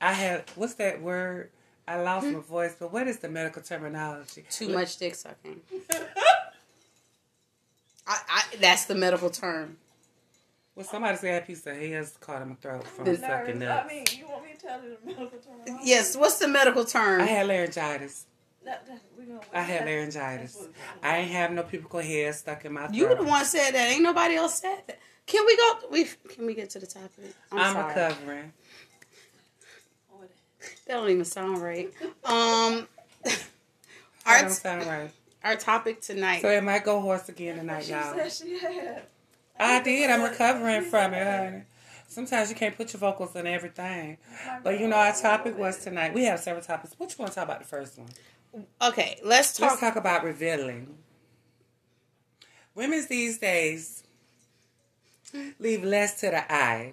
I 0.00 0.14
had 0.14 0.44
what's 0.54 0.72
that 0.74 1.02
word? 1.02 1.50
I 1.86 2.00
lost 2.00 2.26
hmm? 2.26 2.32
my 2.32 2.40
voice, 2.40 2.74
but 2.78 2.90
what 2.90 3.06
is 3.06 3.18
the 3.18 3.28
medical 3.28 3.60
terminology? 3.60 4.44
Too 4.48 4.70
much 4.70 4.96
dick 4.96 5.14
sucking. 5.14 5.60
I, 8.06 8.16
I 8.26 8.42
that's 8.58 8.86
the 8.86 8.94
medical 8.94 9.28
term. 9.28 9.76
Well, 10.74 10.86
somebody 10.86 11.18
said 11.18 11.42
a 11.42 11.46
piece 11.46 11.66
of 11.66 11.76
hair's 11.76 12.16
caught 12.18 12.40
in 12.40 12.48
my 12.48 12.54
throat 12.54 12.88
from 12.88 13.04
The- 13.04 13.18
sucking 13.18 13.58
Nervous. 13.58 13.60
nuts. 13.60 13.84
I 13.84 13.88
mean, 13.94 14.04
you 14.16 14.26
want 14.28 14.44
me 14.44 14.52
to 14.52 14.66
tell 14.66 14.82
you 14.82 14.96
the 14.98 15.06
medical 15.06 15.38
term? 15.38 15.78
Yes, 15.84 16.16
what's 16.16 16.38
the 16.38 16.48
medical 16.48 16.86
term? 16.86 17.20
I 17.20 17.26
had 17.26 17.46
laryngitis. 17.46 18.24
That, 18.64 18.86
that, 18.86 19.02
I 19.52 19.60
had 19.60 19.84
laryngitis. 19.84 20.56
I 21.02 21.18
ain't 21.18 21.32
have 21.32 21.52
no 21.52 21.64
pubic 21.64 21.92
hair 21.92 22.32
stuck 22.32 22.64
in 22.64 22.72
my 22.72 22.86
throat. 22.86 22.94
you 22.94 23.14
the 23.14 23.24
one 23.24 23.44
said 23.44 23.72
that. 23.72 23.90
Ain't 23.90 24.02
nobody 24.02 24.36
else 24.36 24.60
said 24.60 24.84
that. 24.86 24.98
Can 25.26 25.44
we 25.46 25.56
go? 25.56 25.72
We 25.90 26.08
can 26.28 26.46
we 26.46 26.54
get 26.54 26.70
to 26.70 26.78
the 26.78 26.86
topic? 26.86 27.34
I'm, 27.50 27.58
I'm 27.58 27.72
sorry. 27.74 27.88
recovering. 27.88 28.52
That 30.86 30.94
don't 30.94 31.10
even 31.10 31.24
sound 31.24 31.58
right. 31.62 31.92
Um, 32.24 32.86
That 33.24 33.40
our 34.26 34.40
don't 34.42 34.50
sound 34.50 34.86
right. 34.86 35.10
our 35.42 35.56
topic 35.56 36.00
tonight. 36.00 36.42
So 36.42 36.48
it 36.50 36.62
might 36.62 36.84
go 36.84 37.00
horse 37.00 37.28
again 37.28 37.56
tonight, 37.56 37.84
She 37.84 37.90
y'all. 37.90 38.14
said 38.14 38.32
she 38.32 38.58
had. 38.58 39.02
I 39.58 39.82
did. 39.82 40.10
I'm 40.10 40.22
recovering 40.22 40.82
from 40.82 41.12
it, 41.14 41.26
honey. 41.26 41.62
Sometimes 42.08 42.50
you 42.50 42.54
can't 42.56 42.76
put 42.76 42.92
your 42.92 43.00
vocals 43.00 43.34
in 43.36 43.46
everything. 43.46 44.18
But 44.62 44.78
you 44.78 44.86
know, 44.86 44.96
our 44.96 45.12
topic 45.14 45.56
was 45.58 45.78
tonight. 45.78 46.14
We 46.14 46.24
have 46.24 46.40
several 46.40 46.62
topics. 46.64 46.94
What 46.98 47.10
you 47.10 47.16
want 47.18 47.32
to 47.32 47.36
talk 47.36 47.44
about 47.44 47.60
the 47.60 47.66
first 47.66 47.98
one? 47.98 48.08
Okay, 48.82 49.18
let's 49.24 49.56
talk. 49.56 49.70
Let's 49.70 49.80
talk 49.80 49.96
about 49.96 50.22
revealing. 50.24 50.94
Women 52.74 53.04
these 53.08 53.38
days 53.38 54.01
leave 55.58 55.84
less 55.84 56.20
to 56.20 56.30
the 56.30 56.52
eye. 56.52 56.92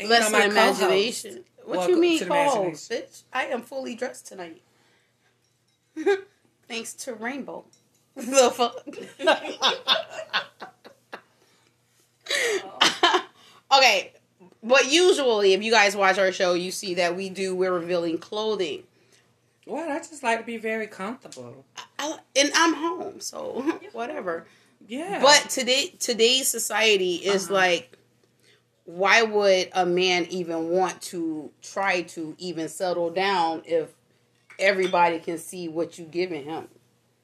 And, 0.00 0.08
you 0.08 0.14
Less 0.14 0.30
know, 0.30 0.38
than 0.38 0.54
my 0.54 0.54
imagination. 0.54 1.44
What 1.64 1.78
Welcome 1.78 1.94
you 1.96 2.00
mean, 2.00 2.18
to 2.20 2.26
imagination. 2.26 2.96
bitch? 2.96 3.22
I 3.32 3.44
am 3.46 3.62
fully 3.62 3.94
dressed 3.94 4.26
tonight. 4.26 4.62
Thanks 6.68 6.94
to 6.94 7.14
Rainbow. 7.14 7.64
the 8.16 8.50
fuck? 8.54 8.86
okay, 13.76 14.12
but 14.62 14.90
usually, 14.90 15.52
if 15.52 15.62
you 15.62 15.70
guys 15.70 15.96
watch 15.96 16.18
our 16.18 16.32
show, 16.32 16.54
you 16.54 16.70
see 16.70 16.94
that 16.94 17.16
we 17.16 17.28
do 17.28 17.54
we're 17.54 17.72
revealing 17.72 18.18
clothing. 18.18 18.84
Well, 19.66 19.90
I 19.90 19.98
just 19.98 20.22
like 20.22 20.40
to 20.40 20.46
be 20.46 20.56
very 20.56 20.86
comfortable. 20.86 21.64
I, 21.98 22.18
and 22.34 22.50
I'm 22.54 22.74
home, 22.74 23.20
so 23.20 23.78
whatever. 23.92 24.46
Yeah. 24.88 25.20
But 25.22 25.50
today, 25.50 25.94
today's 26.00 26.48
society 26.48 27.16
is 27.16 27.44
Uh-huh. 27.44 27.54
like, 27.54 27.96
why 28.84 29.22
would 29.22 29.68
a 29.74 29.84
man 29.84 30.26
even 30.30 30.70
want 30.70 31.00
to 31.02 31.50
try 31.62 32.02
to 32.02 32.34
even 32.38 32.68
settle 32.68 33.10
down 33.10 33.62
if 33.66 33.90
everybody 34.58 35.18
can 35.20 35.38
see 35.38 35.68
what 35.68 35.98
you 35.98 36.04
giving 36.06 36.44
him? 36.44 36.68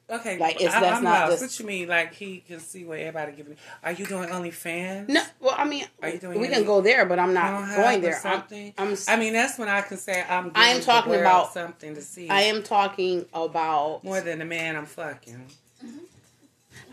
okay, 0.07 0.37
like, 0.37 0.57
it's- 0.57 0.71
I, 0.71 0.79
that's 0.81 0.97
I'm 0.97 1.03
not 1.03 1.29
lost. 1.31 1.41
just- 1.41 1.53
What 1.55 1.59
you 1.61 1.65
mean? 1.65 1.87
Like 1.89 2.13
he 2.13 2.37
can 2.47 2.59
see 2.59 2.85
what 2.85 2.99
everybody 2.99 3.31
giving? 3.31 3.57
Are 3.83 3.91
you 3.91 4.05
doing 4.05 4.29
OnlyFans? 4.29 5.09
No, 5.09 5.23
well, 5.39 5.55
I 5.57 5.65
mean, 5.65 5.87
Are 6.03 6.09
you 6.09 6.19
doing 6.19 6.39
we 6.39 6.45
any- 6.45 6.57
can 6.57 6.63
go 6.65 6.81
there, 6.81 7.07
but 7.07 7.17
I'm 7.17 7.33
not 7.33 7.75
going 7.75 8.01
there. 8.01 8.13
I'm, 8.13 8.21
Something. 8.21 8.73
I'm, 8.77 8.95
I 9.07 9.15
mean, 9.17 9.33
that's 9.33 9.57
when 9.57 9.67
I 9.67 9.81
can 9.81 9.97
say 9.97 10.23
I'm. 10.29 10.51
I 10.53 10.69
am 10.69 10.81
talking 10.81 11.15
about- 11.15 11.51
something 11.53 11.95
to 11.95 12.01
see. 12.03 12.29
I 12.29 12.41
am 12.41 12.61
talking 12.61 13.25
about. 13.33 14.03
more 14.03 14.21
than 14.21 14.37
the 14.37 14.45
man 14.45 14.75
I'm 14.75 14.85
fucking. 14.85 15.47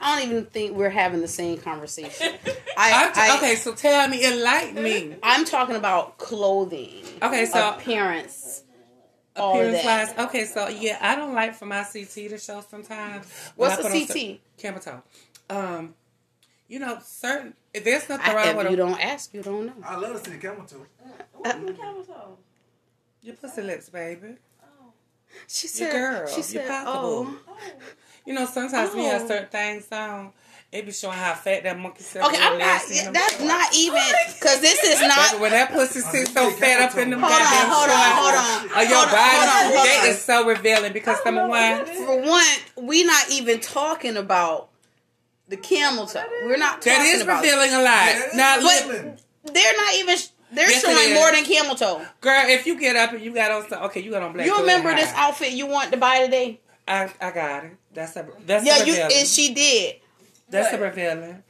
I 0.02 0.18
don't 0.20 0.30
even 0.30 0.44
think 0.46 0.76
we're 0.76 0.90
having 0.90 1.20
the 1.20 1.28
same 1.28 1.58
conversation. 1.58 2.34
I, 2.76 3.06
I'm 3.06 3.12
t- 3.12 3.20
I- 3.20 3.36
okay, 3.38 3.54
so 3.56 3.74
tell 3.74 4.08
me, 4.08 4.24
enlighten 4.26 4.82
me. 4.82 5.16
I'm 5.22 5.44
talking 5.44 5.76
about 5.76 6.18
clothing, 6.18 7.04
Okay, 7.22 7.46
so 7.46 7.70
appearance, 7.70 8.64
Appearance 9.34 9.84
wise, 9.84 10.14
okay, 10.28 10.44
so 10.44 10.68
yeah, 10.68 10.98
I 11.00 11.14
don't 11.14 11.34
like 11.34 11.54
for 11.54 11.64
my 11.66 11.84
CT 11.84 12.12
to 12.30 12.38
show 12.38 12.62
sometimes. 12.68 13.26
What's 13.56 13.76
I 13.82 13.88
a 13.88 13.90
put 13.90 14.08
CT? 14.08 14.18
cer- 14.18 14.36
Camel 14.58 14.80
toe. 14.80 15.02
Um, 15.48 15.94
you 16.68 16.78
know, 16.78 16.98
certain 17.02 17.54
if 17.72 17.84
there's 17.84 18.08
nothing 18.08 18.26
I, 18.30 18.34
wrong 18.34 18.56
with 18.56 18.66
if 18.66 18.72
you 18.72 18.76
a, 18.84 18.86
don't 18.88 19.00
ask, 19.00 19.32
you 19.32 19.42
don't 19.42 19.66
know. 19.66 19.72
I 19.84 19.96
love 19.96 20.22
to 20.22 20.30
see 20.30 20.36
the 20.36 20.42
camel 20.42 20.66
too. 20.66 20.84
What's 21.34 21.54
the 21.58 21.72
camel 21.72 22.04
toe? 22.04 22.36
your 23.22 23.36
pussy 23.36 23.62
lips, 23.62 23.88
baby. 23.88 24.34
Oh. 24.62 24.92
She 25.46 25.66
Your 25.66 25.90
said, 25.90 25.92
girl, 25.92 26.26
she 26.26 26.34
your 26.36 26.42
said, 26.66 26.84
oh. 26.86 27.38
Oh. 27.48 27.54
You 28.24 28.34
know, 28.34 28.46
sometimes 28.46 28.94
we 28.94 29.04
have 29.04 29.22
Oh. 29.22 29.28
certain 29.28 29.48
things 29.48 29.86
on. 29.90 30.32
It 30.70 30.86
be 30.86 30.92
showing 30.92 31.18
how 31.18 31.34
fat 31.34 31.64
that 31.64 31.78
monkey 31.78 32.02
said. 32.02 32.22
Okay, 32.22 32.38
I'm 32.40 32.56
not. 32.58 32.80
yeah, 32.90 33.10
That's 33.10 33.40
not 33.40 33.74
even 33.76 34.00
because 34.40 34.60
this 34.60 34.82
is 34.82 34.94
Baby, 35.00 35.08
not. 35.08 35.40
when 35.40 35.50
that 35.50 35.70
pussy 35.70 36.00
sits 36.00 36.32
so 36.32 36.50
fat 36.52 36.80
up 36.80 36.96
in 36.96 37.10
them 37.10 37.20
Hold 37.20 37.30
on, 37.30 37.38
goddamn 37.38 37.68
hold 37.68 37.90
on, 37.90 38.16
hold 38.16 38.34
on. 38.34 38.82
of 38.82 38.88
your 38.88 38.96
Hold 38.96 39.08
on, 39.08 39.12
body, 39.12 39.36
hold 39.36 39.76
on, 39.76 39.76
hold 39.76 40.02
on. 40.04 40.08
is 40.08 40.22
so 40.22 40.46
revealing 40.46 40.92
because 40.94 41.18
number 41.26 41.46
one, 41.46 41.84
For 41.84 42.22
one, 42.22 42.44
we 42.86 43.04
not 43.04 43.30
even 43.30 43.60
talking 43.60 44.16
about 44.16 44.70
the 45.48 45.58
camel 45.58 46.06
toe. 46.06 46.24
We're 46.44 46.56
not 46.56 46.80
that 46.80 46.96
talking 46.98 47.12
is 47.12 47.20
about. 47.20 47.42
revealing 47.42 47.74
a 47.74 47.82
lot. 47.82 48.14
Now, 48.34 48.56
But- 48.62 49.52
They're 49.52 49.76
not 49.76 49.94
even. 49.96 50.16
They're 50.52 50.70
Yes, 50.70 50.82
showing 50.82 51.14
more 51.14 51.32
than 51.32 51.44
camel 51.44 51.74
toe. 51.74 52.00
girl, 52.22 52.44
if 52.46 52.66
you 52.66 52.78
get 52.78 52.94
up 52.96 53.12
and 53.12 53.22
you 53.22 53.34
got 53.34 53.50
on 53.50 53.68
some, 53.68 53.82
okay, 53.84 54.00
you 54.00 54.10
got 54.10 54.22
on 54.22 54.32
black. 54.32 54.46
You 54.46 54.52
hood 54.54 54.60
remember 54.62 54.90
high. 54.90 55.00
this 55.00 55.12
outfit 55.14 55.52
you 55.52 55.66
want 55.66 55.90
to 55.92 55.96
buy 55.98 56.20
today? 56.24 56.60
I, 56.88 57.10
I 57.20 57.30
got 57.30 57.64
it. 57.64 57.72
That's 57.94 58.16
a 58.16 58.26
that's 58.46 58.64
Yeah, 58.64 58.82
a 58.82 58.86
you 58.86 58.94
and 58.94 59.28
she 59.28 59.52
did. 59.54 59.96
that's 60.48 60.72
a 60.72 60.78
revealing. 60.78 61.42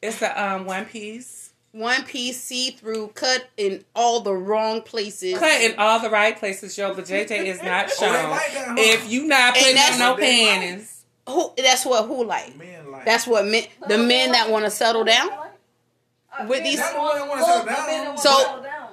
It's 0.00 0.22
a 0.22 0.42
um 0.42 0.64
one 0.64 0.84
piece 0.86 1.52
One 1.72 2.04
piece, 2.04 2.40
see 2.40 2.70
through, 2.70 3.08
cut 3.08 3.48
in 3.56 3.84
all 3.94 4.20
the 4.20 4.32
wrong 4.34 4.82
places. 4.82 5.38
cut 5.38 5.60
in 5.60 5.74
all 5.78 5.98
the 6.00 6.08
right 6.10 6.36
places, 6.38 6.76
yo. 6.78 6.94
But 6.94 7.04
JJ 7.06 7.30
is 7.46 7.62
not 7.62 7.86
Oh, 7.90 7.94
shown. 8.00 8.30
like? 8.30 8.78
If 8.78 9.10
you 9.10 9.26
not 9.26 9.54
putting 9.54 9.76
on 9.76 9.98
no 9.98 10.10
what 10.12 10.20
they 10.20 10.46
like. 10.46 10.60
panties, 10.60 11.04
Who? 11.28 11.52
That's 11.56 11.84
what 11.84 12.06
who 12.06 12.24
like. 12.24 12.56
Men 12.56 12.90
like. 12.90 13.04
That's 13.04 13.26
what 13.26 13.44
men. 13.44 13.64
The 13.86 13.98
men 13.98 14.32
that 14.32 14.48
want 14.50 14.64
to 14.64 14.70
settle 14.70 15.04
down. 15.04 15.28
Uh, 15.30 16.46
With 16.46 16.62
these- 16.62 16.76
that 16.76 16.92
That's 16.92 16.94
the 16.94 17.00
one 17.00 17.16
that 17.18 17.28
wanna 17.28 17.40
Look, 17.40 17.48
settle 17.50 17.64
the 17.64 17.70
men 17.70 17.76
that 17.76 17.86
down. 17.88 18.06
wanna 18.06 18.18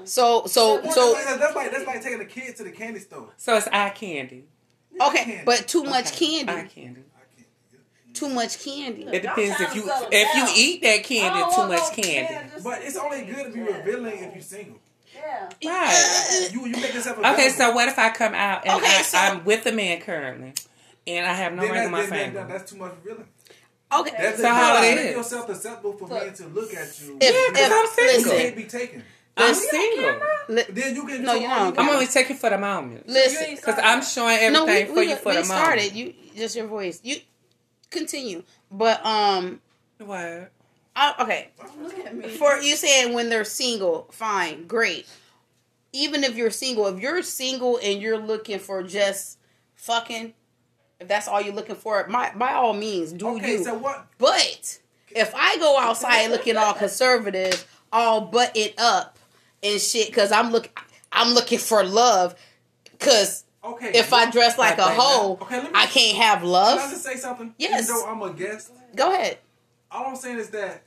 So- 0.08 0.46
So 0.46 0.46
so 0.46 0.90
so 0.92 1.14
that's 1.14 1.56
like 1.56 1.72
that's 1.72 1.86
like 1.86 2.02
taking 2.04 2.22
a 2.22 2.26
kid 2.26 2.56
to 2.58 2.64
the 2.64 2.72
candy 2.72 3.00
store. 3.00 3.30
So 3.38 3.56
it's 3.58 3.68
eye 3.68 3.90
candy. 3.90 4.46
Okay, 5.02 5.42
but 5.46 5.68
too 5.68 5.84
much 5.84 6.08
Okay. 6.14 6.42
Eye 6.42 6.46
candy. 6.46 6.70
candy. 6.82 7.02
Too 8.14 8.30
much 8.30 8.64
candy. 8.64 9.04
It 9.12 9.24
depends 9.24 9.60
if 9.60 9.76
you 9.76 9.84
trying 9.84 10.10
to 10.10 10.16
if 10.16 10.36
you 10.36 10.48
eat 10.56 10.82
that 10.84 11.04
candy, 11.04 11.40
too 11.56 11.68
much 11.68 11.98
no 11.98 12.04
candy. 12.04 12.50
But 12.64 12.82
it's 12.82 12.96
only 12.96 13.22
good 13.26 13.46
to 13.46 13.52
be 13.52 13.60
Yeah. 13.60 13.78
revealing 13.78 14.20
if 14.24 14.34
you're 14.34 14.42
single. 14.42 14.80
Yeah. 15.14 15.50
Right. 15.66 16.50
You 16.54 16.62
you 16.68 16.72
make 16.74 16.94
yourself 16.94 17.18
Okay, 17.20 17.50
so 17.50 17.72
what 17.74 17.88
if 17.90 18.00
I 18.00 18.10
come 18.12 18.34
out 18.34 18.66
and 18.66 18.76
Okay, 18.82 18.98
I, 19.00 19.02
so- 19.02 19.18
I'm 19.18 19.44
with 19.44 19.66
a 19.66 19.72
man 19.74 20.00
currently, 20.02 20.54
and 21.08 21.26
I 21.26 21.34
have 21.34 21.54
no 21.54 21.64
then 21.64 21.72
ring 21.72 21.80
that, 21.82 21.86
on 21.88 21.92
my 21.92 22.02
then, 22.02 22.10
then, 22.10 22.34
finger? 22.34 22.48
that's 22.54 22.72
too 22.72 22.78
much 22.78 22.94
revealing. 23.04 23.28
Okay. 23.94 24.12
That's 24.18 24.42
So 24.42 24.48
how 24.50 24.78
it 24.82 24.96
make 24.96 25.06
is? 25.08 25.16
yourself 25.16 25.50
acceptable 25.50 25.94
for 25.98 26.08
men 26.08 26.34
to 26.34 26.48
look 26.48 26.74
at 26.74 27.02
you. 27.02 27.18
If- 27.22 27.34
Yeah, 27.34 27.54
'cause 27.54 27.72
if- 27.72 28.00
I'm 28.00 28.08
single. 28.24 28.34
you 28.34 28.40
can't 28.44 28.56
be 28.56 28.64
taken. 28.64 29.04
I'm 29.38 29.54
single. 29.54 30.20
li- 30.50 30.64
Then 30.70 30.96
you 30.96 31.06
can. 31.06 31.24
No, 31.24 31.34
you're 31.34 31.52
all 31.52 31.66
not. 31.72 31.80
I'm 31.80 31.90
only 31.90 32.08
taking 32.08 32.36
for 32.38 32.50
the 32.50 32.58
moment 32.58 33.08
listen. 33.08 33.56
because 33.56 33.80
I'm 33.84 34.02
showing 34.04 34.38
everything 34.40 34.54
No, 34.54 34.66
we, 34.66 34.86
for 34.86 34.94
we, 34.96 35.10
you 35.10 35.16
for 35.18 35.30
we 35.30 35.36
the 35.38 35.44
started. 35.44 35.92
moment. 35.94 35.96
You 35.96 36.14
just 36.36 36.56
your 36.56 36.68
voice. 36.68 37.00
You 37.04 37.18
continue, 37.92 38.44
but 38.72 39.06
um, 39.06 39.62
What? 40.00 40.52
I, 40.98 41.14
okay. 41.20 41.50
Look 41.82 41.98
at 42.00 42.16
me. 42.16 42.30
For 42.30 42.56
you 42.60 42.76
saying 42.78 43.14
when 43.14 43.28
they're 43.30 43.44
single, 43.44 44.08
fine, 44.12 44.66
great. 44.68 45.06
Even 45.92 46.24
if 46.24 46.36
you're 46.36 46.52
single, 46.52 46.88
if 46.88 47.02
you're 47.02 47.22
single 47.22 47.80
and 47.84 48.02
you're 48.02 48.18
looking 48.18 48.60
for 48.60 48.82
just 48.84 49.38
fucking, 49.76 50.34
if 51.02 51.08
that's 51.10 51.28
all 51.28 51.42
you're 51.42 51.54
looking 51.54 51.76
for, 51.76 52.06
by 52.08 52.32
by 52.36 52.54
all 52.54 52.74
means, 52.74 53.12
do 53.12 53.28
Okay, 53.36 53.54
you. 53.58 53.64
so 53.66 53.74
what? 53.76 54.08
But 54.18 54.80
if 55.10 55.34
I 55.36 55.58
go 55.58 55.78
outside 55.78 56.32
looking 56.32 56.56
all 56.56 56.74
conservative, 56.74 57.66
all 57.92 58.22
buttoned 58.22 58.74
up 58.78 59.15
and 59.66 59.82
shit, 59.82 60.08
because 60.08 60.32
I'm 60.32 60.52
look, 60.52 60.70
I'm 61.12 61.34
looking 61.34 61.60
for 61.60 61.84
love. 61.84 62.36
Because 62.92 63.44
Okay. 63.64 63.92
if 63.96 64.14
I 64.14 64.30
dress 64.30 64.58
like 64.58 64.78
a 64.78 64.82
Like 64.82 64.90
that. 64.90 65.00
hoe, 65.02 65.38
Okay, 65.42 65.62
me- 65.62 65.70
I 65.74 65.86
can't 65.88 66.18
have 66.18 66.40
Can 66.40 66.48
I 66.48 66.52
love. 66.52 66.90
just 66.92 67.04
say 67.04 67.16
something? 67.18 67.54
Yes. 67.58 67.84
Even 67.90 67.96
though 67.96 68.06
I'm 68.06 68.22
a 68.22 68.32
guest, 68.34 68.72
Go 68.96 69.12
ahead, 69.14 69.40
all 69.92 70.06
I'm 70.08 70.16
saying 70.16 70.38
is 70.38 70.50
that 70.52 70.84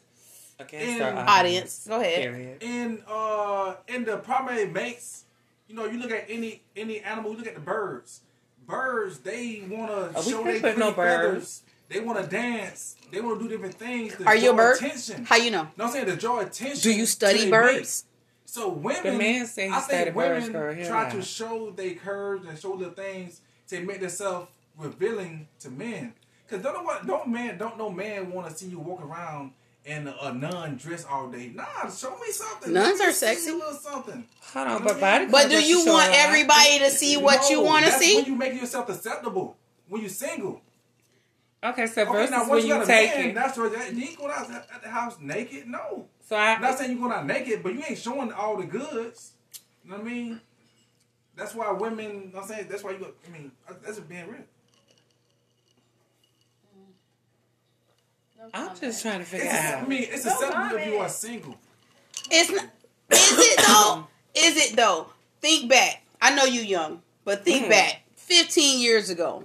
Against 0.60 0.96
In- 0.96 1.02
our 1.02 1.28
audience. 1.28 1.84
Go 1.86 2.00
ahead. 2.00 2.22
Period. 2.22 2.62
in 2.62 3.02
uh 3.08 3.74
in 3.86 4.04
the 4.04 4.16
primary 4.16 4.66
mates, 4.66 5.22
you 5.68 5.76
know, 5.76 5.84
you 5.86 5.98
look 6.00 6.10
at 6.10 6.24
any 6.28 6.62
any 6.76 6.98
animal, 7.00 7.30
you 7.32 7.38
look 7.38 7.46
at 7.46 7.54
the 7.54 7.60
birds. 7.60 8.20
Birds, 8.66 9.18
they 9.18 9.62
wanna 9.68 10.10
Oh, 10.16 10.22
show 10.22 10.42
can't 10.42 10.60
their 10.60 10.72
put 10.72 10.78
no 10.78 10.92
pretty 10.92 11.10
feathers. 11.10 11.62
They 11.88 12.00
wanna 12.00 12.26
dance. 12.26 12.96
They 13.12 13.20
wanna 13.20 13.38
do 13.38 13.48
different 13.48 13.74
things. 13.76 14.16
To 14.16 14.24
Are 14.26 14.34
you 14.34 14.50
a 14.50 14.54
draw 14.54 14.56
bird? 14.56 14.76
Attention. 14.78 15.24
How 15.26 15.36
you 15.36 15.50
know? 15.52 15.68
No, 15.76 15.84
I'm 15.86 15.90
saying 15.92 16.06
to 16.06 16.16
draw 16.16 16.40
attention. 16.40 16.80
Do 16.80 16.92
you 16.92 17.06
study 17.06 17.48
their 17.48 17.62
birds? 17.62 18.04
Mates. 18.48 18.54
So 18.54 18.68
women, 18.70 19.02
The 19.04 19.18
man 19.18 19.46
said 19.46 19.68
he 19.68 19.74
I 19.74 19.80
think 19.80 20.16
women 20.16 20.52
girl. 20.52 20.74
Try 20.74 21.04
that. 21.04 21.12
to 21.12 21.22
show 21.22 21.70
their 21.70 21.94
curves 21.94 22.46
and 22.46 22.58
show 22.58 22.76
the 22.76 22.90
things 22.90 23.40
to 23.68 23.80
make 23.80 24.00
themselves 24.00 24.48
revealing 24.76 25.48
to 25.60 25.70
men. 25.70 26.14
Cause 26.48 26.62
don't 26.62 26.72
know 26.74 26.82
what, 26.82 27.06
don't 27.06 27.28
man, 27.28 27.58
don't 27.58 27.76
no 27.76 27.90
man 27.90 28.32
want 28.32 28.48
to 28.48 28.54
see 28.56 28.68
you 28.68 28.78
walk 28.78 29.02
around 29.04 29.52
in 29.84 30.08
a, 30.08 30.14
a 30.22 30.32
nun 30.34 30.76
dress 30.76 31.04
all 31.04 31.28
day. 31.28 31.52
Nah, 31.54 31.90
show 31.90 32.16
me 32.18 32.30
something. 32.30 32.72
Nuns 32.72 32.98
Let 33.00 33.08
are 33.08 33.12
sexy. 33.12 33.50
A 33.50 33.54
little 33.54 33.72
something. 33.74 34.24
Hold 34.54 34.68
on, 34.68 34.84
but 34.84 34.98
body 34.98 35.26
But 35.26 35.50
do 35.50 35.62
you 35.62 35.84
want 35.84 36.10
everybody 36.14 36.78
to 36.80 36.90
see 36.90 37.16
what 37.18 37.50
you 37.50 37.62
want 37.62 37.84
to 37.86 37.92
see? 37.92 38.16
When 38.16 38.24
you 38.26 38.34
make 38.36 38.54
yourself 38.54 38.88
acceptable. 38.88 39.56
When 39.88 40.00
you're 40.00 40.10
single. 40.10 40.62
Okay, 41.64 41.86
so 41.86 42.02
Okay, 42.02 42.12
versus 42.12 42.30
now 42.30 42.48
when 42.48 42.60
you 42.60 42.68
you 42.68 42.74
got 42.74 42.84
a 42.84 42.86
take 42.86 43.14
man, 43.16 43.28
it. 43.30 43.34
that's 43.34 43.58
right. 43.58 43.92
You 43.92 44.04
ain't 44.04 44.16
going 44.18 44.30
out 44.30 44.50
at 44.50 44.82
the 44.82 44.88
house 44.88 45.16
naked. 45.20 45.66
No. 45.66 46.06
So 46.28 46.36
I'm 46.36 46.60
not 46.60 46.76
saying 46.76 46.90
you're 46.90 47.00
going 47.00 47.12
out 47.12 47.24
naked, 47.26 47.62
but 47.62 47.72
you 47.72 47.82
ain't 47.88 47.96
showing 47.96 48.30
all 48.32 48.58
the 48.58 48.66
goods. 48.66 49.32
You 49.82 49.90
know 49.92 49.96
what 49.96 50.06
I 50.06 50.10
mean? 50.10 50.40
That's 51.34 51.54
why 51.54 51.72
women. 51.72 52.32
I'm 52.36 52.46
saying 52.46 52.66
that's 52.68 52.84
why 52.84 52.90
you. 52.90 53.14
I 53.26 53.30
mean, 53.32 53.50
that's 53.66 53.96
just 53.96 54.08
being 54.10 54.28
real. 54.28 54.42
I'm 58.52 58.76
just 58.78 59.00
trying 59.00 59.20
to 59.20 59.24
figure 59.24 59.46
It's, 59.46 59.54
out. 59.54 59.82
I 59.84 59.86
mean, 59.86 60.02
it's 60.10 60.24
No 60.26 60.32
acceptable 60.32 60.78
if 60.78 60.86
you 60.86 60.98
are 60.98 61.08
single. 61.08 61.56
It's 62.30 62.50
not, 62.50 62.64
is 63.10 63.38
it 63.38 63.66
though? 63.66 64.06
Is 64.34 64.56
it 64.70 64.76
though? 64.76 65.06
Think 65.40 65.70
back. 65.70 66.02
I 66.20 66.34
know 66.34 66.44
you 66.44 66.60
young, 66.60 67.00
but 67.24 67.42
think 67.44 67.66
Mhm. 67.66 67.70
back. 67.70 68.02
Fifteen 68.16 68.80
years 68.80 69.08
ago, 69.08 69.44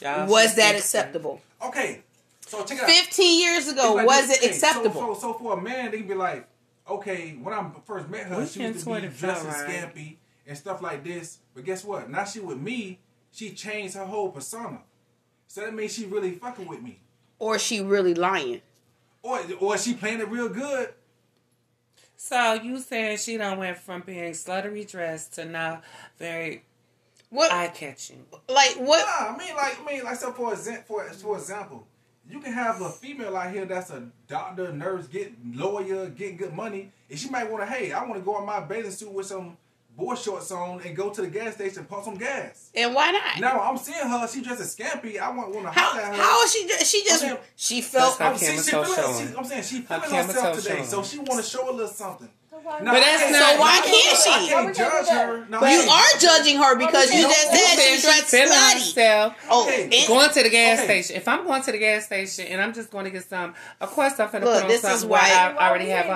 Y'all 0.00 0.28
was 0.28 0.54
that 0.54 0.76
acceptable? 0.76 1.40
Okay, 1.60 2.02
so 2.50 2.64
check 2.64 2.78
it 2.78 2.84
out. 2.84 2.90
Fifteen 2.90 3.40
years 3.40 3.68
ago, 3.68 3.94
like 3.94 4.06
was 4.06 4.26
this, 4.28 4.36
it 4.38 4.42
okay, 4.44 4.50
acceptable? 4.50 5.00
So, 5.00 5.14
so, 5.14 5.20
so 5.20 5.32
for 5.34 5.58
a 5.58 5.60
man, 5.60 5.90
they 5.90 5.98
can 5.98 6.08
be 6.08 6.14
like, 6.14 6.46
okay, 6.88 7.32
when 7.42 7.54
I 7.54 7.70
first 7.86 8.08
met 8.08 8.26
her, 8.26 8.38
We 8.38 8.46
she 8.46 8.60
can 8.60 8.72
used 8.72 8.84
to 8.86 8.94
be 9.00 9.08
dressed 9.08 9.44
and 9.44 9.54
right? 9.54 9.68
scampy 9.94 10.16
and 10.46 10.56
stuff 10.58 10.82
like 10.82 11.04
this. 11.04 11.38
But 11.54 11.64
guess 11.64 11.84
what? 11.84 12.10
Now 12.10 12.24
she 12.24 12.40
with 12.40 12.58
me, 12.58 12.98
she 13.30 13.50
changed 13.52 13.94
her 13.94 14.04
whole 14.04 14.30
persona. 14.30 14.80
So 15.46 15.60
that 15.62 15.74
means 15.74 15.92
she 15.94 16.06
really 16.06 16.32
fucking 16.32 16.66
with 16.66 16.82
me. 16.82 16.98
or 17.38 17.58
she 17.58 17.80
really 17.80 18.14
lying? 18.14 18.60
Or 19.22 19.40
or 19.60 19.76
she 19.78 19.94
playing 19.94 20.20
it 20.20 20.28
real 20.28 20.48
good. 20.48 20.94
So 22.16 22.54
you 22.54 22.78
saying 22.78 23.18
she 23.18 23.36
done 23.36 23.58
went 23.58 23.78
from 23.78 24.02
being 24.02 24.32
sluttery 24.32 24.88
dressed 24.90 25.34
to 25.34 25.44
now 25.44 25.82
very 26.18 26.64
What? 27.30 27.50
eye 27.52 27.68
catching. 27.68 28.24
like 28.48 28.74
what? 28.76 29.04
Nah, 29.06 29.34
I 29.34 29.36
mean 29.38 29.54
like 29.56 29.78
I 29.80 29.84
mean 29.84 30.04
like 30.04 30.16
so 30.16 30.32
for 30.32 30.52
example 30.52 30.84
for 30.86 31.04
for 31.14 31.36
example, 31.38 31.86
you 32.30 32.40
can 32.40 32.52
have 32.52 32.80
a 32.80 32.88
female 32.90 33.36
out 33.36 33.52
here 33.52 33.64
that's 33.64 33.90
a 33.90 34.02
doctor, 34.28 34.72
nurse, 34.72 35.06
get 35.08 35.32
lawyer, 35.54 36.08
getting 36.08 36.36
good 36.36 36.52
money, 36.54 36.92
and 37.08 37.18
she 37.18 37.28
might 37.30 37.50
want 37.50 37.62
to, 37.62 37.70
hey, 37.72 37.92
I 37.92 38.02
want 38.04 38.14
to 38.14 38.20
go 38.20 38.38
in 38.38 38.46
my 38.46 38.60
bathing 38.60 38.90
suit 38.90 39.12
with 39.12 39.26
some 39.26 39.56
boy 39.96 40.14
shorts 40.14 40.50
on 40.52 40.80
and 40.82 40.96
go 40.96 41.10
to 41.10 41.20
the 41.20 41.26
gas 41.28 41.54
station 41.54 41.80
and 41.80 41.88
pump 41.88 42.04
some 42.04 42.14
gas. 42.14 42.70
And 42.74 42.94
why 42.94 43.10
not? 43.10 43.40
Now 43.40 43.60
I'm 43.60 43.76
seeing 43.76 43.98
her, 44.06 44.28
she 44.28 44.40
dressed 44.40 44.60
as 44.60 44.74
scampy. 44.76 45.18
I 45.18 45.30
want 45.30 45.52
want 45.54 45.66
to 45.66 45.72
How 45.72 45.90
holler 45.90 46.02
at 46.02 46.14
her. 46.16 46.22
how 46.22 46.42
is 46.44 46.52
she? 46.52 46.62
ju- 46.66 46.84
She 46.84 47.04
just 47.04 47.20
saying- 47.20 47.36
she 47.56 47.80
felt. 47.82 48.18
That's 48.18 48.42
I'm, 48.42 48.56
she, 48.56 48.62
she 48.62 48.70
toe 48.70 48.84
feeling, 48.84 49.28
she, 49.28 49.36
I'm 49.36 49.44
saying 49.44 49.62
she 49.64 49.76
Her 49.82 50.00
feeling 50.00 50.10
camel 50.10 50.26
herself 50.34 50.56
today, 50.62 50.74
showing. 50.76 50.84
so 50.86 51.02
she 51.02 51.18
want 51.18 51.42
to 51.44 51.50
show 51.50 51.68
a 51.68 51.72
little 51.72 51.88
something. 51.88 52.28
But 52.64 52.84
that's 52.84 53.32
not- 53.32 53.52
So 53.54 53.60
why 53.60 53.78
I 53.78 53.80
can't 53.86 54.18
she? 54.18 54.30
I 54.30 54.32
can't 54.48 54.76
can't 54.76 54.76
judge 54.76 55.08
her. 55.08 55.46
No, 55.48 55.60
you 55.60 55.80
I 55.90 56.12
are 56.14 56.18
judging 56.20 56.56
her 56.58 56.76
because 56.76 57.12
you 57.12 57.22
just 57.22 57.48
who 57.50 57.56
said 57.56 57.76
Then 57.76 57.78
she 57.78 57.96
she 57.96 58.02
dressed 58.06 58.34
slutty. 58.34 58.72
herself. 58.74 59.34
Oh, 59.50 59.64
Okay, 59.66 59.84
and- 59.84 60.08
Going 60.08 60.30
to 60.30 60.42
the 60.42 60.48
gas 60.50 60.78
Okay. 60.80 61.02
station. 61.02 61.16
If 61.20 61.28
I'm 61.28 61.44
going 61.44 61.62
to 61.62 61.72
the 61.72 61.78
gas 61.78 62.06
station 62.06 62.46
and 62.46 62.60
I'm 62.60 62.72
just 62.72 62.90
going 62.90 63.04
to 63.04 63.10
get 63.10 63.28
some, 63.28 63.54
of 63.80 63.90
course 63.90 64.12
I'm 64.18 64.30
going 64.30 64.42
to 64.42 64.48
put 64.48 64.62
on 64.62 64.68
this 64.68 64.82
is 64.84 64.90
something 64.90 65.08
why- 65.08 65.54
I 65.58 65.68
already 65.68 65.84
we 65.86 65.90
have 65.90 66.08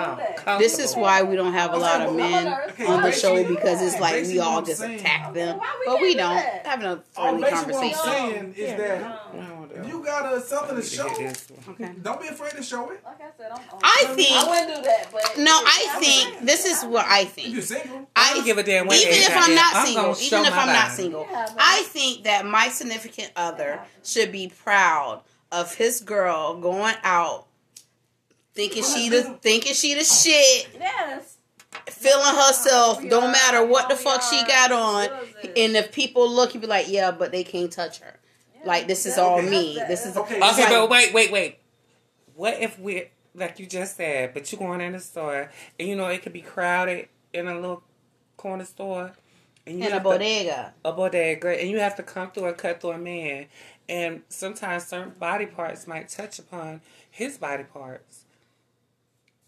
on. 0.46 0.58
This 0.58 0.78
is 0.78 0.94
why 0.94 1.22
we 1.22 1.36
don't 1.36 1.52
have 1.52 1.72
a 1.72 1.76
lot 1.76 2.00
of 2.02 2.14
men 2.14 2.46
Okay, 2.70 2.86
on 2.86 3.02
the 3.02 3.12
show 3.12 3.42
because 3.44 3.82
it's 3.82 3.98
like 4.00 4.24
we 4.26 4.38
all 4.38 4.62
just 4.62 4.80
saying- 4.80 5.00
attack 5.00 5.32
them, 5.34 5.58
we 5.58 5.86
but 5.86 6.00
we 6.00 6.12
do 6.12 6.18
don't 6.18 6.34
that? 6.36 6.66
having 6.66 6.86
a 6.86 7.02
friendly 7.12 7.42
basically 7.42 7.72
what 7.74 7.84
I'm 7.84 7.92
conversation. 7.94 8.54
saying 8.54 8.54
is 8.56 8.78
that 8.78 9.86
you 9.88 10.04
got 10.04 10.32
a, 10.32 10.40
something 10.40 10.76
to 10.76 10.82
show, 10.82 11.04
need 11.08 11.14
to 11.14 11.20
hear 11.20 11.28
this 11.32 11.46
one. 11.50 11.74
Okay. 11.74 11.92
don't 12.02 12.20
be 12.20 12.28
afraid 12.28 12.52
to 12.52 12.62
show 12.62 12.90
it. 12.90 13.00
Like 13.04 13.20
I 13.20 13.24
said, 13.36 13.50
I'm. 13.52 13.60
I'm 13.72 13.78
I 13.82 14.04
I 14.06 14.48
wouldn't 14.48 14.76
do 14.76 14.82
that, 14.88 15.08
but 15.12 15.38
no, 15.38 15.50
I 15.64 15.96
think 15.98 16.33
this 16.42 16.64
is 16.64 16.84
what 16.84 17.06
I 17.06 17.20
If 17.22 17.38
you're 17.48 17.62
think. 17.62 17.82
single, 17.82 18.08
I 18.16 18.38
I 18.40 18.44
give 18.44 18.58
a 18.58 18.62
damn 18.62 18.86
what 18.86 18.96
even 19.00 19.12
if 19.12 19.30
I 19.30 19.40
I'm 19.40 19.54
not 19.54 19.74
I'm 19.76 19.86
single, 19.86 20.04
gonna 20.04 20.18
even 20.20 20.44
if 20.44 20.52
I'm 20.52 20.66
not 20.66 20.84
body. 20.88 20.94
single, 21.02 21.26
Yeah, 21.30 21.46
I 21.58 21.82
think 21.86 22.24
that 22.24 22.46
my 22.46 22.68
significant 22.68 23.30
other 23.36 23.80
should 24.02 24.32
be 24.32 24.48
proud 24.62 25.22
of 25.52 25.74
his 25.74 26.00
girl 26.00 26.56
going 26.60 26.94
out, 27.04 27.46
thinking 28.54 28.82
she 28.82 29.08
the 29.08 29.22
thinking 29.42 29.74
she 29.74 29.94
the 29.94 30.04
shit, 30.04 30.68
yes. 30.78 31.36
feeling 31.88 32.24
herself, 32.36 33.00
don't 33.08 33.32
matter 33.32 33.64
what 33.64 33.88
the 33.88 33.96
fuck 33.96 34.22
she 34.22 34.42
got 34.46 34.72
on, 34.72 35.08
and 35.56 35.76
if 35.76 35.92
people 35.92 36.28
look, 36.30 36.54
you 36.54 36.60
be 36.60 36.66
like, 36.66 36.86
yeah, 36.88 37.10
but 37.10 37.32
they 37.32 37.44
can't 37.44 37.70
touch 37.72 38.00
her. 38.00 38.18
Like 38.64 38.86
this 38.88 39.04
is 39.06 39.18
all 39.18 39.42
me. 39.42 39.78
This 39.88 40.06
is 40.06 40.16
Okay, 40.16 40.36
Okay, 40.36 40.40
like- 40.40 40.68
but 40.70 40.88
wait, 40.88 41.12
wait, 41.12 41.30
wait. 41.32 41.58
What 42.34 42.60
if 42.60 42.78
we, 42.80 43.10
like 43.34 43.58
you 43.58 43.66
just 43.66 43.96
said, 43.96 44.32
but 44.34 44.50
you 44.52 44.58
going 44.58 44.80
in 44.80 44.92
the 44.92 45.00
store 45.00 45.50
and 45.78 45.88
you 45.88 45.96
know 45.96 46.06
it 46.06 46.22
could 46.22 46.32
be 46.32 46.40
crowded 46.40 47.08
in 47.32 47.48
a 47.48 47.54
little 47.54 47.82
corner 48.36 48.64
store, 48.64 49.12
and 49.66 49.78
you 49.78 49.84
in 49.84 49.90
a 49.90 49.94
have 49.94 50.02
to- 50.02 50.08
bodega. 50.08 50.74
a 50.84 50.92
bodega, 50.92 51.60
and 51.60 51.70
you 51.70 51.78
have 51.80 51.96
to 51.96 52.02
come 52.02 52.30
through 52.30 52.46
and 52.46 52.56
cut 52.56 52.80
through 52.80 52.90
a 52.92 52.98
man, 52.98 53.46
and 53.88 54.22
sometimes 54.28 54.86
certain 54.86 55.14
body 55.18 55.46
parts 55.46 55.86
might 55.86 56.08
touch 56.08 56.38
upon 56.38 56.80
his 57.10 57.38
body 57.38 57.64
parts. 57.64 58.23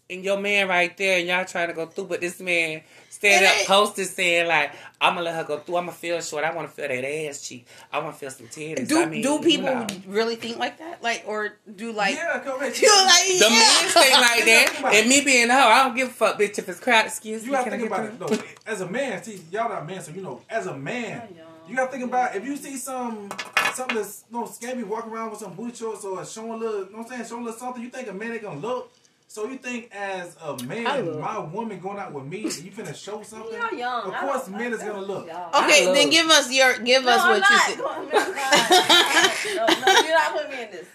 And 0.09 0.23
your 0.23 0.39
man 0.39 0.69
right 0.69 0.95
there, 0.97 1.19
and 1.19 1.27
y'all 1.27 1.43
trying 1.43 1.67
to 1.67 1.73
go 1.73 1.85
through, 1.85 2.05
but 2.05 2.21
this 2.21 2.39
man 2.39 2.81
stand 3.09 3.45
up, 3.45 3.53
ain't- 3.57 3.67
posted 3.67 4.07
saying 4.07 4.47
like, 4.47 4.71
"I'm 5.01 5.15
gonna 5.15 5.25
let 5.25 5.35
her 5.35 5.43
go 5.43 5.59
through. 5.59 5.75
I'm 5.75 5.87
gonna 5.87 5.97
feel 5.97 6.21
short. 6.21 6.45
I 6.45 6.53
want 6.55 6.69
to 6.69 6.73
feel 6.73 6.87
that 6.87 7.03
ass 7.05 7.41
cheek. 7.45 7.67
I 7.91 7.99
want 7.99 8.13
to 8.15 8.19
feel 8.19 8.31
some 8.31 8.47
titties." 8.47 8.87
Do 8.87 9.01
I 9.01 9.05
mean, 9.05 9.21
do 9.21 9.33
you 9.33 9.39
people 9.41 9.65
know. 9.75 9.85
really 10.07 10.37
think 10.37 10.57
like 10.59 10.77
that? 10.77 11.03
Like 11.03 11.23
or 11.27 11.57
do 11.75 11.91
like 11.91 12.15
yeah, 12.15 12.39
come 12.39 12.53
you 12.61 12.61
like 12.61 12.73
The 12.73 13.47
yeah. 13.49 13.49
men 13.49 13.89
think 13.89 14.13
like 14.13 14.45
that, 14.81 14.91
and 14.93 15.09
me 15.09 15.21
being 15.25 15.49
a 15.49 15.53
hoe, 15.53 15.67
I 15.69 15.83
don't 15.83 15.95
give 15.97 16.07
a 16.07 16.11
fuck, 16.11 16.39
bitch. 16.39 16.57
If 16.57 16.69
it's 16.69 16.79
crowded, 16.79 17.07
excuse 17.07 17.43
You 17.43 17.51
me, 17.51 17.57
have 17.57 17.65
to 17.65 17.71
can 17.71 17.79
I 17.79 17.81
think 17.81 17.89
get 17.91 17.99
about 17.99 18.31
it. 18.31 18.37
through? 18.37 18.37
though. 18.65 18.71
as 18.71 18.79
a 18.81 18.87
man, 18.89 19.21
see, 19.23 19.41
y'all 19.51 19.67
not 19.67 19.85
men, 19.85 20.01
so 20.01 20.11
you 20.13 20.21
know. 20.21 20.41
As 20.49 20.67
a 20.67 20.77
man, 20.77 21.21
you 21.67 21.75
got 21.75 21.87
to 21.87 21.91
think 21.91 22.05
about 22.05 22.33
if 22.33 22.45
you 22.45 22.55
see 22.55 22.77
some 22.77 23.29
something 23.73 23.97
that's 23.97 24.23
no 24.31 24.43
scammy 24.43 24.85
walking 24.85 25.11
around 25.11 25.31
with 25.31 25.39
some 25.39 25.53
booty 25.53 25.75
shorts 25.75 26.05
or 26.05 26.25
showing 26.25 26.51
a 26.53 26.55
little, 26.55 26.85
you 26.85 26.91
know 26.93 26.99
what 26.99 27.11
I'm 27.11 27.17
saying, 27.17 27.25
showing 27.27 27.41
a 27.41 27.45
little 27.47 27.59
something. 27.59 27.83
You 27.83 27.89
think 27.89 28.07
a 28.07 28.13
man 28.13 28.31
ain't 28.31 28.41
gonna 28.41 28.59
look? 28.59 28.89
So 29.29 29.45
you 29.45 29.57
think 29.57 29.91
as 29.93 30.35
a 30.41 30.55
man, 30.63 31.19
my 31.19 31.37
woman 31.39 31.79
going 31.79 31.97
out 31.99 32.13
with 32.13 32.25
me, 32.25 32.43
and 32.43 32.57
you 32.63 32.71
finna 32.71 32.95
show 32.95 33.21
something? 33.23 33.53
Y'all 33.53 33.77
young. 33.77 34.11
Of 34.13 34.19
course, 34.21 34.47
men 34.47 34.73
is 34.73 34.79
gonna 34.79 35.01
look. 35.01 35.27
y'all. 35.27 35.63
Okay, 35.63 35.85
then 35.93 36.09
give 36.09 36.27
us 36.27 36.51
your 36.51 36.79
give 36.79 37.03
No, 37.03 37.11
us 37.11 37.21
I'm 37.21 37.29
what 37.31 37.39
not. 37.41 37.69
you 37.69 37.75
think. 37.75 37.79
no, 39.55 39.65
no, 39.67 40.01
you're 40.01 40.17
not 40.17 40.33
putting 40.33 40.51
me 40.51 40.63
in 40.63 40.71
this. 40.71 40.87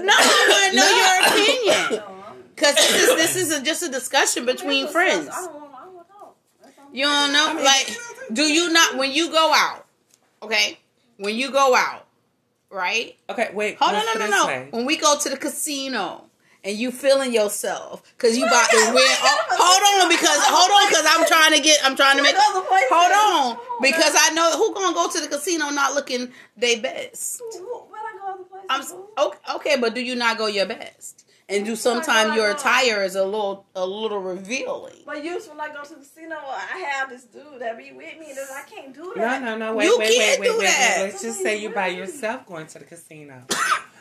No, 0.00 0.12
I 0.16 0.48
want 0.50 0.70
to 0.70 0.76
know 0.76 0.90
your 0.90 1.94
opinion. 2.00 2.02
Because 2.56 2.74
this 2.74 3.02
is 3.02 3.16
this 3.16 3.36
is 3.36 3.52
a, 3.52 3.62
just 3.62 3.82
a 3.82 3.90
discussion 3.90 4.46
between 4.46 4.84
It's 4.84 4.92
friends. 4.92 5.28
I 5.30 5.44
don't 5.44 5.54
want. 5.60 5.72
I 5.74 5.84
don't 5.84 5.94
want 5.94 6.06
to 6.08 6.12
talk. 6.14 6.36
That's 6.62 6.78
all. 6.78 6.86
You 6.90 7.04
don't 7.04 7.32
know, 7.34 7.62
like, 7.62 7.94
do 8.32 8.42
you 8.44 8.72
not 8.72 8.96
when 8.96 9.12
you 9.12 9.30
go 9.30 9.52
out? 9.54 9.84
Okay, 10.42 10.78
when 11.18 11.34
you 11.34 11.50
go 11.52 11.74
out, 11.76 12.06
right? 12.70 13.14
Okay, 13.28 13.50
wait. 13.52 13.76
Hold 13.78 13.94
on, 13.94 14.06
let's 14.06 14.18
no, 14.18 14.24
no, 14.24 14.30
no. 14.30 14.46
way. 14.46 14.68
When 14.70 14.86
we 14.86 14.96
go 14.96 15.18
to 15.18 15.28
the 15.28 15.36
casino 15.36 16.24
and 16.66 16.76
you 16.76 16.90
feeling 16.90 17.32
yourself 17.32 18.02
because 18.18 18.36
you 18.36 18.44
about 18.44 18.68
to 18.68 18.76
win. 18.76 18.96
Oh, 18.98 19.44
hold 19.50 20.02
on, 20.02 20.08
because 20.10 20.38
hold 20.42 20.70
on, 20.70 20.88
because 20.90 21.06
I'm 21.08 21.26
trying 21.26 21.56
to 21.56 21.62
get. 21.64 21.78
I'm 21.84 21.96
trying 21.96 22.16
to 22.18 22.22
make. 22.22 22.34
What 22.34 22.56
other 22.56 22.66
places? 22.66 22.88
Hold 22.90 23.56
on, 23.56 23.58
because. 23.80 24.14
I 24.18 24.30
know 24.34 24.50
who 24.58 24.74
gonna 24.74 24.94
go 24.94 25.08
to 25.08 25.20
the 25.20 25.28
casino 25.28 25.70
not 25.70 25.94
looking 25.94 26.32
their 26.56 26.80
best. 26.82 27.40
Who- 27.52 27.58
who- 27.60 27.78
Where'd 27.88 28.02
I 28.04 28.18
go 28.18 28.34
other 28.34 28.44
places? 28.44 28.92
I'm 29.16 29.26
okay, 29.26 29.38
okay, 29.54 29.76
but 29.80 29.94
do 29.94 30.00
you 30.02 30.16
not 30.16 30.36
go 30.38 30.46
your 30.46 30.66
best? 30.66 31.22
And 31.48 31.64
do 31.64 31.76
sometimes 31.76 32.34
your 32.34 32.50
attire 32.50 33.04
is 33.04 33.14
a 33.14 33.24
little 33.24 33.66
a 33.76 33.86
little 33.86 34.18
revealing. 34.18 34.96
But 35.06 35.22
usually 35.22 35.50
when 35.56 35.60
I 35.60 35.72
go 35.72 35.84
to 35.84 35.90
the 35.90 36.00
casino, 36.00 36.34
I 36.44 36.78
have 36.78 37.08
this 37.08 37.22
dude 37.24 37.60
that 37.60 37.78
be 37.78 37.92
with 37.92 38.18
me, 38.18 38.30
and 38.30 38.38
I 38.52 38.62
can't 38.68 38.92
do 38.92 39.12
that. 39.14 39.42
no, 39.42 39.56
no. 39.56 39.74
Wait, 39.76 39.84
You 39.84 39.96
wait, 39.96 40.12
can't 40.16 40.40
wait, 40.40 40.48
wait, 40.48 40.52
do 40.54 40.58
wait, 40.58 40.64
that. 40.66 40.94
wait. 40.98 41.04
Let's 41.12 41.22
just 41.22 41.40
say 41.40 41.58
you 41.60 41.70
by 41.70 41.86
yourself 41.88 42.46
going 42.46 42.66
to 42.68 42.78
the 42.80 42.84
casino. 42.84 43.42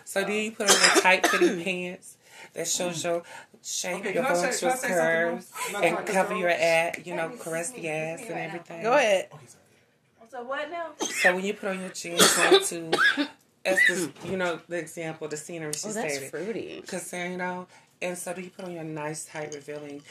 So 0.08 0.24
do 0.24 0.32
you 0.34 0.52
put 0.52 0.69
on 0.69 0.76
your 0.80 1.02
tight 1.02 1.26
fitting 1.27 1.64
pants 1.64 2.18
that 2.53 2.67
shows 2.67 3.03
your 3.03 3.24
shape, 3.64 3.98
Okay, 4.01 4.14
your 4.14 4.24
can 4.24 4.32
I 4.32 4.35
say- 4.35 4.41
voluptuous 4.41 4.61
can 4.61 4.69
I 4.69 4.75
say 4.75 4.88
something, 4.88 4.98
curves, 4.98 5.51
bro? 5.51 5.65
I'm 5.67 5.74
not 5.93 5.99
and 5.99 6.07
cover 6.07 6.35
your 6.35 6.49
ass, 6.49 6.95
you 7.06 7.15
know, 7.15 7.30
caress 7.30 7.72
the 7.72 7.90
ass 7.90 8.19
see 8.19 8.25
and 8.27 8.33
right 8.35 8.40
now. 8.41 8.45
everything. 8.48 8.83
Go 8.83 8.93
ahead. 8.93 9.30
So 10.32 10.43
what 10.43 10.69
now? 10.69 10.88
So 10.99 11.35
when 11.35 11.45
you 11.45 11.53
put 11.53 11.69
on 11.69 11.80
your 11.80 11.90
jeans, 11.90 12.35
going 12.35 12.64
to, 12.64 13.27
as 13.64 13.80
this, 13.88 14.09
you 14.25 14.35
know, 14.38 14.59
the 14.67 14.77
example, 14.77 15.27
the 15.27 15.38
scenery 15.38 15.72
she 15.74 15.88
Oh, 15.90 15.93
that's 15.93 16.14
stated. 16.15 16.30
fruity. 16.32 16.82
Because, 16.82 17.14
you 17.14 17.38
know, 17.38 17.67
and 18.01 18.17
so 18.17 18.33
do 18.33 18.41
you 18.41 18.49
put 18.49 18.65
on 18.65 18.74
your 18.74 18.83
nice, 18.83 19.25
tight, 19.25 19.53
revealing 19.56 20.01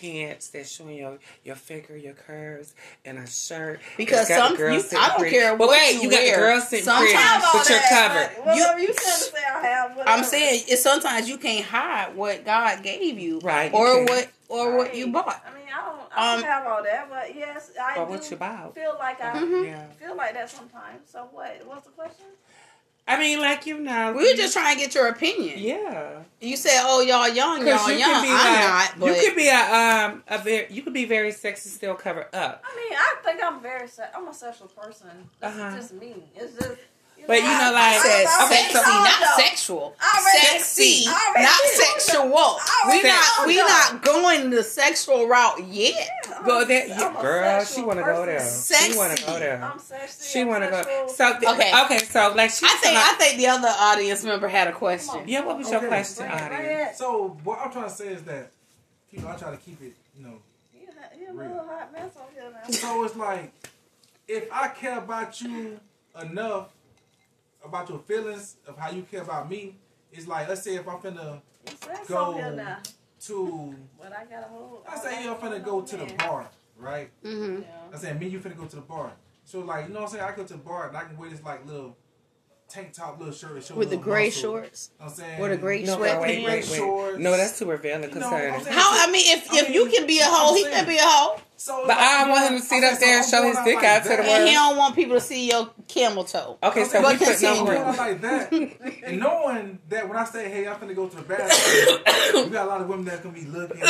pants 0.00 0.48
that's 0.48 0.70
showing 0.70 0.96
your, 0.96 1.18
your 1.44 1.56
figure, 1.56 1.96
your 1.96 2.12
curves, 2.14 2.74
and 3.04 3.18
a 3.18 3.26
shirt. 3.26 3.80
Because 3.96 4.28
some- 4.28 4.56
girls 4.56 4.92
you- 4.92 4.98
I 4.98 5.08
don't 5.08 5.18
pretty. 5.18 5.36
care 5.36 5.56
But 5.56 5.68
wait, 5.68 5.94
you 5.94 6.02
you 6.02 6.10
got 6.10 6.18
wear. 6.20 6.30
the 6.36 6.36
girls 6.42 6.68
sitting 6.68 6.84
Sometimes- 6.84 7.44
pretty, 7.44 7.58
but 7.58 7.68
you're 7.70 7.88
covered. 7.88 8.44
Whatever 8.46 8.78
You- 8.80 8.88
you, 8.88 8.94
to 8.94 9.00
say, 9.00 9.38
I 9.44 9.66
have. 9.66 9.98
I'm 10.06 10.24
saying 10.24 10.64
it's 10.68 10.82
sometimes 10.82 11.28
you 11.28 11.38
can't 11.38 11.64
hide 11.64 12.14
what 12.16 12.44
God 12.44 12.82
gave 12.82 13.18
you, 13.18 13.40
Right, 13.40 13.72
Or 13.72 13.94
can't. 13.96 14.10
what, 14.10 14.28
or 14.48 14.76
what 14.76 14.94
you 14.94 15.08
bought. 15.08 15.42
I 15.46 15.54
mean, 15.56 15.66
I 15.74 15.84
don't, 15.84 16.00
I 16.16 16.34
don't 16.34 16.44
Um, 16.44 16.50
have 16.50 16.66
all 16.66 16.82
that, 16.82 17.08
but 17.10 17.34
yes, 17.36 17.70
I 17.80 17.94
do 17.96 18.00
what 18.02 18.30
you 18.30 18.36
bought. 18.36 18.74
feel 18.74 18.96
like 18.98 19.20
I 19.20 19.32
Mhm. 19.38 19.66
Yeah. 19.66 19.84
feel 20.00 20.16
like 20.16 20.34
that 20.34 20.50
sometimes. 20.50 21.10
So 21.10 21.28
what? 21.32 21.60
What's 21.66 21.84
the 21.86 21.90
question? 21.92 22.26
I 23.08 23.18
mean, 23.20 23.38
like, 23.40 23.66
you 23.66 23.78
know. 23.78 24.12
We 24.12 24.30
were 24.30 24.36
just 24.36 24.52
trying 24.52 24.74
to 24.76 24.80
get 24.80 24.94
your 24.94 25.06
opinion. 25.08 25.58
Yeah. 25.60 26.22
You 26.40 26.56
said, 26.56 26.82
"Oh, 26.84 27.00
y'all 27.02 27.28
young, 27.28 27.66
y'all 27.66 27.88
you 27.90 27.96
young." 27.98 28.14
could 28.14 28.22
be 28.22 28.28
I'm 28.30 28.34
like, 28.34 28.68
not, 28.68 29.00
but 29.00 29.06
you 29.16 29.28
could 29.28 29.36
be 29.36 29.48
a 29.48 29.54
um 29.54 30.22
a 30.26 30.38
very 30.38 30.66
you 30.72 30.82
could 30.82 30.92
be 30.92 31.04
very 31.04 31.30
sexy 31.32 31.68
still 31.68 31.94
covered 31.94 32.34
up. 32.34 32.62
I 32.64 32.76
mean, 32.76 32.98
I 32.98 33.14
think 33.24 33.40
I'm 33.42 33.60
very. 33.62 33.86
Se- 33.88 34.10
I'm 34.14 34.26
a 34.28 34.34
sexual 34.34 34.66
person. 34.68 35.08
That's 35.40 35.56
Uh-huh. 35.56 35.76
just 35.76 35.92
me. 35.94 36.14
It's 36.34 36.54
just. 36.54 36.76
You 37.26 37.34
But 37.34 37.38
you 37.38 37.42
know, 37.42 37.72
like- 37.74 37.82
I 37.82 37.98
said 37.98 38.26
I 38.28 38.48
sexy, 38.48 38.72
told 38.74 38.86
not 38.86 39.36
sexual. 39.36 39.96
Sexy, 40.42 41.04
not 41.06 41.60
sexual. 41.64 42.58
We 42.88 43.02
not 43.02 43.24
told 43.36 43.46
we 43.48 43.56
y'all. 43.58 43.66
not 43.66 44.02
going 44.02 44.50
the 44.50 44.62
sexual 44.62 45.26
route 45.26 45.64
yet. 45.66 46.08
Well, 46.46 46.64
that 46.66 46.90
I'm 47.02 47.20
girl, 47.20 47.64
she 47.64 47.82
want 47.82 47.98
to 47.98 48.04
go 48.04 48.24
person. 48.24 48.74
there. 48.76 48.92
She 48.92 48.96
want 48.96 49.16
to 49.18 49.26
go 49.26 49.38
there. 49.40 49.62
I'm 49.64 49.78
sexy. 49.80 50.38
She 50.38 50.44
want 50.44 50.62
to 50.64 50.70
go. 50.70 51.06
So 51.08 51.38
th- 51.38 51.52
Okay. 51.52 51.72
okay. 51.84 51.98
so 51.98 52.32
like 52.36 52.50
she. 52.50 52.64
I 52.64 52.76
think 52.80 52.96
I 52.96 53.14
think 53.14 53.38
the 53.38 53.48
other 53.48 53.68
audience 53.68 54.22
member 54.24 54.46
had 54.48 54.68
a 54.68 54.72
question. 54.72 55.22
Yeah, 55.26 55.44
what 55.44 55.58
was 55.58 55.68
your 55.70 55.80
question, 55.80 56.28
Bring 56.28 56.38
audience? 56.40 56.92
it. 56.92 56.96
So 56.96 57.36
what 57.42 57.58
I'm 57.58 57.72
trying 57.72 57.84
to 57.88 57.90
say 57.90 58.08
is 58.08 58.22
that, 58.22 58.50
you 59.10 59.20
know, 59.20 59.28
I 59.28 59.34
try 59.36 59.50
to 59.50 59.56
keep 59.56 59.82
it, 59.82 59.94
you 60.16 60.24
know. 60.26 60.34
You 60.72 60.86
a- 60.88 61.32
a 61.32 61.34
little 61.34 61.64
hot 61.66 61.92
mess 61.92 62.12
over 62.16 62.30
here 62.40 62.50
now. 62.52 62.70
So 62.70 63.04
it's 63.04 63.16
like, 63.16 63.52
if 64.28 64.44
I 64.52 64.68
care 64.68 64.98
about 64.98 65.40
you 65.40 65.80
enough, 66.22 66.68
about 67.66 67.88
your 67.88 67.98
feelings 68.00 68.56
of 68.66 68.76
how 68.78 68.90
you 68.90 69.02
care 69.02 69.22
about 69.22 69.48
me, 69.50 69.76
it's 70.12 70.26
like 70.26 70.48
let's 70.48 70.62
say 70.62 70.76
if 70.76 70.88
I'm 70.88 70.98
finna 70.98 71.40
You 71.66 71.72
Go. 72.08 72.34
over 72.34 72.78
to, 73.26 73.74
But 74.00 74.12
I 74.12 74.24
got 74.24 74.44
a 74.44 74.48
whole. 74.48 74.82
I 74.88 74.98
say 74.98 75.24
you're 75.24 75.34
finna 75.36 75.62
go 75.62 75.82
to 75.82 75.96
the 75.96 76.06
bar, 76.14 76.48
right? 76.78 77.10
Mm-hmm. 77.24 77.62
Yeah. 77.62 77.68
I 77.92 77.96
say 77.98 78.12
me, 78.14 78.28
you 78.28 78.38
finna 78.40 78.56
go 78.56 78.66
to 78.66 78.76
the 78.76 78.82
bar. 78.82 79.12
So 79.44 79.60
like, 79.60 79.88
you 79.88 79.94
know 79.94 80.00
what 80.00 80.10
I'm 80.10 80.18
saying? 80.18 80.24
I 80.24 80.36
go 80.36 80.44
to 80.44 80.52
the 80.52 80.58
bar 80.58 80.88
and 80.88 80.96
I 80.96 81.04
can 81.04 81.16
wear 81.16 81.30
this 81.30 81.42
like 81.42 81.66
little 81.66 81.96
tank 82.68 82.92
top, 82.92 83.18
little 83.18 83.32
shirt, 83.32 83.52
and 83.52 83.62
show 83.64 83.74
With 83.76 83.90
the 83.90 83.96
gray 83.96 84.26
muscle. 84.26 84.42
shorts, 84.42 84.90
You 84.98 84.98
know 84.98 85.04
what 85.06 85.10
I'm 85.12 85.16
saying 85.18 85.40
with 85.40 85.52
a 85.52 85.56
gray 85.56 85.82
No, 85.84 85.98
wait, 85.98 86.20
wait, 86.20 86.38
sweatpants. 86.38 86.44
wait, 86.46 86.70
wait. 86.70 86.78
Shorts. 86.78 87.18
No, 87.18 87.30
that's 87.36 87.58
too 87.58 87.66
revealing 87.66 88.02
You 88.02 88.08
know, 88.08 88.28
concerning. 88.28 88.54
I'm 88.66 88.72
How 88.72 89.06
I 89.08 89.10
mean, 89.10 89.38
if 89.38 89.50
I 89.52 89.58
if 89.60 89.70
you 89.70 89.86
can 89.88 90.06
be 90.06 90.18
a 90.20 90.24
I'm 90.24 90.30
hoe, 90.32 90.54
he 90.54 90.64
can 90.64 90.86
be 90.86 90.96
a 90.96 91.02
hoe, 91.02 91.40
So 91.56 91.84
But 91.86 91.96
I 91.96 92.20
don't 92.22 92.30
want 92.30 92.50
him 92.52 92.58
to 92.60 92.64
sit 92.64 92.82
I'm 92.84 92.94
up 92.94 92.98
there 93.00 93.18
and 93.18 93.26
show 93.30 93.42
his 93.44 93.56
dick 93.64 93.74
going 93.74 93.86
out 93.86 94.02
to 94.02 94.08
the 94.10 94.14
world. 94.16 94.26
and 94.28 94.48
he 94.48 94.54
don't 94.54 94.76
want 94.76 94.94
people 94.96 95.14
to 95.14 95.20
see 95.20 95.48
your 95.48 95.70
camel 95.88 96.24
toe. 96.24 96.58
Okay, 96.62 96.84
so 96.84 97.00
But 97.02 97.12
we 97.12 97.18
put 97.18 97.28
continue. 97.38 97.60
I'm 97.60 97.66
no 97.66 97.84
going 97.84 97.96
like 97.96 98.20
that, 98.20 98.52
and 99.06 99.20
knowing 99.20 99.78
that 99.88 100.08
when 100.08 100.16
I 100.18 100.24
say, 100.24 100.48
"Hey, 100.50 100.66
I'm 100.66 100.76
finna 100.76 100.94
go 100.94 101.08
to 101.08 101.16
the 101.16 101.22
bathroom," 101.22 102.44
we 102.44 102.50
got 102.50 102.66
a 102.66 102.68
lot 102.68 102.80
of 102.80 102.88
women 102.88 103.04
that 103.06 103.22
can 103.22 103.30
be 103.30 103.42
looking, 103.42 103.80
like, 103.80 103.88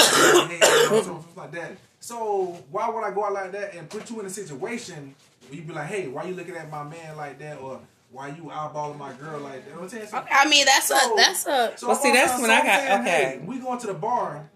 hey, 0.51 0.59
you 0.61 1.03
stuff 1.03 1.37
like 1.37 1.53
that. 1.53 1.73
So 2.01 2.57
why 2.71 2.89
would 2.91 3.03
I 3.03 3.11
go 3.11 3.25
out 3.25 3.33
like 3.33 3.53
that 3.53 3.75
and 3.75 3.89
put 3.89 4.09
you 4.11 4.21
in 4.21 4.27
a 4.27 4.31
situation 4.31 5.15
where 5.49 5.57
you 5.59 5.63
be 5.67 5.73
like, 5.73 5.87
"Hey, 5.87 6.07
why 6.09 6.25
you 6.25 6.35
looking 6.35 6.55
at 6.57 6.71
my 6.71 6.85
man 6.85 7.17
like 7.17 7.39
that?" 7.41 7.59
or 7.59 7.81
"Why 8.11 8.29
you 8.29 8.45
eyeballing 8.45 8.99
my 8.99 9.13
girl 9.15 9.41
like 9.41 9.65
that?" 9.67 9.75
You 9.75 9.81
I'm 9.81 9.89
saying? 9.89 10.07
So, 10.09 10.19
Okay, 10.19 10.29
I 10.33 10.49
mean, 10.49 10.65
that's 10.65 10.91
a 10.91 10.99
that's 11.17 11.47
a 11.47 11.73
so 11.77 11.89
Well, 11.89 11.97
see, 11.97 12.13
that's 12.13 12.33
saying- 12.33 12.43
when 12.43 12.51
I 12.51 12.63
got- 12.63 12.81
saying, 12.81 13.01
okay. 13.01 13.11
hey, 13.11 13.41
we 13.45 13.59
going 13.59 13.79
to 13.81 13.87
the 13.89 13.95
bar 13.95 14.49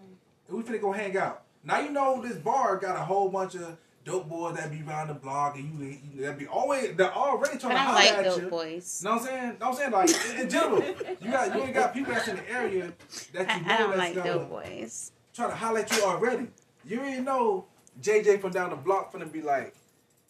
and 0.48 0.56
we 0.56 0.62
finna 0.62 0.80
go 0.80 0.92
hang 0.92 1.16
out. 1.16 1.42
Now 1.64 1.80
you 1.80 1.90
know 1.90 2.22
this 2.22 2.36
bar 2.36 2.76
got 2.78 2.96
a 2.96 3.00
whole 3.04 3.28
bunch 3.28 3.54
of 3.54 3.76
dope 4.02 4.28
boys 4.30 4.56
that 4.56 4.70
be 4.70 4.82
around 4.82 5.08
the 5.08 5.14
block 5.14 5.56
and 5.56 5.78
you, 5.78 5.98
you 6.14 6.22
that 6.22 6.38
be 6.38 6.46
always 6.46 6.96
they're 6.96 7.12
already 7.12 7.58
trying 7.58 7.72
I 7.76 7.78
to 7.78 7.84
don't 7.84 7.86
holler 7.86 7.94
like 7.98 8.12
at 8.12 8.24
dope 8.24 8.40
you. 8.42 8.48
boys. 8.48 9.02
Know 9.04 9.10
what 9.12 9.20
I'm 9.20 9.26
saying? 9.26 9.42
Know 9.42 9.52
what 9.58 9.66
I'm 9.68 9.74
saying? 9.74 9.90
Like 9.92 10.30
in, 10.34 10.40
in 10.40 10.48
general, 10.50 10.82
you 11.20 11.30
got 11.30 11.54
you 11.54 11.62
ain't 11.62 11.74
got 11.74 11.92
people 11.92 12.14
that's 12.14 12.28
in 12.28 12.36
the 12.36 12.50
area 12.50 12.92
that 13.34 13.50
I, 13.50 13.56
you 13.58 13.62
know 13.66 13.74
I 13.74 13.78
don't 13.78 13.88
that's 13.90 13.98
like 13.98 14.14
gonna 14.14 14.32
dope 14.38 14.48
boys. 14.48 15.12
Trying 15.34 15.50
to 15.50 15.56
holler 15.56 15.80
at 15.80 15.90
you 15.96 16.02
already. 16.02 16.46
You 16.86 17.00
already 17.00 17.20
know 17.20 17.66
JJ 18.00 18.40
from 18.40 18.52
down 18.52 18.70
the 18.70 18.76
block 18.76 19.12
finna 19.12 19.30
be 19.30 19.42
like, 19.42 19.74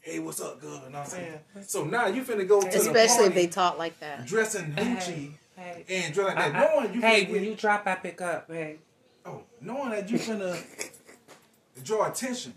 "Hey, 0.00 0.18
what's 0.18 0.40
up, 0.40 0.60
girl?" 0.60 0.70
You 0.84 0.90
know 0.90 0.98
what 1.00 1.04
I'm 1.04 1.06
saying? 1.06 1.38
So 1.66 1.84
now 1.84 2.06
you 2.06 2.22
finna 2.22 2.46
go 2.48 2.60
to 2.60 2.68
Especially 2.68 3.24
the 3.24 3.28
if 3.28 3.34
they 3.34 3.46
talk 3.46 3.78
like 3.78 3.98
that. 4.00 4.26
dressing 4.26 4.72
hoochie 4.72 5.32
Hey, 5.56 5.84
and 5.88 6.14
dress 6.14 6.28
like 6.28 6.36
I- 6.38 6.48
that, 6.48 6.70
I- 6.70 6.74
knowing 6.74 6.94
you 6.94 7.00
hey, 7.00 7.24
finna 7.26 7.30
when 7.32 7.40
get, 7.42 7.50
you 7.50 7.54
drop, 7.56 7.86
I 7.86 7.94
pick 7.96 8.20
up. 8.20 8.46
Hey, 8.50 8.78
oh, 9.26 9.42
knowing 9.60 9.90
that 9.90 10.08
you 10.10 10.18
finna 10.18 10.56
draw 11.84 12.06
attention. 12.10 12.54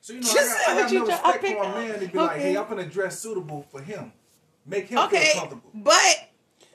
So 0.00 0.14
you 0.14 0.20
know, 0.20 0.32
Just 0.32 0.56
I 0.56 0.58
got, 0.58 0.68
I 0.70 0.74
what 0.74 0.82
got 0.82 0.92
you 0.92 0.98
no 1.00 1.04
draw- 1.04 1.14
respect 1.14 1.46
for 1.46 1.62
a 1.62 1.66
up. 1.66 1.76
man 1.76 2.00
to 2.00 2.06
be 2.08 2.18
like, 2.18 2.40
"Hey, 2.40 2.56
I'm 2.56 2.64
finna 2.64 2.90
dress 2.90 3.18
suitable 3.18 3.66
for 3.70 3.80
him, 3.82 4.12
make 4.64 4.88
him 4.88 4.98
Okay, 5.00 5.24
feel 5.32 5.40
comfortable." 5.40 5.70
but 5.74 5.94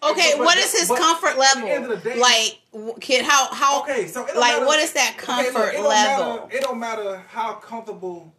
okay, 0.03 0.31
But- 0.33 0.37
but 0.37 0.45
what 0.45 0.55
that- 0.55 0.63
is 0.65 0.79
his 0.79 0.89
but 0.89 0.97
comfort 0.99 1.27
at 1.29 1.33
the 1.33 1.39
level? 1.39 1.67
end 1.69 1.83
of 1.85 2.03
the 2.03 2.09
day- 2.11 2.19
like, 2.19 2.59
kid, 3.01 3.25
how 3.25 3.51
how 3.51 3.81
Okay, 3.81 4.07
so 4.07 4.21
like 4.21 4.35
matter- 4.35 4.65
what 4.67 4.79
is 4.79 4.93
that 4.93 5.15
Okay, 5.17 5.25
comfort 5.25 5.53
look, 5.59 5.73
it 5.73 5.81
level? 5.81 6.35
Matter, 6.35 6.55
it 6.57 6.61
don't 6.61 6.79
matter 6.79 7.23
how 7.29 7.53
comfortable 7.55 8.31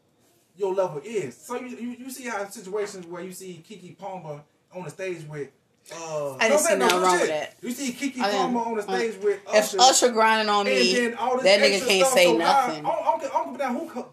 your 0.57 0.75
level 0.75 1.01
is. 1.05 1.37
So 1.37 1.57
you, 1.61 1.77
you, 1.77 1.89
you 2.01 2.11
see 2.11 2.25
how 2.29 2.45
situations 2.49 3.07
where 3.07 3.23
you 3.23 3.33
see 3.33 3.63
Keke 3.69 3.97
Palmer 3.99 4.41
on 4.75 4.85
the 4.85 4.91
stage 4.91 5.27
with. 5.29 5.49
Uh, 5.93 6.37
I 6.37 6.49
didn't 6.49 6.51
no, 6.51 6.57
see 6.57 6.73
no, 6.77 6.79
nothing 6.87 7.01
wrong 7.03 7.21
with 7.21 7.29
that. 7.29 7.55
You 7.61 7.71
see 7.73 7.93
Keke 7.93 8.19
Palmer 8.21 8.61
on 8.61 8.77
the 8.77 8.83
stage 8.83 9.23
with 9.23 9.41
If 9.49 9.55
Usher. 9.55 9.77
Usher 9.81 10.09
grinding 10.13 10.49
on 10.49 10.67
and 10.67 10.77
me, 10.77 10.95
then 10.95 11.15
all 11.15 11.35
this 11.37 11.45
that 11.45 11.61
nigga 11.61 11.87
can't 11.87 12.09
say 12.09 12.25
so 12.27 12.37
nothing. 12.39 12.87
I 12.87 12.89
don't, 12.89 13.03
I 13.03 13.05
don't, 13.05 13.25
I 13.25 13.45
don't 13.45 13.53
give 13.53 13.61
a 13.61 13.69
who, 14.01 14.07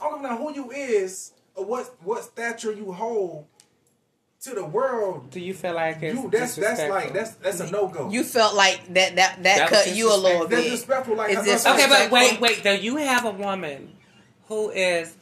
I 0.00 0.10
don't 0.10 0.22
give 0.22 0.30
a 0.30 0.36
who 0.36 0.54
you 0.54 0.70
is 0.72 1.32
or 1.54 1.64
what 1.64 1.94
what 2.02 2.24
stature 2.24 2.72
you 2.72 2.92
hold 2.92 3.46
to 4.42 4.50
the 4.54 4.64
world. 4.64 5.30
do 5.30 5.40
you 5.40 5.54
feel 5.54 5.72
like 5.74 6.02
it's 6.02 6.14
You 6.20 6.28
that's 6.30 6.56
that's 6.56 6.90
like 6.90 7.14
that's 7.14 7.30
that's 7.36 7.60
a 7.60 7.70
no 7.70 7.88
go. 7.88 8.10
you 8.10 8.22
felt 8.22 8.54
like 8.54 8.82
that 8.92 9.16
that 9.16 9.42
that, 9.42 9.42
That 9.42 9.68
cut 9.70 9.96
you 9.96 10.12
a 10.14 10.16
little 10.16 10.46
that's 10.46 10.62
bit. 10.62 10.70
disrespectful. 10.70 11.16
Like 11.16 11.30
Is 11.30 11.44
this 11.44 11.66
Okay, 11.66 11.86
but 11.88 12.10
wait, 12.10 12.38
wait. 12.40 12.62
Do 12.62 12.74
you 12.76 12.96
have 12.96 13.24
a 13.24 13.30
woman 13.30 13.96
who 14.48 14.68
is 14.68 15.16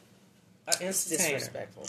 an 0.67 0.73
It's 0.81 1.11
entertainer? 1.11 1.37
disrespectful. 1.39 1.87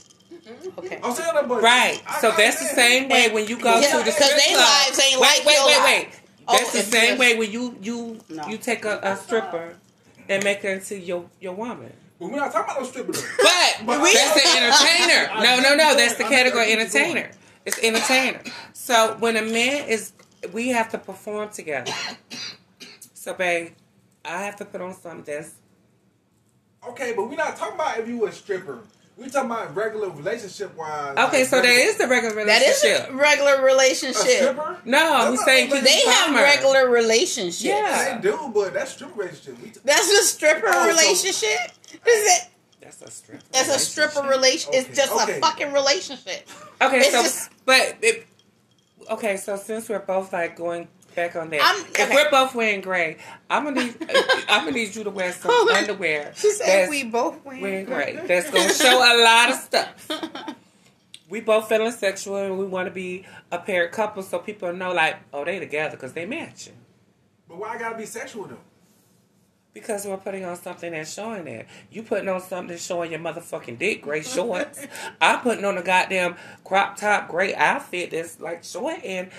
Okay. 0.78 1.00
I'm 1.02 1.14
saying 1.14 1.34
that, 1.34 1.48
but 1.48 1.62
Right. 1.62 2.02
I- 2.06 2.20
So 2.20 2.30
I 2.30 2.36
that's 2.36 2.56
the 2.56 2.64
understand. 2.64 2.74
same 2.74 3.08
way 3.08 3.30
when 3.30 3.46
you 3.46 3.58
go 3.58 3.78
Yeah, 3.80 3.92
to 3.92 3.98
the 3.98 4.04
because 4.04 4.14
strip 4.24 4.36
they 4.36 4.52
club. 4.54 4.66
lives 4.86 5.00
ain't 5.00 5.20
wait, 5.20 5.28
like 5.38 5.46
wait, 5.46 5.54
your 5.56 5.66
wait, 5.66 5.78
life. 5.78 5.84
wait. 5.86 6.08
Oh, 6.46 6.58
That's 6.58 6.72
the 6.72 6.82
same 6.82 7.18
way 7.18 7.36
when 7.38 7.50
you 7.50 7.78
you 7.80 8.20
No. 8.28 8.46
you 8.48 8.58
take 8.58 8.84
a, 8.84 8.98
a 9.02 9.16
stripper 9.16 9.76
and 10.28 10.44
make 10.44 10.60
her 10.62 10.70
into 10.70 10.98
your 10.98 11.30
your 11.40 11.54
woman. 11.54 11.92
But 12.18 12.30
we're 12.30 12.36
not 12.36 12.52
talking 12.52 12.70
about 12.72 12.82
no 12.82 12.88
stripper. 12.88 13.12
though. 13.12 13.22
But, 13.38 13.86
But 13.86 14.00
I- 14.00 14.12
that's 14.12 14.34
the 14.34 14.58
entertainer. 14.58 15.42
No, 15.42 15.60
no, 15.60 15.74
no. 15.76 15.96
That's 15.96 16.14
the 16.14 16.24
category 16.24 16.66
where 16.66 16.78
entertainer. 16.80 17.30
It's 17.64 17.78
entertainer. 17.78 18.40
So 18.74 19.16
when 19.20 19.36
a 19.36 19.42
man 19.42 19.88
is, 19.88 20.12
we 20.52 20.68
have 20.68 20.90
to 20.90 20.98
perform 20.98 21.48
together. 21.50 21.92
So, 23.14 23.32
babe, 23.32 23.72
I 24.24 24.42
have 24.42 24.56
to 24.56 24.64
put 24.66 24.80
on 24.82 24.94
something 24.94 25.22
that's 25.24 25.52
Okay, 26.88 27.12
but 27.16 27.28
we're 27.28 27.36
not 27.36 27.56
talking 27.56 27.74
about 27.74 27.98
if 27.98 28.08
you 28.08 28.18
were 28.18 28.28
a 28.28 28.32
stripper. 28.32 28.80
We 29.16 29.28
talking 29.30 29.48
about 29.50 29.76
regular 29.76 30.10
relationship 30.10 30.76
wise. 30.76 31.16
okay. 31.28 31.44
So 31.44 31.62
there 31.62 31.88
is 31.88 31.98
the 31.98 32.08
regular 32.08 32.34
relationship. 32.34 32.60
That 32.60 32.62
is 32.68 32.82
relationship. 32.82 33.14
a 33.14 33.16
regular 33.16 33.54
a 33.54 33.62
relationship. 33.62 34.16
stripper. 34.24 34.78
no, 34.84 35.30
he's 35.30 35.44
saying 35.44 35.70
They 35.70 35.76
keep 35.76 35.84
They 35.84 36.00
have 36.10 36.26
summer. 36.26 36.42
regular 36.42 36.90
relationships. 36.90 37.62
Yeah. 37.62 38.18
They 38.20 38.22
do, 38.30 38.50
but 38.52 38.74
that's 38.74 38.90
stripper 38.92 39.14
relationship. 39.20 39.56
T- 39.74 39.80
That's 39.84 40.10
a 40.10 40.22
stripper 40.24 40.66
Oh, 40.68 40.72
so- 40.72 40.88
relationship. 40.88 41.70
Is 41.92 42.00
it? 42.04 42.48
That's 42.80 43.02
a 43.02 43.10
stripper. 43.10 43.42
That's 43.52 43.68
a 43.68 43.78
stripper 43.78 44.22
relationship. 44.28 44.72
relation. 44.72 44.90
It's 44.90 44.98
just 44.98 45.12
okay. 45.22 45.38
a 45.38 45.40
fucking 45.40 45.72
relationship. 45.72 46.48
Okay, 46.82 46.98
It's 46.98 47.12
so 47.12 47.22
just- 47.22 47.50
but 47.64 47.96
it, 48.02 48.26
okay, 49.10 49.36
so 49.36 49.56
since 49.56 49.88
we're 49.88 50.00
both 50.00 50.32
like 50.32 50.56
going 50.56 50.88
back 51.14 51.36
on 51.36 51.50
that, 51.50 51.60
I'm- 51.62 51.84
if 51.86 52.00
okay. 52.00 52.14
we're 52.14 52.30
both 52.30 52.54
wearing 52.54 52.80
gray, 52.80 53.18
I'm 53.48 53.64
gonna 53.64 53.84
need 53.84 53.96
uh, 54.02 54.22
I'm 54.48 54.64
gonna 54.64 54.72
need 54.72 54.94
you 54.94 55.04
to 55.04 55.10
wear 55.10 55.32
some 55.32 55.50
underwear. 55.68 56.32
She 56.36 56.50
said 56.52 56.88
we 56.90 57.04
both 57.04 57.44
win. 57.44 57.60
wearing 57.60 57.84
gray. 57.86 58.18
That's 58.26 58.50
gonna 58.50 58.72
show 58.72 58.98
a 58.98 59.14
lot 59.22 59.50
of 59.50 59.56
stuff. 59.56 60.54
We 61.26 61.40
both 61.40 61.68
feeling 61.70 61.90
sexual 61.90 62.36
and 62.36 62.58
we 62.58 62.66
want 62.66 62.86
to 62.86 62.92
be 62.92 63.24
a 63.50 63.58
paired 63.58 63.92
couple, 63.92 64.22
so 64.22 64.38
people 64.38 64.72
know 64.74 64.92
like, 64.92 65.16
oh, 65.32 65.44
they 65.44 65.58
together 65.58 65.96
because 65.96 66.12
they 66.12 66.26
matching. 66.26 66.74
but 67.48 67.56
why 67.56 67.70
I 67.70 67.78
gotta 67.78 67.96
be 67.96 68.04
sexual 68.06 68.44
though? 68.46 68.58
Because 69.72 70.06
we're 70.06 70.18
putting 70.18 70.44
on 70.44 70.54
something 70.54 70.92
that's 70.92 71.12
showing 71.12 71.46
that. 71.46 71.66
You 71.90 72.02
putting 72.04 72.28
on 72.28 72.40
something 72.40 72.68
that's 72.68 72.84
showing 72.86 73.10
your 73.10 73.20
motherfucking 73.20 73.78
dick, 73.78 74.02
gray 74.02 74.22
shorts. 74.34 74.86
I'm 75.20 75.40
putting 75.40 75.64
on 75.64 75.76
a 75.78 75.82
goddamn 75.82 76.36
crop 76.62 76.96
top, 76.96 77.28
gray 77.28 77.54
outfit 77.54 78.10
that's 78.12 78.38
like 78.38 78.62
short 78.62 79.02
and 79.02 79.30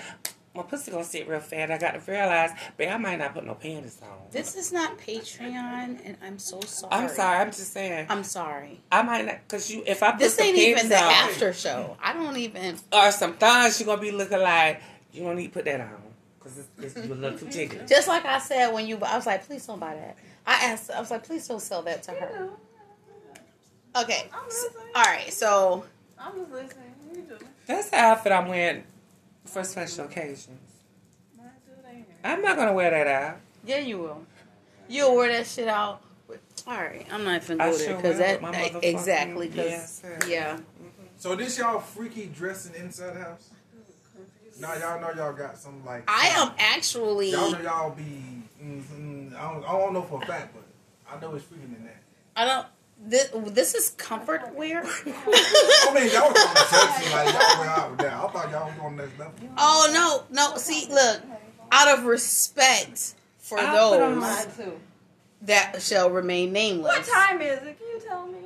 my 0.56 0.62
pussy 0.62 0.90
gonna 0.90 1.04
sit 1.04 1.28
real 1.28 1.40
fat. 1.40 1.70
I 1.70 1.78
got 1.78 1.92
to 1.92 2.10
realize, 2.10 2.50
babe, 2.76 2.90
I 2.90 2.96
might 2.96 3.16
not 3.18 3.34
put 3.34 3.44
no 3.44 3.54
panties 3.54 4.00
on. 4.02 4.08
This 4.32 4.56
is 4.56 4.72
not 4.72 4.98
Patreon, 4.98 6.00
and 6.04 6.16
I'm 6.22 6.38
so 6.38 6.60
sorry. 6.62 6.92
I'm 6.94 7.08
sorry. 7.08 7.38
I'm 7.38 7.50
just 7.50 7.72
saying. 7.72 8.06
I'm 8.08 8.24
sorry. 8.24 8.80
I 8.90 9.02
might 9.02 9.24
not 9.26 9.38
because 9.46 9.70
you. 9.70 9.82
If 9.86 10.02
I 10.02 10.12
put 10.12 10.20
This 10.20 10.38
ain't 10.40 10.56
panties 10.56 10.76
even 10.78 10.88
the 10.88 10.96
on 10.96 11.12
after 11.12 11.52
show. 11.52 11.96
I 12.02 12.12
don't 12.12 12.36
even. 12.36 12.76
or 12.92 13.10
some 13.12 13.34
thighs, 13.34 13.78
you 13.80 13.86
gonna 13.86 14.00
be 14.00 14.10
looking 14.10 14.40
like 14.40 14.80
you 15.12 15.22
don't 15.22 15.36
need 15.36 15.48
to 15.48 15.52
put 15.52 15.64
that 15.66 15.80
on 15.80 16.02
because 16.38 16.58
it's, 16.58 16.96
it's 16.96 16.96
a 16.96 17.14
little 17.14 17.38
too 17.38 17.46
jiggly. 17.46 17.88
Just 17.88 18.08
like 18.08 18.24
I 18.24 18.38
said 18.38 18.72
when 18.72 18.86
you, 18.86 18.96
I 18.98 19.16
was 19.16 19.26
like, 19.26 19.46
please 19.46 19.66
don't 19.66 19.80
buy 19.80 19.94
that. 19.94 20.16
I 20.46 20.66
asked, 20.66 20.90
I 20.90 21.00
was 21.00 21.10
like, 21.10 21.24
please 21.24 21.46
don't 21.48 21.60
sell 21.60 21.82
that 21.82 22.02
to 22.04 22.12
her. 22.12 22.48
Okay. 23.96 24.28
I'm 24.32 24.50
So- 24.50 24.68
all 24.94 25.02
right. 25.02 25.32
So 25.32 25.84
I'm 26.18 26.34
just 26.38 26.50
listening. 26.52 26.84
What 27.06 27.16
are 27.16 27.20
you 27.20 27.26
do. 27.38 27.46
That's 27.66 27.90
the 27.90 27.96
outfit 27.96 28.32
I'm 28.32 28.48
wearing 28.48 28.84
for 29.46 29.64
special 29.64 30.04
occasions. 30.06 30.48
Mine 31.36 31.46
too, 31.64 31.72
they 31.82 31.96
ain't. 31.98 32.06
I'm 32.24 32.42
not 32.42 32.56
gonna 32.56 32.72
wear 32.72 32.90
that 32.90 33.06
out. 33.06 33.36
yeah, 33.64 33.78
you 33.78 33.98
will. 33.98 34.22
You'll 34.88 35.16
wear 35.16 35.32
that 35.32 35.46
shit 35.46 35.68
out. 35.68 36.02
All 36.66 36.74
right. 36.76 37.06
I'm 37.12 37.24
not 37.24 37.42
even 37.42 37.60
I 37.60 37.70
go 37.70 37.76
there 37.76 37.86
sure 37.86 37.96
because 37.96 38.12
will 38.16 38.18
that 38.26 38.32
with 38.34 38.42
my 38.42 38.50
that- 38.52 38.72
motherfucking- 38.72 38.84
exactly. 38.84 39.48
'cause- 39.48 39.56
Yes, 39.56 40.02
sir. 40.02 40.18
yeah. 40.28 40.58
So 41.18 41.34
this 41.34 41.58
y'all 41.58 41.80
freaky 41.80 42.26
dressing 42.26 42.74
inside 42.74 43.14
the 43.16 43.20
house? 43.20 43.50
Now 44.58 44.74
y'all 44.74 45.00
know 45.00 45.10
y'all 45.14 45.32
got 45.34 45.58
some 45.58 45.84
like. 45.84 46.04
I 46.08 46.28
am 46.36 46.52
actually. 46.58 47.30
Y'all 47.30 47.50
know 47.52 47.60
y'all 47.60 47.90
be. 47.90 48.42
Mm, 48.62 49.36
I, 49.36 49.52
don't, 49.52 49.64
I 49.64 49.72
don't 49.78 49.92
know 49.92 50.02
for 50.02 50.22
a 50.22 50.26
fact, 50.26 50.54
but 50.54 50.64
I 51.14 51.20
know 51.20 51.34
it's 51.34 51.44
freaking 51.44 51.76
in 51.76 51.84
that. 51.84 51.96
I 52.34 52.44
don't. 52.46 52.66
This, 52.98 53.30
this 53.48 53.74
is 53.74 53.90
comfort 53.90 54.54
wear. 54.54 54.82
I 54.84 55.92
mean, 55.94 56.10
y'all 56.12 56.30
was 56.30 56.46
on 56.46 56.54
the 56.54 56.66
sexy 56.66 57.12
like 57.12 57.32
y'all 57.32 57.60
went 57.60 57.70
out 57.70 57.90
with 57.90 58.00
that. 58.00 58.12
I 58.12 58.28
thought 58.28 58.50
y'all 58.50 58.66
was 58.66 58.78
on 58.80 58.96
next 58.96 59.18
level. 59.18 59.34
Oh 59.58 59.90
no, 59.92 60.24
no. 60.34 60.56
See, 60.56 60.88
look. 60.92 61.22
Out 61.72 61.98
of 61.98 62.04
respect 62.04 63.14
for 63.38 63.58
I'll 63.58 63.90
put 63.90 64.00
on 64.00 64.14
those 64.14 64.22
Mine 64.22 64.46
too. 64.56 64.80
that 65.42 65.82
shall 65.82 66.10
remain 66.10 66.52
nameless. 66.52 66.96
What 66.96 67.06
time 67.06 67.40
is 67.40 67.62
it? 67.62 67.78
Can 67.78 67.88
you 67.88 68.00
tell 68.06 68.26
me? 68.26 68.38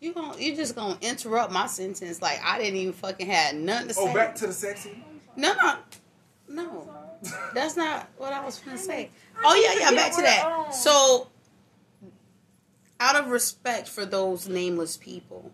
You 0.00 0.14
gon' 0.14 0.40
you 0.40 0.56
just 0.56 0.74
gonna 0.74 0.98
interrupt 1.02 1.52
my 1.52 1.66
sentence 1.66 2.22
like 2.22 2.40
I 2.42 2.58
didn't 2.58 2.76
even 2.76 2.92
fucking 2.94 3.26
had 3.26 3.56
nothing 3.56 3.88
to 3.88 3.94
oh, 3.98 4.04
say. 4.06 4.10
Oh, 4.10 4.14
back 4.14 4.34
to 4.36 4.46
the 4.46 4.52
sexy. 4.52 5.04
no, 5.36 5.52
no, 5.54 5.76
no. 6.48 6.88
That's 7.54 7.76
not 7.76 8.08
what 8.16 8.32
I 8.32 8.44
was 8.44 8.58
gonna 8.60 8.78
say. 8.78 9.10
Oh 9.44 9.54
yeah, 9.54 9.78
yeah. 9.78 9.94
Back 9.94 10.14
to 10.16 10.22
that. 10.22 10.74
So, 10.74 11.28
out 13.00 13.16
of 13.16 13.28
respect 13.28 13.88
for 13.88 14.04
those 14.04 14.48
nameless 14.48 14.96
people, 14.96 15.50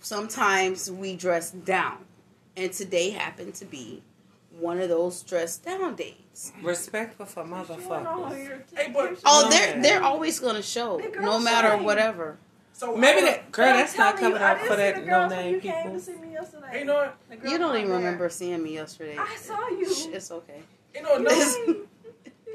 sometimes 0.00 0.90
we 0.90 1.16
dress 1.16 1.50
down, 1.52 1.98
and 2.56 2.72
today 2.72 3.10
happened 3.10 3.54
to 3.54 3.64
be 3.64 4.02
one 4.58 4.80
of 4.80 4.88
those 4.88 5.22
dress 5.22 5.56
down 5.56 5.94
days. 5.94 6.52
Respectful 6.62 7.26
for 7.26 7.44
You 7.44 7.50
wanna 7.52 7.64
know 7.68 7.80
motherfuckers. 8.28 8.62
Hey, 8.76 8.90
but- 8.92 9.18
Oh, 9.24 9.48
they're 9.50 9.80
they're 9.80 10.02
always 10.02 10.38
gonna 10.40 10.62
show, 10.62 10.98
no 11.20 11.38
matter 11.38 11.70
shame. 11.70 11.84
whatever. 11.84 12.38
So 12.72 12.96
Maybe 12.96 13.20
that 13.20 13.52
girl. 13.52 13.66
That's 13.66 13.96
not 13.96 14.16
telling 14.16 14.32
you, 14.34 14.38
coming 14.38 14.42
I 14.42 14.50
out 14.60 14.66
for 14.66 14.74
that 14.76 15.06
no 15.06 15.28
name 15.28 15.54
you 15.54 15.60
came 15.60 15.74
people. 15.76 15.92
to 15.92 16.00
see 16.00 16.16
me 16.16 16.32
yesterday. 16.32 16.66
Hey, 16.72 16.78
you 16.80 16.84
know 16.86 16.94
what? 16.94 17.16
You 17.48 17.56
don't 17.58 17.76
even 17.76 17.88
there. 17.88 17.98
remember 17.98 18.28
seeing 18.28 18.62
me 18.64 18.74
yesterday. 18.74 19.16
I 19.16 19.36
saw 19.36 19.68
you. 19.68 19.86
It's 20.12 20.32
okay. 20.32 20.60
You 20.92 21.02
know, 21.02 21.18
no. 21.18 21.76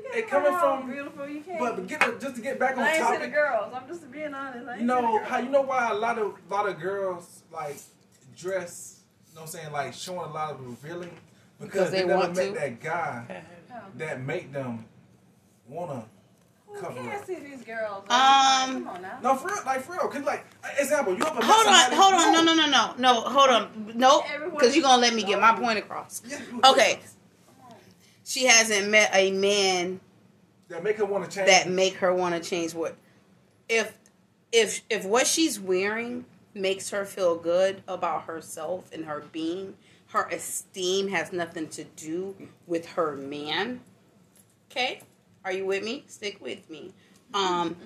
You 0.09 0.15
Hey, 0.15 0.21
coming 0.23 0.51
from- 0.57 0.89
beautiful. 0.89 1.27
You 1.29 1.41
came. 1.41 1.59
but 1.59 1.75
but 1.75 1.87
get 1.87 2.19
just 2.19 2.35
to 2.35 2.41
get 2.41 2.57
back 2.59 2.77
on 2.77 2.83
I 2.83 2.87
ain't 2.93 2.95
see 2.97 3.11
the 3.11 3.17
topic. 3.17 3.33
girls. 3.33 3.73
I'm 3.75 3.87
just 3.87 4.11
being 4.11 4.33
honest. 4.33 4.67
I 4.67 4.71
ain't 4.71 4.81
You 4.81 4.87
know 4.87 5.23
how 5.23 5.37
you 5.37 5.49
know 5.49 5.61
why 5.61 5.89
a 5.89 5.93
lot 5.93 6.17
of 6.17 6.33
lot 6.49 6.67
of 6.67 6.79
girls 6.79 7.43
like 7.51 7.77
dress. 8.35 9.01
You 9.29 9.35
know 9.35 9.41
what 9.41 9.47
I'm 9.55 9.59
saying 9.59 9.71
like 9.71 9.93
showing 9.93 10.29
a 10.29 10.33
lot 10.33 10.51
of 10.53 10.65
revealing 10.65 11.11
because, 11.59 11.71
Because 11.71 11.91
they, 11.91 12.01
they 12.01 12.07
never 12.07 12.19
want 12.21 12.35
met 12.35 12.45
to. 12.47 12.59
that 12.59 12.79
guy 12.81 13.43
that 13.97 14.21
make 14.21 14.51
them 14.51 14.85
wanna 15.67 16.05
Who 16.67 16.79
cover 16.81 16.93
can't 17.01 17.13
up. 17.21 17.25
see 17.25 17.35
these 17.35 17.63
girls? 17.63 18.03
Um, 18.09 18.09
Come 18.09 18.87
on 18.87 19.01
now. 19.03 19.19
No, 19.21 19.35
for 19.35 19.47
real, 19.49 19.57
like 19.65 19.81
for 19.81 19.91
real. 19.93 20.07
Cause 20.07 20.23
like 20.23 20.45
example, 20.79 21.13
you 21.15 21.23
ever 21.23 21.35
met 21.35 21.43
Hold 21.43 21.67
on, 21.67 21.91
hold 21.91 22.13
on. 22.15 22.33
No, 22.33 22.41
no, 22.41 22.53
no, 22.55 22.65
no, 22.67 22.93
no. 22.97 23.21
Hold 23.21 23.49
on. 23.51 23.91
No, 23.95 24.23
because 24.51 24.75
you're 24.75 24.83
gonna 24.83 25.01
let 25.01 25.13
me 25.13 25.23
get 25.23 25.39
my 25.39 25.53
point 25.55 25.77
across. 25.77 26.21
Yeah, 26.27 26.39
Okay. 26.71 26.99
She 28.29 28.45
hasn't 28.45 28.89
met 28.89 29.09
a 29.11 29.31
man 29.31 30.01
That 30.67 30.83
make 30.83 30.97
her 30.97 31.05
want 31.05 31.25
to 31.25 31.35
change. 31.35 31.47
that 31.47 31.67
make 31.67 31.95
her 31.95 32.13
want 32.13 32.35
to 32.35 32.47
change. 32.47 32.75
What 32.75 32.95
if 33.67 33.97
if 34.51 34.81
if 34.87 35.03
what 35.03 35.25
she's 35.25 35.59
wearing 35.59 36.25
makes 36.53 36.91
her 36.91 37.05
feel 37.05 37.35
good 37.37 37.81
about 37.87 38.25
herself 38.25 38.91
and 38.93 39.05
her 39.05 39.23
being 39.31 39.73
her 40.09 40.27
esteem 40.27 41.07
has 41.07 41.33
nothing 41.33 41.69
to 41.69 41.83
do 41.83 42.35
with 42.67 42.91
her 42.91 43.15
man 43.15 43.79
okay? 44.69 45.01
Are 45.43 45.51
you 45.51 45.65
with 45.65 45.83
me? 45.83 46.03
Stick 46.05 46.37
with 46.39 46.69
me. 46.69 46.93
Um 47.33 47.77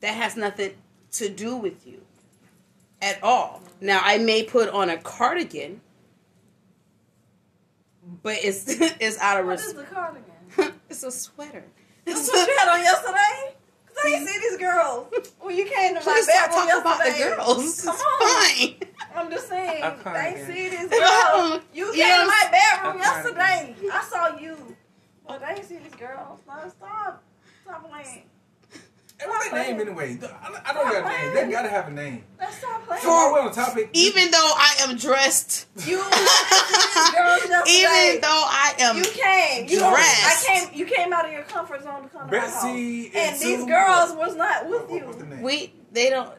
that 0.00 0.14
has 0.14 0.36
nothing 0.36 0.74
to 1.12 1.30
do 1.30 1.56
with 1.56 1.86
you 1.86 2.02
at 3.00 3.18
all. 3.22 3.62
Now 3.80 4.02
i 4.04 4.18
may 4.18 4.42
put 4.42 4.68
on 4.68 4.90
a 4.90 4.98
cardigan 4.98 5.80
but 8.22 8.36
it's 8.42 8.64
it's 9.00 9.18
out 9.18 9.40
of 9.40 9.46
respect. 9.46 9.76
What 9.76 9.84
is 9.84 9.90
respect 9.90 10.24
the 10.56 10.60
cardigan? 10.64 10.74
it's 10.90 11.02
a 11.02 11.10
sweater 11.10 11.64
That's 12.04 12.28
what 12.32 12.48
you 12.48 12.56
had 12.58 12.68
on 12.68 12.80
yesterday? 12.80 13.54
Cause 13.86 13.96
I 14.04 14.08
didn't 14.10 14.28
see 14.28 14.38
these 14.38 14.58
girls 14.58 15.06
when 15.40 15.56
you 15.56 15.64
came 15.66 15.90
to 15.90 16.00
my 16.00 16.00
Please 16.00 16.24
stop 16.28 16.50
bedroom 16.50 16.66
talking 16.66 16.80
about 16.80 16.98
the 16.98 17.04
yesterday. 17.10 17.36
girls. 17.36 17.84
Come 17.84 17.94
It's 17.94 18.04
on. 18.04 18.28
fine. 18.28 18.88
I'm 19.14 19.30
just 19.30 19.48
saying, 19.48 19.82
A 19.82 19.90
they 19.96 20.02
cardigan. 20.02 20.46
see 20.46 20.68
these 20.70 20.88
girls. 20.88 21.60
You 21.74 21.86
came 21.90 21.98
Yes. 21.98 22.20
to 22.20 22.26
my 22.26 22.44
bedroom 22.50 22.98
yesterday. 23.02 23.76
I 23.92 24.02
saw 24.04 24.38
you, 24.38 24.76
but 25.28 25.40
they 25.40 25.46
ain't 25.54 25.64
see 25.66 25.76
these 25.78 25.94
girls. 25.94 26.38
No, 26.48 26.54
stop, 26.70 27.22
stop 27.64 27.90
playing. 27.90 28.22
Hey, 29.22 29.28
what's 29.28 29.50
their 29.50 29.62
name 29.62 29.80
anyway? 29.80 30.18
I, 30.66 30.72
don't 30.72 30.92
know 30.92 31.04
a 31.04 31.08
name. 31.08 31.34
They 31.34 31.50
gotta 31.52 31.68
have 31.68 31.88
a 31.88 31.90
name. 31.92 32.24
Let's 32.40 32.56
stop 32.58 32.84
playing. 32.86 33.02
So 33.02 33.08
we're 33.32 33.40
on 33.40 33.52
topic, 33.52 33.90
Even 33.92 34.30
though 34.30 34.52
I 34.56 34.74
am 34.80 34.96
dressed, 34.96 35.66
you 35.86 35.98
girls 36.02 37.48
yesterday. 37.48 37.70
even 37.70 38.20
though 38.20 38.44
I 38.46 38.74
am, 38.80 38.96
You 38.96 39.04
came. 39.04 39.68
You 39.68 39.78
dressed. 39.78 40.48
I 40.50 40.66
came. 40.66 40.74
You 40.78 40.86
came 40.86 41.12
out 41.12 41.26
of 41.26 41.32
your 41.32 41.42
comfort 41.42 41.82
zone 41.84 42.02
to 42.02 42.08
come 42.08 42.28
to 42.28 42.34
my 42.36 42.40
house. 42.40 42.54
Betsy 42.64 43.06
And 43.08 43.16
and 43.16 43.38
these 43.40 43.60
Sue- 43.60 43.66
girls 43.66 44.12
was 44.16 44.34
not 44.36 44.66
with 44.68 44.80
What- 44.82 44.90
what- 44.90 45.04
what's 45.06 45.18
the 45.18 45.24
you. 45.24 45.30
name? 45.30 45.42
we 45.42 45.72
they 45.92 46.10
don't. 46.10 46.30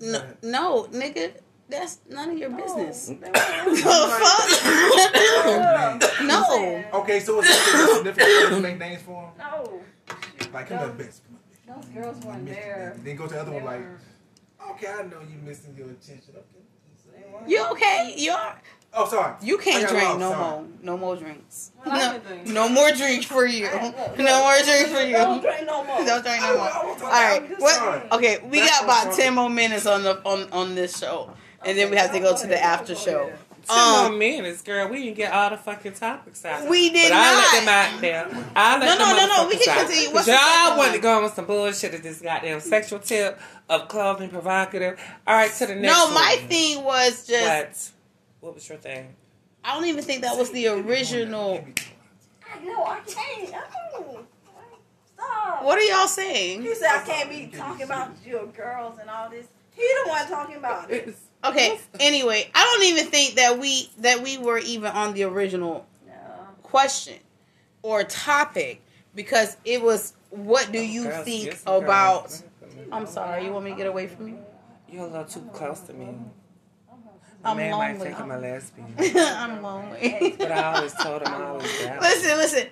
No, 0.00 0.22
no, 0.42 0.84
nigga, 0.92 1.32
that's 1.68 1.98
none 2.08 2.30
of 2.30 2.38
your 2.38 2.50
business. 2.50 3.06
they 3.08 3.14
were- 3.14 3.20
The 3.30 4.16
fuck? 4.20 4.50
no. 6.22 6.82
Okay, 7.00 7.20
so 7.20 7.40
it's 7.40 7.50
a 7.50 7.52
significant 7.96 8.48
to 8.54 8.60
make 8.60 8.78
names 8.78 9.02
for 9.02 9.22
them. 9.22 9.32
No. 9.38 9.80
Like 10.52 10.68
come 10.68 10.78
on, 10.78 10.96
Betsy. 10.96 11.22
come 11.26 11.29
on, 11.29 11.29
Betsy. 11.29 11.29
Those 11.74 11.84
girls 11.86 12.24
weren't 12.24 12.46
there. 12.46 12.96
Then 13.04 13.16
go 13.16 13.26
to 13.26 13.34
the 13.34 13.40
other 13.40 13.50
They 13.52 13.60
one 13.60 13.64
like, 14.60 14.70
okay, 14.72 14.88
I 14.88 15.02
know 15.04 15.20
you 15.20 15.38
missing 15.44 15.74
your 15.76 15.90
attention. 15.90 16.34
Okay. 16.36 17.44
You 17.46 17.64
okay? 17.72 18.14
You 18.16 18.32
are. 18.32 18.60
Oh, 18.92 19.08
sorry. 19.08 19.34
You 19.40 19.56
can't 19.56 19.88
drink 19.88 20.02
lost, 20.02 20.18
no 20.18 20.30
sorry. 20.32 20.40
more. 20.50 20.66
No 20.82 20.96
more 20.98 21.16
drinks. 21.16 21.70
Well, 21.86 22.12
No, 22.14 22.18
drink. 22.18 22.46
no 22.48 22.68
more 22.68 22.90
drinks 22.90 23.24
for 23.26 23.46
you. 23.46 23.66
Look, 23.70 24.18
No 24.18 24.42
more 24.42 24.56
drinks 24.64 24.90
for 24.90 25.00
you. 25.02 25.12
Don't 25.16 25.40
drink 25.40 25.64
no 25.66 25.84
more. 25.84 26.04
Don't 26.04 26.22
drink 26.24 26.40
no 26.42 26.56
more. 26.56 26.66
I 26.66 26.84
was 26.84 27.02
All 27.02 27.08
right. 27.08 27.60
What? 27.60 27.74
sorry. 27.74 28.02
Okay, 28.12 28.38
we 28.50 28.58
Back 28.58 28.68
got 28.70 28.84
about 28.84 29.02
topic. 29.04 29.16
ten 29.18 29.34
more 29.34 29.48
minutes 29.48 29.86
on 29.86 30.02
the 30.02 30.20
on 30.24 30.50
on 30.52 30.74
this 30.74 30.98
show, 30.98 31.30
and 31.64 31.78
then 31.78 31.88
we 31.90 31.96
have 31.98 32.10
to 32.12 32.18
go 32.18 32.36
to 32.36 32.46
the 32.48 32.60
after 32.60 32.96
show. 32.96 33.32
Ten 33.68 33.78
Um, 33.78 34.10
more 34.10 34.18
minutes, 34.18 34.62
girl. 34.62 34.88
We 34.88 35.02
didn't 35.04 35.16
get 35.16 35.32
all 35.32 35.50
the 35.50 35.56
fucking 35.56 35.92
topics 35.94 36.44
out. 36.44 36.68
We 36.68 36.90
did 36.90 37.10
but 37.10 37.16
I'll 37.18 37.34
not. 37.34 37.52
let 37.52 37.60
them 37.60 37.68
out 37.68 38.00
there. 38.00 38.44
I'll 38.56 38.78
let 38.80 38.98
No, 38.98 39.04
no, 39.04 39.16
no, 39.16 39.26
no, 39.42 39.48
we 39.48 39.56
can 39.56 39.62
continue. 39.62 39.84
continue. 39.84 40.04
'Cause 40.06 40.14
What's 40.14 40.26
the 40.26 40.32
y'all 40.32 40.40
second 40.64 40.78
wanted 40.78 40.92
to 40.92 40.98
go 40.98 41.16
on 41.16 41.22
with 41.24 41.34
some 41.34 41.44
bullshit 41.46 41.94
at 41.94 42.02
this 42.02 42.20
goddamn 42.20 42.60
sexual 42.60 42.98
tip 42.98 43.40
of 43.68 43.88
clothing 43.88 44.30
provocative. 44.30 44.98
All 45.26 45.34
right, 45.34 45.52
to 45.52 45.66
the 45.66 45.74
next 45.76 45.92
No, 45.96 46.04
one. 46.06 46.14
my 46.14 46.36
thing 46.48 46.82
was 46.84 47.26
just 47.26 47.92
What? 48.40 48.48
What 48.48 48.54
was 48.54 48.68
your 48.68 48.78
thing? 48.78 49.14
I 49.62 49.74
don't 49.74 49.84
even 49.86 50.02
think 50.02 50.22
that 50.22 50.36
was 50.36 50.50
the 50.52 50.68
original. 50.68 51.62
I 52.52 52.64
know, 52.64 52.84
I 52.84 53.00
can't. 53.00 53.54
Oh, 53.94 54.20
stop. 55.14 55.62
What 55.62 55.78
are 55.78 55.82
y'all 55.82 56.08
saying? 56.08 56.62
He 56.62 56.74
said 56.74 56.88
I 56.90 57.02
can't 57.04 57.28
be 57.28 57.46
talking 57.54 57.82
about 57.82 58.10
your 58.24 58.46
girls 58.46 58.98
and 58.98 59.10
all 59.10 59.28
this. 59.28 59.46
He 59.76 59.82
the 60.04 60.08
one 60.08 60.26
talking 60.28 60.56
about 60.56 60.90
it. 60.90 61.14
It's, 61.42 61.48
Okay. 61.48 61.78
Anyway, 62.00 62.50
I 62.54 62.64
don't 62.64 62.84
even 62.88 63.06
think 63.10 63.36
that 63.36 63.58
we 63.58 63.90
that 63.98 64.22
we 64.22 64.36
were 64.38 64.58
even 64.58 64.90
on 64.92 65.14
the 65.14 65.22
original 65.24 65.86
No. 66.06 66.12
question 66.62 67.18
or 67.82 68.04
topic 68.04 68.82
because 69.14 69.56
it 69.64 69.82
was 69.82 70.14
what 70.30 70.70
do 70.70 70.78
you 70.80 71.04
girls, 71.04 71.24
think 71.24 71.44
yes, 71.46 71.62
girls. 71.64 71.82
about 71.82 72.42
I'm 72.92 73.06
sorry, 73.06 73.44
you 73.46 73.52
want 73.52 73.64
me 73.64 73.70
to 73.72 73.76
get 73.76 73.86
away 73.86 74.06
from 74.06 74.28
you? 74.28 74.38
You're 74.88 75.04
a 75.04 75.06
little 75.06 75.24
too 75.24 75.48
close 75.54 75.80
to 75.80 75.92
me. 75.92 76.08
A 77.42 77.48
I'm 77.48 77.56
man 77.56 77.70
might 77.72 77.92
lonely. 77.92 78.06
think 78.08 78.20
I'm 78.20 78.30
a 78.32 78.38
lesbian. 78.38 78.94
I'm 79.16 79.62
lonely. 79.62 80.34
But 80.38 80.52
I 80.52 80.74
always 80.74 80.92
told 80.94 81.22
him 81.22 81.28
I 81.32 81.42
always 81.46 81.78
doubt. 81.84 82.02
listen, 82.02 82.36
listen. 82.36 82.66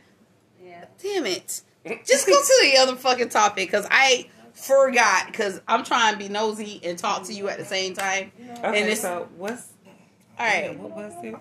Yeah. 0.63 0.85
Damn 1.03 1.25
it. 1.27 1.63
Just 2.05 2.27
go 2.27 2.35
to 2.39 2.55
the 2.63 2.77
other 2.79 2.97
fucking 2.97 3.31
topic 3.31 3.67
because 3.69 3.87
I 3.91 4.29
forgot 4.59 5.27
because 5.27 5.61
I'm 5.69 5.85
trying 5.85 6.13
to 6.15 6.19
be 6.19 6.29
nosy 6.29 6.81
and 6.85 6.99
talk 6.99 7.25
to 7.25 7.33
you 7.35 7.49
at 7.49 7.59
the 7.59 7.65
same 7.65 7.95
time. 7.95 8.33
Okay, 8.41 8.63
and 8.65 8.77
it's- 8.77 9.01
so 9.03 9.29
what's 9.37 9.69
All 10.39 10.47
right. 10.47 10.79
what 10.79 10.91
was 10.97 11.13
it? 11.23 11.35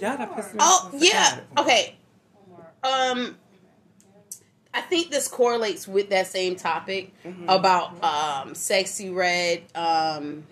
Y'all 0.00 0.16
done 0.16 0.34
pissed 0.34 0.52
me 0.54 0.58
Oh 0.62 0.90
yeah. 0.94 1.40
Okay. 1.58 1.96
Um, 2.82 3.36
I 4.74 4.80
think 4.82 5.10
this 5.10 5.26
correlates 5.28 5.88
with 5.88 6.10
that 6.10 6.26
same 6.26 6.56
topic 6.56 7.12
Mm-hmm. 7.24 7.48
about 7.48 7.92
um, 8.04 8.52
Sexyy 8.52 9.14
Red 9.14 9.62
um, 9.74 10.44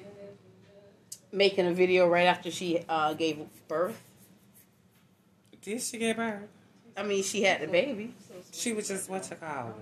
making 1.30 1.66
a 1.66 1.72
video 1.74 2.08
right 2.08 2.26
after 2.26 2.50
she 2.50 2.80
uh, 2.88 3.12
gave 3.14 3.40
birth. 3.68 4.00
Did 5.62 5.80
she 5.82 5.98
get 5.98 6.16
birth? 6.16 6.42
I 6.96 7.02
mean, 7.02 7.22
she 7.22 7.42
had 7.42 7.60
the 7.60 7.66
baby. 7.66 8.14
She 8.52 8.72
was 8.72 8.88
just 8.88 9.08
what 9.10 9.28
you 9.30 9.36
call. 9.36 9.74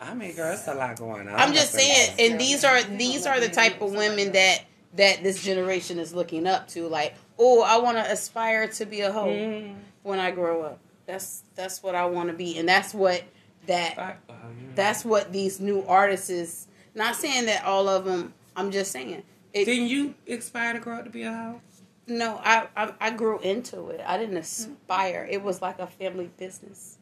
I 0.00 0.14
mean, 0.14 0.34
girl, 0.34 0.52
it's 0.52 0.68
a 0.68 0.74
lot 0.74 0.96
going 0.96 1.28
on. 1.28 1.34
I'm 1.34 1.52
just 1.52 1.72
saying, 1.72 2.14
and 2.18 2.40
these 2.40 2.64
are 2.64 2.82
these 2.82 3.26
are 3.26 3.40
the 3.40 3.48
type 3.48 3.80
of 3.80 3.92
women 3.92 4.32
that 4.32 4.64
that 4.94 5.22
this 5.22 5.42
generation 5.42 5.98
is 5.98 6.14
looking 6.14 6.46
up 6.46 6.68
to. 6.68 6.86
Like, 6.88 7.14
oh, 7.38 7.62
I 7.62 7.78
want 7.78 7.96
to 7.98 8.10
aspire 8.10 8.68
to 8.68 8.86
be 8.86 9.00
a 9.02 9.12
hoe 9.12 9.26
Mm. 9.28 9.74
when 10.02 10.18
I 10.20 10.30
grow 10.30 10.62
up. 10.62 10.78
That's 11.06 11.42
that's 11.54 11.82
what 11.82 11.94
I 11.94 12.06
want 12.06 12.28
to 12.30 12.34
be, 12.34 12.58
and 12.58 12.68
that's 12.68 12.94
what 12.94 13.22
that 13.66 14.18
oh, 14.28 14.34
that's 14.74 15.04
what 15.04 15.32
these 15.32 15.58
new 15.60 15.82
artists 15.84 16.30
is. 16.30 16.66
Not 16.94 17.16
saying 17.16 17.46
that 17.46 17.64
all 17.64 17.88
of 17.88 18.04
them. 18.04 18.34
I'm 18.56 18.70
just 18.70 18.92
saying. 18.92 19.22
It, 19.52 19.64
Didn't 19.64 19.88
you 19.88 20.14
aspire 20.28 20.74
to 20.74 20.78
grow 20.78 20.98
up 20.98 21.04
to 21.04 21.10
be 21.10 21.22
a 21.22 21.32
hoe? 21.32 21.60
no, 22.06 22.40
I, 22.44 22.68
I 22.76 22.92
I 23.00 23.10
grew 23.10 23.38
into 23.40 23.88
it. 23.88 24.00
I 24.06 24.16
didn't 24.18 24.36
aspire. 24.36 25.26
It 25.30 25.42
was 25.42 25.60
like 25.62 25.78
a 25.78 25.86
family 25.86 26.30
business. 26.38 26.98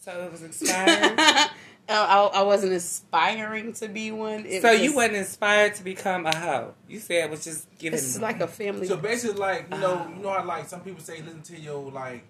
So 0.00 0.12
it 0.24 0.30
was 0.32 0.42
inspired. 0.42 1.18
I, 1.88 1.94
I, 1.94 2.26
I 2.26 2.42
wasn't 2.42 2.72
aspiring 2.72 3.72
to 3.74 3.88
be 3.88 4.10
one. 4.10 4.44
It 4.46 4.62
so 4.62 4.72
was, 4.72 4.80
you 4.80 4.94
wasn't 4.94 5.16
inspired 5.16 5.74
to 5.76 5.84
become 5.84 6.26
a 6.26 6.36
hoe. 6.36 6.74
You 6.88 6.98
said 6.98 7.24
it 7.24 7.30
was 7.30 7.44
just 7.44 7.68
giving. 7.78 7.98
It's 7.98 8.20
like 8.20 8.40
a 8.40 8.48
family. 8.48 8.86
So 8.86 8.96
basically, 8.96 9.38
like 9.38 9.66
you 9.72 9.78
know, 9.78 10.06
ah. 10.06 10.08
you 10.08 10.22
know 10.22 10.30
how 10.30 10.44
like 10.44 10.68
some 10.68 10.80
people 10.80 11.00
say, 11.00 11.22
listen 11.22 11.42
to 11.42 11.60
your 11.60 11.90
like 11.90 12.24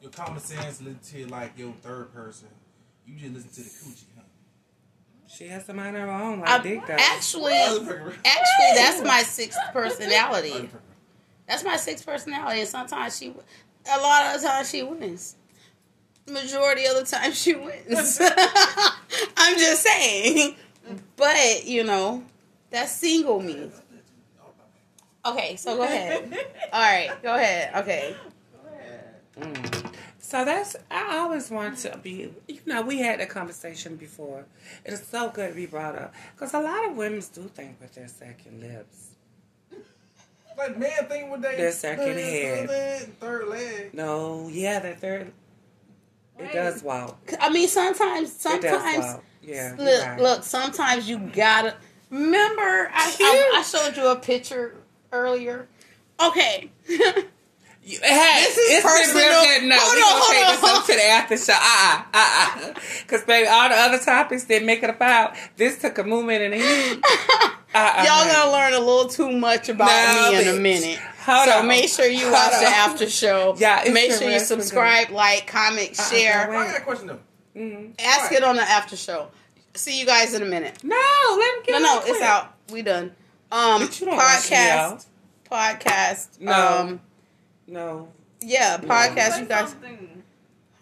your 0.00 0.10
common 0.10 0.40
sense, 0.40 0.80
listen 0.80 0.98
to 1.02 1.26
like 1.26 1.58
your 1.58 1.72
third 1.82 2.12
person. 2.12 2.48
You 3.06 3.18
just 3.18 3.34
listen 3.34 3.50
to 3.50 3.60
the 3.60 3.70
coochie, 3.70 4.04
huh? 4.16 4.22
she 5.32 5.48
has 5.48 5.66
to 5.66 5.72
mind 5.72 5.96
her 5.96 6.10
own, 6.10 6.40
like 6.40 6.48
I- 6.48 6.62
Dick 6.62 6.86
does. 6.86 7.00
actually, 7.00 7.54
actually, 7.54 8.74
that's 8.74 9.02
my 9.02 9.22
sixth 9.22 9.58
personality. 9.72 10.68
That's 11.48 11.64
my 11.64 11.76
sixth 11.76 12.06
personality, 12.06 12.60
and 12.60 12.68
sometimes 12.68 13.18
she, 13.18 13.34
a 13.92 14.00
lot 14.00 14.34
of 14.34 14.40
the 14.40 14.46
time 14.48 14.64
she 14.64 14.82
wins. 14.82 15.36
Majority 16.28 16.86
of 16.86 16.96
the 16.96 17.04
time 17.04 17.32
she 17.32 17.54
wins. 17.54 18.20
I'm 19.36 19.58
just 19.58 19.82
saying, 19.82 20.54
but 21.16 21.66
you 21.66 21.84
know, 21.84 22.22
that's 22.70 22.92
single 22.92 23.40
me. 23.40 23.70
Okay, 25.24 25.56
so 25.56 25.76
go 25.76 25.82
ahead. 25.82 26.32
All 26.72 26.80
right, 26.80 27.10
go 27.22 27.34
ahead. 27.34 27.74
Okay. 27.82 28.16
Mm. 29.38 29.92
So 30.18 30.44
that's 30.44 30.76
I 30.90 31.18
always 31.18 31.50
want 31.50 31.78
to 31.78 31.98
be. 32.02 32.32
You 32.48 32.60
know, 32.66 32.82
we 32.82 32.98
had 32.98 33.20
that 33.20 33.28
conversation 33.28 33.96
before. 33.96 34.44
It 34.84 34.92
is 34.92 35.04
so 35.06 35.28
good 35.30 35.50
to 35.50 35.54
be 35.54 35.66
brought 35.66 35.96
up 35.96 36.14
because 36.34 36.54
a 36.54 36.60
lot 36.60 36.88
of 36.88 36.96
women 36.96 37.22
do 37.34 37.42
think 37.54 37.80
with 37.80 37.94
their 37.94 38.08
second 38.08 38.60
lips. 38.60 39.08
Like 40.56 40.78
man, 40.78 40.90
think 41.08 41.30
with 41.32 41.42
they 41.42 41.56
Their 41.56 41.72
second 41.72 42.04
third 42.04 42.18
head. 42.18 42.68
leg, 42.68 43.02
third 43.18 43.48
leg. 43.48 43.94
No, 43.94 44.48
yeah, 44.50 44.78
that 44.80 45.00
third. 45.00 45.32
It 46.38 46.52
does 46.52 46.82
wow. 46.82 47.16
I 47.40 47.50
mean, 47.50 47.68
sometimes, 47.68 48.30
It 48.46 48.62
does 48.62 48.82
sometimes. 48.82 49.20
Yeah. 49.42 49.74
Look, 49.78 50.06
right. 50.06 50.20
look. 50.20 50.42
Sometimes 50.44 51.08
you 51.08 51.18
gotta 51.18 51.74
remember. 52.10 52.90
I, 52.92 53.16
I, 53.20 53.58
I 53.58 53.62
showed 53.62 53.96
you 53.96 54.08
a 54.08 54.16
picture 54.16 54.76
earlier. 55.12 55.68
Okay. 56.24 56.70
You, 57.84 57.98
hey, 58.00 58.44
This 58.44 58.56
is 58.58 58.72
it's 58.76 58.82
been 58.84 58.92
personal. 58.92 59.28
real 59.28 59.42
good. 59.42 59.68
No, 59.68 59.76
Hold 59.76 59.96
we 59.96 60.02
on, 60.02 60.12
gonna 60.20 60.32
take 60.32 60.46
on, 60.46 60.52
this 60.54 60.64
up 60.70 60.86
to 60.86 60.92
the 60.92 61.04
after 61.04 61.36
show. 61.36 61.52
Uh 61.52 62.02
uh 62.14 62.14
uh 62.14 62.70
uh. 62.70 62.80
Because 63.02 63.24
baby, 63.24 63.48
all 63.48 63.68
the 63.68 63.74
other 63.74 63.98
topics 63.98 64.44
didn't 64.44 64.66
make 64.66 64.84
it 64.84 64.90
about. 64.90 65.34
This 65.56 65.80
took 65.80 65.98
a 65.98 66.04
movement 66.04 66.42
and 66.44 66.54
a 66.54 66.58
heat. 66.58 67.02
Uh-uh. 67.74 68.04
Y'all 68.06 68.32
gonna 68.32 68.52
learn 68.52 68.74
a 68.74 68.78
little 68.78 69.08
too 69.08 69.32
much 69.32 69.68
about 69.68 69.86
No, 69.88 70.30
me 70.38 70.48
in 70.48 70.56
a 70.56 70.60
minute. 70.60 71.00
Hold 71.24 71.48
so 71.48 71.58
on. 71.58 71.66
make 71.68 71.88
sure 71.88 72.06
you 72.06 72.20
Hold 72.22 72.32
watch 72.32 72.50
the 72.52 72.66
on. 72.66 72.72
after 72.72 73.08
show. 73.10 73.54
Yeah, 73.58 73.82
it's 73.82 73.90
make 73.92 74.10
sure 74.12 74.22
you 74.22 74.28
real, 74.28 74.36
it's 74.36 74.48
been 74.48 74.58
good. 74.58 74.64
subscribe, 74.64 75.10
like, 75.10 75.46
comment, 75.46 75.98
Uh-uh, 75.98 76.08
share. 76.10 76.50
I 76.52 76.66
got 76.72 76.76
a 76.80 76.84
question 76.84 77.06
though. 77.08 77.18
Mhm. 77.56 77.94
Ask 78.00 78.32
it 78.32 78.42
on 78.42 78.56
the 78.56 78.62
after 78.62 78.96
show. 78.96 79.28
See 79.74 79.98
you 80.00 80.06
guys 80.06 80.34
in 80.34 80.42
a 80.42 80.46
minute. 80.46 80.82
No, 80.84 80.96
let 81.38 81.54
him 81.56 81.62
get 81.64 81.72
No, 81.72 81.78
no, 81.80 81.96
out 81.98 82.02
it's 82.08 82.22
out. 82.22 82.54
We 82.70 82.82
done. 82.82 83.14
Um, 83.50 83.80
But 83.86 84.00
you 84.00 84.06
don't 84.06 84.16
rush 84.18 84.50
me 84.50 84.56
podcast, 84.56 84.76
out. 84.78 85.04
podcast. 85.50 86.40
No. 86.40 86.52
Um, 86.80 87.00
No. 87.66 88.08
yeah, 88.40 88.78
podcast. 88.78 89.32
Say 89.32 89.40
You 89.40 89.46
guys, 89.46 89.68
something. 89.70 90.22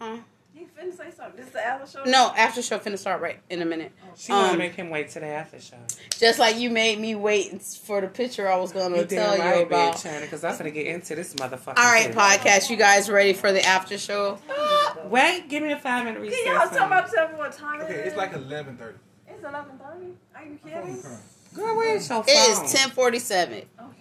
huh? 0.01 0.17
He 0.55 0.61
finna 0.67 0.97
say 0.97 1.11
something. 1.17 1.37
This 1.37 1.47
is 1.47 1.53
the 1.53 1.65
after 1.67 1.87
show. 1.99 2.05
No, 2.05 2.33
after 2.37 2.63
show 2.63 2.79
finna 2.79 2.99
start 2.99 3.21
right 3.21 3.41
in 3.51 3.63
a 3.63 3.65
minute. 3.67 3.93
She 4.17 4.33
want 4.33 4.47
to 4.49 4.53
Um, 4.53 4.59
make 4.59 4.75
him 4.75 4.91
wait 4.91 5.09
till 5.11 5.23
the 5.23 5.29
after 5.29 5.61
show. 5.61 5.77
Just 6.19 6.39
like 6.39 6.57
you 6.57 6.71
made 6.71 6.99
me 6.99 7.15
wait 7.15 7.61
for 7.63 8.01
the 8.01 8.09
picture 8.09 8.49
I 8.49 8.57
was 8.57 8.73
gonna 8.73 8.97
You 8.99 9.05
tell 9.05 9.37
damn 9.37 9.47
you 9.47 9.53
right, 9.53 9.67
about. 9.67 9.95
bitch, 9.97 10.21
because 10.23 10.45
I'm 10.45 10.57
gonna 10.59 10.71
get 10.71 10.87
into 10.87 11.15
this 11.15 11.35
motherfucker. 11.35 11.77
All 11.79 11.93
right, 11.93 12.13
podcast. 12.13 12.69
You 12.71 12.77
guys 12.77 13.09
ready 13.11 13.33
for 13.33 13.53
the 13.53 13.65
after 13.65 13.97
show? 13.99 14.39
Wait, 15.07 15.49
give 15.49 15.63
me 15.63 15.73
a 15.73 15.79
five 15.79 16.05
minute 16.05 16.21
recess. 16.21 16.39
Can 16.45 16.53
y'all 16.53 16.59
honey. 16.67 16.77
talk 16.79 16.87
about 16.87 17.11
tell 17.11 17.29
me 17.29 17.35
what 17.35 17.53
time 17.53 17.81
Okay, 17.83 17.95
it 17.95 18.01
is? 18.01 18.07
it's 18.09 18.17
like 18.17 18.33
eleven 18.35 18.77
thirty. 18.77 18.99
It's 19.29 19.43
eleven 19.45 19.79
thirty. 19.79 20.13
Are 20.35 20.45
you 20.45 20.59
kidding? 20.65 21.03
Girl, 21.55 21.77
where's 21.77 22.09
your 22.09 22.23
phone? 22.23 22.35
It 22.35 22.65
is 22.65 22.73
ten 22.73 22.91
forty 22.91 23.19
seven. 23.19 23.63
Okay. 23.81 23.97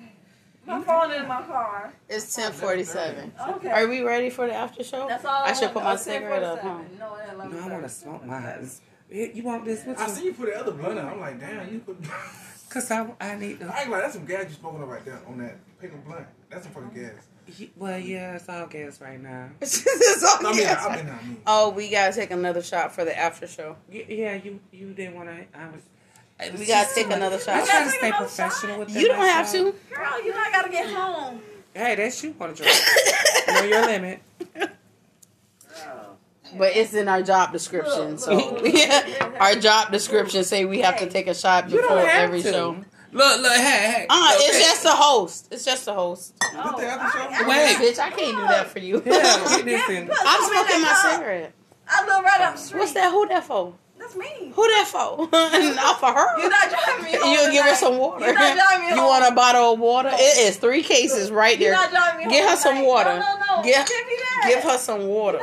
My 0.65 0.81
phone 0.83 1.11
in 1.13 1.27
my 1.27 1.41
car. 1.43 1.93
It's 2.07 2.35
ten 2.35 2.51
forty 2.51 2.83
seven. 2.83 3.31
Okay. 3.55 3.69
Are 3.69 3.87
we 3.87 4.01
ready 4.01 4.29
for 4.29 4.45
the 4.47 4.53
after 4.53 4.83
show? 4.83 5.07
That's 5.07 5.25
all. 5.25 5.43
I 5.43 5.53
should 5.53 5.61
want. 5.61 5.73
put 5.73 5.83
my 5.83 5.93
Oh, 5.93 5.95
cigarette 5.95 6.43
up. 6.43 6.59
Huh? 6.59 6.77
No, 6.99 7.17
No, 7.49 7.59
I 7.59 7.67
want 7.69 7.83
to 7.83 7.89
smoke 7.89 8.23
mine. 8.25 8.69
You 9.11 9.43
want 9.43 9.65
this? 9.65 9.83
What 9.85 9.99
I 9.99 10.07
you? 10.07 10.13
see 10.13 10.25
you 10.25 10.33
put 10.33 10.47
the 10.53 10.59
other 10.59 10.71
blunt 10.71 10.99
in. 10.99 11.05
I'm 11.05 11.19
like, 11.19 11.39
damn, 11.39 11.71
you 11.73 11.79
put. 11.79 11.97
Cause 12.69 12.91
I, 12.91 13.07
I 13.19 13.33
need 13.35 13.63
I 13.63 13.65
to. 13.65 13.81
ain't 13.81 13.89
like 13.89 14.01
that's 14.03 14.13
some 14.13 14.25
gas 14.25 14.45
you 14.47 14.55
smoking 14.55 14.83
on 14.83 14.89
right 14.89 15.03
there 15.03 15.19
on 15.27 15.39
that 15.39 15.57
paper 15.79 15.97
blunt. 16.05 16.27
That's 16.51 16.65
some 16.65 16.73
fucking 16.73 16.91
gas. 17.01 17.69
Well, 17.75 17.97
yeah, 17.97 18.35
it's 18.35 18.47
all 18.47 18.67
gas 18.67 19.01
right 19.01 19.19
now. 19.19 19.49
This 19.59 19.83
is 19.87 20.23
all 20.23 20.45
I 20.45 20.51
mean, 20.51 20.61
gas. 20.61 20.85
I 20.85 20.95
mean, 20.95 21.09
I 21.09 21.23
mean. 21.27 21.37
Oh, 21.47 21.71
we 21.71 21.89
gotta 21.89 22.13
take 22.13 22.29
another 22.29 22.61
shot 22.61 22.93
for 22.93 23.03
the 23.05 23.17
after 23.17 23.47
show. 23.47 23.75
Y- 23.91 24.05
Yeah, 24.07 24.35
you 24.35 24.59
you 24.71 24.93
didn't 24.93 25.15
want 25.15 25.29
to. 25.29 25.59
I 25.59 25.69
was. 25.71 25.81
We 26.59 26.67
gotta 26.67 26.67
just 26.67 26.93
take 26.95 27.05
too 27.05 27.09
much. 27.09 27.17
another 27.17 27.35
I 27.37 27.39
shot. 27.39 27.65
try 27.67 27.83
to 27.85 27.89
stay 27.89 28.11
professional 28.11 28.71
shot. 28.75 28.79
with 28.79 28.95
You 28.95 29.07
don't 29.07 29.17
have 29.17 29.45
myself. 29.47 29.75
to. 29.89 29.95
Girl, 29.95 30.23
you 30.23 30.31
not 30.31 30.47
I 30.47 30.51
gotta 30.51 30.69
get 30.69 30.89
home. 30.93 31.41
Hey, 31.73 31.95
that's 31.95 32.23
you 32.23 32.31
want 32.37 32.55
to 32.55 32.61
drink. 32.63 32.77
know 33.47 33.63
your 33.63 33.85
limit. 33.87 34.21
But 36.57 36.75
it's 36.75 36.93
in 36.93 37.07
our 37.07 37.21
job 37.21 37.51
description. 37.51 38.11
Look, 38.11 38.19
So 38.19 38.65
yeah, 38.65 39.37
our 39.39 39.55
job 39.55 39.91
description 39.91 40.43
say 40.43 40.65
we 40.65 40.81
have 40.81 40.97
to 40.99 41.07
take 41.09 41.27
a 41.27 41.33
shot 41.35 41.69
before 41.69 41.99
every 41.99 42.41
to. 42.41 42.51
show. 42.51 42.75
Look, 43.11 43.41
look, 43.41 43.51
hey, 43.53 43.61
hey. 43.91 44.05
Uh, 44.09 44.19
look, 44.19 44.35
it's 44.41 44.57
hey. 44.57 44.63
just 44.63 44.85
a 44.85 44.89
host. 44.91 45.47
It's 45.51 45.65
just 45.65 45.87
a 45.87 45.93
host. 45.93 46.35
Oh, 46.43 46.79
the? 46.79 46.87
I- 46.87 47.43
I- 47.43 47.47
Wait. 47.47 47.77
Bitch, 47.77 47.97
I 47.99 48.09
can't 48.11 48.35
do 48.37 48.41
that 48.47 48.67
for 48.67 48.79
you. 48.79 49.01
Yeah, 49.05 49.13
get 49.49 49.65
this 49.65 49.89
in. 49.89 50.07
Look, 50.07 50.17
I'm 50.21 50.41
look, 50.41 50.51
smoking 50.51 50.81
my 50.83 50.87
look, 50.89 51.11
cigarette. 51.15 51.53
I 51.87 52.05
live 52.05 52.23
right 52.23 52.41
up 52.41 52.57
street. 52.57 52.79
What's 52.79 52.93
that? 52.93 53.09
Who 53.11 53.27
that 53.29 53.43
for? 53.45 53.73
That's 53.97 54.13
That's 54.13 54.29
me. 54.41 54.51
Who 54.55 54.61
that 54.67 54.85
for? 54.87 55.27
Not 55.31 55.99
for 55.99 56.13
her. 56.13 56.39
You're 56.39 56.49
not 56.51 56.69
driving 56.69 57.03
me 57.03 57.17
home. 57.17 57.33
You'll 57.33 57.51
give 57.51 57.65
her 57.65 57.75
some 57.75 57.97
water. 57.97 58.25
You're 58.25 58.33
not 58.35 58.55
driving 58.55 58.85
me 58.87 58.89
You 58.93 58.99
home. 59.01 59.07
want 59.09 59.31
a 59.31 59.35
bottle 59.35 59.73
of 59.73 59.79
water? 59.79 60.09
It 60.13 60.37
is 60.47 60.57
three 60.57 60.83
cases 60.83 61.31
right 61.31 61.59
You're 61.59 61.71
there. 61.71 61.81
not 61.81 61.89
driving 61.91 62.27
me 62.27 62.33
Give 62.33 62.43
home 62.45 62.51
her 62.51 62.57
some 62.61 62.85
water. 62.85 63.09
No, 63.09 63.19
no, 63.19 63.57
no. 63.57 63.63
Give- 63.63 63.75
Give 63.75 64.07
me 64.07 64.15
that. 64.19 64.51
Give 64.53 64.63
her 64.71 64.77
some 64.77 65.07
water. 65.07 65.39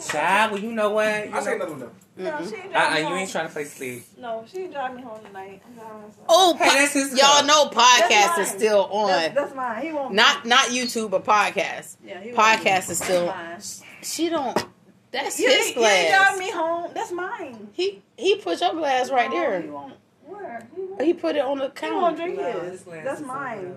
Child, 0.00 0.52
well, 0.52 0.60
you 0.60 0.72
know 0.72 0.90
what? 0.90 1.28
You 1.28 1.34
I 1.34 1.40
say 1.40 1.50
know, 1.58 1.66
another 1.66 1.86
one. 1.86 1.90
No, 2.18 2.38
she 2.38 2.54
ain't 2.56 2.72
driving 2.72 2.74
uh-uh, 2.74 2.94
me 2.94 3.00
you 3.14 3.14
ain't 3.22 3.30
trying 3.30 3.46
to 3.46 3.52
play 3.52 3.64
sleep. 3.64 4.04
No, 4.18 4.44
she 4.50 4.58
ain't 4.60 4.72
driving 4.72 4.96
me 4.96 5.02
home 5.02 5.20
tonight. 5.24 5.62
I'm 5.66 5.74
driving 5.74 5.96
myself. 6.02 6.26
Oh, 6.28 6.56
Hey, 6.58 6.68
that's 6.80 6.92
his 6.94 7.10
y'all 7.12 7.20
cup. 7.42 7.46
know 7.46 7.66
podcast 7.66 8.08
That's 8.08 8.38
is 8.38 8.48
still 8.48 8.84
on. 8.90 9.08
That's, 9.08 9.34
that's 9.34 9.54
mine. 9.54 9.82
He 9.86 9.92
won't. 9.92 10.14
not 10.14 10.46
not 10.46 10.66
YouTube, 10.68 11.10
but 11.10 11.24
podcast. 11.24 11.96
Yeah, 12.04 12.20
he 12.20 12.32
won't 12.32 12.38
Podcast 12.60 12.90
is 12.90 12.98
still. 12.98 13.26
Mine. 13.26 13.60
She 14.02 14.28
don't. 14.28 14.66
That's 15.12 15.38
You 15.38 15.48
his 15.48 15.68
ain't, 15.68 15.76
you 15.76 15.82
ain't 15.84 16.08
glass. 16.10 16.24
driving 16.26 16.38
me 16.46 16.50
home. 16.52 16.90
That's 16.94 17.12
mine. 17.12 17.68
He 17.72 18.02
he 18.16 18.36
put 18.36 18.60
your 18.60 18.72
glass 18.74 19.10
right 19.10 19.30
No, 19.30 19.34
He 19.36 19.40
there. 19.40 19.72
won't. 19.72 19.94
Where? 20.26 20.68
He 20.74 20.82
won't. 20.82 21.02
He 21.02 21.14
put 21.14 21.36
it 21.36 21.42
on 21.42 21.58
the 21.58 21.70
counter. 21.70 21.86
He 21.86 22.00
won't 22.00 22.16
counter. 22.18 22.34
drink 22.34 22.54
No, 22.54 22.70
his. 22.70 22.82
That's 23.04 23.20
mine. 23.20 23.76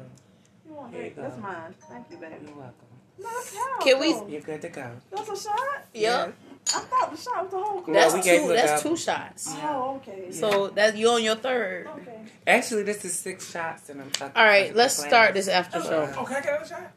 He 0.65 0.71
won't 0.71 0.91
drink. 0.93 1.15
That's 1.15 1.37
mine. 1.37 1.75
Thank 1.89 2.05
you, 2.11 2.17
baby. 2.17 2.35
You're 2.45 2.55
welcome. 2.55 2.73
No, 3.21 3.29
that's 3.29 3.55
how. 3.57 3.79
Can 3.79 3.99
we- 3.99 4.31
You're 4.33 4.41
good 4.41 4.61
to 4.61 4.69
go. 4.69 4.91
That's 5.11 5.29
a 5.29 5.37
shot. 5.49 5.85
Yep. 5.93 6.33
I 6.75 6.79
thought 6.81 7.11
the 7.11 7.17
shot 7.17 7.43
was 7.43 7.51
the 7.51 7.57
whole. 7.57 7.83
No, 7.87 7.93
That's 7.93 8.13
we 8.13 8.21
gave 8.21 8.41
two. 8.41 8.47
you 8.47 8.53
That's 8.53 8.83
double. 8.83 8.95
two 8.95 9.01
shots. 9.01 9.47
Oh, 9.63 9.95
okay. 10.07 10.31
So 10.31 10.67
that 10.69 10.95
you 10.95 11.09
on 11.09 11.23
your 11.23 11.35
third. 11.35 11.87
Okay. 11.87 12.19
Actually, 12.45 12.83
this 12.83 13.03
is 13.05 13.17
six 13.17 13.49
shots, 13.49 13.89
and 13.89 13.99
I'm 14.01 14.11
talking. 14.11 14.35
All 14.39 14.45
right, 14.45 14.75
let's 14.75 14.95
the 14.97 15.07
start 15.07 15.33
glass. 15.33 15.45
this 15.45 15.47
after 15.47 15.79
uh, 15.79 15.83
show. 15.83 16.13
Oh, 16.17 16.23
can 16.25 16.35
I 16.35 16.41
get 16.41 16.49
another 16.49 16.67
shot? 16.67 16.91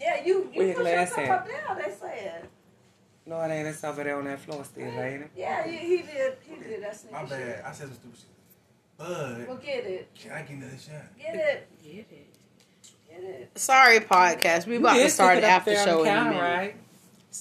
Yeah, 0.00 0.24
you 0.24 0.50
Where 0.52 0.66
you 0.66 0.72
your 0.72 0.74
put 0.76 0.84
your 0.86 0.94
glass 0.94 1.10
cup 1.12 1.18
at? 1.18 1.30
up 1.30 1.46
there. 1.46 1.84
They 1.86 1.94
said. 1.94 2.48
No, 3.26 3.40
it 3.40 3.50
ain't. 3.52 3.68
It's 3.68 3.84
over 3.84 4.02
there 4.04 4.18
on 4.18 4.24
that 4.24 4.40
floor 4.40 4.64
still, 4.64 4.84
ain't 4.84 5.22
it? 5.22 5.30
Yeah, 5.36 5.64
he, 5.66 5.76
he 5.78 5.96
did. 6.02 6.36
He 6.46 6.56
did 6.56 6.82
that 6.82 6.96
sneaky 6.96 7.14
My 7.14 7.20
shit. 7.20 7.30
bad. 7.30 7.62
I 7.64 7.72
said 7.72 7.86
some 7.88 7.94
stupid 7.96 8.18
shit. 8.18 8.28
Bud, 8.98 9.46
Well, 9.48 9.56
get 9.58 9.84
it. 9.86 10.08
can 10.14 10.32
I 10.32 10.42
get 10.42 10.50
another 10.56 10.76
shot? 10.78 11.16
Get 11.18 11.34
it. 11.36 11.68
Get 11.82 12.06
it. 12.10 12.33
Sorry, 13.56 14.00
podcast. 14.00 14.66
We 14.66 14.76
about 14.76 14.94
to 14.94 15.08
start 15.10 15.34
stick 15.34 15.42
the 15.44 15.48
after 15.48 15.76
show 15.76 16.02
in 16.04 16.16
a 16.16 16.24
minute. 16.24 16.40
right? 16.40 16.74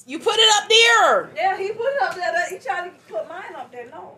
You 0.07 0.19
put 0.19 0.35
it 0.37 0.49
up 0.57 0.69
there. 0.69 1.29
Yeah, 1.35 1.57
he 1.57 1.71
put 1.71 1.85
it 1.95 2.01
up 2.01 2.15
there. 2.15 2.31
That- 2.31 2.49
He 2.49 2.57
tried 2.59 2.85
to 2.85 2.91
put 3.13 3.27
mine 3.29 3.53
up 3.55 3.71
there. 3.71 3.87
No. 3.89 4.15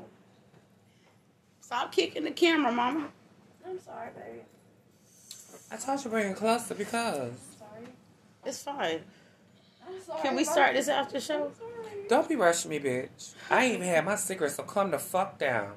Stop 1.61 1.91
kicking 1.91 2.23
the 2.23 2.31
camera, 2.31 2.71
mama. 2.71 3.07
I'm 3.67 3.79
sorry, 3.81 4.09
baby. 4.15 4.41
I 5.71 5.77
told 5.77 5.99
you 5.99 6.03
to 6.03 6.09
bring 6.09 6.31
it 6.31 6.37
closer 6.37 6.75
because. 6.75 7.17
I'm 7.31 7.57
sorry. 7.59 7.87
It's 8.45 8.63
fine. 8.63 9.01
I'm 9.87 10.01
sorry. 10.01 10.21
Can 10.21 10.31
we 10.35 10.43
baby. 10.43 10.51
start 10.51 10.73
this 10.75 10.87
after 10.87 11.19
show? 11.19 11.45
I'm 11.45 11.55
sorry. 11.55 12.07
Don't 12.07 12.29
be 12.29 12.35
rushing 12.35 12.69
me, 12.71 12.79
bitch. 12.79 13.33
I 13.49 13.65
ain't 13.65 13.75
even 13.75 13.87
had 13.87 14.05
my 14.05 14.15
cigarette, 14.15 14.51
so 14.53 14.63
come 14.63 14.91
the 14.91 14.99
fuck 14.99 15.39
down. 15.39 15.71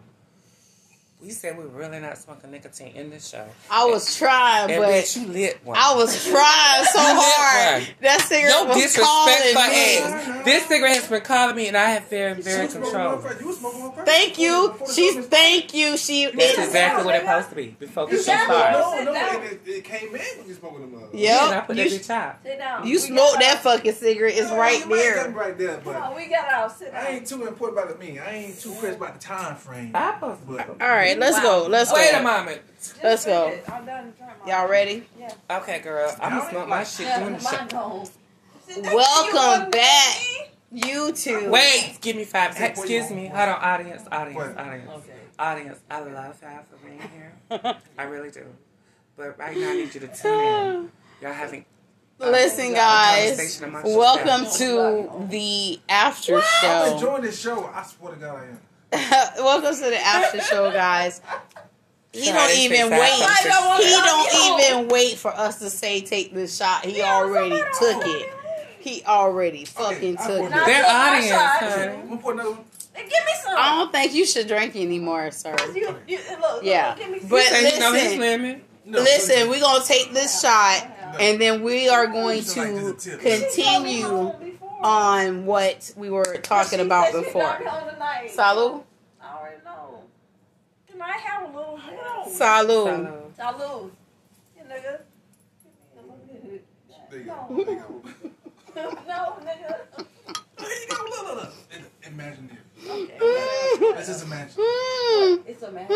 We 1.21 1.31
said 1.31 1.59
we 1.59 1.65
were 1.65 1.71
really 1.71 1.99
not 1.99 2.17
smoking 2.17 2.53
nicotine 2.53 2.95
in 2.95 3.11
this 3.11 3.27
show. 3.29 3.45
I 3.69 3.87
was 3.87 4.17
trying, 4.17 4.71
And 4.71 4.81
but 4.81 4.89
bitch, 4.91 5.21
you 5.21 5.27
lit 5.27 5.59
one. 5.65 5.77
I 5.77 5.93
was 5.97 6.15
trying 6.31 6.85
so 6.85 7.01
hard. 7.01 7.83
one. 7.83 7.91
That 8.03 8.21
cigarette 8.21 8.53
no 8.55 8.65
was 8.67 8.77
disrespect 8.77 9.05
calling 9.05 9.53
for 9.53 9.69
me. 9.69 9.99
ass. 10.39 10.45
This 10.45 10.67
cigarette 10.67 10.95
has 10.95 11.09
been 11.09 11.21
calling 11.23 11.57
me, 11.57 11.67
and 11.67 11.77
I 11.77 11.91
have 11.91 12.05
very, 12.09 12.35
very 12.41 12.67
was 12.67 12.73
smoking 12.73 12.91
control. 12.93 13.13
one 13.17 13.23
first. 13.23 13.41
You 13.41 13.47
was 13.49 13.59
smoking 13.59 13.81
one 13.81 13.93
first. 13.95 14.07
Thank 14.07 14.39
you. 14.39 14.69
Before 14.79 14.93
She's 14.95 15.27
thank 15.27 15.75
you. 15.75 15.97
She 15.97 16.27
That's 16.27 16.37
it, 16.37 16.59
exactly 16.67 17.05
what 17.05 17.15
it's 17.17 17.25
supposed 17.25 17.49
to 17.49 17.55
be 17.57 17.67
before 17.81 18.07
the 18.07 18.13
You 18.13 18.23
show 18.23 18.33
got 18.33 18.45
starts. 18.45 19.05
No, 19.05 19.13
no, 19.13 19.43
it, 19.43 19.53
it, 19.67 19.69
it 19.69 19.85
came 19.85 20.09
in 20.15 20.21
when 20.39 20.47
you 20.47 20.55
smoking 20.55 20.81
them. 20.93 21.03
Uh, 21.03 21.07
Yeah, 21.13 21.47
and 21.49 21.55
I 21.57 21.61
put 21.63 21.77
You, 21.79 21.91
that 21.91 22.01
bitch 22.01 22.11
out. 22.11 22.37
Sit 22.45 22.59
down. 22.59 22.87
you 22.87 22.97
smoked 23.01 23.41
that 23.41 23.59
fucking 23.65 23.93
cigarette. 23.93 24.35
It's 24.37 24.53
right 24.53 24.79
you 24.79 24.87
might 24.87 24.97
there. 24.99 25.29
right 25.31 25.59
there, 25.59 25.81
but 25.85 26.15
we 26.15 26.29
got 26.29 26.49
out. 26.49 26.79
Sit 26.79 26.93
down. 26.93 27.05
I 27.05 27.09
ain't 27.09 27.27
too 27.27 27.45
important 27.45 27.77
about 27.81 27.91
it. 27.91 27.99
Me, 27.99 28.21
I 28.21 28.31
ain't 28.35 28.61
too 28.61 28.73
crazy 28.79 28.95
about 28.95 29.15
the 29.15 29.21
time 29.21 29.57
frame. 29.57 29.91
Papa. 29.91 30.39
But 30.47 30.69
All 30.69 30.77
right, 30.89 31.08
let's 31.17 31.41
go. 31.41 31.67
Let's 31.69 31.93
Wait 31.93 32.11
a 32.11 32.19
go. 32.19 32.23
moment. 32.23 32.61
Just 32.79 33.03
let's 33.03 33.25
go. 33.25 33.49
it. 33.49 33.65
I'm 33.71 33.85
done 33.87 34.13
to 34.13 34.19
drink 34.19 34.33
mine. 34.45 34.49
Y'all 34.49 34.69
ready? 34.69 35.09
Yeah. 35.19 35.33
Okay, 35.59 35.81
girl. 35.81 36.15
I'm 36.21 36.39
gonna 36.39 36.51
smoke 36.51 36.69
my 36.69 36.85
shit 36.85 37.07
Yeah, 37.07 37.21
doing 37.21 37.37
the 37.37 37.43
mine 37.43 37.55
shit. 37.59 37.69
gone. 37.71 38.07
See, 38.67 38.81
that's 38.81 38.95
Welcome 38.95 39.65
you 39.67 39.71
back. 39.71 40.17
me? 40.71 40.81
You 40.83 41.13
two. 41.13 41.51
Wait, 41.51 41.99
give 42.03 42.17
me 42.17 42.25
five. 42.25 42.55
Say 42.55 42.69
Excuse 42.69 43.11
me. 43.11 43.25
want. 43.29 43.37
Hold 43.37 43.49
on, 43.49 43.55
audience, 43.63 44.03
audience, 44.13 44.37
What? 44.37 44.59
audience, 44.59 44.91
Okay. 44.91 45.13
audience. 45.39 45.79
I 45.91 46.01
love 46.01 46.43
y'all 46.43 46.61
for 46.71 46.87
being 46.87 47.01
here. 47.01 47.77
I 47.99 48.03
really 48.05 48.31
do. 48.31 48.45
But 49.17 49.39
right 49.39 49.57
now, 49.57 49.71
I 49.71 49.73
need 49.75 49.95
you 49.95 50.01
to 50.01 50.09
tune 50.09 50.41
in. 50.41 50.91
Y'all 51.23 51.33
having 51.33 51.65
Listen, 52.21 52.73
a 52.73 52.75
guys. 52.75 53.61
Welcome 53.85 54.47
to 54.53 55.27
the 55.31 55.81
after 55.89 56.41
show. 56.41 56.67
I'm 56.69 56.93
enjoying 56.95 57.23
this 57.23 57.41
show. 57.41 57.65
I 57.75 57.83
swear 57.83 58.13
to 58.15 58.21
God, 58.21 58.37
I 58.41 58.45
am. 58.45 58.61
Welcome 58.93 59.75
to 59.75 59.81
the 59.91 60.01
after 60.01 60.41
show, 60.41 60.71
guys. 60.73 61.21
He 62.13 62.25
Sorry, 62.25 62.37
don't 62.39 62.59
even 62.59 62.91
wait. 62.91 63.21
don't 63.45 63.83
He 63.83 63.91
don't 63.91 64.33
go. 64.33 64.59
even 64.79 64.89
wait 64.89 65.17
for 65.19 65.31
us 65.31 65.59
to 65.59 65.69
say 65.71 66.01
take 66.01 66.33
this 66.33 66.57
shot. 66.57 66.85
He 66.85 66.99
Yeah, 66.99 67.15
already 67.17 67.57
took 67.79 68.03
it. 68.07 68.33
He 68.81 69.03
already 69.05 69.65
fucking 69.67 70.17
I 70.19 70.27
took 70.27 70.41
it. 70.47 70.51
Now, 70.51 70.65
Their 70.65 70.85
I 70.87 71.09
audience, 71.17 71.29
shot. 71.31 71.61
honey. 71.61 71.93
I'm 71.93 72.09
gonna 72.09 72.21
pour 72.21 72.33
another 72.33 72.51
one. 72.53 72.61
Hey, 72.95 73.03
Give 73.03 73.11
me 73.11 73.33
some. 73.45 73.55
I 73.59 73.77
don't 73.77 73.93
think 73.93 74.15
you 74.15 74.25
should 74.25 74.49
drink 74.49 74.75
anymore, 74.75 75.31
sir. 75.33 75.55
You, 75.75 75.95
you, 76.09 76.19
look, 76.41 76.63
Yeah. 76.65 76.89
Look, 76.91 76.99
give 76.99 77.11
me. 77.11 77.21
But 77.29 77.43
Say 77.43 77.75
you 77.75 77.81
know 77.81 77.93
his 77.93 78.17
listen. 78.19 78.63
No, 78.87 79.01
listen, 79.01 79.51
we're 79.51 79.61
gonna 79.61 79.85
take 79.85 80.13
this 80.15 80.41
shot 80.41 80.87
and 81.21 81.39
then 81.39 81.63
we 81.63 81.91
are 81.91 82.07
going 82.07 82.41
Just 82.41 82.57
like 82.57 82.69
to 82.75 82.93
this 82.93 83.07
a 83.07 83.19
tip. 83.19 83.21
continue 83.21 84.33
on 84.83 85.47
what 85.47 85.93
we 85.97 86.11
were 86.11 86.37
talking 86.43 86.81
about 86.81 87.13
before. 87.13 87.43
Salud. 87.43 88.35
Salud. 88.35 88.83
I 89.21 89.37
already 89.37 89.65
know. 89.65 90.03
Can 90.91 91.03
I 91.03 91.13
have 91.13 91.55
a 91.55 91.57
little 91.57 91.77
bit? 91.77 92.33
Salud. 92.33 92.37
So, 92.37 93.33
Salud. 93.39 93.91
You 94.57 94.65
nigga. 94.65 95.01
There 97.11 97.21
you 97.21 97.27
go. 97.27 97.47
No. 97.51 98.03
There 98.75 98.85
no, 99.09 99.37
nigga. 99.45 99.77
Imagine 102.07 102.51
it. 102.53 102.91
Okay. 102.91 103.93
Let's 103.95 104.09
just 104.09 104.25
imagine. 104.25 104.55
It's 105.47 105.63
a 105.63 105.71
man. 105.71 105.91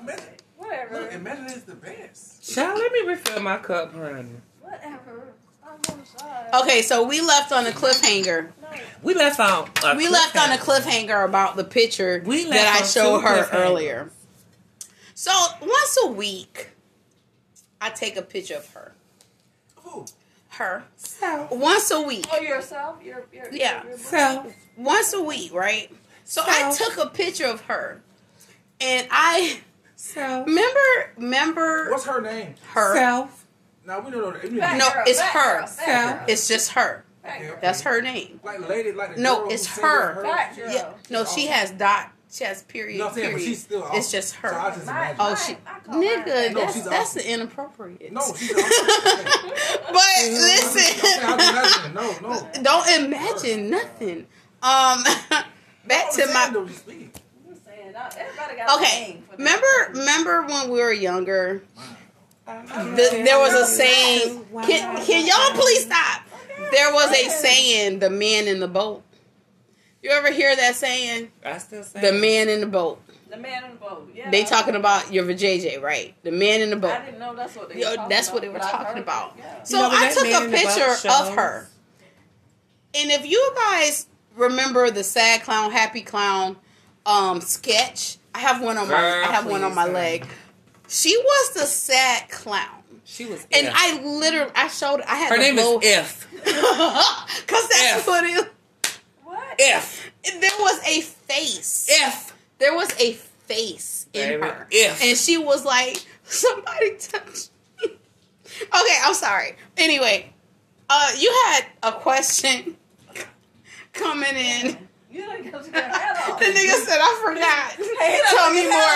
Imagine. 0.00 0.24
Whatever. 0.56 1.00
Look, 1.00 1.12
imagine 1.12 1.46
it's 1.46 1.62
the 1.62 1.74
best. 1.74 2.54
child, 2.54 2.78
let 2.78 2.92
me 2.92 3.00
refill 3.12 3.42
my 3.42 3.58
cup, 3.58 3.92
honey. 3.94 4.30
Whatever. 4.62 5.34
I'm 5.66 5.94
on 5.94 6.00
the 6.00 6.06
side. 6.06 6.62
Okay, 6.62 6.82
so 6.82 7.02
we 7.04 7.20
left 7.20 7.52
on 7.52 7.66
a 7.66 7.70
cliffhanger. 7.70 8.50
We 9.02 9.14
left 9.14 9.40
on. 9.40 9.68
A 9.84 9.96
We 9.96 10.08
left 10.08 10.36
on 10.36 10.52
a 10.52 10.56
cliffhanger. 10.56 11.06
cliffhanger 11.08 11.24
about 11.24 11.56
the 11.56 11.64
picture 11.64 12.22
We 12.24 12.44
that 12.50 12.76
I 12.76 12.80
on 12.82 12.86
showed 12.88 13.20
her 13.20 13.48
earlier. 13.52 14.10
So 15.14 15.32
once 15.60 15.98
a 16.04 16.08
week, 16.08 16.70
I 17.80 17.90
take 17.90 18.16
a 18.16 18.22
picture 18.22 18.56
of 18.56 18.68
her. 18.70 18.94
Who? 19.76 20.04
Her. 20.50 20.84
Once 21.50 21.90
a 21.90 22.00
week. 22.00 22.26
Oh, 22.32 22.40
yourself? 22.40 22.96
You're, 23.04 23.26
you're, 23.32 23.52
Yeah. 23.52 23.82
You're, 23.86 23.98
So, 23.98 24.52
Once 24.76 25.12
a 25.14 25.22
week, 25.22 25.52
right? 25.52 25.90
So 26.24 26.42
I 26.44 26.74
took 26.76 26.96
a 26.98 27.08
picture 27.10 27.46
of 27.46 27.62
her. 27.62 28.00
And 28.80 29.06
I 29.10 29.60
so, 29.96 30.44
remember 30.44 30.80
remember 31.16 31.90
What's 31.90 32.04
her 32.04 32.20
name? 32.20 32.54
her. 32.72 32.94
self, 32.94 33.45
Now 33.86 34.00
we 34.00 34.10
don't 34.10 34.20
know. 34.22 34.30
that. 34.32 34.50
We 34.50 34.58
Fat 34.58 34.76
No, 34.78 34.90
girl, 34.92 35.02
it's 35.06 35.20
fat 35.20 35.30
her. 35.32 35.58
girl, 35.58 35.66
fat 35.66 36.18
girl, 36.18 36.24
It's 36.28 36.48
just 36.48 36.72
her. 36.72 37.04
fat 37.22 37.40
girl. 37.40 37.56
That's 37.60 37.80
her 37.82 38.02
name. 38.02 38.40
Like 38.42 38.68
lady, 38.68 38.92
like 38.92 39.14
the 39.16 39.20
No, 39.22 39.42
girl 39.42 39.50
it's 39.52 39.66
who 39.66 39.74
sings 39.74 39.86
her. 39.86 40.22
like 40.22 40.32
Fat 40.32 40.56
girl. 40.56 40.72
Yeah. 40.72 40.92
No, 41.10 41.24
she 41.24 41.46
has 41.46 41.70
dot. 41.70 42.10
She 42.28 42.42
has 42.44 42.64
period. 42.64 42.94
You 42.94 42.98
know 42.98 43.04
what 43.04 43.12
I'm 43.12 43.18
saying? 43.18 43.28
But 43.32 43.36
period. 43.38 43.48
she's 43.48 43.62
still. 43.62 43.80
It's 43.86 43.88
awesome. 44.08 44.10
just 44.18 44.34
her. 44.36 44.48
So 44.50 44.56
I 44.56 44.70
just 44.70 44.86
Mine- 44.86 44.96
imagine. 44.96 45.16
Oh, 45.20 45.24
mine- 45.28 45.36
she, 45.46 45.56
I 45.66 45.78
call 45.78 45.94
mine 45.94 46.04
nigga, 46.04 46.24
fat. 46.24 46.52
No, 46.52 46.60
that's 46.60 46.74
she's 46.74 46.84
that's 46.84 47.16
awesome. 47.16 47.22
inappropriate. 47.30 48.12
No, 48.12 48.20
she's. 48.36 48.50
awesome. 48.52 48.64
but 49.92 50.02
I 50.02 50.28
listen, 50.32 51.00
imagine. 51.24 51.94
No, 51.94 52.28
no. 52.28 52.62
don't 52.62 53.04
imagine 53.04 53.70
nothing. 53.70 54.26
Um, 54.62 55.04
back 55.86 56.10
to 56.14 56.26
my. 56.34 56.50
No, 56.52 56.66
just 56.66 56.80
speak. 56.80 57.14
I'm 57.46 57.54
just 57.54 57.64
saying, 57.64 57.94
uh, 57.94 58.10
everybody 58.18 58.56
got 58.56 58.70
a 58.70 58.82
Okay, 58.82 59.00
name 59.12 59.22
for 59.22 59.36
that. 59.36 59.38
remember, 59.38 59.98
remember 60.00 60.42
when 60.52 60.70
we 60.70 60.80
were 60.80 60.92
younger? 60.92 61.62
The, 62.46 63.22
there 63.24 63.38
was 63.38 63.54
a 63.54 63.66
saying. 63.66 64.44
Can, 64.62 65.04
can 65.04 65.26
y'all 65.26 65.60
please 65.60 65.84
stop? 65.84 66.22
There 66.72 66.92
was 66.92 67.10
a 67.10 67.28
saying, 67.28 67.98
"The 67.98 68.10
man 68.10 68.46
in 68.46 68.60
the 68.60 68.68
boat." 68.68 69.02
You 70.02 70.10
ever 70.12 70.30
hear 70.30 70.54
that 70.54 70.76
saying? 70.76 71.32
I 71.44 71.58
still 71.58 71.82
say 71.82 72.00
The 72.00 72.12
man 72.12 72.48
in 72.48 72.60
the 72.60 72.66
boat. 72.66 73.02
The 73.28 73.36
man 73.36 73.64
in 73.64 73.70
the 73.72 73.76
boat. 73.76 74.08
Yeah. 74.14 74.30
They 74.30 74.44
talking 74.44 74.76
about 74.76 75.12
your 75.12 75.24
vajayjay, 75.24 75.82
right? 75.82 76.14
The 76.22 76.30
man 76.30 76.60
in 76.60 76.70
the 76.70 76.76
boat. 76.76 76.92
I 76.92 77.04
didn't 77.06 77.18
know 77.18 77.34
that's 77.34 77.56
what 77.56 77.70
they 77.70 77.80
Yo, 77.80 77.90
were 77.90 77.96
talking 77.96 78.08
that's 78.10 78.28
about, 78.28 78.34
what 78.34 78.42
they 78.42 78.48
were 78.48 78.58
talking 78.60 79.02
about. 79.02 79.34
Yeah. 79.36 79.62
So 79.64 79.76
You 79.78 79.82
know, 79.82 79.88
I 79.92 80.12
took 80.12 80.24
a 80.24 80.26
in 80.28 80.32
the 80.32 80.56
Boat 80.56 80.64
picture 80.76 81.08
of 81.08 81.34
her. 81.34 81.68
And 82.94 83.10
if 83.10 83.26
you 83.26 83.52
guys 83.56 84.06
remember 84.36 84.90
the 84.92 85.02
sad 85.02 85.42
clown, 85.42 85.72
happy 85.72 86.02
clown 86.02 86.56
um 87.04 87.40
sketch, 87.40 88.18
I 88.32 88.38
have 88.38 88.62
one 88.62 88.78
on 88.78 88.86
my 88.88 88.94
Girl, 88.94 89.24
I 89.24 89.32
have 89.32 89.46
one 89.46 89.64
on 89.64 89.74
my 89.74 89.82
honey. 89.82 89.94
leg. 89.94 90.26
She 90.88 91.16
was 91.16 91.54
the 91.54 91.66
sad 91.66 92.28
clown. 92.30 92.82
She 93.04 93.24
was. 93.26 93.46
And 93.52 93.66
If. 93.68 93.72
I 93.76 94.00
literally 94.02 94.50
I 94.54 94.68
showed 94.68 95.00
I 95.02 95.16
had 95.16 95.30
Her 95.30 95.38
name 95.38 95.54
blow, 95.56 95.78
is 95.78 95.84
If. 95.98 96.26
Cause 97.46 97.68
that's 97.68 97.98
F. 98.00 98.06
what 98.06 98.24
it 98.24 98.50
What? 99.24 99.54
If. 99.58 100.10
there 100.40 100.50
was 100.60 100.80
a 100.86 101.00
face. 101.02 101.86
If 101.88 102.34
There 102.58 102.74
was 102.74 102.90
a 103.00 103.12
face 103.14 104.06
in 104.12 104.42
her. 104.42 104.66
if. 104.70 105.02
And 105.02 105.16
she 105.16 105.38
was 105.38 105.64
like, 105.64 106.04
somebody 106.24 106.96
touched 106.96 107.50
me. 107.80 107.92
Okay, 108.62 108.96
I'm 109.04 109.14
sorry. 109.14 109.56
Anyway, 109.76 110.32
uh, 110.88 111.12
you 111.18 111.32
had 111.46 111.66
a 111.82 111.92
question 111.92 112.76
coming 113.92 114.34
in. 114.34 114.78
You 115.10 115.22
done 115.26 115.42
got 115.50 115.64
your 115.64 115.74
head 115.74 116.16
off. 116.28 116.38
The 116.40 116.46
nigga 116.46 116.84
said, 116.84 116.98
I 117.00 117.22
forgot. 117.24 117.70
Tell 118.30 118.50
me 118.52 118.62
get 118.62 118.64
your 118.64 118.72
head 118.72 118.72
more. 118.72 118.95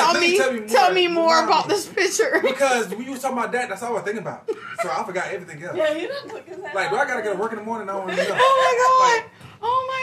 Off 0.00 0.14
of 0.14 0.20
this. 0.20 0.38
Tell 0.38 0.46
Tell 0.46 0.52
me, 0.52 0.60
me- 0.60 0.66
tell 0.66 0.66
me 0.66 0.68
tell 0.68 0.84
more. 0.84 0.94
me 0.94 1.08
more 1.08 1.44
about 1.44 1.68
me. 1.68 1.74
this 1.74 1.86
picture. 1.86 2.40
Because 2.42 2.88
when 2.90 3.02
you 3.04 3.12
was 3.12 3.20
talking 3.22 3.38
about 3.38 3.52
that, 3.52 3.68
that's 3.68 3.82
all 3.82 3.90
I 3.90 3.92
was 3.94 4.02
thinking 4.02 4.22
about. 4.22 4.48
So 4.82 4.90
I 4.90 5.04
forgot 5.04 5.28
everything 5.28 5.62
else. 5.62 5.76
Yeah, 5.76 5.92
you 5.92 6.08
done 6.08 6.28
took 6.28 6.46
his 6.46 6.56
head 6.62 6.74
Like, 6.74 6.90
do. 6.90 6.96
I 6.96 7.04
gotta 7.06 7.22
go 7.22 7.32
to 7.34 7.38
work 7.38 7.52
in 7.52 7.58
the 7.58 7.64
morning? 7.64 7.88
I 7.88 7.92
don't 7.92 8.10
even 8.10 8.24
know. 8.28 8.36
Oh 8.38 9.18
my 9.18 9.22
god. 9.22 9.30
Oh 9.62 9.86
my 9.88 9.96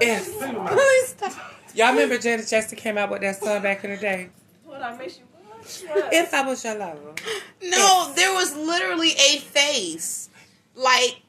if 0.00 0.24
Think 0.26 0.52
about 0.52 0.70
god. 0.70 0.72
it. 0.72 0.78
Please 0.78 1.08
stop. 1.32 1.52
y'all 1.74 1.92
remember 1.92 2.18
Janet 2.18 2.46
Jackson 2.48 2.76
came 2.78 2.98
out 2.98 3.10
with 3.10 3.20
that 3.22 3.36
song 3.36 3.62
back 3.62 3.84
in 3.84 3.90
the 3.90 3.96
day. 3.96 4.30
What 4.64 4.82
I 4.82 4.96
miss 4.96 5.18
you. 5.18 5.24
What? 5.24 5.84
What? 6.04 6.12
If 6.12 6.34
I 6.34 6.42
was 6.46 6.62
your 6.64 6.74
lover, 6.76 7.14
No, 7.62 8.12
there 8.16 8.32
was 8.34 8.54
literally 8.56 9.12
a 9.12 9.38
face. 9.38 10.28
Like 10.74 11.22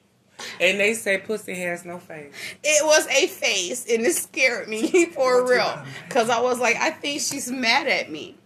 and 0.60 0.78
they 0.80 0.94
say 0.94 1.18
pussy 1.18 1.54
has 1.54 1.84
no 1.84 1.98
face. 1.98 2.32
it 2.62 2.84
was 2.86 3.06
a 3.08 3.26
face, 3.26 3.86
and 3.90 4.04
it 4.04 4.14
scared 4.14 4.68
me 4.68 5.06
for 5.14 5.42
What 5.42 5.50
real. 5.50 5.84
Cause 6.10 6.28
I 6.30 6.40
was 6.40 6.58
like, 6.58 6.76
I 6.76 6.90
think 6.90 7.20
she's 7.20 7.50
mad 7.50 7.86
at 7.86 8.10
me. 8.10 8.36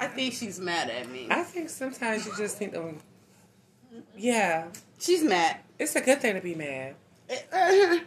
I 0.00 0.06
think 0.06 0.34
she's 0.34 0.60
mad 0.60 0.90
at 0.90 1.08
me. 1.10 1.26
I 1.30 1.42
think 1.42 1.68
sometimes 1.70 2.24
you 2.26 2.32
just 2.36 2.56
think, 2.56 2.74
of, 2.74 3.02
yeah, 4.16 4.68
She's 5.00 5.22
mad. 5.24 5.56
it's 5.78 5.96
a 5.96 6.00
good 6.00 6.20
thing 6.20 6.34
to 6.34 6.40
be 6.40 6.54
mad. 6.54 6.94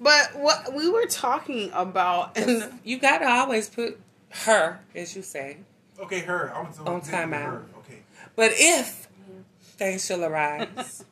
But 0.00 0.30
what 0.34 0.74
we 0.74 0.90
were 0.90 1.06
talking 1.06 1.70
about, 1.72 2.36
and 2.36 2.80
You 2.82 2.98
gotta 2.98 3.26
always 3.28 3.68
put 3.68 3.98
her, 4.30 4.80
as 4.94 5.14
you 5.14 5.22
say. 5.22 5.58
Okay, 6.00 6.20
her. 6.20 6.52
I 6.54 6.62
was 6.62 6.78
On 6.80 7.00
thinking 7.00 7.30
timeout. 7.30 7.62
Okay. 7.78 8.00
But 8.34 8.50
if 8.54 9.08
things 9.62 10.04
shall 10.04 10.24
arise, 10.24 11.04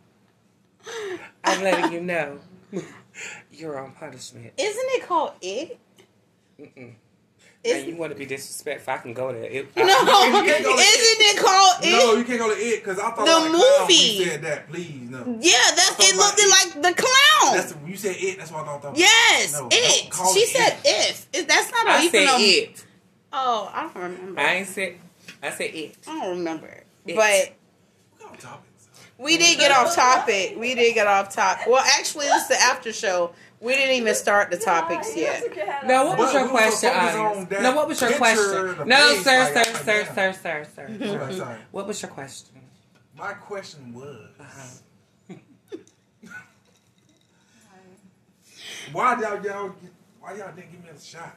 I'm 1.44 1.62
letting 1.62 1.92
you 1.92 2.00
know 2.00 2.38
you're 3.52 3.78
on 3.78 3.92
punishment. 3.92 4.52
isn't 4.56 4.86
it 4.90 5.06
called 5.06 5.32
it? 5.40 5.78
Mm-mm. 6.60 6.94
Is- 7.64 7.76
and 7.84 7.86
you 7.92 7.96
want 7.96 8.12
to 8.12 8.18
be 8.18 8.26
disrespectful, 8.26 8.92
I 8.92 8.96
can 8.98 9.14
go 9.14 9.32
there. 9.32 9.44
It, 9.44 9.76
no, 9.76 9.84
You 9.86 10.42
can't 10.44 10.64
go 10.64 10.74
to 10.74 10.82
isn't 10.82 11.20
it 11.20 11.38
called 11.40 11.84
it? 11.84 11.90
No, 11.92 12.14
you 12.16 12.24
can't 12.24 12.38
go 12.40 12.52
to 12.52 12.60
it 12.60 12.82
because 12.82 12.98
I 12.98 13.10
thought 13.12 13.16
The 13.18 13.22
about 13.22 13.42
the 13.44 13.48
clown 13.50 13.52
when 13.52 13.80
movie. 13.82 13.94
you 13.94 14.24
said 14.24 14.42
that. 14.42 14.68
Please, 14.68 15.10
no. 15.10 15.18
Yeah, 15.40 15.52
that's 15.76 15.96
it. 16.00 16.14
about 16.14 16.24
Looked 16.26 16.40
it. 16.40 16.50
like 16.50 16.82
the 16.96 17.02
clown. 17.02 17.54
That's 17.56 17.72
the, 17.72 17.88
you 17.88 17.96
said 17.96 18.16
it. 18.18 18.38
That's 18.38 18.50
what 18.50 18.66
I 18.66 18.78
thought. 18.78 18.96
yes, 18.96 19.52
No, 19.52 19.68
it. 19.70 20.10
don't 20.10 20.34
She 20.34 20.40
it 20.40 20.48
said 20.48 20.72
it. 20.72 21.10
if. 21.10 21.26
It- 21.32 21.48
That's 21.48 21.70
not 21.70 21.86
I 21.86 22.04
even 22.04 22.26
said 22.26 22.40
a. 22.40 22.42
it. 22.42 22.84
Oh, 23.32 23.70
I 23.72 23.82
don't 23.82 23.94
remember. 23.94 24.40
I 24.40 24.44
I, 24.44 24.54
ain't 24.54 24.66
said. 24.66 24.94
I 25.42 25.50
said 25.50 25.70
it. 25.74 25.96
I 26.08 26.18
don't 26.18 26.38
remember. 26.38 26.66
It. 26.66 26.86
But 27.06 27.14
What 27.14 27.52
kind 28.22 28.34
of 28.34 28.40
topics? 28.40 28.71
We 29.18 29.36
did 29.38 29.58
get 29.58 29.70
off 29.72 29.94
topic. 29.94 30.54
We 30.58 30.74
did 30.74 30.94
get 30.94 31.06
off 31.06 31.34
topic. 31.34 31.66
Well, 31.68 31.84
actually, 31.98 32.26
this 32.26 32.42
is 32.42 32.48
the 32.48 32.60
after 32.60 32.92
show. 32.92 33.32
We 33.60 33.74
didn't 33.74 33.94
even 33.96 34.14
start 34.16 34.50
the 34.50 34.56
topics 34.56 35.16
yet. 35.16 35.40
you 35.40 35.48
took 35.48 35.56
your 35.56 35.66
head 35.66 35.86
No, 35.86 36.06
what 36.06 36.18
was 36.18 36.32
your 36.34 36.48
question, 36.48 36.90
focused 36.90 37.16
audience? 37.16 37.36
on 37.38 37.44
that 37.46 37.62
No, 37.62 37.74
what 37.76 37.86
was 37.88 38.00
your 38.00 38.12
question? 38.14 38.88
No, 38.88 39.14
sir, 39.22 39.54
sir, 39.54 39.64
sir, 39.64 40.04
sir, 40.14 40.32
sir, 40.32 40.66
sir. 40.74 40.98
Sorry, 41.06 41.34
sorry. 41.34 41.58
What 41.70 41.86
was 41.86 42.02
your 42.02 42.10
question? 42.10 42.48
My 43.16 43.34
question 43.34 43.92
was, 43.94 44.30
Uh-huh. 44.40 45.36
why 48.92 49.20
y'all 49.20 49.44
y'all 49.44 49.74
why 50.20 50.34
y'all 50.34 50.52
didn't 50.54 50.72
give 50.72 50.82
me 50.82 50.90
a 50.94 51.00
shot? 51.00 51.36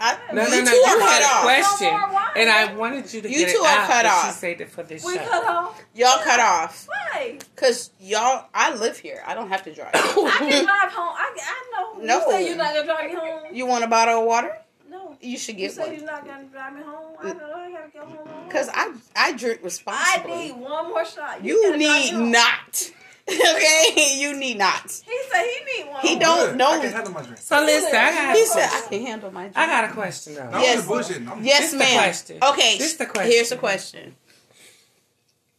I, 0.00 0.18
No, 0.32 0.44
no, 0.44 0.48
no. 0.50 0.70
two 0.70 0.76
You 0.76 0.98
had 1.00 1.22
a 1.22 1.24
off. 1.26 1.42
question, 1.42 1.88
No 1.92 2.20
and 2.36 2.50
I 2.50 2.74
wanted 2.74 3.12
you 3.12 3.22
to 3.22 3.30
You 3.30 3.38
get 3.38 3.48
two 3.50 3.62
it 3.62 3.66
are 3.66 3.78
out. 3.80 3.86
cut 3.90 4.06
off. 4.06 4.26
She 4.26 4.32
saved 4.32 4.60
it 4.60 4.70
for 4.70 4.82
this 4.82 5.04
We 5.04 5.14
show. 5.14 5.24
cut 5.24 5.44
off. 5.46 5.82
Y'all 5.94 6.18
cut 6.22 6.40
off. 6.40 6.86
Why? 6.86 7.38
Cause 7.56 7.90
y'all, 8.00 8.46
I 8.54 8.74
live 8.74 8.98
here. 8.98 9.22
I 9.26 9.34
don't 9.34 9.48
have 9.48 9.62
to 9.64 9.74
drive. 9.74 9.90
I 9.94 9.98
can 10.38 10.64
drive 10.64 10.92
home. 10.92 11.14
I, 11.16 11.36
I 11.40 11.70
know. 11.72 12.02
No. 12.04 12.18
You 12.26 12.30
say 12.30 12.46
you're 12.48 12.56
not 12.56 12.74
gonna 12.74 12.86
drive 12.86 13.10
me 13.10 13.16
home. 13.16 13.40
you 13.54 13.66
want 13.66 13.84
a 13.84 13.86
bottle 13.88 14.20
of 14.20 14.26
water? 14.26 14.56
No. 14.90 15.16
You 15.20 15.38
should 15.38 15.54
You 15.58 15.68
get 15.68 15.72
say 15.72 15.82
one. 15.82 15.94
you're 15.94 16.04
not 16.04 16.26
gonna 16.26 16.44
drive 16.44 16.74
me 16.74 16.82
home. 16.82 17.16
I 17.20 17.32
know 17.32 17.52
I 17.54 17.70
gotta 17.72 17.88
go 17.92 18.00
home. 18.06 18.50
Cause 18.50 18.68
I 18.72 18.92
I 19.16 19.32
drink 19.32 19.60
responsibly. 19.62 20.32
I 20.32 20.36
need 20.48 20.52
one 20.56 20.88
more 20.90 21.04
shot. 21.06 21.42
You 21.44 21.62
gotta 21.62 21.78
drive 21.78 21.78
need 21.78 22.12
home. 22.12 22.30
not. 22.32 22.90
okay, 23.30 24.16
you 24.18 24.36
need 24.36 24.56
not. 24.58 24.82
He 24.84 25.18
said 25.30 25.44
he 25.44 25.82
need 25.82 25.90
one. 25.90 26.00
He 26.02 26.18
don't- 26.18 26.50
Good. 26.50 26.56
no. 26.58 26.70
I 26.72 26.78
can 26.80 26.92
handle 26.92 27.12
my 27.12 27.22
drink. 27.22 27.38
So 27.38 27.60
listen, 27.60 27.90
I 27.96 28.10
got. 28.12 28.36
He 28.36 28.42
a 28.42 28.46
said 28.46 28.64
I 28.64 28.68
question. 28.68 28.88
can 28.98 29.06
handle 29.06 29.30
my. 29.32 29.40
Drink. 29.42 29.56
I 29.58 29.66
got 29.66 29.84
a 29.90 29.92
question 29.92 30.34
though. 30.36 30.50
No, 30.50 30.60
Yes. 30.60 30.88
I'm 30.88 30.98
just 31.00 31.10
bullshitting. 31.12 31.28
I'm, 31.30 31.44
Yes, 31.44 31.60
This 31.62 31.70
the 31.72 31.78
ma'am. 31.78 31.98
question. 31.98 32.38
Okay, 32.42 32.78
This 32.78 32.94
the 32.94 33.06
question. 33.06 33.32
Here's 33.32 33.48
the 33.48 33.56
question. 33.56 34.16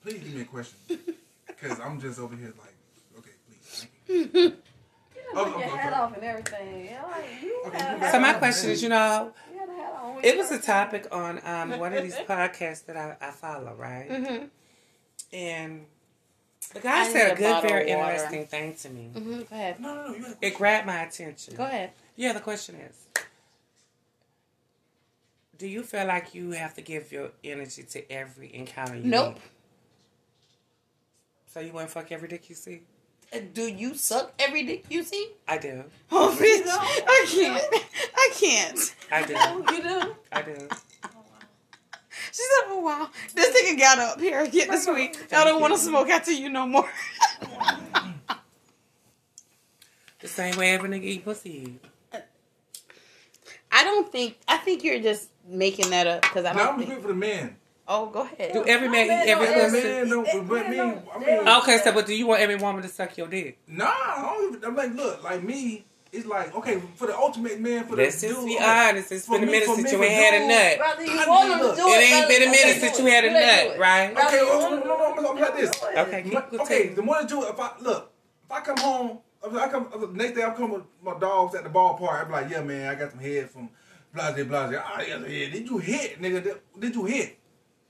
Please 0.01 0.19
give 0.19 0.33
me 0.33 0.41
a 0.41 0.45
question. 0.45 0.77
Because 1.47 1.79
I'm 1.79 1.99
just 1.99 2.19
over 2.19 2.35
here 2.35 2.53
like, 2.59 2.75
okay, 3.17 3.31
please. 3.47 3.87
Thank 4.07 4.33
you. 4.33 4.41
You 5.17 5.33
done 5.33 5.33
Oh, 5.35 5.45
took 5.45 5.57
your 5.59 5.67
okay. 5.69 5.77
hat 5.77 5.93
off 5.93 6.13
and 6.15 6.23
everything. 6.23 6.85
Like, 7.11 7.25
you 7.43 7.63
Okay, 7.65 7.77
had 7.79 7.99
you 7.99 8.05
a 8.05 8.11
So 8.11 8.19
my 8.19 8.33
question 8.33 8.69
is, 8.69 8.81
you 8.83 8.89
know, 8.89 9.33
You 9.51 9.59
had 9.59 9.67
a 9.69 9.71
hat 9.73 9.93
on 10.01 10.15
when 10.15 10.23
it 10.25 10.37
was 10.37 10.51
a 10.51 10.59
topic 10.59 11.07
on 11.11 11.41
um, 11.43 11.79
one 11.79 11.93
of 11.93 12.03
these 12.03 12.15
podcasts 12.15 12.85
that 12.85 12.95
I, 12.95 13.17
I 13.19 13.31
follow, 13.31 13.73
right? 13.73 14.07
Mm-hmm. 14.09 14.45
And 15.35 15.85
the 16.69 16.79
I 16.79 16.81
guy 16.81 17.03
need 17.07 17.11
said 17.13 17.29
a 17.29 17.33
a 17.33 17.35
good, 17.35 17.69
very 17.69 17.89
interesting 17.89 18.45
thing 18.47 18.75
to 18.75 18.89
me. 18.89 19.11
Mm-hmm. 19.13 19.31
Go 19.39 19.45
ahead. 19.51 19.79
No, 19.79 19.95
no, 19.95 20.07
no. 20.07 20.15
You 20.15 20.23
had 20.23 20.37
a 20.41 20.45
It 20.47 20.53
grabbed 20.55 20.87
my 20.87 21.01
attention. 21.03 21.55
Go 21.55 21.63
ahead. 21.63 21.91
Yeah, 22.15 22.33
the 22.33 22.39
question 22.39 22.75
is 22.75 22.95
Do 25.57 25.67
you 25.67 25.83
feel 25.83 26.05
like 26.05 26.33
you 26.35 26.51
have 26.51 26.73
to 26.75 26.81
give 26.81 27.11
your 27.11 27.29
energy 27.43 27.83
to 27.83 28.11
every 28.11 28.53
encounter 28.55 28.95
you 28.95 29.03
Nope. 29.03 29.35
meet? 29.35 29.41
So 31.53 31.59
you 31.61 31.71
wouldn't 31.71 31.91
fuck 31.91 32.11
every 32.11 32.27
dick 32.27 32.49
you 32.49 32.55
see? 32.55 32.81
Uh, 33.33 33.39
Do 33.53 33.63
you 33.67 33.93
suck 33.95 34.33
every 34.39 34.63
dick 34.63 34.85
you 34.89 35.03
see? 35.03 35.31
I 35.47 35.57
do. 35.57 35.83
Oh, 36.11 36.35
bitch! 36.39 36.65
No. 36.65 36.77
I 36.79 37.25
can't. 37.27 37.83
I 38.15 38.31
can't. 38.33 38.95
I 39.11 39.23
do. 39.23 39.73
You 39.75 39.83
do? 39.83 40.15
I 40.31 40.41
do. 40.43 40.67
She 42.37 42.43
said, 42.43 42.65
"Oh 42.69 42.79
wow, 42.81 43.09
this 43.33 43.49
nigga 43.63 43.79
got 43.79 43.97
up 43.97 44.19
here 44.21 44.45
getting 44.47 44.77
sweet. 44.77 45.17
I 45.33 45.43
don't 45.43 45.59
want 45.59 45.73
to 45.73 45.79
smoke 45.79 46.07
after 46.09 46.31
you 46.31 46.49
no 46.49 46.67
more." 46.67 46.87
The 50.19 50.27
same 50.27 50.55
way 50.57 50.71
every 50.71 50.89
nigga 50.89 51.03
eat 51.03 51.23
pussy. 51.23 51.79
I 53.71 53.83
don't 53.83 54.11
think. 54.11 54.35
I 54.47 54.57
think 54.57 54.83
you're 54.83 54.99
just 54.99 55.29
making 55.47 55.91
that 55.91 56.07
up 56.07 56.21
because 56.23 56.43
I 56.45 56.53
Now 56.53 56.57
don't 56.57 56.67
I'm 56.69 56.75
think. 56.77 56.87
speaking 56.89 57.01
for 57.03 57.07
the 57.09 57.13
men. 57.13 57.55
Oh, 57.87 58.07
go 58.07 58.21
ahead. 58.21 58.51
Do 58.51 58.65
every 58.65 58.89
man 58.89 59.07
Man, 59.07 59.27
eat 59.27 59.31
every 59.31 59.45
no, 59.45 59.53
The 59.53 59.63
pussy? 59.69 59.83
men 59.87 60.09
don't, 60.09 60.47
but 60.49 60.57
it 60.65 60.69
me, 60.69 60.79
I 60.79 61.19
mean, 61.19 61.47
Okay, 61.61 61.77
so 61.83 61.93
but 61.93 62.05
do 62.07 62.15
you 62.15 62.27
want 62.27 62.41
every 62.41 62.55
woman 62.55 62.81
to 62.81 62.87
suck 62.89 63.15
your 63.17 63.27
dick? 63.27 63.59
nah, 63.67 63.85
I 63.85 64.21
don't 64.35 64.55
even, 64.55 64.65
I'm 64.65 64.75
like, 64.75 64.93
look, 64.95 65.23
like 65.23 65.43
me, 65.43 65.85
it's 66.11 66.25
like, 66.25 66.55
okay, 66.55 66.79
for 66.95 67.07
the 67.07 67.15
ultimate 67.17 67.59
man, 67.59 67.85
for 67.85 67.95
the 67.95 68.03
Let's 68.03 68.21
just 68.21 68.35
dude, 68.35 68.45
be 68.45 68.55
okay, 68.55 68.89
honest. 68.89 69.11
It's 69.11 69.25
for 69.25 69.39
been 69.39 69.47
a 69.49 69.51
minute 69.51 69.69
since 69.69 69.91
you 69.91 70.03
ain't 70.03 70.13
had 70.13 70.41
a 70.41 70.47
nut. 70.47 70.79
Rather 70.79 71.05
you 71.05 71.17
want 71.27 71.75
to 71.75 71.81
do 71.81 71.87
It 71.87 72.13
ain't 72.13 72.27
been 72.27 72.43
a 72.43 72.51
minute 72.51 72.77
since 72.81 72.99
you 72.99 73.05
had 73.05 73.25
a 73.25 73.31
nut, 73.31 73.79
right? 73.79 74.11
Okay, 74.17 74.37
you 74.39 74.45
well, 74.45 74.71
want 74.71 74.85
no, 74.85 74.97
no, 74.97 75.21
no, 75.21 75.29
I'm 75.31 75.39
like 75.39 75.55
this. 75.57 75.71
do 75.71 75.87
it. 75.87 75.97
Okay, 75.97 76.23
keep, 76.23 76.33
My- 76.33 76.45
okay, 76.63 76.87
the 76.89 77.01
more 77.01 77.21
that 77.21 77.29
you, 77.29 77.47
if 77.47 77.59
I 77.59 77.71
look, 77.81 78.11
if 78.45 78.51
I 78.51 78.61
come 78.61 78.77
home, 78.77 79.19
if 79.43 79.53
I 79.53 79.67
come 79.69 79.89
the 79.99 80.07
next 80.07 80.35
day, 80.35 80.43
I 80.43 80.53
come 80.53 80.71
with 80.71 80.83
my 81.03 81.17
dogs 81.19 81.55
at 81.55 81.63
the 81.63 81.69
ballpark. 81.69 82.25
I'm 82.25 82.31
like, 82.31 82.49
yeah, 82.49 82.61
man, 82.61 82.89
I 82.89 82.95
got 82.95 83.11
some 83.11 83.19
head 83.19 83.49
from 83.49 83.69
blase 84.13 84.33
blase. 84.45 84.79
Ah, 84.83 85.01
yeah, 85.01 85.17
yeah. 85.25 85.49
Did 85.49 85.69
you 85.69 85.77
hit, 85.77 86.21
nigga? 86.21 86.43
Did, 86.43 86.55
did 86.79 86.95
you 86.95 87.05
hit? 87.05 87.37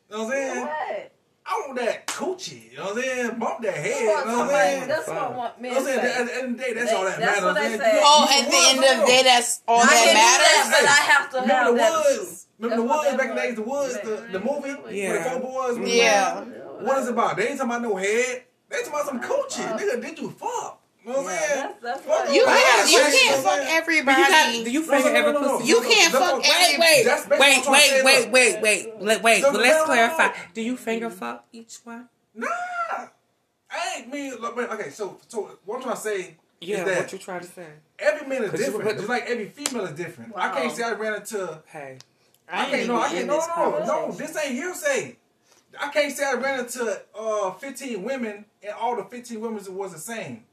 You 0.10 0.18
know 0.18 0.24
what 0.24 0.26
I'm 0.26 0.32
saying? 0.32 0.62
What? 0.62 1.12
I 1.50 1.64
want 1.66 1.80
that 1.80 2.08
coochie. 2.08 2.72
You 2.72 2.78
know 2.78 2.84
what 2.86 2.98
I'm 2.98 3.04
saying? 3.04 3.40
Bump 3.40 3.62
that 3.62 3.74
head. 3.74 4.02
You 4.02 4.06
know 4.08 4.14
what 4.16 4.28
I'm 4.28 4.50
saying? 4.50 4.88
That's 4.90 5.08
what 5.08 5.18
I 5.18 5.30
want 5.30 5.54
You 5.58 5.62
men 5.64 5.74
know 5.74 5.80
what 5.82 5.90
I'm 5.90 6.00
saying? 6.02 6.18
At 6.18 6.26
the 6.28 6.36
end 6.36 6.52
of 6.52 6.58
the 6.58 6.64
day, 6.64 6.74
that's 6.74 6.90
They- 6.92 6.96
all 6.98 7.04
that 7.06 7.20
that's 7.20 7.42
matters. 7.42 7.44
what 7.44 7.56
they 7.56 7.78
say. 7.78 8.02
Oh, 8.04 8.28
at 8.30 8.52
the 8.52 8.58
end 8.68 8.78
of 8.84 9.00
the 9.02 9.06
day, 9.08 9.24
that's 9.24 9.62
all 9.68 9.80
I 9.82 9.86
that 9.86 10.14
matters. 10.14 10.72
but 10.72 10.90
I 10.90 11.02
have 11.12 11.30
to 11.32 11.38
Remember 11.42 11.82
have 11.82 11.94
the 11.94 12.00
woods? 12.20 12.48
Remember 12.60 12.84
the 12.84 12.90
woods 12.90 13.12
they 13.12 13.18
back 13.18 13.30
in 13.30 13.36
the 13.36 13.42
days? 13.42 13.56
The 13.56 13.62
woods, 13.62 13.94
the, 14.02 14.28
the 14.32 14.40
movie 14.40 14.98
Yeah. 14.98 15.12
with 15.14 15.24
the 15.24 15.40
four 15.40 15.74
boys. 15.76 15.90
Yeah. 15.90 16.42
What 16.82 16.98
is 17.00 17.08
it 17.08 17.12
about? 17.12 17.38
They 17.38 17.48
ain't 17.50 17.58
talking 17.60 17.72
about 17.72 17.82
no 17.82 17.96
head. 17.96 18.44
They 18.70 18.78
talking 18.84 18.94
about 18.94 19.06
some 19.06 19.22
coochie. 19.22 19.78
Nigga, 19.80 20.02
did 20.02 20.20
you 20.20 20.30
fuck? 20.32 20.82
You 21.08 21.14
know 21.14 21.22
what 21.22 21.32
Yeah, 21.34 21.56
that's- 21.56 21.76
that's 21.82 22.02
Fuck 22.02 22.26
what- 22.26 22.34
You 22.34 22.44
can't. 22.44 22.92
You 22.92 22.98
can't 23.00 23.44
fuck 23.44 23.54
saying? 23.54 23.62
You 23.62 23.64
got, 23.64 23.74
everybody. 23.82 24.64
do 24.66 24.72
you 24.72 24.82
No, 24.82 24.88
finger 24.88 25.10
no, 25.10 25.14
no, 25.14 25.20
every 25.20 25.34
no, 25.34 25.42
no. 25.42 25.58
pussy? 25.60 25.70
You 25.70 25.82
can't 25.82 26.12
fuck 26.14 26.34
what- 26.34 26.46
every- 26.46 26.80
Wait, 26.80 27.08
wait, 27.40 27.40
wait, 27.40 28.04
wait, 28.04 28.32
wait, 28.32 28.62
wait, 28.62 28.62
wait, 29.02 29.22
wait. 29.24 29.42
But 29.42 29.54
let's 29.56 29.74
no, 29.74 29.80
no, 29.80 29.86
clarify. 29.86 30.34
Do 30.54 30.62
you 30.62 30.76
finger 30.76 31.10
fuck 31.10 31.46
each 31.54 31.78
one? 31.86 32.10
Nah. 32.36 32.48
I 33.72 33.96
ain't 33.98 34.12
mean. 34.14 34.36
Look, 34.36 34.58
man, 34.58 34.70
okay, 34.72 34.90
so 34.90 35.18
so 35.30 35.58
what 35.66 35.78
I'm 35.78 35.82
trying 35.84 35.96
to 35.96 36.02
say 36.02 36.36
Yeah, 36.60 36.80
is 36.80 36.86
that 36.86 36.98
what 36.98 37.14
you 37.14 37.20
trying 37.20 37.40
to 37.42 37.48
say? 37.48 37.68
every 38.00 38.28
man 38.28 38.44
is 38.44 38.52
'Cause 38.52 38.60
you 38.60 38.66
different. 38.68 38.86
put 38.90 38.98
Just 38.98 39.10
like 39.10 39.26
every 39.30 39.50
female 39.50 39.86
is 39.86 39.92
different. 39.92 40.34
I 40.36 40.50
can't 40.50 40.76
say 40.76 40.84
I 40.84 40.92
ran 40.92 41.14
into. 41.16 41.62
Hey, 41.68 41.98
I, 42.50 42.62
ain't 42.64 42.72
can't. 42.72 42.88
No, 42.88 43.02
I 43.02 43.08
can't. 43.10 43.18
in 43.22 43.28
No, 43.28 43.40
no, 43.56 43.86
no. 43.86 44.12
This 44.12 44.36
ain't 44.38 44.54
hearsay. 44.56 45.16
I 45.80 45.90
can't 45.90 46.16
say 46.16 46.26
I 46.26 46.34
ran 46.34 46.60
into 46.62 47.02
uh 47.18 47.52
15 47.54 48.04
women 48.04 48.46
and 48.64 48.72
all 48.74 48.96
the 48.96 49.04
15 49.06 49.40
women 49.42 49.64
was 49.76 49.94
the 49.94 50.00
same. 50.00 50.44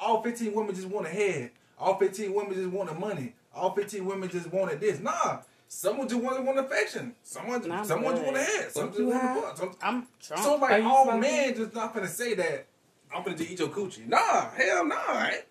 All 0.00 0.22
15 0.22 0.52
women 0.54 0.74
just 0.74 0.88
want 0.88 1.06
a 1.06 1.10
head. 1.10 1.50
all 1.78 1.98
15 1.98 2.32
women 2.34 2.54
just 2.54 2.68
wanted 2.70 2.98
money. 2.98 3.34
All 3.54 3.74
15 3.74 4.04
women 4.04 4.28
just 4.28 4.50
wanted 4.52 4.80
this. 4.80 5.00
Nah. 5.00 5.38
Someone 5.72 6.08
just 6.08 6.20
wanted 6.20 6.44
one 6.44 6.58
affection. 6.58 7.14
Someone, 7.22 7.62
someone 7.84 8.14
just 8.16 8.24
good. 8.24 8.26
wanted 8.34 8.42
head. 8.42 8.72
Someone 8.72 8.92
just 8.92 9.42
butt. 9.42 9.58
Some, 9.58 9.76
I'm 9.80 10.06
drunk. 10.20 10.42
so 10.42 10.56
like 10.56 10.82
all 10.84 11.16
men 11.16 11.54
just 11.54 11.74
not 11.74 11.94
gonna 11.94 12.08
say 12.08 12.34
that 12.34 12.66
I'm 13.14 13.22
gonna 13.22 13.36
just 13.36 13.50
eat 13.50 13.58
your 13.60 13.68
coochie. 13.68 14.06
Nah, 14.08 14.50
hell 14.50 14.84
no, 14.84 14.96
right? 14.96 15.44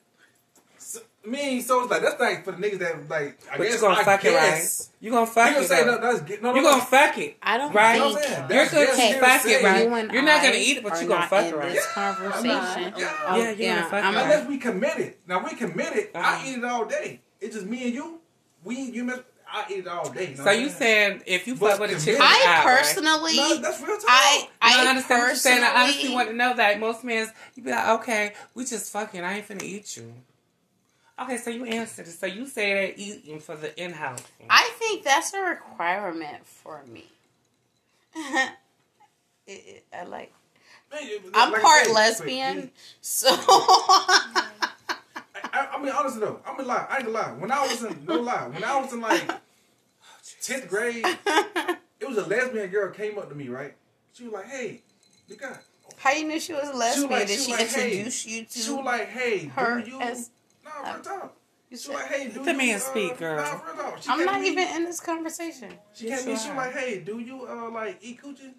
So, 0.77 0.99
I 1.25 1.27
mean, 1.27 1.61
so 1.61 1.81
it's 1.81 1.91
like 1.91 2.01
that's 2.01 2.19
like 2.19 2.45
for 2.45 2.53
the 2.53 2.57
niggas 2.57 2.79
that 2.79 3.09
like 3.09 3.39
I 3.51 3.57
But 3.57 3.63
guess 3.65 3.73
you 3.75 3.81
gonna 3.81 3.99
I 3.99 4.03
fuck 4.05 4.21
guess, 4.21 4.31
it 4.31 4.87
right. 4.89 4.95
You 5.01 5.11
gonna 5.11 5.25
fuck 5.27 5.53
Niggas 5.53 5.61
it. 5.61 5.67
say 5.67 5.83
though. 5.83 5.95
no, 5.95 6.01
that's 6.01 6.21
get 6.21 6.41
no, 6.41 6.51
no, 6.53 6.57
You 6.57 6.63
gonna 6.63 6.81
fuck 6.81 7.17
it. 7.17 7.37
I 7.43 7.57
don't 7.57 7.73
Right. 7.73 7.95
You 7.95 7.99
know 7.99 8.05
what 8.07 8.15
I'm 8.15 8.21
think 8.21 8.25
saying? 8.33 8.39
You're 8.49 8.57
That's 8.59 8.71
good 8.73 8.87
just 8.87 8.95
to 8.99 9.05
hearsay. 9.05 9.19
fuck 9.19 9.45
it, 9.45 9.63
right? 9.63 9.83
You 9.83 10.13
you're 10.13 10.23
not 10.23 10.41
gonna 10.43 10.55
eat 10.55 10.77
it, 10.77 10.83
but 10.83 10.91
are 10.93 11.01
you 11.01 11.07
gonna 11.09 11.27
fuck 11.27 11.45
it, 11.45 11.55
right? 11.55 11.71
this 11.73 11.85
Yeah, 11.85 11.93
conversation. 11.93 12.47
I'm. 12.47 12.93
Oh, 12.95 12.97
Yeah, 12.97 13.35
you're 13.35 13.43
gonna 13.43 13.55
yeah, 13.59 13.83
fuck 13.89 14.03
I'm 14.05 14.15
it. 14.15 14.21
Unless 14.23 14.47
we 14.47 14.57
committed. 14.57 15.13
Now 15.27 15.43
we 15.43 15.55
committed. 15.55 16.09
I 16.15 16.19
Uh-huh. 16.19 16.43
eat 16.47 16.57
it 16.57 16.63
all 16.63 16.85
day. 16.85 17.19
It's 17.41 17.53
just 17.55 17.67
me 17.67 17.83
and 17.83 17.93
you. 17.93 18.19
We 18.63 18.75
you 18.79 19.03
mess. 19.03 19.19
I 19.51 19.65
eat 19.71 19.79
it 19.79 19.87
all 19.87 20.09
day. 20.09 20.35
So 20.35 20.51
you 20.51 20.69
saying 20.69 21.23
if 21.25 21.47
you 21.47 21.55
fuck 21.57 21.79
with 21.79 21.91
a 21.91 21.95
chick, 21.95 22.17
men- 22.19 22.27
it's 22.29 22.45
I 22.45 22.49
out, 22.59 22.65
right? 22.65 22.77
personally, 22.77 23.35
No, 23.35 23.57
that's 23.57 23.81
real 23.81 23.97
talk. 23.97 24.05
I, 24.07 24.47
I, 24.61 24.85
I 24.85 24.89
understand 24.89 25.21
what 25.21 25.27
you're 25.27 25.35
saying. 25.35 25.63
I 25.63 25.83
honestly 25.83 26.13
want 26.13 26.29
to 26.29 26.35
know 26.35 26.55
that 26.55 26.79
most 26.79 27.03
men, 27.03 27.29
you 27.55 27.63
be 27.63 27.71
like, 27.71 27.87
okay, 28.01 28.33
we 28.53 28.63
just 28.63 28.91
fucking. 28.93 29.21
I 29.23 29.37
ain't 29.37 29.47
finna 29.47 29.63
eat 29.63 29.97
you. 29.97 30.13
Okay, 31.21 31.37
so 31.37 31.49
you 31.49 31.65
answered 31.65 32.07
it. 32.07 32.11
So 32.11 32.25
you 32.25 32.47
say 32.47 32.73
they're 32.73 32.93
eating 32.95 33.39
for 33.39 33.55
the 33.55 33.77
in-house. 33.81 34.23
I 34.49 34.71
think 34.79 35.03
that's 35.03 35.33
a 35.33 35.41
requirement 35.41 36.45
for 36.45 36.81
me. 36.91 37.05
it, 38.15 38.51
it, 39.47 39.85
I 39.93 40.03
like. 40.03 40.33
I'm 41.35 41.53
part 41.53 41.85
said, 41.85 41.93
lesbian, 41.93 42.71
so 43.01 43.27
I, 43.29 44.47
I 45.73 45.81
mean, 45.81 45.91
honestly 45.91 46.21
though, 46.21 46.39
I'm 46.45 46.57
gonna 46.57 46.67
lie. 46.67 46.87
I 46.89 46.97
ain't 46.97 47.05
gonna 47.05 47.17
lie. 47.17 47.31
When 47.33 47.51
I 47.51 47.61
was 47.67 47.83
in, 47.83 48.05
no 48.07 48.19
lie. 48.19 48.47
When 48.47 48.63
I 48.63 48.79
was 48.81 48.91
in 48.93 49.01
like 49.01 49.21
tenth 50.41 50.67
grade, 50.67 51.03
it 51.05 52.07
was 52.07 52.17
a 52.17 52.25
lesbian 52.25 52.69
girl 52.69 52.91
came 52.91 53.19
up 53.19 53.29
to 53.29 53.35
me. 53.35 53.49
Right? 53.49 53.75
She 54.13 54.23
was 54.23 54.33
like, 54.33 54.47
"Hey, 54.47 54.81
you 55.27 55.35
got." 55.35 55.59
how 55.97 56.11
you 56.11 56.27
knew 56.27 56.39
she 56.39 56.53
was 56.53 56.69
a 56.69 56.73
lesbian? 56.75 57.09
like- 57.09 57.27
Did 57.27 57.39
she 57.39 57.45
she, 57.45 57.51
was 57.51 57.59
like, 57.59 57.69
hey, 57.69 57.91
introduce 57.91 58.25
you 58.25 58.45
to? 58.45 58.59
She 58.59 58.71
was 58.71 58.85
like, 58.85 59.07
"Hey, 59.09 59.45
her 59.55 59.81
do 59.81 59.91
you?" 59.91 60.01
as- 60.01 60.29
no, 60.83 60.93
real 60.93 61.01
talk. 61.01 61.35
you 61.69 61.77
She 61.77 61.83
said- 61.83 61.93
was 61.93 62.01
like, 62.01 62.11
"Hey, 62.11 62.27
do 62.29 62.43
Let 62.43 62.51
you?" 62.51 62.57
me 62.57 62.73
uh, 62.73 62.79
speak, 62.79 63.17
girl. 63.17 63.37
Nah, 63.37 63.51
real 63.65 63.75
talk. 63.75 64.01
She 64.01 64.09
I'm 64.09 64.25
not 64.25 64.41
me- 64.41 64.47
even 64.49 64.67
in 64.75 64.83
this 64.85 64.99
conversation. 64.99 65.73
She 65.93 66.07
Yes, 66.07 66.19
came 66.23 66.25
to 66.25 66.25
me. 66.27 66.33
you 66.33 66.39
She 66.51 66.57
like, 66.57 66.73
"Hey, 66.73 66.99
do 66.99 67.19
you 67.19 67.47
uh 67.47 67.69
like 67.69 67.97
eat 68.01 68.21
coochie?" 68.21 68.53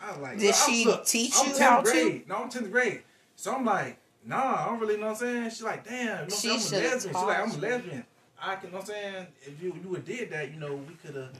I 0.00 0.10
was 0.12 0.18
like, 0.20 0.38
Did 0.38 0.46
look, 0.48 0.54
she 0.56 0.84
look, 0.84 1.06
teach 1.06 1.32
I'm 1.38 1.46
you 1.48 1.52
10th 1.54 1.58
how 1.60 1.76
to? 1.80 1.82
grade. 1.90 2.28
No, 2.28 2.34
I'm 2.36 2.48
tenth 2.50 2.70
grade. 2.70 3.02
So 3.36 3.54
I'm 3.54 3.64
like, 3.64 3.98
nah, 4.26 4.62
I 4.62 4.66
don't 4.66 4.80
really 4.80 4.96
know 4.96 5.06
what 5.06 5.10
I'm 5.12 5.16
saying. 5.16 5.50
She's 5.50 5.62
like, 5.62 5.84
damn, 5.84 5.96
you 6.00 6.06
know 6.08 6.20
what 6.22 6.32
She 6.32 6.50
I'm 6.50 6.58
saying? 6.58 6.82
I'm 6.84 6.88
a 6.88 7.00
should've 7.00 7.04
lesbian. 7.04 7.14
She's 7.14 7.22
like, 7.22 7.38
I'm 7.38 7.50
a 7.50 7.56
lesbian. 7.56 8.04
I 8.42 8.56
can, 8.56 8.64
you 8.66 8.70
know 8.72 8.78
what 8.78 8.80
I'm 8.82 8.86
saying? 8.94 9.26
If 9.42 9.62
you 9.62 9.74
you 9.82 9.88
would 9.88 10.04
did 10.04 10.30
that, 10.30 10.50
you 10.52 10.60
know, 10.60 10.74
we 10.74 10.94
could 10.94 11.14
have, 11.14 11.16
you 11.16 11.22
know 11.22 11.30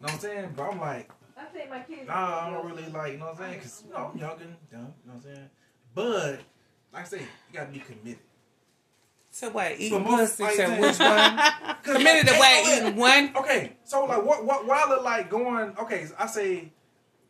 what 0.00 0.12
I'm 0.14 0.18
saying? 0.18 0.52
But 0.56 0.62
I'm 0.72 0.80
like, 0.80 1.10
I 1.36 1.44
think 1.44 1.70
my 1.70 1.80
kids. 1.80 2.08
nah, 2.08 2.46
I 2.46 2.50
don't 2.50 2.66
really 2.66 2.90
like, 2.90 3.12
you 3.12 3.18
know 3.18 3.26
what 3.26 3.34
I'm 3.34 3.38
saying? 3.38 3.54
Because, 3.58 3.84
you 3.86 3.92
know, 3.92 4.10
I'm 4.12 4.18
young 4.18 4.40
and 4.40 4.56
dumb, 4.72 4.80
you 4.80 4.80
know 4.80 4.92
what 5.04 5.14
I'm 5.14 5.22
saying? 5.22 5.50
But, 5.94 6.40
like 6.92 7.02
I 7.02 7.04
say, 7.06 7.18
you 7.20 7.26
got 7.52 7.66
to 7.66 7.72
be 7.72 7.78
committed. 7.80 8.18
So 9.38 9.50
what? 9.50 9.78
Eating 9.78 10.02
most- 10.02 10.36
pussy? 10.36 10.42
like 10.42 10.56
So 10.56 10.66
that- 10.66 10.80
which 10.80 10.98
one? 10.98 11.76
'Cause 11.84 11.96
Committed 11.96 12.26
to 12.26 12.34
what? 12.38 12.50
ain't 12.50 12.66
no 12.66 12.70
way- 12.72 12.88
Eating 12.88 12.96
one? 12.96 13.36
Okay, 13.36 13.72
so 13.84 14.04
like, 14.04 14.24
what, 14.24 14.44
what, 14.44 14.66
why 14.66 14.84
look 14.88 15.04
like 15.04 15.30
going, 15.30 15.74
okay, 15.78 16.06
I 16.18 16.26
say 16.26 16.72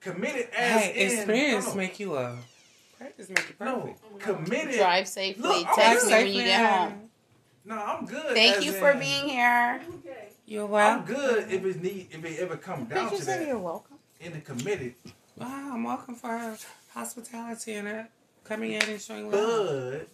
committed 0.00 0.48
as 0.56 0.82
Hey, 0.84 0.92
in, 1.12 1.18
experience 1.18 1.66
no, 1.66 1.70
no, 1.72 1.76
make 1.76 2.00
you 2.00 2.16
a 2.16 2.38
practice 2.96 3.28
make 3.28 3.38
you 3.48 3.54
perfect. 3.58 3.60
no, 3.60 3.94
perfect. 4.20 4.46
committed. 4.46 4.74
Drive 4.76 5.06
safely. 5.06 5.42
Look, 5.42 5.66
Text 5.74 6.06
me 6.06 6.12
when 6.12 6.26
you 6.28 6.42
get 6.44 6.66
home. 6.70 7.10
No, 7.66 7.74
I'm 7.76 8.06
good. 8.06 8.34
Thank 8.34 8.56
as 8.56 8.64
you 8.64 8.72
for 8.72 8.92
in- 8.92 8.98
being 9.00 9.28
here. 9.28 9.82
Okay. 9.98 10.28
You're 10.46 10.64
welcome. 10.64 11.14
I'm 11.14 11.20
good 11.22 11.52
if 11.52 11.62
it 11.62 11.82
need 11.82 12.08
if 12.10 12.24
it 12.24 12.38
ever 12.40 12.56
come 12.56 12.86
down 12.86 13.04
Did 13.04 13.12
you 13.12 13.18
to 13.18 13.22
say 13.24 13.38
that. 13.40 13.46
you're 13.48 13.58
welcome? 13.58 13.98
In 14.20 14.32
the 14.32 14.40
committed, 14.40 14.94
Wow, 15.36 15.72
I'm 15.74 15.84
welcome 15.84 16.14
for 16.14 16.56
hospitality 16.94 17.74
and 17.74 17.86
her 17.86 18.08
coming 18.44 18.72
in 18.72 18.82
and 18.82 18.98
showing 19.00 19.30
love. 19.30 19.92
but 19.92 20.08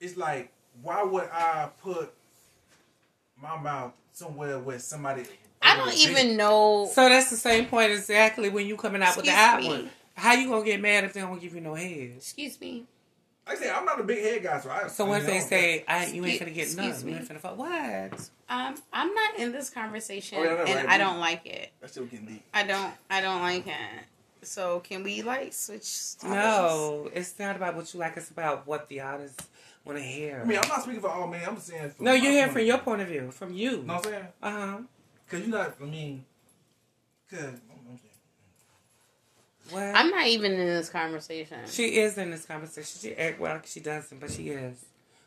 it's 0.00 0.16
like, 0.16 0.50
why 0.82 1.02
would 1.02 1.28
I 1.32 1.68
put 1.82 2.12
my 3.40 3.58
mouth 3.60 3.92
somewhere 4.12 4.58
where 4.58 4.78
somebody? 4.78 5.24
I 5.62 5.76
don't 5.76 5.94
even 5.94 6.36
know. 6.36 6.88
So 6.92 7.08
that's 7.08 7.30
the 7.30 7.36
same 7.36 7.66
point 7.66 7.92
exactly 7.92 8.48
when 8.48 8.66
you 8.66 8.76
coming 8.76 9.02
out 9.02 9.16
with 9.16 9.26
the 9.26 9.30
Excuse 9.32 9.46
out 9.48 9.60
me. 9.60 9.68
one. 9.68 9.90
How 10.14 10.32
you 10.34 10.48
gonna 10.48 10.64
get 10.64 10.80
mad 10.80 11.04
if 11.04 11.12
they 11.12 11.20
don't 11.20 11.40
give 11.40 11.54
you 11.54 11.60
no 11.60 11.74
head? 11.74 12.12
Excuse 12.16 12.60
me. 12.60 12.84
Like 13.46 13.56
I 13.58 13.60
say 13.60 13.70
I'm 13.70 13.84
not 13.84 14.00
a 14.00 14.04
big 14.04 14.22
head 14.22 14.42
guy, 14.42 14.60
so 14.60 14.70
I. 14.70 14.86
So 14.88 15.06
I 15.06 15.08
what 15.08 15.22
mean, 15.22 15.24
if 15.24 15.26
they 15.28 15.40
say, 15.40 15.84
I, 15.88 16.06
you 16.06 16.24
ain't 16.24 16.38
gonna 16.40 16.52
get 16.52 16.64
excuse 16.64 16.76
none, 16.76 17.06
me. 17.06 17.12
you 17.12 17.18
ain't 17.18 17.28
finna 17.28 17.40
fuck. 17.40 17.56
What? 17.58 18.30
Um, 18.48 18.74
I'm 18.92 19.14
not 19.14 19.38
in 19.38 19.52
this 19.52 19.70
conversation, 19.70 20.38
Oh, 20.38 20.42
yeah, 20.44 20.64
and 20.66 20.74
right. 20.74 20.88
I 20.88 20.98
don't 20.98 21.18
like 21.18 21.46
it. 21.46 21.72
That's 21.80 21.92
still 21.92 22.04
getting 22.06 22.26
deep. 22.26 22.42
I 22.54 22.62
don't. 22.64 22.92
I 23.10 23.20
don't 23.20 23.40
like 23.42 23.66
it. 23.66 23.74
So 24.42 24.80
can 24.80 25.02
we 25.02 25.22
like 25.22 25.52
switch? 25.52 26.16
topics? 26.16 26.24
No, 26.34 27.10
it's 27.12 27.38
not 27.38 27.56
about 27.56 27.76
what 27.76 27.92
you 27.92 28.00
like. 28.00 28.16
It's 28.16 28.30
about 28.30 28.66
what 28.66 28.88
the 28.88 29.00
artists 29.00 29.46
want 29.84 29.98
to 29.98 30.04
hear. 30.04 30.40
I 30.42 30.46
mean, 30.46 30.58
I'm 30.62 30.68
not 30.68 30.82
speaking 30.82 31.00
for 31.00 31.08
all 31.10 31.26
men. 31.26 31.42
I'm 31.46 31.58
saying. 31.58 31.90
From 31.90 32.04
no, 32.04 32.12
you're 32.12 32.32
hearing 32.32 32.52
from 32.52 32.62
your 32.62 32.78
point 32.78 33.02
of 33.02 33.08
view, 33.08 33.30
from 33.30 33.52
you. 33.54 33.82
Know 33.82 33.94
what 33.94 34.06
I'm 34.06 34.12
saying? 34.12 34.26
Uh 34.42 34.50
huh. 34.50 34.78
Cause 35.28 35.40
you're 35.40 35.48
not. 35.48 35.74
I 35.80 35.84
mean, 35.84 36.24
cause 37.30 37.40
I'm, 37.44 37.88
I'm. 37.88 37.98
Well, 39.72 39.92
I'm 39.94 40.10
not 40.10 40.26
even 40.26 40.52
in 40.52 40.66
this 40.66 40.88
conversation. 40.88 41.58
she 41.66 41.98
is 41.98 42.18
in 42.18 42.30
this 42.32 42.44
conversation. 42.44 42.98
She 43.00 43.14
act 43.16 43.38
well 43.40 43.54
like 43.54 43.66
she 43.66 43.80
doesn't, 43.80 44.20
but 44.20 44.30
she 44.30 44.48
is. 44.48 44.84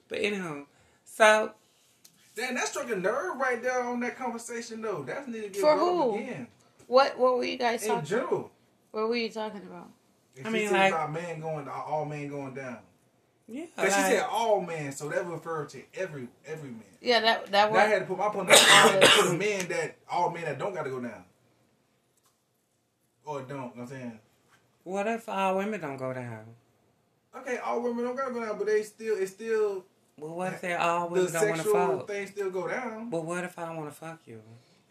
But 0.10 0.20
anyhow, 0.20 0.64
so 1.06 1.52
Damn, 2.36 2.56
that 2.56 2.68
struck 2.68 2.90
a 2.92 2.96
nerve 2.96 3.38
right 3.38 3.62
there 3.62 3.84
on 3.84 4.00
that 4.02 4.18
conversation 4.18 4.82
though. 4.82 5.04
That's 5.04 5.28
need 5.28 5.44
to 5.44 5.50
get 5.50 5.62
For 5.62 5.78
who? 5.78 6.16
again. 6.16 6.48
What 6.88 7.18
What 7.18 7.38
were 7.38 7.46
you 7.46 7.58
guys 7.58 7.84
In 7.84 7.90
talking? 7.90 8.06
general. 8.06 8.52
What 8.92 9.08
were 9.08 9.16
you 9.16 9.30
talking 9.30 9.62
about? 9.62 9.90
If 10.36 10.46
I 10.46 10.50
mean, 10.50 10.68
said 10.68 10.78
like- 10.78 10.94
about 10.94 11.14
man 11.14 11.40
going, 11.40 11.68
all 11.70 12.06
men 12.06 12.28
going 12.28 12.54
down. 12.56 12.80
Yeah, 13.48 13.66
Cause 13.76 13.86
she 13.86 13.92
said 14.02 14.26
all 14.30 14.62
men, 14.62 14.92
so 14.92 15.10
that 15.10 15.26
referred 15.28 15.70
to 15.70 15.82
every 15.96 16.28
every 16.46 16.70
man. 16.70 16.84
Yeah, 17.02 17.20
that 17.22 17.48
that 17.52 17.72
Now 17.72 17.80
I 17.80 17.84
had 17.86 18.00
to 18.00 18.06
put 18.06 18.18
my 18.18 18.30
point 18.30 18.50
on 18.50 18.56
the 19.32 19.36
men 19.38 19.68
that 19.70 19.98
all 20.10 20.30
men 20.32 20.44
that 20.46 20.58
don't 20.60 20.74
got 20.74 20.84
to 20.84 20.90
go 20.90 21.00
down, 21.02 21.24
or 23.26 23.42
don't. 23.42 23.50
You 23.50 23.56
know 23.56 23.62
what 23.76 23.80
I'm 23.82 23.88
saying, 23.88 24.20
what 24.84 25.08
if 25.08 25.28
all 25.30 25.58
women 25.58 25.80
don't 25.82 25.98
go 25.98 26.14
down? 26.14 26.46
okay, 27.36 27.58
all 27.58 27.82
women 27.82 28.04
don't 28.06 28.16
got 28.16 28.28
to 28.28 28.34
go 28.34 28.46
down, 28.46 28.58
but 28.58 28.68
they 28.68 28.84
still 28.84 29.18
it's 29.18 29.32
still 29.32 29.84
Well, 30.18 30.36
what 30.36 30.54
if 30.54 30.62
they 30.62 30.74
all 30.76 31.10
the 31.10 31.16
women 31.16 31.34
don't 31.34 31.48
want 31.50 31.58
to 31.58 31.64
sexual 31.64 31.98
fuck? 32.00 32.08
things 32.08 32.30
still 32.30 32.50
go 32.52 32.68
down. 32.68 33.10
But 33.10 33.26
what 33.26 33.44
if 33.44 33.58
I 33.58 33.66
don't 33.66 33.78
want 33.78 33.90
to 33.90 33.96
fuck 33.96 34.20
you? 34.26 34.42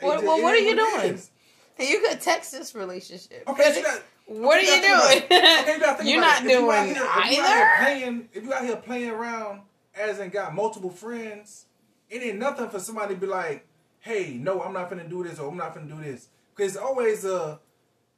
It 0.00 0.04
What- 0.06 0.14
just- 0.14 0.26
well, 0.26 0.42
what 0.42 0.54
are 0.54 0.58
you 0.58 0.72
it 0.72 0.76
doing? 0.76 1.14
is. 1.14 1.30
You 1.78 2.00
could 2.06 2.20
text 2.20 2.52
this 2.52 2.74
relationship. 2.74 3.44
Okay, 3.48 3.72
so 3.72 3.78
you 3.78 3.82
got, 3.84 4.02
what 4.40 4.58
are 4.58 4.62
you 4.62 4.72
you 4.74 4.80
doing? 4.82 5.22
about- 5.26 5.60
okay, 5.62 5.74
you 5.74 5.80
gotta 5.80 5.96
think 5.98 6.10
You're 6.10 6.18
about 6.18 6.42
not 6.42 6.44
it. 6.44 6.50
If 6.50 6.60
you 6.60 6.70
out 6.70 6.84
doing 6.84 6.94
here- 6.94 6.94
If 6.94 6.98
you 6.98 7.04
out 7.08 7.24
here 7.24 7.42
either. 7.44 7.84
playing, 7.84 8.28
if 8.32 8.44
you 8.44 8.52
out 8.54 8.64
here 8.64 8.76
playing 8.76 9.10
around, 9.10 9.60
as 9.94 10.18
in 10.18 10.30
got 10.30 10.54
multiple 10.54 10.90
friends, 10.90 11.66
it 12.08 12.22
ain't 12.22 12.38
nothing 12.38 12.68
for 12.68 12.78
somebody 12.78 13.14
to 13.14 13.20
be 13.20 13.26
like, 13.26 13.66
"Hey, 14.00 14.34
no, 14.40 14.62
I'm 14.62 14.72
not 14.72 14.90
finna 14.90 15.08
do 15.08 15.22
this," 15.24 15.38
or 15.38 15.48
"I'm 15.50 15.56
not 15.56 15.74
finna 15.74 15.88
do 15.88 16.02
this," 16.02 16.28
because 16.54 16.74
it's 16.74 16.82
always 16.82 17.24
uh, 17.24 17.58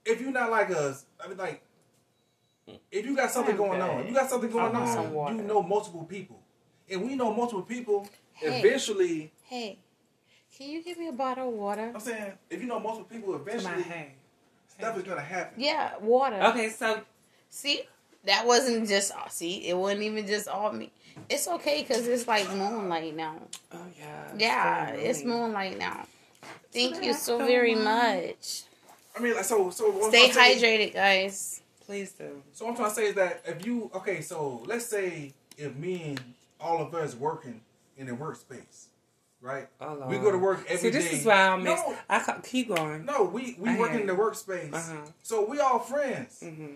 if 0.04 0.20
you're 0.20 0.30
not 0.32 0.50
like 0.50 0.70
us, 0.70 1.06
I 1.22 1.28
mean, 1.28 1.38
like, 1.38 1.62
if 2.90 3.04
you 3.04 3.14
got 3.16 3.30
something 3.30 3.52
I'm 3.54 3.58
going 3.58 3.80
on, 3.80 4.00
if 4.00 4.08
you 4.08 4.14
got 4.14 4.28
something 4.30 4.50
going 4.50 4.74
I 4.74 4.86
some 4.86 5.16
on, 5.16 5.36
you 5.36 5.42
know 5.42 5.62
multiple 5.62 6.04
people, 6.04 6.40
and 6.90 7.02
we 7.02 7.14
know 7.14 7.32
multiple 7.32 7.62
people. 7.62 8.08
Hey. 8.32 8.58
Eventually, 8.60 9.32
Hey, 9.44 9.78
can 10.56 10.68
you 10.68 10.82
give 10.82 10.98
me 10.98 11.06
a 11.08 11.12
bottle 11.12 11.48
of 11.48 11.54
water? 11.54 11.92
I'm 11.94 12.00
saying, 12.00 12.32
if 12.50 12.60
you 12.60 12.66
know 12.66 12.80
multiple 12.80 13.04
people, 13.08 13.32
Come 13.34 13.42
on, 13.42 13.48
eventually 13.48 13.82
hey. 13.84 14.14
Stuff 14.78 14.96
is 14.96 15.02
gonna 15.04 15.20
happen. 15.20 15.60
Yeah, 15.60 15.92
water. 16.00 16.36
Okay, 16.42 16.68
so 16.70 17.00
See, 17.50 17.82
that 18.24 18.44
wasn't 18.46 18.88
just. 18.88 19.12
Uh, 19.12 19.28
see, 19.28 19.68
it 19.68 19.76
wasn't 19.76 20.02
even 20.02 20.26
just 20.26 20.48
all 20.48 20.72
me. 20.72 20.90
It's 21.28 21.46
okay 21.46 21.82
because 21.82 22.08
it's 22.08 22.26
like 22.26 22.48
moonlight 22.52 23.14
now. 23.14 23.36
oh 23.72 23.78
yeah, 23.98 24.24
Yeah, 24.36 24.86
very 24.90 25.04
it's 25.04 25.22
moonlight 25.22 25.78
now. 25.78 26.06
Thank 26.72 27.04
you 27.04 27.12
so 27.14 27.38
so 27.38 27.46
very 27.46 27.74
nice. 27.76 28.26
much. 28.26 28.62
I 29.16 29.22
mean, 29.22 29.34
like, 29.36 29.44
so, 29.44 29.70
so 29.70 30.08
Stay 30.08 30.24
I'm 30.24 30.30
hydrated, 30.32 30.94
guys. 30.94 31.60
Please 31.86 32.10
do. 32.12 32.42
So 32.52 32.64
what 32.64 32.72
I'm 32.72 32.76
trying 32.76 32.88
to 32.88 32.94
say 32.96 33.06
is 33.06 33.14
that 33.14 33.42
if 33.46 33.64
you 33.64 33.90
okay, 33.94 34.20
so 34.20 34.62
let's 34.66 34.86
say 34.86 35.32
if 35.56 35.76
me 35.76 36.02
and 36.02 36.20
all 36.60 36.82
of 36.82 36.92
us 36.94 37.14
working 37.14 37.60
in 37.96 38.08
a 38.08 38.16
workspace, 38.16 38.86
right? 39.44 39.68
Oh, 39.80 39.94
Lord. 39.94 40.08
We 40.10 40.18
go 40.18 40.32
to 40.32 40.38
work 40.38 40.60
every 40.68 40.78
See, 40.78 40.90
this 40.90 41.10
day. 41.10 41.16
is 41.18 41.24
why 41.26 41.34
I'm 41.48 41.62
No. 41.62 41.94
I 42.08 42.18
ca- 42.20 42.40
keep 42.42 42.68
going. 42.74 43.04
No, 43.04 43.24
we 43.24 43.56
we 43.58 43.70
I 43.70 43.78
work 43.78 43.92
hear 43.92 44.00
in 44.00 44.06
the 44.06 44.14
workspace, 44.14 44.72
Uh-huh. 44.74 44.96
so 45.22 45.44
we 45.44 45.60
all 45.60 45.78
friends. 45.78 46.40
hmm 46.40 46.66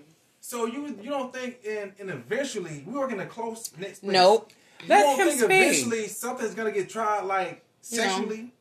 So 0.40 0.66
you 0.66 0.86
you 1.02 1.10
don't 1.10 1.32
think 1.32 1.64
in 1.64 1.92
in 1.98 2.10
eventually 2.10 2.84
we 2.86 2.92
work 2.92 3.10
in 3.12 3.20
a 3.20 3.26
close 3.26 3.70
knit 3.76 3.96
space. 3.96 4.10
Nope. 4.10 4.52
You 4.82 4.88
Let 4.90 5.02
don't 5.02 5.18
him 5.18 5.26
think 5.28 5.40
speak. 5.40 5.50
eventually 5.50 6.06
something's 6.08 6.54
gonna 6.54 6.70
get 6.70 6.88
tried 6.88 7.22
like 7.24 7.64
No. 7.90 7.98
sexually. 8.02 8.52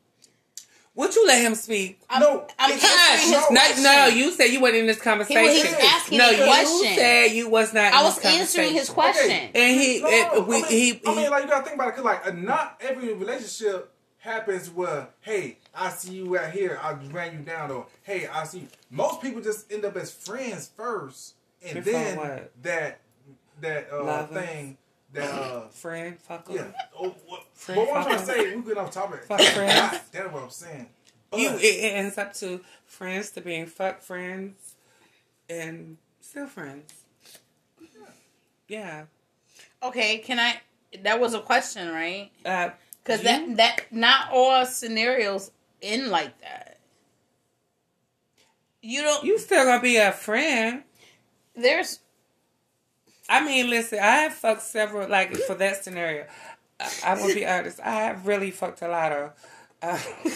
Would 0.94 1.14
you 1.14 1.24
let 1.28 1.40
him 1.40 1.54
speak? 1.54 2.00
I'm, 2.10 2.20
No, 2.20 2.44
I'm 2.58 2.72
it's- 2.72 2.84
answering 3.12 3.30
no, 3.30 3.38
No, 3.38 3.46
question. 3.60 3.82
no, 3.84 4.06
you 4.06 4.32
said 4.32 4.46
you 4.46 4.60
weren't 4.60 4.74
in 4.74 4.86
this 4.86 5.00
conversation. 5.00 5.44
He 5.44 5.62
conversation. 5.62 5.78
was 5.78 5.92
asking 5.94 6.18
no, 6.18 6.28
a 6.28 6.32
you 6.36 6.44
question. 6.44 6.94
said 6.96 7.24
you 7.26 7.48
was 7.48 7.72
not. 7.72 7.92
I 7.94 7.98
in 8.00 8.04
was 8.04 8.16
this 8.16 8.24
answering 8.24 8.72
his 8.72 8.90
conversation. 8.90 9.28
question. 9.28 9.50
And 9.54 9.80
he, 9.80 10.00
No, 10.02 10.08
it, 10.08 10.46
we, 10.48 10.56
I 10.56 10.60
mean, 10.60 10.68
he, 10.70 11.00
I 11.06 11.14
mean, 11.14 11.30
like 11.30 11.44
you 11.44 11.48
gotta 11.50 11.62
think 11.64 11.76
about 11.76 11.88
it, 11.90 11.94
cause 11.94 12.04
like 12.04 12.26
uh, 12.26 12.32
not 12.32 12.78
every 12.80 13.12
relationship 13.14 13.92
happens 14.18 14.70
where, 14.70 15.08
hey, 15.20 15.58
I 15.74 15.90
see 15.90 16.14
you 16.14 16.38
out 16.38 16.50
here, 16.52 16.78
I 16.82 16.92
ran 17.10 17.32
you 17.32 17.38
down, 17.40 17.70
or 17.70 17.86
hey, 18.02 18.26
I 18.26 18.44
see. 18.44 18.60
You. 18.60 18.68
Most 18.90 19.22
people 19.22 19.40
just 19.40 19.70
end 19.72 19.84
up 19.84 19.96
as 19.96 20.12
friends 20.12 20.70
first, 20.76 21.34
and 21.62 21.82
Before 21.84 21.92
then 21.92 22.40
that 22.62 23.00
that 23.60 23.88
uh, 23.92 24.04
Lovers? 24.04 24.42
thing 24.44 24.78
that 25.12 25.30
uh, 25.30 25.68
friend, 25.70 26.18
fuck 26.20 26.46
yeah. 26.50 26.62
him. 26.62 26.74
Oh, 26.98 27.14
what, 27.26 27.44
Friend 27.54 27.80
but 27.80 27.88
what 27.88 27.96
I'm 27.98 28.04
trying 28.04 28.18
to 28.18 28.32
fucker. 28.32 28.36
say, 28.50 28.56
we 28.56 28.62
get 28.62 28.78
off 28.78 28.90
topic. 28.90 29.24
Fuck 29.24 29.40
friends. 29.40 29.74
God, 29.74 30.00
That's 30.12 30.32
what 30.32 30.42
I'm 30.44 30.50
saying. 30.50 30.86
But, 31.30 31.40
You, 31.40 31.50
it, 31.56 31.62
it 31.62 31.92
ends 31.94 32.16
up 32.18 32.32
to 32.34 32.60
friends 32.86 33.30
to 33.32 33.40
being 33.40 33.66
fuck 33.66 34.00
friends 34.02 34.74
and 35.50 35.96
still 36.20 36.46
friends. 36.46 36.92
Yeah. 38.68 39.04
Okay, 39.82 40.18
can 40.18 40.38
I? 40.38 40.60
That 41.02 41.20
was 41.20 41.34
a 41.34 41.40
question, 41.40 41.88
right? 41.90 42.30
Uh, 42.44 42.70
Because 43.08 43.22
that 43.22 43.56
that 43.56 43.80
not 43.90 44.28
all 44.32 44.66
scenarios 44.66 45.50
end 45.80 46.08
like 46.08 46.38
that. 46.42 46.78
You 48.82 49.02
don't. 49.02 49.24
you 49.24 49.38
still 49.38 49.64
gonna 49.64 49.80
be 49.80 49.96
a 49.96 50.12
friend. 50.12 50.82
there's 51.56 52.00
I 53.28 53.44
mean, 53.44 53.68
listen, 53.68 53.98
I 53.98 54.16
have 54.22 54.34
fucked 54.34 54.62
several, 54.62 55.08
like, 55.08 55.34
for 55.36 55.54
that 55.56 55.84
scenario. 55.84 56.26
I, 56.80 56.90
I'm 57.04 57.18
gonna 57.18 57.34
be 57.34 57.46
honest, 57.46 57.80
I 57.80 57.90
have 57.90 58.26
really 58.26 58.50
fucked 58.50 58.82
a 58.82 58.88
lot 58.88 59.12
of. 59.12 59.32
Uh, 59.82 59.98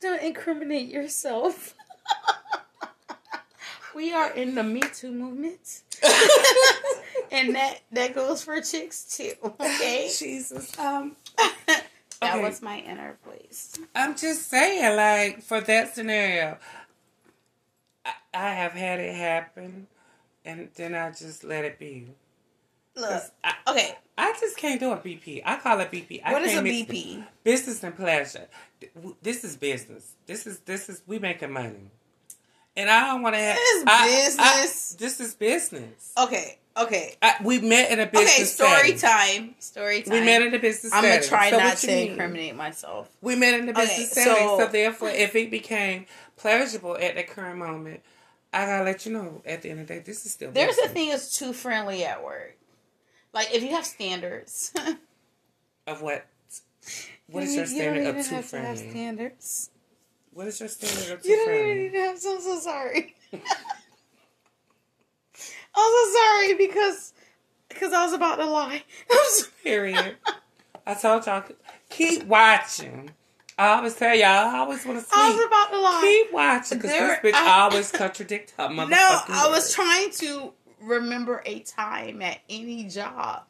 don't 0.00 0.22
incriminate 0.22 0.88
yourself. 0.88 1.74
we 3.94 4.12
are 4.12 4.30
in 4.32 4.54
the 4.54 4.62
Me 4.64 4.80
Too 4.80 5.12
movement, 5.12 5.82
and 7.30 7.54
that 7.54 7.80
that 7.92 8.14
goes 8.14 8.42
for 8.42 8.60
chicks 8.60 9.16
too. 9.16 9.32
Okay, 9.60 10.10
Jesus. 10.16 10.78
Um, 10.78 11.16
that 11.36 11.84
Okay. 12.22 12.42
was 12.42 12.60
my 12.62 12.78
inner 12.80 13.16
voice. 13.24 13.78
I'm 13.94 14.16
just 14.16 14.48
saying, 14.50 14.96
like, 14.96 15.42
for 15.42 15.60
that 15.62 15.94
scenario, 15.94 16.58
I, 18.04 18.12
I 18.34 18.50
have 18.50 18.72
had 18.72 19.00
it 19.00 19.14
happen, 19.14 19.86
and 20.44 20.68
then 20.74 20.94
I 20.94 21.10
just 21.10 21.44
let 21.44 21.64
it 21.64 21.78
be. 21.78 22.08
Look, 22.96 23.22
I, 23.42 23.54
okay, 23.68 23.96
I 24.18 24.34
just 24.38 24.56
can't 24.58 24.78
do 24.80 24.90
a 24.92 24.96
BP. 24.98 25.42
I 25.44 25.56
call 25.56 25.80
it 25.80 25.90
BP. 25.90 26.20
I 26.24 26.32
what 26.32 26.42
is 26.42 26.54
a 26.56 26.62
BP? 26.62 27.24
Business 27.44 27.82
and 27.82 27.96
pleasure. 27.96 28.48
This 29.22 29.44
is 29.44 29.56
business. 29.56 30.12
This 30.26 30.46
is 30.46 30.58
this 30.60 30.88
is 30.90 31.02
we 31.06 31.18
making 31.18 31.52
money, 31.52 31.90
and 32.80 32.90
I 32.90 33.06
don't 33.08 33.22
want 33.22 33.34
to 33.34 33.40
have 33.40 33.56
This 33.56 33.76
is 33.76 33.84
I- 33.86 33.92
I- 33.92 34.06
business. 34.62 34.92
this 34.98 35.20
is 35.20 35.34
business. 35.34 36.12
Okay, 36.18 36.58
okay, 36.76 37.14
I, 37.22 37.34
we 37.44 37.60
met 37.60 37.90
in 37.90 38.00
a 38.00 38.06
business. 38.06 38.58
okay. 38.60 38.70
Story 38.72 38.96
setting. 38.96 39.44
time. 39.44 39.54
Story 39.58 40.02
time. 40.02 40.12
We 40.14 40.24
met 40.24 40.42
in 40.42 40.54
a 40.54 40.58
business. 40.58 40.92
I'm 40.92 41.02
gonna 41.02 41.22
try 41.22 41.50
So 41.50 41.58
not 41.58 41.76
to 41.78 41.86
mean? 41.86 42.10
incriminate 42.12 42.56
myself. 42.56 43.08
We 43.20 43.36
met 43.36 43.54
in 43.60 43.68
Okay, 43.68 43.80
business 43.80 44.12
setting, 44.12 44.34
so- 44.34 44.58
so 44.60 44.66
therefore, 44.66 45.10
if 45.10 45.34
it 45.36 45.50
became 45.50 46.06
pleasurable 46.36 46.96
at 46.96 47.16
the 47.16 47.22
current 47.22 47.58
moment, 47.58 48.00
I 48.52 48.66
gotta 48.66 48.84
let 48.84 49.04
you 49.06 49.12
know. 49.12 49.42
At 49.44 49.62
the 49.62 49.70
end 49.70 49.80
of 49.80 49.86
the 49.88 49.94
day, 49.94 50.00
this 50.00 50.24
is 50.26 50.32
still 50.32 50.50
There's 50.50 50.78
a 50.78 50.88
thing 50.88 51.10
that's 51.10 51.36
too 51.38 51.52
friendly 51.52 52.04
at 52.04 52.24
work. 52.24 52.56
Like 53.32 53.54
if 53.54 53.62
you 53.62 53.70
have 53.70 53.84
standards. 53.86 54.72
of 55.86 56.02
what. 56.02 56.26
What 57.28 57.44
is 57.44 57.50
You- 57.54 57.58
your 57.60 57.66
you 57.66 57.70
don't 57.70 57.76
standard 57.76 58.00
even 58.08 58.16
of 58.20 58.26
too 58.28 58.34
have 58.34 58.50
to 58.50 58.58
have 58.58 58.76
friendly? 58.78 58.90
standards. 58.90 59.70
What 60.32 60.46
is 60.46 60.60
your 60.60 60.68
standard 60.68 61.18
of 61.18 61.24
You 61.24 61.36
don't 61.36 61.54
even 61.54 61.78
need 61.78 61.92
to 61.92 61.98
have. 62.00 62.18
So 62.18 62.38
so 62.40 62.58
sorry. 62.60 63.14
I'm 63.32 63.40
so 65.74 66.12
sorry 66.14 66.54
because 66.54 67.12
because 67.68 67.92
I 67.92 68.04
was 68.04 68.12
about 68.12 68.36
to 68.36 68.46
lie. 68.46 68.82
Period. 69.64 70.16
I 70.86 70.94
told 70.94 71.26
y'all 71.26 71.44
keep 71.88 72.24
watching. 72.24 73.10
I 73.58 73.74
always 73.74 73.94
tell 73.94 74.14
y'all 74.14 74.26
I 74.28 74.58
always 74.58 74.84
want 74.86 74.98
to 74.98 75.04
see. 75.04 75.10
I 75.12 75.30
was 75.30 75.46
about 75.46 75.70
to 75.70 75.80
lie. 75.80 76.00
Keep 76.02 76.32
watching 76.32 76.78
because 76.78 76.90
this 76.92 77.18
bitch 77.18 77.34
I- 77.34 77.60
always 77.62 77.90
contradict 77.92 78.54
her 78.56 78.64
motherfucking. 78.68 78.90
No, 78.90 79.20
I 79.28 79.48
was 79.48 79.58
words. 79.64 79.74
trying 79.74 80.10
to 80.12 80.52
remember 80.80 81.42
a 81.44 81.60
time 81.60 82.22
at 82.22 82.38
any 82.48 82.84
job 82.84 83.42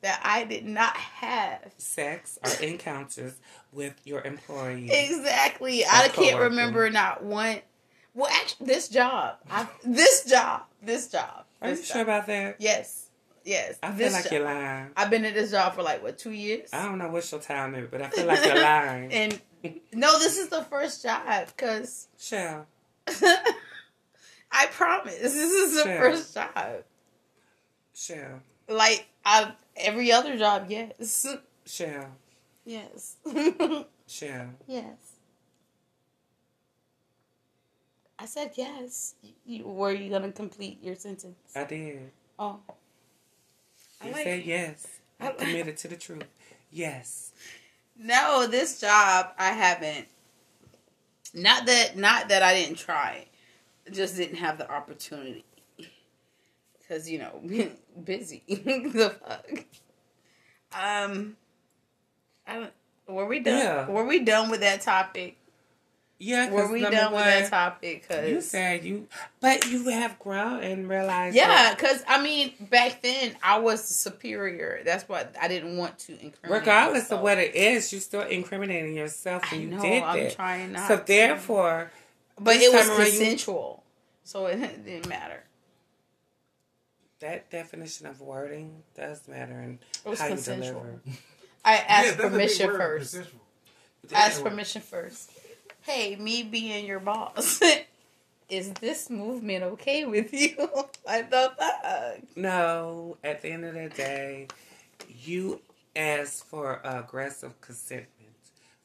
that 0.00 0.20
I 0.24 0.44
did 0.44 0.64
not 0.64 0.96
have. 0.96 1.72
sex 1.76 2.38
or 2.44 2.50
encounters 2.64 3.34
with 3.72 3.94
your 4.04 4.22
employees. 4.22 4.90
Exactly. 4.92 5.84
I 5.84 6.08
can't 6.08 6.40
remember 6.40 6.88
not 6.90 7.22
one. 7.22 7.58
Well, 8.14 8.30
actually, 8.32 8.66
this 8.66 8.88
job. 8.88 9.36
I, 9.50 9.68
this 9.84 10.24
job. 10.24 10.62
This 10.82 11.08
job. 11.08 11.44
Are 11.60 11.70
you 11.70 11.76
this 11.76 11.86
sure 11.86 12.02
about 12.02 12.26
that? 12.26 12.56
Yes. 12.58 13.06
Yes. 13.44 13.78
I 13.82 13.92
feel 13.92 14.12
like 14.12 14.24
job. 14.24 14.32
you're 14.32 14.44
lying. 14.44 14.90
I've 14.96 15.10
been 15.10 15.24
at 15.24 15.34
this 15.34 15.50
job 15.50 15.74
for 15.74 15.82
like 15.82 16.02
what 16.02 16.18
two 16.18 16.32
years, 16.32 16.68
I 16.72 16.82
don't 16.84 16.98
know 16.98 17.08
what's 17.08 17.30
your 17.32 17.40
time 17.40 17.74
is, 17.74 17.88
but 17.90 18.02
I 18.02 18.08
feel 18.10 18.26
like 18.26 18.44
you're 18.44 18.60
lying. 18.60 19.12
and 19.12 19.40
no, 19.92 20.18
this 20.18 20.36
is 20.38 20.48
the 20.48 20.62
first 20.64 21.02
job 21.02 21.46
because 21.46 22.08
Shell, 22.18 22.66
I 24.50 24.66
promise 24.70 25.18
this 25.18 25.34
is 25.34 25.74
the 25.76 25.82
Sure. 25.84 25.98
first 25.98 26.34
job. 26.34 26.82
Shell, 27.94 28.40
Like 28.68 29.06
I 29.24 29.52
every 29.76 30.12
other 30.12 30.36
job, 30.36 30.66
yes, 30.68 31.26
Shell, 31.66 32.06
yes, 32.68 33.16
Shell. 34.06 34.50
yes. 34.66 34.96
I 38.18 38.26
said 38.26 38.52
yes. 38.56 39.14
You, 39.46 39.64
were 39.66 39.92
you 39.92 40.10
gonna 40.10 40.32
complete 40.32 40.82
your 40.82 40.96
sentence? 40.96 41.36
I 41.54 41.64
did. 41.64 42.10
Oh, 42.38 42.58
I 44.00 44.06
You 44.08 44.12
like- 44.12 44.24
said 44.24 44.44
yes. 44.44 44.86
I 45.20 45.28
I'm 45.30 45.36
committed 45.36 45.76
to 45.78 45.88
the 45.88 45.96
truth. 45.96 46.24
Yes. 46.70 47.32
No, 47.96 48.46
this 48.46 48.80
job 48.80 49.32
I 49.38 49.50
haven't. 49.50 50.06
Not 51.34 51.66
that 51.66 51.96
not 51.96 52.28
that 52.28 52.42
I 52.42 52.54
didn't 52.54 52.78
try, 52.78 53.26
just 53.92 54.16
didn't 54.16 54.36
have 54.36 54.58
the 54.58 54.70
opportunity. 54.70 55.44
Cause 56.88 57.08
you 57.08 57.18
know, 57.18 57.40
busy. 58.04 58.42
the 58.48 59.14
fuck. 59.24 59.64
Um, 60.72 61.36
I. 62.48 62.68
Were 63.06 63.26
we 63.26 63.40
done? 63.40 63.58
Yeah. 63.58 63.88
Were 63.88 64.04
we 64.04 64.20
done 64.20 64.50
with 64.50 64.60
that 64.60 64.80
topic? 64.82 65.36
Yeah, 66.20 66.50
Were 66.50 66.62
because 66.62 66.72
we 66.72 66.80
done 66.80 67.12
one, 67.12 67.24
with 67.24 67.24
that 67.24 67.48
topic? 67.50 68.08
Cause 68.08 68.28
you 68.28 68.40
said 68.40 68.82
you, 68.84 69.06
but 69.40 69.64
you 69.70 69.88
have 69.90 70.18
grown 70.18 70.64
and 70.64 70.88
realized. 70.88 71.36
yeah, 71.36 71.72
cause 71.76 72.02
I 72.08 72.20
mean, 72.20 72.52
back 72.58 73.02
then 73.02 73.36
I 73.40 73.60
was 73.60 73.84
superior. 73.84 74.80
That's 74.84 75.08
what 75.08 75.32
I 75.40 75.46
didn't 75.46 75.76
want 75.76 75.96
to 76.00 76.12
incriminate. 76.14 76.60
regardless 76.60 77.04
myself. 77.04 77.18
of 77.20 77.22
what 77.22 77.38
it 77.38 77.54
is, 77.54 77.92
you're 77.92 78.00
still 78.00 78.22
incriminating 78.22 78.96
yourself 78.96 79.44
I 79.50 79.54
when 79.54 79.60
you 79.62 79.68
know, 79.76 79.80
did 79.80 80.02
I'm 80.02 80.18
that. 80.24 80.34
trying 80.34 80.72
not 80.72 80.88
so 80.88 80.98
to. 80.98 81.04
therefore, 81.06 81.92
but 82.40 82.56
it 82.56 82.72
was 82.72 82.88
around 82.88 82.98
you- 82.98 83.04
consensual, 83.04 83.84
so 84.24 84.46
it 84.46 84.56
didn't 84.84 85.08
matter. 85.08 85.44
that 87.20 87.48
definition 87.50 88.06
of 88.06 88.20
wording 88.20 88.82
does 88.96 89.26
matter 89.28 89.58
and 89.60 89.78
how 90.04 90.10
you 90.10 90.16
consensual. 90.34 90.80
deliver. 90.80 91.00
I 91.64 91.74
Yeah, 91.74 91.84
asked 91.88 92.18
that's 92.18 92.30
permission 92.30 92.66
word, 92.68 92.76
first. 92.78 93.12
consensual. 93.14 93.40
Ask 94.14 94.42
permission 94.42 94.82
first. 94.82 95.30
Hey, 95.82 96.16
me 96.16 96.42
being 96.42 96.86
your 96.86 97.00
boss, 97.00 97.60
is 98.48 98.72
this 98.74 99.10
movement 99.10 99.64
okay 99.64 100.04
with 100.04 100.32
you? 100.32 100.56
I 101.08 101.22
thought 101.22 101.58
that. 101.58 102.22
No, 102.36 103.16
at 103.24 103.42
the 103.42 103.50
end 103.50 103.64
of 103.64 103.74
the 103.74 103.88
day, 103.88 104.48
you 105.22 105.60
asked 105.96 106.44
for 106.44 106.80
aggressive 106.84 107.60
consent 107.60 108.06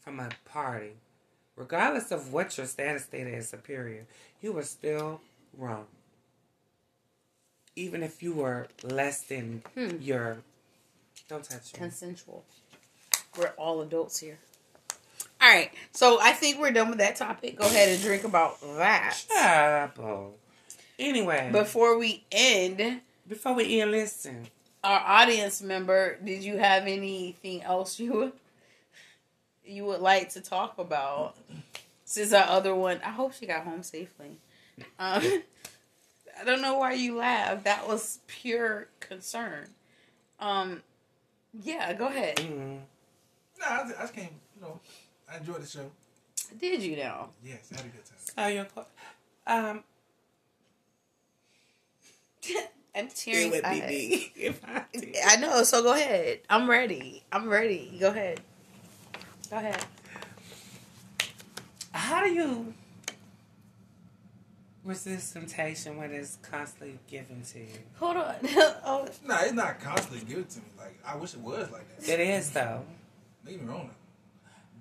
from 0.01 0.19
a 0.19 0.29
party. 0.45 0.93
Regardless 1.55 2.11
of 2.11 2.33
what 2.33 2.57
your 2.57 2.65
status 2.65 3.03
stated 3.03 3.33
as 3.35 3.49
superior, 3.49 4.05
you 4.41 4.51
were 4.53 4.63
still 4.63 5.21
wrong. 5.57 5.85
Even 7.75 8.01
if 8.03 8.23
you 8.23 8.33
were 8.33 8.67
less 8.83 9.21
than 9.23 9.63
Hmm. 9.75 9.97
your. 9.99 10.37
Don't 11.27 11.43
touch 11.43 11.73
me. 11.73 11.79
Consensual. 11.79 12.43
We're 13.37 13.53
all 13.57 13.81
adults 13.81 14.19
here. 14.19 14.37
All 15.41 15.49
right, 15.49 15.71
so 15.91 16.19
I 16.21 16.31
think 16.31 16.59
we're 16.59 16.71
done 16.71 16.89
with 16.89 16.99
that 16.99 17.15
topic. 17.17 17.57
Go 17.57 17.65
ahead 17.65 17.89
and 17.89 18.01
drink 18.01 18.23
about 18.23 18.61
that. 18.77 19.17
Apple. 19.35 20.35
Anyway, 20.97 21.49
Before 21.51 21.97
we 21.97 22.23
end, 22.31 23.01
before 23.27 23.53
we 23.53 23.81
end, 23.81 23.91
listen. 23.91 24.47
our 24.83 24.99
audience 24.99 25.61
member, 25.61 26.17
did 26.23 26.43
you 26.43 26.57
have 26.57 26.83
anything 26.83 27.61
else 27.63 27.99
you 27.99 28.13
would 28.13 28.31
you 29.65 29.85
would 29.85 30.01
like 30.01 30.29
to 30.29 30.41
talk 30.41 30.77
about? 30.77 31.35
Since 32.05 32.31
our 32.33 32.47
other 32.47 32.75
one, 32.75 33.01
I 33.03 33.09
hope 33.09 33.33
she 33.33 33.45
got 33.47 33.63
home 33.63 33.81
safely. 33.83 34.37
Um, 34.99 35.21
I 36.39 36.43
don't 36.45 36.61
know 36.61 36.77
why 36.77 36.93
you 36.93 37.17
laughed. 37.17 37.63
That 37.65 37.87
was 37.87 38.19
pure 38.27 38.87
concern. 38.99 39.67
Um, 40.39 40.83
yeah, 41.53 41.91
go 41.93 42.07
ahead. 42.07 42.37
Mm. 42.37 42.79
Nah, 43.69 43.82
I 43.82 43.83
just, 43.83 43.98
I 43.98 44.01
just 44.01 44.14
came. 44.14 44.30
You 44.56 44.61
know, 44.61 44.80
I 45.32 45.38
enjoyed 45.38 45.61
the 45.61 45.67
show. 45.67 45.90
Did 46.59 46.82
you 46.82 46.98
know? 46.98 47.30
Yes, 47.43 47.69
I 47.74 47.77
had 47.77 47.85
a 47.85 47.90
good 47.90 48.06
time. 48.06 48.17
Oh, 48.38 48.48
your 48.48 48.66
qu- 48.66 48.82
um, 49.48 49.83
I'm 52.95 53.06
It 53.08 53.16
tearing. 53.16 53.51
would 53.51 53.64
be 53.64 53.82
me. 53.82 54.32
if 54.35 54.61
I 54.66 54.83
did. 54.93 55.16
I 55.25 55.35
know, 55.38 55.64
so 55.64 55.82
go 55.82 55.93
ahead. 55.93 56.40
I'm 56.50 56.69
ready. 56.69 57.24
I'm 57.32 57.48
ready. 57.50 57.98
Go 58.00 58.09
ahead. 58.09 58.42
Go 59.50 59.58
ahead. 59.58 59.83
How 61.92 62.24
do 62.24 62.32
you 62.32 62.74
resist 64.83 65.33
temptation 65.33 65.98
when 65.98 66.11
it's 66.11 66.38
constantly 66.42 67.00
given 67.08 67.42
to 67.43 67.59
you? 67.59 67.67
Hold 68.00 68.17
on. 68.17 68.35
oh, 68.85 69.08
Nah, 69.25 69.42
it's 69.42 69.53
not 69.53 69.80
constantly 69.80 70.25
given 70.27 70.45
to 70.45 70.59
me. 70.59 70.66
Like 70.77 71.00
I 71.06 71.16
wish 71.16 71.33
it 71.33 71.40
was 71.40 71.72
like 71.72 71.98
that. 72.00 72.09
It 72.09 72.19
is 72.19 72.51
though. 72.51 72.83
Don't 73.43 73.53
get 73.53 73.61
me 73.63 73.69
wrong. 73.69 73.89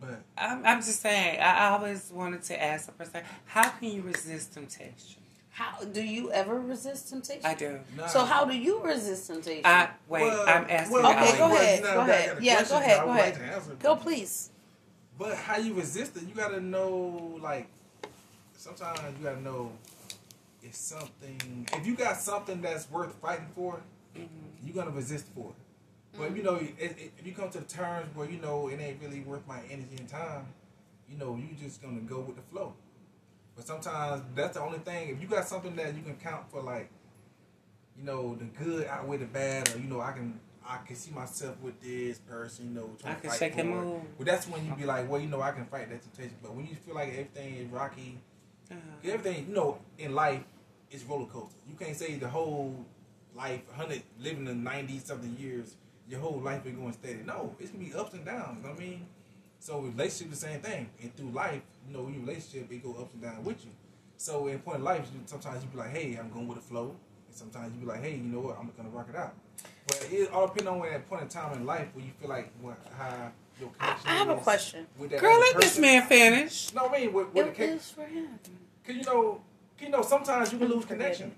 But 0.01 0.23
I'm, 0.37 0.65
I'm 0.67 0.79
just 0.79 1.01
saying. 1.01 1.41
I 1.41 1.69
always 1.69 2.11
wanted 2.13 2.43
to 2.45 2.63
ask 2.63 2.89
a 2.89 2.93
person, 2.93 3.23
how 3.47 3.69
can 3.69 3.93
you 3.93 4.03
resist 4.03 4.55
temptation? 4.55 5.23
how 5.53 5.85
do 5.85 6.03
you 6.03 6.33
ever 6.33 6.59
resist 6.59 7.11
temptation? 7.11 7.45
I 7.45 7.55
do. 7.55 7.79
nah. 7.95 8.07
So 8.07 8.25
how 8.25 8.47
do 8.47 8.57
you 8.57 8.83
resist 8.83 9.27
temptation? 9.27 9.67
I 9.67 9.91
wait. 10.09 10.23
Well, 10.23 10.49
I'm 10.49 10.67
asking. 10.69 10.93
well, 10.93 11.13
Okay, 11.13 11.39
go 11.39 11.55
ahead, 11.55 11.83
go 11.83 12.01
ahead. 12.01 12.39
Yeah, 12.41 12.65
go 12.65 12.79
ahead, 12.79 13.05
go 13.05 13.11
ahead. 13.11 13.39
like. 13.39 13.79
Go, 13.79 13.97
please. 13.97 14.51
But 15.19 15.37
how 15.37 15.59
you 15.59 15.75
resist 15.75 16.17
it, 16.17 16.23
you 16.23 16.35
gotta 16.35 16.61
know. 16.61 17.39
Like 17.43 17.69
sometimes 18.57 18.99
you 19.19 19.25
gotta 19.25 19.43
know 19.43 19.73
if 20.63 20.75
something. 20.75 21.69
If 21.75 21.87
you 21.87 21.97
got 21.97 22.17
something 22.17 22.63
that's 22.63 22.91
worth 22.91 23.15
fighting 23.17 23.49
for, 23.55 23.83
mm-hmm. 24.17 24.27
you're 24.65 24.75
gonna 24.75 24.97
resist 24.97 25.27
for 25.35 25.51
it. 25.51 25.62
But 26.17 26.37
you 26.37 26.43
know, 26.43 26.57
it, 26.57 26.75
it, 26.79 27.13
if 27.19 27.27
you 27.27 27.33
come 27.33 27.51
to 27.51 27.59
the 27.59 27.65
terms 27.65 28.15
where 28.15 28.29
you 28.29 28.39
know 28.41 28.69
it 28.69 28.79
ain't 28.81 29.01
really 29.03 29.21
worth 29.21 29.47
my 29.47 29.61
energy 29.71 29.97
and 29.99 30.09
time, 30.09 30.47
you 31.11 31.17
know, 31.19 31.37
you 31.37 31.49
just 31.61 31.81
gonna 31.83 32.01
go 32.01 32.21
with 32.21 32.37
the 32.37 32.43
flow. 32.43 32.75
But 33.57 33.67
sometimes 33.67 34.23
that's 34.35 34.55
the 34.55 34.63
only 34.63 34.79
thing. 34.79 35.11
If 35.11 35.21
you 35.23 35.29
got 35.29 35.47
something 35.47 35.75
that 35.77 35.95
you 35.95 36.03
can 36.03 36.17
count 36.17 36.51
for, 36.51 36.63
like, 36.63 36.91
you 37.99 38.05
know, 38.05 38.35
the 38.35 38.45
good 38.45 38.87
outweigh 38.87 39.19
the 39.19 39.27
bad, 39.27 39.69
or 39.75 39.79
you 39.79 39.89
know, 39.89 40.01
I 40.01 40.13
can 40.13 40.39
I 40.67 40.79
can 40.87 40.97
see 40.97 41.11
myself 41.11 41.57
with 41.61 41.81
this 41.81 42.19
person, 42.19 42.69
you 42.69 42.75
know, 42.81 42.91
trying 43.01 43.13
I 43.13 43.17
to 43.17 43.21
can 43.23 43.31
fight 43.31 43.39
shake 43.39 43.59
it. 43.59 43.65
move. 43.67 43.85
Well, 44.19 44.25
that's 44.25 44.47
when 44.49 44.65
you 44.67 44.73
be 44.75 44.85
like, 44.85 45.11
well, 45.11 45.21
you 45.21 45.29
know, 45.29 45.41
I 45.43 45.53
can 45.53 45.67
fight 45.67 45.89
that 45.91 46.03
temptation. 46.03 46.37
But 46.43 46.55
when 46.55 46.67
you 46.67 46.75
feel 46.77 46.95
like 46.95 47.09
everything 47.11 47.57
is 47.57 47.67
rocky, 47.69 48.19
Uh-huh. 48.71 48.79
everything, 49.05 49.47
you 49.49 49.55
know, 49.55 49.79
in 49.99 50.15
life 50.15 50.43
is 50.91 51.05
roller 51.05 51.27
coaster. 51.27 51.59
You 51.69 51.75
can't 51.77 51.97
say 51.97 52.15
the 52.17 52.29
whole 52.29 52.85
life, 53.35 53.61
hundred 53.75 54.03
living 54.21 54.47
in 54.47 54.63
ninety 54.63 54.99
something 54.99 55.37
years, 55.39 55.75
your 56.13 56.21
whole 56.21 56.39
life 56.41 56.63
been 56.63 56.77
going 56.77 56.93
steady. 56.93 57.21
No, 57.27 57.57
it's 57.59 57.71
gonna 57.71 57.85
be 57.85 57.95
ups 57.95 58.13
and 58.13 58.25
downs. 58.25 58.59
You 58.59 58.69
know 58.69 58.75
what 58.75 58.83
I 58.83 58.85
mean, 58.85 59.07
so 59.59 59.81
relationship 59.81 60.31
the 60.31 60.37
same 60.37 60.61
thing. 60.61 60.91
And 61.01 61.17
through 61.17 61.31
life, 61.31 61.63
you 61.89 61.97
know, 61.97 62.07
your 62.09 62.21
relationship 62.21 62.71
it 62.71 62.83
go 62.83 62.93
ups 63.01 63.15
and 63.15 63.23
downs 63.23 63.45
with 63.45 63.65
you. 63.65 63.71
So 64.19 64.47
in 64.47 64.59
point 64.59 64.77
of 64.77 64.83
life, 64.83 65.09
sometimes 65.25 65.65
you 65.65 65.71
be 65.71 65.79
like, 65.79 65.91
hey, 65.91 66.19
I'm 66.21 66.31
going 66.31 66.47
with 66.47 66.59
the 66.59 66.65
flow. 66.65 66.95
And 67.27 67.35
sometimes 67.35 67.73
you 67.75 67.81
be 67.81 67.87
like, 67.87 68.03
hey, 68.03 68.13
you 68.13 68.25
know 68.25 68.41
what, 68.41 68.59
I'm 68.59 68.71
gonna 68.77 68.91
rock 68.91 69.07
it 69.09 69.17
out. 69.17 69.33
But 69.87 70.07
it 70.11 70.31
all 70.31 70.47
depends 70.47 70.69
on 70.69 70.79
when 70.81 70.93
that 70.93 71.09
point 71.09 71.23
in 71.23 71.29
time 71.29 71.57
in 71.57 71.65
life 71.65 71.89
where 71.95 72.05
you 72.05 72.13
feel 72.21 72.29
like 72.29 72.53
what, 72.61 72.77
how 72.97 73.33
your 73.59 73.71
connection. 73.71 74.09
I 74.09 74.15
have 74.17 74.29
a 74.29 74.37
question. 74.37 74.87
with 74.99 75.11
that 75.11 75.21
Girl, 75.21 75.39
let 75.41 75.57
this 75.57 75.79
man 75.79 76.07
finish. 76.07 76.73
No, 76.75 76.89
I 76.89 76.99
mean, 77.01 77.13
with, 77.13 77.33
with 77.33 77.57
the 77.57 77.65
It 77.65 77.71
is 77.71 77.91
for 77.91 78.05
him. 78.05 78.39
Cause 78.87 78.97
you 78.97 79.05
know, 79.05 79.41
you 79.81 79.89
know, 79.89 80.03
sometimes 80.03 80.53
you 80.53 80.59
can 80.59 80.69
lose 80.69 80.85
connection, 80.85 81.33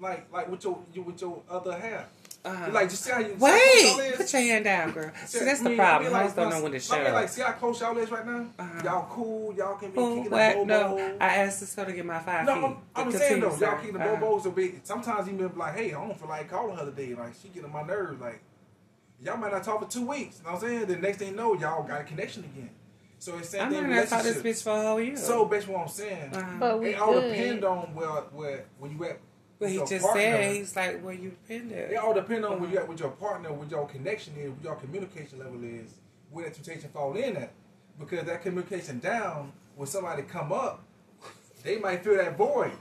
like 0.00 0.30
like 0.32 0.50
with 0.50 0.64
your 0.64 0.78
you 0.92 1.02
with 1.02 1.20
your 1.20 1.42
other 1.48 1.78
half. 1.78 2.06
Uh-huh. 2.46 2.70
Like 2.72 2.88
just 2.90 3.02
see 3.04 3.10
how 3.10 3.18
you 3.18 3.26
see 3.26 3.32
how 3.32 3.38
close 3.38 3.84
y'all 3.84 3.96
Wait, 3.98 4.10
is? 4.12 4.16
put 4.16 4.32
your 4.32 4.42
hand 4.42 4.64
down, 4.64 4.90
girl. 4.92 5.10
See, 5.26 5.44
that's 5.44 5.60
I 5.60 5.64
the 5.64 5.70
mean, 5.70 5.80
I 5.80 5.84
problem. 5.84 6.12
mean, 6.12 6.20
I 6.20 6.24
just 6.24 6.36
don't 6.36 6.44
know 6.50 6.60
once- 6.62 6.62
when 6.62 6.80
to 6.80 6.94
I 6.94 7.04
mean, 7.04 7.12
like 7.14 7.28
see 7.28 7.42
how 7.42 7.52
close 7.52 7.80
y'all 7.80 7.98
is 7.98 8.10
right 8.10 8.26
now. 8.26 8.46
Uh-huh. 8.58 8.80
Y'all 8.84 9.06
cool. 9.10 9.54
Y'all 9.54 9.74
can 9.76 9.90
be 9.90 9.96
Who, 10.00 10.14
kicking 10.16 10.30
what? 10.30 10.52
the 10.52 10.56
bobo. 10.64 10.66
No, 10.96 11.16
I 11.20 11.26
asked 11.36 11.60
this 11.60 11.74
girl 11.74 11.86
to 11.86 11.92
get 11.92 12.06
my 12.06 12.18
five 12.20 12.46
No, 12.46 12.54
feet. 12.54 12.64
I'm, 12.64 12.76
I'm 13.06 13.12
saying 13.12 13.40
though, 13.40 13.48
continue, 13.50 13.66
y'all 13.68 13.76
sir. 13.76 13.82
kicking 13.82 13.98
the 13.98 14.12
Uh-huh. 14.12 14.22
bobos 14.24 14.46
a 14.46 14.50
bit. 14.50 14.86
Sometimes 14.86 15.28
even 15.28 15.48
be 15.48 15.54
like, 15.58 15.74
hey, 15.74 15.88
I 15.88 16.06
don't 16.06 16.18
feel 16.18 16.28
like 16.28 16.48
calling 16.48 16.76
her 16.76 16.84
today. 16.84 17.14
Like 17.14 17.32
she 17.42 17.48
getting 17.48 17.64
on 17.64 17.72
my 17.72 17.82
nerves. 17.82 18.20
Like 18.20 18.40
y'all 19.20 19.36
might 19.36 19.50
not 19.52 19.64
talk 19.64 19.82
for 19.84 19.90
two 19.90 20.06
weeks. 20.06 20.38
You 20.38 20.44
know 20.44 20.54
what 20.54 20.62
I'm 20.62 20.68
saying? 20.68 20.86
The 20.86 20.96
next 20.96 21.18
thing 21.18 21.28
you 21.30 21.34
know, 21.36 21.54
y'all 21.54 21.82
got 21.82 22.00
a 22.00 22.04
connection 22.04 22.44
again. 22.44 22.70
So 23.18 23.38
it's 23.38 23.48
same 23.48 23.62
I'm 23.62 23.70
thing. 23.70 23.82
not 23.90 24.04
in 24.04 24.08
gonna 24.10 24.22
this 24.22 24.42
bitch 24.42 24.62
for 24.62 24.70
a 24.70 24.82
whole 24.82 25.00
year. 25.00 25.16
So 25.16 25.46
basically, 25.46 25.74
what 25.74 25.82
I'm 25.82 25.88
saying, 25.88 26.34
Uh-huh. 26.34 26.56
But 26.60 26.80
we 26.80 26.90
it 26.90 27.00
all 27.00 27.14
depend 27.20 27.64
on 27.64 27.94
where 27.94 28.08
where 28.08 28.64
when 28.78 28.92
you 28.92 29.04
at. 29.04 29.18
But 29.58 29.70
he 29.70 29.78
just 29.78 30.02
partner. 30.04 30.20
said 30.20 30.56
he's 30.56 30.76
like, 30.76 31.00
where 31.02 31.14
you 31.14 31.30
depend 31.30 31.72
on." 31.72 31.78
It 31.78 31.96
all 31.96 32.14
depend 32.14 32.44
on 32.44 32.60
where 32.60 32.70
you 32.70 32.78
at 32.78 32.88
with 32.88 33.00
your 33.00 33.10
partner, 33.10 33.52
what 33.52 33.70
your 33.70 33.86
connection 33.86 34.34
is, 34.36 34.50
what 34.50 34.64
your 34.64 34.74
communication 34.76 35.38
level 35.38 35.62
is, 35.64 35.94
where 36.30 36.44
that 36.44 36.54
temptation 36.54 36.90
fall 36.90 37.14
in 37.16 37.36
at. 37.36 37.52
Because 37.98 38.24
that 38.24 38.42
communication 38.42 38.98
down, 38.98 39.52
when 39.74 39.86
somebody 39.88 40.22
come 40.22 40.52
up, 40.52 40.82
they 41.62 41.78
might 41.78 42.04
feel 42.04 42.16
that 42.16 42.36
void. 42.36 42.72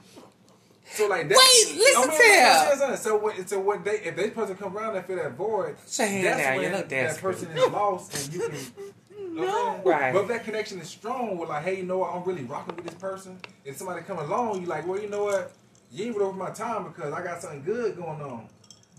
So 0.92 1.08
like 1.08 1.28
that. 1.30 1.38
Wait, 1.38 1.78
listen 1.78 2.04
I 2.04 2.08
mean, 2.08 2.18
to 2.18 2.24
him. 2.24 2.70
listen, 2.70 2.90
listen. 2.90 3.04
So 3.04 3.18
what? 3.18 3.50
So 3.50 3.60
what? 3.60 3.84
They 3.84 4.02
if 4.02 4.16
this 4.16 4.34
person 4.34 4.56
come 4.56 4.78
around 4.78 4.96
and 4.96 5.06
feel 5.06 5.16
that 5.18 5.32
void, 5.34 5.78
Put 5.78 5.88
that's 5.88 6.42
down. 6.44 6.58
When 6.58 6.72
that 6.72 6.90
desperate. 6.90 7.34
person 7.34 7.58
is 7.58 7.72
lost, 7.72 8.14
and 8.16 8.34
you 8.34 8.50
can. 8.50 9.36
no. 9.36 9.82
Right. 9.84 10.14
But 10.14 10.24
if 10.24 10.28
that 10.28 10.44
connection 10.44 10.80
is 10.80 10.88
strong, 10.90 11.38
with 11.38 11.50
like, 11.50 11.64
hey, 11.64 11.78
you 11.78 11.84
know 11.84 12.00
what? 12.00 12.14
I'm 12.14 12.24
really 12.24 12.44
rocking 12.44 12.76
with 12.76 12.86
this 12.86 12.96
person. 12.96 13.40
And 13.66 13.76
somebody 13.76 14.02
come 14.04 14.20
along, 14.20 14.62
you 14.62 14.68
like, 14.68 14.88
well, 14.88 15.02
you 15.02 15.10
know 15.10 15.26
what? 15.26 15.52
You 15.96 16.06
ain't 16.08 16.18
over 16.18 16.38
my 16.38 16.50
time 16.52 16.84
because 16.86 17.14
I 17.14 17.24
got 17.24 17.42
something 17.42 17.64
good 17.64 17.96
going 17.96 18.22
on. 18.22 18.48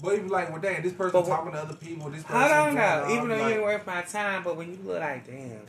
But 0.03 0.17
you 0.17 0.23
be 0.23 0.29
like, 0.29 0.51
well, 0.51 0.61
damn, 0.61 0.83
this 0.83 0.93
person 0.93 1.21
But 1.21 1.27
talking 1.29 1.53
to 1.53 1.59
other 1.59 1.75
people. 1.75 2.11
This 2.11 2.23
person. 2.23 2.39
Hold 2.41 2.53
on 2.53 2.65
doing 2.67 2.75
now. 2.77 3.05
all, 3.05 3.11
Even 3.17 3.29
though 3.29 3.37
like, 3.37 3.49
you 3.49 3.55
ain't 3.55 3.63
worth 3.63 3.87
my 3.87 4.03
time, 4.03 4.43
but 4.43 4.57
when 4.57 4.71
you 4.71 4.79
look 4.85 5.01
like, 5.01 5.27
damn. 5.27 5.61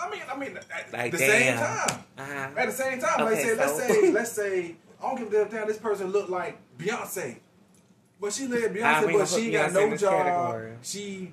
I 0.00 0.10
mean, 0.10 0.22
I 0.30 0.36
mean, 0.38 0.56
at 0.56 0.92
Like, 0.92 1.12
the 1.12 1.18
damn. 1.18 1.30
same 1.30 1.56
time. 1.58 2.04
Uh-huh. 2.18 2.48
At 2.60 2.66
the 2.66 2.72
same 2.72 3.00
time, 3.00 3.24
like 3.24 3.32
Okay, 3.34 3.42
say, 3.44 3.54
let's 3.56 3.76
say, 3.86 4.10
let's 4.12 4.32
say, 4.32 4.74
I 5.02 5.08
don't 5.08 5.18
give 5.18 5.32
a 5.32 5.50
damn. 5.50 5.66
This 5.68 5.78
person 5.78 6.08
looked 6.12 6.30
like 6.30 6.58
Beyonce, 6.78 7.36
but 8.20 8.32
she 8.32 8.46
live 8.46 8.70
Ah, 8.82 9.02
Beyonce, 9.02 9.12
but 9.18 9.28
she 9.28 9.50
got 9.50 9.70
Beyonce 9.70 9.90
no 9.90 9.96
job. 9.96 10.26
category. 10.26 10.72
She 10.82 11.32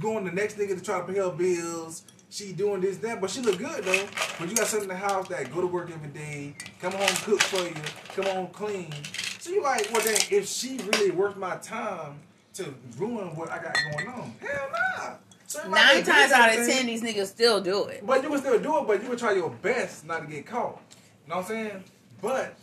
going 0.00 0.24
the 0.24 0.32
next 0.32 0.58
nigga 0.58 0.76
to 0.78 0.82
try 0.82 1.00
to 1.00 1.06
pay 1.06 1.18
her 1.18 1.30
bills. 1.30 2.04
She 2.30 2.52
doing 2.52 2.80
this 2.80 2.98
that, 2.98 3.20
but 3.20 3.28
she 3.28 3.40
look 3.40 3.58
good 3.58 3.82
though. 3.84 4.06
But 4.38 4.48
you 4.48 4.54
got 4.54 4.68
something 4.68 4.88
in 4.88 4.94
the 4.94 5.00
house 5.00 5.26
that 5.28 5.52
go 5.52 5.60
to 5.60 5.66
work 5.66 5.90
every 5.92 6.08
day, 6.10 6.54
come 6.80 6.92
home 6.92 7.08
cook 7.24 7.42
for 7.42 7.62
you, 7.64 7.74
come 8.14 8.24
home 8.26 8.46
clean. 8.52 8.92
So 9.40 9.50
you 9.50 9.62
like, 9.62 9.90
well 9.92 10.00
then, 10.02 10.16
if 10.30 10.46
she 10.48 10.78
really 10.78 11.10
worth 11.10 11.36
my 11.36 11.56
time 11.56 12.20
to 12.54 12.72
ruin 12.96 13.34
what 13.34 13.50
I 13.50 13.60
got 13.60 13.74
going 13.74 14.06
on, 14.08 14.32
hell 14.40 14.68
nah. 14.72 15.14
So 15.48 15.68
Nine 15.68 16.04
times 16.04 16.30
out 16.30 16.50
of 16.56 16.66
ten, 16.66 16.86
these 16.86 17.02
niggas 17.02 17.26
still 17.26 17.60
do 17.60 17.86
it. 17.86 18.06
But 18.06 18.22
you 18.22 18.30
would 18.30 18.38
still 18.40 18.60
do 18.60 18.78
it, 18.78 18.86
but 18.86 19.02
you 19.02 19.08
can 19.08 19.18
try 19.18 19.32
your 19.32 19.50
best 19.50 20.06
not 20.06 20.20
to 20.22 20.26
get 20.28 20.46
caught. 20.46 20.80
You 21.26 21.30
know 21.30 21.36
what 21.38 21.42
I'm 21.42 21.48
saying? 21.48 21.84
But 22.22 22.54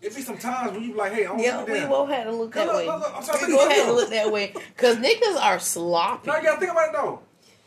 it 0.00 0.16
be 0.16 0.22
some 0.22 0.38
times 0.38 0.72
when 0.72 0.82
you 0.82 0.92
be 0.92 0.98
like, 0.98 1.12
hey, 1.12 1.26
I 1.26 1.28
don't 1.28 1.38
Yeah, 1.40 1.62
we 1.64 1.84
will 1.86 2.06
have 2.06 2.24
to 2.24 2.32
look 2.32 2.54
that 2.54 2.66
Look, 2.66 2.76
way. 2.76 2.86
look, 2.86 3.00
look, 3.00 3.12
I'm 3.14 3.22
sorry, 3.22 3.44
We 3.46 3.52
look, 3.52 3.60
go 3.60 3.68
ahead 3.68 3.94
look. 3.94 4.08
that 4.10 4.32
way 4.32 4.54
because 4.74 4.96
niggas 4.96 5.36
are 5.38 5.58
sloppy. 5.58 6.26
No, 6.30 6.36
you 6.36 6.42
gotta 6.44 6.58
think 6.60 6.72
about 6.72 6.88
it 6.88 6.92
though. 6.94 7.20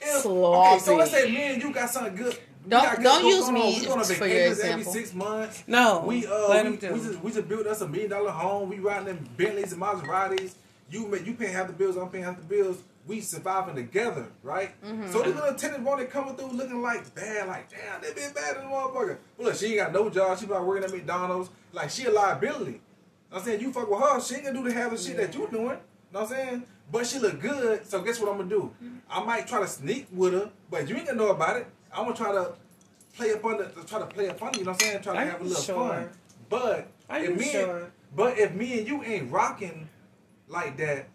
If, 0.04 0.22
Sloppy. 0.22 0.70
Okay, 0.76 0.80
so 0.80 0.96
let's 0.96 1.12
say 1.12 1.30
me 1.32 1.38
and 1.54 1.62
you 1.62 1.72
got 1.74 1.90
something 1.90 2.16
good. 2.16 2.38
Don't- 2.68 3.04
don't 3.04 3.26
use 3.26 3.50
me 3.52 3.80
We 3.82 3.86
going 3.86 4.04
for 4.06 4.14
your 4.14 4.20
vacations 4.20 4.60
every 4.60 4.72
example. 4.82 4.94
six 4.94 5.14
months. 5.14 5.64
No, 5.68 6.04
We 6.08 6.26
uh 6.26 6.64
we, 6.64 6.70
we 6.72 6.78
just 6.78 7.20
we 7.22 7.32
just 7.32 7.50
built 7.50 7.68
us 7.68 7.82
a 7.82 7.88
million 7.88 8.10
dollar 8.12 8.32
home. 8.32 8.70
We 8.70 8.80
riding 8.80 9.10
in 9.10 9.30
Bentleys 9.38 9.74
and 9.74 9.82
Maseratis. 9.82 10.54
You 10.90 11.14
you 11.26 11.34
paying 11.34 11.54
half 11.54 11.68
the 11.68 11.74
bills. 11.74 11.98
I'm 11.98 12.10
paying 12.10 12.24
half 12.24 12.38
the 12.38 12.44
bills. 12.44 12.82
We 13.06 13.20
surviving 13.20 13.76
together, 13.76 14.28
right? 14.44 14.82
Mm-hmm. 14.82 15.12
So 15.12 15.24
this 15.24 15.36
little 15.36 15.56
tenant 15.56 15.84
wanted 15.84 16.10
coming 16.10 16.38
through 16.38 16.52
looking 16.54 16.82
like 16.82 17.14
bad, 17.14 17.50
like 17.50 17.70
damn, 17.70 18.02
they 18.02 18.14
been 18.14 18.32
bad 18.32 18.56
in 18.56 18.64
the 18.64 18.70
motherfucker. 18.70 19.18
But 19.38 19.46
look, 19.46 19.56
she 19.56 19.66
ain't 19.68 19.78
got 19.78 19.94
no 19.94 20.10
job. 20.10 20.40
She 20.40 20.46
like 20.46 20.62
working 20.62 20.86
at 20.86 20.92
McDonald's. 20.92 21.50
Like 21.74 21.90
she 21.90 22.06
a 22.06 22.12
liability. 22.12 22.80
I'm 23.30 23.42
saying 23.42 23.60
you 23.60 23.74
fuck 23.74 23.90
with 23.90 24.00
her, 24.00 24.22
she 24.22 24.36
ain't 24.36 24.46
gonna 24.46 24.58
do 24.62 24.70
the 24.70 24.74
half 24.74 24.94
of 24.94 25.02
shit 25.02 25.18
that 25.18 25.34
you 25.36 25.48
doing. 25.52 25.66
Know 25.66 25.80
what 26.12 26.22
I'm 26.22 26.28
saying? 26.28 26.64
But 26.94 27.08
she 27.08 27.18
look 27.18 27.42
good, 27.42 27.88
so 27.88 28.02
guess 28.04 28.20
what 28.20 28.30
I'm 28.30 28.38
gonna 28.38 28.50
do? 28.50 28.72
Mm-hmm. 28.84 28.98
I 29.10 29.24
might 29.24 29.48
try 29.48 29.60
to 29.62 29.68
sneak 29.68 30.06
with 30.14 30.34
her, 30.34 30.52
but 30.70 30.88
you 30.88 30.96
ain't 30.96 31.08
gonna 31.08 31.18
know 31.18 31.30
about 31.32 31.58
it. 31.58 31.66
I'm 31.92 32.04
gonna 32.06 32.16
try 32.16 32.32
to 32.32 32.54
play 33.18 33.34
up 33.34 33.44
under, 33.44 33.66
try 33.88 33.98
to 34.00 34.06
play 34.06 34.30
up 34.30 34.38
funny. 34.38 34.60
You 34.60 34.66
know 34.66 34.72
what 34.74 34.84
I'm 34.84 34.88
saying? 34.90 35.02
Try 35.02 35.14
to 35.14 35.20
Are 35.20 35.26
have 35.26 35.42
a 35.42 35.44
little 35.44 35.64
sure? 35.64 35.90
fun. 35.90 36.10
But 36.50 36.88
Are 37.10 37.18
if 37.20 37.36
me, 37.36 37.46
sure? 37.46 37.92
but 38.16 38.38
if 38.38 38.54
me 38.54 38.78
and 38.78 38.88
you 38.88 39.04
ain't 39.04 39.32
rocking 39.32 39.90
like 40.48 40.78
that, 40.78 41.08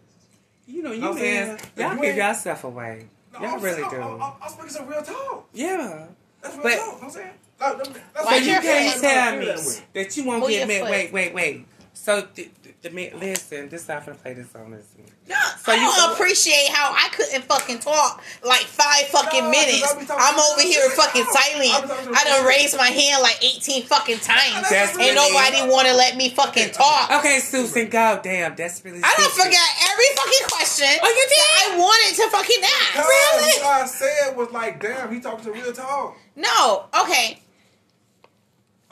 You 0.67 0.83
know, 0.83 0.91
you 0.91 0.99
Know 0.99 1.11
what 1.11 1.15
I'm 1.17 1.23
saying? 1.23 1.47
man, 1.47 1.57
y'all 1.77 1.89
you 1.93 1.95
give 2.01 2.05
ain't- 2.09 2.17
yourself 2.17 2.63
away. 2.65 3.07
no, 3.33 3.39
Y'all 3.39 3.49
I'm, 3.55 3.61
really 3.61 3.83
I'm, 3.83 3.89
do. 3.89 4.01
I'm, 4.01 4.21
I'm, 4.21 4.33
I'm 4.41 4.49
speaking 4.49 4.69
some 4.69 4.87
real 4.87 5.01
talk. 5.01 5.47
yeah. 5.53 6.07
That's 6.41 6.55
real 6.55 6.63
But- 6.63 6.75
talk. 6.75 6.79
You 6.79 6.85
know 6.85 6.93
what 6.93 7.03
I'm 7.03 7.09
saying. 7.09 7.31
Like, 7.59 7.77
that's 8.13 8.25
Why 8.25 8.39
So 8.39 8.45
you 8.45 8.59
can't 8.61 9.01
tell 9.01 9.39
me 9.39 9.45
that 9.45 9.81
that 9.93 10.17
you 10.17 10.23
won't 10.25 10.39
Pull 10.41 10.49
get 10.49 10.57
your 10.59 10.67
mad. 10.67 10.81
foot. 10.81 10.91
Wait, 10.91 11.13
wait, 11.13 11.33
wait. 11.33 11.67
So 11.99 12.21
the, 12.33 12.49
the, 12.63 12.71
the 12.83 12.89
man, 12.95 13.19
listen, 13.19 13.67
this 13.67 13.89
I'm 13.89 13.99
gonna 13.99 14.15
play 14.17 14.33
this 14.33 14.55
on 14.55 14.71
this. 14.71 14.87
No, 15.27 15.35
So 15.61 15.73
I 15.73 15.75
you- 15.75 15.81
don't 15.93 16.13
appreciate 16.13 16.69
how 16.71 16.95
I 16.95 17.09
couldn't 17.09 17.43
fucking 17.43 17.79
talk 17.79 18.23
like 18.41 18.61
five 18.61 19.05
fucking 19.11 19.43
No, 19.43 19.51
'cause 19.51 19.67
minutes. 19.67 19.83
I 19.93 19.99
be 19.99 20.05
talking 20.05 20.23
I'm 20.25 20.39
over 20.39 20.61
here 20.61 20.87
shit. 20.87 20.91
fucking 20.97 21.25
I 21.27 21.35
silent. 21.35 22.15
I 22.15 22.23
done 22.23 22.39
shit. 22.39 22.47
raised 22.47 22.77
my 22.77 22.87
hand 22.87 23.21
like 23.21 23.43
18 23.43 23.83
fucking 23.83 24.19
times. 24.19 24.69
That's 24.69 24.97
Ain't 24.97 25.13
nobody 25.13 25.61
want 25.69 25.87
to 25.89 25.93
let 25.93 26.15
me 26.15 26.29
fucking 26.29 26.71
talk. 26.71 27.11
Okay, 27.19 27.39
Susan, 27.39 27.89
go. 27.89 28.19
Damn, 28.23 28.55
desperately. 28.55 29.01
I 29.03 29.13
don't 29.17 29.33
forget 29.33 29.59
every 29.91 30.09
fucking 30.15 30.47
question 30.55 30.87
Oh, 31.03 31.09
you 31.09 31.25
did? 31.27 31.75
I 31.75 31.77
wanted 31.77 32.15
to 32.15 32.29
fucking 32.31 32.63
ask. 32.63 32.93
Cause 32.95 33.05
Really? 33.05 33.59
what 33.59 33.83
I 33.83 33.85
said 33.85 34.37
was 34.37 34.51
like, 34.51 34.81
damn, 34.81 35.13
he 35.13 35.19
talking 35.19 35.43
to 35.45 35.51
real 35.51 35.73
talk. 35.73 36.15
No. 36.37 36.85
Okay. 37.03 37.41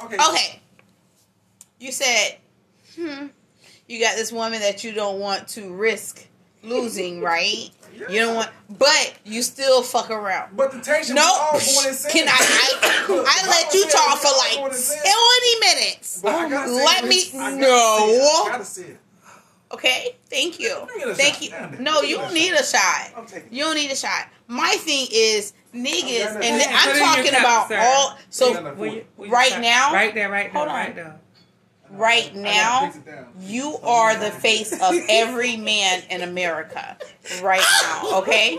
Okay. 0.03 0.17
Okay. 0.17 0.59
You 1.79 1.91
said, 1.93 2.37
hmm, 2.97 3.27
you 3.87 3.99
got 4.01 4.15
this 4.15 4.31
woman 4.31 4.59
that 4.59 4.83
you 4.83 4.91
don't 4.93 5.19
want 5.19 5.47
to 5.49 5.73
risk 5.73 6.27
losing, 6.63 7.21
right? 7.33 7.69
You 8.09 8.19
don't 8.19 8.35
want, 8.35 8.51
but 8.77 9.13
you 9.25 9.41
still 9.41 9.81
fuck 9.81 10.11
around. 10.11 10.55
But 10.55 10.71
the 10.71 10.79
tension 10.79 11.15
No, 11.15 11.21
was 11.53 11.67
all 11.67 11.73
born 11.75 11.87
in 11.87 11.93
sin. 11.95 12.11
can 12.11 12.27
I? 12.27 12.31
I, 12.33 13.43
I 13.45 13.47
let 13.49 13.73
you 13.73 13.85
talk 13.89 14.19
for 14.19 14.37
like 14.37 14.57
born 14.57 14.71
in 14.71 14.77
sin. 14.77 14.99
twenty 15.01 15.59
minutes. 15.75 16.21
But 16.21 16.35
I 16.35 16.49
gotta 16.49 16.69
say 16.75 16.85
Let 16.85 17.05
me 17.05 17.23
I 17.33 17.49
gotta 17.51 17.57
know. 17.57 17.97
say 17.97 18.15
it, 18.15 18.21
I 18.21 18.49
gotta 18.51 18.65
say 18.65 18.81
it. 18.83 18.99
Okay, 19.69 20.15
thank 20.29 20.59
you, 20.59 20.69
me 20.85 20.99
get 20.99 21.07
a 21.09 21.15
thank 21.15 21.41
you. 21.41 21.51
No, 21.83 22.01
you 22.01 22.15
don't 22.17 22.33
need 22.33 22.53
a 22.53 22.63
shot. 22.63 23.27
You 23.51 23.63
don't 23.65 23.75
need 23.75 23.91
a 23.91 23.95
shot. 23.97 24.27
My 24.47 24.69
thing 24.79 25.07
is 25.11 25.51
niggas, 25.73 26.35
and 26.35 26.43
I'm 26.45 26.89
it 26.89 26.91
in 26.91 26.97
your 26.97 27.05
talking 27.05 27.29
about 27.39 27.67
sir. 27.67 27.77
all. 27.79 28.17
So 28.29 28.53
Yeah, 28.53 28.59
no. 28.61 28.73
Will 28.75 28.93
you- 28.93 29.05
will 29.17 29.25
you 29.27 29.31
Right 29.33 29.59
now? 29.59 29.91
Right 29.93 30.13
there, 30.13 30.29
right 30.29 30.43
there, 30.43 30.51
Hold 30.53 30.69
on. 30.69 30.75
right 30.75 30.95
there. 30.95 31.19
Right 31.91 32.33
now, 32.35 32.85
fix 32.91 32.97
it 32.97 33.05
down. 33.05 33.27
you 33.39 33.77
are 33.83 34.15
the 34.17 34.31
face 34.45 34.73
of 34.73 34.93
every 35.09 35.57
man 35.57 36.03
in 36.09 36.21
America. 36.21 36.97
Right 37.41 37.63
now, 37.83 38.19
okay. 38.21 38.57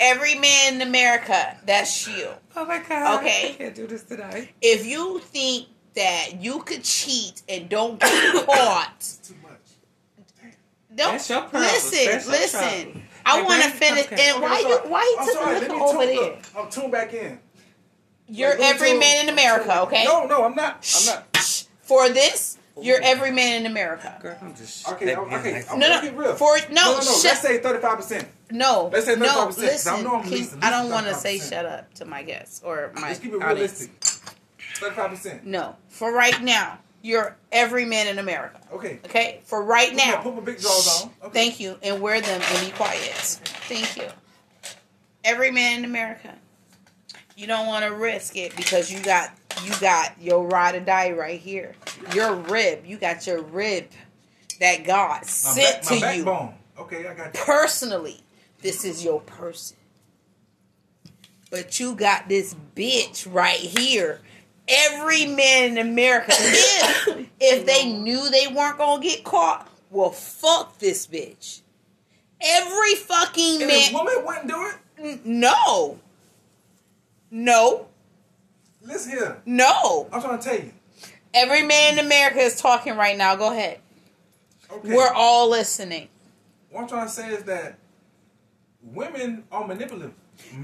Every 0.00 0.36
man 0.36 0.74
in 0.74 0.82
America, 0.82 1.56
that's 1.66 2.06
you. 2.06 2.28
Oh 2.56 2.64
my 2.64 2.78
god. 2.78 3.18
Okay. 3.20 3.50
I 3.50 3.52
can't 3.54 3.74
do 3.74 3.86
this 3.86 4.04
tonight. 4.04 4.50
If 4.62 4.86
you 4.86 5.18
think 5.18 5.66
that 5.94 6.40
you 6.40 6.60
could 6.60 6.84
cheat 6.84 7.42
and 7.48 7.68
don't 7.68 7.98
get 8.00 8.46
caught, 8.46 9.18
Too 9.24 9.34
much. 9.42 10.52
don't 10.94 11.12
That's 11.12 11.28
your 11.30 11.40
problem. 11.40 11.62
listen. 11.62 12.06
That's 12.12 12.24
your 12.26 12.32
listen. 12.32 12.60
problem. 12.60 13.02
I 13.26 13.38
Hey, 13.40 13.44
want 13.44 13.62
to 13.64 13.70
finish. 13.70 14.06
okay. 14.06 14.30
And 14.30 14.40
why 14.42 14.62
I'm 14.64 14.68
you? 14.68 14.90
Why 14.90 15.16
you 15.18 15.32
took 15.32 15.42
a 15.42 15.52
me 15.68 15.74
me 15.74 15.80
over 15.82 15.98
tune- 15.98 16.06
there? 16.06 16.16
look, 16.16 16.38
I'm 16.56 16.70
tuned 16.70 16.92
back 16.92 17.12
in. 17.14 17.40
You're 18.30 18.50
Look, 18.50 18.58
let 18.60 18.64
me 18.66 18.74
every 18.76 18.90
tune- 18.90 18.98
man 19.00 19.24
in 19.28 19.32
America, 19.32 19.80
okay? 19.82 20.04
No, 20.04 20.26
no, 20.26 20.44
I'm 20.44 20.54
not. 20.54 20.86
I'm 21.00 21.06
not. 21.06 21.27
For 21.88 22.08
this, 22.10 22.58
oh 22.76 22.82
you're 22.82 23.00
every 23.02 23.30
man 23.32 23.60
in 23.62 23.66
America. 23.66 24.18
Girl, 24.20 24.36
I'm 24.42 24.54
just 24.54 24.86
Okay, 24.92 25.06
let 25.06 25.26
me 25.26 25.34
okay. 25.36 25.48
relax. 25.48 25.70
I'm 25.70 25.78
No, 25.78 25.88
no. 26.02 26.12
real. 26.12 26.34
For 26.36 26.58
no, 26.68 26.74
no, 26.74 26.90
no, 26.92 26.96
no. 26.98 27.00
shut- 27.02 27.24
Let's 27.24 27.40
say 27.40 27.58
35 27.58 27.96
percent. 27.96 28.28
No, 28.50 28.90
Let's 28.92 29.06
say 29.06 29.16
no. 29.16 29.26
35%, 29.26 29.54
'cause 29.56 29.86
I 29.86 30.02
know 30.02 30.16
I'm 30.16 30.22
please, 30.22 30.52
least- 30.52 30.64
I 30.64 30.70
don't 30.70 30.90
want 30.90 31.06
to 31.06 31.14
say 31.14 31.38
shut 31.38 31.64
up 31.64 31.92
to 31.94 32.04
my 32.04 32.22
guests 32.22 32.60
or 32.62 32.92
my 32.94 33.08
Let's 33.08 33.20
keep 33.20 33.32
it 33.32 33.42
audience. 33.42 33.88
realistic. 33.88 33.90
35 34.76 35.10
percent. 35.10 35.44
No, 35.46 35.76
for 35.88 36.12
right 36.12 36.40
now, 36.42 36.78
you're 37.02 37.36
every 37.50 37.84
man 37.86 38.06
in 38.06 38.18
America. 38.18 38.60
Okay. 38.72 39.00
Okay, 39.06 39.40
for 39.44 39.62
right 39.64 39.88
Put 39.88 39.96
my- 39.98 40.04
now. 40.04 40.20
put 40.22 40.34
my 40.34 40.40
big 40.42 40.60
drawers 40.60 41.02
on. 41.02 41.10
Okay. 41.24 41.32
Thank 41.32 41.60
you, 41.60 41.78
and 41.82 42.00
wear 42.02 42.20
them 42.20 42.40
and 42.42 42.66
be 42.66 42.70
quiet. 42.76 43.00
Thank 43.68 43.96
you. 43.96 44.08
Every 45.24 45.50
man 45.50 45.78
in 45.78 45.84
America. 45.86 46.34
You 47.38 47.46
don't 47.46 47.68
want 47.68 47.84
to 47.84 47.92
risk 47.92 48.36
it 48.36 48.56
because 48.56 48.92
you 48.92 49.00
got 49.00 49.30
you 49.64 49.72
got 49.80 50.20
your 50.20 50.44
ride 50.48 50.74
or 50.74 50.80
die 50.80 51.12
right 51.12 51.38
here. 51.38 51.76
Your 52.12 52.34
rib, 52.34 52.84
you 52.84 52.96
got 52.96 53.28
your 53.28 53.40
rib 53.42 53.84
that 54.58 54.82
God 54.84 55.20
My, 55.20 55.26
sent 55.26 55.82
back, 55.82 55.84
my 55.84 55.88
to 55.88 55.94
you 56.16 56.24
backbone. 56.24 56.54
Okay, 56.80 57.06
I 57.06 57.14
got 57.14 57.26
you. 57.32 57.40
personally. 57.44 58.20
This 58.60 58.84
is 58.84 59.04
your 59.04 59.20
person. 59.20 59.76
But 61.48 61.78
you 61.78 61.94
got 61.94 62.28
this 62.28 62.56
bitch 62.74 63.32
right 63.32 63.56
here. 63.56 64.20
Every 64.66 65.26
man 65.26 65.72
in 65.72 65.78
America, 65.78 66.32
if 66.36 67.28
if 67.38 67.66
they 67.66 67.86
knew 67.92 68.28
they 68.30 68.48
weren't 68.48 68.78
gonna 68.78 69.00
get 69.00 69.22
caught, 69.22 69.70
well, 69.90 70.10
fuck 70.10 70.76
this 70.80 71.06
bitch. 71.06 71.60
Every 72.40 72.96
fucking 72.96 73.62
And 73.62 73.68
man. 73.68 73.90
a 73.90 73.96
woman 73.96 74.26
wouldn't 74.26 74.48
do 74.48 74.66
it. 74.66 74.74
N- 74.98 75.20
No. 75.24 76.00
No. 77.30 77.88
Listen 78.82 79.12
here. 79.12 79.42
No. 79.44 80.08
I'm 80.12 80.20
trying 80.20 80.38
to 80.38 80.44
tell 80.44 80.58
you. 80.58 80.72
Every 81.34 81.62
man 81.62 81.98
in 81.98 82.04
America 82.04 82.38
is 82.38 82.60
talking 82.60 82.96
right 82.96 83.16
now. 83.16 83.36
Go 83.36 83.52
ahead. 83.52 83.80
Okay. 84.70 84.94
We're 84.94 85.12
all 85.12 85.48
listening. 85.50 86.08
What 86.70 86.82
I'm 86.82 86.88
trying 86.88 87.06
to 87.06 87.12
say 87.12 87.28
is 87.30 87.44
that 87.44 87.78
women 88.82 89.44
are 89.50 89.66
manipulative. 89.66 90.14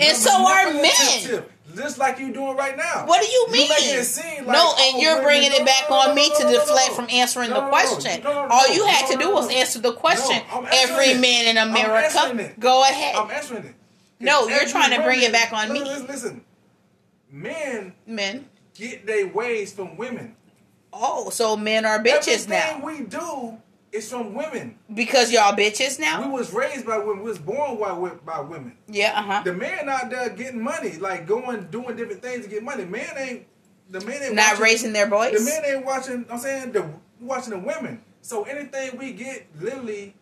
And 0.00 0.16
so 0.16 0.30
are 0.30 0.72
Manipulative, 0.72 1.50
Just 1.74 1.98
like 1.98 2.18
you're 2.20 2.30
doing 2.32 2.56
right 2.56 2.76
now. 2.76 3.06
What 3.06 3.22
do 3.22 3.28
you 3.28 3.48
mean? 3.50 3.68
seem 4.04 4.44
like, 4.44 4.54
no, 4.54 4.72
oh, 4.72 4.92
and 4.92 5.02
you're 5.02 5.14
women- 5.14 5.24
bringing 5.24 5.50
it 5.52 5.66
back 5.66 5.90
no, 5.90 5.96
on 5.96 6.14
me 6.14 6.28
no, 6.28 6.38
to 6.38 6.44
no, 6.44 6.52
no, 6.52 6.60
deflect 6.60 6.92
from 6.92 7.06
answering 7.10 7.50
the 7.50 7.60
question. 7.68 8.24
All 8.24 8.72
you 8.72 8.86
had 8.86 9.10
to 9.10 9.18
do 9.18 9.32
was 9.32 9.52
answer 9.52 9.80
the 9.80 9.92
question. 9.92 10.40
Every 10.72 11.12
it. 11.12 11.20
man 11.20 11.48
in 11.48 11.56
America, 11.56 12.54
go 12.58 12.82
ahead. 12.84 13.16
I'm 13.16 13.30
answering 13.30 13.64
it. 13.64 13.74
No, 14.20 14.46
you're 14.48 14.66
trying 14.66 14.96
to 14.96 15.02
bring 15.02 15.22
it 15.22 15.32
back 15.32 15.52
on 15.52 15.72
me. 15.72 15.82
Listen, 15.82 16.06
listen. 16.06 16.44
Men 17.34 17.92
Men. 18.06 18.48
get 18.74 19.06
their 19.06 19.26
ways 19.26 19.72
from 19.72 19.96
women. 19.96 20.36
Oh, 20.92 21.30
so 21.30 21.56
men 21.56 21.84
are 21.84 21.98
bitches 21.98 22.48
Everything 22.48 22.80
now 22.80 22.84
we 22.84 23.00
do 23.02 23.58
is 23.90 24.08
from 24.08 24.34
women. 24.34 24.78
because 24.94 25.32
y'all 25.32 25.52
bitches 25.56 25.98
now? 25.98 26.24
We 26.24 26.32
was 26.32 26.52
raised 26.52 26.86
by 26.86 26.98
women. 26.98 27.18
We 27.24 27.30
was 27.30 27.38
born 27.40 27.78
by, 27.78 27.92
by 28.24 28.40
women. 28.40 28.76
Yeah, 28.86 29.18
uh 29.18 29.22
huh. 29.22 29.42
The 29.44 29.52
man 29.52 29.88
out 29.88 30.10
there 30.10 30.28
getting 30.30 30.62
money, 30.62 30.92
like 30.98 31.26
going 31.26 31.66
doing 31.72 31.96
different 31.96 32.22
things 32.22 32.44
to 32.44 32.50
get 32.50 32.62
money. 32.62 32.84
Man 32.84 33.10
ain't 33.16 33.46
the 33.90 34.00
man 34.02 34.22
ain't 34.22 34.34
Not 34.34 34.52
watching- 34.52 34.62
raising 34.62 34.92
their 34.92 35.08
boys? 35.08 35.32
The 35.36 35.44
men 35.44 35.62
ain't 35.76 35.84
watching. 35.84 36.24
I'm 36.30 36.38
saying 36.38 36.70
the 36.72 36.88
watching 37.20 37.50
the 37.50 37.58
women. 37.58 38.00
So 38.22 38.44
anything 38.44 38.96
we 38.96 39.12
get 39.12 39.46
literally 39.60 40.14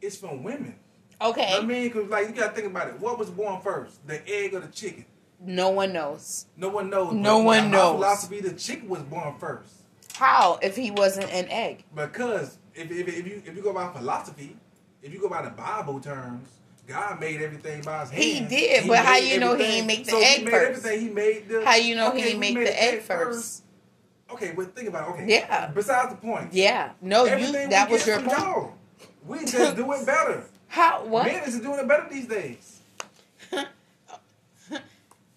is 0.00 0.16
from 0.16 0.44
women. 0.44 0.76
Okay. 1.20 1.52
I 1.58 1.62
mean, 1.62 1.90
cause 1.90 2.06
like 2.08 2.28
you 2.28 2.34
gotta 2.34 2.52
think 2.54 2.68
about 2.68 2.86
it. 2.88 3.00
What 3.00 3.18
was 3.18 3.28
born 3.28 3.60
first, 3.60 4.06
the 4.06 4.26
egg 4.28 4.54
or 4.54 4.60
the 4.60 4.68
chicken? 4.68 5.04
No 5.42 5.70
one 5.70 5.92
knows 5.92 6.46
No 6.56 6.68
one 6.68 6.90
knows. 6.90 7.14
No 7.14 7.38
one 7.38 7.64
my 7.64 7.70
knows. 7.70 7.94
philosophy: 7.94 8.40
the 8.40 8.52
chicken 8.52 8.88
was 8.88 9.02
born 9.02 9.34
first 9.38 9.80
how 10.20 10.58
if 10.62 10.76
he 10.76 10.90
wasn't 10.90 11.30
an 11.32 11.48
egg. 11.48 11.82
because 11.94 12.58
if, 12.74 12.90
if, 12.90 13.08
if 13.08 13.26
you 13.26 13.42
if 13.44 13.56
you 13.56 13.62
go 13.62 13.72
by 13.72 13.90
philosophy, 13.92 14.56
if 15.02 15.12
you 15.12 15.18
go 15.20 15.28
by 15.28 15.42
the 15.42 15.50
Bible 15.50 15.98
terms, 15.98 16.48
God 16.86 17.18
made 17.18 17.40
everything 17.40 17.80
by 17.82 18.00
His 18.00 18.10
hand. 18.10 18.22
He 18.22 18.40
did, 18.40 18.86
but 18.86 18.98
how 18.98 19.16
you 19.16 19.40
know 19.40 19.56
he 19.56 19.64
everything. 19.64 19.78
ain't 19.78 19.86
make 19.86 20.04
the 20.04 20.10
so 20.10 20.20
egg 20.20 20.38
he 20.38 20.44
made 20.44 20.50
first? 20.50 20.84
Everything 20.86 21.08
he 21.08 21.14
made. 21.14 21.48
The, 21.48 21.64
How 21.64 21.74
you 21.76 21.96
know 21.96 22.10
he 22.12 22.18
okay, 22.20 22.30
ain't 22.32 22.38
make 22.40 22.54
made 22.54 22.66
the 22.66 22.82
egg 22.82 23.02
first? 23.02 23.64
Okay, 24.30 24.52
but 24.54 24.76
think 24.76 24.88
about 24.88 25.08
it. 25.08 25.12
Okay. 25.12 25.28
Yeah. 25.28 25.70
Besides 25.74 26.10
the 26.10 26.16
point. 26.16 26.52
Yeah, 26.52 26.92
no, 27.00 27.24
you. 27.24 27.52
That 27.68 27.90
was 27.90 28.06
your 28.06 28.20
point. 28.20 28.38
y'all. 28.38 28.74
We 29.26 29.44
just 29.44 29.74
do 29.76 29.90
it 29.92 30.06
better. 30.06 30.44
How? 30.68 31.04
What? 31.04 31.26
Men 31.26 31.42
is 31.44 31.58
doing 31.60 31.80
it 31.80 31.88
better 31.88 32.06
these 32.10 32.26
days. 32.26 32.79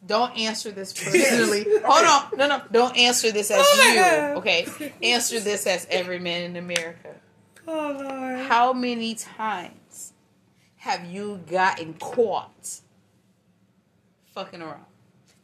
Don't 0.06 0.38
answer 0.38 0.72
this 0.72 0.92
personally. 1.04 1.66
Hold 1.86 2.06
on. 2.06 2.38
No, 2.38 2.48
no. 2.48 2.62
Don't 2.72 2.98
answer 2.98 3.32
this 3.32 3.50
as 3.52 3.58
Oh 3.66 3.88
you. 3.90 3.96
God. 4.00 4.38
Okay. 4.38 4.94
Answer 5.02 5.40
this 5.40 5.66
as 5.66 5.88
every 5.90 6.20
man 6.20 6.44
in 6.44 6.56
America. 6.58 7.16
Oh 7.68 7.98
Lord. 8.00 8.40
How 8.48 8.74
many 8.74 9.16
times 9.16 10.14
have 10.78 11.06
you 11.06 11.42
gotten 11.50 11.94
caught 11.94 12.82
fucking 14.34 14.62
around? 14.62 14.86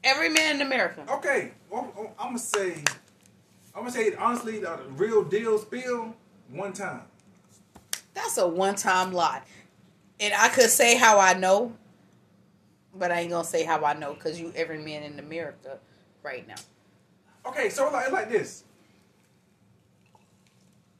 Every 0.03 0.29
man 0.29 0.55
in 0.57 0.61
America. 0.61 1.05
Okay, 1.09 1.51
well, 1.69 2.13
I'm 2.17 2.27
gonna 2.27 2.39
say, 2.39 2.83
I'm 3.75 3.81
gonna 3.81 3.91
say 3.91 4.13
honestly, 4.15 4.59
the 4.59 4.79
real 4.91 5.23
deal 5.23 5.57
spill 5.57 6.15
one 6.51 6.73
time. 6.73 7.01
That's 8.13 8.37
a 8.37 8.47
one 8.47 8.75
time 8.75 9.11
lie. 9.13 9.41
And 10.21 10.33
I 10.33 10.49
could 10.49 10.69
say 10.69 10.97
how 10.97 11.19
I 11.19 11.33
know, 11.33 11.73
but 12.99 13.11
I 13.11 13.21
ain't 13.21 13.29
gonna 13.31 13.43
say 13.43 13.63
how 13.63 13.83
I 13.83 13.93
know 13.93 14.13
because 14.13 14.39
you 14.39 14.51
every 14.55 14.77
man 14.79 15.03
in 15.03 15.17
America 15.19 15.79
right 16.21 16.47
now. 16.47 16.55
Okay, 17.45 17.69
so 17.69 17.89
like 17.89 18.11
like 18.11 18.29
this. 18.29 18.65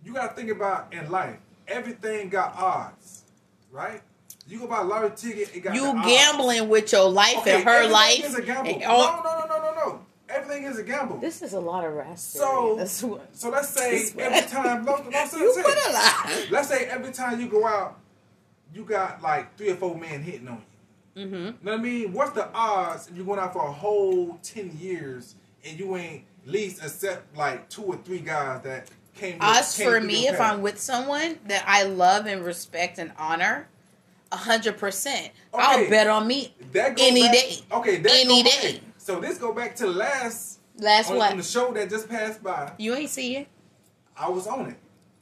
You 0.04 0.14
gotta 0.14 0.34
think 0.34 0.50
about 0.50 0.94
in 0.94 1.12
life, 1.12 1.36
everything 1.68 2.30
got 2.30 2.56
odds, 2.58 3.24
right? 3.72 4.02
You 4.48 4.60
go 4.60 4.68
buy 4.68 4.80
a 4.80 4.84
lottery 4.84 5.12
ticket, 5.16 5.56
it 5.56 5.60
got 5.60 5.76
You 5.76 5.82
the 5.84 5.90
odds. 6.00 6.08
gambling 6.08 6.70
with 6.70 6.92
your 6.92 7.10
life 7.10 7.38
Okay, 7.40 7.56
and 7.56 7.64
her 7.66 7.70
everything 7.72 7.92
life. 7.94 8.26
is 8.26 8.36
a 8.36 8.42
gamble. 8.42 8.72
and 8.72 8.80
No, 8.82 8.88
all- 8.90 9.24
no, 9.24 9.40
no, 9.42 9.46
no, 9.46 9.62
no, 9.62 9.74
no. 9.76 10.06
Everything 10.30 10.64
is 10.64 10.78
a 10.80 10.84
gamble. 10.84 11.18
This 11.18 11.42
is 11.42 11.54
a 11.54 11.60
lot 11.60 11.84
of 11.86 11.94
raspberry. 11.94 12.46
So- 12.46 12.76
That's 12.78 13.04
what. 13.04 13.36
So 13.36 13.50
let's 13.50 13.70
say 13.70 14.10
every 14.18 14.48
time, 14.50 14.86
no, 14.86 14.98
no, 14.98 15.26
say, 15.28 15.38
You 15.40 15.54
say- 15.54 15.62
put 15.64 15.76
a 15.88 15.92
lot. 15.92 16.48
let's 16.52 16.68
say 16.70 16.86
every 16.86 17.12
time 17.12 17.40
you 17.42 17.48
go 17.48 17.68
out, 17.68 18.00
you 18.74 18.84
got 18.86 19.22
like 19.22 19.58
three 19.58 19.70
or 19.72 19.76
four 19.76 19.96
men 19.98 20.22
hitting 20.22 20.48
on 20.48 20.56
you. 20.58 20.62
Mm-hmm. 21.20 21.34
You 21.36 21.42
know 21.42 21.72
what 21.72 21.74
I 21.74 21.78
mean? 21.78 22.14
What's 22.14 22.32
the 22.32 22.50
odds 22.54 23.08
if 23.10 23.16
you're 23.16 23.26
going 23.26 23.40
out 23.40 23.54
for 23.54 23.68
a 23.68 23.72
whole 23.72 24.40
ten 24.42 24.76
years 24.80 25.36
and 25.66 25.80
you 25.80 25.96
ain't 25.98 26.24
at 26.46 26.52
least 26.52 26.84
accept 26.84 27.36
like 27.38 27.70
two 27.70 27.84
or 27.84 27.98
three 27.98 28.20
guys 28.20 28.62
that 28.64 28.90
came? 29.16 29.38
Odds 29.42 29.76
came 29.76 29.90
for 29.90 30.00
me, 30.02 30.28
if? 30.28 30.40
I'm 30.40 30.62
with 30.62 30.80
someone 30.80 31.38
that 31.48 31.64
I 31.68 31.84
love 31.84 32.26
and 32.26 32.44
respect 32.46 33.00
and 33.00 33.12
honor, 33.18 33.68
a 34.32 34.38
hundred 34.38 34.78
percent, 34.78 35.32
I'll 35.54 35.90
bet 35.90 36.08
on 36.08 36.28
me 36.28 36.54
that 36.72 36.98
any 37.00 37.24
back, 37.24 37.32
day. 37.34 37.56
Okay, 37.72 37.98
that 37.98 38.12
Any 38.12 38.44
day. 38.44 38.50
okay. 38.60 38.82
So 38.98 39.20
this 39.20 39.38
go 39.38 39.54
back 39.54 39.76
to 39.78 39.88
last 39.88 40.60
Last 40.78 41.12
on, 41.12 41.18
what? 41.18 41.32
on 41.32 41.38
the 41.38 41.44
show 41.44 41.74
that 41.74 41.90
just 41.90 42.08
passed 42.08 42.42
by. 42.42 42.72
You 42.78 42.96
ain't 42.96 43.10
see 43.10 43.36
it. 43.38 43.48
I 44.16 44.30
was 44.30 44.48
on 44.48 44.68
it 44.70 44.78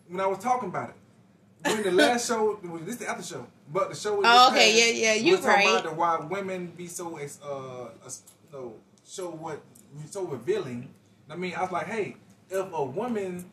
when 0.08 0.22
I 0.22 0.28
was 0.28 0.40
talking 0.40 0.70
about 0.70 0.90
it. 0.90 0.96
When 1.72 1.84
the 1.84 1.92
last 1.92 2.28
show, 2.30 2.60
this 2.86 2.98
the 2.98 3.10
after 3.10 3.24
show. 3.24 3.48
But 3.72 3.90
the 3.90 3.96
show. 3.96 4.22
Oh, 4.24 4.50
okay, 4.52 4.72
had, 4.72 4.96
yeah, 4.96 5.14
yeah, 5.14 5.22
you 5.22 5.36
talking 5.38 5.50
right. 5.50 5.68
About 5.70 5.84
the, 5.84 5.92
why 5.92 6.18
women 6.18 6.68
be 6.78 6.88
so 6.88 7.18
uh, 7.18 7.90
ex- 8.06 8.24
no, 8.54 8.76
show 9.06 9.30
what 9.32 9.62
so 10.10 10.26
revealing. 10.26 10.90
I 11.30 11.36
mean, 11.36 11.54
I 11.56 11.62
was 11.64 11.72
like, 11.72 11.88
hey, 11.88 12.16
if 12.50 12.72
a 12.74 12.86
woman 12.86 13.46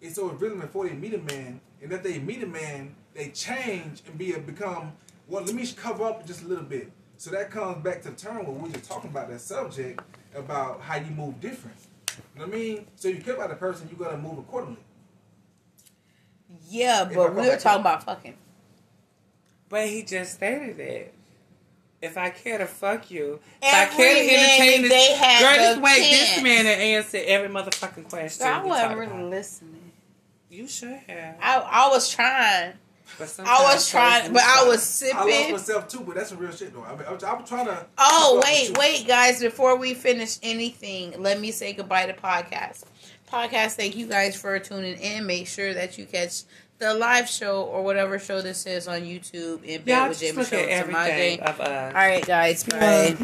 is 0.00 0.14
so 0.16 0.28
revealing 0.28 0.60
before 0.60 0.86
they 0.86 0.94
meet 0.94 1.14
a 1.14 1.18
man, 1.18 1.60
and 1.82 1.92
if 1.92 2.02
they 2.02 2.18
meet 2.18 2.42
a 2.42 2.46
man, 2.46 2.94
they 3.14 3.30
change 3.30 4.02
and 4.06 4.18
be 4.18 4.34
a 4.34 4.38
become. 4.38 4.92
Well, 5.28 5.42
let 5.42 5.54
me 5.54 5.62
just 5.62 5.76
cover 5.76 6.04
up 6.04 6.26
just 6.26 6.42
a 6.42 6.46
little 6.46 6.64
bit. 6.64 6.90
So 7.16 7.30
that 7.30 7.50
comes 7.50 7.82
back 7.82 8.02
to 8.02 8.10
the 8.10 8.16
term 8.16 8.44
where 8.44 8.54
we 8.54 8.68
were 8.68 8.78
talking 8.78 9.10
about 9.10 9.30
that 9.30 9.40
subject 9.40 10.02
about 10.34 10.80
how 10.80 10.96
you 10.96 11.10
move 11.12 11.40
different. 11.40 11.76
You 12.34 12.40
know 12.40 12.46
what 12.46 12.54
I 12.54 12.58
mean? 12.58 12.86
So 12.96 13.08
you 13.08 13.22
care 13.22 13.34
about 13.34 13.50
the 13.50 13.56
person, 13.56 13.88
you 13.90 13.96
gotta 13.96 14.18
move 14.18 14.38
accordingly. 14.38 14.80
Yeah, 16.68 17.08
If 17.08 17.14
but 17.14 17.34
we 17.34 17.48
were 17.48 17.56
talking 17.56 17.80
about 17.80 18.02
fucking. 18.04 18.34
But 19.72 19.88
he 19.88 20.02
just 20.02 20.34
stated 20.34 20.78
it. 20.78 21.14
If 22.02 22.18
I 22.18 22.28
care 22.30 22.58
to 22.58 22.66
fuck 22.66 23.10
you, 23.10 23.40
Every 23.62 23.92
if 23.92 23.92
I 23.92 23.96
care 23.96 24.14
to 24.14 24.20
entertain 24.34 24.82
this, 24.82 24.90
they 24.90 25.14
had 25.14 25.40
girl, 25.40 25.74
the 25.74 25.80
this 25.80 25.82
way, 25.82 26.10
this 26.10 26.42
man 26.42 26.64
had 26.66 26.78
answer 26.78 27.18
every 27.24 27.48
motherfucking 27.48 28.08
question. 28.10 28.44
Girl, 28.46 28.54
I 28.54 28.62
we 28.62 28.68
wasn't 28.68 28.98
really 28.98 29.12
about. 29.12 29.30
listening. 29.30 29.92
You 30.50 30.68
should 30.68 30.92
have. 31.08 31.36
I 31.40 31.56
I 31.58 31.88
was 31.88 32.10
trying. 32.10 32.74
But 33.18 33.34
I 33.46 33.62
was 33.62 33.88
trying, 33.90 34.32
but 34.32 34.42
I 34.44 34.64
moves- 34.66 34.68
was 34.68 35.12
I 35.14 35.16
lost 35.18 35.28
sipping. 35.30 35.52
myself 35.52 35.88
too, 35.88 36.00
but 36.00 36.16
that's 36.16 36.28
some 36.30 36.38
real 36.38 36.52
shit 36.52 36.74
though. 36.74 36.82
I 36.82 36.90
mean, 36.96 37.04
I'm, 37.08 37.18
I'm 37.24 37.44
trying 37.44 37.66
to. 37.66 37.86
Oh 37.96 38.42
wait, 38.44 38.76
wait, 38.76 39.06
guys! 39.06 39.40
Before 39.40 39.76
we 39.76 39.94
finish 39.94 40.36
anything, 40.42 41.14
let 41.22 41.40
me 41.40 41.50
say 41.50 41.72
goodbye 41.72 42.06
to 42.06 42.14
podcast. 42.14 42.84
Podcast, 43.30 43.76
thank 43.76 43.96
you 43.96 44.06
guys 44.06 44.38
for 44.38 44.58
tuning 44.58 44.98
in. 44.98 45.24
Make 45.26 45.46
sure 45.46 45.72
that 45.72 45.96
you 45.96 46.04
catch 46.04 46.42
the 46.82 46.94
live 46.94 47.28
show 47.28 47.62
or 47.62 47.82
whatever 47.84 48.18
show 48.18 48.40
this 48.42 48.66
is 48.66 48.88
on 48.88 49.02
YouTube 49.02 49.62
in 49.64 49.82
bed 49.82 49.88
Y'all 49.98 50.08
with 50.08 50.18
Jamie 50.18 50.44
Show 50.44 50.56
at 50.56 50.88
with 50.88 50.96
Samaje. 50.96 51.08
everything 51.08 51.40
of 51.40 51.60
us. 51.60 51.94
All 51.94 52.00
right, 52.00 52.26
guys. 52.26 52.64
Bye. 52.64 53.16